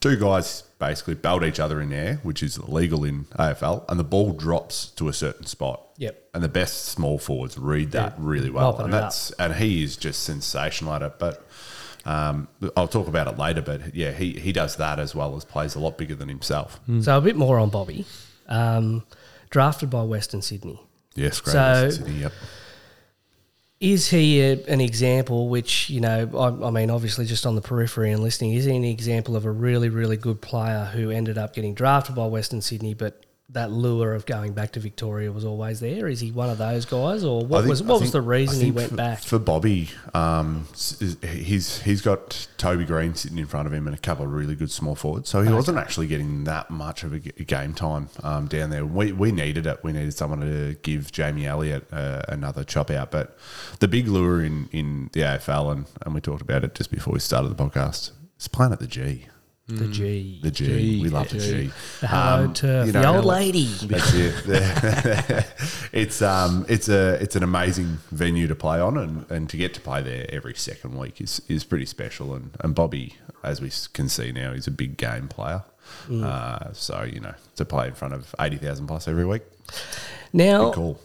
two 0.00 0.16
guys 0.16 0.62
basically 0.78 1.14
belt 1.14 1.42
each 1.42 1.58
other 1.58 1.80
in 1.80 1.92
air, 1.92 2.20
which 2.22 2.42
is 2.42 2.58
legal 2.60 3.04
in 3.04 3.24
AFL, 3.38 3.84
and 3.88 3.98
the 3.98 4.04
ball 4.04 4.32
drops 4.32 4.86
to 4.90 5.08
a 5.08 5.12
certain 5.12 5.46
spot. 5.46 5.80
Yep. 5.96 6.30
And 6.34 6.42
the 6.42 6.48
best 6.48 6.84
small 6.84 7.18
forwards 7.18 7.58
read 7.58 7.92
that 7.92 8.14
really 8.18 8.50
well, 8.50 8.78
and 8.78 8.92
that's 8.92 9.32
and 9.32 9.54
he 9.54 9.82
is 9.82 9.96
just 9.96 10.22
sensational 10.22 10.92
at 10.94 11.02
it. 11.02 11.18
But 11.18 11.44
um, 12.04 12.48
I'll 12.76 12.88
talk 12.88 13.08
about 13.08 13.26
it 13.28 13.38
later. 13.38 13.62
But 13.62 13.94
yeah, 13.94 14.12
he 14.12 14.32
he 14.32 14.52
does 14.52 14.76
that 14.76 14.98
as 14.98 15.14
well 15.14 15.36
as 15.36 15.44
plays 15.44 15.74
a 15.74 15.80
lot 15.80 15.96
bigger 15.98 16.14
than 16.14 16.28
himself. 16.28 16.80
So 17.00 17.16
a 17.18 17.20
bit 17.20 17.36
more 17.36 17.58
on 17.58 17.70
Bobby. 17.70 18.04
Um, 18.48 19.04
drafted 19.50 19.88
by 19.90 20.02
Western 20.02 20.42
Sydney. 20.42 20.80
Yes, 21.14 21.40
great. 21.40 21.52
So- 21.52 21.90
Sydney, 21.90 22.20
yep. 22.20 22.32
Is 23.80 24.08
he 24.08 24.40
a, 24.40 24.52
an 24.66 24.80
example, 24.80 25.48
which, 25.48 25.90
you 25.90 26.00
know, 26.00 26.30
I, 26.34 26.68
I 26.68 26.70
mean, 26.70 26.90
obviously 26.90 27.26
just 27.26 27.44
on 27.44 27.54
the 27.54 27.60
periphery 27.60 28.12
and 28.12 28.22
listening, 28.22 28.52
is 28.54 28.64
he 28.64 28.74
an 28.74 28.84
example 28.84 29.36
of 29.36 29.44
a 29.44 29.50
really, 29.50 29.90
really 29.90 30.16
good 30.16 30.40
player 30.40 30.86
who 30.94 31.10
ended 31.10 31.36
up 31.36 31.54
getting 31.54 31.74
drafted 31.74 32.14
by 32.14 32.24
Western 32.26 32.62
Sydney, 32.62 32.94
but 32.94 33.23
that 33.50 33.70
lure 33.70 34.14
of 34.14 34.24
going 34.24 34.52
back 34.52 34.72
to 34.72 34.80
Victoria 34.80 35.30
was 35.30 35.44
always 35.44 35.78
there? 35.80 36.08
Is 36.08 36.20
he 36.20 36.30
one 36.30 36.48
of 36.48 36.56
those 36.56 36.86
guys, 36.86 37.24
or 37.24 37.44
what 37.44 37.60
think- 37.60 37.70
was 37.70 37.82
what 37.82 38.00
was 38.00 38.10
the 38.10 38.22
reason 38.22 38.64
he 38.64 38.70
went 38.70 38.90
for, 38.90 38.96
back? 38.96 39.18
For 39.20 39.38
Bobby, 39.38 39.90
um, 40.14 40.66
he's 41.22 41.82
he's 41.82 42.00
got 42.00 42.48
Toby 42.56 42.84
Greene 42.86 43.14
sitting 43.14 43.38
in 43.38 43.46
front 43.46 43.66
of 43.66 43.72
him 43.72 43.86
and 43.86 43.94
a 43.94 43.98
couple 43.98 44.24
of 44.24 44.32
really 44.32 44.54
good 44.54 44.70
small 44.70 44.94
forwards. 44.94 45.28
So 45.28 45.42
he 45.42 45.52
wasn't 45.52 45.76
actually 45.78 46.06
getting 46.06 46.44
that 46.44 46.70
much 46.70 47.04
of 47.04 47.12
a 47.12 47.18
game 47.18 47.74
time 47.74 48.08
um, 48.22 48.46
down 48.46 48.70
there. 48.70 48.86
We, 48.86 49.12
we 49.12 49.30
needed 49.30 49.66
it. 49.66 49.80
We 49.84 49.92
needed 49.92 50.14
someone 50.14 50.40
to 50.40 50.74
give 50.82 51.12
Jamie 51.12 51.46
Elliott 51.46 51.86
uh, 51.92 52.22
another 52.28 52.64
chop 52.64 52.90
out. 52.90 53.10
But 53.10 53.36
the 53.80 53.88
big 53.88 54.08
lure 54.08 54.42
in, 54.42 54.68
in 54.72 55.10
the 55.12 55.20
AFL, 55.20 55.70
and, 55.70 55.86
and 56.04 56.14
we 56.14 56.20
talked 56.22 56.42
about 56.42 56.64
it 56.64 56.74
just 56.74 56.90
before 56.90 57.12
we 57.12 57.20
started 57.20 57.54
the 57.54 57.62
podcast, 57.62 58.12
is 58.40 58.48
playing 58.48 58.72
at 58.72 58.78
the 58.80 58.86
G. 58.86 59.26
the 59.66 59.88
G. 59.88 60.40
The 60.42 60.50
G. 60.50 61.00
we 61.02 61.08
love 61.08 61.28
the 61.30 61.38
G. 61.38 61.70
The 62.00 62.06
hello 62.06 62.44
Um, 62.44 62.52
turf. 62.54 62.86
you 62.86 62.92
the 62.92 63.06
old 63.08 63.24
lady. 63.24 63.64
That's 63.82 64.12
it. 64.14 65.46
it's 65.92 66.20
um, 66.22 66.66
it's 66.68 66.88
a 66.88 67.14
it's 67.14 67.34
an 67.34 67.42
amazing 67.42 67.98
venue 68.10 68.46
to 68.46 68.54
play 68.54 68.78
on, 68.78 68.98
and, 68.98 69.30
and 69.30 69.48
to 69.50 69.56
get 69.56 69.72
to 69.74 69.80
play 69.80 70.02
there 70.02 70.26
every 70.28 70.54
second 70.54 70.98
week 70.98 71.20
is 71.20 71.40
is 71.48 71.64
pretty 71.64 71.86
special. 71.86 72.34
And 72.34 72.50
and 72.60 72.74
Bobby, 72.74 73.16
as 73.42 73.60
we 73.62 73.70
can 73.94 74.08
see 74.10 74.32
now, 74.32 74.50
is 74.52 74.66
a 74.66 74.70
big 74.70 74.96
game 74.98 75.28
player. 75.28 75.62
Uh, 76.10 76.72
so 76.72 77.02
you 77.02 77.20
know, 77.20 77.34
to 77.56 77.64
play 77.64 77.86
in 77.88 77.94
front 77.94 78.12
of 78.14 78.34
eighty 78.40 78.56
thousand 78.56 78.86
plus 78.86 79.08
every 79.08 79.24
week, 79.24 79.42
Now, 80.32 80.96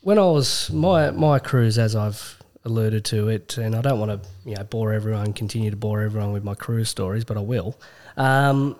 when 0.00 0.18
I 0.18 0.22
was 0.26 0.70
my 0.70 1.10
my 1.10 1.38
cruise, 1.38 1.78
as 1.78 1.94
I've 1.94 2.37
alluded 2.68 3.04
to 3.06 3.28
it, 3.28 3.58
and 3.58 3.74
I 3.74 3.80
don't 3.80 3.98
want 3.98 4.22
to 4.22 4.28
you 4.44 4.56
know 4.56 4.64
bore 4.64 4.92
everyone, 4.92 5.32
continue 5.32 5.70
to 5.70 5.76
bore 5.76 6.02
everyone 6.02 6.32
with 6.32 6.44
my 6.44 6.54
cruise 6.54 6.88
stories, 6.88 7.24
but 7.24 7.36
I 7.36 7.40
will. 7.40 7.78
Um, 8.16 8.76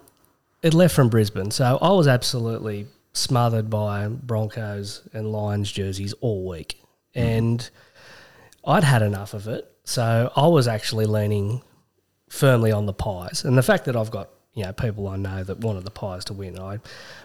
it 0.62 0.74
left 0.74 0.94
from 0.94 1.08
Brisbane, 1.08 1.50
so 1.50 1.78
I 1.80 1.90
was 1.90 2.06
absolutely 2.06 2.86
smothered 3.12 3.68
by 3.70 4.08
Broncos 4.08 5.06
and 5.12 5.32
Lions 5.32 5.70
jerseys 5.70 6.12
all 6.20 6.46
week, 6.46 6.80
and 7.14 7.68
I'd 8.64 8.84
had 8.84 9.02
enough 9.02 9.34
of 9.34 9.48
it. 9.48 9.70
So 9.84 10.32
I 10.36 10.46
was 10.46 10.68
actually 10.68 11.06
leaning 11.06 11.62
firmly 12.28 12.72
on 12.72 12.86
the 12.86 12.92
Pies, 12.92 13.44
and 13.44 13.56
the 13.56 13.62
fact 13.62 13.86
that 13.86 13.96
I've 13.96 14.10
got 14.10 14.30
you 14.54 14.64
know 14.64 14.72
people 14.72 15.08
I 15.08 15.16
know 15.16 15.44
that 15.44 15.58
wanted 15.58 15.84
the 15.84 15.90
Pies 15.90 16.24
to 16.26 16.32
win, 16.32 16.58
I, 16.58 16.78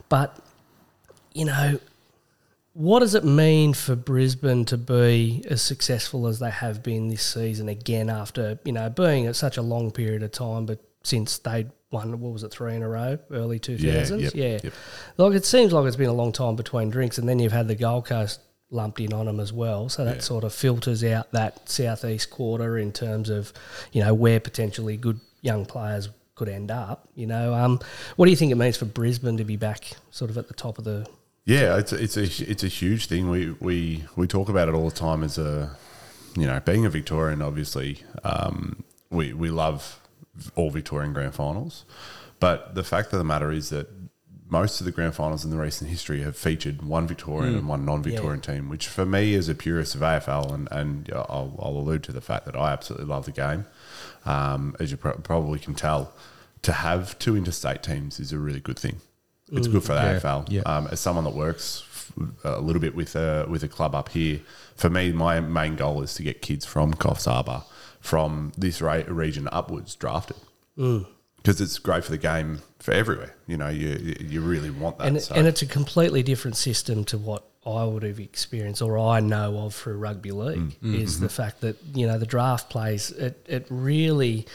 but 0.10 0.38
you 1.34 1.46
know 1.46 1.80
what 2.74 3.00
does 3.00 3.14
it 3.14 3.24
mean 3.24 3.74
for 3.74 3.96
Brisbane 3.96 4.66
to 4.66 4.78
be 4.78 5.44
as 5.48 5.62
successful 5.62 6.28
as 6.28 6.40
they 6.40 6.50
have 6.50 6.82
been 6.82 7.08
this 7.08 7.22
season 7.22 7.70
again 7.70 8.10
after, 8.10 8.60
you 8.66 8.72
know, 8.72 8.90
being 8.90 9.28
at 9.28 9.36
such 9.36 9.58
a 9.58 9.62
long 9.62 9.92
period 9.92 10.24
of 10.24 10.32
time, 10.32 10.66
but 10.66 10.80
since 11.04 11.38
they'd 11.38 11.70
won, 11.92 12.20
what 12.20 12.34
was 12.34 12.44
it, 12.44 12.52
three 12.52 12.76
in 12.76 12.82
a 12.82 12.90
row, 12.90 13.20
early 13.32 13.60
2000s? 13.60 14.22
yep, 14.22 14.34
yeah. 14.34 14.60
yep. 14.64 14.74
Like 15.18 15.34
it 15.34 15.46
seems 15.46 15.72
like 15.72 15.86
it's 15.86 15.96
been 15.96 16.10
a 16.10 16.14
long 16.14 16.32
time 16.32 16.56
between 16.56 16.90
drinks, 16.90 17.20
and 17.20 17.30
then 17.30 17.38
you've 17.38 17.52
had 17.52 17.68
the 17.68 17.76
Gold 17.76 18.06
Coast 18.06 18.42
lumped 18.72 19.00
in 19.00 19.14
on 19.14 19.28
them 19.28 19.40
as 19.40 19.54
well. 19.54 19.88
So 19.88 20.04
that 20.04 20.24
sort 20.24 20.44
of 20.44 20.52
filters 20.52 21.04
out 21.04 21.32
that 21.32 21.70
southeast 21.70 22.32
quarter 22.32 22.80
in 22.80 22.92
terms 22.92 23.30
of, 23.30 23.54
you 23.92 24.04
know, 24.04 24.16
where 24.16 24.40
potentially 24.40 24.98
good 24.98 25.20
young 25.42 25.68
players 25.68 26.10
could 26.34 26.50
end 26.50 26.72
up. 26.72 27.08
You 27.14 27.28
know, 27.28 27.54
um, 27.54 27.80
what 28.16 28.26
do 28.26 28.32
you 28.32 28.38
think 28.38 28.52
it 28.52 28.56
means 28.56 28.78
for 28.78 28.86
Brisbane 28.86 29.38
to 29.38 29.44
be 29.44 29.58
back 29.58 29.92
sort 30.10 30.32
of 30.32 30.40
at 30.40 30.48
the 30.48 30.56
top 30.56 30.80
of 30.80 30.86
the 30.86 31.08
Yeah, 31.46 31.78
it's 31.78 31.92
a, 31.92 32.02
it's 32.02 32.16
a 32.18 32.50
it's 32.50 32.64
a 32.64 32.68
huge 32.68 33.08
thing. 33.08 33.30
We 33.30 33.52
we 33.60 34.06
we 34.16 34.28
talk 34.28 34.48
about 34.48 34.70
it 34.70 34.76
all 34.76 34.90
the 34.90 34.96
time 34.96 35.24
as 35.24 35.38
a 35.38 35.76
you 36.38 36.48
know 36.48 36.60
being 36.62 36.86
a 36.86 36.90
Victorian. 36.90 37.42
Obviously, 37.42 38.04
um, 38.24 38.84
we 39.10 39.34
we 39.34 39.50
love 39.50 40.00
all 40.56 40.70
Victorian 40.72 41.12
grand 41.14 41.36
finals, 41.36 41.84
but 42.40 42.76
the 42.76 42.84
fact 42.84 43.12
of 43.12 43.20
the 43.20 43.26
matter 43.26 43.52
is 43.52 43.70
that 43.70 43.90
most 44.50 44.80
of 44.80 44.86
the 44.86 44.92
grand 44.92 45.16
finals 45.16 45.44
in 45.44 45.52
the 45.52 45.58
recent 45.58 45.90
history 45.90 46.22
have 46.22 46.38
featured 46.38 46.84
one 46.84 47.08
Victorian 47.08 47.56
and 47.56 47.68
one 47.68 47.86
non-Victorian 47.86 48.40
team, 48.40 48.70
which 48.70 48.88
for 48.88 49.06
me 49.06 49.34
as 49.34 49.50
a 49.50 49.56
purist 49.56 49.96
of 49.96 50.02
AFL, 50.02 50.54
and, 50.54 50.68
and 50.72 51.10
I'll, 51.12 51.58
I'll 51.60 51.78
allude 51.78 52.04
to 52.04 52.12
the 52.12 52.22
fact 52.22 52.46
that 52.46 52.56
I 52.56 52.72
absolutely 52.72 53.08
love 53.08 53.26
the 53.26 53.32
game, 53.32 53.66
um, 54.26 54.76
as 54.80 54.92
you 54.92 54.98
pro- 54.98 55.14
probably 55.18 55.58
can 55.58 55.74
tell, 55.74 56.14
to 56.62 56.72
have 56.72 57.18
two 57.18 57.36
interstate 57.36 57.82
teams 57.82 58.20
is 58.20 58.32
a 58.32 58.38
really 58.38 58.60
good 58.60 58.78
thing. 58.78 58.98
It's 59.54 59.68
good 59.68 59.84
for 59.84 59.94
the 59.94 60.02
Yeah, 60.02 60.20
AFL. 60.20 60.46
yeah. 60.50 60.62
Um, 60.66 60.88
as 60.92 61.00
someone 61.00 61.24
that 61.26 61.34
works 61.36 61.84
a 62.44 62.60
little 62.60 62.82
bit 62.82 62.96
with 62.96 63.16
a, 63.16 63.46
with 63.50 63.64
a 63.64 63.68
club 63.68 63.96
up 63.96 64.10
here, 64.10 64.40
for 64.76 64.90
me, 64.90 65.12
my 65.12 65.40
main 65.40 65.76
goal 65.76 66.02
is 66.02 66.14
to 66.16 66.24
get 66.24 66.42
kids 66.42 66.66
from 66.66 66.94
Coffs 66.94 67.26
Harbour, 67.26 67.64
from 68.00 68.52
this 68.58 68.82
ra- 68.82 69.04
region 69.08 69.48
upwards, 69.52 69.96
drafted. 69.96 70.38
Because 70.76 71.62
it's 71.62 71.78
great 71.80 72.04
for 72.04 72.12
the 72.12 72.18
game 72.18 72.60
for 72.80 72.92
everywhere. 72.94 73.36
You 73.48 73.58
know, 73.58 73.70
you 73.70 74.16
you 74.20 74.42
really 74.42 74.70
want 74.70 74.98
that. 74.98 75.08
and, 75.08 75.22
so. 75.22 75.36
and 75.36 75.48
it's 75.48 75.62
a 75.62 75.66
completely 75.68 76.24
different 76.24 76.58
system 76.58 77.04
to 77.06 77.18
what 77.18 77.44
I 77.66 77.84
would 77.86 78.04
have 78.04 78.20
experienced 78.20 78.82
or 78.82 78.98
I 78.98 79.20
know 79.20 79.58
of 79.60 79.76
through 79.76 79.98
rugby 79.98 80.32
league 80.32 80.80
Mm, 80.82 80.96
is 81.02 81.16
mm-hmm. 81.16 81.24
the 81.24 81.30
fact 81.30 81.62
that 81.62 81.78
you 81.94 82.08
know 82.08 82.18
the 82.18 82.26
draft 82.26 82.70
plays 82.70 83.12
it 83.12 83.46
it 83.48 83.68
really 83.70 84.46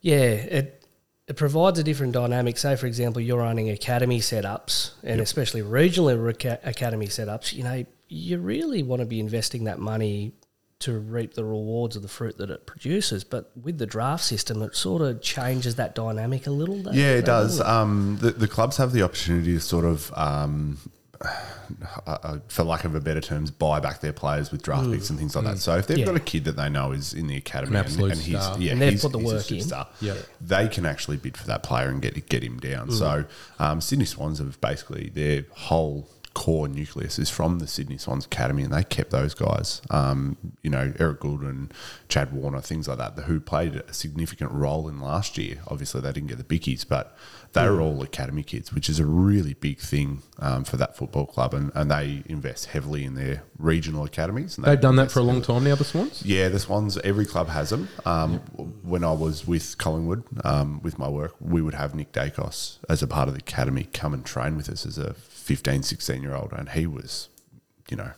yeah 0.00 0.16
it 0.58 0.82
it 1.28 1.36
provides 1.36 1.78
a 1.78 1.82
different 1.82 2.12
dynamic 2.12 2.56
say 2.56 2.76
for 2.76 2.86
example 2.86 3.20
you're 3.20 3.38
running 3.38 3.68
academy 3.70 4.20
setups 4.20 4.92
and 5.02 5.20
especially 5.20 5.62
regional 5.62 6.08
academy 6.08 7.06
setups 7.06 7.52
you 7.52 7.64
know 7.64 7.84
you 8.08 8.38
really 8.38 8.82
want 8.82 9.00
to 9.00 9.06
be 9.06 9.18
investing 9.18 9.64
that 9.64 9.78
money 9.78 10.32
to 10.78 10.92
reap 10.98 11.32
the 11.34 11.44
rewards 11.44 11.96
of 11.96 12.02
the 12.02 12.08
fruit 12.08 12.36
that 12.36 12.50
it 12.50 12.66
produces 12.66 13.24
but 13.24 13.50
with 13.60 13.78
the 13.78 13.86
draft 13.86 14.22
system 14.22 14.62
it 14.62 14.76
sort 14.76 15.00
of 15.02 15.20
changes 15.22 15.76
that 15.76 15.94
dynamic 15.94 16.46
a 16.46 16.50
little 16.50 16.82
though, 16.82 16.92
Yeah, 16.92 17.12
it 17.14 17.24
does. 17.24 17.60
it? 17.60 17.66
Um, 17.66 18.18
the, 18.20 18.30
the 18.32 18.46
clubs 18.46 18.76
have 18.76 18.92
the 18.92 19.02
opportunity 19.02 19.54
to 19.54 19.60
sort 19.60 19.86
of, 19.86 20.12
um, 20.14 20.78
uh, 21.20 22.10
uh, 22.22 22.38
for 22.48 22.62
lack 22.64 22.84
of 22.84 22.94
a 22.94 23.00
better 23.00 23.20
terms, 23.20 23.50
buy 23.50 23.80
back 23.80 24.00
their 24.00 24.12
players 24.12 24.50
with 24.52 24.62
draft 24.62 24.90
picks 24.90 25.10
and 25.10 25.18
things 25.18 25.34
like 25.34 25.44
that. 25.44 25.58
So 25.58 25.76
if 25.76 25.86
they've 25.86 25.96
Mm. 25.96 26.00
Yeah. 26.00 26.06
got 26.06 26.16
a 26.16 26.20
kid 26.20 26.44
that 26.44 26.56
they 26.56 26.68
know 26.68 26.92
is 26.92 27.14
in 27.14 27.26
the 27.26 27.36
academy 27.36 27.76
An 27.78 27.86
and, 27.86 28.00
and 28.00 28.20
he's 28.20 28.32
yeah, 28.58 28.72
And 28.72 28.80
they've 28.82 28.92
he's, 28.92 29.02
put 29.02 29.12
the 29.12 29.18
work 29.18 29.50
in. 29.50 29.62
Yep. 30.00 30.18
they 30.40 30.68
can 30.68 30.84
actually 30.86 31.16
bid 31.16 31.36
for 31.36 31.46
that 31.46 31.62
player 31.62 31.88
and 31.88 32.00
get 32.02 32.28
get 32.28 32.42
him 32.42 32.58
down. 32.58 32.90
So 32.90 33.24
um, 33.58 33.80
Sydney 33.80 34.04
Swans 34.04 34.38
have 34.38 34.60
basically 34.60 35.10
their 35.14 35.44
whole 35.52 36.08
core 36.36 36.68
nucleus 36.68 37.18
is 37.18 37.30
from 37.30 37.60
the 37.60 37.66
Sydney 37.66 37.96
Swans 37.96 38.26
Academy, 38.26 38.62
and 38.62 38.70
they 38.72 38.84
kept 38.84 39.10
those 39.10 39.32
guys. 39.32 39.80
Um, 39.88 40.36
you 40.62 40.68
know, 40.68 40.92
Eric 40.98 41.20
Gulden, 41.20 41.70
Chad 42.10 42.30
Warner, 42.30 42.60
things 42.60 42.86
like 42.88 42.98
that, 42.98 43.18
who 43.24 43.40
played 43.40 43.76
a 43.76 43.92
significant 43.94 44.52
role 44.52 44.86
in 44.86 45.00
last 45.00 45.38
year. 45.38 45.60
Obviously, 45.68 46.02
they 46.02 46.12
didn't 46.12 46.28
get 46.28 46.36
the 46.36 46.44
bickies, 46.44 46.86
but 46.86 47.16
they 47.54 47.66
were 47.66 47.80
all 47.80 48.02
academy 48.02 48.42
kids, 48.42 48.70
which 48.74 48.90
is 48.90 49.00
a 49.00 49.06
really 49.06 49.54
big 49.54 49.78
thing 49.78 50.22
um, 50.38 50.62
for 50.64 50.76
that 50.76 50.94
football 50.94 51.24
club, 51.24 51.54
and, 51.54 51.72
and 51.74 51.90
they 51.90 52.22
invest 52.26 52.66
heavily 52.66 53.04
in 53.04 53.14
their 53.14 53.42
regional 53.58 54.04
academies. 54.04 54.58
And 54.58 54.66
they 54.66 54.72
They've 54.72 54.80
done 54.82 54.96
that 54.96 55.10
for 55.10 55.20
a 55.20 55.22
long 55.22 55.36
heavily- 55.40 55.60
time 55.60 55.64
now, 55.70 55.74
the 55.76 55.84
Swans. 55.84 56.22
yeah, 56.22 56.50
the 56.50 56.58
Swans, 56.58 56.98
every 56.98 57.24
club 57.24 57.48
has 57.48 57.70
them. 57.70 57.88
Um, 58.04 58.40
When 58.82 59.04
I 59.04 59.12
was 59.12 59.46
with 59.46 59.78
Collingwood, 59.78 60.22
um, 60.44 60.82
with 60.82 60.98
my 60.98 61.08
work, 61.08 61.34
we 61.40 61.62
would 61.62 61.74
have 61.74 61.94
Nick 61.94 62.12
Dacos 62.12 62.76
as 62.90 63.02
a 63.02 63.06
part 63.06 63.28
of 63.28 63.34
the 63.34 63.40
academy 63.40 63.84
come 63.84 64.12
and 64.12 64.22
train 64.24 64.54
with 64.56 64.68
us 64.68 64.84
as 64.84 64.98
a 64.98 65.14
15, 65.46 65.82
16 65.82 66.22
year 66.22 66.34
old. 66.34 66.52
And 66.52 66.68
he 66.70 66.86
was, 66.86 67.28
you 67.88 67.96
know, 67.96 68.10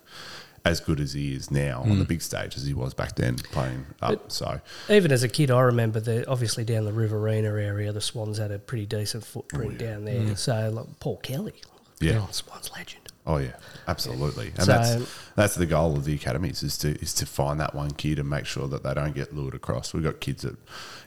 as 0.65 0.81
good 0.81 0.99
as 0.99 1.13
he 1.13 1.35
is 1.35 1.51
now 1.51 1.83
on 1.83 1.91
the 1.91 1.97
hmm. 1.97 2.03
big 2.05 2.23
stage 2.23 2.57
as 2.57 2.65
he 2.65 2.75
was 2.75 2.95
back 2.95 3.15
then 3.17 3.37
playing 3.37 3.87
up. 4.03 4.33
so, 4.33 4.61
Even 4.89 5.13
as 5.13 5.23
a 5.23 5.29
kid, 5.29 5.51
I 5.51 5.61
remember 5.61 6.01
that 6.01 6.27
obviously 6.27 6.65
down 6.65 6.85
the 6.85 6.93
Riverina 6.93 7.49
area, 7.49 7.93
the 7.93 8.01
Swans 8.01 8.39
had 8.39 8.51
a 8.51 8.59
pretty 8.59 8.87
decent 8.87 9.25
footprint 9.25 9.75
oh, 9.77 9.85
down 9.85 10.05
there. 10.05 10.21
Hmm. 10.21 10.35
So, 10.35 10.71
like 10.71 11.01
Paul 11.01 11.19
Kelly, 11.19 11.55
yeah. 12.01 12.27
Swans 12.31 12.71
legend. 12.73 13.09
Oh 13.27 13.37
yeah, 13.37 13.57
absolutely. 13.87 14.49
And 14.57 14.65
So- 14.65 14.73
that's 14.73 15.19
that's 15.35 15.55
the 15.55 15.67
goal 15.67 15.97
of 15.97 16.07
the 16.07 16.15
academies 16.15 16.63
is 16.63 16.79
to 16.79 16.99
is 17.01 17.13
to 17.15 17.27
find 17.27 17.61
that 17.61 17.75
one 17.75 17.91
kid 17.91 18.19
and 18.19 18.29
make 18.29 18.47
sure 18.47 18.69
that 18.69 18.83
they 18.83 18.95
don't 18.95 19.15
get 19.15 19.35
lured 19.35 19.55
across. 19.55 19.93
We've 19.93 20.03
got 20.03 20.21
kids 20.21 20.43
that, 20.43 20.57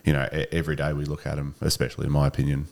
you 0.04 0.12
know, 0.12 0.28
every 0.52 0.76
day 0.76 0.92
we 0.92 1.04
look 1.04 1.26
at 1.26 1.34
them, 1.34 1.56
especially 1.60 2.06
in 2.06 2.12
my 2.12 2.28
opinion, 2.28 2.68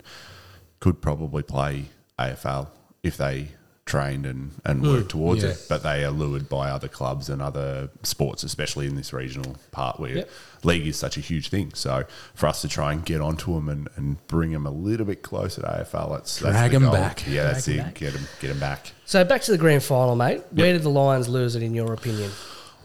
could 0.79 1.03
probably 1.03 1.43
play 1.43 1.87
AFL 2.17 2.69
if 3.03 3.17
they 3.17 3.49
trained 3.91 4.25
and, 4.25 4.53
and 4.65 4.83
worked 4.83 5.07
mm. 5.07 5.11
towards 5.11 5.43
yeah. 5.43 5.51
it, 5.51 5.67
but 5.69 5.83
they 5.83 6.05
are 6.05 6.11
lured 6.11 6.49
by 6.49 6.70
other 6.70 6.87
clubs 6.87 7.29
and 7.29 7.43
other 7.43 7.91
sports, 8.05 8.45
especially 8.45 8.87
in 8.87 8.95
this 8.95 9.12
regional 9.12 9.57
part 9.73 9.99
where 9.99 10.19
Yep. 10.19 10.31
league 10.62 10.87
is 10.87 10.97
such 10.97 11.17
a 11.17 11.20
huge 11.20 11.49
thing. 11.49 11.73
So 11.75 12.05
for 12.35 12.47
us 12.47 12.61
to 12.62 12.69
try 12.69 12.93
and 12.93 13.05
get 13.05 13.20
onto 13.20 13.53
them 13.55 13.69
and, 13.69 13.89
and 13.97 14.25
bring 14.29 14.53
them 14.53 14.65
a 14.65 14.70
little 14.70 15.07
bit 15.07 15.23
closer 15.23 15.62
to 15.62 15.67
AFL, 15.67 16.12
that's, 16.12 16.39
that's 16.39 16.57
Drag 16.57 16.70
them 16.70 16.85
goal. 16.85 16.93
back. 16.93 17.25
Yeah, 17.27 17.45
that's 17.45 17.67
it. 17.67 17.79
back. 17.79 17.95
Get 17.95 18.12
them, 18.12 18.29
get 18.41 18.49
them 18.49 18.61
back. 18.61 18.93
So 19.07 19.25
back 19.25 19.43
to 19.43 19.51
the 19.51 19.59
grand 19.59 19.83
final, 19.83 20.15
mate. 20.15 20.43
Where 20.53 20.73
did 20.73 20.83
the 20.83 20.91
Lions 20.91 21.29
lose 21.29 21.57
it 21.57 21.62
in 21.62 21.75
your 21.75 21.93
opinion? 21.93 22.31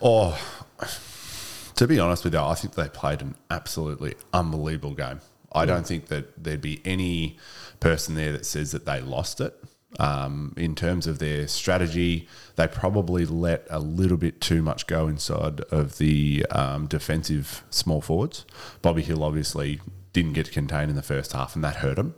Oh, 0.02 0.38
to 1.76 1.88
be 1.88 2.00
honest 2.00 2.24
with 2.24 2.34
you, 2.34 2.40
I 2.40 2.56
think 2.56 2.74
they 2.74 2.90
played 2.90 3.22
an 3.22 3.36
absolutely 3.52 4.16
unbelievable 4.34 4.96
game. 4.96 5.22
I 5.52 5.66
mm. 5.66 5.68
don't 5.68 5.86
think 5.86 6.08
that 6.08 6.44
there'd 6.44 6.62
be 6.62 6.82
any 6.84 7.38
person 7.80 8.16
there 8.16 8.32
that 8.32 8.46
says 8.46 8.72
that 8.72 8.86
they 8.86 9.02
lost 9.02 9.40
it. 9.40 9.54
Um, 10.00 10.54
in 10.58 10.76
terms 10.76 11.08
of 11.08 11.20
their 11.20 11.48
strategy, 11.48 12.28
they 12.56 12.68
probably 12.68 13.26
let 13.26 13.66
a 13.70 13.80
little 13.80 14.18
bit 14.18 14.42
too 14.42 14.62
much 14.62 14.88
go 14.88 15.08
inside 15.08 15.62
of 15.72 15.98
the 15.98 16.46
um, 16.52 16.88
defensive 16.88 17.64
small 17.70 18.02
forwards. 18.02 18.46
Bobby 18.82 19.02
Hill 19.02 19.24
obviously 19.24 19.80
didn't 20.16 20.34
get 20.34 20.50
contained 20.52 20.90
in 20.90 20.96
the 20.96 21.02
first 21.02 21.34
half, 21.34 21.56
and 21.56 21.64
that 21.64 21.78
hurt 21.78 21.98
them. 21.98 22.16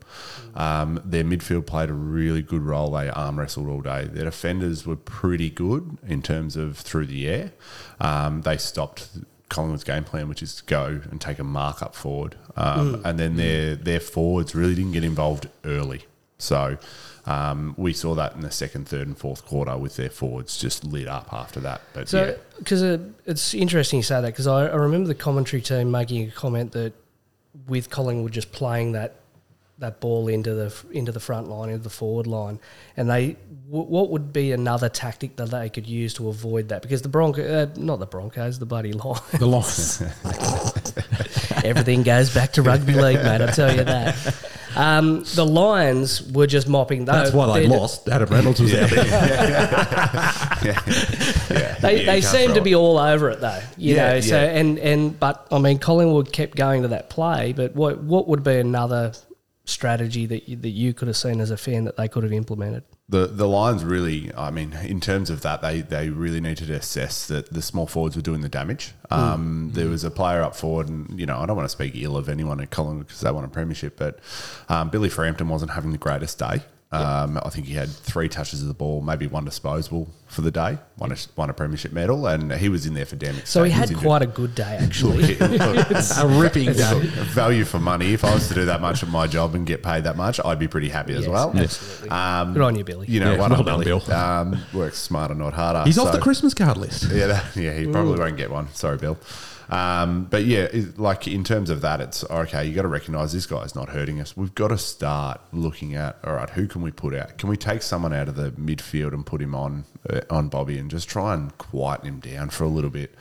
Um, 0.56 1.01
their 1.03 1.23
midfield 1.23 1.65
played 1.65 1.89
a 1.89 1.93
really 1.93 2.43
good 2.43 2.61
role. 2.61 2.91
They 2.91 3.09
arm 3.09 3.39
wrestled 3.39 3.67
all 3.67 3.81
day. 3.81 4.06
Their 4.06 4.25
defenders 4.25 4.85
were 4.85 4.95
pretty 4.95 5.49
good 5.49 5.97
in 6.07 6.22
terms 6.22 6.56
of 6.56 6.77
through 6.77 7.07
the 7.07 7.27
air. 7.27 7.53
Um, 7.99 8.41
they 8.43 8.57
stopped 8.57 9.09
Collingwood's 9.49 9.83
game 9.83 10.03
plan, 10.03 10.30
which 10.30 10.43
is 10.43 10.56
to 10.57 10.64
go 10.65 11.01
and 11.09 11.19
take 11.19 11.39
a 11.39 11.43
mark 11.43 11.81
up 11.81 11.95
forward, 11.95 12.35
um, 12.56 13.01
and 13.03 13.17
then 13.17 13.35
their 13.35 13.75
their 13.75 13.99
forwards 13.99 14.53
really 14.53 14.75
didn't 14.75 14.91
get 14.91 15.03
involved 15.03 15.47
early. 15.65 16.06
So 16.38 16.77
um, 17.27 17.75
we 17.77 17.91
saw 17.91 18.15
that 18.15 18.35
in 18.35 18.41
the 18.41 18.51
second, 18.51 18.88
third, 18.88 19.06
and 19.06 19.17
fourth 19.17 19.45
quarter 19.45 19.77
with 19.77 19.97
their 19.97 20.09
forwards 20.09 20.57
just 20.57 20.85
lit 20.85 21.09
up 21.09 21.31
after 21.33 21.59
that. 21.59 21.81
But. 21.93 22.07
So, 22.07 22.39
because 22.57 22.81
uh, 22.81 22.99
it's 23.25 23.53
interesting 23.53 23.97
you 23.97 24.03
say 24.03 24.22
that 24.22 24.27
because 24.27 24.47
I, 24.47 24.67
I 24.67 24.75
remember 24.75 25.09
the 25.09 25.15
commentary 25.15 25.61
team 25.61 25.91
making 25.91 26.30
a 26.30 26.31
comment 26.31 26.72
that 26.72 26.93
with 27.67 27.89
Collingwood 27.89 28.31
just 28.31 28.53
playing 28.53 28.93
that 28.93 29.15
that 29.80 29.99
ball 29.99 30.30
into 30.30 30.53
the 30.53 30.73
into 30.91 31.11
the 31.11 31.19
front 31.19 31.49
line, 31.49 31.69
into 31.69 31.83
the 31.83 31.89
forward 31.89 32.27
line, 32.27 32.59
and 32.95 33.09
they 33.09 33.35
w- 33.69 33.89
what 33.89 34.09
would 34.09 34.31
be 34.31 34.53
another 34.53 34.88
tactic 34.88 35.35
that 35.35 35.51
they 35.51 35.69
could 35.69 35.85
use 35.85 36.14
to 36.14 36.30
avoid 36.30 36.69
that? 36.69 36.81
Because 36.81 37.01
the 37.01 37.09
Bronco, 37.09 37.43
uh, 37.43 37.67
not 37.75 37.99
the 37.99 38.07
Broncos, 38.07 38.57
the 38.57 38.65
bloody 38.65 38.93
Lions, 38.93 39.22
The 39.31 39.45
Lions. 39.45 40.01
everything 41.65 42.03
goes 42.03 42.33
back 42.33 42.53
to 42.53 42.61
rugby 42.61 42.93
league, 42.93 43.22
mate. 43.22 43.41
I 43.41 43.51
tell 43.51 43.75
you 43.75 43.83
that. 43.83 44.53
Um, 44.76 45.24
the 45.36 45.46
Lions 45.46 46.22
were 46.32 46.48
just 46.48 46.68
mopping. 46.68 47.06
That. 47.06 47.14
That's 47.24 47.34
why 47.34 47.60
they 47.60 47.68
they're- 47.68 47.78
lost. 47.78 48.08
Adam 48.10 48.30
Reynolds 48.30 48.60
was 48.60 48.74
out 48.74 48.90
there. 48.90 49.06
yeah, 50.64 51.76
They, 51.82 52.00
you 52.02 52.06
they 52.06 52.22
can't 52.22 52.24
seem 52.24 52.54
to 52.56 52.62
be 52.62 52.76
all 52.76 52.98
over 52.98 53.30
it 53.30 53.40
though, 53.42 53.60
you 53.78 53.96
Yeah, 53.96 54.14
know. 54.14 54.20
So 54.22 54.36
yeah. 54.42 54.58
and 54.58 54.80
and 54.80 55.20
but 55.20 55.48
I 55.52 55.60
mean, 55.60 55.80
Collingwood 55.80 56.32
kept 56.34 56.56
going 56.56 56.82
to 56.84 56.88
that 56.90 57.10
play. 57.10 57.54
But 57.54 57.76
what 57.76 58.00
what 58.04 58.28
would 58.28 58.44
be 58.44 58.58
another 58.58 59.14
strategy 59.68 60.26
that 60.26 60.48
you, 60.50 60.56
that 60.56 60.70
you 60.70 60.94
could 60.94 61.08
have 61.08 61.18
seen 61.18 61.40
as 61.40 61.52
a 61.52 61.58
fan 61.58 61.84
that 61.84 61.98
they 61.98 62.08
could 62.08 62.24
have 62.24 62.34
implemented? 62.34 62.84
The 63.10 63.28
the 63.28 63.48
Lions 63.48 63.84
really, 63.86 64.34
I 64.36 64.52
mean, 64.52 64.74
in 64.74 65.00
terms 65.00 65.30
of 65.30 65.42
that, 65.42 65.62
they 65.62 65.82
they 65.82 66.10
really 66.10 66.42
needed 66.42 66.68
to 66.68 66.74
assess 66.74 67.28
that 67.28 67.54
the 67.54 67.62
small 67.62 67.88
forwards 67.88 68.16
were 68.16 68.22
doing 68.22 68.42
the 68.42 68.50
damage. 68.50 68.94
Um, 69.12 69.72
There 69.74 69.88
was 69.88 70.04
a 70.04 70.12
player 70.12 70.42
up 70.42 70.56
forward, 70.56 70.90
and 70.90 71.20
you 71.20 71.26
know, 71.26 71.38
I 71.38 71.46
don't 71.46 71.56
want 71.56 71.66
to 71.66 71.72
speak 71.72 71.94
ill 71.96 72.18
of 72.18 72.28
anyone 72.28 72.60
at 72.60 72.70
Collingwood 72.70 73.08
because 73.08 73.22
they 73.22 73.32
won 73.32 73.44
a 73.44 73.48
premiership, 73.50 73.98
but 73.98 74.20
um, 74.68 74.90
Billy 74.90 75.10
Frampton 75.10 75.48
wasn't 75.48 75.72
having 75.72 75.92
the 75.92 75.98
greatest 75.98 76.40
day. 76.40 76.62
Um, 76.90 77.38
I 77.43 77.49
think 77.49 77.67
he 77.67 77.74
had 77.74 77.90
three 77.90 78.30
touches 78.30 78.61
of 78.61 78.69
the 78.69 78.74
ball, 78.74 79.01
maybe 79.01 79.27
one 79.27 79.43
disposable 79.43 80.07
for 80.27 80.40
the 80.40 80.51
day, 80.51 80.77
won 80.98 81.11
a, 81.11 81.17
won 81.35 81.49
a 81.49 81.53
premiership 81.53 81.91
medal, 81.91 82.25
and 82.27 82.53
he 82.53 82.69
was 82.69 82.85
in 82.85 82.93
there 82.93 83.06
for 83.06 83.17
damage. 83.17 83.45
So 83.45 83.64
he 83.64 83.72
was 83.72 83.77
had 83.77 83.90
injured. 83.90 84.03
quite 84.03 84.22
a 84.22 84.25
good 84.27 84.56
day 84.56 84.77
actually. 84.80 85.35
Look, 85.40 85.51
look, 85.59 85.90
a 86.17 86.27
ripping 86.40 86.72
day. 86.72 86.99
Value 87.33 87.66
for 87.66 87.77
money. 87.80 88.14
If 88.14 88.24
I 88.24 88.33
was 88.33 88.48
to 88.48 88.53
do 88.53 88.66
that 88.66 88.80
much 88.80 89.03
of 89.03 89.09
my 89.09 89.27
job 89.27 89.53
and 89.53 89.67
get 89.67 89.83
paid 89.83 90.06
that 90.06 90.16
much, 90.16 90.40
I'd 90.45 90.59
be 90.59 90.69
pretty 90.69 90.88
happy 90.88 91.14
as 91.14 91.27
well. 91.27 91.51
absolutely. 91.57 92.09
Um, 92.09 92.53
Good 92.53 92.61
on 92.64 92.75
you, 92.77 92.85
Billy. 92.85 93.07
You 93.07 93.19
know, 93.19 93.33
Yeah, 93.33 93.40
well, 93.40 93.49
well 93.49 93.64
done, 93.64 93.66
done, 93.66 93.83
Billy. 93.83 94.01
Bill. 94.06 94.14
Um, 94.14 94.57
works 94.74 94.98
smarter, 94.98 95.35
not 95.35 95.53
harder. 95.56 95.83
He's 95.83 95.98
off 95.98 96.14
the 96.14 96.19
Christmas 96.22 96.53
card 96.53 96.77
list. 96.77 97.11
Yeah, 97.11 97.27
that, 97.27 97.53
yeah, 97.57 97.74
he 97.74 97.85
probably 97.85 98.17
won't 98.17 98.38
get 98.38 98.49
one. 98.49 98.74
Sorry, 98.74 98.98
Bill. 98.98 99.17
Um, 99.70 100.26
but 100.26 100.46
yeah, 100.46 100.64
it, 100.72 100.98
like 100.98 101.28
in 101.28 101.44
terms 101.44 101.70
of 101.70 101.82
that, 101.82 102.00
it's 102.00 102.24
okay. 102.24 102.66
You 102.66 102.74
got 102.74 102.84
to 102.84 102.88
recognise 102.88 103.34
this 103.34 103.46
guy's 103.46 103.76
not 103.76 103.90
hurting 103.90 104.20
us. 104.22 104.36
We've 104.38 104.56
got 104.56 104.70
to 104.70 104.78
start 104.78 105.42
looking 105.52 105.96
at 105.96 106.18
all 106.24 106.34
right. 106.34 106.50
Who 106.52 106.68
can 106.68 106.82
we 106.82 106.92
put 106.92 107.14
out? 107.14 107.38
Can 107.38 107.50
we 107.50 107.58
take 107.58 107.82
someone 107.82 108.14
out 108.14 108.30
of 108.30 108.36
the 108.36 108.52
midfield 108.52 109.14
and 109.14 109.26
put 109.26 109.42
him 109.42 109.54
on 109.56 109.86
uh, 110.10 110.22
on 110.30 110.50
Bobby 110.50 110.78
and 110.78 110.90
just 110.90 111.10
try 111.10 111.34
and 111.34 111.58
quieten 111.58 112.08
him 112.08 112.20
down 112.20 112.50
for 112.50 112.64
a 112.64 112.70
little 112.70 112.90
bit? 112.90 113.14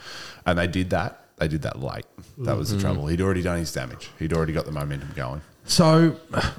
And 0.44 0.58
they 0.58 0.66
did 0.66 0.90
that. 0.90 1.22
They 1.38 1.48
did 1.48 1.62
that 1.62 1.80
late. 1.80 2.06
That 2.38 2.56
was 2.56 2.70
the 2.70 2.80
trouble. 2.80 3.08
He'd 3.08 3.20
already 3.20 3.42
done 3.42 3.58
his 3.58 3.72
damage. 3.72 4.08
He'd 4.18 4.32
already 4.32 4.54
got 4.54 4.64
the 4.64 4.72
momentum 4.72 5.12
going. 5.14 5.42
So, 5.66 6.16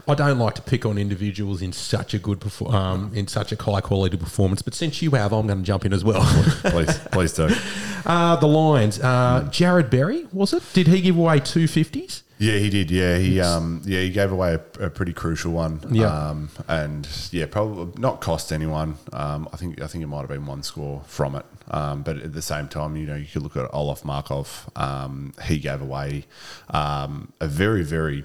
I 0.07 0.15
don't 0.15 0.37
like 0.37 0.55
to 0.55 0.61
pick 0.61 0.85
on 0.85 0.97
individuals 0.97 1.61
in 1.61 1.71
such 1.71 2.13
a 2.13 2.19
good, 2.19 2.39
perfor- 2.39 2.73
um, 2.73 3.11
in 3.13 3.27
such 3.27 3.51
a 3.51 3.55
high 3.55 3.81
quality 3.81 4.17
performance. 4.17 4.61
But 4.61 4.73
since 4.73 5.01
you 5.01 5.11
have, 5.11 5.31
I'm 5.31 5.47
going 5.47 5.59
to 5.59 5.63
jump 5.63 5.85
in 5.85 5.93
as 5.93 6.03
well. 6.03 6.23
Please, 6.61 6.97
please 7.11 7.33
do. 7.33 7.49
uh, 8.05 8.35
the 8.35 8.47
Lions. 8.47 8.99
Uh, 8.99 9.47
Jarrod 9.49 9.89
Berry 9.89 10.27
was 10.31 10.53
it? 10.53 10.63
Did 10.73 10.87
he 10.87 11.01
give 11.01 11.17
away 11.17 11.39
two 11.39 11.67
fifties? 11.67 12.23
Yeah, 12.39 12.57
he 12.57 12.69
did. 12.69 12.91
Yeah, 12.91 13.17
he 13.17 13.41
um, 13.41 13.81
yeah 13.85 14.01
he 14.01 14.11
gave 14.11 14.31
away 14.31 14.53
a, 14.55 14.85
a 14.85 14.89
pretty 14.89 15.13
crucial 15.13 15.53
one. 15.53 15.79
Yeah. 15.89 16.29
um, 16.29 16.49
and 16.67 17.07
yeah, 17.31 17.47
probably 17.47 17.99
not 17.99 18.21
cost 18.21 18.53
anyone. 18.53 18.97
Um, 19.11 19.49
I 19.51 19.57
think 19.57 19.81
I 19.81 19.87
think 19.87 20.03
it 20.03 20.07
might 20.07 20.19
have 20.19 20.29
been 20.29 20.45
one 20.45 20.63
score 20.63 21.01
from 21.07 21.35
it. 21.35 21.45
Um, 21.69 22.03
but 22.03 22.17
at 22.17 22.33
the 22.33 22.41
same 22.41 22.67
time, 22.67 22.95
you 22.95 23.05
know, 23.05 23.15
you 23.15 23.25
could 23.25 23.41
look 23.41 23.57
at 23.57 23.67
Oleg 23.73 24.05
Markov. 24.05 24.69
Um, 24.75 25.33
he 25.43 25.57
gave 25.57 25.81
away 25.81 26.25
um, 26.69 27.33
a 27.39 27.47
very 27.47 27.83
very 27.83 28.23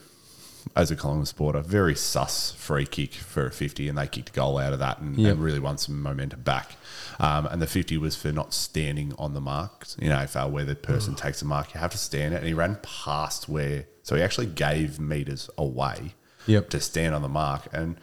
as 0.74 0.90
a 0.90 0.96
Collingwood 0.96 1.28
supporter, 1.28 1.60
very 1.60 1.94
sus 1.94 2.52
free 2.52 2.86
kick 2.86 3.12
for 3.14 3.46
a 3.46 3.50
50, 3.50 3.88
and 3.88 3.98
they 3.98 4.06
kicked 4.06 4.30
a 4.30 4.32
goal 4.32 4.58
out 4.58 4.72
of 4.72 4.78
that 4.78 4.98
and, 5.00 5.16
Yep. 5.18 5.32
and 5.34 5.42
really 5.42 5.58
won 5.58 5.76
some 5.78 6.00
momentum 6.02 6.40
back. 6.40 6.76
Um, 7.20 7.46
and 7.46 7.60
the 7.60 7.66
50 7.66 7.98
was 7.98 8.16
for 8.16 8.32
not 8.32 8.54
standing 8.54 9.12
on 9.18 9.34
the 9.34 9.40
mark. 9.40 9.86
You 9.98 10.08
know, 10.08 10.16
AFL 10.16 10.50
where 10.50 10.64
the 10.64 10.74
person 10.74 11.14
takes 11.14 11.42
a 11.42 11.44
mark, 11.44 11.74
you 11.74 11.80
have 11.80 11.90
to 11.92 11.98
stand 11.98 12.32
it. 12.34 12.38
And 12.38 12.46
he 12.46 12.54
ran 12.54 12.78
past 12.82 13.48
where, 13.48 13.84
so 14.02 14.16
he 14.16 14.22
actually 14.22 14.46
gave 14.46 14.98
meters 14.98 15.50
away 15.58 16.14
Yep. 16.46 16.70
to 16.70 16.80
stand 16.80 17.14
on 17.14 17.20
the 17.22 17.28
mark. 17.28 17.68
And, 17.72 17.96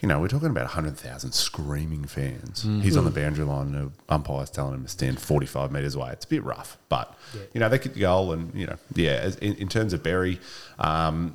you 0.00 0.08
know, 0.08 0.20
we're 0.20 0.28
talking 0.28 0.48
about 0.50 0.64
100,000 0.66 1.32
screaming 1.32 2.04
fans. 2.04 2.62
He's 2.62 2.96
on 2.96 3.04
the 3.04 3.10
boundary 3.10 3.44
line, 3.44 3.74
and 3.74 3.74
the 3.74 3.90
umpire's 4.14 4.50
telling 4.50 4.74
him 4.74 4.82
to 4.84 4.88
stand 4.88 5.18
45 5.20 5.72
metres 5.72 5.94
away. 5.94 6.10
It's 6.12 6.24
a 6.24 6.28
bit 6.28 6.44
rough, 6.44 6.78
but, 6.88 7.14
you 7.52 7.60
know, 7.60 7.68
they 7.68 7.78
kicked 7.78 7.94
the 7.96 8.02
goal. 8.02 8.32
And, 8.32 8.54
you 8.54 8.66
know, 8.66 8.76
yeah, 8.94 9.12
as, 9.22 9.36
in, 9.36 9.54
in 9.56 9.68
terms 9.68 9.92
of 9.92 10.02
Berry, 10.02 10.38
um, 10.78 11.34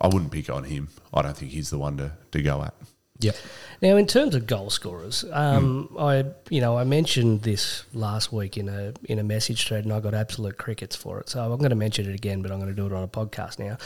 I 0.00 0.06
wouldn't 0.06 0.30
pick 0.30 0.48
on 0.50 0.64
him. 0.64 0.88
I 1.12 1.22
don't 1.22 1.36
think 1.36 1.52
he's 1.52 1.70
the 1.70 1.78
one 1.78 1.96
to, 1.98 2.12
to 2.32 2.42
go 2.42 2.62
at. 2.62 2.74
Yep. 3.20 3.36
Now, 3.82 3.96
in 3.96 4.06
terms 4.06 4.34
of 4.34 4.46
goal 4.46 4.68
scorers, 4.68 5.24
um, 5.32 5.96
I 5.98 6.26
you 6.50 6.60
know 6.60 6.76
I 6.76 6.84
mentioned 6.84 7.44
this 7.44 7.84
last 7.94 8.30
week 8.30 8.58
in 8.58 8.68
a 8.68 8.92
in 9.04 9.18
a 9.18 9.24
message 9.24 9.66
thread, 9.66 9.84
and 9.84 9.92
I 9.94 10.00
got 10.00 10.12
absolute 10.12 10.58
crickets 10.58 10.94
for 10.94 11.18
it. 11.18 11.30
So 11.30 11.40
I'm 11.42 11.56
going 11.58 11.70
to 11.70 11.76
mention 11.76 12.06
it 12.06 12.14
again, 12.14 12.42
but 12.42 12.50
I'm 12.52 12.58
going 12.58 12.68
to 12.68 12.76
do 12.76 12.84
it 12.86 12.92
on 12.92 13.02
a 13.02 13.08
podcast 13.08 13.58
now. 13.58 13.78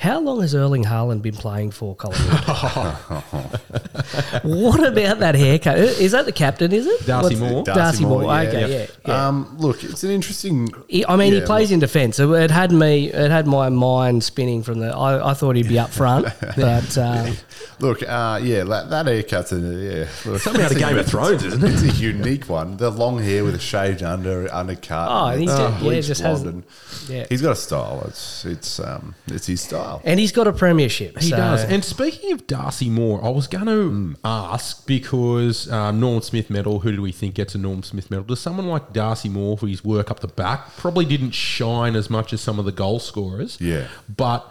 How 0.00 0.18
long 0.18 0.40
has 0.40 0.56
Erling 0.56 0.82
Haaland 0.82 1.22
been 1.22 1.36
playing 1.36 1.70
for 1.70 1.94
Collingwood? 1.94 2.40
what 4.42 4.84
about 4.84 5.20
that 5.20 5.34
haircut? 5.36 5.78
Is 5.78 6.12
that 6.12 6.24
the 6.24 6.32
captain? 6.32 6.72
Is 6.72 6.86
it 6.86 7.06
Darcy 7.06 7.36
What's- 7.36 7.52
Moore. 7.52 7.62
Darcy, 7.64 8.04
Moore. 8.06 8.22
yeah. 8.24 8.40
Okay, 8.40 8.78
yeah. 8.80 8.86
yeah. 9.06 9.26
Um, 9.28 9.56
look, 9.58 9.84
it's 9.84 10.02
an 10.02 10.10
interesting. 10.10 10.68
He, 10.88 11.04
I 11.06 11.14
mean, 11.16 11.32
yeah, 11.32 11.40
he 11.40 11.46
plays 11.46 11.68
look- 11.68 11.74
in 11.74 11.80
defence. 11.80 12.16
So 12.16 12.34
it 12.34 12.50
had 12.50 12.72
me, 12.72 13.12
it 13.12 13.30
had 13.30 13.46
my 13.46 13.68
mind 13.68 14.24
spinning 14.24 14.62
from 14.64 14.80
the. 14.80 14.88
I, 14.88 15.30
I 15.30 15.34
thought 15.34 15.54
he'd 15.56 15.68
be 15.68 15.78
up 15.78 15.90
front, 15.90 16.26
but 16.56 16.98
um, 16.98 17.36
Look, 17.80 18.02
uh, 18.02 18.40
yeah, 18.42 18.64
that, 18.68 18.90
that 18.90 19.06
haircut's 19.06 19.52
a 19.52 19.56
yeah. 19.58 20.08
Look, 20.30 20.40
Something 20.40 20.62
out 20.62 20.70
of 20.70 20.76
it's 20.76 20.80
a- 20.82 20.88
Game 20.88 20.98
of 20.98 21.06
Thrones, 21.06 21.44
isn't 21.44 21.62
it? 21.64 21.72
It's 21.72 21.82
a 21.82 22.00
unique 22.00 22.48
one. 22.48 22.76
The 22.76 22.90
long 22.90 23.18
hair 23.22 23.44
with 23.44 23.54
a 23.54 23.58
shaved 23.58 24.02
under 24.02 24.52
undercut. 24.54 25.08
Oh, 25.10 25.26
and 25.26 25.40
he's 25.40 25.50
it's 25.50 25.58
just- 25.58 25.74
yeah, 25.74 25.80
bleached 25.80 26.08
just 26.08 26.20
has- 26.22 26.42
and 26.42 26.64
yeah. 27.08 27.26
He's 27.28 27.42
got 27.42 27.52
a 27.52 27.56
style. 27.56 28.04
It's 28.06 28.44
it's 28.44 28.78
um 28.80 29.14
it's 29.26 29.46
his 29.46 29.60
style. 29.60 30.00
and 30.04 30.20
he's 30.20 30.32
got 30.32 30.46
a 30.46 30.52
premiership. 30.52 31.18
He 31.18 31.30
so- 31.30 31.36
does. 31.36 31.64
And 31.64 31.84
speaking 31.84 32.32
of 32.32 32.46
Darcy 32.46 32.88
Moore, 32.88 33.24
I 33.24 33.28
was 33.30 33.46
going 33.48 33.66
to 33.66 34.16
ask 34.24 34.86
because 34.86 35.70
um, 35.72 36.00
Norm 36.00 36.22
Smith 36.22 36.50
medal, 36.50 36.80
who 36.80 36.92
do 36.94 37.02
we 37.02 37.12
think 37.12 37.34
gets 37.34 37.54
a 37.54 37.58
Norm 37.58 37.82
Smith 37.82 38.10
medal? 38.10 38.24
Does 38.24 38.40
someone 38.40 38.66
like 38.68 38.92
Darcy 38.92 39.28
Moore, 39.28 39.58
for 39.58 39.66
his 39.66 39.84
work 39.84 40.10
up 40.10 40.20
the 40.20 40.28
back, 40.28 40.76
probably 40.76 41.04
didn't 41.04 41.32
shine 41.32 41.96
as 41.96 42.08
much 42.10 42.32
as 42.32 42.40
some 42.40 42.58
of 42.58 42.64
the 42.64 42.72
goal 42.72 42.98
scorers? 43.00 43.58
Yeah. 43.60 43.88
But 44.14 44.50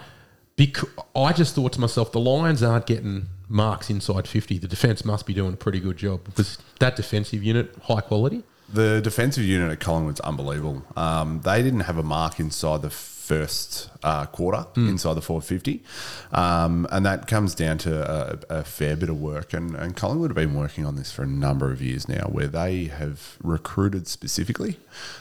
because 0.55 0.89
I 1.15 1.33
just 1.33 1.55
thought 1.55 1.73
to 1.73 1.79
myself, 1.81 2.11
the 2.11 2.19
Lions 2.19 2.63
aren't 2.63 2.85
getting 2.87 3.27
marks 3.50 3.90
inside 3.90 4.27
50, 4.27 4.58
the 4.58 4.67
defence 4.67 5.06
must 5.06 5.26
be 5.26 5.34
doing 5.34 5.53
a 5.53 5.58
pretty 5.58 5.80
good 5.80 5.98
job. 5.98 6.27
Was 6.35 6.58
that 6.80 6.95
defensive 6.95 7.43
unit 7.43 7.74
high 7.84 8.01
quality? 8.01 8.43
The 8.72 9.00
defensive 9.01 9.43
unit 9.45 9.72
at 9.72 9.80
Collingwood's 9.80 10.19
unbelievable. 10.19 10.84
Um, 10.98 11.42
they 11.42 11.64
didn't 11.64 11.82
have 11.82 11.98
a 11.98 12.03
mark 12.03 12.40
inside 12.40 12.82
the 12.82 12.90
first 12.90 13.90
uh, 14.03 14.26
quarter 14.27 14.66
inside 14.76 15.14
the 15.16 15.22
450, 15.22 15.84
um, 16.32 16.88
and 16.92 17.06
that 17.06 17.27
comes 17.27 17.56
down 17.56 17.77
to 17.80 18.40
a, 18.50 18.59
a 18.59 18.64
fair 18.64 18.95
bit 18.95 19.09
of 19.09 19.19
work. 19.19 19.53
And, 19.53 19.76
and 19.76 19.95
Collingwood 19.95 20.32
have 20.32 20.35
been 20.35 20.53
working 20.56 20.85
on 20.85 20.95
this 20.95 21.11
for 21.11 21.24
a 21.24 21.27
number 21.27 21.72
of 21.72 21.82
years 21.82 22.08
now, 22.08 22.27
where 22.27 22.48
they 22.48 22.85
have 22.85 23.38
recruited 23.42 24.08
specifically. 24.08 24.77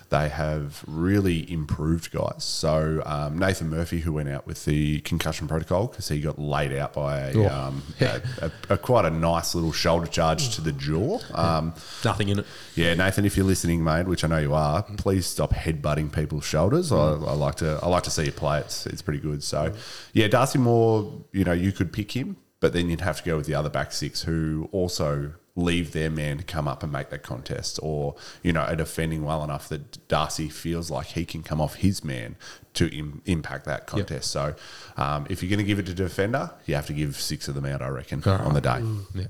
They 0.09 0.29
have 0.29 0.85
really 0.87 1.51
improved 1.51 2.13
guys. 2.13 2.45
So 2.45 3.03
um, 3.05 3.39
Nathan 3.39 3.69
Murphy, 3.69 4.01
who 4.01 4.13
went 4.13 4.29
out 4.29 4.47
with 4.47 4.65
the 4.65 5.01
concussion 5.01 5.49
protocol 5.49 5.89
because 5.89 6.09
he 6.09 6.21
got 6.21 6.39
laid 6.39 6.73
out 6.73 6.93
by 6.95 7.19
a, 7.31 7.37
Oh. 7.37 7.47
um, 7.49 7.83
a, 8.01 8.23
a, 8.43 8.51
a 8.75 8.79
quite 8.79 9.05
a 9.05 9.11
nice 9.11 9.55
little 9.55 9.73
shoulder 9.73 10.07
charge 10.07 10.55
to 10.55 10.61
the 10.61 10.73
jaw. 10.73 11.19
Um, 11.35 11.75
Nothing 12.05 12.29
in 12.29 12.39
it. 12.41 12.47
yeah, 12.77 12.95
Nathan, 12.95 13.25
if 13.25 13.37
you're 13.37 13.45
listening, 13.47 13.83
mate, 13.85 14.07
which 14.07 14.23
I 14.25 14.29
know 14.29 14.39
you 14.39 14.55
are, 14.55 14.83
please 14.97 15.27
stop 15.27 15.53
headbutting 15.53 16.13
people's 16.13 16.45
shoulders. 16.45 16.93
I, 16.93 16.97
I 16.97 17.33
like 17.35 17.57
to 17.57 17.79
I 17.83 17.89
like 17.89 18.05
to 18.05 18.11
see 18.11 18.25
you 18.27 18.33
play. 18.33 18.63
It's 18.67 18.87
it's 18.87 19.03
pretty 19.03 19.21
good. 19.21 19.43
So, 19.43 19.73
yeah, 20.13 20.29
Darcy 20.29 20.59
Moore, 20.59 21.13
you 21.33 21.45
know, 21.45 21.53
you 21.53 21.73
could 21.73 21.93
pick 21.93 22.13
him, 22.13 22.37
but 22.61 22.73
then 22.73 22.91
you'd 22.91 23.01
have 23.01 23.19
to 23.19 23.25
go 23.25 23.37
with 23.37 23.47
the 23.47 23.55
other 23.55 23.71
back 23.71 23.93
six 23.93 24.23
who 24.23 24.69
also 24.73 25.33
leave 25.59 25.93
their 25.93 26.11
man 26.11 26.37
to 26.37 26.45
come 26.45 26.69
up 26.69 26.83
and 26.83 26.93
make 26.93 27.09
that 27.09 27.23
contest, 27.23 27.81
or 27.83 28.15
you 28.43 28.53
know, 28.53 28.61
are 28.61 28.77
defending 28.77 29.25
well 29.25 29.43
enough 29.43 29.69
that 29.71 30.07
Darcy 30.09 30.49
feels 30.49 30.91
like 30.91 31.07
he 31.07 31.25
can 31.25 31.43
come 31.43 31.61
off 31.63 31.77
his 31.77 32.05
man 32.05 32.37
to 32.75 32.95
Im- 32.95 33.23
impact 33.25 33.65
that 33.65 33.87
contest. 33.87 34.31
So, 34.31 34.55
um, 34.99 35.27
if 35.31 35.43
you're 35.43 35.49
going 35.49 35.59
to 35.59 35.65
give 35.65 35.79
it 35.79 35.87
to 35.87 35.95
defender, 35.95 36.51
you 36.67 36.75
have 36.75 36.87
to 36.87 36.93
give 36.93 37.17
six 37.17 37.49
of 37.49 37.55
them 37.55 37.65
out, 37.65 37.81
I 37.81 37.89
reckon, 37.89 38.23
on 38.25 38.53
the 38.53 38.61
day. 38.61 38.83
Yeah. 39.15 39.27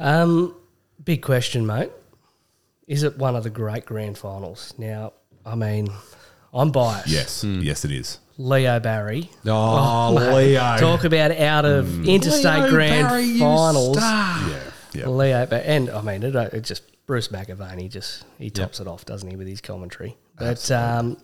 Um, 0.00 0.56
big 1.04 1.22
question, 1.22 1.64
mate. 1.64 1.92
Is 2.88 3.02
it 3.02 3.18
one 3.18 3.36
of 3.36 3.44
the 3.44 3.50
great 3.50 3.84
grand 3.84 4.18
finals? 4.18 4.74
Now, 4.78 5.12
I 5.44 5.54
mean, 5.54 5.88
I'm 6.56 6.70
biased. 6.70 7.08
Yes, 7.08 7.44
yes, 7.44 7.84
it 7.84 7.92
is. 7.92 8.18
Leo 8.38 8.80
Barry. 8.80 9.30
Oh, 9.46 10.14
mate, 10.18 10.34
Leo. 10.34 10.76
Talk 10.78 11.04
about 11.04 11.30
out 11.32 11.64
of 11.64 12.06
interstate 12.06 12.62
Leo 12.62 12.70
grand 12.70 13.08
Barry, 13.08 13.24
you 13.24 13.38
finals. 13.40 13.96
star. 13.96 14.48
Yeah, 14.48 14.58
yeah. 14.92 15.08
Leo, 15.08 15.46
Ba- 15.46 15.68
and 15.68 15.90
I 15.90 16.00
mean, 16.02 16.22
it, 16.22 16.34
it 16.34 16.64
just 16.64 16.82
Bruce 17.06 17.28
McAvaney 17.28 17.90
just 17.90 18.24
he 18.38 18.50
tops 18.50 18.80
it 18.80 18.86
off, 18.88 19.04
doesn't 19.04 19.28
he, 19.30 19.36
with 19.36 19.46
his 19.46 19.60
commentary? 19.60 20.16
But 20.38 20.70
um, 20.70 21.16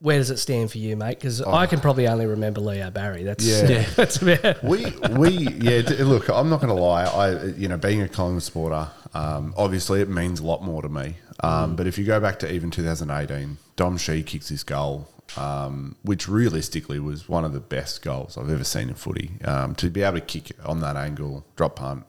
where 0.00 0.18
does 0.18 0.30
it 0.30 0.36
stand 0.36 0.70
for 0.70 0.78
you, 0.78 0.96
mate? 0.96 1.18
Because 1.18 1.40
I 1.40 1.66
can 1.66 1.80
probably 1.80 2.06
only 2.06 2.26
remember 2.26 2.60
Leo 2.60 2.90
Barry. 2.90 3.22
That's 3.22 3.44
Yeah. 3.44 3.68
Yeah. 3.68 3.86
that's 3.96 4.16
about. 4.20 4.62
we 4.62 4.86
we 5.12 5.30
yeah 5.30 5.82
d- 5.82 6.02
look 6.02 6.28
i'm 6.28 6.50
not 6.50 6.60
going 6.60 6.74
to 6.74 6.80
lie 6.80 7.04
i 7.04 7.44
you 7.44 7.68
know 7.68 7.76
being 7.76 8.02
a 8.02 8.08
collingwood 8.08 8.42
supporter 8.42 8.88
um, 9.14 9.54
obviously 9.56 10.00
it 10.00 10.08
means 10.08 10.40
a 10.40 10.44
lot 10.44 10.62
more 10.62 10.82
to 10.82 10.88
me 10.88 11.16
um, 11.40 11.76
but 11.76 11.86
if 11.86 11.96
you 11.98 12.04
go 12.04 12.20
back 12.20 12.38
to 12.40 12.52
even 12.52 12.70
2018 12.70 13.56
Dom 13.76 13.96
Sheed 13.96 14.26
kicks 14.26 14.48
his 14.48 14.62
goal 14.64 15.08
um, 15.36 15.96
which 16.02 16.28
realistically 16.28 17.00
was 17.00 17.28
one 17.28 17.44
of 17.44 17.52
the 17.52 17.60
best 17.60 18.02
goals 18.02 18.36
i've 18.36 18.50
ever 18.50 18.64
seen 18.64 18.88
in 18.88 18.94
footy 18.94 19.32
um, 19.44 19.74
to 19.76 19.88
be 19.90 20.02
able 20.02 20.18
to 20.18 20.24
kick 20.24 20.52
on 20.64 20.80
that 20.80 20.96
angle 20.96 21.44
drop 21.56 21.76
punt 21.76 22.04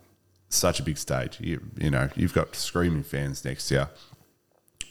such 0.49 0.79
a 0.79 0.83
big 0.83 0.97
stage 0.97 1.39
you, 1.39 1.61
you 1.77 1.89
know 1.89 2.09
you've 2.15 2.33
got 2.33 2.55
screaming 2.55 3.03
fans 3.03 3.45
next 3.45 3.67
to 3.69 3.75
you 3.75 3.85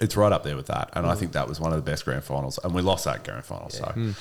it's 0.00 0.16
right 0.16 0.32
up 0.32 0.42
there 0.42 0.56
with 0.56 0.66
that 0.66 0.90
and 0.94 1.06
i 1.06 1.14
mm. 1.14 1.18
think 1.18 1.32
that 1.32 1.48
was 1.48 1.58
one 1.60 1.72
of 1.72 1.82
the 1.82 1.90
best 1.90 2.04
grand 2.04 2.22
finals 2.22 2.58
and 2.64 2.74
we 2.74 2.82
lost 2.82 3.04
that 3.04 3.24
grand 3.24 3.44
final 3.44 3.70
so 3.70 4.14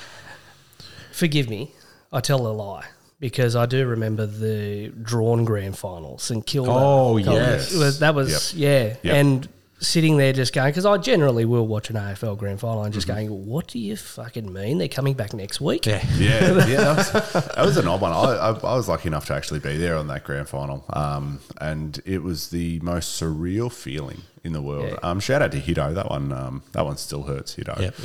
Forgive 1.15 1.49
me, 1.49 1.71
I 2.11 2.19
tell 2.19 2.45
a 2.45 2.51
lie 2.51 2.87
because 3.21 3.55
I 3.55 3.65
do 3.67 3.87
remember 3.87 4.25
the 4.25 4.89
drawn 5.01 5.45
grand 5.45 5.77
final, 5.77 6.17
St 6.17 6.45
Kilda. 6.45 6.71
Oh, 6.73 7.15
yes. 7.15 7.73
Was- 7.73 7.99
that 7.99 8.13
was 8.13 8.53
yeah, 8.53 8.97
Yep. 9.01 9.15
and 9.15 9.49
sitting 9.79 10.17
there 10.17 10.31
just 10.33 10.53
going 10.53 10.69
because 10.71 10.85
I 10.85 10.97
generally 10.97 11.43
will 11.45 11.67
watch 11.67 11.89
an 11.89 11.95
AFL 11.97 12.37
grand 12.37 12.59
final 12.61 12.83
and 12.83 12.91
Mm-hmm. 12.91 12.97
just 12.97 13.07
going, 13.07 13.45
what 13.45 13.67
do 13.67 13.77
you 13.77 13.97
fucking 13.97 14.51
mean? 14.51 14.77
They're 14.77 14.87
coming 14.87 15.13
back 15.15 15.33
next 15.33 15.59
week. 15.59 15.85
Yeah. 15.85 16.03
Yeah, 16.17 16.65
yeah, 16.65 16.77
that 16.93 16.97
was, 16.97 17.11
that 17.33 17.65
was 17.65 17.77
an 17.77 17.87
odd 17.87 17.99
one. 18.01 18.11
I, 18.13 18.15
I, 18.35 18.49
I 18.51 18.75
was 18.75 18.87
lucky 18.87 19.07
enough 19.07 19.25
to 19.27 19.33
actually 19.33 19.59
be 19.59 19.75
there 19.77 19.97
on 19.97 20.07
that 20.07 20.23
grand 20.23 20.47
final, 20.49 20.85
um, 20.93 21.39
and 21.59 21.99
it 22.05 22.23
was 22.23 22.49
the 22.49 22.79
most 22.79 23.21
surreal 23.21 23.71
feeling 23.71 24.21
in 24.43 24.53
the 24.53 24.61
world. 24.61 24.91
Yeah. 24.91 24.99
Um, 25.09 25.19
shout 25.19 25.41
out 25.41 25.51
to 25.51 25.59
Hito. 25.59 25.93
That 25.93 26.09
one, 26.09 26.31
um, 26.31 26.63
that 26.71 26.85
one 26.85 26.97
still 26.97 27.23
hurts, 27.23 27.55
Hito. 27.55 27.75
Yep. 27.79 27.95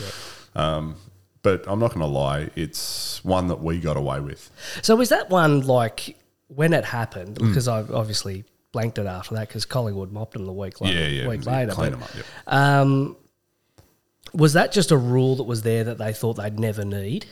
Um, 0.57 0.97
but 1.43 1.65
I'm 1.69 1.79
not 1.79 1.89
going 1.95 2.01
to 2.01 2.07
lie, 2.07 2.51
it's 2.57 3.25
one 3.25 3.47
that 3.49 3.63
we 3.63 3.81
got 3.81 3.97
away 3.97 4.21
with. 4.21 4.51
So 4.83 4.97
was 4.97 5.09
that 5.11 5.31
one 5.31 5.61
like 5.67 6.17
when 6.49 6.73
it 6.73 6.85
happened? 6.85 7.37
Mm. 7.39 7.49
Because 7.49 7.69
I 7.69 7.81
obviously 7.83 8.45
blanked 8.73 8.99
it 8.99 9.07
after 9.07 9.35
that 9.35 9.49
because 9.49 9.65
Collingwood 9.65 10.13
mopped 10.13 10.35
them 10.35 10.47
the 10.47 10.53
week 10.53 10.81
later. 10.81 10.99
Yeah, 10.99 11.07
yeah, 11.07 11.29
week 11.29 11.47
later. 11.47 11.73
clean 11.73 11.93
but, 11.93 11.99
them 11.99 12.03
up, 12.03 12.11
yep. 12.15 12.27
Um, 12.47 13.17
was 14.33 14.53
that 14.53 14.73
just 14.73 14.91
a 14.91 14.97
rule 14.97 15.37
that 15.37 15.45
was 15.45 15.63
there 15.63 15.85
that 15.85 15.99
they 15.99 16.13
thought 16.13 16.35
they'd 16.35 16.59
never 16.59 16.85
need, 16.85 17.27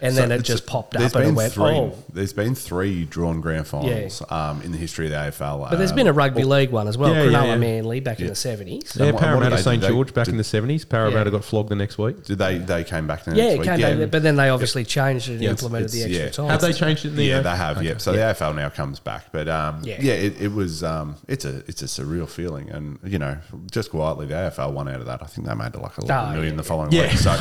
and 0.00 0.16
then 0.16 0.30
it 0.32 0.42
just 0.42 0.66
popped 0.66 0.96
up 0.96 1.14
and 1.14 1.28
it 1.30 1.34
went, 1.34 1.52
three, 1.52 1.64
oh. 1.64 1.94
There's 2.12 2.32
been 2.32 2.54
three 2.54 3.04
drawn 3.04 3.40
grand 3.40 3.66
finals 3.66 4.22
um, 4.30 4.60
in 4.62 4.72
the 4.72 4.78
history 4.78 5.06
of 5.06 5.12
the 5.12 5.16
AFL. 5.18 5.70
But 5.70 5.76
there's 5.76 5.90
um, 5.90 5.96
been 5.96 6.06
a 6.06 6.12
rugby 6.12 6.44
league 6.44 6.70
one 6.70 6.88
as 6.88 6.98
well, 6.98 7.12
Yeah, 7.14 7.24
yeah, 7.24 7.30
Cronulla 7.38 7.46
yeah. 7.46 7.56
Manly 7.56 8.00
back 8.00 8.20
in 8.20 8.26
the 8.26 8.34
seventies. 8.34 8.94
Yeah, 8.96 9.06
And 9.06 9.14
what- 9.14 9.22
what 9.22 9.28
Parramatta 9.28 9.58
St 9.62 9.82
George 9.82 10.12
back 10.12 10.26
did- 10.26 10.32
in 10.32 10.38
the 10.38 10.44
70s. 10.44 10.88
Parramatta 10.88 11.30
Yeah. 11.30 11.36
got 11.36 11.44
flogged 11.44 11.68
the 11.70 11.76
next 11.76 11.96
week. 11.98 12.24
Did 12.24 12.38
they? 12.38 12.58
They 12.58 12.84
came 12.84 13.06
back 13.06 13.24
the 13.24 13.32
next 13.32 13.40
it 13.54 13.58
week. 13.58 13.68
came 13.68 13.80
yeah. 13.80 13.94
back, 13.94 14.10
but 14.10 14.22
then 14.22 14.36
they 14.36 14.48
obviously 14.50 14.84
changed 14.84 15.28
it 15.28 15.34
and 15.34 15.42
Yeah, 15.42 15.50
implemented 15.50 15.90
the 15.90 16.02
extra 16.02 16.24
yeah. 16.24 16.30
time. 16.30 16.48
Have 16.50 16.60
they 16.60 16.72
changed 16.72 17.04
it 17.04 17.08
in 17.08 17.16
the 17.16 17.24
yeah, 17.24 17.38
uh, 17.38 17.42
they 17.42 17.56
have. 17.56 17.82
Yeah, 17.82 17.96
so 17.98 18.12
the 18.12 18.18
AFL 18.18 18.54
now 18.54 18.68
comes 18.68 19.00
back, 19.00 19.26
but 19.32 19.48
um, 19.48 19.80
Yeah. 19.84 19.96
yeah, 20.00 20.12
it, 20.14 20.40
it 20.40 20.52
was 20.52 20.82
um, 20.84 21.16
it's 21.28 21.44
a 21.44 21.58
it's 21.66 21.82
a 21.82 21.86
surreal 21.86 22.28
feeling, 22.28 22.70
and 22.70 22.98
you 23.04 23.18
know, 23.18 23.36
just 23.70 23.90
quietly, 23.90 24.26
the 24.26 24.34
AFL 24.34 24.72
won 24.72 24.88
out 24.88 25.00
of 25.00 25.06
that. 25.06 25.22
I 25.22 25.26
think 25.26 25.46
they 25.46 25.54
made 25.54 25.74
like 25.76 25.96
eleven 25.98 26.10
Oh, 26.10 26.32
million 26.32 26.54
yeah, 26.54 26.56
the 26.58 26.62
following 26.62 26.92
yeah. 26.92 27.02
week. 27.08 27.12
So 27.18 27.32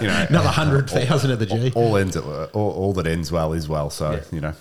you 0.00 0.06
know, 0.06 0.26
Another 0.28 0.46
100,000 0.46 1.30
at 1.30 1.38
the 1.38 1.46
G. 1.46 1.72
All, 1.82 1.88
all 1.90 1.96
ends 1.96 2.16
at, 2.16 2.24
all, 2.24 2.70
all 2.72 2.92
that 2.94 3.06
ends 3.06 3.30
well 3.32 3.52
is 3.52 3.68
well. 3.68 3.90
So 3.90 4.20
you 4.32 4.40
know, 4.40 4.54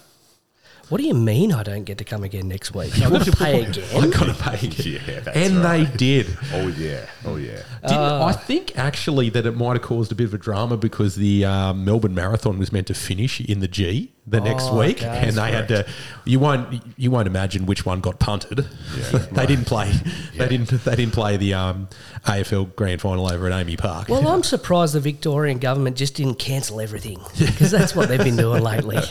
What 0.90 1.00
do 1.00 1.08
you 1.08 1.14
mean 1.14 1.54
I 1.54 1.64
don't 1.64 1.84
get 1.86 1.98
to 2.00 2.04
come 2.04 2.24
again 2.24 2.48
next 2.48 2.74
week? 2.76 2.94
I've 3.02 3.12
got 3.12 3.26
to 3.26 3.32
pay 3.32 3.64
I 3.66 3.68
again. 3.70 4.10
got 4.10 4.26
to 4.26 4.34
pay 4.34 4.68
again. 4.68 5.02
Yeah, 5.08 5.20
that's 5.22 5.38
and 5.38 5.58
right. 5.64 5.90
they 5.90 5.98
did. 5.98 6.38
oh 6.54 6.68
yeah, 6.68 7.06
oh 7.26 7.36
yeah. 7.38 7.62
Didn't, 7.84 7.98
Uh. 7.98 8.26
I 8.26 8.34
think 8.34 8.78
actually 8.78 9.30
that 9.30 9.46
it 9.46 9.56
might 9.56 9.74
have 9.74 9.82
caused 9.84 10.12
a 10.12 10.16
bit 10.16 10.26
of 10.26 10.34
a 10.34 10.38
drama 10.38 10.76
because 10.78 11.16
the 11.16 11.46
um, 11.46 11.86
Melbourne 11.86 12.14
Marathon 12.16 12.58
was 12.60 12.72
meant 12.74 12.88
to 12.88 12.94
finish 12.94 13.40
in 13.40 13.60
the 13.62 13.68
G 13.68 14.12
the 14.28 14.40
next 14.40 14.66
Oh, 14.66 14.78
week, 14.80 14.98
okay. 14.98 15.28
and 15.28 15.36
they 15.36 15.52
had 15.52 15.68
to. 15.70 15.86
You 16.26 16.40
won't 16.40 16.82
you 16.96 17.10
won't 17.10 17.28
imagine 17.28 17.66
which 17.66 17.86
one 17.86 18.02
got 18.02 18.20
punted. 18.20 18.58
they 19.32 19.46
didn't 19.48 19.66
play. 19.66 19.92
They 20.38 20.48
didn't. 20.48 20.70
They 20.70 20.96
didn't 20.96 21.14
play 21.14 21.38
the 21.38 21.56
um, 21.56 21.90
AFL 22.26 22.76
Grand 22.76 23.02
Final 23.02 23.32
over 23.32 23.48
at 23.48 23.52
AAMI 23.66 23.78
Park. 23.80 24.10
Well, 24.10 24.28
I'm 24.34 24.44
surprised 24.44 24.94
the 24.94 25.00
Victorian 25.00 25.58
government 25.58 25.98
just 25.98 26.16
didn't 26.16 26.36
cancel 26.36 26.80
everything 26.80 27.20
because 27.40 27.72
that's 27.72 27.96
what 27.96 28.10
they've 28.10 28.24
been 28.24 28.38
doing 28.38 28.64
lately. 28.64 29.00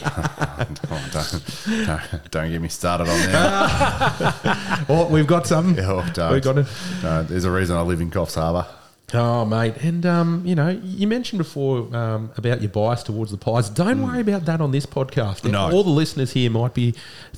Oh, 0.93 1.09
don't, 1.13 1.87
don't, 1.87 2.31
don't 2.31 2.51
get 2.51 2.61
me 2.61 2.69
started 2.69 3.09
on 3.09 3.19
that. 3.33 4.85
oh, 4.91 5.09
we've 5.09 5.27
got 5.27 5.47
some. 5.47 5.75
oh, 5.79 6.07
don't. 6.13 6.33
We've 6.33 6.43
got 6.43 6.59
it. 6.59 6.67
No, 7.03 7.23
there's 7.23 7.45
a 7.45 7.51
reason 7.51 7.77
I 7.77 7.81
live 7.81 8.01
in 8.03 8.11
Coffs 8.11 8.35
Harbour. 8.35 8.67
Oh, 9.13 9.45
mate. 9.45 9.77
And, 9.79 10.07
um, 10.07 10.43
you 10.47 10.55
know, 10.55 10.69
you 10.69 11.07
mentioned 11.07 11.39
before 11.39 11.95
um, 11.97 12.31
about 12.37 12.61
your 12.61 12.71
bias 12.71 13.03
towards 13.03 13.31
the 13.31 13.37
Pies. 13.37 13.69
Don't 13.69 14.03
worry 14.03 14.21
about 14.21 14.45
that 14.45 14.61
on 14.61 14.71
this 14.71 14.87
podcast. 14.87 15.43
Mm. 15.43 15.53
No. 15.53 15.71
All 15.71 15.83
the 15.83 15.91
listeners 15.91 16.33
here 16.33 16.51
might 16.51 16.75
be 16.75 16.95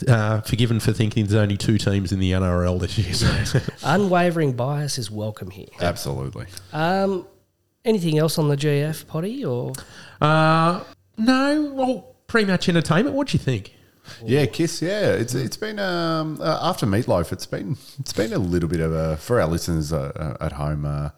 uh, 0.07 0.41
forgiven 0.42 0.81
for 0.81 0.92
thinking 0.92 1.26
there's 1.26 1.41
only 1.41 1.57
two 1.57 1.78
teams 1.78 2.12
in 2.12 2.18
the 2.18 2.33
NRL 2.33 2.81
this 2.81 2.99
year. 2.99 3.15
So. 3.44 3.60
Unwavering 3.84 4.52
bias 4.52 4.99
is 4.99 5.10
welcome 5.10 5.51
here. 5.51 5.68
Absolutely. 5.81 6.47
Um, 6.73 7.26
anything 7.84 8.18
else 8.18 8.39
on 8.39 8.49
the 8.49 8.57
GF 8.57 9.07
potty 9.07 9.44
or 9.44 9.73
uh, 10.20 10.84
no, 11.17 11.73
well, 11.75 12.17
pre-match 12.26 12.68
entertainment. 12.68 13.17
What 13.17 13.28
do 13.28 13.33
you 13.36 13.42
think? 13.42 13.75
Yeah, 14.25 14.47
Kiss. 14.47 14.83
Yeah, 14.83 15.12
it's 15.12 15.34
it's 15.34 15.57
been 15.57 15.78
um, 15.78 16.41
uh, 16.41 16.59
after 16.62 16.86
Meatloaf. 16.86 17.33
It's 17.33 17.47
been 17.47 17.76
it's 18.01 18.12
been 18.12 18.33
a 18.33 18.39
little 18.39 18.68
bit 18.68 18.81
of 18.81 18.92
a 18.92 19.17
for 19.17 19.41
our 19.41 19.47
listeners 19.47 19.92
uh, 19.92 20.12
uh, 20.41 20.44
at 20.44 20.52
home. 20.52 20.84
Uh, 20.84 21.10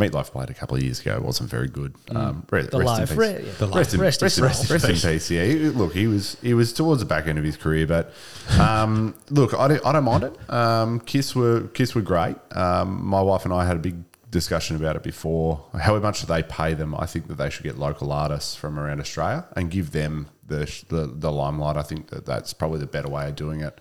Meatloaf 0.00 0.30
played 0.32 0.50
a 0.50 0.54
couple 0.54 0.76
of 0.76 0.82
years 0.82 1.00
ago. 1.00 1.14
It 1.16 1.22
wasn't 1.22 1.50
very 1.50 1.68
good. 1.68 1.94
Um, 2.14 2.44
re- 2.50 2.62
The 2.62 2.78
rest 2.78 3.00
in 3.02 3.06
peace. 3.08 3.16
Re- 3.16 3.44
yeah. 3.46 3.52
The 3.58 3.66
Rest 3.68 3.94
in, 3.94 4.00
Rest 4.00 4.22
in 4.22 4.26
rest 4.26 4.38
in- 4.38 4.44
peace. 4.48 4.70
rest 4.70 5.04
in 5.04 5.10
peace. 5.12 5.30
Yeah, 5.30 5.44
He- 5.44 5.58
look, 5.70 5.92
he 5.94 6.06
was 6.06 6.36
he 6.42 6.54
was 6.54 6.72
towards 6.72 7.00
the 7.00 7.06
back 7.06 7.26
end 7.26 7.38
of 7.38 7.44
his 7.44 7.56
career, 7.56 7.86
but 7.86 8.12
um, 8.58 9.14
look, 9.30 9.54
I 9.54 9.68
don't, 9.68 9.86
I 9.86 9.92
don't 9.92 10.04
mind 10.04 10.24
it. 10.24 10.50
Um, 10.50 11.00
Kiss 11.00 11.34
were 11.36 11.68
Kiss 11.68 11.94
were 11.94 12.02
great. 12.02 12.36
Um, 12.52 13.04
my 13.06 13.20
wife 13.20 13.44
and 13.44 13.54
I 13.54 13.64
had 13.66 13.76
a 13.76 13.80
big 13.80 13.96
discussion 14.30 14.76
about 14.76 14.94
it 14.96 15.02
before. 15.02 15.64
How 15.80 15.98
much 15.98 16.20
do 16.20 16.26
they 16.28 16.42
pay 16.44 16.74
them? 16.74 16.94
I 16.94 17.06
think 17.06 17.26
that 17.28 17.34
they 17.36 17.50
should 17.50 17.64
get 17.64 17.78
local 17.78 18.12
artists 18.12 18.54
from 18.54 18.78
around 18.78 19.00
Australia 19.00 19.44
and 19.56 19.70
give 19.70 19.90
them 19.90 20.28
the 20.46 20.66
the, 20.88 21.06
the 21.12 21.32
limelight. 21.32 21.76
I 21.76 21.82
think 21.82 22.10
that 22.10 22.26
that's 22.26 22.52
probably 22.52 22.78
the 22.78 22.86
better 22.86 23.08
way 23.08 23.28
of 23.28 23.34
doing 23.36 23.60
it. 23.60 23.80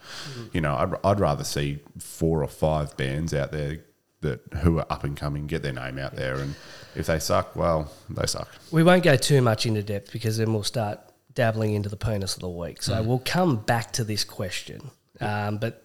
You 0.54 0.62
know, 0.62 0.76
I'd, 0.76 0.94
I'd 1.06 1.20
rather 1.20 1.44
see 1.44 1.80
four 2.00 2.42
or 2.44 2.48
five 2.48 2.98
bands 2.98 3.34
out 3.34 3.52
there 3.52 3.80
that 4.22 4.42
who 4.62 4.80
are 4.80 4.86
up 4.90 5.04
and 5.04 5.16
coming 5.16 5.48
get 5.48 5.64
their 5.64 5.74
name 5.74 5.98
out 5.98 6.16
there, 6.16 6.36
and 6.36 6.56
if 6.96 7.06
they 7.08 7.20
suck, 7.20 7.56
well, 7.56 7.92
they 8.10 8.26
suck. 8.26 8.50
we 8.72 8.84
won't 8.84 9.04
go 9.04 9.16
too 9.16 9.42
much 9.42 9.66
into 9.66 9.82
depth 9.84 10.12
because 10.12 10.38
then 10.38 10.54
we'll 10.54 10.64
start 10.64 11.00
dabbling 11.34 11.74
into 11.74 11.90
the 11.90 11.96
penis 11.98 12.36
of 12.36 12.42
the 12.42 12.50
week. 12.50 12.82
So 12.82 13.02
we'll 13.02 13.22
come 13.24 13.58
back 13.58 13.92
to 13.94 14.04
this 14.04 14.24
question, 14.24 14.92
um, 15.22 15.58
but 15.58 15.84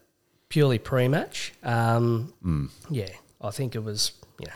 purely 0.49 0.79
pre-match. 0.79 1.53
Um, 1.63 2.33
Yeah, 2.91 3.09
I 3.41 3.51
think 3.51 3.75
it 3.77 3.85
was. 3.85 4.13
You 4.41 4.47
know, 4.49 4.53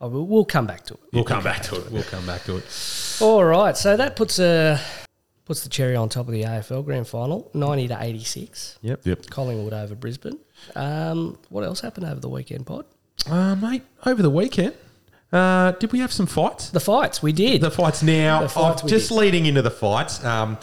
I 0.00 0.06
will, 0.06 0.26
we'll 0.26 0.44
come 0.44 0.66
back 0.66 0.84
to 0.86 0.94
it. 0.94 1.00
We'll 1.12 1.24
come 1.24 1.42
back 1.42 1.62
to 1.62 1.76
it. 1.76 1.90
We'll 1.90 2.02
come 2.02 2.26
back 2.26 2.42
to 2.44 2.56
it. 2.58 3.18
All 3.22 3.44
right, 3.44 3.76
so 3.76 3.96
that 3.96 4.16
puts 4.16 4.38
a 4.38 4.78
puts 5.44 5.62
the 5.62 5.68
cherry 5.68 5.96
on 5.96 6.08
top 6.08 6.26
of 6.26 6.32
the 6.32 6.42
AFL 6.42 6.84
grand 6.84 7.06
final, 7.06 7.50
ninety 7.54 7.88
to 7.88 8.02
eighty 8.02 8.24
six. 8.24 8.78
Yep. 8.82 9.00
Yep. 9.04 9.26
Collingwood 9.30 9.72
over 9.72 9.94
Brisbane. 9.94 10.38
Um, 10.74 11.38
what 11.50 11.64
else 11.64 11.80
happened 11.80 12.06
over 12.06 12.20
the 12.20 12.28
weekend, 12.28 12.66
Pod? 12.66 12.86
Uh, 13.28 13.54
mate, 13.56 13.82
over 14.06 14.22
the 14.22 14.30
weekend, 14.30 14.74
uh, 15.32 15.72
did 15.72 15.92
we 15.92 15.98
have 16.00 16.12
some 16.12 16.26
fights? 16.26 16.70
The 16.70 16.80
fights 16.80 17.22
we 17.22 17.32
did. 17.32 17.60
The 17.60 17.70
fights 17.70 18.02
now. 18.02 18.42
The 18.42 18.48
fights 18.48 18.82
oh, 18.84 18.88
just 18.88 19.08
did. 19.08 19.14
leading 19.16 19.46
into 19.46 19.62
the 19.62 19.70
fights. 19.70 20.22
Um, 20.24 20.58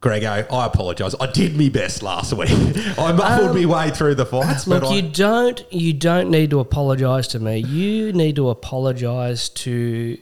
Greggo, 0.00 0.52
I 0.52 0.66
apologise. 0.66 1.14
I 1.20 1.30
did 1.30 1.56
me 1.56 1.68
best 1.68 2.02
last 2.02 2.32
week. 2.36 2.50
I 2.98 3.12
muffled 3.12 3.54
my 3.54 3.64
way 3.66 3.90
through 3.90 4.16
the 4.16 4.26
fights. 4.26 4.66
Look, 4.66 4.82
but 4.82 4.90
I- 4.90 4.94
you 4.96 5.02
don't 5.02 5.64
you 5.72 5.92
don't 5.92 6.28
need 6.30 6.50
to 6.50 6.58
apologise 6.60 7.28
to 7.28 7.38
me. 7.38 7.58
You 7.58 8.12
need 8.12 8.34
to 8.36 8.48
apologise 8.50 9.48
to 9.50 10.18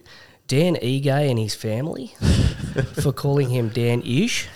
Dan 0.48 0.76
Ige 0.76 1.06
and 1.30 1.38
his 1.38 1.54
family 1.54 2.14
for 3.02 3.12
calling 3.12 3.48
him 3.50 3.68
Dan 3.68 4.02
Ish. 4.02 4.48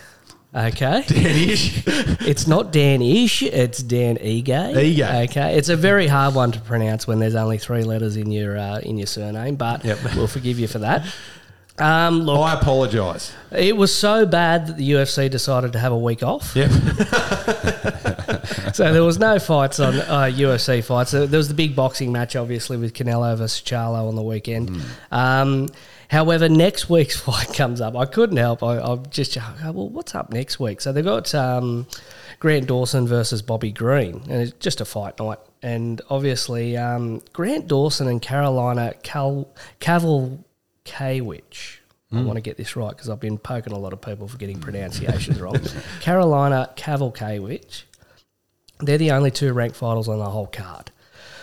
Okay. 0.55 1.03
Danish. 1.09 1.83
It's 2.27 2.47
not 2.47 2.73
Dan 2.73 3.03
Ish, 3.03 3.43
it's 3.43 3.83
Dan 3.83 4.17
Ige. 4.17 4.47
Ige. 4.47 5.25
Okay. 5.29 5.57
It's 5.59 5.69
a 5.69 5.77
very 5.77 6.07
hard 6.07 6.35
one 6.35 6.53
to 6.53 6.61
pronounce 6.61 7.07
when 7.07 7.19
there's 7.19 7.35
only 7.35 7.59
three 7.59 7.83
letters 7.83 8.17
in 8.17 8.31
your 8.31 8.57
uh, 8.57 8.79
in 8.79 8.97
your 8.97 9.07
surname, 9.09 9.57
but 9.57 9.85
Yep. 9.85 9.99
we'll 10.17 10.27
forgive 10.29 10.59
you 10.59 10.69
for 10.69 10.79
that. 10.79 11.05
Um, 11.77 12.21
look, 12.21 12.39
I 12.39 12.55
apologise. 12.55 13.33
it 13.51 13.77
was 13.77 13.93
so 13.93 14.25
bad 14.27 14.69
that 14.69 14.77
the 14.77 14.93
UFC 14.93 15.29
decided 15.29 15.73
to 15.73 15.79
have 15.81 15.91
a 15.93 15.99
week 15.99 16.23
off. 16.23 16.55
Yep. 16.55 16.71
So 18.75 18.93
there 18.93 19.05
was 19.05 19.19
no 19.21 19.39
fights 19.39 19.79
on 19.79 19.95
uh, 20.01 20.23
UFC 20.35 20.83
fights. 20.83 21.13
There 21.13 21.27
there 21.29 21.39
was 21.39 21.47
the 21.49 21.55
big 21.55 21.77
boxing 21.77 22.11
match, 22.11 22.35
obviously, 22.35 22.77
with 22.77 22.93
Canelo 22.93 23.37
versus 23.37 23.63
Charlo 23.63 24.09
on 24.09 24.17
the 24.17 24.23
weekend. 24.23 24.83
Um, 25.13 25.69
however, 26.15 26.49
next 26.49 26.89
week's 26.89 27.17
fight 27.21 27.53
comes 27.53 27.81
up. 27.81 27.97
I 27.97 28.07
couldn't 28.07 28.37
help. 28.37 28.63
I, 28.63 28.79
I'm 28.79 29.05
just 29.11 29.37
oh, 29.37 29.73
well, 29.73 29.89
what's 29.89 30.15
up 30.15 30.33
next 30.33 30.59
week? 30.59 30.81
So 30.81 30.93
they've 30.93 31.05
got 31.05 31.35
um, 31.35 31.87
Grant 32.39 32.67
Dawson 32.67 33.07
versus 33.07 33.43
Bobby 33.43 33.73
Green, 33.73 34.23
and 34.29 34.43
it's 34.43 34.53
just 34.53 34.81
a 34.81 34.85
fight 34.85 35.19
night. 35.19 35.39
And 35.63 36.01
obviously, 36.11 36.77
um, 36.77 37.23
Grant 37.33 37.69
Dawson 37.69 38.09
and 38.09 38.21
Carolina 38.23 38.95
Cal- 39.03 39.49
Cavalcavich. 39.81 41.79
I 42.13 42.23
want 42.23 42.37
to 42.37 42.43
get 42.43 42.57
this 42.57 42.77
right 42.77 42.91
because 42.91 43.11
I've 43.11 43.19
been 43.19 43.39
poking 43.39 43.73
a 43.73 43.79
lot 43.79 43.93
of 43.93 44.01
people 44.01 44.29
for 44.29 44.39
getting 44.39 44.61
pronunciations 44.61 45.41
wrong. 45.41 45.59
Carolina 46.01 46.71
Cavalcavich 46.77 47.83
they're 48.81 48.99
the 48.99 49.13
only 49.13 49.31
two 49.31 49.53
ranked 49.53 49.77
finals 49.77 50.09
on 50.09 50.19
the 50.19 50.31
whole 50.31 50.47
card. 50.47 50.91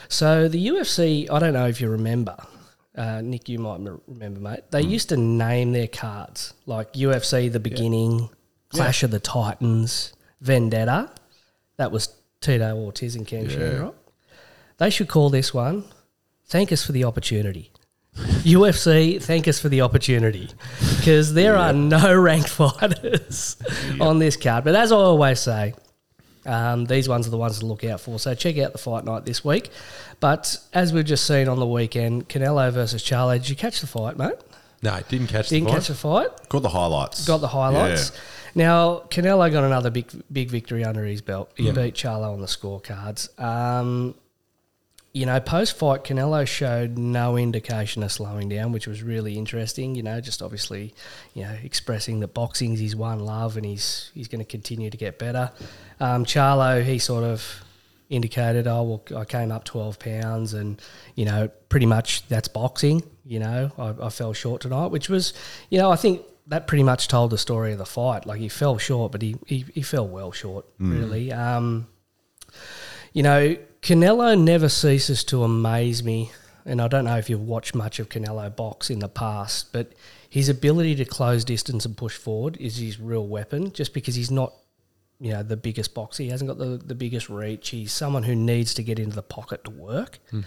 So 0.10 0.48
the 0.48 0.68
UFC, 0.68 1.30
I 1.32 1.40
don't 1.40 1.54
know 1.54 1.68
if 1.68 1.80
you 1.80 1.90
remember, 1.90 2.36
uh, 2.96 3.22
Nick, 3.22 3.48
you 3.50 3.60
might 3.60 3.76
m- 3.76 4.02
remember, 4.08 4.40
mate. 4.40 4.62
They 4.72 4.82
used 4.82 5.10
to 5.10 5.18
name 5.18 5.72
their 5.72 5.88
cards 5.88 6.54
like 6.66 6.94
UFC, 6.94 7.52
the 7.52 7.60
beginning, 7.60 8.30
Clash 8.70 9.04
of 9.04 9.12
the 9.12 9.20
Titans, 9.20 10.14
Vendetta. 10.42 11.10
That 11.78 11.92
was 11.92 12.10
Tito 12.42 12.76
Ortiz 12.76 13.16
and 13.16 13.26
Ken 13.28 13.50
Shamrock. 13.50 13.96
They 14.78 14.90
should 14.90 15.08
call 15.08 15.30
this 15.30 15.54
one 15.54 15.84
"Thank 16.48 16.72
us 16.72 16.84
for 16.86 16.92
the 16.92 17.04
opportunity." 17.04 17.72
UFC, 18.44 19.22
thank 19.24 19.48
us 19.48 19.58
for 19.60 19.70
the 19.70 19.82
opportunity 19.82 20.50
because 20.98 21.34
there 21.34 21.56
are 21.56 21.72
no 21.72 22.14
ranked 22.20 22.50
fighters 22.50 23.56
on 24.02 24.20
this 24.20 24.36
card. 24.36 24.66
But 24.66 24.76
as 24.76 24.92
I 24.92 24.96
always 24.98 25.40
say, 25.40 25.74
um, 26.46 26.86
these 26.86 27.08
ones 27.08 27.28
are 27.28 27.30
the 27.30 27.38
ones 27.38 27.60
to 27.60 27.66
look 27.66 27.84
out 27.84 28.02
for. 28.02 28.20
So 28.20 28.34
check 28.34 28.58
out 28.58 28.72
the 28.72 28.78
fight 28.78 29.06
night 29.06 29.26
this 29.26 29.44
week. 29.44 29.70
But 30.20 30.58
as 30.74 30.94
we've 30.94 31.06
just 31.06 31.26
seen 31.26 31.48
on 31.48 31.60
the 31.60 31.68
weekend, 31.68 32.30
Canelo 32.30 32.72
versus 32.72 33.04
Charlo. 33.04 33.34
Did 33.38 33.50
you 33.50 33.56
catch 33.56 33.82
the 33.82 33.88
fight, 33.88 34.18
mate? 34.18 34.36
No, 34.84 35.00
didn't 35.10 35.28
catch 35.28 35.50
the 35.50 35.60
fight. 35.60 35.66
Didn't 35.66 35.66
the 35.66 35.72
catch 35.74 35.88
the 35.88 35.96
fight. 35.96 36.50
Got 36.50 36.62
the 36.64 36.70
highlights. 36.70 37.28
Got 37.28 37.38
the 37.38 37.48
highlights. 37.48 38.12
Now 38.54 39.04
Canelo 39.10 39.52
got 39.52 39.64
another 39.64 39.90
big 39.90 40.12
big 40.32 40.50
victory 40.50 40.84
under 40.84 41.06
his 41.06 41.22
belt. 41.22 41.52
He 41.56 41.72
beat 41.72 41.94
Charlo 41.94 42.34
on 42.34 42.42
the 42.42 42.48
scorecards. 42.48 43.40
Um, 43.40 44.16
you 45.14 45.26
know, 45.26 45.40
post 45.42 45.78
fight, 45.78 46.06
Canelo 46.06 46.48
showed 46.48 46.98
no 46.98 47.38
indication 47.38 48.02
of 48.02 48.12
slowing 48.12 48.48
down, 48.48 48.72
which 48.72 48.88
was 48.88 49.04
really 49.04 49.38
interesting. 49.38 49.94
You 49.96 50.04
know, 50.04 50.22
just 50.22 50.42
obviously, 50.42 50.94
you 51.34 51.44
know, 51.44 51.56
expressing 51.64 52.22
that 52.22 52.34
boxing's 52.34 52.80
his 52.80 52.96
one 52.96 53.20
love 53.20 53.58
and 53.58 53.66
he's 53.66 54.12
he's 54.14 54.30
going 54.30 54.40
to 54.40 54.50
continue 54.50 54.90
to 54.90 54.98
get 54.98 55.20
better. 55.20 55.52
Um, 56.00 56.24
Charlo, 56.24 56.84
he 56.84 56.98
sort 56.98 57.26
of 57.26 57.64
indicated, 58.10 58.68
oh 58.68 58.84
well, 59.10 59.20
I 59.20 59.26
came 59.26 59.52
up 59.52 59.66
twelve 59.66 60.00
pounds, 60.00 60.54
and 60.54 60.82
you 61.16 61.26
know, 61.26 61.50
pretty 61.68 61.86
much 61.86 62.26
that's 62.28 62.48
boxing. 62.48 63.04
You 63.26 63.40
know, 63.40 63.72
I, 63.78 64.06
I 64.06 64.10
fell 64.10 64.32
short 64.32 64.62
tonight, 64.62 64.88
which 64.88 65.10
was, 65.10 65.34
you 65.70 65.78
know, 65.78 65.92
I 65.92 65.98
think 65.98 66.22
that 66.48 66.68
pretty 66.68 66.84
much 66.84 67.10
told 67.10 67.32
the 67.32 67.38
story 67.38 67.74
of 67.74 67.78
the 67.78 67.86
fight. 67.86 68.26
Like 68.26 68.40
he 68.40 68.48
fell 68.48 68.78
short, 68.78 69.12
but 69.12 69.22
he 69.22 69.36
he, 69.46 69.66
he 69.74 69.82
fell 69.82 70.08
well 70.08 70.32
short, 70.32 70.66
really. 70.80 71.34
Um, 71.34 71.88
you 73.14 73.24
know, 73.24 73.58
Canelo 73.82 74.40
never 74.40 74.70
ceases 74.70 75.24
to 75.26 75.44
amaze 75.44 76.04
me. 76.04 76.32
And 76.66 76.80
I 76.80 76.88
don't 76.88 77.06
know 77.06 77.18
if 77.18 77.30
you've 77.30 77.42
watched 77.42 77.74
much 77.74 78.00
of 78.00 78.10
Canelo 78.10 78.56
box 78.56 78.92
in 78.92 79.00
the 79.00 79.10
past, 79.10 79.74
but 79.74 79.94
his 80.30 80.48
ability 80.48 80.96
to 80.96 81.06
close 81.06 81.44
distance 81.44 81.86
and 81.86 81.98
push 81.98 82.16
forward 82.16 82.58
is 82.58 82.78
his 82.78 83.00
real 83.00 83.26
weapon 83.28 83.72
just 83.72 83.94
because 83.94 84.14
he's 84.14 84.30
not, 84.30 84.54
you 85.20 85.32
know, 85.32 85.42
the 85.42 85.58
biggest 85.58 85.96
boxer. 85.96 86.22
He 86.24 86.30
hasn't 86.30 86.48
got 86.48 86.60
the, 86.60 86.78
the 86.78 86.94
biggest 86.94 87.30
reach. 87.30 87.70
He's 87.70 87.92
someone 87.92 88.24
who 88.24 88.36
needs 88.36 88.76
to 88.76 88.84
get 88.84 89.00
into 89.00 89.16
the 89.16 89.24
pocket 89.24 89.64
to 89.64 89.72
work. 89.72 90.20
Hmm. 90.30 90.42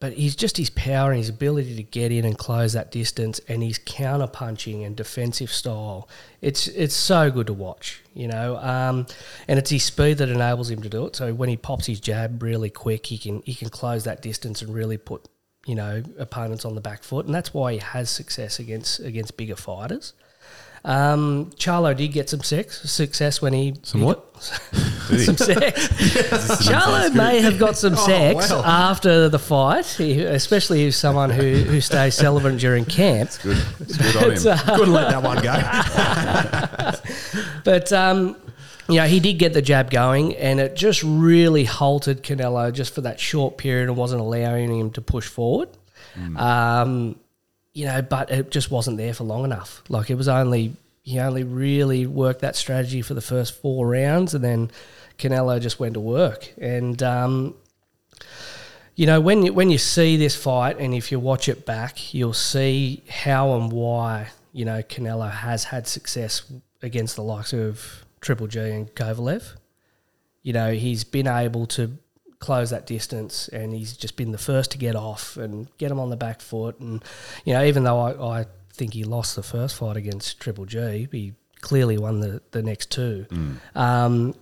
But 0.00 0.14
he's 0.14 0.34
just 0.34 0.56
his 0.56 0.70
power 0.70 1.10
and 1.10 1.18
his 1.18 1.28
ability 1.28 1.76
to 1.76 1.82
get 1.82 2.10
in 2.12 2.24
and 2.24 2.36
close 2.36 2.72
that 2.72 2.90
distance 2.90 3.40
and 3.48 3.62
his 3.62 3.78
counter 3.78 4.26
punching 4.26 4.84
and 4.84 4.96
defensive 4.96 5.52
style. 5.52 6.08
It's 6.40 6.66
it's 6.68 6.94
so 6.94 7.30
good 7.30 7.46
to 7.46 7.52
watch, 7.52 8.02
you 8.14 8.26
know. 8.28 8.56
Um, 8.56 9.06
and 9.48 9.58
it's 9.58 9.70
his 9.70 9.84
speed 9.84 10.18
that 10.18 10.28
enables 10.28 10.70
him 10.70 10.82
to 10.82 10.88
do 10.88 11.06
it. 11.06 11.16
So 11.16 11.32
when 11.34 11.48
he 11.48 11.56
pops 11.56 11.86
his 11.86 12.00
jab 12.00 12.42
really 12.42 12.70
quick, 12.70 13.06
he 13.06 13.18
can 13.18 13.42
he 13.42 13.54
can 13.54 13.68
close 13.68 14.04
that 14.04 14.22
distance 14.22 14.62
and 14.62 14.74
really 14.74 14.98
put 14.98 15.28
you 15.66 15.74
know 15.74 16.02
opponents 16.18 16.64
on 16.64 16.74
the 16.74 16.80
back 16.80 17.02
foot, 17.02 17.26
and 17.26 17.34
that's 17.34 17.54
why 17.54 17.72
he 17.72 17.78
has 17.78 18.10
success 18.10 18.58
against 18.58 19.00
against 19.00 19.36
bigger 19.36 19.56
fighters. 19.56 20.14
Um, 20.84 21.50
Charlo 21.56 21.96
did 21.96 22.08
get 22.12 22.28
some 22.28 22.42
sex, 22.42 22.90
success 22.90 23.40
when 23.40 23.52
he 23.52 23.74
Some 23.84 24.00
he 24.00 24.06
what? 24.06 24.32
got- 24.34 24.42
some 25.20 25.36
sex. 25.36 25.88
Charlo 26.66 27.14
may 27.14 27.40
have 27.40 27.56
got 27.58 27.76
some 27.76 27.94
sex 28.10 28.50
wow. 28.50 28.62
after 28.64 29.28
the 29.28 29.38
fight, 29.38 29.86
he, 29.86 30.22
especially 30.22 30.84
as 30.86 30.96
someone 30.96 31.30
who, 31.30 31.52
who 31.54 31.80
stays 31.80 32.16
celibate 32.16 32.58
during 32.58 32.84
camp. 32.84 33.28
It's 33.30 33.38
Good. 33.38 33.58
It's 33.80 33.96
good 33.96 34.16
on 34.16 34.30
him. 34.32 34.46
uh, 34.48 34.76
Couldn't 34.76 34.92
let 34.94 35.10
that 35.10 35.22
one 35.22 35.40
go. 35.42 35.52
But 37.64 37.92
um, 37.92 38.36
you 38.88 38.96
know, 38.96 39.06
he 39.06 39.20
did 39.20 39.34
get 39.34 39.52
the 39.52 39.62
jab 39.62 39.90
going, 39.90 40.34
and 40.36 40.58
it 40.58 40.74
just 40.74 41.02
really 41.04 41.64
halted 41.64 42.22
Canelo 42.24 42.72
just 42.72 42.92
for 42.94 43.02
that 43.02 43.20
short 43.20 43.56
period 43.56 43.88
and 43.88 43.96
wasn't 43.96 44.20
allowing 44.20 44.76
him 44.76 44.90
to 44.92 45.00
push 45.00 45.28
forward. 45.28 45.68
Um, 46.36 47.16
you 47.72 47.86
know, 47.86 48.02
but 48.02 48.30
it 48.30 48.50
just 48.50 48.70
wasn't 48.70 48.96
there 48.98 49.14
for 49.14 49.24
long 49.24 49.44
enough. 49.44 49.82
Like 49.88 50.10
it 50.10 50.16
was 50.16 50.28
only 50.28 50.76
he 51.02 51.18
only 51.18 51.42
really 51.42 52.06
worked 52.06 52.40
that 52.40 52.54
strategy 52.54 53.02
for 53.02 53.14
the 53.14 53.20
first 53.20 53.60
four 53.60 53.88
rounds, 53.88 54.34
and 54.34 54.44
then 54.44 54.70
Canelo 55.18 55.60
just 55.60 55.80
went 55.80 55.94
to 55.94 56.00
work. 56.00 56.52
And 56.58 57.02
um, 57.02 57.54
you 58.94 59.06
know, 59.06 59.20
when 59.20 59.44
you, 59.44 59.52
when 59.52 59.70
you 59.70 59.78
see 59.78 60.16
this 60.16 60.36
fight, 60.36 60.78
and 60.78 60.94
if 60.94 61.10
you 61.10 61.18
watch 61.18 61.48
it 61.48 61.64
back, 61.64 62.14
you'll 62.14 62.34
see 62.34 63.02
how 63.08 63.54
and 63.54 63.72
why 63.72 64.28
you 64.52 64.64
know 64.64 64.82
Canelo 64.82 65.30
has 65.30 65.64
had 65.64 65.86
success 65.86 66.42
against 66.82 67.16
the 67.16 67.22
likes 67.22 67.52
of 67.52 68.04
Triple 68.20 68.46
G 68.46 68.60
and 68.60 68.94
Kovalev. 68.94 69.56
You 70.42 70.52
know, 70.52 70.72
he's 70.72 71.04
been 71.04 71.28
able 71.28 71.66
to 71.68 71.98
close 72.42 72.68
that 72.70 72.86
distance, 72.86 73.48
and 73.48 73.72
he's 73.72 73.96
just 73.96 74.16
been 74.16 74.32
the 74.32 74.38
first 74.38 74.72
to 74.72 74.78
get 74.78 74.96
off 74.96 75.38
and 75.38 75.68
get 75.78 75.90
him 75.90 75.98
on 75.98 76.10
the 76.10 76.16
back 76.16 76.40
foot. 76.42 76.78
And 76.80 77.02
you 77.46 77.54
know, 77.54 77.64
even 77.64 77.84
though 77.84 77.98
I, 77.98 78.40
I 78.40 78.46
think 78.74 78.92
he 78.92 79.04
lost 79.04 79.36
the 79.36 79.42
first 79.42 79.76
fight 79.76 79.96
against 79.96 80.40
Triple 80.40 80.66
G, 80.66 81.08
he 81.10 81.32
clearly 81.60 81.96
won 81.96 82.20
the 82.20 82.42
the 82.50 82.62
next 82.62 82.90
two. 82.90 83.26
Um, 83.74 84.34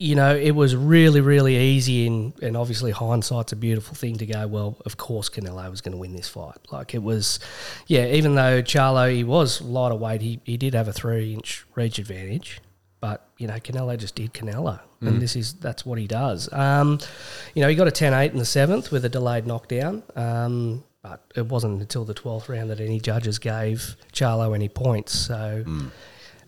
you 0.00 0.14
know, 0.14 0.34
it 0.34 0.52
was 0.52 0.76
really, 0.76 1.20
really 1.20 1.56
easy, 1.56 2.06
and, 2.06 2.32
and 2.40 2.56
obviously 2.56 2.92
hindsight's 2.92 3.52
a 3.52 3.56
beautiful 3.56 3.96
thing 3.96 4.16
to 4.18 4.26
go, 4.26 4.46
well, 4.46 4.76
of 4.86 4.96
course 4.96 5.28
Canelo 5.28 5.68
was 5.68 5.80
going 5.80 5.92
to 5.92 5.98
win 5.98 6.14
this 6.14 6.28
fight. 6.28 6.56
Like 6.70 6.94
it 6.94 7.02
was, 7.02 7.40
yeah, 7.88 8.06
even 8.06 8.36
though 8.36 8.62
Charlo, 8.62 9.12
he 9.12 9.24
was 9.24 9.60
lighter 9.60 9.96
weight, 9.96 10.22
he, 10.22 10.40
he 10.44 10.56
did 10.56 10.74
have 10.74 10.86
a 10.86 10.92
three 10.92 11.34
inch 11.34 11.66
reach 11.74 11.98
advantage, 11.98 12.60
but, 13.00 13.28
you 13.38 13.48
know, 13.48 13.54
Canelo 13.54 13.98
just 13.98 14.14
did 14.14 14.32
Canelo, 14.32 14.78
and 15.00 15.22
this 15.22 15.36
is, 15.36 15.54
that's 15.54 15.86
what 15.86 15.98
he 15.98 16.06
does. 16.06 16.52
Um, 16.52 16.98
you 17.54 17.62
know, 17.62 17.68
he 17.68 17.74
got 17.74 17.88
a 17.88 17.92
10 17.92 18.12
8 18.12 18.32
in 18.32 18.38
the 18.38 18.44
seventh 18.44 18.90
with 18.90 19.04
a 19.04 19.08
delayed 19.08 19.46
knockdown. 19.46 20.02
Um, 20.16 20.84
but 21.02 21.24
it 21.36 21.46
wasn't 21.46 21.80
until 21.80 22.04
the 22.04 22.14
twelfth 22.14 22.48
round 22.48 22.70
that 22.70 22.80
any 22.80 23.00
judges 23.00 23.38
gave 23.38 23.96
Charlo 24.12 24.54
any 24.54 24.68
points. 24.68 25.12
So, 25.12 25.64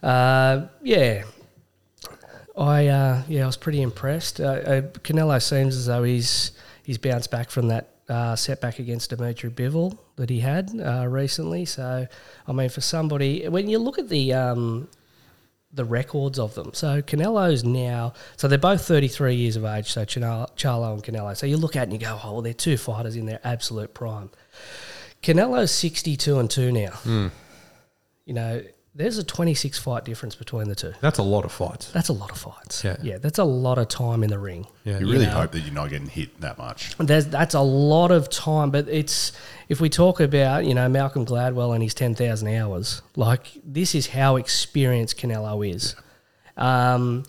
uh, 0.03 0.67
yeah, 0.83 1.25
I 2.57 2.89
uh, 2.89 3.23
yeah, 3.29 3.45
I 3.45 3.47
was 3.47 3.57
pretty 3.57 3.81
impressed. 3.81 4.41
Uh, 4.41 4.45
uh, 4.45 4.81
Canelo 4.83 5.41
seems 5.41 5.77
as 5.77 5.87
though 5.87 6.03
he's 6.03 6.53
he's 6.83 6.99
bounced 6.99 7.31
back 7.31 7.51
from 7.51 7.69
that 7.69 7.91
uh, 8.09 8.35
setback 8.37 8.79
against 8.79 9.11
Dmitry 9.11 9.51
Bivol 9.51 9.97
that 10.17 10.31
he 10.31 10.41
had 10.41 10.71
uh, 10.79 11.07
recently. 11.09 11.65
So, 11.65 12.07
I 12.47 12.53
mean, 12.53 12.69
for 12.69 12.81
somebody 12.81 13.49
when 13.49 13.69
you 13.69 13.79
look 13.79 13.99
at 13.99 14.09
the 14.09 14.35
um, 14.35 14.89
the 15.73 15.85
records 15.85 16.39
of 16.39 16.55
them, 16.55 16.73
so 16.75 17.01
Canelo's 17.01 17.63
now 17.63 18.13
so 18.37 18.49
they're 18.49 18.59
both 18.59 18.85
thirty 18.85 19.09
three 19.09 19.37
years 19.37 19.57
of 19.57 19.65
age. 19.65 19.91
So 19.93 20.05
Charlo, 20.05 20.49
Charlo 20.57 20.95
and 20.95 21.03
Canelo. 21.03 21.37
So 21.37 21.47
you 21.47 21.57
look 21.57 21.77
at 21.77 21.83
it 21.83 21.85
and 21.85 21.93
you 21.93 21.99
go, 21.99 22.19
oh, 22.25 22.33
well, 22.33 22.43
they're 22.43 22.53
two 22.53 22.77
fighters 22.77 23.17
in 23.17 23.27
their 23.27 23.41
absolute 23.45 23.95
prime. 23.95 24.31
Canelo's 25.23 25.71
sixty 25.71 26.17
two 26.17 26.39
and 26.39 26.51
two 26.51 26.73
now. 26.73 26.91
Hmm. 26.91 27.29
You 28.27 28.35
know, 28.35 28.63
there's 28.95 29.19
a 29.19 29.25
twenty 29.25 29.55
six 29.55 29.79
fight 29.79 30.05
difference 30.05 30.35
between 30.35 30.69
the 30.69 30.75
two. 30.75 30.93
That's 31.01 31.19
a 31.19 31.23
lot 31.23 31.45
of 31.45 31.53
fights. 31.53 31.91
That's 31.93 32.09
a 32.09 32.13
lot 32.13 32.31
of 32.33 32.39
fights. 32.39 32.83
Yeah. 32.85 32.97
yeah, 33.03 33.19
that's 33.19 33.39
a 33.39 33.45
lot 33.45 33.79
of 33.79 33.89
time 33.89 34.23
in 34.25 34.31
the 34.31 34.39
ring. 34.39 34.67
Yeah. 34.85 34.99
You 34.99 35.11
really 35.11 35.27
know. 35.27 35.33
hope 35.33 35.53
that 35.53 35.61
you're 35.61 35.73
not 35.75 35.91
getting 35.91 36.09
hit 36.09 36.41
that 36.41 36.59
much. 36.59 36.97
There's 36.99 37.27
that's 37.27 37.55
a 37.55 37.61
lot 37.61 38.11
of 38.11 38.29
time, 38.31 38.71
but 38.71 38.89
it's 38.89 39.33
if 39.69 39.81
we 39.81 39.89
talk 39.89 40.21
about 40.21 40.65
you 40.67 40.75
know 40.75 40.89
Malcolm 40.89 41.25
Gladwell 41.25 41.73
and 41.75 41.83
his 41.83 41.95
ten 41.95 42.15
thousand 42.15 42.49
hours, 42.49 43.01
like 43.17 43.47
this 43.65 43.95
is 43.95 44.09
how 44.09 44.37
experienced 44.37 45.19
Canelo 45.19 45.69
is. 45.69 45.95
Um, 46.57 47.25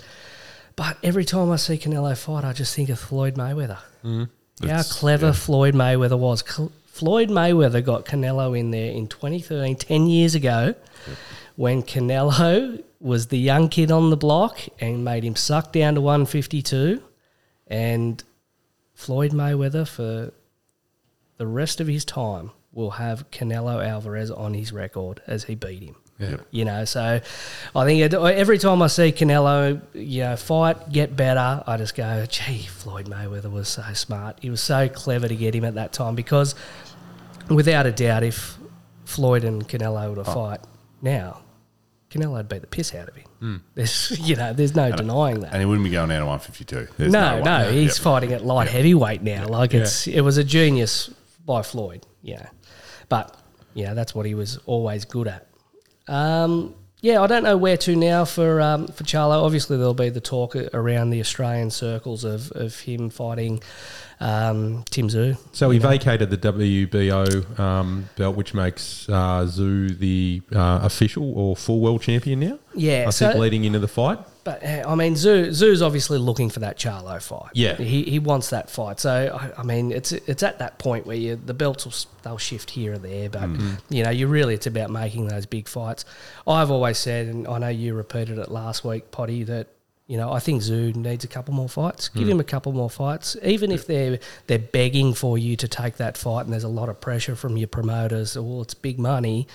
but 0.75 0.97
every 1.03 1.25
time 1.25 1.51
I 1.51 1.57
see 1.57 1.77
Canelo 1.77 2.17
fight, 2.17 2.43
I 2.43 2.53
just 2.53 2.75
think 2.75 2.89
of 2.89 2.99
Floyd 2.99 3.35
Mayweather. 3.35 3.77
How 4.03 4.27
It's- 4.63 4.91
clever 4.99 5.27
yeah. 5.27 5.31
Floyd 5.33 5.73
Mayweather 5.75 6.17
was. 6.17 6.43
Cl- 6.47 6.71
Floyd 6.87 7.29
Mayweather 7.29 7.83
got 7.83 8.05
Canelo 8.05 8.57
in 8.57 8.71
there 8.71 8.91
in 8.91 9.07
2013, 9.07 9.75
10 9.75 10.07
years 10.07 10.35
ago, 10.35 10.75
when 11.61 11.83
Canelo 11.83 12.83
was 12.99 13.27
the 13.27 13.37
young 13.37 13.69
kid 13.69 13.91
on 13.91 14.09
the 14.09 14.17
block 14.17 14.57
and 14.79 15.05
made 15.05 15.23
him 15.23 15.35
suck 15.35 15.71
down 15.71 15.93
to 15.93 16.01
152. 16.01 16.99
And 17.67 18.23
Floyd 18.95 19.31
Mayweather, 19.31 19.87
for 19.87 20.33
the 21.37 21.45
rest 21.45 21.79
of 21.79 21.85
his 21.85 22.03
time, 22.03 22.49
will 22.71 22.89
have 22.89 23.29
Canelo 23.29 23.87
Alvarez 23.87 24.31
on 24.31 24.55
his 24.55 24.73
record 24.73 25.21
as 25.27 25.43
he 25.43 25.53
beat 25.53 25.83
him. 25.83 25.97
Yeah. 26.17 26.37
You 26.49 26.65
know, 26.65 26.83
so 26.85 27.21
I 27.75 27.85
think 27.85 28.11
every 28.11 28.57
time 28.57 28.81
I 28.81 28.87
see 28.87 29.11
Canelo, 29.11 29.79
you 29.93 30.21
know, 30.21 30.35
fight, 30.37 30.91
get 30.91 31.15
better, 31.15 31.63
I 31.67 31.77
just 31.77 31.93
go, 31.93 32.25
gee, 32.25 32.63
Floyd 32.63 33.05
Mayweather 33.05 33.51
was 33.51 33.69
so 33.69 33.83
smart. 33.93 34.39
He 34.41 34.49
was 34.49 34.63
so 34.63 34.89
clever 34.89 35.27
to 35.27 35.35
get 35.35 35.53
him 35.53 35.65
at 35.65 35.75
that 35.75 35.93
time 35.93 36.15
because, 36.15 36.55
without 37.49 37.85
a 37.85 37.91
doubt, 37.91 38.23
if 38.23 38.57
Floyd 39.05 39.43
and 39.43 39.69
Canelo 39.69 40.09
were 40.09 40.23
to 40.23 40.31
oh. 40.31 40.33
fight 40.33 40.61
now, 41.03 41.40
Canelo 42.11 42.33
would 42.33 42.49
beat 42.49 42.61
the 42.61 42.67
piss 42.67 42.93
out 42.93 43.07
of 43.09 43.15
him. 43.15 43.63
There's, 43.75 44.19
you 44.19 44.35
know, 44.35 44.53
there's 44.53 44.75
no 44.75 44.91
denying 44.95 45.39
that. 45.39 45.51
And 45.53 45.61
he 45.61 45.65
wouldn't 45.65 45.83
be 45.85 45.89
going 45.91 46.09
down 46.09 46.19
to 46.19 46.25
152. 46.25 46.87
There's 46.97 47.11
No, 47.11 47.37
way. 47.37 47.41
no, 47.41 47.71
he's 47.71 47.97
Yep. 47.97 48.03
fighting 48.03 48.33
at 48.33 48.45
light 48.45 48.67
heavyweight 48.67 49.23
now. 49.23 49.47
Like 49.47 49.73
it's 49.73 50.07
it 50.07 50.21
was 50.21 50.37
a 50.37 50.43
genius 50.43 51.09
by 51.45 51.61
Floyd, 51.63 52.05
yeah. 52.21 52.47
But 53.09 53.35
yeah, 53.73 53.93
that's 53.93 54.13
what 54.13 54.25
he 54.25 54.35
was 54.35 54.57
always 54.65 55.05
good 55.05 55.27
at. 55.27 55.47
Um, 56.07 56.75
yeah, 57.01 57.21
I 57.21 57.27
don't 57.27 57.43
know 57.43 57.57
where 57.57 57.77
to 57.77 57.95
now 57.95 58.25
for 58.25 58.61
um, 58.61 58.87
for 58.87 59.03
Charlo. 59.03 59.43
Obviously, 59.43 59.77
there'll 59.77 59.93
be 59.95 60.09
the 60.09 60.21
talk 60.21 60.55
around 60.55 61.09
the 61.09 61.19
Australian 61.19 61.71
circles 61.71 62.23
of, 62.23 62.51
of 62.51 62.79
him 62.81 63.09
fighting 63.09 63.63
um, 64.21 64.83
Tim 64.89 65.07
Tszyu. 65.07 65.37
So 65.51 65.69
he 65.71 65.79
vacated 65.79 66.29
the 66.29 66.37
WBO 66.37 67.59
um, 67.59 68.09
belt, 68.15 68.35
which 68.35 68.53
makes 68.53 69.09
uh, 69.09 69.43
Tszyu 69.45 69.97
the 69.97 70.41
uh, 70.55 70.79
official 70.83 71.33
or 71.37 71.55
full 71.55 71.79
world 71.79 72.01
champion 72.01 72.39
now. 72.39 72.59
Yeah, 72.75 73.05
I 73.07 73.09
so- 73.09 73.27
think 73.29 73.39
leading 73.39 73.63
into 73.65 73.79
the 73.79 73.87
fight. 73.87 74.19
But 74.43 74.63
uh, 74.63 74.83
I 74.87 74.95
mean, 74.95 75.13
Tszyu 75.13 75.49
Tszyu's 75.49 75.83
obviously 75.83 76.17
looking 76.17 76.49
for 76.49 76.61
that 76.61 76.77
Charlo 76.77 77.21
fight. 77.21 77.51
Yeah. 77.53 77.75
he, 77.75 78.03
he 78.03 78.17
wants 78.17 78.49
that 78.49 78.71
fight. 78.71 78.99
So 78.99 79.37
I, 79.39 79.59
I 79.61 79.63
mean, 79.63 79.91
it's 79.91 80.11
it's 80.13 80.41
at 80.41 80.57
that 80.59 80.79
point 80.79 81.05
where 81.05 81.15
you, 81.15 81.35
the 81.35 81.53
belts 81.53 81.85
will 81.85 81.93
they'll 82.23 82.39
shift 82.39 82.71
here 82.71 82.93
or 82.93 82.97
there, 82.97 83.29
but 83.29 83.47
you 83.89 84.03
know, 84.03 84.09
you 84.09 84.27
really 84.27 84.55
it's 84.55 84.65
about 84.65 84.89
making 84.89 85.27
those 85.27 85.45
big 85.45 85.67
fights. 85.67 86.05
I've 86.47 86.71
always 86.71 86.97
said, 86.97 87.27
and 87.27 87.47
I 87.47 87.59
know 87.59 87.67
you 87.67 87.93
repeated 87.93 88.39
it 88.39 88.49
last 88.49 88.83
week, 88.83 89.11
Potty, 89.11 89.43
that 89.43 89.67
you 90.11 90.17
know 90.17 90.29
I 90.33 90.39
think 90.39 90.61
Tszyu 90.61 90.93
needs 90.93 91.23
a 91.23 91.27
couple 91.29 91.53
more 91.53 91.69
fights. 91.69 92.09
Give 92.09 92.23
hmm. 92.23 92.31
him 92.31 92.39
a 92.41 92.43
couple 92.43 92.73
more 92.73 92.89
fights, 92.89 93.37
even 93.43 93.71
if 93.71 93.87
they're 93.87 94.19
they're 94.47 94.59
begging 94.59 95.13
for 95.13 95.37
you 95.37 95.55
to 95.55 95.69
take 95.69 95.95
that 95.97 96.17
fight, 96.17 96.41
and 96.41 96.51
there's 96.51 96.65
a 96.65 96.75
lot 96.81 96.89
of 96.89 96.99
pressure 96.99 97.33
from 97.33 97.55
your 97.55 97.69
promoters. 97.69 98.35
Well, 98.35 98.61
it's 98.61 98.73
big 98.73 98.99
money, 98.99 99.47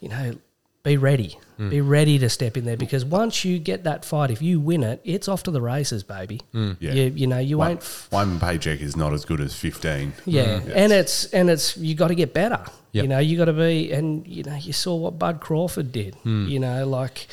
you 0.00 0.10
know. 0.10 0.34
Be 0.82 0.96
ready. 0.96 1.38
Hmm. 1.58 1.70
Be 1.70 1.80
ready 1.80 2.18
to 2.18 2.28
step 2.28 2.56
in 2.56 2.64
there 2.64 2.76
because 2.76 3.04
once 3.04 3.44
you 3.44 3.60
get 3.60 3.84
that 3.84 4.04
fight, 4.04 4.32
if 4.32 4.42
you 4.42 4.58
win 4.58 4.82
it, 4.82 5.00
it's 5.04 5.28
off 5.28 5.44
to 5.44 5.52
the 5.52 5.62
races, 5.62 6.02
baby. 6.02 6.40
Hmm. 6.50 6.72
Yeah. 6.80 6.92
You, 6.92 7.02
you 7.14 7.26
know, 7.28 7.38
you 7.38 7.56
One, 7.56 7.68
won't. 7.68 7.80
F- 7.82 8.08
one 8.10 8.40
paycheck 8.40 8.80
is 8.80 8.96
not 8.96 9.12
as 9.12 9.24
good 9.24 9.40
as 9.40 9.54
15. 9.54 10.12
yeah, 10.26 10.60
and 10.74 10.92
it's 10.92 11.26
and 11.26 11.48
it's 11.48 11.76
you 11.76 11.94
got 11.94 12.08
to 12.08 12.16
get 12.16 12.34
better. 12.34 12.64
Yep. 12.90 13.04
You 13.04 13.08
know, 13.08 13.20
you 13.20 13.38
got 13.38 13.44
to 13.44 13.52
be, 13.52 13.92
and 13.92 14.26
you 14.26 14.42
know, 14.42 14.56
you 14.56 14.72
saw 14.72 14.96
what 14.96 15.18
Bud 15.20 15.40
Crawford 15.40 15.92
did. 15.92 16.16
You 16.24 16.58
know, 16.58 16.86
like 16.86 17.28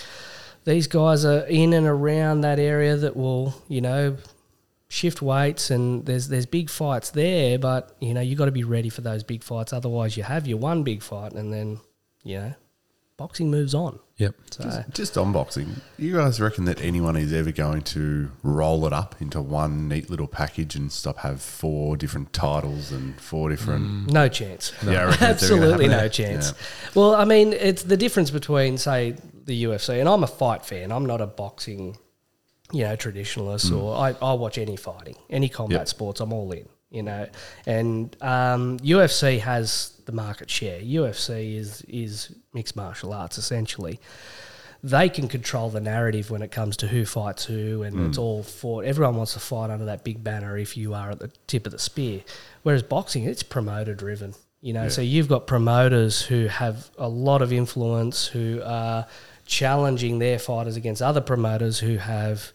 these 0.70 0.86
guys 0.86 1.26
are 1.26 1.40
in 1.48 1.74
and 1.74 1.88
around 1.88 2.42
that 2.42 2.60
area 2.60 2.96
that 2.96 3.18
will, 3.18 3.56
you 3.68 3.82
know, 3.82 4.16
shift 4.88 5.20
weights, 5.20 5.72
and 5.72 6.06
there's 6.06 6.28
there's 6.28 6.46
big 6.46 6.70
fights 6.70 7.10
there, 7.10 7.58
but 7.58 7.96
you 8.00 8.14
know, 8.14 8.22
you 8.22 8.36
got 8.36 8.46
to 8.46 8.52
be 8.52 8.64
ready 8.64 8.90
for 8.90 9.02
those 9.02 9.24
big 9.24 9.42
fights. 9.44 9.74
Otherwise, 9.74 10.16
you 10.16 10.22
have 10.22 10.46
your 10.46 10.60
one 10.60 10.84
big 10.84 11.02
fight, 11.02 11.34
and 11.34 11.52
then 11.52 11.80
you 12.24 12.38
know, 12.38 12.54
boxing 13.18 13.50
moves 13.50 13.74
on. 13.74 14.00
Yep. 14.18 14.36
So 14.52 14.84
Just 14.92 15.18
on 15.18 15.32
boxing, 15.32 15.78
you 15.98 16.14
guys 16.14 16.42
reckon 16.42 16.66
that 16.66 16.82
anyone 16.82 17.16
is 17.16 17.32
ever 17.32 17.54
going 17.54 17.84
to 17.84 18.30
roll 18.44 18.86
it 18.86 18.92
up 18.92 19.16
into 19.22 19.42
one 19.42 19.88
neat 19.88 20.10
little 20.10 20.28
package 20.28 20.76
and 20.76 20.92
stop 20.92 21.20
have 21.20 21.42
four 21.42 21.96
different 21.96 22.34
titles 22.34 22.92
and 22.92 23.20
four 23.20 23.50
different? 23.50 23.86
Mm. 23.86 24.12
No 24.12 24.28
chance. 24.28 24.74
Yeah, 24.86 25.04
I 25.04 25.06
reckon 25.06 25.30
it's 25.30 25.50
never 25.50 25.56
gonna 25.56 25.72
Absolutely 25.72 25.88
happen. 25.88 26.04
no 26.04 26.10
chance. 26.10 26.54
Well, 26.96 27.16
I 27.16 27.24
mean, 27.24 27.54
it's 27.54 27.84
the 27.84 27.96
difference 27.96 28.30
between, 28.30 28.78
say, 28.78 29.16
the 29.50 29.64
UFC, 29.66 30.00
and 30.00 30.08
I'm 30.08 30.24
a 30.24 30.28
fight 30.28 30.64
fan. 30.66 30.92
I'm 30.92 31.06
not 31.06 31.20
a 31.22 31.28
boxing, 31.28 31.98
you 32.72 32.84
know, 32.86 32.96
traditionalist, 32.96 33.76
or 33.78 33.96
I, 33.96 34.16
I 34.22 34.34
watch 34.34 34.58
any 34.58 34.76
fighting, 34.78 35.16
any 35.30 35.50
combat 35.50 35.80
Yep. 35.82 35.88
sports. 35.88 36.20
I'm 36.22 36.32
all 36.32 36.52
in, 36.52 36.68
you 36.90 37.04
know. 37.04 37.28
And 37.66 38.16
um, 38.22 38.80
UFC 38.80 39.40
has 39.40 40.00
the 40.06 40.12
market 40.14 40.50
share. 40.50 40.80
UFC 40.82 41.56
is 41.58 41.82
is 41.88 42.34
mixed 42.54 42.76
martial 42.76 43.12
arts 43.14 43.38
essentially. 43.38 44.00
They 44.82 45.10
can 45.10 45.28
control 45.28 45.70
the 45.70 45.82
narrative 45.82 46.32
when 46.32 46.42
it 46.42 46.52
comes 46.52 46.78
to 46.78 46.88
who 46.88 47.04
fights 47.06 47.44
who, 47.44 47.84
and 47.84 48.08
it's 48.08 48.18
all 48.18 48.44
fought. 48.44 48.86
Everyone 48.86 49.18
wants 49.18 49.34
to 49.34 49.40
fight 49.42 49.70
under 49.72 49.86
that 49.86 50.06
big 50.06 50.24
banner 50.24 50.58
if 50.58 50.78
you 50.78 50.94
are 50.94 51.12
at 51.12 51.20
the 51.20 51.30
tip 51.48 51.66
of 51.66 51.74
the 51.74 51.80
spear. 51.80 52.22
Whereas 52.64 52.82
boxing, 52.82 53.26
it's 53.26 53.44
promoter 53.44 53.94
driven. 53.94 54.36
You 54.62 54.74
know, 54.74 54.88
so 54.90 55.02
you've 55.02 55.28
got 55.30 55.48
promoters 55.48 56.22
who 56.22 56.48
have 56.48 56.90
a 56.98 57.08
lot 57.10 57.42
of 57.42 57.52
influence, 57.54 58.28
who 58.28 58.62
are 58.66 59.06
challenging 59.50 60.20
their 60.20 60.38
fighters 60.40 60.78
against 60.78 61.02
other 61.02 61.22
promoters 61.22 61.80
who 61.80 61.98
have 61.98 62.54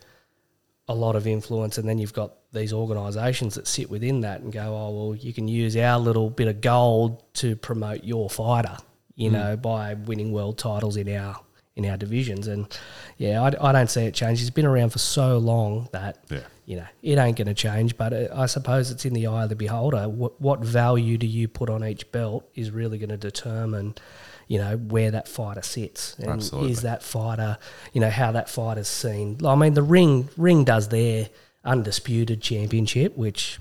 a 0.87 0.95
lot 0.95 1.17
of 1.17 1.27
influence, 1.27 1.77
and 1.77 1.89
then 1.89 1.99
you've 1.99 2.13
got 2.13 2.35
these 2.53 2.73
organisations 2.73 3.57
that 3.57 3.67
sit 3.67 3.91
within 3.91 4.21
that 4.21 4.41
and 4.43 4.53
go, 4.53 4.63
oh 4.63 4.91
well, 4.91 5.15
you 5.17 5.33
can 5.33 5.49
use 5.49 5.77
our 5.77 5.99
little 5.99 6.31
bit 6.31 6.47
of 6.47 6.61
gold 6.61 7.23
to 7.35 7.57
promote 7.57 8.05
your 8.05 8.31
fighter, 8.31 8.77
you 9.17 9.31
know, 9.31 9.57
by 9.57 9.95
winning 9.95 10.31
world 10.33 10.57
titles 10.57 10.97
in 10.97 11.09
our 11.15 11.41
in 11.77 11.85
our 11.87 11.97
divisions, 11.97 12.47
and 12.47 12.79
yeah, 13.19 13.43
I, 13.43 13.71
I 13.71 13.73
don't 13.73 13.91
see 13.91 14.03
it 14.03 14.15
change. 14.15 14.41
It's 14.41 14.51
been 14.51 14.65
around 14.67 14.91
for 14.91 15.01
so 15.01 15.39
long 15.39 15.89
that 15.91 16.19
Yeah. 16.31 16.41
you 16.67 16.77
know 16.77 16.87
it 17.03 17.19
ain't 17.19 17.37
going 17.37 17.49
to 17.49 17.55
change. 17.55 17.97
But 17.97 18.13
uh, 18.13 18.29
I 18.33 18.47
suppose 18.47 18.93
it's 18.93 19.05
in 19.05 19.13
the 19.13 19.27
eye 19.27 19.43
of 19.43 19.49
the 19.49 19.57
beholder. 19.57 20.09
What, 20.09 20.41
what 20.41 20.61
value 20.61 21.19
do 21.19 21.27
you 21.27 21.49
put 21.49 21.69
on 21.69 21.85
each 21.85 22.13
belt 22.13 22.49
is 22.55 22.71
really 22.71 22.99
going 22.99 23.09
to 23.09 23.17
determine. 23.17 23.97
You 24.49 24.59
know 24.59 24.77
where 24.77 25.11
that 25.11 25.27
fighter 25.29 25.63
sits, 25.63 26.17
and 26.19 26.29
Absolutely. 26.29 26.73
is 26.73 26.83
that 26.83 27.03
fighter, 27.03 27.59
you 27.93 28.01
know 28.01 28.11
how 28.11 28.33
that 28.33 28.49
fighter's 28.51 28.89
seen. 28.89 29.39
I 29.45 29.55
mean, 29.55 29.75
the 29.75 29.83
ring 29.83 30.29
ring 30.37 30.65
does 30.65 30.89
their 30.89 31.29
undisputed 31.65 32.43
championship, 32.43 33.17
which 33.17 33.59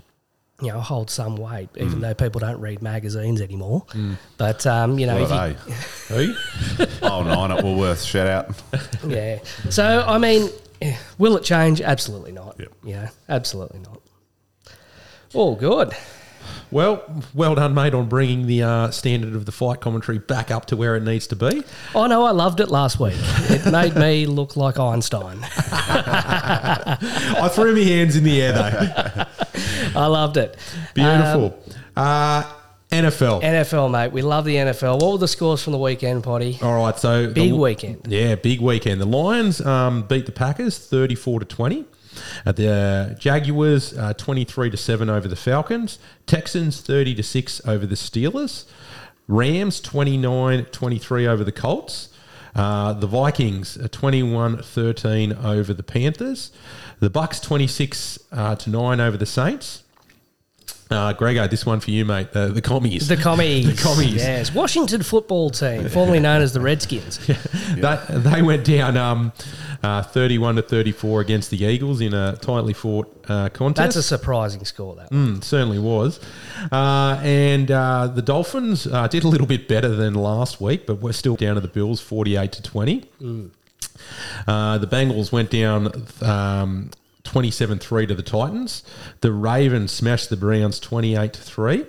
you 0.60 0.68
know 0.68 0.80
holds 0.80 1.12
some 1.12 1.36
weight, 1.36 1.72
Mm. 1.72 1.82
even 1.86 2.00
though 2.00 2.14
people 2.14 2.38
don't 2.38 2.60
read 2.60 2.82
magazines 2.82 3.40
anymore. 3.40 3.86
But 4.36 4.66
um, 4.66 4.98
you 4.98 5.06
know, 5.06 5.16
if 5.16 5.30
are 5.32 5.48
you, 5.48 5.56
they? 6.08 6.26
Who? 6.26 6.34
oh, 7.02 7.22
nine 7.22 7.50
at 7.50 7.64
Woolworths. 7.64 8.06
Shout 8.06 8.26
out. 8.26 8.62
yeah. 9.06 9.38
So 9.70 10.04
I 10.06 10.18
mean, 10.18 10.50
will 11.18 11.36
it 11.36 11.44
change? 11.44 11.80
Absolutely 11.80 12.32
not. 12.32 12.56
Yep. 12.58 12.72
Yeah, 12.84 13.08
absolutely 13.28 13.80
not. 13.80 14.00
All 15.32 15.56
good. 15.56 15.92
Well, 16.70 17.02
well 17.34 17.54
done, 17.54 17.74
mate, 17.74 17.94
on 17.94 18.08
bringing 18.08 18.46
the 18.46 18.62
uh, 18.62 18.90
standard 18.90 19.34
of 19.34 19.46
the 19.46 19.52
fight 19.52 19.80
commentary 19.80 20.18
back 20.18 20.50
up 20.50 20.66
to 20.66 20.76
where 20.76 20.96
it 20.96 21.02
needs 21.02 21.26
to 21.28 21.36
be. 21.36 21.62
Oh 21.94 22.06
no, 22.06 22.24
I 22.24 22.30
loved 22.32 22.60
it 22.60 22.68
last 22.70 22.98
week. 23.00 23.14
It 23.16 23.70
made 23.70 23.94
me 23.94 24.26
look 24.26 24.56
like 24.56 24.78
Einstein. 24.78 25.38
I 25.42 27.48
threw 27.52 27.74
my 27.74 27.80
hands 27.82 28.16
in 28.16 28.24
the 28.24 28.42
air 28.42 28.52
though. 28.52 29.24
I 30.00 30.06
loved 30.06 30.36
it. 30.36 30.56
Beautiful. 30.94 31.58
uh, 31.96 32.42
NFL. 32.90 33.42
NFL, 33.42 33.90
mate. 33.90 34.12
We 34.12 34.22
love 34.22 34.44
the 34.44 34.54
NFL. 34.54 35.00
What 35.00 35.12
were 35.12 35.18
the 35.18 35.28
scores 35.28 35.62
from 35.62 35.72
the 35.72 35.78
weekend, 35.78 36.22
Potty? 36.22 36.58
All 36.62 36.76
right, 36.76 36.96
so 36.98 37.26
Big 37.26 37.50
the- 37.50 37.56
weekend. 37.56 38.06
Yeah, 38.08 38.36
big 38.36 38.60
weekend. 38.60 39.00
The 39.00 39.06
Lions 39.06 39.60
um, 39.60 40.02
beat 40.02 40.26
the 40.26 40.32
Packers 40.32 40.78
thirty-four 40.78 41.40
to 41.40 41.46
twenty. 41.46 41.86
At 42.44 42.56
the 42.56 42.68
uh, 42.68 43.14
Jaguars, 43.18 43.96
uh, 43.96 44.14
twenty-three 44.14 44.70
to 44.70 44.76
seven 44.76 45.10
over 45.10 45.28
the 45.28 45.36
Falcons. 45.36 45.98
Texans 46.26 46.80
thirty 46.80 47.14
to 47.14 47.22
six 47.22 47.60
over 47.66 47.86
the 47.86 47.96
Steelers. 47.96 48.66
Rams 49.26 49.80
29-23 49.80 51.26
over 51.26 51.44
the 51.44 51.52
Colts. 51.52 52.10
Uh, 52.54 52.92
the 52.92 53.06
Vikings 53.06 53.76
uh, 53.76 53.88
21-13 53.88 55.44
over 55.44 55.74
the 55.74 55.82
Panthers. 55.82 56.52
The 57.00 57.10
Bucks 57.10 57.40
26 57.40 58.18
uh, 58.30 58.56
to 58.56 58.70
9 58.70 59.00
over 59.00 59.16
the 59.16 59.26
Saints. 59.26 59.82
Uh, 60.90 61.12
Greggo, 61.14 61.50
this 61.50 61.66
one 61.66 61.80
for 61.80 61.90
you, 61.90 62.04
mate. 62.04 62.32
The, 62.32 62.48
the 62.48 62.62
commies. 62.62 63.08
The 63.08 63.16
commies. 63.16 63.66
the 63.76 63.82
commies. 63.82 64.14
Yes. 64.16 64.54
Washington 64.54 65.02
football 65.02 65.50
team, 65.50 65.88
formerly 65.88 66.20
known 66.20 66.42
as 66.42 66.52
the 66.52 66.60
Redskins. 66.60 67.18
They, 67.74 67.98
they 68.08 68.40
went 68.40 68.64
down 68.64 68.96
um, 68.96 69.32
uh, 69.82 70.02
31 70.02 70.56
to 70.56 70.62
34 70.62 71.20
against 71.20 71.50
the 71.50 71.64
Eagles 71.64 72.00
in 72.00 72.14
a 72.14 72.36
tightly 72.36 72.72
fought 72.72 73.24
uh, 73.28 73.48
contest. 73.50 73.76
That's 73.76 73.96
a 73.96 74.02
surprising 74.02 74.64
score, 74.64 74.94
that 74.96 75.10
one. 75.10 75.38
Mm, 75.38 75.44
certainly 75.44 75.78
was. 75.78 76.20
Uh, 76.70 77.20
and 77.22 77.70
uh, 77.70 78.08
the 78.08 78.22
Dolphins 78.22 78.86
uh, 78.86 79.08
did 79.08 79.24
a 79.24 79.28
little 79.28 79.46
bit 79.46 79.68
better 79.68 79.88
than 79.88 80.14
last 80.14 80.60
week, 80.60 80.86
but 80.86 80.96
we're 80.96 81.12
still 81.12 81.36
down 81.36 81.54
to 81.54 81.60
the 81.60 81.68
Bills 81.68 82.00
48 82.00 82.52
to 82.52 82.62
20. 82.62 83.04
Uh, 84.46 84.78
the 84.78 84.86
Bengals 84.86 85.32
went 85.32 85.50
down 85.50 86.06
um, 86.22 86.90
27 87.24 87.78
3 87.78 88.06
to 88.06 88.14
the 88.14 88.22
Titans. 88.22 88.82
The 89.20 89.32
Ravens 89.32 89.92
smashed 89.92 90.30
the 90.30 90.36
Browns 90.36 90.78
28 90.78 91.32
to 91.32 91.40
3. 91.40 91.86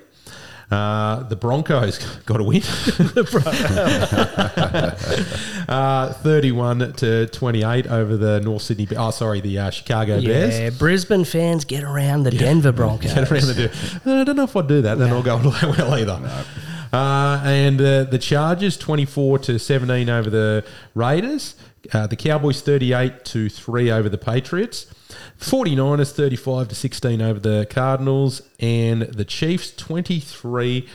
Uh, 0.72 1.24
the 1.24 1.36
Broncos 1.36 2.00
got 2.26 2.40
a 2.40 2.44
win. 2.44 2.64
uh, 5.70 6.14
31 6.14 6.94
to 6.94 7.28
28 7.28 7.88
over 7.88 8.18
the 8.18 8.40
North 8.42 8.64
Sydney, 8.64 8.88
oh, 8.98 9.12
sorry, 9.12 9.42
the 9.42 9.60
uh, 9.60 9.70
Chicago 9.70 10.22
Bears. 10.22 10.60
Yeah, 10.60 10.70
Brisbane 10.72 11.24
fans 11.24 11.66
get 11.66 11.84
around 11.84 12.24
the 12.24 12.32
Denver 12.32 12.72
Broncos. 12.72 13.06
Get 13.14 13.32
around 13.32 13.44
the 13.44 14.00
I 14.06 14.24
don't 14.24 14.36
know 14.36 14.44
if 14.44 14.56
I'd 14.56 14.68
do 14.68 14.82
that. 14.82 14.98
Then 14.98 15.12
I'll 15.12 15.22
go 15.22 15.34
all 15.34 15.40
the 15.40 15.50
way 15.50 15.76
well 15.78 15.94
either. 15.96 16.46
Uh, 16.92 17.42
and 17.44 17.82
uh, 17.82 18.04
the 18.06 18.18
Chargers 18.18 18.78
24 18.78 19.40
to 19.40 19.60
17 19.60 20.10
over 20.10 20.30
the 20.30 20.66
Raiders. 20.94 21.56
Uh, 21.94 22.08
the 22.08 22.16
Cowboys 22.16 22.62
38 22.62 23.26
to 23.26 23.50
3 23.50 23.92
over 23.92 24.10
the 24.10 24.18
Patriots. 24.18 24.88
49ers 25.40 26.12
35 26.12 26.70
to 26.70 26.76
16 26.76 27.22
over 27.22 27.40
the 27.40 27.68
Cardinals. 27.70 28.42
And 28.60 29.04
the 29.04 29.26
Chiefs 29.26 29.72
23 29.76 30.88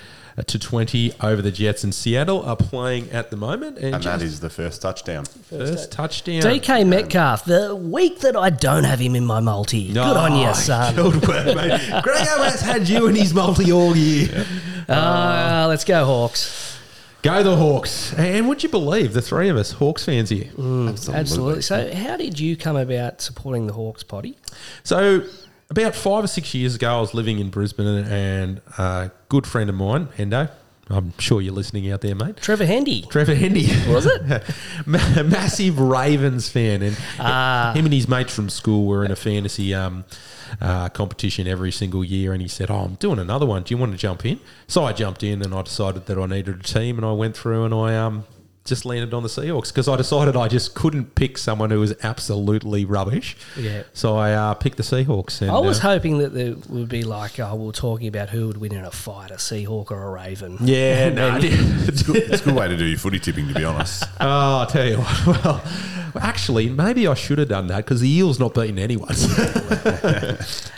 to 0.47 0.59
20 0.59 1.13
over 1.21 1.43
the 1.43 1.51
Jets. 1.51 1.85
And 1.85 1.95
Seattle 1.95 2.43
are 2.43 2.57
playing 2.57 3.11
at 3.11 3.31
the 3.31 3.37
moment. 3.37 3.77
And, 3.77 3.95
And 3.97 4.05
that 4.05 4.21
just 4.21 4.25
is 4.25 4.41
the 4.41 4.49
first 4.51 4.81
touchdown. 4.81 5.25
first 5.27 5.93
touchdown. 5.93 6.41
DK 6.43 6.87
Metcalf, 6.87 7.45
the 7.45 7.77
week 7.77 8.21
that 8.21 8.37
I 8.37 8.51
don't 8.51 8.85
have 8.85 9.01
him 9.01 9.15
in 9.15 9.25
my 9.27 9.41
multi. 9.41 9.89
Good 9.93 9.99
on 9.99 10.37
you, 10.37 10.55
son. 10.55 10.95
Good 10.95 11.27
work, 11.29 11.47
mate. 11.57 11.81
Greggo 12.03 12.45
has 12.45 12.61
had 12.61 12.89
you 12.89 13.07
in 13.09 13.15
his 13.17 13.35
multi 13.35 13.71
all 13.73 13.95
year. 13.97 14.47
Uh, 14.89 15.67
let's 15.69 15.85
go, 15.85 16.05
Hawks. 16.05 16.70
Go 17.23 17.43
the 17.43 17.57
Hawks. 17.57 18.15
And 18.15 18.49
would 18.49 18.63
you 18.63 18.69
believe 18.69 19.13
the 19.13 19.21
three 19.23 19.49
of 19.49 19.57
us, 19.57 19.73
Hawks 19.73 20.05
fans 20.05 20.31
here? 20.31 20.47
Mm. 20.57 21.15
Absolutely. 21.15 21.63
So, 21.63 21.95
how 21.95 22.17
did 22.17 22.41
you 22.41 22.57
come 22.57 22.77
about 22.77 23.21
supporting 23.21 23.67
the 23.67 23.75
Hawks, 23.75 24.03
Potty? 24.03 24.39
So, 24.85 25.25
about 25.69 25.95
five 25.95 26.25
or 26.25 26.29
six 26.29 26.55
years 26.55 26.75
ago, 26.75 26.97
I 26.97 27.01
was 27.01 27.15
living 27.15 27.39
in 27.39 27.51
Brisbane 27.51 27.87
and 27.87 28.61
a 28.79 29.11
good 29.29 29.47
friend 29.47 29.69
of 29.69 29.77
mine, 29.77 30.09
Hendo, 30.17 30.51
I'm 30.93 31.13
sure 31.19 31.41
you're 31.41 31.55
listening 31.55 31.91
out 31.93 32.01
there, 32.01 32.15
mate. 32.17 32.37
Trevor 32.39 32.67
Hendy. 32.67 33.03
Trevor 33.03 33.35
Hendy. 33.37 33.69
Was 33.89 34.07
it? 34.07 34.43
Ma- 34.87 35.23
massive 35.23 35.79
Ravens 35.79 36.49
fan. 36.49 36.83
And 36.83 36.97
Ah. 37.19 37.73
him 37.75 37.85
and 37.85 37.95
his 37.95 38.09
mates 38.09 38.35
from 38.35 38.51
school 38.51 38.87
were 38.87 39.05
in 39.05 39.11
a 39.13 39.17
fantasy 39.17 39.73
um, 39.73 40.05
uh, 40.61 40.89
competition 40.89 41.47
every 41.47 41.71
single 41.71 42.03
year. 42.05 42.33
And 42.33 42.43
he 42.43 42.49
said, 42.49 42.71
Oh, 42.71 42.81
I'm 42.81 42.95
doing 42.97 43.19
another 43.21 43.47
one. 43.47 43.63
Do 43.63 43.73
you 43.73 43.79
want 43.79 43.93
to 43.93 43.99
jump 43.99 44.27
in? 44.27 44.41
So 44.67 44.85
I 44.85 44.93
jumped 44.93 45.23
in 45.23 45.43
and 45.43 45.55
I 45.55 45.63
decided 45.63 46.07
that 46.07 46.19
I 46.19 46.27
needed 46.27 46.59
a 46.61 46.63
team. 46.63 46.97
And 46.99 47.07
I 47.07 47.13
went 47.13 47.37
through 47.37 47.65
and 47.65 47.73
I 47.75 47.97
um, 47.97 48.25
just 48.65 48.85
landed 48.85 49.15
on 49.15 49.23
the 49.23 49.29
Seahawks 49.29 49.69
because 49.69 49.89
I 49.89 49.97
decided 49.97 50.37
I 50.37 50.49
just 50.49 50.75
couldn't 50.75 51.15
pick 51.15 51.39
someone 51.39 51.71
who 51.71 51.81
was 51.81 51.95
absolutely 52.03 52.85
rubbish. 52.85 53.37
Yeah. 53.57 53.85
So 53.93 54.17
I 54.17 54.33
uh, 54.33 54.55
picked 54.55 54.77
the 54.77 54.83
Seahawks. 54.83 55.41
And, 55.41 55.51
I 55.51 55.59
was 55.59 55.79
uh, 55.79 55.83
hoping 55.83 56.19
that 56.19 56.35
there 56.35 56.55
would 56.69 56.89
be 56.89 57.03
like, 57.03 57.41
oh, 57.41 57.55
we 57.57 57.67
we're 57.67 57.73
talking 57.73 58.07
about 58.07 58.29
who 58.29 58.47
would 58.47 58.59
win 58.59 58.73
in 58.75 58.85
a 58.85 58.91
fight, 58.91 59.31
a 59.31 59.35
Seahawk 59.35 59.91
or 59.91 60.03
a 60.03 60.11
Raven. 60.11 60.59
yeah, 60.61 61.09
no, 61.15 61.31
I. 61.31 61.39
It's, 61.43 62.03
good, 62.03 62.17
it's 62.17 62.43
a 62.43 62.45
good 62.45 62.55
way 62.55 62.69
to 62.69 62.77
do 62.77 62.85
your 62.85 62.99
footy 62.99 63.19
tipping, 63.19 63.49
to 63.49 63.55
be 63.55 63.65
honest. 63.65 64.05
Oh, 64.23 64.59
I'll 64.61 64.67
tell 64.67 64.87
you 64.87 64.99
what. 64.99 65.65
Well, 66.13 66.25
actually, 66.25 66.69
maybe 66.69 67.07
I 67.07 67.15
should 67.15 67.39
have 67.39 67.47
done 67.49 67.69
that 67.69 67.85
because 67.85 68.01
the 68.01 68.11
Eels 68.11 68.41
not 68.41 68.53
beating 68.53 68.81
anyone. 68.81 69.15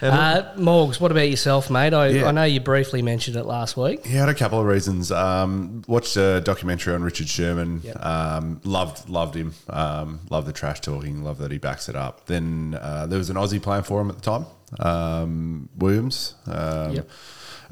Uh, 0.02 0.52
Morgs, 0.56 1.00
what 1.00 1.10
about 1.10 1.30
yourself, 1.30 1.70
mate? 1.70 1.94
I, 1.94 2.08
Yeah. 2.08 2.26
I 2.26 2.32
know 2.32 2.44
you 2.44 2.60
briefly 2.60 3.00
mentioned 3.00 3.36
it 3.36 3.44
last 3.44 3.76
week. 3.76 4.00
Yeah, 4.04 4.16
I 4.16 4.20
had 4.26 4.28
a 4.28 4.34
couple 4.34 4.60
of 4.60 4.66
reasons. 4.66 5.10
Um, 5.10 5.82
watched 5.86 6.16
a 6.16 6.40
documentary 6.40 6.94
on 6.94 7.02
Richard 7.02 7.28
Sherman. 7.28 7.71
Um, 8.00 8.60
loved 8.64 9.08
loved 9.08 9.34
him. 9.34 9.54
Um, 9.68 10.20
loved 10.30 10.46
the 10.46 10.52
trash 10.52 10.80
talking. 10.80 11.22
Loved 11.24 11.40
that 11.40 11.50
he 11.50 11.58
backs 11.58 11.88
it 11.88 11.96
up. 11.96 12.26
Then 12.26 12.78
uh, 12.80 13.06
there 13.06 13.18
was 13.18 13.30
an 13.30 13.36
Aussie 13.36 13.62
playing 13.62 13.84
for 13.84 14.00
him 14.00 14.10
at 14.10 14.16
the 14.16 14.22
time, 14.22 14.46
um, 14.78 15.68
Williams. 15.76 16.34
Um, 16.46 16.92
Yep. 16.92 17.08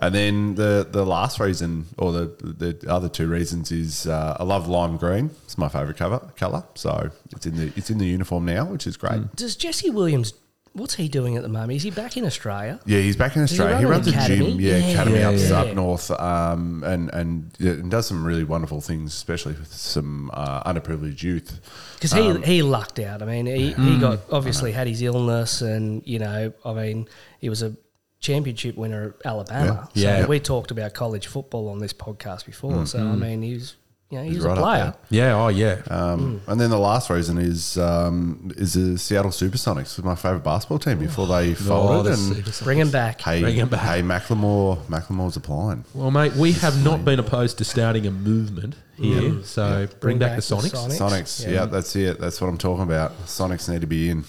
And 0.02 0.14
then 0.14 0.54
the 0.54 0.88
the 0.90 1.04
last 1.04 1.38
reason, 1.38 1.84
or 1.98 2.10
the 2.12 2.26
the 2.40 2.90
other 2.90 3.10
two 3.10 3.28
reasons, 3.28 3.70
is 3.70 4.06
uh, 4.06 4.34
I 4.40 4.44
love 4.44 4.66
lime 4.66 4.96
green. 4.96 5.30
It's 5.44 5.58
my 5.58 5.68
favourite 5.68 5.98
cover 5.98 6.20
color. 6.36 6.64
So 6.74 7.10
it's 7.32 7.44
in 7.44 7.56
the 7.56 7.70
it's 7.76 7.90
in 7.90 7.98
the 7.98 8.06
uniform 8.06 8.46
now, 8.46 8.64
which 8.64 8.86
is 8.86 8.96
great. 8.96 9.36
Does 9.36 9.56
Jesse 9.56 9.90
Williams, 9.90 10.32
what's 10.72 10.94
he 10.94 11.08
doing 11.08 11.36
at 11.36 11.42
the 11.42 11.48
moment? 11.48 11.72
Is 11.72 11.82
he 11.82 11.90
back 11.90 12.16
in 12.16 12.24
Australia? 12.24 12.80
Yeah, 12.86 13.00
he's 13.00 13.16
back 13.16 13.34
in 13.36 13.42
Does 13.42 13.50
he 13.50 13.58
Australia. 13.60 13.78
He, 13.78 13.84
run 13.84 13.92
an 13.94 13.98
runs 14.00 14.06
a 14.06 14.10
academy? 14.10 14.50
gym, 14.52 14.60
yeah, 14.60 14.76
Yeah, 14.76 14.86
academy 14.92 15.18
yeah, 15.18 15.28
up, 15.28 15.34
yeah. 15.36 15.70
up 15.70 15.74
north, 15.74 16.10
um, 16.12 16.84
and 16.84 17.10
and, 17.12 17.50
yeah, 17.58 17.72
and 17.72 17.90
does 17.90 18.06
some 18.06 18.24
really 18.24 18.44
wonderful 18.44 18.80
things, 18.80 19.12
especially 19.14 19.54
with 19.54 19.72
some 19.72 20.30
uh, 20.34 20.62
underprivileged 20.72 21.22
youth. 21.22 21.60
Because 21.94 22.12
he, 22.12 22.20
Um, 22.20 22.42
he 22.42 22.62
lucked 22.62 22.98
out. 23.00 23.20
I 23.22 23.26
mean, 23.26 23.46
he, 23.46 23.68
he 23.68 23.74
Mm. 23.74 24.00
got 24.00 24.20
obviously 24.30 24.72
had 24.72 24.86
his 24.86 25.02
illness, 25.02 25.60
and 25.62 26.02
you 26.06 26.18
know, 26.18 26.52
I 26.64 26.72
mean, 26.72 27.08
he 27.40 27.48
was 27.48 27.62
a 27.62 27.74
championship 28.20 28.76
winner 28.76 29.14
at 29.20 29.26
Alabama. 29.26 29.88
Yeah. 29.94 30.16
So 30.16 30.20
Yeah. 30.20 30.26
we 30.26 30.40
talked 30.40 30.70
about 30.70 30.92
college 30.94 31.26
football 31.26 31.68
on 31.68 31.78
this 31.78 31.92
podcast 31.94 32.44
before. 32.46 32.72
Mm. 32.72 32.86
So 32.88 32.98
I 32.98 33.16
mean, 33.16 33.42
he's 33.42 33.76
you 34.10 34.18
know, 34.18 34.24
he's, 34.24 34.34
He's 34.34 34.44
a 34.44 34.48
right 34.48 34.58
up 34.58 34.64
player. 34.64 34.94
yeah, 35.10 35.36
oh, 35.40 35.48
yeah. 35.48 35.80
Um, 35.88 36.40
And 36.48 36.60
then 36.60 36.68
the 36.70 36.78
last 36.78 37.08
reason 37.10 37.38
is 37.38 37.78
um, 37.78 38.50
is 38.56 38.72
the 38.74 38.98
Seattle 38.98 39.30
SuperSonics, 39.30 39.96
was 39.96 40.02
my 40.04 40.16
favorite 40.16 40.42
basketball 40.42 40.80
team 40.80 40.98
before 40.98 41.26
they 41.28 41.54
folded. 41.54 42.10
Oh, 42.12 42.16
the 42.16 42.34
and 42.34 42.54
Bring 42.64 42.78
him 42.78 42.90
back. 42.90 43.20
hey, 43.20 43.40
Bring 43.40 43.60
'em 43.60 43.68
back. 43.68 43.80
hey, 43.80 44.02
Macklemore, 44.02 44.78
Macklemore's 44.86 45.36
applying. 45.36 45.84
Well, 45.94 46.10
mate, 46.10 46.32
we 46.34 46.52
have 46.52 46.82
not 46.84 47.04
been 47.04 47.20
opposed 47.20 47.58
to 47.58 47.64
starting 47.64 48.06
a 48.06 48.10
movement 48.10 48.74
here. 48.96 49.42
So 49.44 49.86
bring, 50.00 50.18
back, 50.18 50.36
the 50.36 50.42
Sonics. 50.42 50.72
Sonics. 50.74 50.98
Sonics, 50.98 51.44
Yeah. 51.44 51.50
yeah. 51.52 51.64
that's 51.66 51.94
it. 51.96 52.18
That's 52.20 52.40
what 52.40 52.48
I'm 52.48 52.58
talking 52.58 52.82
about. 52.82 53.16
Sonics 53.26 53.68
need 53.68 53.80
to 53.80 53.86
be 53.86 54.10
in. 54.10 54.24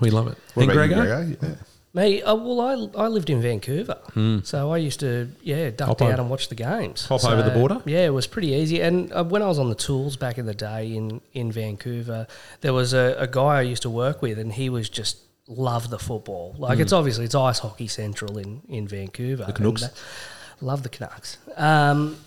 We 0.00 0.10
love 0.10 0.28
it. 0.28 0.36
What 0.54 0.64
and 0.64 0.72
about 0.72 0.90
you, 0.90 0.94
Greggo? 0.94 1.36
Greggo? 1.36 1.42
Yeah. 1.42 1.54
Me, 1.96 2.22
uh, 2.22 2.34
well, 2.34 2.60
I, 2.60 3.04
I 3.04 3.08
lived 3.08 3.30
in 3.30 3.40
Vancouver, 3.40 3.96
so 4.44 4.70
I 4.70 4.76
used 4.76 5.00
to 5.00 5.28
yeah 5.42 5.70
duck 5.70 5.88
Hop 5.88 5.98
down 5.98 6.12
over- 6.12 6.20
and 6.22 6.30
watch 6.30 6.48
the 6.48 6.54
games. 6.54 7.06
hop 7.06 7.20
So, 7.22 7.30
over 7.30 7.42
the 7.42 7.50
border? 7.58 7.80
Yeah, 7.86 8.04
it 8.04 8.12
was 8.14 8.26
pretty 8.26 8.48
easy. 8.52 8.80
And 8.82 9.10
uh, 9.12 9.24
when 9.24 9.40
I 9.42 9.46
was 9.46 9.58
on 9.58 9.68
the 9.70 9.74
tools 9.74 10.16
back 10.16 10.36
in 10.38 10.44
the 10.46 10.54
day 10.54 10.94
in 10.94 11.22
in 11.32 11.50
Vancouver, 11.50 12.26
there 12.60 12.74
was 12.74 12.92
a, 12.92 13.16
a 13.18 13.26
guy 13.26 13.58
I 13.58 13.62
used 13.62 13.82
to 13.82 13.90
work 13.90 14.20
with, 14.20 14.38
and 14.38 14.52
he 14.52 14.68
was 14.68 14.90
just 14.90 15.16
loved 15.48 15.88
the 15.90 15.98
football. 15.98 16.54
Like 16.58 16.78
it's 16.80 16.92
obviously 16.92 17.24
it's 17.24 17.34
ice 17.34 17.60
hockey 17.60 17.88
central 17.88 18.36
in 18.36 18.60
in 18.68 18.86
Vancouver. 18.86 19.44
The 19.46 19.52
Canucks. 19.54 19.88
love 20.60 20.82
the 20.82 20.90
Canucks. 20.90 21.38
Um, 21.56 22.18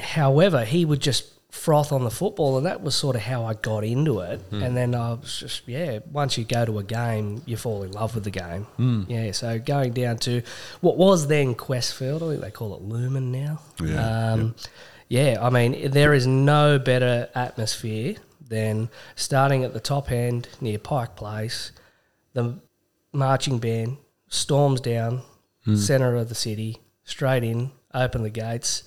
however, 0.00 0.64
he 0.64 0.84
would 0.84 1.00
just 1.00 1.24
froth 1.56 1.90
on 1.90 2.04
the 2.04 2.10
football, 2.10 2.56
and 2.56 2.66
that 2.66 2.82
was 2.82 2.94
sort 2.94 3.16
of 3.16 3.22
how 3.22 3.44
I 3.44 3.54
got 3.54 3.82
into 3.82 4.20
it. 4.20 4.40
Hmm. 4.50 4.62
And 4.62 4.76
then 4.76 4.94
I 4.94 5.14
was 5.14 5.40
just, 5.40 5.66
yeah, 5.66 6.00
once 6.12 6.36
you 6.38 6.44
go 6.44 6.64
to 6.64 6.78
a 6.78 6.84
game, 6.84 7.42
you 7.46 7.56
fall 7.56 7.82
in 7.82 7.92
love 7.92 8.14
with 8.14 8.24
the 8.24 8.30
game. 8.30 8.64
Hmm. 8.76 9.02
Yeah, 9.08 9.32
so 9.32 9.58
going 9.58 9.92
down 9.92 10.18
to 10.18 10.42
what 10.80 10.96
was 10.96 11.26
then 11.26 11.54
Qwest 11.54 11.94
Field, 11.94 12.22
I 12.22 12.28
think 12.28 12.40
they 12.42 12.50
call 12.50 12.74
it 12.76 12.82
Lumen 12.82 13.32
now. 13.32 13.60
Yeah, 13.82 14.32
Um, 14.32 14.54
yeah, 15.08 15.38
I 15.40 15.50
mean, 15.50 15.90
there 15.90 16.14
is 16.14 16.26
no 16.26 16.78
better 16.78 17.28
atmosphere 17.34 18.16
than 18.48 18.88
starting 19.14 19.64
at 19.64 19.72
the 19.72 19.80
top 19.80 20.12
end 20.12 20.48
near 20.60 20.78
Pike 20.78 21.16
Place, 21.16 21.72
the 22.34 22.60
marching 23.12 23.58
band 23.58 23.96
storms 24.28 24.80
down, 24.80 25.22
hmm. 25.64 25.76
centre 25.76 26.14
of 26.16 26.28
the 26.28 26.34
city, 26.34 26.78
straight 27.04 27.42
in, 27.42 27.70
open 27.94 28.22
the 28.22 28.30
gates. 28.30 28.84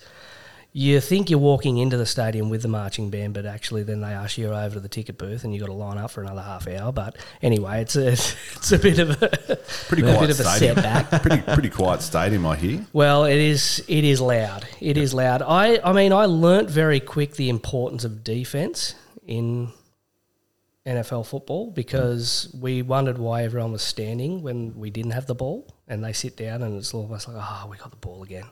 You 0.72 1.00
think 1.00 1.28
you're 1.30 1.38
walking 1.40 1.78
into 1.78 1.96
the 1.96 2.06
stadium 2.06 2.48
with 2.48 2.62
the 2.62 2.68
marching 2.68 3.10
band, 3.10 3.34
but 3.34 3.44
actually 3.44 3.82
then 3.82 4.00
they 4.00 4.14
usher 4.14 4.42
you 4.42 4.48
over 4.48 4.74
to 4.74 4.80
the 4.80 4.88
ticket 4.88 5.18
booth 5.18 5.42
and 5.42 5.52
you've 5.52 5.60
got 5.60 5.66
to 5.66 5.72
line 5.72 5.98
up 5.98 6.12
for 6.12 6.22
another 6.22 6.42
half 6.42 6.68
hour. 6.68 6.92
But 6.92 7.16
anyway, 7.42 7.82
it's 7.82 7.96
a, 7.96 8.08
it's 8.12 8.72
a 8.72 8.78
bit 8.78 9.00
of 9.00 9.10
a, 9.22 9.56
Pretty 9.88 10.02
a 10.08 10.14
quiet 10.14 10.20
bit 10.20 10.30
of 10.30 10.40
a 10.40 10.44
stadium. 10.44 10.76
setback. 10.76 11.22
pretty 11.22 11.42
pretty 11.42 11.70
quiet 11.70 12.02
stadium, 12.02 12.46
I 12.46 12.56
hear. 12.56 12.86
Well, 12.92 13.24
it 13.24 13.38
is. 13.38 13.84
It 13.88 14.04
is 14.04 14.20
loud. 14.20 14.66
It 14.80 14.96
is 14.96 15.12
loud. 15.12 15.42
I. 15.42 15.80
I 15.82 15.92
mean, 15.92 16.12
I 16.12 16.26
learnt 16.26 16.70
very 16.70 17.00
quick 17.00 17.34
the 17.34 17.48
importance 17.48 18.04
of 18.04 18.22
defense 18.22 18.94
in 19.26 19.72
NFL 20.86 21.26
football 21.26 21.70
because 21.72 22.54
we 22.58 22.82
wondered 22.82 23.18
why 23.18 23.42
everyone 23.42 23.72
was 23.72 23.82
standing 23.82 24.42
when 24.42 24.78
we 24.78 24.90
didn't 24.90 25.12
have 25.12 25.26
the 25.26 25.34
ball, 25.34 25.74
and 25.88 26.04
they 26.04 26.12
sit 26.12 26.36
down 26.36 26.62
and 26.62 26.76
it's 26.76 26.94
almost 26.94 27.26
like, 27.28 27.36
oh, 27.38 27.66
we 27.68 27.76
got 27.76 27.90
the 27.90 27.96
ball 27.96 28.22
again. 28.22 28.44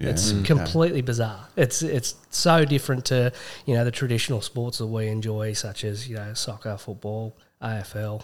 Yeah. 0.00 0.10
It's 0.10 0.32
Mm. 0.32 0.44
completely 0.46 1.02
bizarre. 1.02 1.46
It's 1.56 1.82
it's 1.82 2.14
so 2.30 2.64
different 2.64 3.04
to 3.06 3.32
you 3.66 3.74
know 3.74 3.84
the 3.84 3.90
traditional 3.90 4.40
sports 4.40 4.78
that 4.78 4.86
we 4.86 5.06
enjoy, 5.08 5.52
such 5.52 5.84
as 5.84 6.08
you 6.08 6.16
know 6.16 6.32
soccer, 6.34 6.76
football, 6.78 7.36
AFL. 7.62 8.22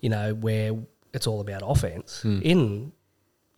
You 0.00 0.08
know 0.08 0.34
where 0.34 0.72
it's 1.12 1.26
all 1.26 1.40
about 1.40 1.62
offense. 1.64 2.24
In 2.24 2.92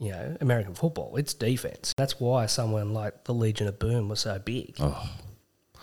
you 0.00 0.10
know 0.10 0.36
American 0.40 0.74
football, 0.74 1.16
it's 1.16 1.34
defense. 1.34 1.92
That's 1.96 2.18
why 2.18 2.46
someone 2.46 2.92
like 2.92 3.24
the 3.24 3.32
Legion 3.34 3.68
of 3.68 3.78
Boom 3.78 4.08
was 4.08 4.20
so 4.20 4.38
big. 4.40 4.74
Oh. 4.80 5.08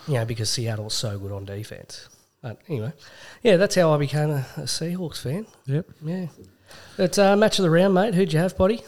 You 0.08 0.16
know 0.16 0.25
because 0.25 0.49
Seattle's 0.49 0.93
so 0.93 1.17
good 1.17 1.32
on 1.32 1.45
defense. 1.45 2.09
But 2.41 2.59
anyway, 2.67 2.91
yeah, 3.43 3.56
that's 3.58 3.75
how 3.75 3.93
I 3.93 3.98
became 3.98 4.30
a, 4.32 4.45
a 4.58 4.61
Seahawks 4.61 5.22
fan. 5.22 5.45
Yep. 5.66 5.85
Yeah. 6.03 6.27
It's 6.98 7.17
uh, 7.17 7.35
match 7.35 7.59
of 7.59 7.64
the 7.64 7.69
round, 7.69 7.93
mate. 7.93 8.16
Who'd 8.16 8.32
you 8.33 8.40
have, 8.40 8.58
buddy? 8.58 8.82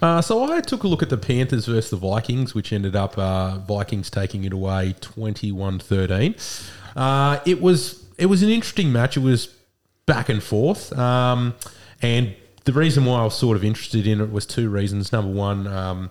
Uh, 0.00 0.20
so 0.20 0.52
I 0.52 0.60
took 0.60 0.84
a 0.84 0.88
look 0.88 1.02
at 1.02 1.10
the 1.10 1.18
Panthers 1.18 1.66
versus 1.66 1.90
the 1.90 1.96
Vikings, 1.96 2.54
which 2.54 2.72
ended 2.72 2.94
up 2.94 3.18
uh, 3.18 3.58
Vikings 3.58 4.10
taking 4.10 4.44
it 4.44 4.52
away 4.52 4.94
21-13. 5.00 6.70
Uh, 6.96 7.40
it 7.44 7.60
was 7.60 8.04
it 8.16 8.26
was 8.26 8.42
an 8.42 8.48
interesting 8.48 8.92
match. 8.92 9.16
It 9.16 9.20
was 9.20 9.54
back 10.06 10.28
and 10.28 10.42
forth, 10.42 10.96
um, 10.98 11.54
and 12.02 12.34
the 12.64 12.72
reason 12.72 13.04
why 13.06 13.20
I 13.20 13.24
was 13.24 13.34
sort 13.34 13.56
of 13.56 13.64
interested 13.64 14.06
in 14.06 14.20
it 14.20 14.30
was 14.30 14.44
two 14.44 14.68
reasons. 14.68 15.10
Number 15.10 15.32
one, 15.32 15.66
um, 15.66 16.10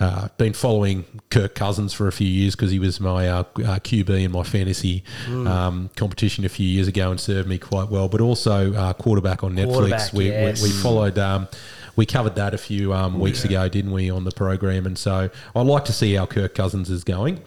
uh, 0.00 0.28
been 0.36 0.52
following 0.52 1.04
Kirk 1.30 1.54
Cousins 1.54 1.94
for 1.94 2.08
a 2.08 2.12
few 2.12 2.26
years 2.26 2.54
because 2.54 2.70
he 2.70 2.78
was 2.78 3.00
my 3.00 3.28
uh, 3.28 3.38
uh, 3.38 3.44
QB 3.78 4.24
in 4.24 4.32
my 4.32 4.42
fantasy 4.42 5.02
um, 5.28 5.88
competition 5.96 6.44
a 6.44 6.50
few 6.50 6.66
years 6.66 6.88
ago 6.88 7.10
and 7.10 7.18
served 7.18 7.48
me 7.48 7.56
quite 7.58 7.88
well. 7.88 8.08
But 8.08 8.20
also 8.20 8.74
uh, 8.74 8.92
quarterback 8.92 9.42
on 9.44 9.54
Netflix. 9.54 9.72
Quarterback, 9.72 10.12
we, 10.12 10.28
yes. 10.28 10.62
we, 10.62 10.68
we 10.68 10.74
followed. 10.74 11.18
Um, 11.18 11.48
we 11.96 12.06
covered 12.06 12.34
that 12.36 12.54
a 12.54 12.58
few 12.58 12.92
um, 12.92 13.18
weeks 13.18 13.44
ago, 13.44 13.68
didn't 13.68 13.92
we, 13.92 14.10
on 14.10 14.24
the 14.24 14.32
program? 14.32 14.86
And 14.86 14.98
so 14.98 15.30
I'd 15.54 15.66
like 15.66 15.84
to 15.86 15.92
see 15.92 16.14
how 16.14 16.26
Kirk 16.26 16.54
Cousins 16.54 16.90
is 16.90 17.04
going. 17.04 17.40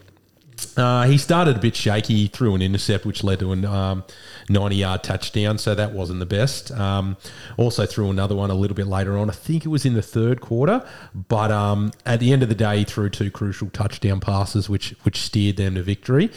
Uh, 0.76 1.06
he 1.06 1.18
started 1.18 1.58
a 1.58 1.60
bit 1.60 1.76
shaky, 1.76 2.28
threw 2.28 2.56
an 2.56 2.62
intercept, 2.62 3.06
which 3.06 3.24
led 3.24 3.40
to 3.40 3.52
a 3.52 3.72
um, 3.72 4.04
90 4.50 4.76
yard 4.76 5.04
touchdown, 5.04 5.58
so 5.58 5.76
that 5.76 5.92
wasn't 5.92 6.20
the 6.20 6.26
best. 6.26 6.72
Um, 6.72 7.18
also, 7.58 7.86
threw 7.86 8.10
another 8.10 8.36
one 8.36 8.50
a 8.50 8.54
little 8.54 8.76
bit 8.76 8.88
later 8.88 9.18
on. 9.18 9.30
I 9.30 9.34
think 9.34 9.66
it 9.66 9.70
was 9.70 9.86
in 9.86 9.94
the 9.94 10.02
third 10.02 10.42
quarter, 10.42 10.88
but 11.14 11.52
um, 11.52 11.92
at 12.06 12.20
the 12.20 12.32
end 12.32 12.44
of 12.44 12.50
the 12.50 12.56
day, 12.56 12.80
he 12.80 12.84
threw 12.84 13.10
two 13.10 13.30
crucial 13.30 13.70
touchdown 13.70 14.20
passes, 14.20 14.70
which, 14.70 14.92
which 15.04 15.22
steered 15.22 15.58
them 15.58 15.76
to 15.76 15.84
victory. 15.84 16.32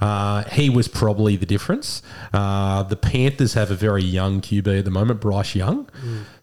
Uh, 0.00 0.44
he 0.44 0.70
was 0.70 0.88
probably 0.88 1.36
the 1.36 1.46
difference. 1.46 2.02
Uh, 2.32 2.82
the 2.82 2.96
Panthers 2.96 3.54
have 3.54 3.70
a 3.70 3.76
very 3.76 4.02
young 4.02 4.40
QB 4.40 4.80
at 4.80 4.84
the 4.84 4.90
moment, 4.90 5.20
Bryce 5.20 5.54
Young. 5.54 5.88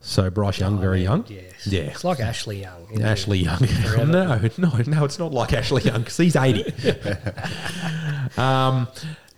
So, 0.08 0.30
Bryce 0.30 0.60
Young, 0.60 0.80
very 0.80 1.04
young. 1.04 1.26
Yes. 1.28 1.68
Yeah. 1.68 1.82
It's 1.82 2.06
like 2.06 2.22
Ashley 2.22 2.62
Young. 2.62 3.04
Ashley 3.04 3.40
Young. 3.40 3.60
no, 4.10 4.40
no, 4.58 4.72
no, 4.88 5.04
it's 5.04 5.20
not 5.20 5.34
like 5.34 5.52
Ashley 5.52 5.84
Young 5.84 6.00
because 6.00 6.16
he's 6.16 6.38
80. 6.38 6.64
um, 8.38 8.88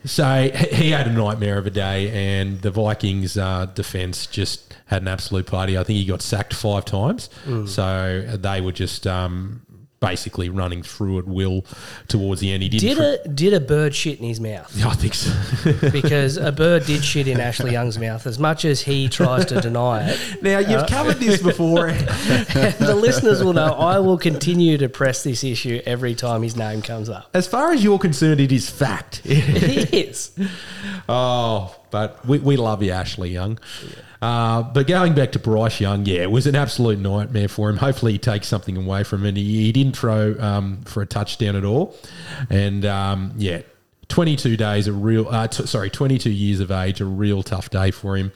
so 0.06 0.48
he 0.53 0.75
he 0.75 0.91
had 0.91 1.07
a 1.07 1.11
nightmare 1.11 1.57
of 1.57 1.65
a 1.65 1.72
day, 1.72 2.11
and 2.11 2.61
the 2.61 2.69
Vikings' 2.69 3.35
uh, 3.35 3.65
defense 3.65 4.27
just 4.27 4.75
had 4.85 5.01
an 5.01 5.07
absolute 5.07 5.48
party. 5.48 5.75
I 5.75 5.83
think 5.83 5.98
he 5.98 6.06
got 6.06 6.22
sacked 6.22 6.53
five 6.53 6.85
times. 6.85 7.31
So 7.65 8.38
they 8.39 8.61
were 8.61 8.72
just 8.72 9.07
um, 9.07 9.64
basically 10.00 10.50
running 10.50 10.84
through 10.84 11.19
at 11.19 11.26
will 11.26 11.66
towards 12.08 12.42
the 12.42 12.52
end. 12.52 12.64
He 12.64 12.69
didn't. 12.69 12.98
Did 12.98 13.26
a 13.26 13.28
did 13.28 13.53
a 13.53 13.60
bird 13.60 13.95
shit 13.95 14.19
in 14.19 14.26
his 14.26 14.40
mouth? 14.40 14.86
I 14.86 14.94
think 14.94 15.14
so. 15.14 15.90
because 15.92 16.38
a 16.38 16.52
bird 16.52 16.86
did 16.86 17.03
shit 17.03 17.28
in 17.28 17.40
Ashley 17.40 17.72
Young's 17.72 17.98
mouth. 17.98 18.26
As 18.26 18.40
much 18.40 18.66
as 18.66 18.82
he 18.82 19.10
tries 19.10 19.45
to 19.48 19.61
deny 19.61 20.10
it, 20.10 20.42
now, 20.42 20.60
you've 20.60 20.82
uh, 20.82 20.88
covered 20.88 21.18
this 21.18 21.42
before. 21.42 21.92
the 21.92 22.98
listeners 23.00 23.44
will 23.44 23.53
know 23.53 23.74
I 23.74 24.00
will 24.00 24.18
continue 24.18 24.78
to 24.78 24.90
press 24.90 25.24
this 25.24 25.44
issue 25.44 25.82
every 25.86 26.16
time 26.16 26.44
his 26.44 26.56
name 26.56 26.82
comes 26.82 27.10
up. 27.10 27.30
as 27.34 27.48
far 27.48 27.72
as 27.72 27.84
you're 27.84 28.00
concerned, 28.00 28.40
it 28.40 28.52
is 28.52 28.69
fact. 28.69 29.22
It 29.26 29.94
is. 29.94 30.32
Oh, 31.11 31.76
but 31.90 32.24
we, 32.26 32.38
we 32.38 32.56
love 32.56 32.84
you, 32.84 32.92
Ashley 32.92 33.32
Young. 33.32 33.58
Uh, 34.22 34.64
but 34.64 34.88
going 34.88 35.14
back 35.14 35.31
to 35.31 35.39
Bryce 35.39 35.80
Young, 35.80 36.06
yeah, 36.06 36.22
it 36.22 36.31
was 36.31 36.45
an 36.45 36.56
absolute 36.56 36.99
nightmare 36.99 37.48
for 37.48 37.69
him. 37.69 37.77
Hopefully, 37.77 38.14
he 38.14 38.17
takes 38.17 38.48
something 38.48 38.75
away 38.75 39.03
from 39.03 39.25
it. 39.25 39.38
He, 39.38 39.64
he 39.64 39.72
didn't 39.72 39.95
throw 39.95 40.35
um, 40.39 40.81
for 40.83 41.01
a 41.01 41.06
touchdown 41.06 41.56
at 41.56 41.65
all, 41.65 41.95
and 42.49 42.85
um, 42.85 43.33
yeah. 43.38 43.61
22 44.09 44.57
days, 44.57 44.88
a 44.88 44.91
real, 44.91 45.30
uh, 45.30 45.48
t- 45.48 45.67
sorry, 45.67 45.88
22 45.88 46.31
years 46.31 46.59
of 46.59 46.72
age, 46.72 46.99
a 46.99 47.06
real 47.06 47.43
tough 47.43 47.69
day 47.69 47.91
for 47.91 48.17
him. 48.17 48.31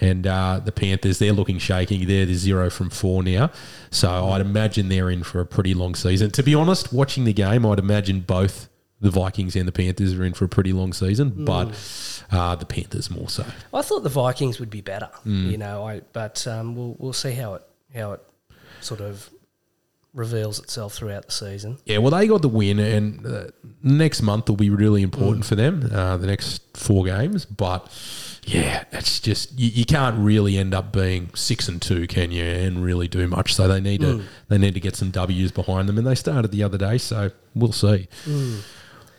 And 0.00 0.26
uh, 0.26 0.62
the 0.64 0.72
Panthers, 0.72 1.18
they're 1.18 1.34
looking 1.34 1.58
shaky. 1.58 2.06
They're 2.06 2.24
the 2.24 2.34
zero 2.34 2.70
from 2.70 2.88
four 2.88 3.22
now. 3.22 3.50
So 3.90 4.30
I'd 4.30 4.40
imagine 4.40 4.88
they're 4.88 5.10
in 5.10 5.22
for 5.22 5.40
a 5.40 5.44
pretty 5.44 5.74
long 5.74 5.94
season. 5.94 6.30
To 6.30 6.42
be 6.42 6.54
honest, 6.54 6.94
watching 6.94 7.24
the 7.24 7.34
game, 7.34 7.66
I'd 7.66 7.78
imagine 7.78 8.20
both 8.20 8.70
the 9.00 9.10
Vikings 9.10 9.54
and 9.54 9.66
the 9.68 9.72
Panthers 9.72 10.14
are 10.14 10.24
in 10.24 10.34
for 10.34 10.44
a 10.44 10.48
pretty 10.48 10.72
long 10.72 10.92
season, 10.92 11.44
but 11.44 11.68
uh, 12.30 12.54
the 12.56 12.66
Panthers 12.66 13.10
more 13.10 13.28
so. 13.28 13.44
I 13.72 13.82
thought 13.82 14.02
the 14.02 14.08
Vikings 14.08 14.58
would 14.60 14.70
be 14.70 14.80
better, 14.80 15.10
you 15.24 15.56
know. 15.56 15.86
I 15.86 16.00
but 16.12 16.46
um, 16.46 16.74
we'll 16.74 16.96
we'll 16.98 17.12
see 17.12 17.32
how 17.32 17.54
it 17.54 17.62
how 17.94 18.12
it 18.12 18.20
sort 18.80 19.00
of 19.00 19.30
reveals 20.14 20.58
itself 20.58 20.94
throughout 20.94 21.26
the 21.26 21.32
season. 21.32 21.78
Yeah, 21.84 21.98
well, 21.98 22.10
they 22.10 22.26
got 22.26 22.42
the 22.42 22.48
win, 22.48 22.78
and 22.78 23.24
uh, 23.26 23.44
next 23.82 24.22
month 24.22 24.48
will 24.48 24.56
be 24.56 24.70
really 24.70 25.02
important 25.02 25.44
for 25.44 25.54
them. 25.54 25.88
Uh, 25.92 26.16
the 26.16 26.26
next 26.26 26.76
four 26.76 27.04
games, 27.04 27.44
but 27.44 27.86
yeah, 28.42 28.84
it's 28.92 29.20
just 29.20 29.58
you, 29.58 29.68
you 29.68 29.84
can't 29.84 30.18
really 30.18 30.56
end 30.56 30.74
up 30.74 30.92
being 30.92 31.30
six 31.34 31.68
and 31.68 31.80
two, 31.80 32.06
can 32.06 32.30
you? 32.30 32.44
And 32.44 32.82
really 32.82 33.06
do 33.06 33.26
much. 33.28 33.54
So 33.54 33.68
they 33.68 33.80
need 33.80 34.00
to 34.00 34.24
they 34.48 34.58
need 34.58 34.74
to 34.74 34.80
get 34.80 34.96
some 34.96 35.10
W's 35.10 35.52
behind 35.52 35.88
them, 35.88 35.98
and 35.98 36.06
they 36.06 36.14
started 36.14 36.50
the 36.50 36.62
other 36.62 36.78
day. 36.78 36.98
So 36.98 37.30
we'll 37.54 37.72
see. 37.72 38.08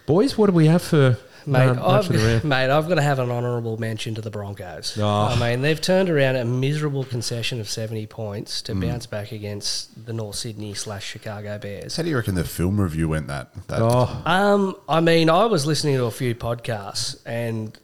Boys, 0.10 0.36
what 0.40 0.48
do 0.48 0.54
we 0.54 0.66
have 0.66 0.82
for 0.82 1.20
Mate, 1.46 1.68
uh, 1.68 1.88
I've, 1.88 2.10
of 2.10 2.42
the 2.42 2.42
mate, 2.48 2.70
I've 2.72 2.88
got 2.90 2.96
to 2.96 3.02
have 3.04 3.20
an 3.20 3.30
honourable 3.30 3.78
mention 3.78 4.16
to 4.16 4.22
the 4.22 4.32
Broncos. 4.32 4.98
Oh. 5.00 5.08
I 5.08 5.36
mean, 5.40 5.62
they've 5.62 5.80
turned 5.80 6.10
around 6.10 6.36
a 6.36 6.46
miserable 6.46 7.04
concession 7.04 7.60
of 7.60 7.70
70 7.70 8.08
points 8.08 8.62
Mm. 8.62 8.66
to 8.66 8.76
bounce 8.88 9.06
back 9.06 9.32
against 9.32 10.06
the 10.08 10.12
North 10.14 10.36
Sydney 10.38 10.74
slash 10.74 11.06
Chicago 11.06 11.60
Bears. 11.60 11.96
How 11.96 12.02
do 12.04 12.10
you 12.10 12.16
reckon 12.16 12.34
the 12.34 12.44
film 12.44 12.82
review 12.82 13.08
went 13.10 13.28
that? 13.28 13.54
that 13.68 13.82
Oh, 13.84 14.22
Um, 14.26 14.76
I 14.90 15.00
mean, 15.00 15.30
I 15.30 15.46
was 15.46 15.68
listening 15.68 15.96
to 15.98 16.06
a 16.06 16.12
few 16.12 16.34
podcasts 16.34 17.20
and 17.26 17.78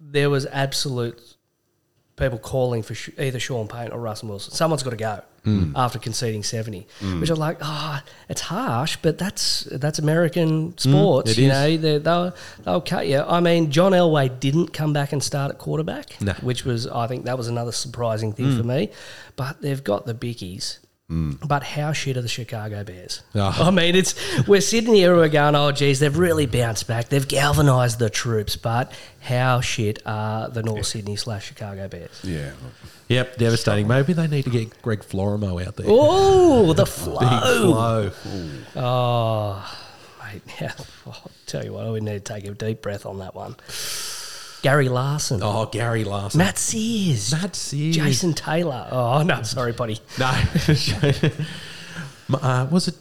there 0.00 0.30
was 0.30 0.46
absolute 0.46 1.20
people 2.16 2.38
calling 2.38 2.82
for 2.84 2.94
sh- 2.94 3.10
either 3.18 3.40
Sean 3.40 3.66
Payton 3.66 3.92
or 3.92 3.98
Russell 4.00 4.28
Wilson. 4.28 4.52
Someone's 4.54 4.84
got 4.84 4.90
to 4.90 4.96
go 4.96 5.20
Hmm. 5.46 5.70
after 5.76 6.00
conceding 6.00 6.42
70, 6.42 6.88
hmm. 6.98 7.20
which 7.20 7.30
are 7.30 7.36
like, 7.36 7.58
oh, 7.60 8.00
it's 8.28 8.40
harsh, 8.40 8.96
but 9.00 9.16
that's 9.16 9.62
that's 9.70 10.00
American 10.00 10.70
hmm. 10.72 10.76
sports. 10.76 11.30
it 11.30 11.38
you 11.38 11.44
is. 11.46 11.52
know, 11.52 11.76
they, 11.76 11.98
they'll, 11.98 12.34
they'll 12.64 12.80
cut 12.80 13.06
you. 13.06 13.20
I 13.20 13.38
mean, 13.38 13.70
John 13.70 13.92
Elway 13.92 14.40
didn't 14.40 14.72
come 14.72 14.92
back 14.92 15.12
and 15.12 15.22
start 15.22 15.52
at 15.52 15.58
quarterback, 15.58 16.20
No. 16.20 16.32
which 16.40 16.64
was, 16.64 16.88
I 16.88 17.06
think 17.06 17.26
that 17.26 17.38
was 17.38 17.46
another 17.46 17.70
surprising 17.70 18.32
thing 18.32 18.56
for 18.56 18.64
me. 18.64 18.90
But 19.36 19.62
they've 19.62 19.84
got 19.84 20.04
the 20.04 20.14
bickies. 20.14 20.78
But 21.08 21.62
how 21.62 21.92
shit 21.92 22.16
are 22.16 22.22
the 22.22 22.28
Chicago 22.28 22.82
Bears? 22.82 23.22
Oh. 23.36 23.56
I 23.66 23.70
mean, 23.70 23.94
it's 23.94 24.16
we're 24.48 24.60
sitting 24.60 24.94
here 24.94 25.14
we're 25.14 25.28
going, 25.28 25.54
oh, 25.54 25.70
geez, 25.70 26.00
they've 26.00 26.18
really 26.18 26.46
bounced 26.46 26.88
back. 26.88 27.08
They've 27.08 27.26
galvanised 27.26 28.00
the 28.00 28.10
troops. 28.10 28.56
But 28.56 28.90
how 29.20 29.60
shit 29.60 30.02
are 30.04 30.48
the 30.48 30.64
North 30.64 30.86
Sydney 30.86 31.14
slash 31.14 31.46
Chicago 31.46 31.86
Bears? 31.86 32.20
Yeah. 32.24 32.50
Yep, 33.08 33.36
devastating. 33.36 33.86
Maybe 33.86 34.12
they 34.12 34.26
need 34.26 34.44
to 34.44 34.50
get 34.50 34.82
Greg 34.82 35.00
Florimo 35.00 35.64
out 35.64 35.76
there. 35.76 35.86
Oh, 35.88 36.72
the 36.72 36.86
flow. 36.86 37.18
Big 37.20 38.12
flow. 38.12 38.50
Oh, 38.76 39.78
mate. 40.24 40.42
Yeah. 40.60 40.72
I'll 41.06 41.30
tell 41.46 41.64
you 41.64 41.72
what, 41.72 41.90
we 41.92 42.00
need 42.00 42.24
to 42.24 42.34
take 42.34 42.44
a 42.46 42.50
deep 42.50 42.82
breath 42.82 43.06
on 43.06 43.18
that 43.20 43.34
one. 43.34 43.56
Gary 44.62 44.88
Larson. 44.88 45.40
Oh, 45.42 45.66
Gary 45.66 46.02
Larson. 46.02 46.38
Matt 46.38 46.58
Seers. 46.58 47.32
Matt 47.32 47.54
Seers. 47.54 47.94
Jason 47.94 48.34
Taylor. 48.34 48.88
Oh, 48.90 49.22
no, 49.22 49.42
sorry, 49.42 49.72
buddy. 49.72 50.00
No. 50.18 50.26
uh, 52.34 52.66
was 52.70 52.88
it 52.88 52.96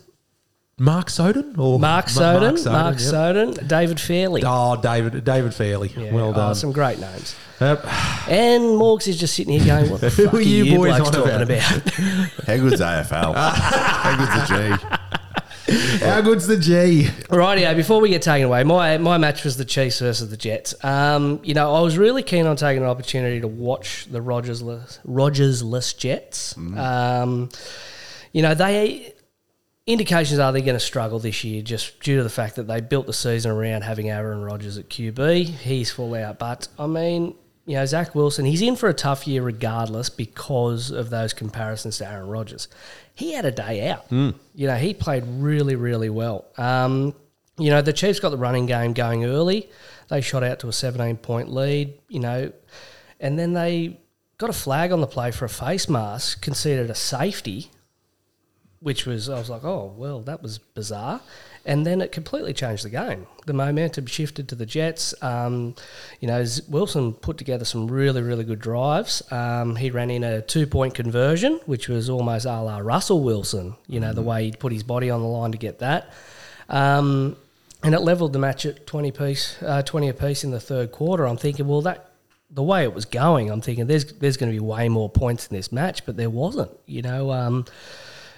Mark 0.77 1.09
Soden 1.09 1.55
or 1.57 1.79
Mark 1.79 2.05
Ma- 2.07 2.11
Soden. 2.11 2.71
Mark 2.71 2.99
yep. 2.99 3.01
Soden. 3.01 3.67
David 3.67 3.97
Fairleigh. 3.97 4.41
Oh, 4.43 4.75
David 4.75 5.23
David 5.23 5.53
Fairleigh. 5.53 5.89
Yeah, 5.95 6.13
well 6.13 6.29
oh, 6.29 6.33
done. 6.33 6.55
some 6.55 6.73
great 6.73 6.99
names. 6.99 7.33
Yep. 7.61 7.85
And 8.27 8.63
Morgs 8.63 9.07
is 9.07 9.17
just 9.17 9.35
sitting 9.35 9.57
here 9.57 9.65
going, 9.65 9.89
what 9.89 10.01
the 10.01 10.09
Who 10.11 10.25
fuck 10.25 10.33
are 10.33 10.41
you 10.41 10.77
boys 10.77 10.99
on 10.99 11.13
talking 11.13 11.41
about?" 11.41 11.43
about? 11.43 11.61
How 11.93 12.57
good's 12.57 12.81
AFL? 12.81 13.35
How 13.35 14.17
good's 14.17 14.49
the 14.49 14.77
G? 14.77 16.05
How 16.05 16.21
good's 16.21 16.47
the 16.47 16.57
G? 16.57 17.07
Rightio, 17.29 17.73
before 17.75 18.01
we 18.01 18.09
get 18.09 18.21
taken 18.21 18.47
away, 18.47 18.65
my 18.65 18.97
my 18.97 19.17
match 19.17 19.45
was 19.45 19.55
the 19.55 19.63
Chiefs 19.63 19.99
versus 19.99 20.29
the 20.29 20.37
Jets. 20.37 20.75
Um, 20.83 21.39
you 21.41 21.53
know, 21.53 21.73
I 21.73 21.79
was 21.79 21.97
really 21.97 22.21
keen 22.21 22.47
on 22.47 22.57
taking 22.57 22.83
an 22.83 22.89
opportunity 22.89 23.39
to 23.39 23.47
watch 23.47 24.07
the 24.11 24.21
Rodgers 24.21 24.61
Rodgersless 24.61 25.97
Jets. 25.97 26.57
Um, 26.57 27.49
you 28.33 28.41
know, 28.41 28.53
they 28.53 29.15
indications 29.88 30.39
are 30.39 30.51
they're 30.51 30.61
going 30.61 30.73
to 30.73 30.80
struggle 30.80 31.19
this 31.19 31.43
year 31.43 31.61
just 31.61 31.99
due 31.99 32.17
to 32.17 32.23
the 32.23 32.30
fact 32.30 32.55
that 32.55 32.67
they 32.67 32.81
built 32.81 33.05
the 33.05 33.14
season 33.14 33.51
around 33.51 33.83
having 33.83 34.09
Aaron 34.09 34.41
Rodgers 34.41 34.77
at 34.77 34.89
QB. 34.89 35.45
He's 35.45 35.91
full 35.91 36.14
out, 36.15 36.39
but 36.39 36.67
I 36.80 36.88
mean, 36.88 37.35
you 37.65 37.75
know, 37.75 37.85
Zach 37.85 38.14
Wilson, 38.14 38.45
he's 38.45 38.61
in 38.61 38.75
for 38.75 38.89
a 38.89 38.93
tough 38.93 39.27
year 39.27 39.41
regardless 39.41 40.09
because 40.09 40.91
of 40.91 41.09
those 41.09 41.33
comparisons 41.33 41.97
to 41.97 42.09
Aaron 42.09 42.27
Rodgers. 42.27 42.67
He 43.15 43.33
had 43.33 43.45
a 43.45 43.51
day 43.51 43.88
out. 43.89 44.05
You 44.53 44.67
know, 44.67 44.75
he 44.75 44.93
played 44.93 45.23
really, 45.25 45.75
really 45.75 46.09
well. 46.09 46.45
Um, 46.57 47.15
you 47.57 47.69
know, 47.69 47.81
the 47.81 47.93
Chiefs 47.93 48.19
got 48.19 48.30
the 48.30 48.38
running 48.38 48.65
game 48.65 48.93
going 48.93 49.25
early. 49.25 49.69
They 50.09 50.22
shot 50.22 50.43
out 50.43 50.59
to 50.59 50.67
a 50.67 50.73
17 50.73 51.17
point 51.17 51.51
lead, 51.51 51.93
you 52.09 52.19
know, 52.19 52.51
and 53.19 53.39
then 53.39 53.53
they 53.53 53.99
got 54.38 54.49
a 54.49 54.53
flag 54.53 54.91
on 54.91 55.01
the 55.01 55.07
play 55.07 55.31
for 55.31 55.45
a 55.45 55.49
face 55.49 55.89
mask, 55.89 56.41
conceded 56.41 56.89
a 56.89 56.95
safety, 56.95 57.72
which 58.85 59.07
was, 59.07 59.30
I 59.30 59.39
was 59.39 59.49
like, 59.49 59.64
oh, 59.64 59.95
well, 59.97 60.19
that 60.22 60.43
was 60.43 60.59
bizarre. 60.59 61.19
And 61.65 61.88
then 61.88 62.01
it 62.01 62.11
completely 62.11 62.53
changed 62.53 62.85
the 62.85 62.91
game. 62.91 63.25
The 63.47 63.53
momentum 63.53 64.05
shifted 64.05 64.47
to 64.49 64.55
the 64.55 64.67
Jets. 64.67 65.11
Um, 65.23 65.73
you 66.19 66.27
know, 66.27 66.45
Wilson 66.69 67.14
put 67.14 67.39
together 67.39 67.65
some 67.65 67.88
really, 67.88 68.22
really 68.22 68.43
good 68.43 68.59
drives. 68.59 69.23
Um, 69.31 69.75
he 69.75 69.89
ran 69.89 70.11
in 70.11 70.23
a 70.23 70.43
two 70.43 70.67
point 70.67 70.93
conversion, 70.93 71.59
which 71.65 71.89
was 71.89 72.11
almost 72.11 72.45
a 72.45 72.61
la 72.61 72.77
Russell 72.77 73.23
Wilson, 73.23 73.75
you 73.88 73.99
know, 73.99 74.14
the 74.14 74.22
way 74.22 74.45
he 74.45 74.51
put 74.51 74.72
his 74.72 74.83
body 74.83 75.09
on 75.09 75.19
the 75.19 75.27
line 75.27 75.51
to 75.53 75.57
get 75.57 75.80
that. 75.80 76.14
Um, 76.69 77.38
and 77.81 77.95
it 77.95 78.01
leveled 78.01 78.33
the 78.33 78.39
match 78.39 78.67
at 78.67 78.85
20 78.85 79.11
piece, 79.14 79.57
uh, 79.64 79.81
20 79.81 80.09
apiece 80.09 80.43
in 80.43 80.51
the 80.51 80.59
third 80.59 80.91
quarter. 80.91 81.27
I'm 81.27 81.38
thinking, 81.38 81.67
well, 81.67 81.81
that 81.81 82.11
the 82.51 82.61
way 82.61 82.83
it 82.83 82.93
was 82.93 83.05
going, 83.05 83.49
I'm 83.49 83.61
thinking 83.61 83.88
there's 83.88 84.05
there's 84.14 84.38
going 84.38 84.51
to 84.51 84.55
be 84.55 84.64
way 84.64 84.89
more 84.89 85.09
points 85.09 85.47
in 85.47 85.55
this 85.55 85.72
match, 85.72 86.05
but 86.05 86.17
there 86.17 86.30
wasn't. 86.30 86.69
You 86.85 87.01
know, 87.01 87.31
um, 87.31 87.65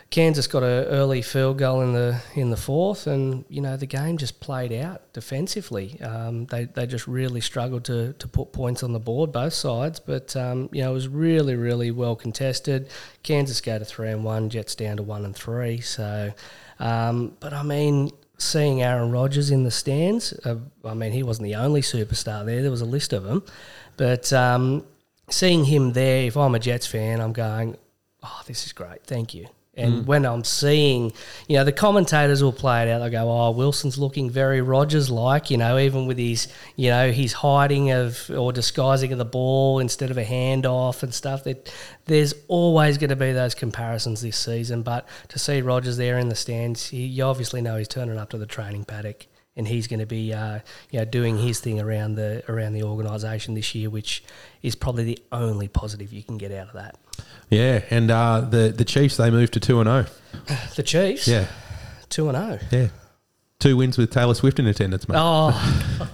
Kansas 0.10 0.48
got 0.48 0.64
an 0.64 0.86
early 0.86 1.22
field 1.22 1.58
goal 1.58 1.82
in 1.82 1.92
the 1.92 2.22
in 2.34 2.50
the 2.50 2.58
fourth, 2.58 3.08
and 3.08 3.44
you 3.50 3.60
know 3.60 3.76
the 3.76 3.86
game 3.86 4.18
just 4.18 4.40
played 4.40 4.72
out 4.72 5.11
defensively. 5.11 6.00
Um, 6.02 6.45
they 6.45 6.66
they 6.66 6.88
just 6.88 7.08
really 7.08 7.42
struggled 7.42 7.84
to 7.86 8.14
to 8.14 8.27
put 8.27 8.53
points 8.53 8.84
on 8.84 8.94
the 8.94 9.00
board 9.00 9.34
both 9.34 9.53
sides, 9.53 10.00
but 10.00 10.34
um, 10.38 10.69
you 10.72 10.82
know 10.82 10.92
it 10.92 10.94
was 10.94 11.10
really 11.10 11.56
really 11.56 11.92
well 11.92 12.16
contested. 12.16 12.90
Kansas 13.22 13.60
go 13.60 13.77
to 13.77 13.84
three 13.84 14.10
and 14.10 14.24
one, 14.24 14.50
Jets 14.50 14.76
down 14.76 14.98
to 14.98 15.03
one 15.03 15.26
and 15.26 15.36
three. 15.36 15.82
So, 15.82 16.34
um, 16.80 17.36
but 17.40 17.53
I 17.53 17.64
mean. 17.64 18.11
Seeing 18.40 18.84
Aaron 18.84 19.11
Rodgers 19.11 19.50
in 19.50 19.64
the 19.64 19.72
stands, 19.72 20.32
uh, 20.45 20.58
I 20.86 20.94
mean, 20.94 21.11
he 21.11 21.24
wasn't 21.24 21.48
the 21.48 21.56
only 21.56 21.82
superstar 21.82 22.45
there. 22.45 22.61
There 22.61 22.69
was 22.69 22.82
a 22.82 22.86
list 22.86 23.11
of 23.11 23.24
them, 23.24 23.42
but 23.98 24.32
um, 24.32 24.86
seeing 25.27 25.66
him 25.66 25.94
there, 25.94 26.22
if 26.27 26.38
I'm 26.38 26.53
a 26.53 26.60
Jets 26.60 26.86
fan, 26.86 27.19
I'm 27.19 27.34
going, 27.34 27.76
oh, 28.22 28.42
this 28.45 28.68
is 28.68 28.74
great. 28.74 29.03
Thank 29.06 29.34
you. 29.34 29.48
And 29.78 29.94
mm. 29.94 30.06
when 30.06 30.26
I'm 30.26 30.44
seeing, 30.44 31.14
you 31.48 31.58
know, 31.58 31.64
the 31.64 31.72
commentators 31.72 32.44
will 32.44 32.52
play 32.52 32.84
it 32.84 32.90
out. 32.90 33.00
They 33.00 33.10
go, 33.12 33.30
"Oh, 33.32 33.52
Wilson's 33.52 33.98
looking 33.98 34.30
very 34.30 34.62
Rodgers-like," 34.62 35.52
you 35.52 35.58
know, 35.58 35.78
even 35.78 36.08
with 36.08 36.18
his, 36.18 36.48
you 36.76 36.90
know, 36.90 37.12
his 37.12 37.34
hiding 37.34 37.92
of 37.92 38.30
or 38.32 38.52
disguising 38.52 39.12
of 39.12 39.18
the 39.20 39.26
ball 39.26 39.80
instead 39.80 40.12
of 40.12 40.18
a 40.18 40.26
handoff 40.26 41.04
and 41.04 41.14
stuff. 41.14 41.44
That 41.44 41.72
there's 42.06 42.34
always 42.48 42.98
going 42.98 43.12
to 43.12 43.16
be 43.16 43.32
those 43.32 43.54
comparisons 43.54 44.22
this 44.22 44.38
season. 44.38 44.82
But 44.82 45.08
to 45.30 45.40
see 45.40 45.62
Rodgers 45.62 45.98
there 45.98 46.18
in 46.18 46.30
the 46.30 46.36
stands, 46.36 46.92
you 46.92 47.24
obviously 47.24 47.62
know 47.62 47.78
he's 47.78 47.88
turning 47.88 48.18
up 48.18 48.30
to 48.32 48.38
the 48.38 48.48
training 48.48 48.86
paddock 48.86 49.28
and 49.58 49.68
he's 49.68 49.88
going 49.88 50.00
to 50.00 50.06
be, 50.06 50.34
uh, 50.34 50.60
you 50.92 51.00
know, 51.00 51.06
doing 51.06 51.38
his 51.38 51.60
thing 51.60 51.82
around 51.82 52.16
the 52.16 52.44
around 52.48 52.74
the 52.74 52.84
organisation 52.84 53.56
this 53.56 53.74
year, 53.76 53.90
which 53.90 54.24
is 54.61 54.76
probably 54.76 55.03
the 55.03 55.19
only 55.32 55.68
positive 55.68 56.14
you 56.14 56.24
can 56.24 56.38
get 56.38 56.52
out 56.52 56.68
of 56.68 56.74
that. 56.76 56.95
Yeah, 57.50 57.84
and 57.90 58.10
uh, 58.11 58.42
the 58.42 58.74
the 58.76 58.86
Chiefs 58.86 59.18
they 59.18 59.30
moved 59.32 59.53
to 59.53 59.60
two 59.60 59.80
and 59.82 59.88
zero. 59.88 60.06
The 60.76 60.84
Chiefs, 60.84 61.27
Yeah, 61.27 61.48
two 62.10 62.30
and 62.30 62.38
zero. 62.38 62.60
yeah, 62.72 62.88
two 63.60 63.76
wins 63.76 63.98
with 63.98 64.11
Taylor 64.11 64.36
Swift 64.36 64.60
in 64.60 64.68
attendance, 64.68 65.10
mate. 65.10 65.18
Oh, 65.19 65.50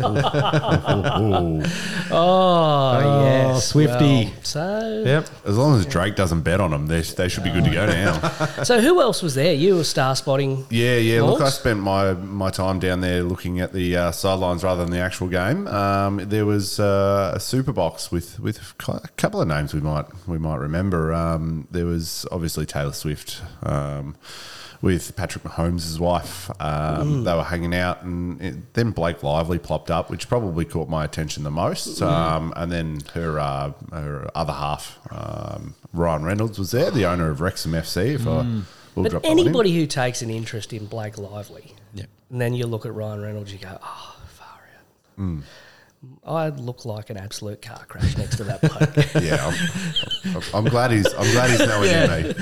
oh, 2.12 3.22
yes, 3.24 3.66
Swifty. 3.68 4.24
Well, 4.26 4.32
so, 4.42 5.02
Yep. 5.04 5.28
As 5.44 5.58
long 5.58 5.76
as 5.78 5.86
Drake 5.86 6.14
doesn't 6.14 6.42
bet 6.42 6.60
on 6.60 6.70
them, 6.70 6.86
they, 6.86 7.00
they 7.00 7.28
should 7.28 7.42
be 7.42 7.50
good 7.50 7.64
to 7.64 7.70
go 7.70 7.86
now. 7.86 8.28
so 8.62 8.80
who 8.80 9.00
else 9.00 9.22
was 9.22 9.34
there? 9.34 9.52
You 9.54 9.76
were 9.76 9.84
star 9.84 10.14
spotting. 10.14 10.66
Yeah, 10.70 10.96
yeah. 10.96 11.22
Look, 11.22 11.40
I 11.40 11.44
Wolves? 11.44 11.54
spent 11.54 11.80
my, 11.80 12.12
my 12.12 12.50
time 12.50 12.78
down 12.78 13.00
there 13.00 13.24
looking 13.24 13.58
at 13.58 13.72
the 13.72 13.96
uh, 13.96 14.12
sidelines 14.12 14.62
rather 14.62 14.84
than 14.84 14.92
the 14.92 15.00
actual 15.00 15.26
game. 15.28 15.66
Um, 15.66 16.18
there 16.18 16.46
was 16.46 16.78
uh, 16.78 17.32
a 17.34 17.40
super 17.40 17.72
box 17.72 18.12
with 18.12 18.38
with 18.38 18.58
a 18.88 19.08
couple 19.16 19.40
of 19.40 19.48
names 19.48 19.74
we 19.74 19.80
might 19.80 20.06
we 20.28 20.38
might 20.38 20.58
remember. 20.58 21.12
Um, 21.12 21.66
there 21.70 21.86
was 21.86 22.24
obviously 22.30 22.66
Taylor 22.66 22.92
Swift. 22.92 23.42
Um, 23.64 24.14
with 24.82 25.14
Patrick 25.16 25.44
Mahomes' 25.44 25.98
wife, 26.00 26.50
um, 26.60 27.22
they 27.24 27.32
were 27.34 27.44
hanging 27.44 27.74
out, 27.74 28.02
and 28.02 28.42
it, 28.42 28.74
then 28.74 28.90
Blake 28.90 29.22
Lively 29.22 29.58
popped 29.58 29.90
up, 29.90 30.10
which 30.10 30.28
probably 30.28 30.64
caught 30.64 30.88
my 30.88 31.04
attention 31.04 31.44
the 31.44 31.50
most. 31.52 32.02
Um, 32.02 32.52
and 32.56 32.70
then 32.70 32.98
her 33.14 33.38
uh, 33.38 33.72
her 33.92 34.28
other 34.34 34.52
half, 34.52 34.98
um, 35.10 35.74
Ryan 35.94 36.24
Reynolds, 36.24 36.58
was 36.58 36.72
there, 36.72 36.90
the 36.90 37.06
owner 37.06 37.30
of 37.30 37.40
Wrexham 37.40 37.72
FC. 37.72 38.14
If 38.16 38.26
I 38.26 38.30
will 38.94 39.04
But 39.04 39.10
drop 39.10 39.22
that 39.22 39.30
on 39.30 39.38
him. 39.38 39.46
anybody 39.46 39.74
who 39.74 39.86
takes 39.86 40.20
an 40.20 40.28
interest 40.30 40.72
in 40.72 40.86
Blake 40.86 41.16
Lively, 41.16 41.74
Yeah. 41.94 42.04
and 42.30 42.40
then 42.40 42.52
you 42.52 42.66
look 42.66 42.84
at 42.84 42.92
Ryan 42.92 43.22
Reynolds, 43.22 43.52
you 43.52 43.58
go, 43.58 43.78
oh, 43.82 44.16
far 44.34 44.48
out. 45.18 45.42
I'd 46.26 46.58
look 46.58 46.84
like 46.84 47.10
an 47.10 47.16
absolute 47.16 47.62
car 47.62 47.84
crash 47.86 48.16
next 48.16 48.36
to 48.36 48.44
that 48.44 48.60
bloke. 48.60 48.96
Yeah, 49.22 49.52
I'm, 50.34 50.42
I'm 50.54 50.64
glad 50.64 50.90
he's 50.90 51.06
I'm 51.14 51.30
glad 51.32 51.50
he's 51.50 51.60
nowhere 51.60 52.08
near 52.08 52.24
me. 52.32 52.34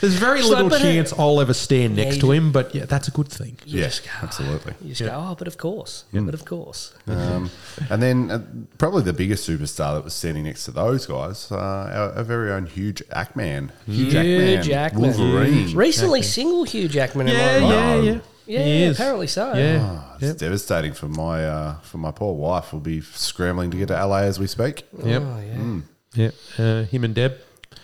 There's 0.00 0.14
very 0.14 0.42
So, 0.42 0.48
little 0.48 0.68
but, 0.70 0.80
chance 0.80 1.12
I'll 1.12 1.40
ever 1.40 1.52
stand 1.52 1.96
next 1.96 2.16
you 2.16 2.20
to 2.22 2.32
him, 2.32 2.52
but 2.52 2.74
yeah, 2.74 2.86
that's 2.86 3.08
a 3.08 3.10
good 3.10 3.28
thing. 3.28 3.58
Yes, 3.66 4.00
Yeah, 4.04 4.12
absolutely. 4.22 4.74
You 4.82 4.94
just 4.94 5.10
go, 5.10 5.14
oh, 5.14 5.34
but 5.34 5.46
of 5.48 5.58
course. 5.58 6.04
But 6.12 6.32
of 6.34 6.44
course. 6.44 6.94
Um, 7.06 7.50
and 7.90 8.02
then 8.02 8.30
uh, 8.30 8.42
probably 8.78 9.02
the 9.02 9.12
biggest 9.12 9.48
superstar 9.48 9.94
that 9.94 10.04
was 10.04 10.14
standing 10.14 10.44
next 10.44 10.64
to 10.66 10.70
those 10.70 11.04
guys, 11.06 11.50
uh, 11.52 11.56
our, 11.56 12.12
our 12.14 12.24
very 12.24 12.50
own 12.50 12.66
Hugh 12.66 12.92
Jackman, 12.92 13.72
Hugh 13.86 14.06
Hugh 14.06 14.62
Jackman. 14.62 15.02
Wolverine. 15.02 15.76
Recently 15.76 16.22
single 16.22 16.64
Hugh 16.64 16.88
Jackman, 16.88 17.28
am 17.28 17.36
I 17.36 17.38
Yeah, 17.38 17.94
yeah, 17.96 18.00
yeah. 18.12 18.18
Yeah, 18.50 18.64
He 18.64 18.82
is. 18.82 18.98
apparently 18.98 19.26
so. 19.28 19.52
Yeah. 19.54 19.78
Oh, 19.82 20.16
it's 20.20 20.40
devastating 20.40 20.92
for 20.92 21.06
my 21.08 21.44
uh, 21.46 21.74
for 21.80 21.98
my 21.98 22.10
poor 22.10 22.34
wife. 22.34 22.72
We'll 22.72 22.80
be 22.82 23.00
scrambling 23.00 23.70
to 23.70 23.76
get 23.76 23.88
to 23.88 24.06
LA 24.06 24.22
as 24.22 24.38
we 24.40 24.46
speak. 24.46 24.84
Yep. 25.04 25.22
Oh, 25.24 25.38
yeah. 25.40 25.54
Mm. 25.54 25.82
Yep. 26.14 26.34
Uh, 26.58 26.82
him 26.84 27.04
and 27.04 27.14
Deb. 27.14 27.38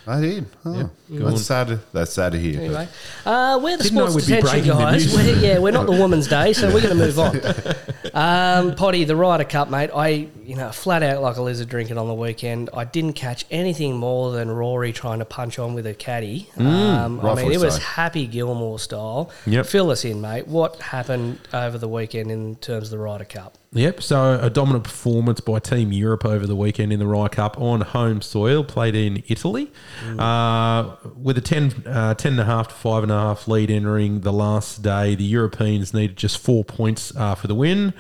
I 0.09 0.21
did. 0.21 0.47
Oh, 0.65 0.91
that's 1.11 1.43
sad. 1.43 1.81
That's 1.93 2.13
sad 2.13 2.33
to 2.33 2.39
hear. 2.39 2.61
Anyway, 2.61 2.89
uh, 3.25 3.59
we're 3.63 3.77
the 3.77 3.85
Didn't 3.85 3.99
sports 4.11 4.15
we'd 4.15 4.37
detention 4.37 4.69
the 4.69 4.83
guys. 4.83 5.15
We're, 5.15 5.37
yeah, 5.37 5.59
we're 5.59 5.73
not 5.73 5.87
the 5.87 5.93
Women's 5.93 6.29
Day, 6.29 6.53
so 6.53 6.73
we're 6.73 6.81
going 6.81 6.97
to 6.97 7.05
move 7.07 7.19
on. 7.19 7.41
Um, 8.15 8.77
Potty, 8.77 9.05
the 9.05 9.15
Ryder 9.15 9.45
Cup, 9.45 9.69
mate. 9.69 9.91
I, 9.95 10.29
you 10.43 10.57
know, 10.57 10.71
flat 10.73 11.03
out 11.03 11.21
like 11.21 11.37
a 11.37 11.43
lizard 11.43 11.69
drinking 11.69 11.99
on 11.99 12.09
the 12.09 12.15
weekend. 12.15 12.71
I 12.73 12.85
didn't 12.85 13.13
catch 13.13 13.45
anything 13.51 13.95
more 13.97 14.33
than 14.33 14.51
Rory 14.51 14.93
trying 14.95 15.19
to 15.19 15.27
punch 15.27 15.59
on 15.59 15.75
with 15.75 15.87
a 15.87 15.93
caddy. 15.93 16.49
um, 16.57 17.21
I 17.21 17.35
mean, 17.35 17.53
it 17.53 17.61
was 17.61 17.75
so. 17.75 17.81
Happy 17.83 18.27
Gilmore 18.27 18.79
style. 18.79 19.31
Yep. 19.45 19.67
Fill 19.67 19.91
us 19.91 20.07
in, 20.07 20.23
mate. 20.23 20.47
What 20.49 20.81
happened 20.81 21.41
over 21.53 21.77
the 21.77 21.89
weekend 21.89 22.31
in 22.31 22.57
terms 22.57 22.85
of 22.85 22.91
the 22.93 22.99
Ryder 22.99 23.27
Cup? 23.27 23.59
Yep. 23.73 24.03
So 24.03 24.39
a 24.41 24.49
dominant 24.49 24.85
performance 24.85 25.41
by 25.41 25.59
Team 25.59 25.93
Europe 25.93 26.25
over 26.25 26.47
the 26.47 26.57
weekend 26.57 26.93
in 26.93 26.99
the 26.99 27.07
Ryder 27.07 27.29
Cup 27.29 27.61
on 27.61 27.83
home 27.83 28.23
soil, 28.23 28.65
played 28.65 28.95
in 28.95 29.23
Italy, 29.29 29.71
uh, 30.19 30.97
with 31.15 31.37
a 31.37 31.41
10, 31.41 31.85
uh, 31.87 32.15
10 32.15 32.33
and 32.33 32.41
a 32.41 32.45
half 32.45 32.69
to 32.69 32.75
five 32.75 33.03
and 33.03 33.13
a 33.13 33.19
half 33.19 33.49
lead 33.49 33.71
entering 33.71 34.21
the 34.21 34.33
last 34.33 34.83
day. 34.83 35.15
The 35.15 35.25
Europeans 35.25 35.93
needed 35.93 36.17
just 36.17 36.39
four 36.39 36.65
points 36.65 37.15
uh, 37.17 37.35
for 37.35 37.49
the 37.49 37.55
win. 37.55 37.93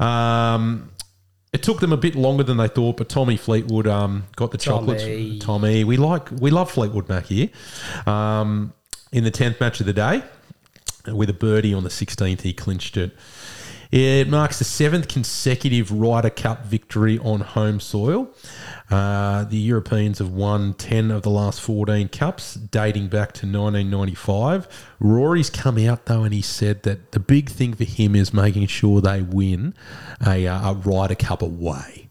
Um, 0.00 0.90
it 1.52 1.62
took 1.62 1.78
them 1.78 1.92
a 1.92 1.96
bit 1.96 2.16
longer 2.16 2.42
than 2.42 2.56
they 2.56 2.66
thought, 2.66 2.96
but 2.96 3.08
Tommy 3.08 3.36
Fleetwood 3.36 3.86
um, 3.86 4.24
got 4.34 4.50
the 4.50 4.58
Tommy. 4.58 4.98
chocolates. 4.98 5.44
Tommy, 5.44 5.84
we 5.84 5.96
like 5.96 6.28
we 6.32 6.50
love 6.50 6.68
Fleetwood 6.68 7.08
Mac 7.08 7.26
here. 7.26 7.48
Um, 8.06 8.74
in 9.12 9.22
the 9.22 9.30
tenth 9.30 9.60
match 9.60 9.78
of 9.78 9.86
the 9.86 9.92
day, 9.92 10.24
with 11.06 11.30
a 11.30 11.34
birdie 11.34 11.72
on 11.72 11.84
the 11.84 11.90
16th, 11.90 12.40
he 12.40 12.52
clinched 12.52 12.96
it. 12.96 13.12
It 13.94 14.28
marks 14.28 14.58
the 14.58 14.64
seventh 14.64 15.06
consecutive 15.06 15.92
Ryder 15.92 16.30
Cup 16.30 16.66
victory 16.66 17.16
on 17.20 17.42
home 17.42 17.78
soil. 17.78 18.28
Uh, 18.90 19.44
the 19.44 19.56
Europeans 19.56 20.18
have 20.18 20.30
won 20.30 20.74
10 20.74 21.12
of 21.12 21.22
the 21.22 21.30
last 21.30 21.60
14 21.60 22.08
cups, 22.08 22.54
dating 22.54 23.06
back 23.06 23.28
to 23.34 23.46
1995. 23.46 24.66
Rory's 24.98 25.48
come 25.48 25.78
out, 25.78 26.06
though, 26.06 26.24
and 26.24 26.34
he 26.34 26.42
said 26.42 26.82
that 26.82 27.12
the 27.12 27.20
big 27.20 27.48
thing 27.48 27.72
for 27.72 27.84
him 27.84 28.16
is 28.16 28.34
making 28.34 28.66
sure 28.66 29.00
they 29.00 29.22
win 29.22 29.74
a, 30.26 30.44
uh, 30.48 30.72
a 30.72 30.74
Ryder 30.74 31.14
Cup 31.14 31.40
away. 31.40 32.08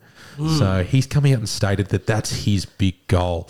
So 0.58 0.84
he's 0.86 1.06
come 1.06 1.26
out 1.26 1.34
and 1.34 1.50
stated 1.50 1.90
that 1.90 2.08
that's 2.08 2.46
his 2.46 2.66
big 2.66 2.96
goal. 3.08 3.50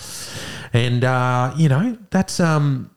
And, 0.74 1.04
uh, 1.04 1.54
you 1.56 1.70
know, 1.70 2.00
that's. 2.10 2.40
Um, 2.40 2.93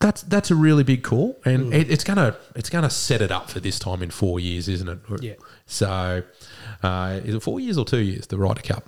that's 0.00 0.22
that's 0.22 0.50
a 0.50 0.54
really 0.54 0.82
big 0.84 1.02
call, 1.02 1.38
and 1.44 1.72
it, 1.72 1.90
it's 1.90 2.04
gonna 2.04 2.36
it's 2.54 2.70
gonna 2.70 2.90
set 2.90 3.20
it 3.22 3.30
up 3.30 3.50
for 3.50 3.60
this 3.60 3.78
time 3.78 4.02
in 4.02 4.10
four 4.10 4.40
years, 4.40 4.68
isn't 4.68 4.88
it? 4.88 4.98
Yeah. 5.20 5.34
So, 5.66 6.22
uh, 6.82 7.20
is 7.24 7.34
it 7.34 7.42
four 7.42 7.60
years 7.60 7.78
or 7.78 7.84
two 7.84 7.98
years? 7.98 8.26
The 8.26 8.38
Ryder 8.38 8.62
Cup. 8.62 8.86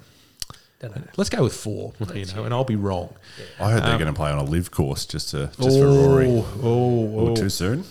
Don't 0.81 0.95
know. 0.95 1.03
Let's 1.17 1.29
go 1.31 1.43
with 1.43 1.55
four. 1.55 1.93
you 2.15 2.25
know, 2.27 2.45
and 2.45 2.55
I'll 2.55 2.63
be 2.65 2.77
wrong. 2.77 3.13
I 3.59 3.73
heard 3.73 3.83
they're 3.83 3.95
Um, 3.95 3.99
going 3.99 4.13
to 4.13 4.17
play 4.17 4.31
on 4.31 4.39
a 4.39 4.45
LIV 4.45 4.71
course 4.71 5.07
just 5.07 5.31
to 5.31 5.51
just 5.61 5.77
for 5.79 5.87
Rory. 5.87 6.29
Oh, 6.29 6.47
oh, 6.63 7.29
oh. 7.31 7.35
too 7.35 7.49
soon. 7.49 7.85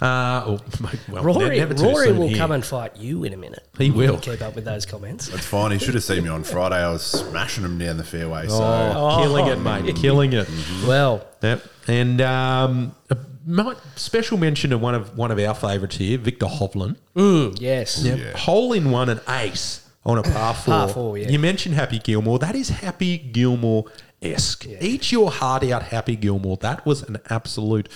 Uh, 0.00 0.42
oh, 0.46 0.60
well, 1.08 1.22
Rory, 1.24 1.58
never 1.58 1.74
too 1.74 1.84
Rory 1.84 2.06
soon 2.08 2.18
will 2.18 2.28
here. 2.28 2.36
come 2.38 2.52
and 2.52 2.64
fight 2.64 2.96
you 2.96 3.24
in 3.24 3.32
a 3.32 3.36
minute. 3.36 3.66
He 3.78 3.90
will. 3.90 4.18
Keep 4.18 4.42
up 4.42 4.54
with 4.54 4.64
those 4.64 4.86
comments. 4.86 5.28
That's 5.28 5.46
fine. 5.46 5.70
He 5.72 5.78
should 5.78 5.94
have 5.94 6.04
seen 6.04 6.24
me 6.24 6.30
on 6.30 6.44
Friday. 6.44 6.76
I 6.76 6.90
was 6.90 7.02
smashing 7.04 7.64
him 7.64 7.78
down 7.78 7.96
the 7.96 8.04
fairway. 8.04 8.48
So 8.48 8.62
Oh, 8.62 9.18
killing 9.22 9.46
it, 9.46 9.56
mate. 9.60 9.94
Killing 9.96 10.32
it. 10.32 10.48
Well, 10.86 11.26
Yep. 11.42 11.62
And 11.88 12.20
um, 12.22 12.94
a 13.10 13.16
might 13.46 13.76
special 13.96 14.38
mention 14.38 14.70
to 14.70 14.78
one 14.78 14.94
of 14.94 15.18
one 15.18 15.30
of 15.30 15.38
our 15.38 15.54
favourites 15.54 15.96
here, 15.96 16.16
Viktor 16.16 16.46
Hovland. 16.46 16.96
mm, 17.14 17.54
yes. 17.60 18.02
Yep. 18.02 18.36
Hole 18.36 18.72
in 18.72 18.90
one 18.90 19.10
and 19.10 19.20
ace 19.28 19.86
on 20.06 20.16
a 20.16 20.22
par 20.22 20.54
four. 20.54 20.72
Par 20.74 20.88
four, 20.88 21.18
yeah. 21.18 21.28
You 21.28 21.38
mentioned 21.38 21.74
Happy 21.74 21.98
Gilmore. 21.98 22.38
That 22.38 22.54
is 22.54 22.70
Happy 22.70 23.18
Gilmore 23.18 23.84
esque. 24.22 24.66
Eat 24.80 25.12
your 25.12 25.30
heart 25.30 25.62
out, 25.64 25.82
Happy 25.82 26.16
Gilmore. 26.16 26.56
That 26.58 26.86
was 26.86 27.02
an 27.02 27.18
absolute 27.28 27.90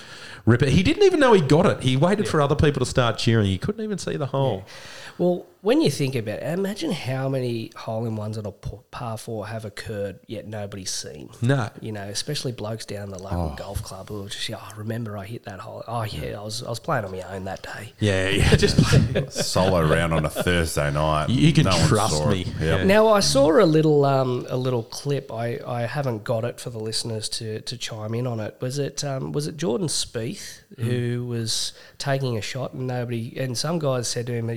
ripper. 0.49 0.67
He 0.67 0.83
didn't 0.83 1.05
even 1.05 1.21
know 1.21 1.33
he 1.33 1.41
got 1.41 1.67
it. 1.67 1.83
He 1.83 1.97
waited 1.97 2.27
for 2.27 2.41
other 2.41 2.57
people 2.57 2.81
to 2.81 2.87
start 2.87 3.19
cheering. 3.19 3.47
He 3.47 3.59
couldn't 3.59 3.85
even 3.85 3.99
see 3.99 4.17
the 4.17 4.27
hole. 4.27 4.65
Well, 5.19 5.47
when 5.61 5.81
you 5.81 5.91
think 5.91 6.15
about 6.15 6.39
it, 6.39 6.59
imagine 6.59 6.93
how 6.93 7.29
many 7.29 7.73
hole 7.75 8.07
in 8.07 8.15
ones 8.17 8.39
on 8.39 8.47
a 8.47 8.53
par 8.53 9.19
four 9.19 9.47
have 9.49 9.65
occurred 9.65 10.21
yet 10.27 10.47
nobody's 10.47 10.91
seen. 10.91 11.31
No. 11.43 11.69
You 11.81 11.93
know, 11.93 12.03
especially 12.03 12.53
blokes 12.53 12.85
down 12.87 13.11
the 13.11 13.19
local 13.21 13.55
golf 13.57 13.83
club 13.83 14.09
who 14.09 14.25
are 14.25 14.29
just, 14.29 14.49
oh, 14.51 14.69
remember 14.77 15.19
I 15.19 15.25
hit 15.27 15.45
that 15.45 15.59
hole. 15.61 15.83
Oh, 15.89 16.05
yeah, 16.05 16.39
I 16.39 16.43
was, 16.43 16.63
I 16.63 16.69
was 16.69 16.79
playing 16.79 17.05
on 17.05 17.13
my 17.13 17.23
own 17.23 17.45
that 17.45 17.63
day. 17.63 17.93
Yeah, 17.99 18.29
yeah. 18.29 18.55
Just 18.57 18.79
solo 19.33 19.87
round 19.87 20.13
on 20.15 20.25
a 20.25 20.31
Thursday 20.31 20.91
night. 20.93 21.29
You 21.29 21.53
can 21.53 21.65
No 21.65 21.87
trust 21.87 22.27
me. 22.27 22.43
it. 22.43 22.49
Yep. 22.61 22.87
Now 22.87 23.09
I 23.09 23.21
saw 23.21 23.51
a 23.61 23.65
little 23.67 24.05
um, 24.05 24.47
a 24.49 24.57
little 24.57 24.83
clip. 24.85 25.33
I, 25.33 25.59
I 25.67 25.83
haven't 25.83 26.25
got 26.25 26.45
it 26.45 26.61
for 26.61 26.71
the 26.71 26.79
listeners 26.79 27.29
to, 27.31 27.61
to 27.63 27.77
chime 27.77 28.15
in 28.15 28.27
on 28.27 28.41
it. 28.41 28.57
Was 28.61 28.79
it 28.79 29.05
um, 29.05 29.33
was 29.33 29.47
it 29.47 29.57
Jordan 29.57 29.89
Spieth 29.89 30.61
who 30.79 31.25
was 31.27 31.73
taking 31.99 32.37
a 32.37 32.41
shot 32.43 32.75
and 32.75 32.87
nobody 32.87 33.37
and 33.39 33.57
some 33.57 33.79
guys 33.79 34.07
said 34.09 34.27
to 34.27 34.33
him, 34.35 34.51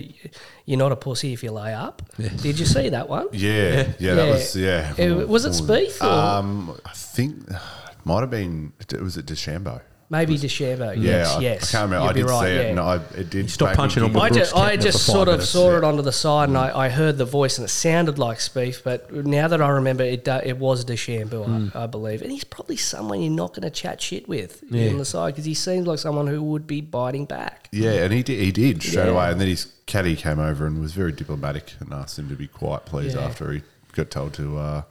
"You're 0.65 0.77
not 0.77 0.90
a 0.91 0.95
pussy 0.95 1.33
if 1.33 1.43
you 1.43 1.51
lay 1.51 1.73
up." 1.73 2.01
Did 2.17 2.59
you 2.59 2.65
see 2.65 2.89
that 2.89 3.09
one? 3.09 3.27
Yeah, 3.31 3.93
yeah, 3.99 4.13
that 4.15 4.27
was 4.29 4.55
yeah. 4.55 4.93
Uh, 4.99 5.25
was 5.27 5.45
it 5.45 5.53
Spieth 5.53 6.01
or 6.01 6.09
Um, 6.39 6.77
I 6.85 6.91
think 6.93 7.49
it 7.49 7.57
might 8.05 8.21
have 8.21 8.29
been. 8.29 8.73
Was 8.99 9.17
it 9.17 9.25
DeChambeau? 9.25 9.81
Maybe 10.11 10.37
DeChambeau? 10.37 10.95
Yeah, 10.97 11.01
yes, 11.01 11.35
I, 11.35 11.39
yes. 11.39 11.73
I 11.73 11.77
can't 11.77 11.91
remember. 11.91 12.07
You'd 12.07 12.13
be 12.13 12.21
did 12.21 12.29
right, 12.29 12.43
see 12.43 12.51
it, 12.51 12.63
yeah. 12.63 12.69
and 12.69 12.79
I 12.79 12.95
it 13.17 13.29
did. 13.29 13.49
Stop 13.49 13.75
punching 13.75 14.03
on 14.03 14.09
giggle. 14.09 14.21
the 14.21 14.25
I 14.25 14.29
just, 14.29 14.55
I 14.55 14.75
just 14.75 15.05
sort 15.05 15.27
of 15.29 15.35
minutes, 15.35 15.49
saw 15.49 15.71
yeah. 15.71 15.77
it 15.77 15.83
onto 15.83 16.01
the 16.03 16.11
side, 16.11 16.49
and 16.49 16.57
I, 16.57 16.69
mm. 16.69 16.75
I 16.75 16.89
heard 16.89 17.17
the 17.17 17.25
voice, 17.25 17.57
and 17.57 17.65
it 17.65 17.69
sounded 17.69 18.19
like 18.19 18.37
Spieth. 18.37 18.83
But 18.83 19.11
now 19.13 19.47
that 19.47 19.61
I 19.61 19.69
remember, 19.69 20.03
it 20.03 20.25
do- 20.25 20.41
it 20.43 20.57
was 20.57 20.85
DeChambeau, 20.85 21.43
I, 21.45 21.49
mm. 21.49 21.75
I 21.75 21.87
believe, 21.87 22.21
and 22.21 22.31
he's 22.31 22.43
probably 22.43 22.77
someone 22.77 23.21
you're 23.21 23.31
not 23.31 23.49
going 23.51 23.63
to 23.63 23.71
chat 23.71 24.01
shit 24.01 24.27
with 24.27 24.63
Yeah. 24.69 24.89
on 24.89 24.97
the 24.97 25.05
side 25.05 25.33
because 25.33 25.45
he 25.45 25.53
seems 25.53 25.87
like 25.87 25.99
someone 25.99 26.27
who 26.27 26.43
would 26.43 26.67
be 26.67 26.81
biting 26.81 27.25
back. 27.25 27.69
Yeah, 27.71 28.03
and 28.03 28.13
he 28.13 28.21
did. 28.21 28.39
He 28.39 28.51
did 28.51 28.83
straight 28.83 29.05
Yeah. 29.05 29.11
away, 29.11 29.31
and 29.31 29.39
then 29.39 29.47
his 29.47 29.71
caddy 29.85 30.15
came 30.15 30.39
over 30.39 30.67
and 30.67 30.79
was 30.81 30.93
very 30.93 31.11
diplomatic 31.11 31.73
and 31.79 31.91
asked 31.93 32.19
him 32.19 32.29
to 32.29 32.35
be 32.35 32.47
quite 32.47 32.85
pleased 32.85 33.15
Yeah. 33.15 33.23
after 33.25 33.51
he 33.51 33.61
got 33.93 34.09
told 34.09 34.33
to 34.33 34.57
uh, 34.57 34.81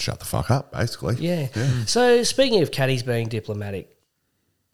shut 0.00 0.18
the 0.18 0.24
fuck 0.24 0.50
up, 0.50 0.72
basically. 0.72 1.16
Yeah. 1.16 1.48
So 1.86 2.22
speaking 2.22 2.62
of 2.62 2.70
caddies 2.70 3.02
being 3.02 3.28
diplomatic, 3.28 3.96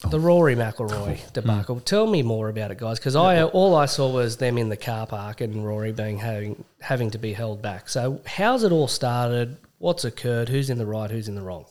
oh. 0.03 0.09
the 0.09 0.19
Rory 0.19 0.55
McIlroy 0.55 1.17
mm. 1.17 1.33
debacle. 1.33 1.79
Tell 1.79 2.07
me 2.07 2.23
more 2.23 2.49
about 2.49 2.71
it, 2.71 2.77
guys, 2.77 2.99
because 2.99 3.15
I 3.15 3.43
all 3.43 3.75
I 3.75 3.85
saw 3.85 4.11
was 4.11 4.37
them 4.37 4.57
in 4.57 4.69
the 4.69 4.77
car 4.77 5.07
park 5.07 5.41
and 5.41 5.65
Rory 5.65 5.91
being 5.91 6.19
having 6.19 6.63
having 6.81 7.11
to 7.11 7.17
be 7.17 7.33
held 7.33 7.61
back. 7.61 7.89
So 7.89 8.21
how's 8.25 8.63
it 8.63 8.71
all 8.71 8.87
started? 8.87 9.57
What's 9.79 10.05
occurred? 10.05 10.49
Who's 10.49 10.69
in 10.69 10.77
the 10.77 10.85
right? 10.85 11.11
Who's 11.11 11.27
in 11.27 11.35
the 11.35 11.43
wrong? 11.43 11.65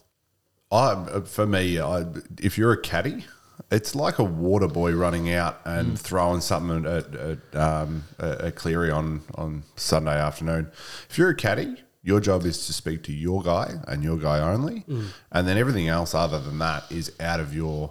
I, 0.70 0.92
uh, 0.92 1.20
for 1.22 1.46
me, 1.46 1.80
I, 1.80 2.06
if 2.40 2.58
you're 2.58 2.72
a 2.72 2.80
caddy, 2.80 3.24
it's 3.70 3.94
like 3.94 4.18
a 4.18 4.24
water 4.24 4.68
boy 4.68 4.92
running 4.92 5.32
out 5.32 5.60
and 5.64 5.92
mm. 5.92 5.98
throwing 5.98 6.40
something 6.40 6.86
at, 6.86 7.14
at, 7.14 7.56
um, 7.56 8.04
a, 8.18 8.30
a 8.46 8.52
Cleary 8.52 8.90
on, 8.90 9.22
on 9.34 9.62
Sunday 9.76 10.18
afternoon. 10.18 10.70
If 11.08 11.18
you're 11.18 11.30
a 11.30 11.34
caddy, 11.36 11.82
your 12.06 12.20
job 12.20 12.44
is 12.46 12.66
to 12.66 12.72
speak 12.72 13.02
to 13.02 13.12
your 13.12 13.42
guy 13.42 13.74
and 13.88 14.02
your 14.04 14.16
guy 14.16 14.38
only, 14.38 14.84
and 15.32 15.46
then 15.48 15.58
everything 15.58 15.88
else 15.88 16.14
other 16.14 16.38
than 16.38 16.58
that 16.60 16.84
is 16.90 17.12
out 17.20 17.40
of 17.40 17.52
your 17.52 17.90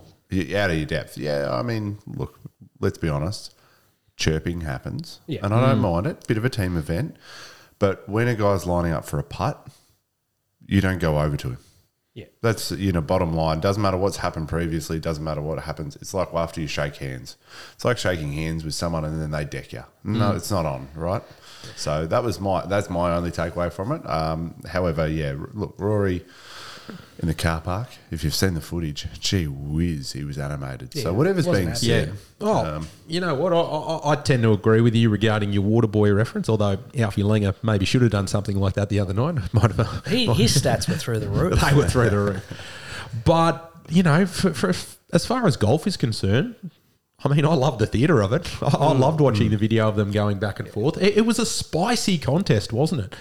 out 0.56 0.70
of 0.72 0.78
your 0.78 0.86
depth. 0.86 1.18
Yeah, 1.18 1.52
I 1.54 1.62
mean, 1.62 1.98
look, 2.08 2.40
let's 2.80 2.98
be 2.98 3.10
honest. 3.10 3.54
Chirping 4.18 4.62
happens, 4.62 5.20
Yeah. 5.28 5.42
and 5.44 5.54
I 5.54 5.60
don't 5.68 5.80
mind 5.80 6.08
it. 6.08 6.26
Bit 6.28 6.38
of 6.38 6.46
a 6.46 6.50
team 6.50 6.78
event, 6.78 7.18
but 7.80 8.08
when 8.08 8.30
a 8.30 8.36
guy's 8.36 8.66
lining 8.66 8.94
up 8.94 9.04
for 9.06 9.20
a 9.20 9.24
putt, 9.24 9.68
you 10.66 10.80
don't 10.80 11.00
go 11.00 11.20
over 11.20 11.36
to 11.36 11.50
him. 11.50 11.58
Yeah. 12.14 12.28
That's 12.42 12.72
you 12.72 12.94
know 12.94 13.02
bottom 13.02 13.34
line. 13.34 13.60
Doesn't 13.60 13.82
matter 13.82 13.98
what's 13.98 14.16
happened 14.18 14.48
previously. 14.48 15.00
Doesn't 15.02 15.26
matter 15.26 15.42
what 15.42 15.60
happens. 15.60 15.98
It's 15.98 16.14
like 16.14 16.34
after 16.34 16.62
you 16.62 16.68
shake 16.68 16.96
hands. 16.96 17.36
It's 17.74 17.84
like 17.84 17.98
shaking 17.98 18.32
hands 18.32 18.64
with 18.64 18.74
someone 18.74 19.04
and 19.04 19.22
then 19.22 19.32
they 19.32 19.44
deck 19.44 19.74
you. 19.74 19.84
No, 20.06 20.32
Mm. 20.32 20.38
it's 20.38 20.50
not 20.50 20.66
on, 20.66 20.88
right? 20.96 21.22
So 21.76 22.08
that 22.08 22.24
was 22.24 22.40
my 22.40 22.66
that's 22.66 22.90
my 22.90 23.16
only 23.16 23.32
takeaway 23.32 23.72
from 23.72 23.92
it. 23.92 24.08
Um, 24.10 24.56
however, 24.68 25.08
yeah, 25.08 25.36
look, 25.54 25.76
Rory 25.78 26.24
in 27.20 27.28
the 27.28 27.34
car 27.34 27.62
park. 27.62 27.88
If 28.12 28.24
you've 28.24 28.36
seen 28.36 28.54
the 28.54 28.62
footage, 28.62 29.08
gee 29.20 29.48
whiz, 29.48 30.14
he 30.14 30.24
was 30.24 30.38
animated. 30.38 30.94
Yeah, 30.94 31.04
so 31.04 31.14
whatever's 31.14 31.48
wasn't 31.48 31.66
being 31.66 31.74
happy. 31.74 31.86
Yeah. 31.88 32.06
said, 32.06 32.14
Oh, 32.42 32.66
um, 32.66 32.88
you 33.08 33.20
know 33.20 33.36
what? 33.36 33.54
I, 33.54 33.58
I, 33.58 34.12
I 34.12 34.16
tend 34.22 34.44
to 34.44 34.52
agree 34.52 34.82
with 34.82 34.96
you 34.96 35.10
regarding 35.10 35.54
your 35.54 35.64
Waterboy 35.64 36.16
reference. 36.16 36.50
Although 36.50 36.80
Alfie 36.98 37.24
Langer 37.24 37.56
maybe 37.64 37.86
should 37.86 38.02
have 38.02 38.12
done 38.12 38.28
something 38.28 38.58
like 38.58 38.74
that 38.74 38.90
the 38.90 39.00
other 39.00 39.14
night. 39.14 39.36
Might 39.54 39.72
have. 39.72 40.06
He, 40.08 40.26
his 40.28 40.62
stats 40.62 40.88
were 40.88 40.96
through 40.96 41.20
the 41.20 41.30
roof. 41.30 41.60
they 41.70 41.74
were 41.74 41.88
through 41.88 42.10
the 42.10 42.20
roof. 42.20 42.64
But 43.24 43.72
you 43.90 44.04
know, 44.04 44.26
for, 44.26 44.54
for 44.54 44.74
as 45.14 45.26
far 45.26 45.46
as 45.48 45.58
golf 45.58 45.88
is 45.88 45.98
concerned, 45.98 46.56
I 47.24 47.30
mean, 47.30 47.46
I 47.46 47.54
loved 47.56 47.80
the 47.80 47.88
theatre 47.88 48.22
of 48.22 48.34
it. 48.34 48.48
I, 48.62 48.68
I 48.78 48.92
loved 48.92 49.20
watching 49.22 49.50
the 49.50 49.58
video 49.58 49.88
of 49.88 49.96
them 49.96 50.12
going 50.12 50.38
back 50.38 50.60
and 50.60 50.68
forth. 50.70 50.98
It, 51.02 51.18
it 51.18 51.22
was 51.26 51.40
a 51.40 51.46
spicy 51.46 52.18
contest, 52.18 52.72
wasn't 52.74 53.02
it? 53.02 53.16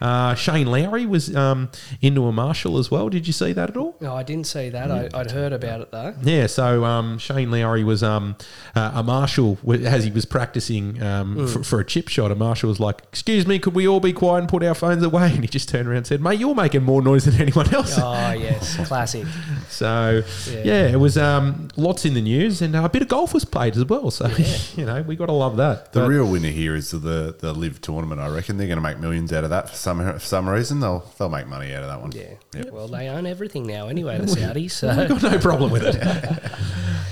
Uh, 0.00 0.34
Shane 0.36 0.68
Lowry 0.68 1.06
was 1.06 1.34
um, 1.34 1.70
into 2.00 2.26
a 2.26 2.32
marshal 2.32 2.78
as 2.78 2.88
well. 2.88 3.08
Did 3.08 3.26
you 3.26 3.32
see 3.32 3.52
that 3.54 3.70
at 3.70 3.76
all? 3.76 3.96
No, 4.00 4.14
I 4.14 4.22
didn't 4.22 4.46
see 4.46 4.68
that. 4.68 4.92
I, 4.92 5.08
I'd 5.12 5.32
heard 5.32 5.52
about 5.52 5.80
it 5.80 5.90
though. 5.90 6.14
Yeah, 6.22 6.46
so 6.46 6.84
um, 6.84 7.18
Shane 7.18 7.50
Lowry 7.50 7.82
was 7.82 8.00
um, 8.04 8.36
uh, 8.76 8.92
a 8.94 9.02
marshal 9.02 9.58
as 9.68 10.04
he 10.04 10.12
was 10.12 10.24
practicing 10.24 11.02
um, 11.02 11.48
for, 11.48 11.64
for 11.64 11.80
a 11.80 11.84
chip 11.84 12.06
shot. 12.06 12.30
A 12.30 12.36
marshal 12.36 12.68
was 12.68 12.78
like, 12.78 13.00
"Excuse 13.08 13.44
me, 13.44 13.58
could 13.58 13.74
we 13.74 13.88
all 13.88 13.98
be 13.98 14.12
quiet 14.12 14.40
and 14.42 14.48
put 14.48 14.62
our 14.62 14.74
phones 14.74 15.02
away?" 15.02 15.32
And 15.34 15.40
he 15.42 15.48
just 15.48 15.68
turned 15.68 15.88
around 15.88 15.96
and 15.96 16.06
said, 16.06 16.20
"Mate, 16.20 16.38
you're 16.38 16.54
making 16.54 16.84
more 16.84 17.02
noise 17.02 17.24
than 17.24 17.40
anyone 17.40 17.72
else." 17.74 17.94
Oh 17.98 18.32
yes, 18.32 18.76
classic. 18.86 19.24
So 19.68 20.22
Yeah. 20.50 20.62
yeah, 20.64 20.88
it 20.88 20.96
was 21.00 21.18
um, 21.18 21.68
lots 21.76 22.04
in 22.04 22.14
the 22.14 22.20
news, 22.20 22.62
and 22.62 22.74
a 22.76 22.88
bit 22.88 23.02
of 23.02 23.08
golf 23.08 23.34
was 23.38 23.44
played 23.44 23.76
as 23.76 23.84
well. 23.84 24.10
So 24.10 24.26
you 24.76 24.84
know, 24.84 25.02
we 25.02 25.16
got 25.16 25.26
to 25.26 25.32
love 25.32 25.56
that. 25.58 25.92
the 25.92 26.00
But- 26.00 26.08
real 26.08 26.26
winner 26.26 26.48
here 26.50 26.74
is 26.74 26.90
the 26.90 27.34
the 27.38 27.52
LIV 27.52 27.80
tournament. 27.80 28.20
I 28.20 28.28
reckon 28.28 28.56
they're 28.58 28.66
going 28.66 28.78
to 28.78 28.82
make 28.82 28.98
millions 28.98 29.32
out 29.32 29.44
of 29.44 29.50
that 29.50 29.70
for 29.70 29.76
some 29.76 29.98
for 30.12 30.18
some 30.18 30.48
reason. 30.48 30.80
They'll 30.80 31.04
they'll 31.18 31.28
make 31.28 31.46
money 31.46 31.74
out 31.74 31.82
of 31.84 31.88
that 31.88 32.00
one. 32.00 32.12
Yeah. 32.12 32.70
Well, 32.72 32.88
they 32.88 33.08
own 33.08 33.26
everything 33.26 33.66
now 33.66 33.88
anyway, 33.88 34.18
the 34.18 34.24
Saudis. 34.36 34.72
So 34.72 34.88
we 34.96 35.06
got 35.06 35.22
no 35.22 35.38
problem 35.38 35.70
with 35.70 35.82
it. 35.84 35.94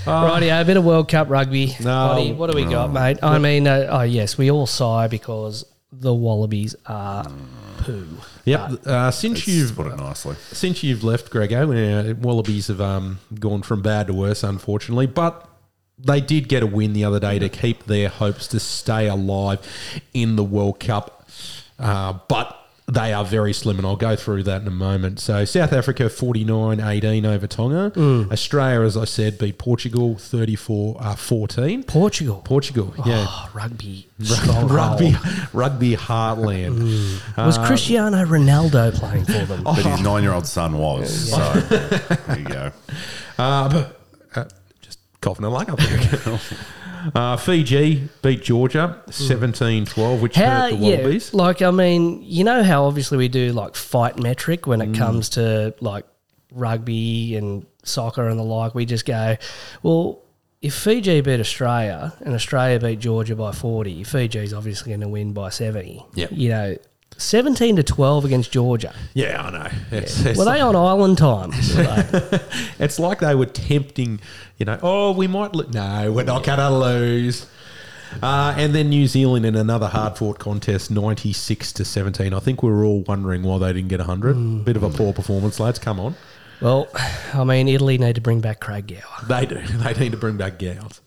Rightio, 0.05 0.61
a 0.61 0.65
bit 0.65 0.77
of 0.77 0.85
World 0.85 1.09
Cup 1.09 1.29
rugby. 1.29 1.75
No. 1.81 2.07
Potty, 2.13 2.31
what 2.33 2.49
do 2.49 2.55
we 2.55 2.63
got, 2.63 2.93
mate? 2.93 3.17
I 3.21 3.39
mean, 3.39 3.67
uh, 3.67 3.87
oh 3.89 4.01
yes, 4.03 4.37
we 4.37 4.49
all 4.49 4.65
sigh 4.67 5.07
because 5.07 5.65
the 5.91 6.13
Wallabies 6.13 6.75
are 6.85 7.25
poo. 7.79 8.07
Yep. 8.45 8.85
Uh, 8.87 9.11
since 9.11 9.39
It's- 9.39 9.47
you've 9.53 9.75
put 9.75 9.87
it 9.87 9.97
nicely. 9.97 10.35
since 10.53 10.81
you've 10.83 11.03
left, 11.03 11.29
Greggo, 11.29 12.11
uh, 12.11 12.15
Wallabies 12.21 12.67
have 12.67 12.79
um, 12.79 13.19
gone 13.37 13.61
from 13.63 13.81
bad 13.81 14.07
to 14.07 14.13
worse, 14.13 14.43
unfortunately. 14.43 15.07
But 15.07 15.45
they 15.99 16.21
did 16.21 16.47
get 16.47 16.63
a 16.63 16.67
win 16.67 16.93
the 16.93 17.03
other 17.03 17.19
day 17.19 17.39
to 17.39 17.49
keep 17.49 17.85
their 17.85 18.09
hopes 18.09 18.47
to 18.47 18.59
stay 18.59 19.07
alive 19.07 19.59
in 20.13 20.35
the 20.35 20.43
World 20.43 20.79
Cup. 20.79 21.27
Uh, 21.79 22.19
but 22.27 22.57
they 22.89 23.11
are 23.11 23.25
very 23.25 23.51
slim, 23.51 23.77
and 23.77 23.85
I'll 23.85 23.97
go 23.97 24.15
through 24.15 24.43
that 24.43 24.61
in 24.61 24.67
a 24.67 24.71
moment. 24.71 25.19
So, 25.19 25.43
South 25.43 25.73
Africa 25.73 26.09
49 26.09 26.79
18 26.79 27.25
over 27.25 27.45
Tonga. 27.45 27.91
Australia, 28.31 28.85
as 28.85 28.95
I 28.95 29.03
said, 29.03 29.37
beat 29.37 29.57
Portugal 29.57 30.15
34 30.15 30.97
uh, 30.99 31.15
14. 31.15 31.83
Portugal. 31.83 32.41
Portugal, 32.45 32.93
yeah. 33.05 33.25
Oh, 33.27 33.49
rugby. 33.53 34.07
Rugby, 34.19 35.15
rugby 35.53 35.95
heartland. 35.95 37.21
Was 37.37 37.57
Cristiano 37.59 38.23
Ronaldo 38.25 38.93
playing 38.95 39.25
for 39.25 39.45
them? 39.45 39.63
But 39.63 39.75
his 39.75 40.01
nine 40.01 40.23
year 40.23 40.31
old 40.31 40.47
son 40.47 40.77
was. 40.77 41.29
So 41.29 41.37
there 41.59 42.39
you 42.39 42.45
go. 42.45 42.71
Uh, 43.37 43.69
but, 43.69 43.96
just 43.96 43.96
coughing 45.27 45.45
a 45.45 45.49
lung 45.49 45.69
up 45.69 45.77
there. 45.79 46.39
uh, 47.15 47.35
Fiji 47.37 48.07
beat 48.21 48.43
Georgia 48.43 49.01
17-12, 49.09 50.21
which 50.21 50.35
How, 50.35 50.61
hurt 50.61 50.69
the 50.71 50.75
yeah, 50.77 50.97
Wallabies. 50.97 51.33
like, 51.33 51.61
I 51.61 51.71
mean, 51.71 52.21
you 52.23 52.43
know 52.43 52.63
how 52.63 52.85
obviously 52.85 53.17
we 53.17 53.27
do 53.27 53.51
like 53.51 53.75
fight 53.75 54.17
metric 54.19 54.67
when 54.67 54.79
Mm. 54.79 54.93
it 54.93 54.97
comes 54.97 55.29
to 55.29 55.73
like 55.81 56.05
rugby 56.53 57.35
and 57.35 57.65
soccer 57.83 58.27
and 58.27 58.39
the 58.39 58.43
like, 58.43 58.73
we 58.73 58.85
just 58.85 59.05
go, 59.05 59.35
well, 59.83 60.21
if 60.61 60.73
Fiji 60.73 61.21
beat 61.21 61.39
Australia 61.39 62.13
and 62.21 62.33
Australia 62.33 62.79
beat 62.79 62.99
Georgia 62.99 63.35
by 63.35 63.51
40, 63.51 64.03
Fiji's 64.03 64.53
obviously 64.53 64.89
going 64.91 65.01
to 65.01 65.07
win 65.09 65.33
by 65.33 65.49
70. 65.49 66.03
Yep. 66.15 66.29
You 66.31 66.49
know, 66.49 66.75
17 67.17 67.75
to 67.77 67.83
12 67.83 68.25
against 68.25 68.51
Georgia. 68.51 68.93
Yeah, 69.13 69.41
I 69.41 69.49
know. 69.51 69.69
It's, 69.91 70.23
it's 70.25 70.37
Were 70.37 70.45
they 70.45 70.59
on 70.59 70.75
island 70.75 71.17
time? 71.17 71.51
It's 72.79 72.99
like 72.99 73.19
they 73.19 73.33
were 73.33 73.47
tempting, 73.47 74.19
you 74.57 74.65
know, 74.65 74.79
oh, 74.81 75.11
we 75.11 75.27
might. 75.27 75.53
Lo-. 75.55 75.65
No, 75.71 76.11
we're 76.11 76.23
not 76.23 76.43
going 76.43 76.59
to 76.59 76.69
lose. 76.69 77.47
Uh, 78.21 78.53
and 78.57 78.73
then 78.73 78.89
New 78.89 79.07
Zealand 79.07 79.45
in 79.45 79.55
another 79.55 79.87
hard 79.87 80.17
fought 80.17 80.39
contest, 80.39 80.91
96 80.91 81.73
to 81.73 81.85
17. 81.85 82.33
I 82.33 82.39
think 82.39 82.63
we 82.63 82.69
were 82.69 82.83
all 82.83 83.01
wondering 83.01 83.43
why 83.43 83.57
they 83.57 83.73
didn't 83.73 83.89
get 83.89 83.99
100. 83.99 84.63
Bit 84.63 84.77
of 84.77 84.83
a 84.83 84.89
poor 84.89 85.11
performance, 85.13 85.59
lads. 85.59 85.79
Come 85.79 85.99
on. 85.99 86.15
Well, 86.61 86.87
I 87.33 87.43
mean, 87.43 87.67
Italy 87.67 87.97
need 87.97 88.15
to 88.15 88.21
bring 88.21 88.41
back 88.41 88.59
Craig 88.59 88.87
Gower. 88.87 89.27
They 89.27 89.45
do. 89.45 89.61
They 89.77 89.93
need 89.93 90.11
to 90.11 90.17
bring 90.17 90.37
back 90.37 90.57
Gowers. 90.59 91.01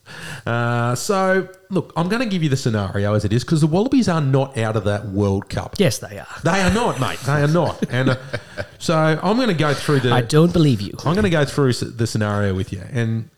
Uh, 0.46 0.94
so, 0.94 1.48
look, 1.70 1.92
I'm 1.96 2.08
going 2.08 2.22
to 2.22 2.28
give 2.28 2.42
you 2.42 2.48
the 2.48 2.56
scenario 2.56 3.14
as 3.14 3.24
it 3.24 3.32
is 3.32 3.44
because 3.44 3.60
the 3.60 3.66
Wallabies 3.66 4.08
are 4.08 4.20
not 4.20 4.56
out 4.56 4.76
of 4.76 4.84
that 4.84 5.06
World 5.06 5.48
Cup. 5.48 5.74
Yes, 5.78 5.98
they 5.98 6.18
are. 6.18 6.26
They 6.44 6.60
are 6.62 6.72
not, 6.72 7.00
mate. 7.00 7.18
They 7.20 7.42
are 7.42 7.48
not. 7.48 7.82
And 7.90 8.10
uh, 8.10 8.16
so 8.78 8.94
I'm 8.96 9.36
going 9.36 9.48
to 9.48 9.54
go 9.54 9.74
through 9.74 10.00
the. 10.00 10.12
I 10.12 10.20
don't 10.20 10.52
believe 10.52 10.80
you. 10.80 10.92
I'm 11.04 11.14
going 11.14 11.24
to 11.24 11.30
go 11.30 11.44
through 11.44 11.72
the 11.72 12.06
scenario 12.06 12.54
with 12.54 12.72
you, 12.72 12.82
and 12.90 13.28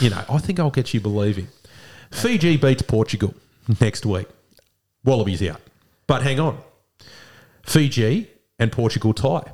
you 0.00 0.10
know, 0.10 0.24
I 0.28 0.38
think 0.38 0.58
I'll 0.58 0.70
get 0.70 0.92
you 0.92 1.00
believing. 1.00 1.48
Fiji 2.10 2.56
beats 2.56 2.82
Portugal 2.82 3.34
next 3.80 4.04
week. 4.04 4.26
Wallabies 5.04 5.42
out, 5.42 5.60
but 6.06 6.22
hang 6.22 6.40
on. 6.40 6.58
Fiji 7.62 8.28
and 8.58 8.72
Portugal 8.72 9.14
tie. 9.14 9.52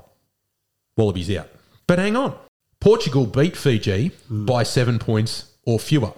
Wallabies 0.96 1.30
out, 1.36 1.48
but 1.86 1.98
hang 1.98 2.16
on. 2.16 2.34
Portugal 2.80 3.26
beat 3.26 3.56
Fiji 3.56 4.08
hmm. 4.28 4.44
by 4.44 4.62
seven 4.62 4.98
points 4.98 5.52
or 5.64 5.78
fewer. 5.78 6.12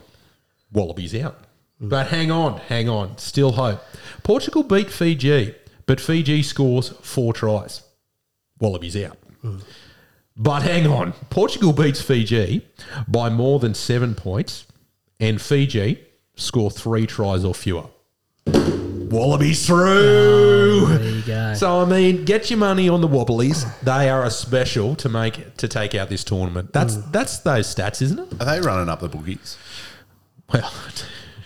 Wallabies 0.72 1.14
out. 1.14 1.36
Hmm. 1.78 1.88
But 1.88 2.08
hang 2.08 2.30
on, 2.30 2.58
hang 2.58 2.88
on, 2.88 3.18
still 3.18 3.52
hope. 3.52 3.80
Portugal 4.22 4.62
beat 4.62 4.90
Fiji, 4.90 5.54
but 5.86 6.00
Fiji 6.00 6.42
scores 6.42 6.90
four 7.02 7.32
tries. 7.32 7.82
Wallabies 8.58 8.96
out. 8.96 9.18
Hmm. 9.42 9.58
But 10.36 10.62
hang 10.62 10.86
on, 10.86 11.12
Portugal 11.30 11.72
beats 11.72 12.02
Fiji 12.02 12.66
by 13.08 13.30
more 13.30 13.58
than 13.58 13.72
seven 13.72 14.14
points, 14.14 14.66
and 15.18 15.40
Fiji 15.40 16.04
score 16.34 16.70
three 16.70 17.06
tries 17.06 17.42
or 17.42 17.54
fewer. 17.54 17.86
Wallabies 19.10 19.66
through. 19.66 20.86
There 20.86 21.02
you 21.10 21.22
go. 21.22 21.54
So 21.54 21.80
I 21.80 21.84
mean, 21.84 22.24
get 22.24 22.50
your 22.50 22.58
money 22.58 22.88
on 22.88 23.00
the 23.00 23.08
Wobblies. 23.08 23.64
They 23.82 24.08
are 24.08 24.24
a 24.24 24.30
special 24.30 24.94
to 24.96 25.08
make 25.08 25.56
to 25.58 25.68
take 25.68 25.94
out 25.94 26.08
this 26.08 26.24
tournament. 26.24 26.72
That's 26.72 26.96
that's 26.96 27.38
those 27.40 27.72
stats, 27.72 28.02
isn't 28.02 28.18
it? 28.18 28.40
Are 28.40 28.44
they 28.44 28.60
running 28.60 28.88
up 28.88 29.00
the 29.00 29.08
boogies? 29.08 29.56
Well, 30.52 30.72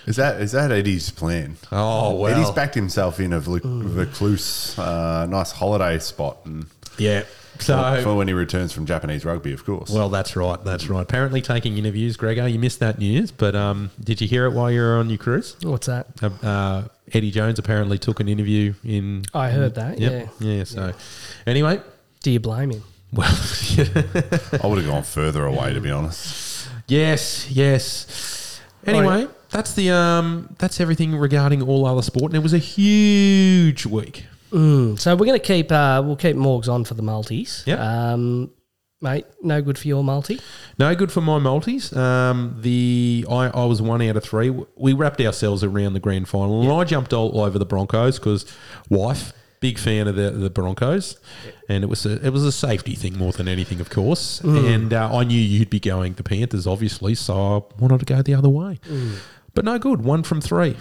Is 0.06 0.16
that 0.16 0.40
is 0.40 0.52
that 0.52 0.72
Eddie's 0.72 1.10
plan? 1.10 1.56
oh 1.70 2.14
well. 2.16 2.32
Eddie's 2.34 2.50
backed 2.50 2.74
himself 2.74 3.20
in 3.20 3.32
a 3.32 3.40
Vlu- 3.40 3.60
Vaucluse, 3.62 4.78
uh, 4.78 5.26
nice 5.26 5.52
holiday 5.52 5.98
spot, 5.98 6.38
and 6.44 6.66
yeah. 6.98 7.24
So 7.58 7.76
for, 7.96 8.02
for 8.02 8.14
when 8.16 8.26
he 8.26 8.32
returns 8.32 8.72
from 8.72 8.86
Japanese 8.86 9.24
rugby, 9.26 9.52
of 9.52 9.66
course. 9.66 9.90
Well, 9.90 10.08
that's 10.08 10.34
right. 10.34 10.62
That's 10.64 10.88
right. 10.88 11.02
Apparently, 11.02 11.42
taking 11.42 11.76
interviews, 11.76 12.16
Gregor. 12.16 12.48
You 12.48 12.58
missed 12.58 12.80
that 12.80 12.98
news, 12.98 13.30
but 13.30 13.54
um, 13.54 13.90
did 14.02 14.20
you 14.22 14.26
hear 14.26 14.46
it 14.46 14.52
while 14.52 14.70
you 14.70 14.80
were 14.80 14.96
on 14.96 15.10
your 15.10 15.18
cruise? 15.18 15.56
What's 15.62 15.86
that? 15.86 16.06
Uh, 16.22 16.30
uh, 16.46 16.84
Eddie 17.12 17.30
Jones 17.30 17.58
apparently 17.58 17.98
took 17.98 18.20
an 18.20 18.28
interview 18.28 18.74
in. 18.84 19.24
I 19.34 19.50
heard 19.50 19.74
that, 19.76 19.98
Yep. 19.98 20.28
Yeah. 20.40 20.64
So, 20.64 20.92
anyway, 21.46 21.80
Do 22.22 22.30
you 22.30 22.40
blame 22.40 22.70
him? 22.70 22.82
well, 23.12 23.26
I 24.62 24.66
would 24.66 24.78
have 24.78 24.86
gone 24.86 25.02
further 25.02 25.44
away, 25.46 25.72
to 25.74 25.80
be 25.80 25.90
honest. 25.90 26.68
yes, 26.86 27.50
yes. 27.50 28.60
Anyway, 28.86 29.26
that's 29.50 29.74
the 29.74 29.90
um, 29.90 30.54
that's 30.58 30.80
everything 30.80 31.14
regarding 31.16 31.60
all 31.62 31.84
other 31.86 32.02
sport, 32.02 32.30
and 32.32 32.36
it 32.36 32.42
was 32.42 32.52
a 32.54 32.58
huge 32.58 33.84
week. 33.84 34.26
Mm, 34.52 34.98
so 34.98 35.14
we're 35.14 35.26
going 35.26 35.38
to 35.38 35.44
keep 35.46 35.70
uh, 35.70 36.02
we'll 36.04 36.16
keep 36.16 36.34
Morgs 36.36 36.68
on 36.68 36.84
for 36.84 36.94
the 36.94 37.02
multis. 37.02 37.62
Yeah. 37.66 37.74
Um, 38.12 38.50
mate, 39.00 39.26
no 39.42 39.62
good 39.62 39.78
for 39.78 39.88
your 39.88 40.04
multi. 40.04 40.40
No 40.78 40.94
good 40.94 41.10
for 41.12 41.20
my 41.20 41.38
multis. 41.38 41.92
Um, 41.96 42.56
the 42.60 43.24
I, 43.30 43.46
I 43.48 43.64
was 43.64 43.80
one 43.82 44.02
out 44.02 44.16
of 44.16 44.22
three. 44.24 44.50
We 44.76 44.92
wrapped 44.92 45.20
ourselves 45.20 45.62
around 45.64 45.94
the 45.94 46.00
grand 46.00 46.28
final, 46.28 46.62
and 46.62 46.72
I 46.72 46.84
jumped 46.84 47.12
all 47.12 47.40
over 47.40 47.58
the 47.58 47.64
Broncos 47.66 48.18
because 48.18 48.44
wife, 48.88 49.32
big 49.60 49.78
fan 49.78 50.08
of 50.08 50.16
the 50.16 50.30
the 50.30 50.50
Broncos, 50.50 51.18
and 51.68 51.82
it 51.84 51.88
was 51.88 52.04
a 52.06 52.24
it 52.26 52.30
was 52.30 52.44
a 52.44 52.52
safety 52.52 52.94
thing 52.94 53.16
more 53.18 53.32
than 53.32 53.48
anything, 53.48 53.80
of 53.80 53.90
course. 53.90 54.40
And 54.40 54.92
uh, 54.92 55.14
I 55.14 55.24
knew 55.24 55.40
you'd 55.40 55.70
be 55.70 55.80
going 55.80 56.14
the 56.14 56.22
Panthers, 56.22 56.66
obviously, 56.66 57.14
so 57.14 57.34
I 57.34 57.80
wanted 57.80 58.00
to 58.00 58.06
go 58.06 58.22
the 58.22 58.34
other 58.34 58.48
way. 58.48 58.78
But 59.54 59.64
no 59.64 59.78
good. 59.78 60.02
One 60.02 60.22
from 60.22 60.40
three. 60.40 60.76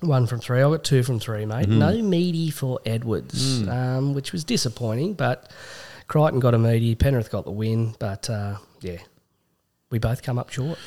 One 0.00 0.28
from 0.28 0.38
three. 0.38 0.58
I 0.58 0.62
got 0.62 0.84
two 0.84 1.02
from 1.02 1.18
three, 1.18 1.44
mate. 1.44 1.66
Mm-hmm. 1.68 1.78
No 1.80 2.02
meaty 2.02 2.50
for 2.50 2.78
Edwards, 2.86 3.62
Mm. 3.62 3.68
um, 3.68 4.14
which 4.14 4.32
was 4.32 4.44
disappointing. 4.44 5.14
But 5.14 5.50
Crichton 6.08 6.40
got 6.40 6.54
a 6.54 6.58
meaty. 6.58 6.94
Penrith 6.94 7.30
got 7.30 7.44
the 7.44 7.50
win. 7.50 7.94
But 7.98 8.28
uh, 8.28 8.56
yeah, 8.80 8.98
we 9.90 9.98
both 9.98 10.22
come 10.22 10.38
up 10.38 10.50
short. 10.50 10.78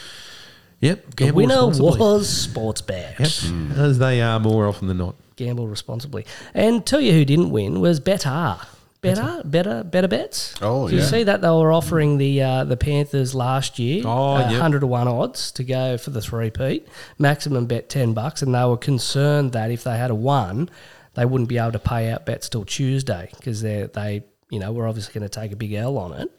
Yep. 0.81 1.15
The 1.15 1.31
winner 1.31 1.67
was 1.67 2.27
Sports 2.27 2.81
Bet. 2.81 3.19
Yep. 3.19 3.77
As 3.77 3.99
they 3.99 4.21
are 4.21 4.39
more 4.39 4.67
often 4.67 4.87
than 4.87 4.97
not. 4.97 5.15
Gamble 5.35 5.67
responsibly. 5.67 6.25
And 6.53 6.85
tell 6.85 6.99
you 6.99 7.13
who 7.13 7.23
didn't 7.23 7.51
win 7.51 7.79
was 7.79 7.99
Better. 7.99 8.57
Better, 9.01 9.41
better, 9.43 9.83
better 9.83 10.07
bets. 10.07 10.53
Oh, 10.61 10.87
Did 10.87 10.97
you 10.97 11.01
see 11.01 11.23
that 11.23 11.41
they 11.41 11.49
were 11.49 11.73
offering 11.73 12.19
the 12.19 12.43
uh, 12.43 12.63
the 12.65 12.77
Panthers 12.77 13.33
last 13.33 13.79
year? 13.79 14.03
Oh, 14.05 14.35
uh, 14.35 14.49
yep. 14.51 14.61
hundred 14.61 14.81
to 14.81 14.87
one 14.87 15.07
odds 15.07 15.51
to 15.53 15.63
go 15.63 15.97
for 15.97 16.11
the 16.11 16.21
three 16.21 16.51
peat. 16.51 16.87
Maximum 17.17 17.65
bet 17.65 17.89
ten 17.89 18.13
bucks, 18.13 18.43
and 18.43 18.53
they 18.53 18.63
were 18.63 18.77
concerned 18.77 19.53
that 19.53 19.71
if 19.71 19.83
they 19.83 19.97
had 19.97 20.11
a 20.11 20.15
one, 20.15 20.69
they 21.15 21.25
wouldn't 21.25 21.49
be 21.49 21.57
able 21.57 21.71
to 21.71 21.79
pay 21.79 22.11
out 22.11 22.27
bets 22.27 22.47
till 22.47 22.63
Tuesday 22.63 23.31
because 23.35 23.63
they 23.63 23.89
they 23.91 24.23
you 24.51 24.59
know 24.59 24.71
we're 24.71 24.87
obviously 24.87 25.13
going 25.17 25.27
to 25.27 25.39
take 25.39 25.51
a 25.51 25.55
big 25.55 25.73
L 25.73 25.97
on 25.97 26.13
it. 26.13 26.29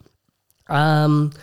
Um, 0.67 1.33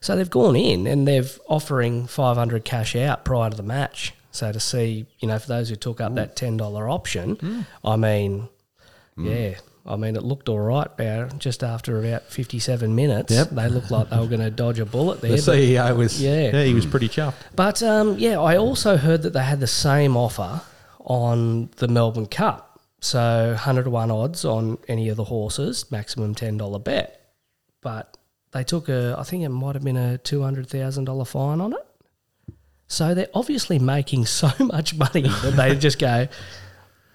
so 0.00 0.14
they've 0.16 0.30
gone 0.30 0.54
in 0.56 0.86
and 0.86 1.06
they've 1.08 1.38
offering 1.48 2.06
five 2.06 2.36
hundred 2.36 2.64
cash 2.64 2.94
out 2.94 3.24
prior 3.24 3.50
to 3.50 3.56
the 3.56 3.62
match. 3.64 4.14
So 4.30 4.52
to 4.52 4.60
see, 4.60 5.06
you 5.18 5.26
know, 5.26 5.38
for 5.40 5.48
those 5.48 5.68
who 5.70 5.76
took 5.76 6.00
up 6.00 6.14
that 6.14 6.36
ten 6.36 6.56
dollar 6.56 6.88
option, 6.88 7.34
Hmm. 7.34 7.60
I 7.84 7.96
mean, 7.96 8.48
yeah, 9.16 9.56
I 9.84 9.96
mean, 9.96 10.14
it 10.14 10.22
looked 10.22 10.48
all 10.48 10.60
right. 10.60 10.86
About 10.86 11.38
just 11.40 11.64
after 11.64 11.98
about 11.98 12.22
fifty-seven 12.24 12.94
minutes, 12.94 13.32
Yep. 13.32 13.50
they 13.50 13.68
looked 13.68 13.90
like 13.90 14.08
they 14.10 14.18
were 14.18 14.28
going 14.28 14.40
to 14.40 14.50
dodge 14.50 14.78
a 14.78 14.86
bullet 14.86 15.20
there. 15.20 15.32
The 15.32 15.36
CEO 15.38 15.96
was 15.96 16.22
Yeah. 16.22 16.52
yeah, 16.52 16.62
he 16.62 16.74
was 16.74 16.86
pretty 16.86 17.08
chuffed. 17.08 17.34
but 17.56 17.82
um, 17.82 18.16
yeah, 18.18 18.40
I 18.40 18.56
also 18.56 18.96
heard 18.96 19.22
that 19.22 19.32
they 19.32 19.42
had 19.42 19.58
the 19.60 19.66
same 19.66 20.16
offer 20.16 20.60
on 21.00 21.70
the 21.78 21.88
Melbourne 21.88 22.26
Cup. 22.26 22.69
So 23.00 23.48
100 23.50 23.84
to 23.84 23.90
1 23.90 24.10
odds 24.10 24.44
on 24.44 24.78
any 24.88 25.08
of 25.08 25.16
the 25.16 25.24
horses, 25.24 25.90
maximum 25.90 26.34
$10 26.34 26.84
bet. 26.84 27.32
But 27.80 28.16
they 28.52 28.62
took 28.64 28.88
a, 28.88 29.16
I 29.18 29.22
think 29.22 29.42
it 29.44 29.48
might 29.48 29.74
have 29.74 29.84
been 29.84 29.96
a 29.96 30.18
$200,000 30.22 31.26
fine 31.26 31.60
on 31.60 31.72
it. 31.72 31.86
So 32.88 33.14
they're 33.14 33.28
obviously 33.34 33.78
making 33.78 34.26
so 34.40 34.50
much 34.60 34.94
money 34.94 35.22
that 35.22 35.54
they 35.56 35.76
just 35.76 35.98
go, 35.98 36.28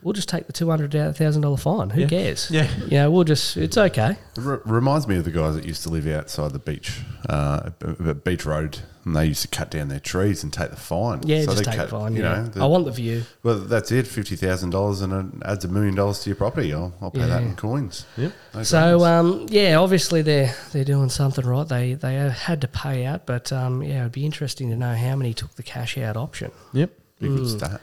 we'll 0.02 0.14
just 0.14 0.30
take 0.30 0.48
the 0.48 0.54
$200,000 0.54 1.60
fine. 1.60 1.90
Who 1.92 2.02
Yeah. 2.02 2.08
cares? 2.08 2.50
Yeah. 2.50 2.68
You 2.86 2.90
know, 2.92 3.12
we'll 3.12 3.24
just, 3.26 3.56
it's 3.58 3.78
okay. 3.78 4.12
It 4.38 4.42
reminds 4.66 5.08
me 5.08 5.18
of 5.18 5.26
the 5.26 5.32
guys 5.32 5.54
that 5.56 5.66
used 5.66 5.84
to 5.84 5.90
live 5.90 6.08
outside 6.08 6.52
the 6.52 6.60
beach, 6.60 7.02
uh, 7.30 7.70
at- 7.82 8.08
at 8.08 8.24
Beach 8.24 8.46
Road, 8.46 8.80
and 9.06 9.16
they 9.16 9.25
used 9.27 9.43
to 9.43 9.48
cut 9.48 9.69
down 9.72 9.88
their 9.88 10.00
trees 10.00 10.43
and 10.43 10.51
take 10.51 10.72
the 10.72 10.75
fine. 10.75 11.22
Yeah, 11.25 11.42
So 11.42 11.51
just 11.51 11.58
they 11.59 11.64
take 11.72 11.75
cut- 11.75 11.90
the 11.90 11.98
fine. 12.00 12.16
You 12.16 12.24
yeah. 12.24 12.35
know, 12.42 12.45
the- 12.48 12.61
I 12.61 12.66
want 12.66 12.85
the 12.85 12.92
view. 12.92 13.24
well, 13.43 13.59
that's 13.59 13.92
it. 13.92 14.08
Fifty 14.08 14.35
thousand 14.35 14.72
dollars 14.72 15.01
and 15.01 15.14
it 15.42 15.48
adds 15.48 15.64
a 15.64 15.67
million 15.67 15.95
dollars 15.95 16.19
to 16.24 16.30
your 16.30 16.35
property. 16.38 16.74
I'll, 16.74 16.93
I'll 17.01 17.11
pay 17.11 17.25
that 17.27 17.43
in 17.43 17.56
coins. 17.56 18.06
Yep. 18.17 18.34
No 18.56 18.64
So 18.64 19.06
um, 19.06 19.45
yeah, 19.50 19.75
obviously 19.77 20.22
they're 20.24 20.53
they're 20.74 20.84
doing 20.84 21.09
something 21.09 21.45
right. 21.45 21.67
They 21.67 21.93
they 21.93 22.16
had 22.16 22.61
to 22.61 22.67
pay 22.67 23.06
out, 23.06 23.25
but 23.25 23.51
um, 23.53 23.84
yeah, 23.84 24.01
it'd 24.01 24.11
be 24.11 24.25
interesting 24.25 24.69
to 24.72 24.75
know 24.75 24.95
how 24.95 25.16
many 25.16 25.34
took 25.34 25.53
the 25.56 25.64
cash 25.64 25.98
out 25.98 26.17
option. 26.17 26.51
Yep. 26.74 26.92
Be 27.19 27.27
a 27.27 27.30
good 27.30 27.48
stat. 27.50 27.82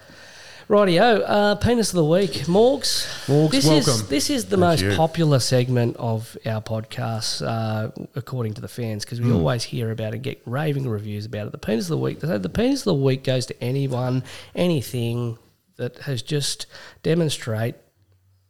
Rightio, 0.72 1.22
uh, 1.26 1.54
penis 1.56 1.90
of 1.90 1.96
the 1.96 2.04
week, 2.06 2.30
Morgs. 2.48 3.06
Morgs, 3.26 3.50
this 3.50 3.68
is 3.68 3.86
welcome. 3.86 4.06
this 4.08 4.30
is 4.30 4.44
the 4.46 4.56
Thank 4.56 4.60
most 4.60 4.80
you. 4.80 4.96
popular 4.96 5.38
segment 5.38 5.98
of 5.98 6.34
our 6.46 6.62
podcast, 6.62 7.46
uh, 7.46 7.90
according 8.14 8.54
to 8.54 8.62
the 8.62 8.68
fans, 8.68 9.04
because 9.04 9.20
we 9.20 9.26
Hmm. 9.28 9.36
always 9.36 9.64
hear 9.64 9.90
about 9.90 10.14
it, 10.14 10.22
get 10.22 10.40
raving 10.46 10.88
reviews 10.88 11.26
about 11.26 11.46
it. 11.48 11.52
The 11.52 11.58
penis 11.58 11.84
of 11.84 11.90
the 11.90 11.98
week. 11.98 12.22
So 12.22 12.38
the 12.38 12.48
penis 12.48 12.80
of 12.80 12.84
the 12.84 12.94
week 12.94 13.22
goes 13.22 13.44
to 13.46 13.62
anyone, 13.62 14.24
anything 14.54 15.36
that 15.76 15.98
has 15.98 16.22
just 16.22 16.64
demonstrate 17.02 17.74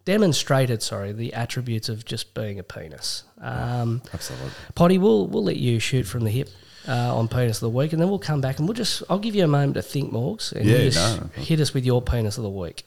demonstrated, 0.04 0.82
sorry, 0.82 1.10
the 1.12 1.32
attributes 1.32 1.88
of 1.88 2.04
just 2.04 2.34
being 2.34 2.58
a 2.58 2.62
penis. 2.64 3.22
Um, 3.40 4.00
Absolutely. 4.14 4.50
Potty, 4.76 4.96
we'll 4.98 5.26
we'll 5.26 5.44
let 5.44 5.56
you 5.56 5.80
shoot 5.80 6.06
from 6.06 6.22
the 6.22 6.30
hip 6.30 6.48
uh, 6.88 7.16
on 7.16 7.28
penis 7.28 7.56
of 7.58 7.72
the 7.72 7.76
week, 7.78 7.92
and 7.92 8.00
then 8.02 8.08
we'll 8.08 8.18
come 8.18 8.40
back 8.40 8.58
and 8.58 8.66
we'll 8.68 8.74
just 8.74 9.02
I'll 9.08 9.18
give 9.18 9.34
you 9.34 9.44
a 9.44 9.48
moment 9.48 9.74
to 9.74 9.82
think, 9.82 10.12
Morgs, 10.12 10.52
and 10.52 10.64
Yeah, 10.64 10.78
you 10.78 10.90
just 10.90 11.20
no. 11.20 11.26
hit 11.42 11.60
us 11.60 11.72
with 11.74 11.84
your 11.84 12.02
penis 12.02 12.36
of 12.38 12.42
the 12.44 12.50
week. 12.50 12.84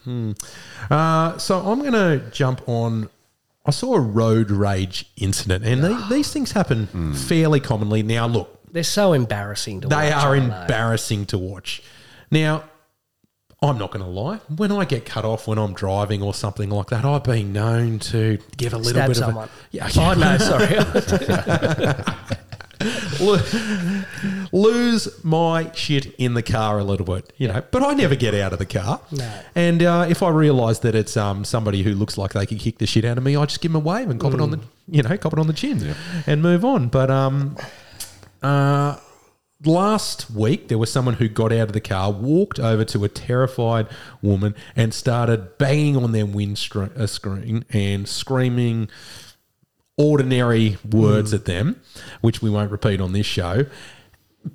Uh, 0.89 1.37
so 1.37 1.59
I'm 1.59 1.79
going 1.79 1.93
to 1.93 2.21
jump 2.31 2.67
on 2.67 3.09
I 3.67 3.71
saw 3.71 3.95
a 3.95 3.99
road 3.99 4.51
rage 4.51 5.09
incident, 5.17 5.65
and 5.65 5.83
the- 5.83 6.05
these 6.11 6.31
things 6.31 6.51
happen 6.51 7.13
fairly 7.15 7.59
commonly. 7.59 8.03
Now, 8.03 8.27
look, 8.27 8.59
They're 8.71 8.83
so 8.83 9.13
embarrassing 9.13 9.81
to 9.81 9.87
they 9.87 10.11
watch. 10.11 10.23
are 10.23 10.39
they? 10.39 10.45
embarrassing 10.45 11.25
to 11.27 11.37
watch. 11.39 11.81
Now, 12.29 12.63
I'm 13.63 13.79
not 13.79 13.89
going 13.91 14.03
to 14.05 14.11
lie. 14.11 14.37
When 14.55 14.71
I 14.71 14.85
get 14.85 15.05
cut 15.05 15.25
off 15.25 15.47
when 15.47 15.57
I'm 15.57 15.73
driving 15.73 16.21
or 16.21 16.35
something 16.35 16.69
like 16.69 16.87
that, 16.87 17.05
I've 17.05 17.23
been 17.23 17.53
known 17.53 17.97
to 17.99 18.37
give 18.57 18.73
a 18.73 18.77
little 18.77 18.91
Stab 18.91 19.07
bit 19.07 19.17
someone. 19.17 19.45
of 19.45 19.49
a 19.49 19.75
yeah. 19.75 19.89
Oh, 19.97 20.13
no, 20.13 20.37
sorry. 20.37 20.75
Lo- 23.19 23.39
lose 24.51 25.23
my 25.23 25.71
shit 25.73 26.13
in 26.17 26.33
the 26.33 26.43
car 26.43 26.79
a 26.79 26.83
little 26.83 27.05
bit, 27.05 27.31
you 27.37 27.47
know. 27.47 27.63
But 27.71 27.83
I 27.83 27.93
never 27.93 28.15
get 28.15 28.33
out 28.33 28.53
of 28.53 28.59
the 28.59 28.65
car. 28.65 29.01
No. 29.11 29.31
And 29.55 29.83
uh, 29.83 30.05
if 30.09 30.21
I 30.23 30.29
realise 30.29 30.79
that 30.79 30.95
it's 30.95 31.15
um, 31.17 31.45
somebody 31.45 31.83
who 31.83 31.93
looks 31.93 32.17
like 32.17 32.33
they 32.33 32.45
could 32.45 32.59
kick 32.59 32.77
the 32.77 32.87
shit 32.87 33.05
out 33.05 33.17
of 33.17 33.23
me, 33.23 33.35
I 33.35 33.45
just 33.45 33.61
give 33.61 33.71
them 33.71 33.81
a 33.81 33.85
wave 33.85 34.09
and 34.09 34.19
cop 34.19 34.33
it 34.33 34.41
on 34.41 34.51
the, 34.51 34.59
you 34.87 35.03
know, 35.03 35.17
cop 35.17 35.33
it 35.33 35.39
on 35.39 35.47
the 35.47 35.53
chin 35.53 35.95
and 36.27 36.41
move 36.41 36.63
on. 36.65 36.89
But 36.89 37.09
um, 37.09 37.57
uh, 38.43 38.97
last 39.63 40.29
week 40.31 40.67
there 40.67 40.77
was 40.77 40.91
someone 40.91 41.15
who 41.15 41.27
got 41.27 41.51
out 41.51 41.67
of 41.67 41.73
the 41.73 41.81
car, 41.81 42.11
walked 42.11 42.59
over 42.59 42.85
to 42.85 43.03
a 43.03 43.09
terrified 43.09 43.87
woman, 44.21 44.55
and 44.75 44.93
started 44.93 45.57
banging 45.57 45.97
on 45.97 46.11
their 46.11 46.25
windscreen 46.25 46.91
uh, 46.95 47.07
screen 47.07 47.65
and 47.71 48.07
screaming 48.07 48.89
ordinary 49.97 50.77
words 50.89 51.31
mm. 51.31 51.35
at 51.35 51.45
them, 51.45 51.81
which 52.21 52.41
we 52.41 52.49
won't 52.49 52.71
repeat 52.71 53.01
on 53.01 53.13
this 53.13 53.25
show. 53.25 53.65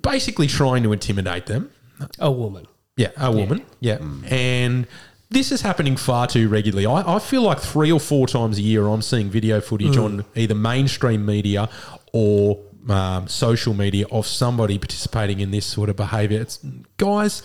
Basically, 0.02 0.47
trying 0.47 0.83
to 0.83 0.93
intimidate 0.93 1.47
them. 1.47 1.70
a 2.19 2.31
woman. 2.31 2.67
Yeah, 2.97 3.10
a 3.17 3.33
woman. 3.33 3.65
Yeah. 3.81 3.99
Mm. 3.99 4.31
And 4.31 4.86
this 5.31 5.52
is 5.52 5.62
happening 5.62 5.97
far 5.97 6.27
too 6.27 6.49
regularly. 6.49 6.86
I, 6.86 7.17
I 7.17 7.19
feel 7.19 7.43
like 7.43 7.60
three 7.60 7.91
or 7.91 8.01
four 8.01 8.27
times 8.27 8.59
a 8.59 8.62
year 8.62 8.86
I'm 8.86 9.02
seeing 9.02 9.31
video 9.31 9.60
footage 9.60 9.94
mm. 9.94 10.05
on 10.05 10.25
either 10.35 10.55
mainstream 10.55 11.25
media 11.25 11.69
or 12.12 12.60
um, 12.89 13.28
social 13.28 13.75
media 13.75 14.07
of 14.10 14.27
somebody 14.27 14.78
participating 14.78 15.41
in 15.41 15.51
this 15.51 15.67
sort 15.67 15.89
of 15.89 15.97
behavior. 15.97 16.41
It's 16.41 16.59
guys, 16.97 17.43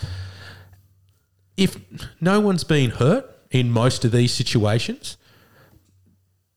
if 1.57 1.77
no 2.19 2.39
one's 2.39 2.63
been 2.63 2.91
hurt 2.91 3.29
in 3.51 3.71
most 3.71 4.03
of 4.03 4.11
these 4.11 4.33
situations, 4.33 5.17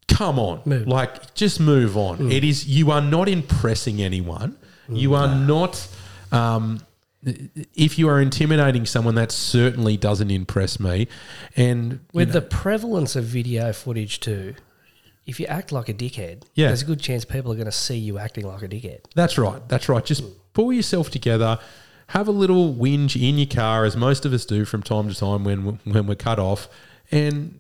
come 0.09 0.39
on. 0.39 0.63
Like 0.67 1.35
just 1.35 1.61
move 1.61 1.97
on. 1.97 2.19
Mm. 2.19 2.33
It 2.33 2.45
is 2.45 2.67
you 2.67 2.91
are 2.91 3.01
not 3.01 3.29
impressing 3.29 4.03
anyone. 4.03 4.57
You 4.89 5.11
mm. 5.11 5.19
are 5.19 5.35
not 5.35 5.89
um, 6.33 6.81
if 7.23 7.99
you 7.99 8.09
are 8.09 8.21
intimidating 8.21 8.87
someone, 8.87 9.15
that 9.17 9.33
certainly 9.33 9.97
doesn't 9.97 10.31
impress 10.31 10.79
me. 10.79 11.09
And 11.57 12.01
With 12.13 12.29
know, 12.29 12.35
the 12.35 12.43
prevalence 12.43 13.17
of 13.17 13.25
video 13.25 13.73
footage 13.73 14.21
too, 14.21 14.55
if 15.27 15.41
you 15.41 15.47
act 15.47 15.73
like 15.73 15.89
a 15.89 15.95
dickhead, 15.95 16.45
Yeah. 16.55 16.69
there's 16.69 16.83
a 16.83 16.87
good 16.87 17.01
chance 17.01 17.25
people 17.25 17.53
are 17.53 17.57
going 17.57 17.67
to 17.67 17.73
see 17.73 17.99
you 17.99 18.19
acting 18.19 18.47
like 18.47 18.63
a 18.63 18.69
dickhead. 18.69 19.01
that's 19.15 19.37
right, 19.37 19.67
that's 19.69 19.89
right. 19.89 20.05
Just 20.05 20.23
mm. 20.23 20.33
pull 20.53 20.73
yourself 20.73 21.11
together. 21.11 21.59
Have 22.09 22.29
a 22.29 22.33
little 22.33 22.75
whinge 22.75 23.21
in 23.21 23.37
your 23.37 23.47
car, 23.47 23.85
as 23.85 23.95
most 23.95 24.25
of 24.25 24.33
us 24.33 24.47
do 24.47 24.65
from 24.65 24.83
time 24.83 25.09
to 25.11 25.15
time 25.15 25.45
when 25.45 25.79
when 25.85 26.07
we're 26.07 26.15
cut 26.15 26.39
off, 26.39 26.67
and 27.11 27.58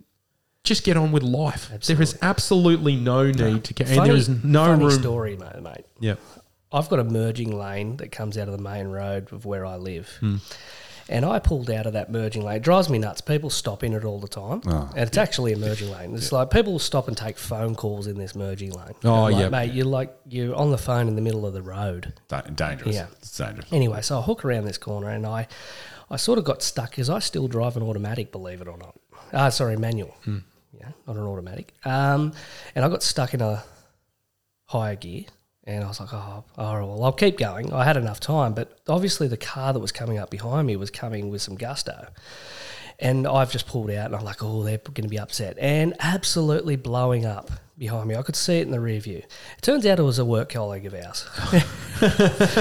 just 0.68 0.84
get 0.84 0.97
on 0.97 1.10
with 1.12 1.22
life. 1.22 1.70
There 1.86 2.00
is 2.00 2.16
absolutely 2.22 2.94
no 2.97 3.30
need 3.30 3.64
to, 3.64 3.74
ca- 3.74 3.84
and 3.84 4.06
there 4.06 4.14
is 4.16 4.28
no 4.28 4.66
funny 4.66 4.84
room. 4.84 4.90
story, 5.02 5.36
mate. 5.36 5.60
mate. 5.62 5.84
Yeah, 5.98 6.14
I've 6.72 6.88
got 6.88 6.98
a 7.00 7.05
merging 7.05 7.58
lane 7.58 7.97
that 7.97 8.12
comes 8.12 8.38
out 8.38 8.48
of 8.48 8.56
the 8.56 8.62
main 8.62 8.88
road 8.88 9.32
of 9.32 9.44
where 9.44 9.64
I 9.66 9.76
live. 9.76 10.08
Hmm. 10.20 10.36
And 11.10 11.24
I 11.24 11.38
pulled 11.38 11.70
out 11.70 11.86
of 11.86 11.94
that 11.94 12.12
merging 12.12 12.44
lane. 12.44 12.56
It 12.56 12.62
drives 12.62 12.90
me 12.90 12.98
nuts. 12.98 13.22
People 13.22 13.48
stop 13.48 13.82
in 13.82 13.94
it 13.94 14.05
all 14.05 14.20
the 14.20 14.28
time. 14.28 14.60
Oh, 14.66 14.90
and 14.94 15.08
it's 15.08 15.16
actually 15.16 15.55
a 15.55 15.56
merging 15.56 15.90
lane. 15.90 16.14
It's 16.14 16.32
like 16.32 16.50
people 16.50 16.72
will 16.72 16.78
stop 16.78 17.08
and 17.08 17.16
take 17.16 17.38
phone 17.38 17.74
calls 17.74 18.06
in 18.06 18.18
this 18.18 18.34
merging 18.34 18.72
lane. 18.72 18.92
Oh, 19.05 19.22
like, 19.22 19.36
yeah. 19.36 19.48
Mate, 19.48 19.72
you're 19.72 19.86
like, 19.86 20.14
you're 20.28 20.55
on 20.55 20.70
the 20.70 20.76
phone 20.76 21.08
in 21.08 21.14
the 21.16 21.22
middle 21.22 21.47
of 21.47 21.55
the 21.55 21.62
road. 21.62 22.12
Da- 22.28 22.42
dangerous. 22.42 22.94
Yeah. 22.94 23.06
It's 23.22 23.38
dangerous. 23.38 23.72
Anyway, 23.72 24.02
so 24.02 24.18
I 24.18 24.22
hook 24.22 24.44
around 24.44 24.66
this 24.66 24.76
corner 24.76 25.08
and 25.08 25.24
I, 25.24 25.48
I 26.10 26.16
sort 26.16 26.38
of 26.38 26.44
got 26.44 26.62
stuck 26.62 26.90
because 26.90 27.08
I 27.08 27.20
still 27.20 27.48
drive 27.48 27.78
an 27.78 27.82
automatic, 27.84 28.30
believe 28.30 28.60
it 28.60 28.68
or 28.68 28.76
not. 28.76 28.94
Uh, 29.32 29.48
sorry, 29.48 29.78
manual. 29.78 30.14
Yeah, 30.26 30.40
not 31.07 31.17
an 31.17 31.23
automatic. 31.23 31.75
Um, 31.84 32.33
and 32.75 32.84
I 32.84 32.89
got 32.89 33.02
stuck 33.02 33.34
in 33.34 33.41
a 33.41 33.62
higher 34.67 34.97
gear. 34.97 35.25
And 35.65 35.84
I 35.84 35.89
was 35.89 36.00
like, 36.00 36.15
oh, 36.15 36.44
all 36.57 36.78
right, 36.78 36.86
well, 36.86 37.05
I'll 37.05 37.12
keep 37.12 37.36
going. 37.36 37.75
I 37.75 37.84
had 37.84 37.99
enough 37.99 38.20
time, 38.20 38.55
but 38.55 38.78
obviously 38.89 39.28
the 39.28 39.36
car 39.36 39.75
that 39.75 39.81
was 39.81 39.92
coming 39.92 40.17
up 40.17 40.31
behind 40.31 40.67
me 40.67 40.76
was 40.76 40.91
coming 40.91 41.28
with 41.28 41.42
some 41.42 41.57
gusto. 41.57 42.08
And 42.99 43.26
I've 43.26 43.52
just 43.52 43.67
pulled 43.67 43.91
out 43.91 44.07
and 44.07 44.17
I'm 44.17 44.25
like, 44.25 44.42
oh, 44.42 44.62
they're 44.62 44.78
going 44.78 45.02
to 45.02 45.08
be 45.08 45.18
upset. 45.18 45.58
And 45.58 45.94
absolutely 46.00 46.76
blowing 46.76 47.26
up 47.26 47.50
behind 47.78 48.08
me. 48.08 48.16
I 48.16 48.23
could 48.23 48.36
see 48.36 48.58
it 48.58 48.62
in 48.62 48.70
the 48.70 48.81
rear 48.81 49.00
view. 49.00 49.18
It 49.18 49.62
turns 49.62 49.86
out 49.86 49.98
it 49.98 50.02
was 50.02 50.18
a 50.18 50.24
work 50.24 50.50
colleague 50.50 50.86
of 50.86 50.94
ours, 50.94 51.23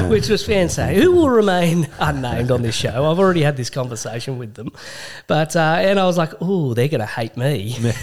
which 0.09 0.29
was 0.29 0.45
fantastic. 0.45 1.01
Who 1.01 1.11
will 1.11 1.29
remain 1.29 1.87
unnamed 1.99 2.51
on 2.51 2.61
this 2.61 2.75
show? 2.75 3.09
I've 3.09 3.19
already 3.19 3.41
had 3.41 3.57
this 3.57 3.69
conversation 3.69 4.37
with 4.37 4.53
them. 4.53 4.71
But, 5.27 5.55
uh, 5.55 5.77
and 5.79 5.99
I 5.99 6.05
was 6.05 6.17
like, 6.17 6.33
oh, 6.41 6.73
they're 6.73 6.87
going 6.87 7.01
to 7.01 7.05
hate 7.05 7.37
me. 7.37 7.75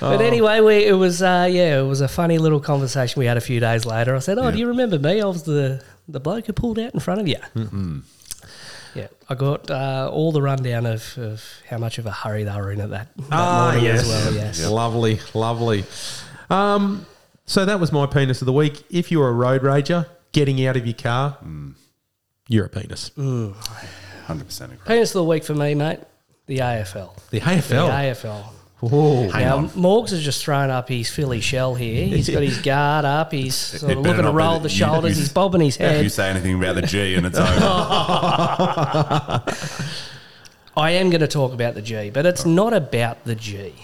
But 0.00 0.20
anyway, 0.20 0.60
we, 0.60 0.84
it 0.84 0.92
was 0.92 1.22
uh, 1.22 1.48
yeah, 1.50 1.80
it 1.80 1.84
was 1.84 2.02
a 2.02 2.08
funny 2.08 2.36
little 2.36 2.60
conversation 2.60 3.20
we 3.20 3.24
had 3.26 3.38
a 3.38 3.40
few 3.40 3.58
days 3.58 3.86
later. 3.86 4.14
I 4.14 4.18
said, 4.18 4.36
"Oh, 4.38 4.50
do 4.50 4.58
you 4.58 4.66
remember 4.66 4.98
me? 4.98 5.22
I 5.22 5.24
was 5.24 5.44
the 5.44 5.82
the 6.08 6.20
bloke 6.20 6.44
who 6.46 6.52
pulled 6.52 6.78
out 6.78 6.92
in 6.92 7.00
front 7.00 7.22
of 7.22 7.28
you." 7.28 7.36
Yeah, 8.94 9.08
I 9.28 9.34
got 9.34 9.70
uh, 9.70 10.08
all 10.12 10.32
the 10.32 10.40
rundown 10.42 10.86
of, 10.86 11.16
of 11.18 11.42
how 11.68 11.78
much 11.78 11.98
of 11.98 12.06
a 12.06 12.10
hurry 12.10 12.44
they 12.44 12.54
were 12.56 12.70
in 12.72 12.80
at 12.80 12.90
that, 12.90 13.08
that 13.16 13.26
Ah, 13.32 13.64
morning 13.72 13.84
yes. 13.84 14.02
as 14.02 14.08
well. 14.08 14.34
Yes, 14.34 14.66
Lovely, 14.68 15.20
lovely. 15.34 15.84
Um, 16.50 17.06
so 17.46 17.64
that 17.64 17.80
was 17.80 17.90
my 17.92 18.06
penis 18.06 18.40
of 18.42 18.46
the 18.46 18.52
week. 18.52 18.82
If 18.90 19.10
you're 19.10 19.28
a 19.28 19.32
road 19.32 19.62
rager, 19.62 20.06
getting 20.32 20.64
out 20.66 20.76
of 20.76 20.86
your 20.86 20.94
car, 20.94 21.38
you're 22.48 22.66
a 22.66 22.68
penis. 22.68 23.10
Hundred 23.16 24.46
percent 24.46 24.72
agree. 24.72 24.86
penis 24.86 25.10
of 25.10 25.14
the 25.14 25.24
week 25.24 25.44
for 25.44 25.54
me, 25.54 25.74
mate. 25.74 26.00
The 26.46 26.58
AFL. 26.58 27.10
The 27.30 27.40
AFL. 27.40 27.68
The 27.68 28.28
AFL. 28.28 28.44
AFL. 28.88 29.34
Oh, 29.34 29.38
Now, 29.38 29.66
Morgs 29.68 30.10
has 30.10 30.22
just 30.22 30.42
thrown 30.44 30.70
up 30.70 30.88
his 30.88 31.08
Philly 31.10 31.40
shell 31.40 31.74
here. 31.74 32.06
He's 32.06 32.28
got 32.28 32.42
his 32.42 32.58
guard 32.62 33.04
up. 33.04 33.32
He's 33.32 33.54
sort 33.80 33.92
of 33.92 33.98
looking 33.98 34.24
to 34.24 34.30
roll 34.32 34.60
the 34.60 34.68
shoulders. 34.68 35.16
you- 35.16 35.22
He's 35.24 35.32
bobbing 35.32 35.60
his 35.60 35.76
head. 35.76 35.96
If 35.96 36.02
you 36.04 36.08
say 36.08 36.30
anything 36.30 36.56
about 36.58 36.74
the 36.76 36.82
G 36.82 37.14
and 37.14 37.26
it's 37.26 37.38
over. 37.38 37.48
I 40.76 40.90
am 40.92 41.10
going 41.10 41.20
to 41.20 41.28
talk 41.28 41.52
about 41.52 41.74
the 41.74 41.82
G, 41.82 42.10
but 42.10 42.26
it's 42.26 42.44
not 42.44 42.72
about 42.72 43.24
the 43.24 43.34
G. 43.36 43.74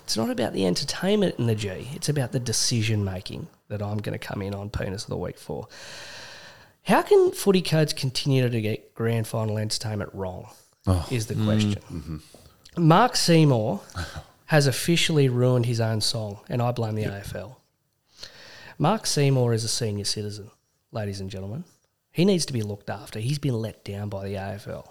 It's 0.00 0.16
not 0.18 0.28
about 0.28 0.52
the 0.52 0.66
entertainment 0.66 1.36
in 1.38 1.46
the 1.46 1.54
G. 1.54 1.88
It's 1.94 2.10
about 2.10 2.32
the 2.32 2.40
decision 2.40 3.04
making 3.04 3.46
that 3.68 3.80
I'm 3.82 3.96
going 3.98 4.18
to 4.18 4.24
come 4.24 4.42
in 4.42 4.54
on 4.54 4.68
Penis 4.68 5.04
of 5.04 5.08
the 5.10 5.16
Week 5.16 5.38
for. 5.38 5.66
How 6.82 7.00
can 7.00 7.30
footy 7.32 7.62
codes 7.62 7.94
continue 7.94 8.46
to 8.46 8.60
get 8.60 8.94
grand 8.94 9.26
final 9.26 9.56
entertainment 9.56 10.10
wrong? 10.12 10.48
Oh. 10.86 11.06
is 11.10 11.26
the 11.28 11.34
question. 11.36 11.80
Mm-hmm. 11.90 12.16
Mark 12.76 13.14
Seymour 13.14 13.80
has 14.46 14.66
officially 14.66 15.28
ruined 15.28 15.66
his 15.66 15.80
own 15.80 16.00
song, 16.00 16.40
and 16.48 16.60
I 16.60 16.72
blame 16.72 16.96
the 16.96 17.04
AFL. 17.04 17.56
Mark 18.78 19.06
Seymour 19.06 19.52
is 19.52 19.62
a 19.62 19.68
senior 19.68 20.04
citizen, 20.04 20.50
ladies 20.90 21.20
and 21.20 21.30
gentlemen. 21.30 21.64
He 22.10 22.24
needs 22.24 22.44
to 22.46 22.52
be 22.52 22.62
looked 22.62 22.90
after. 22.90 23.20
He's 23.20 23.38
been 23.38 23.54
let 23.54 23.84
down 23.84 24.08
by 24.08 24.24
the 24.24 24.34
AFL. 24.34 24.88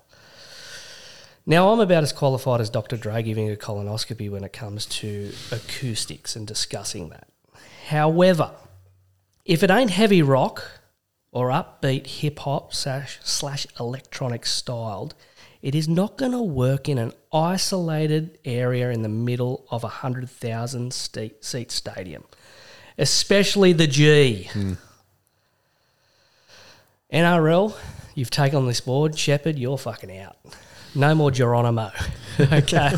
Now, 1.46 1.74
I'm 1.74 1.82
about 1.82 2.04
as 2.04 2.14
qualified 2.14 2.62
as 2.62 2.70
Dr. 2.70 2.96
Dre 2.96 3.22
giving 3.22 3.52
a 3.52 3.56
colonoscopy 3.56 4.30
when 4.30 4.46
it 4.46 4.54
comes 4.54 4.86
to 4.86 5.34
acoustics 5.52 6.38
and 6.38 6.48
discussing 6.48 7.10
that. 7.10 7.28
However, 7.88 8.52
if 9.44 9.62
it 9.62 9.70
ain't 9.70 9.92
heavy 9.92 10.22
rock 10.22 10.80
or 11.34 11.50
upbeat 11.50 12.08
hip 12.08 12.40
hop 12.40 12.74
slash, 12.74 13.20
slash 13.24 13.68
electronic 13.78 14.46
styled, 14.46 15.16
it 15.64 15.74
is 15.74 15.88
not 15.88 16.18
going 16.18 16.34
to 16.34 16.42
work 16.42 16.90
in 16.90 16.98
an 16.98 17.14
isolated 17.32 18.38
area 18.44 18.90
in 18.92 19.02
the 19.02 19.10
middle 19.10 19.66
of 19.72 19.84
a 19.84 19.88
100,000 19.88 20.94
sta- 20.94 21.32
seat 21.40 21.72
stadium, 21.72 22.26
especially 22.98 23.72
the 23.72 23.88
G. 23.88 24.50
Hmm. 24.52 24.74
NRL, 27.14 27.78
you've 28.14 28.30
taken 28.30 28.58
on 28.58 28.68
this 28.68 28.82
board. 28.82 29.18
Sheppard, 29.18 29.58
you're 29.58 29.78
fucking 29.78 30.16
out. 30.18 30.36
No 30.96 31.16
more 31.16 31.32
Geronimo. 31.32 31.92
okay. 32.40 32.92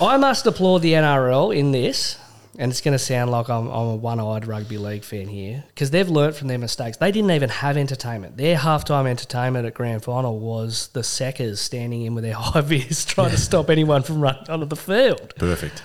I 0.00 0.16
must 0.16 0.46
applaud 0.46 0.82
the 0.82 0.92
NRL 0.92 1.56
in 1.56 1.72
this, 1.72 2.18
and 2.58 2.70
it's 2.70 2.80
going 2.80 2.92
to 2.92 2.98
sound 2.98 3.30
like 3.30 3.48
I'm, 3.48 3.68
I'm 3.68 3.86
a 3.86 3.96
one 3.96 4.20
eyed 4.20 4.46
rugby 4.46 4.78
league 4.78 5.04
fan 5.04 5.28
here, 5.28 5.64
because 5.68 5.90
they've 5.90 6.08
learnt 6.08 6.36
from 6.36 6.48
their 6.48 6.58
mistakes. 6.58 6.96
They 6.96 7.12
didn't 7.12 7.30
even 7.30 7.48
have 7.48 7.76
entertainment. 7.76 8.36
Their 8.36 8.56
halftime 8.56 9.06
entertainment 9.06 9.66
at 9.66 9.74
grand 9.74 10.04
final 10.04 10.38
was 10.38 10.88
the 10.88 11.00
Sackers 11.00 11.58
standing 11.58 12.02
in 12.02 12.14
with 12.14 12.24
their 12.24 12.34
high 12.38 12.60
vis 12.60 13.04
trying 13.04 13.30
to 13.30 13.38
stop 13.38 13.70
anyone 13.70 14.02
from 14.02 14.20
running 14.20 14.48
onto 14.48 14.66
the 14.66 14.76
field. 14.76 15.34
Perfect. 15.36 15.82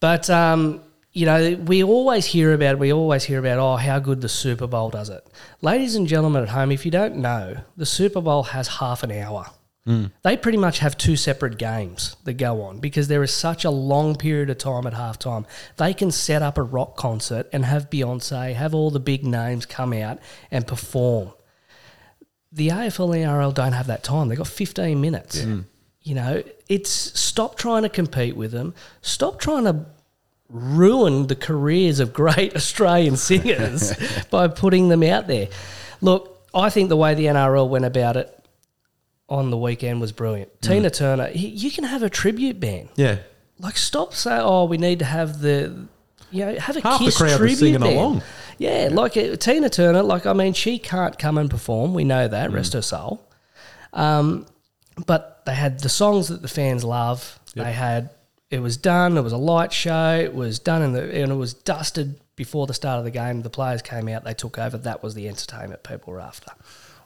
But 0.00 0.28
um, 0.30 0.82
you 1.12 1.26
know, 1.26 1.56
we 1.66 1.84
always 1.84 2.26
hear 2.26 2.52
about 2.54 2.78
we 2.78 2.92
always 2.92 3.24
hear 3.24 3.38
about 3.38 3.58
oh 3.58 3.76
how 3.76 3.98
good 3.98 4.20
the 4.20 4.28
Super 4.28 4.66
Bowl 4.66 4.90
does 4.90 5.10
it. 5.10 5.26
Ladies 5.60 5.94
and 5.94 6.08
gentlemen 6.08 6.42
at 6.42 6.48
home, 6.48 6.72
if 6.72 6.84
you 6.84 6.90
don't 6.90 7.16
know, 7.16 7.58
the 7.76 7.86
Super 7.86 8.20
Bowl 8.20 8.42
has 8.44 8.66
half 8.66 9.02
an 9.02 9.12
hour 9.12 9.46
Mm. 9.86 10.12
They 10.22 10.36
pretty 10.36 10.58
much 10.58 10.78
have 10.78 10.96
two 10.96 11.16
separate 11.16 11.58
games 11.58 12.16
that 12.24 12.34
go 12.34 12.62
on 12.62 12.78
because 12.78 13.08
there 13.08 13.22
is 13.22 13.34
such 13.34 13.64
a 13.64 13.70
long 13.70 14.14
period 14.14 14.48
of 14.48 14.58
time 14.58 14.86
at 14.86 14.92
halftime. 14.92 15.44
They 15.76 15.92
can 15.92 16.12
set 16.12 16.40
up 16.40 16.56
a 16.56 16.62
rock 16.62 16.96
concert 16.96 17.48
and 17.52 17.64
have 17.64 17.90
Beyonce, 17.90 18.54
have 18.54 18.74
all 18.74 18.90
the 18.90 19.00
big 19.00 19.24
names 19.24 19.66
come 19.66 19.92
out 19.92 20.18
and 20.50 20.66
perform. 20.66 21.32
The 22.52 22.68
AFL 22.68 23.16
and 23.16 23.24
NRL 23.24 23.54
don't 23.54 23.72
have 23.72 23.88
that 23.88 24.04
time. 24.04 24.28
They've 24.28 24.38
got 24.38 24.46
15 24.46 25.00
minutes. 25.00 25.40
Mm. 25.40 25.64
You 26.02 26.14
know, 26.14 26.42
it's 26.68 26.90
stop 26.90 27.56
trying 27.56 27.82
to 27.82 27.88
compete 27.88 28.36
with 28.36 28.52
them. 28.52 28.74
Stop 29.00 29.40
trying 29.40 29.64
to 29.64 29.86
ruin 30.48 31.26
the 31.26 31.36
careers 31.36 31.98
of 31.98 32.12
great 32.12 32.54
Australian 32.56 33.16
singers 33.16 33.94
by 34.30 34.46
putting 34.46 34.90
them 34.90 35.02
out 35.02 35.26
there. 35.26 35.48
Look, 36.00 36.46
I 36.54 36.70
think 36.70 36.88
the 36.88 36.96
way 36.96 37.14
the 37.14 37.26
NRL 37.26 37.68
went 37.68 37.84
about 37.84 38.16
it 38.16 38.41
on 39.28 39.50
the 39.50 39.56
weekend 39.56 40.00
was 40.00 40.12
brilliant. 40.12 40.60
Tina 40.62 40.90
Turner, 40.90 41.24
y- 41.24 41.32
you 41.34 41.70
can 41.70 41.84
have 41.84 42.02
a 42.02 42.10
tribute 42.10 42.60
band. 42.60 42.88
Yeah. 42.96 43.18
Like, 43.58 43.76
stop 43.76 44.12
saying, 44.14 44.42
"Oh, 44.42 44.64
we 44.64 44.76
need 44.78 44.98
to 45.00 45.04
have 45.04 45.40
the." 45.40 45.86
You 46.30 46.46
know, 46.46 46.58
have 46.58 46.76
a 46.78 46.80
Half 46.80 47.04
the 47.04 47.12
crowd 47.12 47.36
tribute 47.36 47.58
singing 47.58 47.80
band. 47.80 47.96
along. 47.96 48.22
Yeah, 48.58 48.88
like 48.90 49.16
uh, 49.18 49.36
Tina 49.36 49.68
Turner. 49.68 50.02
Like, 50.02 50.24
I 50.24 50.32
mean, 50.32 50.54
she 50.54 50.78
can't 50.78 51.18
come 51.18 51.36
and 51.36 51.50
perform. 51.50 51.92
We 51.92 52.04
know 52.04 52.26
that. 52.26 52.50
Mm. 52.50 52.54
Rest 52.54 52.72
her 52.72 52.80
soul. 52.82 53.22
Um, 53.92 54.46
but 55.06 55.42
they 55.44 55.54
had 55.54 55.80
the 55.80 55.88
songs 55.88 56.28
that 56.28 56.40
the 56.42 56.48
fans 56.48 56.84
love. 56.84 57.38
They 57.54 57.72
had 57.72 58.10
it 58.50 58.60
was 58.60 58.76
done. 58.78 59.16
It 59.18 59.22
was 59.22 59.32
a 59.32 59.38
light 59.38 59.72
show. 59.72 60.18
It 60.22 60.34
was 60.34 60.58
done 60.58 60.82
in 60.82 60.92
the 60.92 61.02
and 61.22 61.30
it 61.32 61.36
was 61.36 61.52
dusted 61.54 62.18
before 62.34 62.66
the 62.66 62.74
start 62.74 62.98
of 62.98 63.04
the 63.04 63.10
game. 63.10 63.42
The 63.42 63.50
players 63.50 63.82
came 63.82 64.08
out. 64.08 64.24
They 64.24 64.34
took 64.34 64.58
over. 64.58 64.78
That 64.78 65.02
was 65.02 65.14
the 65.14 65.28
entertainment 65.28 65.82
people 65.82 66.12
were 66.14 66.20
after. 66.20 66.52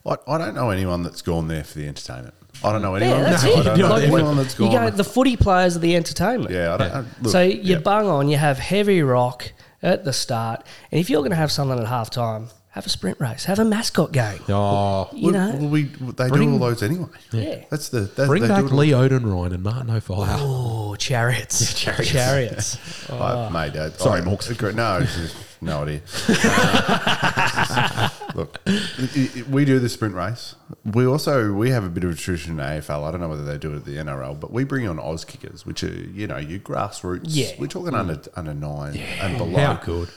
I, 0.06 0.16
I 0.28 0.38
don't 0.38 0.54
know 0.54 0.70
anyone 0.70 1.02
that's 1.02 1.22
gone 1.22 1.48
there 1.48 1.64
for 1.64 1.78
the 1.78 1.88
entertainment. 1.88 2.34
I 2.64 2.72
don't 2.72 2.80
know 2.82 2.94
anyone. 2.94 3.18
Yeah, 3.18 3.30
that's 3.30 3.44
I 3.44 3.48
it. 3.48 3.62
don't 3.64 3.78
know 3.78 3.88
Like, 3.90 4.02
anyone 4.04 4.36
that's 4.36 4.58
you 4.58 4.70
gone. 4.70 4.90
go, 4.90 4.90
the 4.90 5.04
footy 5.04 5.36
players 5.36 5.76
are 5.76 5.80
the 5.80 5.94
entertainment. 5.96 6.50
yeah, 6.52 6.74
I 6.74 6.76
don't. 6.76 6.92
I- 6.92 7.04
Look, 7.22 7.32
so 7.32 7.42
you 7.42 7.60
yeah. 7.74 7.78
bung 7.78 8.06
on, 8.08 8.28
you 8.28 8.36
have 8.38 8.58
heavy 8.58 9.02
rock 9.02 9.52
at 9.82 10.04
the 10.04 10.12
start, 10.12 10.64
and 10.90 10.98
if 11.00 11.10
you're 11.10 11.20
going 11.20 11.30
to 11.32 11.36
have 11.36 11.52
something 11.52 11.78
at 11.78 11.86
halftime, 11.86 12.50
have 12.76 12.84
a 12.86 12.90
sprint 12.90 13.18
race, 13.20 13.46
have 13.46 13.58
a 13.58 13.64
mascot 13.64 14.12
game. 14.12 14.38
Oh, 14.50 15.08
You 15.14 15.32
know, 15.32 15.50
well, 15.58 15.68
we 15.70 15.84
they 15.84 16.28
Bring- 16.28 16.48
do 16.50 16.52
all 16.52 16.58
those 16.58 16.82
anyway. 16.82 17.06
Yeah. 17.32 17.64
that's 17.70 17.88
the 17.88 18.00
that's, 18.00 18.28
bring 18.28 18.42
they 18.42 18.48
back 18.48 18.60
do 18.60 18.66
it 18.66 18.72
all- 18.72 18.78
Lee 18.78 18.90
Odenrine 18.90 19.52
and 19.54 19.62
Martin 19.62 19.90
O'Fire. 19.90 20.36
oh 20.38 20.94
chariots, 20.98 21.72
chariots. 21.80 22.76
I 23.10 23.48
made 23.48 23.72
that. 23.72 23.98
Sorry, 23.98 24.20
I- 24.20 24.24
Morgs. 24.24 24.50
agree- 24.50 24.74
No, 24.74 24.98
it's 25.02 25.34
no 25.62 25.82
idea. 25.84 26.02
Uh, 26.28 28.08
look, 28.34 28.60
i- 28.66 28.90
i- 29.16 29.42
we 29.50 29.64
do 29.64 29.78
the 29.78 29.88
sprint 29.88 30.14
race. 30.14 30.54
We 30.84 31.06
also 31.06 31.52
we 31.54 31.70
have 31.70 31.82
a 31.84 31.88
bit 31.88 32.04
of 32.04 32.10
a 32.10 32.14
tradition 32.14 32.58
in 32.60 32.64
AFL. 32.64 33.04
I 33.08 33.10
don't 33.10 33.20
know 33.22 33.28
whether 33.28 33.44
they 33.44 33.56
do 33.58 33.72
it 33.72 33.76
at 33.76 33.84
the 33.86 33.96
NRL, 33.96 34.38
but 34.38 34.52
we 34.52 34.64
bring 34.64 34.86
on 34.86 34.98
Auskickers, 34.98 35.64
which 35.64 35.82
are 35.82 35.88
you 35.94 36.26
know 36.26 36.36
your 36.36 36.58
grassroots. 36.60 37.22
Yeah. 37.28 37.52
we're 37.58 37.68
talking 37.68 37.94
under 37.94 38.20
under 38.36 38.52
nine 38.52 38.96
and 39.20 39.38
below. 39.38 39.58
How 39.58 39.74
good. 39.82 40.08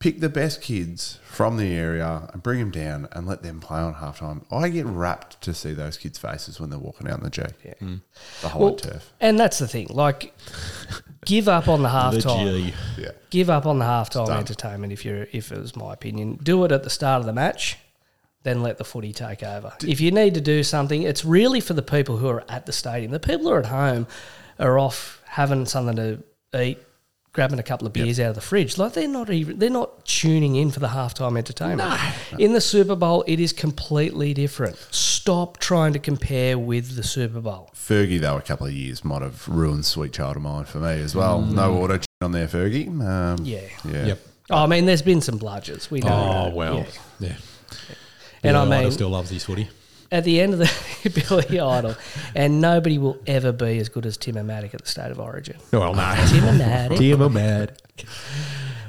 Pick 0.00 0.20
the 0.20 0.30
best 0.30 0.62
kids 0.62 1.18
from 1.22 1.58
the 1.58 1.74
area 1.74 2.28
and 2.32 2.42
bring 2.42 2.58
them 2.58 2.70
down 2.70 3.06
and 3.12 3.26
let 3.26 3.42
them 3.42 3.60
play 3.60 3.78
on 3.78 3.94
halftime. 3.96 4.44
I 4.50 4.70
get 4.70 4.86
rapt 4.86 5.40
to 5.42 5.52
see 5.52 5.74
those 5.74 5.98
kids' 5.98 6.18
faces 6.18 6.58
when 6.58 6.70
they're 6.70 6.78
walking 6.78 7.06
out 7.06 7.18
in 7.18 7.24
the 7.24 7.28
G. 7.30 7.42
Yeah. 7.62 7.74
Mm. 7.82 8.00
The 8.40 8.48
whole 8.48 8.62
Well, 8.62 8.74
turf. 8.76 9.12
and 9.20 9.38
that's 9.38 9.58
the 9.58 9.68
thing. 9.68 9.88
Like, 9.90 10.34
give 11.26 11.48
up 11.48 11.68
on 11.68 11.82
the 11.82 11.88
halftime. 11.90 12.44
G. 12.68 12.74
Yeah. 12.96 13.10
Give 13.28 13.50
up 13.50 13.66
on 13.66 13.78
the 13.78 13.84
halftime 13.84 14.26
done. 14.26 14.38
entertainment. 14.38 14.90
If 14.92 15.04
you're, 15.04 15.26
if 15.32 15.52
it 15.52 15.58
was 15.60 15.76
my 15.76 15.92
opinion, 15.92 16.38
do 16.42 16.64
it 16.64 16.72
at 16.72 16.82
the 16.82 16.90
start 16.90 17.20
of 17.20 17.26
the 17.26 17.34
match. 17.34 17.76
Then 18.42 18.62
let 18.62 18.78
the 18.78 18.84
footy 18.84 19.12
take 19.12 19.42
over. 19.42 19.74
if 19.86 20.00
you 20.00 20.10
need 20.12 20.32
to 20.32 20.40
do 20.40 20.62
something, 20.62 21.02
it's 21.02 21.26
really 21.26 21.60
for 21.60 21.74
the 21.74 21.82
people 21.82 22.16
who 22.16 22.28
are 22.28 22.42
at 22.48 22.64
the 22.64 22.72
stadium. 22.72 23.12
The 23.12 23.20
people 23.20 23.48
who 23.48 23.52
are 23.52 23.58
at 23.58 23.66
home 23.66 24.06
are 24.58 24.78
off 24.78 25.20
having 25.26 25.66
something 25.66 25.96
to 25.96 26.22
eat, 26.58 26.78
grabbing 27.32 27.58
a 27.58 27.62
couple 27.62 27.86
of 27.86 27.92
beers 27.92 28.18
out 28.18 28.30
of 28.30 28.34
the 28.34 28.40
fridge. 28.40 28.76
Like 28.78 28.92
they're 28.94 29.06
not 29.08 29.30
even 29.30 29.58
they're 29.58 29.70
not 29.70 30.04
tuning 30.04 30.56
in 30.56 30.70
for 30.70 30.80
the 30.80 30.88
halftime 30.88 31.38
entertainment. 31.38 31.92
In 32.38 32.52
the 32.52 32.60
Super 32.60 32.96
Bowl, 32.96 33.24
it 33.26 33.38
is 33.40 33.52
completely 33.52 34.34
different. 34.34 34.76
Stop 34.90 35.58
trying 35.58 35.92
to 35.92 35.98
compare 35.98 36.58
with 36.58 36.96
the 36.96 37.02
Super 37.02 37.40
Bowl. 37.40 37.70
Fergie, 37.74 38.20
though, 38.20 38.36
a 38.36 38.42
couple 38.42 38.66
of 38.66 38.72
years 38.72 39.04
might 39.04 39.22
have 39.22 39.46
ruined 39.48 39.84
Sweet 39.84 40.12
Child 40.12 40.36
of 40.36 40.42
Mine 40.42 40.64
for 40.64 40.78
me 40.78 41.00
as 41.00 41.14
well. 41.14 41.40
No 41.42 41.74
auto 41.82 41.96
tune 41.98 42.06
on 42.22 42.32
there, 42.32 42.46
Fergie. 42.48 42.88
Um, 42.88 43.44
Yeah. 43.44 43.60
Yeah. 43.84 44.06
Yep. 44.06 44.18
Oh, 44.50 44.64
I 44.64 44.66
mean, 44.66 44.86
there's 44.86 45.02
been 45.02 45.20
some 45.20 45.38
bludgers. 45.38 45.90
We 45.90 46.00
know. 46.00 46.08
Oh 46.08 46.44
that. 46.46 46.54
well, 46.54 46.76
Yeah. 46.76 46.84
yeah. 47.28 47.34
And 48.42 48.56
I 48.56 48.64
Billy 48.64 48.76
Idol 48.76 48.82
mean- 48.84 48.92
still 48.92 49.08
loves 49.10 49.30
his 49.30 49.44
footy. 49.44 49.68
At 50.12 50.24
the 50.24 50.40
end 50.40 50.54
of 50.54 50.58
the 50.58 51.24
Billy 51.28 51.60
Idol, 51.60 51.94
and 52.34 52.60
nobody 52.60 52.98
will 52.98 53.18
ever 53.26 53.52
be 53.52 53.78
as 53.78 53.88
good 53.88 54.06
as 54.06 54.16
Tim 54.16 54.34
Matic 54.34 54.74
at 54.74 54.82
the 54.82 54.88
State 54.88 55.10
of 55.10 55.20
Origin. 55.20 55.56
Well, 55.72 55.94
no. 55.94 56.14
Tim 56.28 56.42
Matic. 56.58 56.98
Tim 56.98 57.32
mad. 57.32 57.80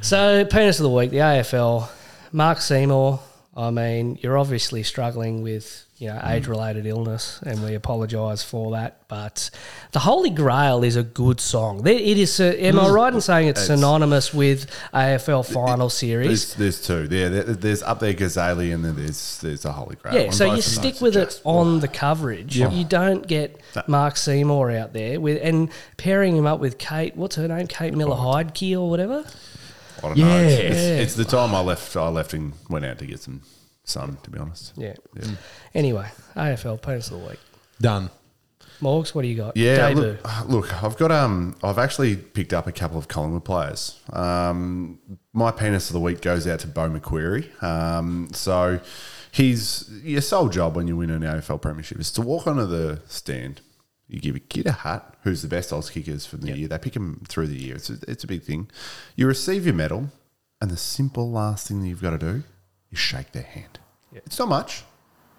So, 0.02 0.46
penis 0.46 0.80
of 0.80 0.84
the 0.84 0.90
week, 0.90 1.12
the 1.12 1.18
AFL, 1.18 1.90
Mark 2.32 2.60
Seymour. 2.60 3.20
I 3.56 3.70
mean, 3.70 4.18
you're 4.22 4.38
obviously 4.38 4.82
struggling 4.84 5.44
with 5.44 5.86
you 6.02 6.08
know 6.08 6.20
age-related 6.26 6.86
illness, 6.88 7.40
and 7.46 7.64
we 7.64 7.76
apologise 7.76 8.42
for 8.44 8.72
that. 8.72 9.08
But 9.08 9.52
the 9.92 10.00
Holy 10.00 10.30
Grail 10.32 10.84
is 10.84 10.96
a 10.96 11.04
good 11.04 11.40
song. 11.40 11.84
There- 11.84 11.94
It 11.94 12.18
is. 12.18 12.40
uh, 12.40 12.46
Am 12.58 12.80
I 12.80 12.90
right 12.90 13.14
in 13.14 13.22
saying 13.22 13.50
it's, 13.50 13.62
It's- 13.64 13.80
synonymous 13.80 14.34
with 14.34 14.66
AFL 14.94 15.44
final 15.46 15.90
series? 15.90 16.56
There's, 16.56 16.82
there's 16.82 16.88
two. 17.10 17.16
Yeah, 17.16 17.30
there, 17.30 17.44
there's 17.44 17.84
up 17.84 18.00
there 18.00 18.14
Cazaly 18.14 18.74
and 18.74 18.84
then 18.84 18.96
there's 18.96 19.38
there's 19.42 19.62
the 19.62 19.72
Holy 19.74 19.96
Grail. 19.98 20.16
Yeah, 20.16 20.32
so 20.32 20.46
both 20.46 20.54
you 20.54 20.60
of 20.60 20.66
those 20.66 20.66
stick 20.66 21.02
are 21.02 21.06
with 21.06 21.14
just- 21.14 21.38
it 21.40 21.46
on 21.46 21.80
the 21.82 21.88
coverage. 21.88 22.58
You 22.58 22.84
don't 22.84 23.28
get 23.28 23.62
Mark 23.88 24.18
Seymour 24.18 24.72
out 24.72 24.94
there 24.94 25.20
with 25.22 25.40
and 25.44 25.70
pairing 25.98 26.36
him 26.36 26.48
up 26.48 26.60
with 26.60 26.80
Kate. 26.80 27.16
What's 27.16 27.36
her 27.36 27.48
name? 27.48 27.68
Kate 27.68 27.94
Miller 27.94 28.16
Heidke 28.18 28.74
or 28.80 28.90
whatever. 28.90 29.24
I 30.00 30.02
don't 30.08 30.18
know. 30.18 30.38
It's, 30.40 30.54
it's, 30.60 30.76
Yeah. 30.82 31.04
it's 31.04 31.14
the 31.16 31.26
time 31.26 31.54
I 31.54 31.60
left. 31.60 31.96
I 31.96 32.08
left 32.08 32.34
and 32.34 32.54
went 32.70 32.86
out 32.86 32.98
to 33.00 33.06
get 33.06 33.20
some 33.20 33.42
sun. 33.92 34.18
To 34.24 34.30
be 34.30 34.40
honest. 34.40 34.74
Yeah. 34.78 34.96
Anyway, 35.74 36.08
AFL 36.36 36.82
penis 36.82 37.12
of 37.12 37.22
the 37.22 37.28
week. 37.30 37.40
Done. 37.80 38.10
Morgs, 38.82 39.14
what 39.14 39.22
do 39.22 39.28
you 39.28 39.38
got? 39.38 39.56
Yeah, 39.56 39.90
look, 39.96 40.50
look, 40.50 40.84
I've 40.84 40.98
got 40.98 41.12
um, 41.12 41.56
I've 41.64 41.78
actually 41.78 42.16
picked 42.16 42.52
up 42.52 42.66
a 42.66 42.72
couple 42.72 42.98
of 42.98 43.08
Collingwood 43.08 43.46
players. 43.46 44.00
Um, 44.12 45.00
my 45.34 45.52
penis 45.52 45.90
of 45.90 45.94
the 45.94 46.00
week 46.00 46.22
goes 46.22 46.48
out 46.48 46.60
to 46.62 46.68
Beau 46.68 46.90
McCreery. 46.90 47.62
Um, 47.62 48.30
so 48.34 48.80
his 49.32 49.88
your 50.04 50.22
sole 50.22 50.50
job 50.50 50.76
when 50.76 50.88
you 50.88 50.98
win 50.98 51.12
an 51.12 51.22
AFL 51.22 51.62
premiership 51.62 52.00
is 52.00 52.12
to 52.14 52.22
walk 52.22 52.48
onto 52.48 52.66
the 52.66 53.02
stand. 53.08 53.62
You 54.08 54.20
give 54.20 54.36
a 54.36 54.40
kid 54.40 54.66
a 54.66 54.72
hat, 54.72 55.16
who's 55.24 55.42
the 55.42 55.48
best 55.48 55.70
Auskickers 55.70 56.28
for 56.28 56.38
the 56.38 56.52
year. 56.52 56.68
They 56.68 56.78
pick 56.78 56.96
him 56.96 57.24
through 57.30 57.48
the 57.48 57.58
year. 57.58 57.76
It's 57.76 57.90
a, 57.90 57.98
it's 58.08 58.26
a 58.26 58.28
big 58.28 58.44
thing. 58.44 58.70
You 59.16 59.28
receive 59.28 59.66
your 59.66 59.76
medal, 59.76 60.10
and 60.60 60.70
the 60.70 60.76
simple 60.76 61.32
last 61.32 61.68
thing 61.68 61.82
that 61.82 61.88
you've 61.88 62.02
got 62.02 62.10
to 62.10 62.18
do 62.18 62.44
is 62.92 63.00
shake 63.00 63.32
their 63.32 63.44
hand. 63.44 63.80
It's 64.14 64.38
not 64.40 64.48
much. 64.50 64.84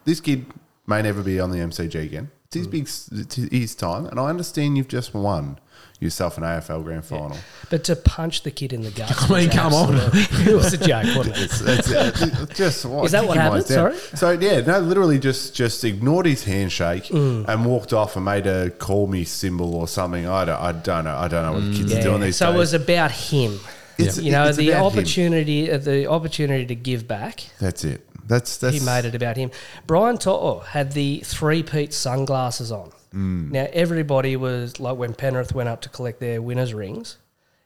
This 0.05 0.21
kid 0.21 0.47
may 0.87 1.03
never 1.03 1.23
be 1.23 1.39
on 1.41 1.51
the 1.51 1.59
MCG 1.59 1.95
again. 2.05 2.31
It's 2.47 2.57
his 2.57 2.67
big, 2.67 2.83
it's 2.83 3.35
his 3.37 3.75
time, 3.75 4.05
and 4.07 4.21
I 4.21 4.29
understand 4.29 4.77
you've 4.77 4.89
just 4.89 5.15
won 5.15 5.59
yourself 6.01 6.37
an 6.37 6.43
AFL 6.45 6.83
grand 6.85 7.05
final. 7.05 7.37
But 7.71 7.85
to 7.85 7.97
punch 7.97 8.43
the 8.43 8.51
kid 8.51 8.73
in 8.75 8.83
the 8.83 8.91
gut. 8.91 9.11
I 9.31 9.41
mean, 9.41 9.49
come 9.51 9.73
on. 9.73 9.95
it 10.13 10.55
was 10.55 10.75
a 10.75 10.77
joke, 10.77 11.07
wasn't 11.17 11.37
it? 11.39 11.43
It's, 11.45 11.61
it's, 11.63 12.21
it's 12.43 12.59
just 12.59 12.85
what, 12.85 13.05
Is 13.07 13.13
that 13.13 13.27
what 13.27 13.39
happened? 13.39 13.65
Sorry? 13.65 13.97
So 14.15 14.33
yeah, 14.33 14.61
no, 14.61 14.81
literally 14.81 15.19
just 15.19 15.55
just 15.55 15.83
ignored 15.85 16.27
his 16.27 16.45
handshake 16.45 17.05
Mm. 17.05 17.49
and 17.49 17.65
walked 17.65 17.93
off 17.95 18.17
and 18.17 18.25
made 18.27 18.47
a 18.47 18.69
call 18.71 19.07
me 19.07 19.25
symbol 19.25 19.75
or 19.75 19.89
something. 19.89 20.27
I 20.27 20.45
don't, 20.45 20.61
I 20.61 20.73
don't 20.73 21.05
know. 21.05 21.17
I 21.17 21.29
don't 21.29 21.45
know 21.47 21.53
what 21.53 21.65
the 21.73 21.77
kids 21.79 21.95
are 21.95 22.03
doing 22.03 22.21
these 22.21 22.37
so 22.37 22.47
days. 22.47 22.53
So 22.53 22.55
it 22.55 22.59
was 22.59 22.73
about 22.75 23.13
him. 23.13 23.59
It's- 23.97 24.19
you 24.19 24.33
know, 24.33 24.53
the 24.53 24.71
about 24.71 24.79
him. 24.93 24.99
opportunity, 24.99 25.71
uh, 25.73 25.79
the 25.79 26.07
opportunity 26.07 26.67
to 26.67 26.75
give 26.75 27.09
back. 27.09 27.45
That's 27.61 27.85
it. 27.85 28.07
That's 28.27 28.57
that's 28.59 28.79
he 28.79 28.85
made 28.85 29.05
it 29.05 29.15
about 29.15 29.37
him. 29.37 29.51
Brian 29.87 30.19
To'o 30.19 30.61
had 30.61 30.93
the 30.93 31.21
three-peat 31.25 31.93
sunglasses 31.93 32.71
on. 32.71 32.93
Mm. 33.13 33.51
Now 33.51 33.69
everybody 33.73 34.37
was 34.37 34.81
like 34.81 34.97
when 34.97 35.15
Penrith 35.15 35.55
went 35.55 35.69
up 35.69 35.81
to 35.83 35.89
collect 35.89 36.21
their 36.21 36.41
winners' 36.41 36.73
rings. 36.73 37.19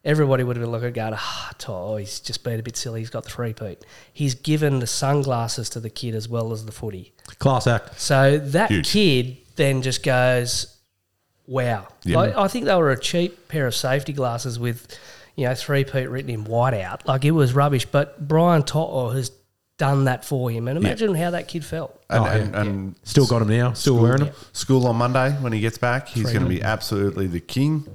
Everybody 0.04 0.44
would 0.44 0.56
have 0.56 0.62
been 0.62 0.70
looking, 0.70 0.92
going, 0.92 1.14
"Ah, 1.16 1.50
To'o, 1.58 1.96
he's 1.96 2.20
just 2.20 2.44
been 2.44 2.60
a 2.60 2.62
bit 2.62 2.76
silly. 2.76 3.00
He's 3.00 3.10
got 3.10 3.24
the 3.24 3.30
three-peat. 3.30 3.84
He's 4.12 4.34
given 4.34 4.78
the 4.78 4.86
sunglasses 4.86 5.68
to 5.70 5.80
the 5.80 5.90
kid 5.90 6.14
as 6.14 6.28
well 6.28 6.52
as 6.52 6.64
the 6.64 6.70
footy. 6.72 7.12
Class 7.40 7.66
act. 7.66 8.00
So 8.00 8.38
that 8.38 8.70
Huge. 8.70 8.88
kid 8.88 9.36
then 9.56 9.82
just 9.82 10.04
goes, 10.04 10.76
"Wow!" 11.46 11.88
Yeah. 12.04 12.18
Like, 12.18 12.36
I 12.36 12.46
think 12.46 12.66
they 12.66 12.74
were 12.76 12.92
a 12.92 12.98
cheap 12.98 13.48
pair 13.48 13.66
of 13.66 13.74
safety 13.74 14.12
glasses 14.12 14.60
with, 14.60 14.86
you 15.34 15.46
know, 15.46 15.54
three 15.56 15.82
Pete 15.82 16.08
written 16.08 16.30
in 16.30 16.44
white 16.44 16.74
out. 16.74 17.06
Like 17.06 17.24
it 17.24 17.32
was 17.32 17.52
rubbish. 17.52 17.84
But 17.86 18.28
Brian 18.28 18.62
To'o 18.62 19.10
has 19.10 19.32
done 19.78 20.04
that 20.04 20.24
for 20.24 20.50
him, 20.50 20.68
and 20.68 20.78
imagine 20.78 21.14
how 21.14 21.30
that 21.30 21.48
kid 21.48 21.64
felt. 21.64 22.00
And, 22.08 22.20
Oh, 22.22 22.26
and, 22.26 22.52
yeah. 22.54 22.60
and 22.62 22.94
Still 23.04 23.26
got 23.26 23.42
him 23.42 23.48
now. 23.48 23.72
Still 23.74 23.98
wearing 24.00 24.24
him. 24.26 24.34
School 24.52 24.86
on 24.86 24.96
Monday 24.96 25.32
when 25.40 25.52
he 25.52 25.60
gets 25.60 25.78
back, 25.78 26.08
he's 26.08 26.32
going 26.32 26.42
to 26.44 26.48
be 26.48 26.62
absolutely 26.62 27.26
the 27.26 27.40
king. 27.40 27.86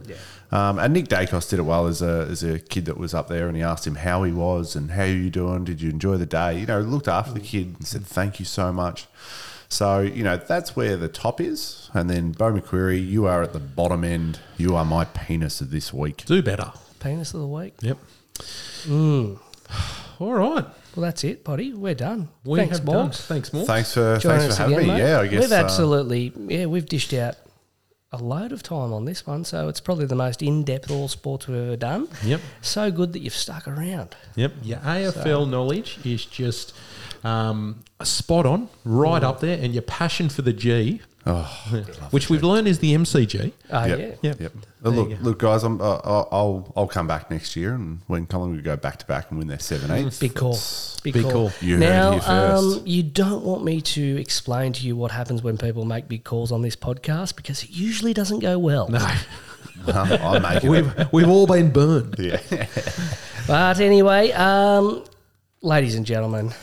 Um, 0.51 0.79
and 0.79 0.93
Nick 0.93 1.05
Daicos 1.07 1.49
did 1.49 1.59
it 1.59 1.63
well 1.63 1.87
as 1.87 2.01
a 2.01 2.27
as 2.29 2.43
a 2.43 2.59
kid 2.59 2.85
that 2.85 2.97
was 2.97 3.13
up 3.13 3.29
there, 3.29 3.47
and 3.47 3.55
he 3.55 3.63
asked 3.63 3.87
him 3.87 3.95
how 3.95 4.23
he 4.23 4.31
was 4.33 4.75
and 4.75 4.91
how 4.91 5.03
you 5.05 5.29
doing. 5.29 5.63
Did 5.63 5.81
you 5.81 5.89
enjoy 5.89 6.17
the 6.17 6.25
day? 6.25 6.59
You 6.59 6.65
know, 6.65 6.81
looked 6.81 7.07
after 7.07 7.31
the 7.33 7.39
kid 7.39 7.67
and 7.77 7.87
said 7.87 8.05
thank 8.05 8.37
you 8.39 8.45
so 8.45 8.73
much. 8.73 9.07
So, 9.69 10.01
you 10.01 10.21
know, 10.25 10.35
that's 10.35 10.75
where 10.75 10.97
the 10.97 11.07
top 11.07 11.39
is. 11.39 11.89
And 11.93 12.09
then 12.09 12.33
Beau 12.33 12.51
McCreery, 12.51 13.07
you 13.07 13.25
are 13.25 13.41
at 13.41 13.53
the 13.53 13.59
bottom 13.61 14.03
end. 14.03 14.41
You 14.57 14.75
are 14.75 14.83
my 14.83 15.05
penis 15.05 15.61
of 15.61 15.71
this 15.71 15.93
week. 15.93 16.25
Do 16.25 16.41
better. 16.43 16.73
Penis 16.99 17.33
of 17.33 17.39
the 17.39 17.47
week. 17.47 17.75
Yep. 17.79 17.97
Mm. 18.83 19.39
All 20.19 20.33
right. 20.33 20.65
Well, 20.95 21.03
that's 21.03 21.23
it, 21.23 21.43
Potty. 21.43 21.73
We're 21.73 21.95
done. 21.95 22.29
We 22.43 22.59
Thanks, 22.59 22.79
have. 22.79 22.87
Morgs. 22.87 23.25
Thanks, 23.25 23.49
Morgs. 23.51 23.65
Thanks 23.65 23.93
for, 23.93 24.17
Join 24.17 24.39
thanks 24.39 24.45
us 24.51 24.57
for 24.57 24.63
having 24.63 24.77
again, 24.77 24.87
me. 24.87 24.93
mate. 24.93 25.07
Yeah, 25.07 25.19
I 25.19 25.27
guess. 25.27 25.41
we've 25.41 25.51
uh, 25.51 25.55
absolutely 25.55 26.33
yeah 26.47 26.65
we've 26.65 26.85
dished 26.85 27.13
out 27.13 27.35
a 28.13 28.17
load 28.17 28.51
of 28.51 28.61
time 28.61 28.91
on 28.91 29.05
this 29.05 29.25
one, 29.25 29.45
so 29.45 29.69
it's 29.69 29.79
probably 29.79 30.05
the 30.05 30.15
most 30.15 30.41
in-depth 30.41 30.91
all 30.91 31.07
sports 31.07 31.47
we've 31.47 31.57
ever 31.57 31.77
done. 31.77 32.09
Yep. 32.25 32.41
So 32.61 32.91
good 32.91 33.13
that 33.13 33.19
you've 33.19 33.33
stuck 33.33 33.69
around. 33.69 34.17
Yep. 34.35 34.53
Your 34.63 34.79
AFL 34.79 35.49
knowledge 35.49 35.97
is 36.03 36.25
just 36.25 36.75
um, 37.23 37.83
spot 38.03 38.45
on, 38.45 38.67
right 38.83 39.23
up 39.23 39.39
there, 39.39 39.57
and 39.61 39.73
your 39.73 39.83
passion 39.83 40.27
for 40.27 40.41
the 40.41 40.51
G, 40.51 41.01
oh, 41.25 41.43
which 42.11 42.29
we've 42.29 42.43
learned 42.43 42.67
is 42.67 42.79
the 42.79 42.93
MCG. 42.93 43.51
Oh 43.69 43.85
Yep. 43.85 43.99
yeah. 43.99 44.15
Yep. 44.21 44.39
Yep. 44.39 44.51
Look, 44.83 45.21
look, 45.21 45.39
guys. 45.39 45.63
I'm, 45.63 45.79
uh, 45.79 45.99
I'll, 46.03 46.27
I'll 46.31 46.73
I'll 46.75 46.87
come 46.87 47.05
back 47.07 47.29
next 47.29 47.55
year, 47.55 47.73
and 47.75 47.99
when 48.07 48.25
Collingwood 48.25 48.63
go 48.63 48.75
back 48.75 48.97
to 48.97 49.05
back 49.05 49.29
and 49.29 49.37
win 49.37 49.47
their 49.47 49.59
seventeenth, 49.59 50.19
Big 50.19 50.33
call. 50.33 50.57
Big, 51.03 51.13
Big 51.13 51.23
call. 51.23 51.31
call. 51.31 51.51
You 51.61 51.75
heard 51.75 51.79
now, 51.81 52.11
here 52.13 52.21
first. 52.21 52.79
um, 52.79 52.87
you 52.87 53.03
don't 53.03 53.43
want 53.43 53.63
me 53.63 53.81
to 53.81 54.19
explain 54.19 54.73
to 54.73 54.85
you 54.85 54.95
what 54.95 55.11
happens 55.11 55.43
when 55.43 55.57
people 55.57 55.85
make 55.85 56.07
big 56.07 56.23
calls 56.23 56.51
on 56.51 56.61
this 56.63 56.75
podcast 56.75 57.35
because 57.35 57.63
it 57.63 57.69
usually 57.69 58.13
doesn't 58.13 58.39
go 58.39 58.57
well. 58.57 58.87
No, 58.89 58.97
I'm 59.87 60.41
making 60.41 60.69
we've 60.71 61.13
we've 61.13 61.29
all 61.29 61.45
been 61.47 61.69
burned. 61.71 62.15
Yeah. 62.17 62.39
But 63.47 63.79
anyway, 63.79 64.31
um, 64.33 65.03
ladies 65.61 65.95
and 65.95 66.05
gentlemen, 66.05 66.53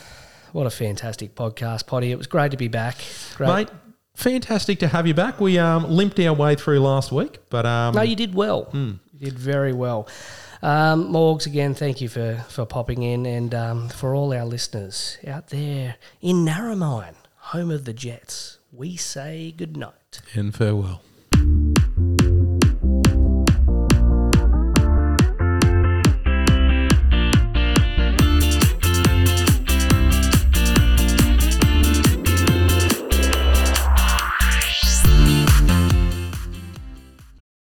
what 0.52 0.66
a 0.66 0.70
fantastic 0.70 1.34
podcast, 1.34 1.86
Potty. 1.86 2.12
It 2.12 2.16
was 2.16 2.26
great 2.28 2.52
to 2.52 2.56
be 2.56 2.68
back. 2.68 2.96
Great. 3.34 3.48
Mate, 3.48 3.68
fantastic 4.18 4.80
to 4.80 4.88
have 4.88 5.06
you 5.06 5.14
back. 5.14 5.40
We 5.40 5.58
um, 5.58 5.88
limped 5.88 6.18
our 6.20 6.34
way 6.34 6.55
through 6.56 6.80
last 6.80 7.12
week, 7.12 7.38
but 7.50 7.64
um, 7.64 7.94
No, 7.94 8.02
you 8.02 8.16
did 8.16 8.34
well. 8.34 8.64
Hmm. 8.64 8.94
You 9.18 9.30
did 9.30 9.38
very 9.38 9.72
well. 9.72 10.08
Um, 10.60 11.12
Morgs, 11.12 11.47
again, 11.47 11.74
thank 11.74 12.00
you 12.00 12.08
for, 12.08 12.44
for 12.48 12.66
popping 12.66 13.02
in. 13.05 13.26
And 13.26 13.55
um, 13.55 13.88
for 13.88 14.14
all 14.14 14.32
our 14.34 14.44
listeners 14.44 15.18
out 15.26 15.48
there 15.48 15.97
in 16.20 16.44
Narromine, 16.44 17.14
home 17.36 17.70
of 17.70 17.84
the 17.84 17.92
Jets, 17.92 18.58
we 18.72 18.97
say 18.97 19.55
good 19.56 19.76
night. 19.76 20.20
and 20.34 20.55
farewell. 20.55 21.00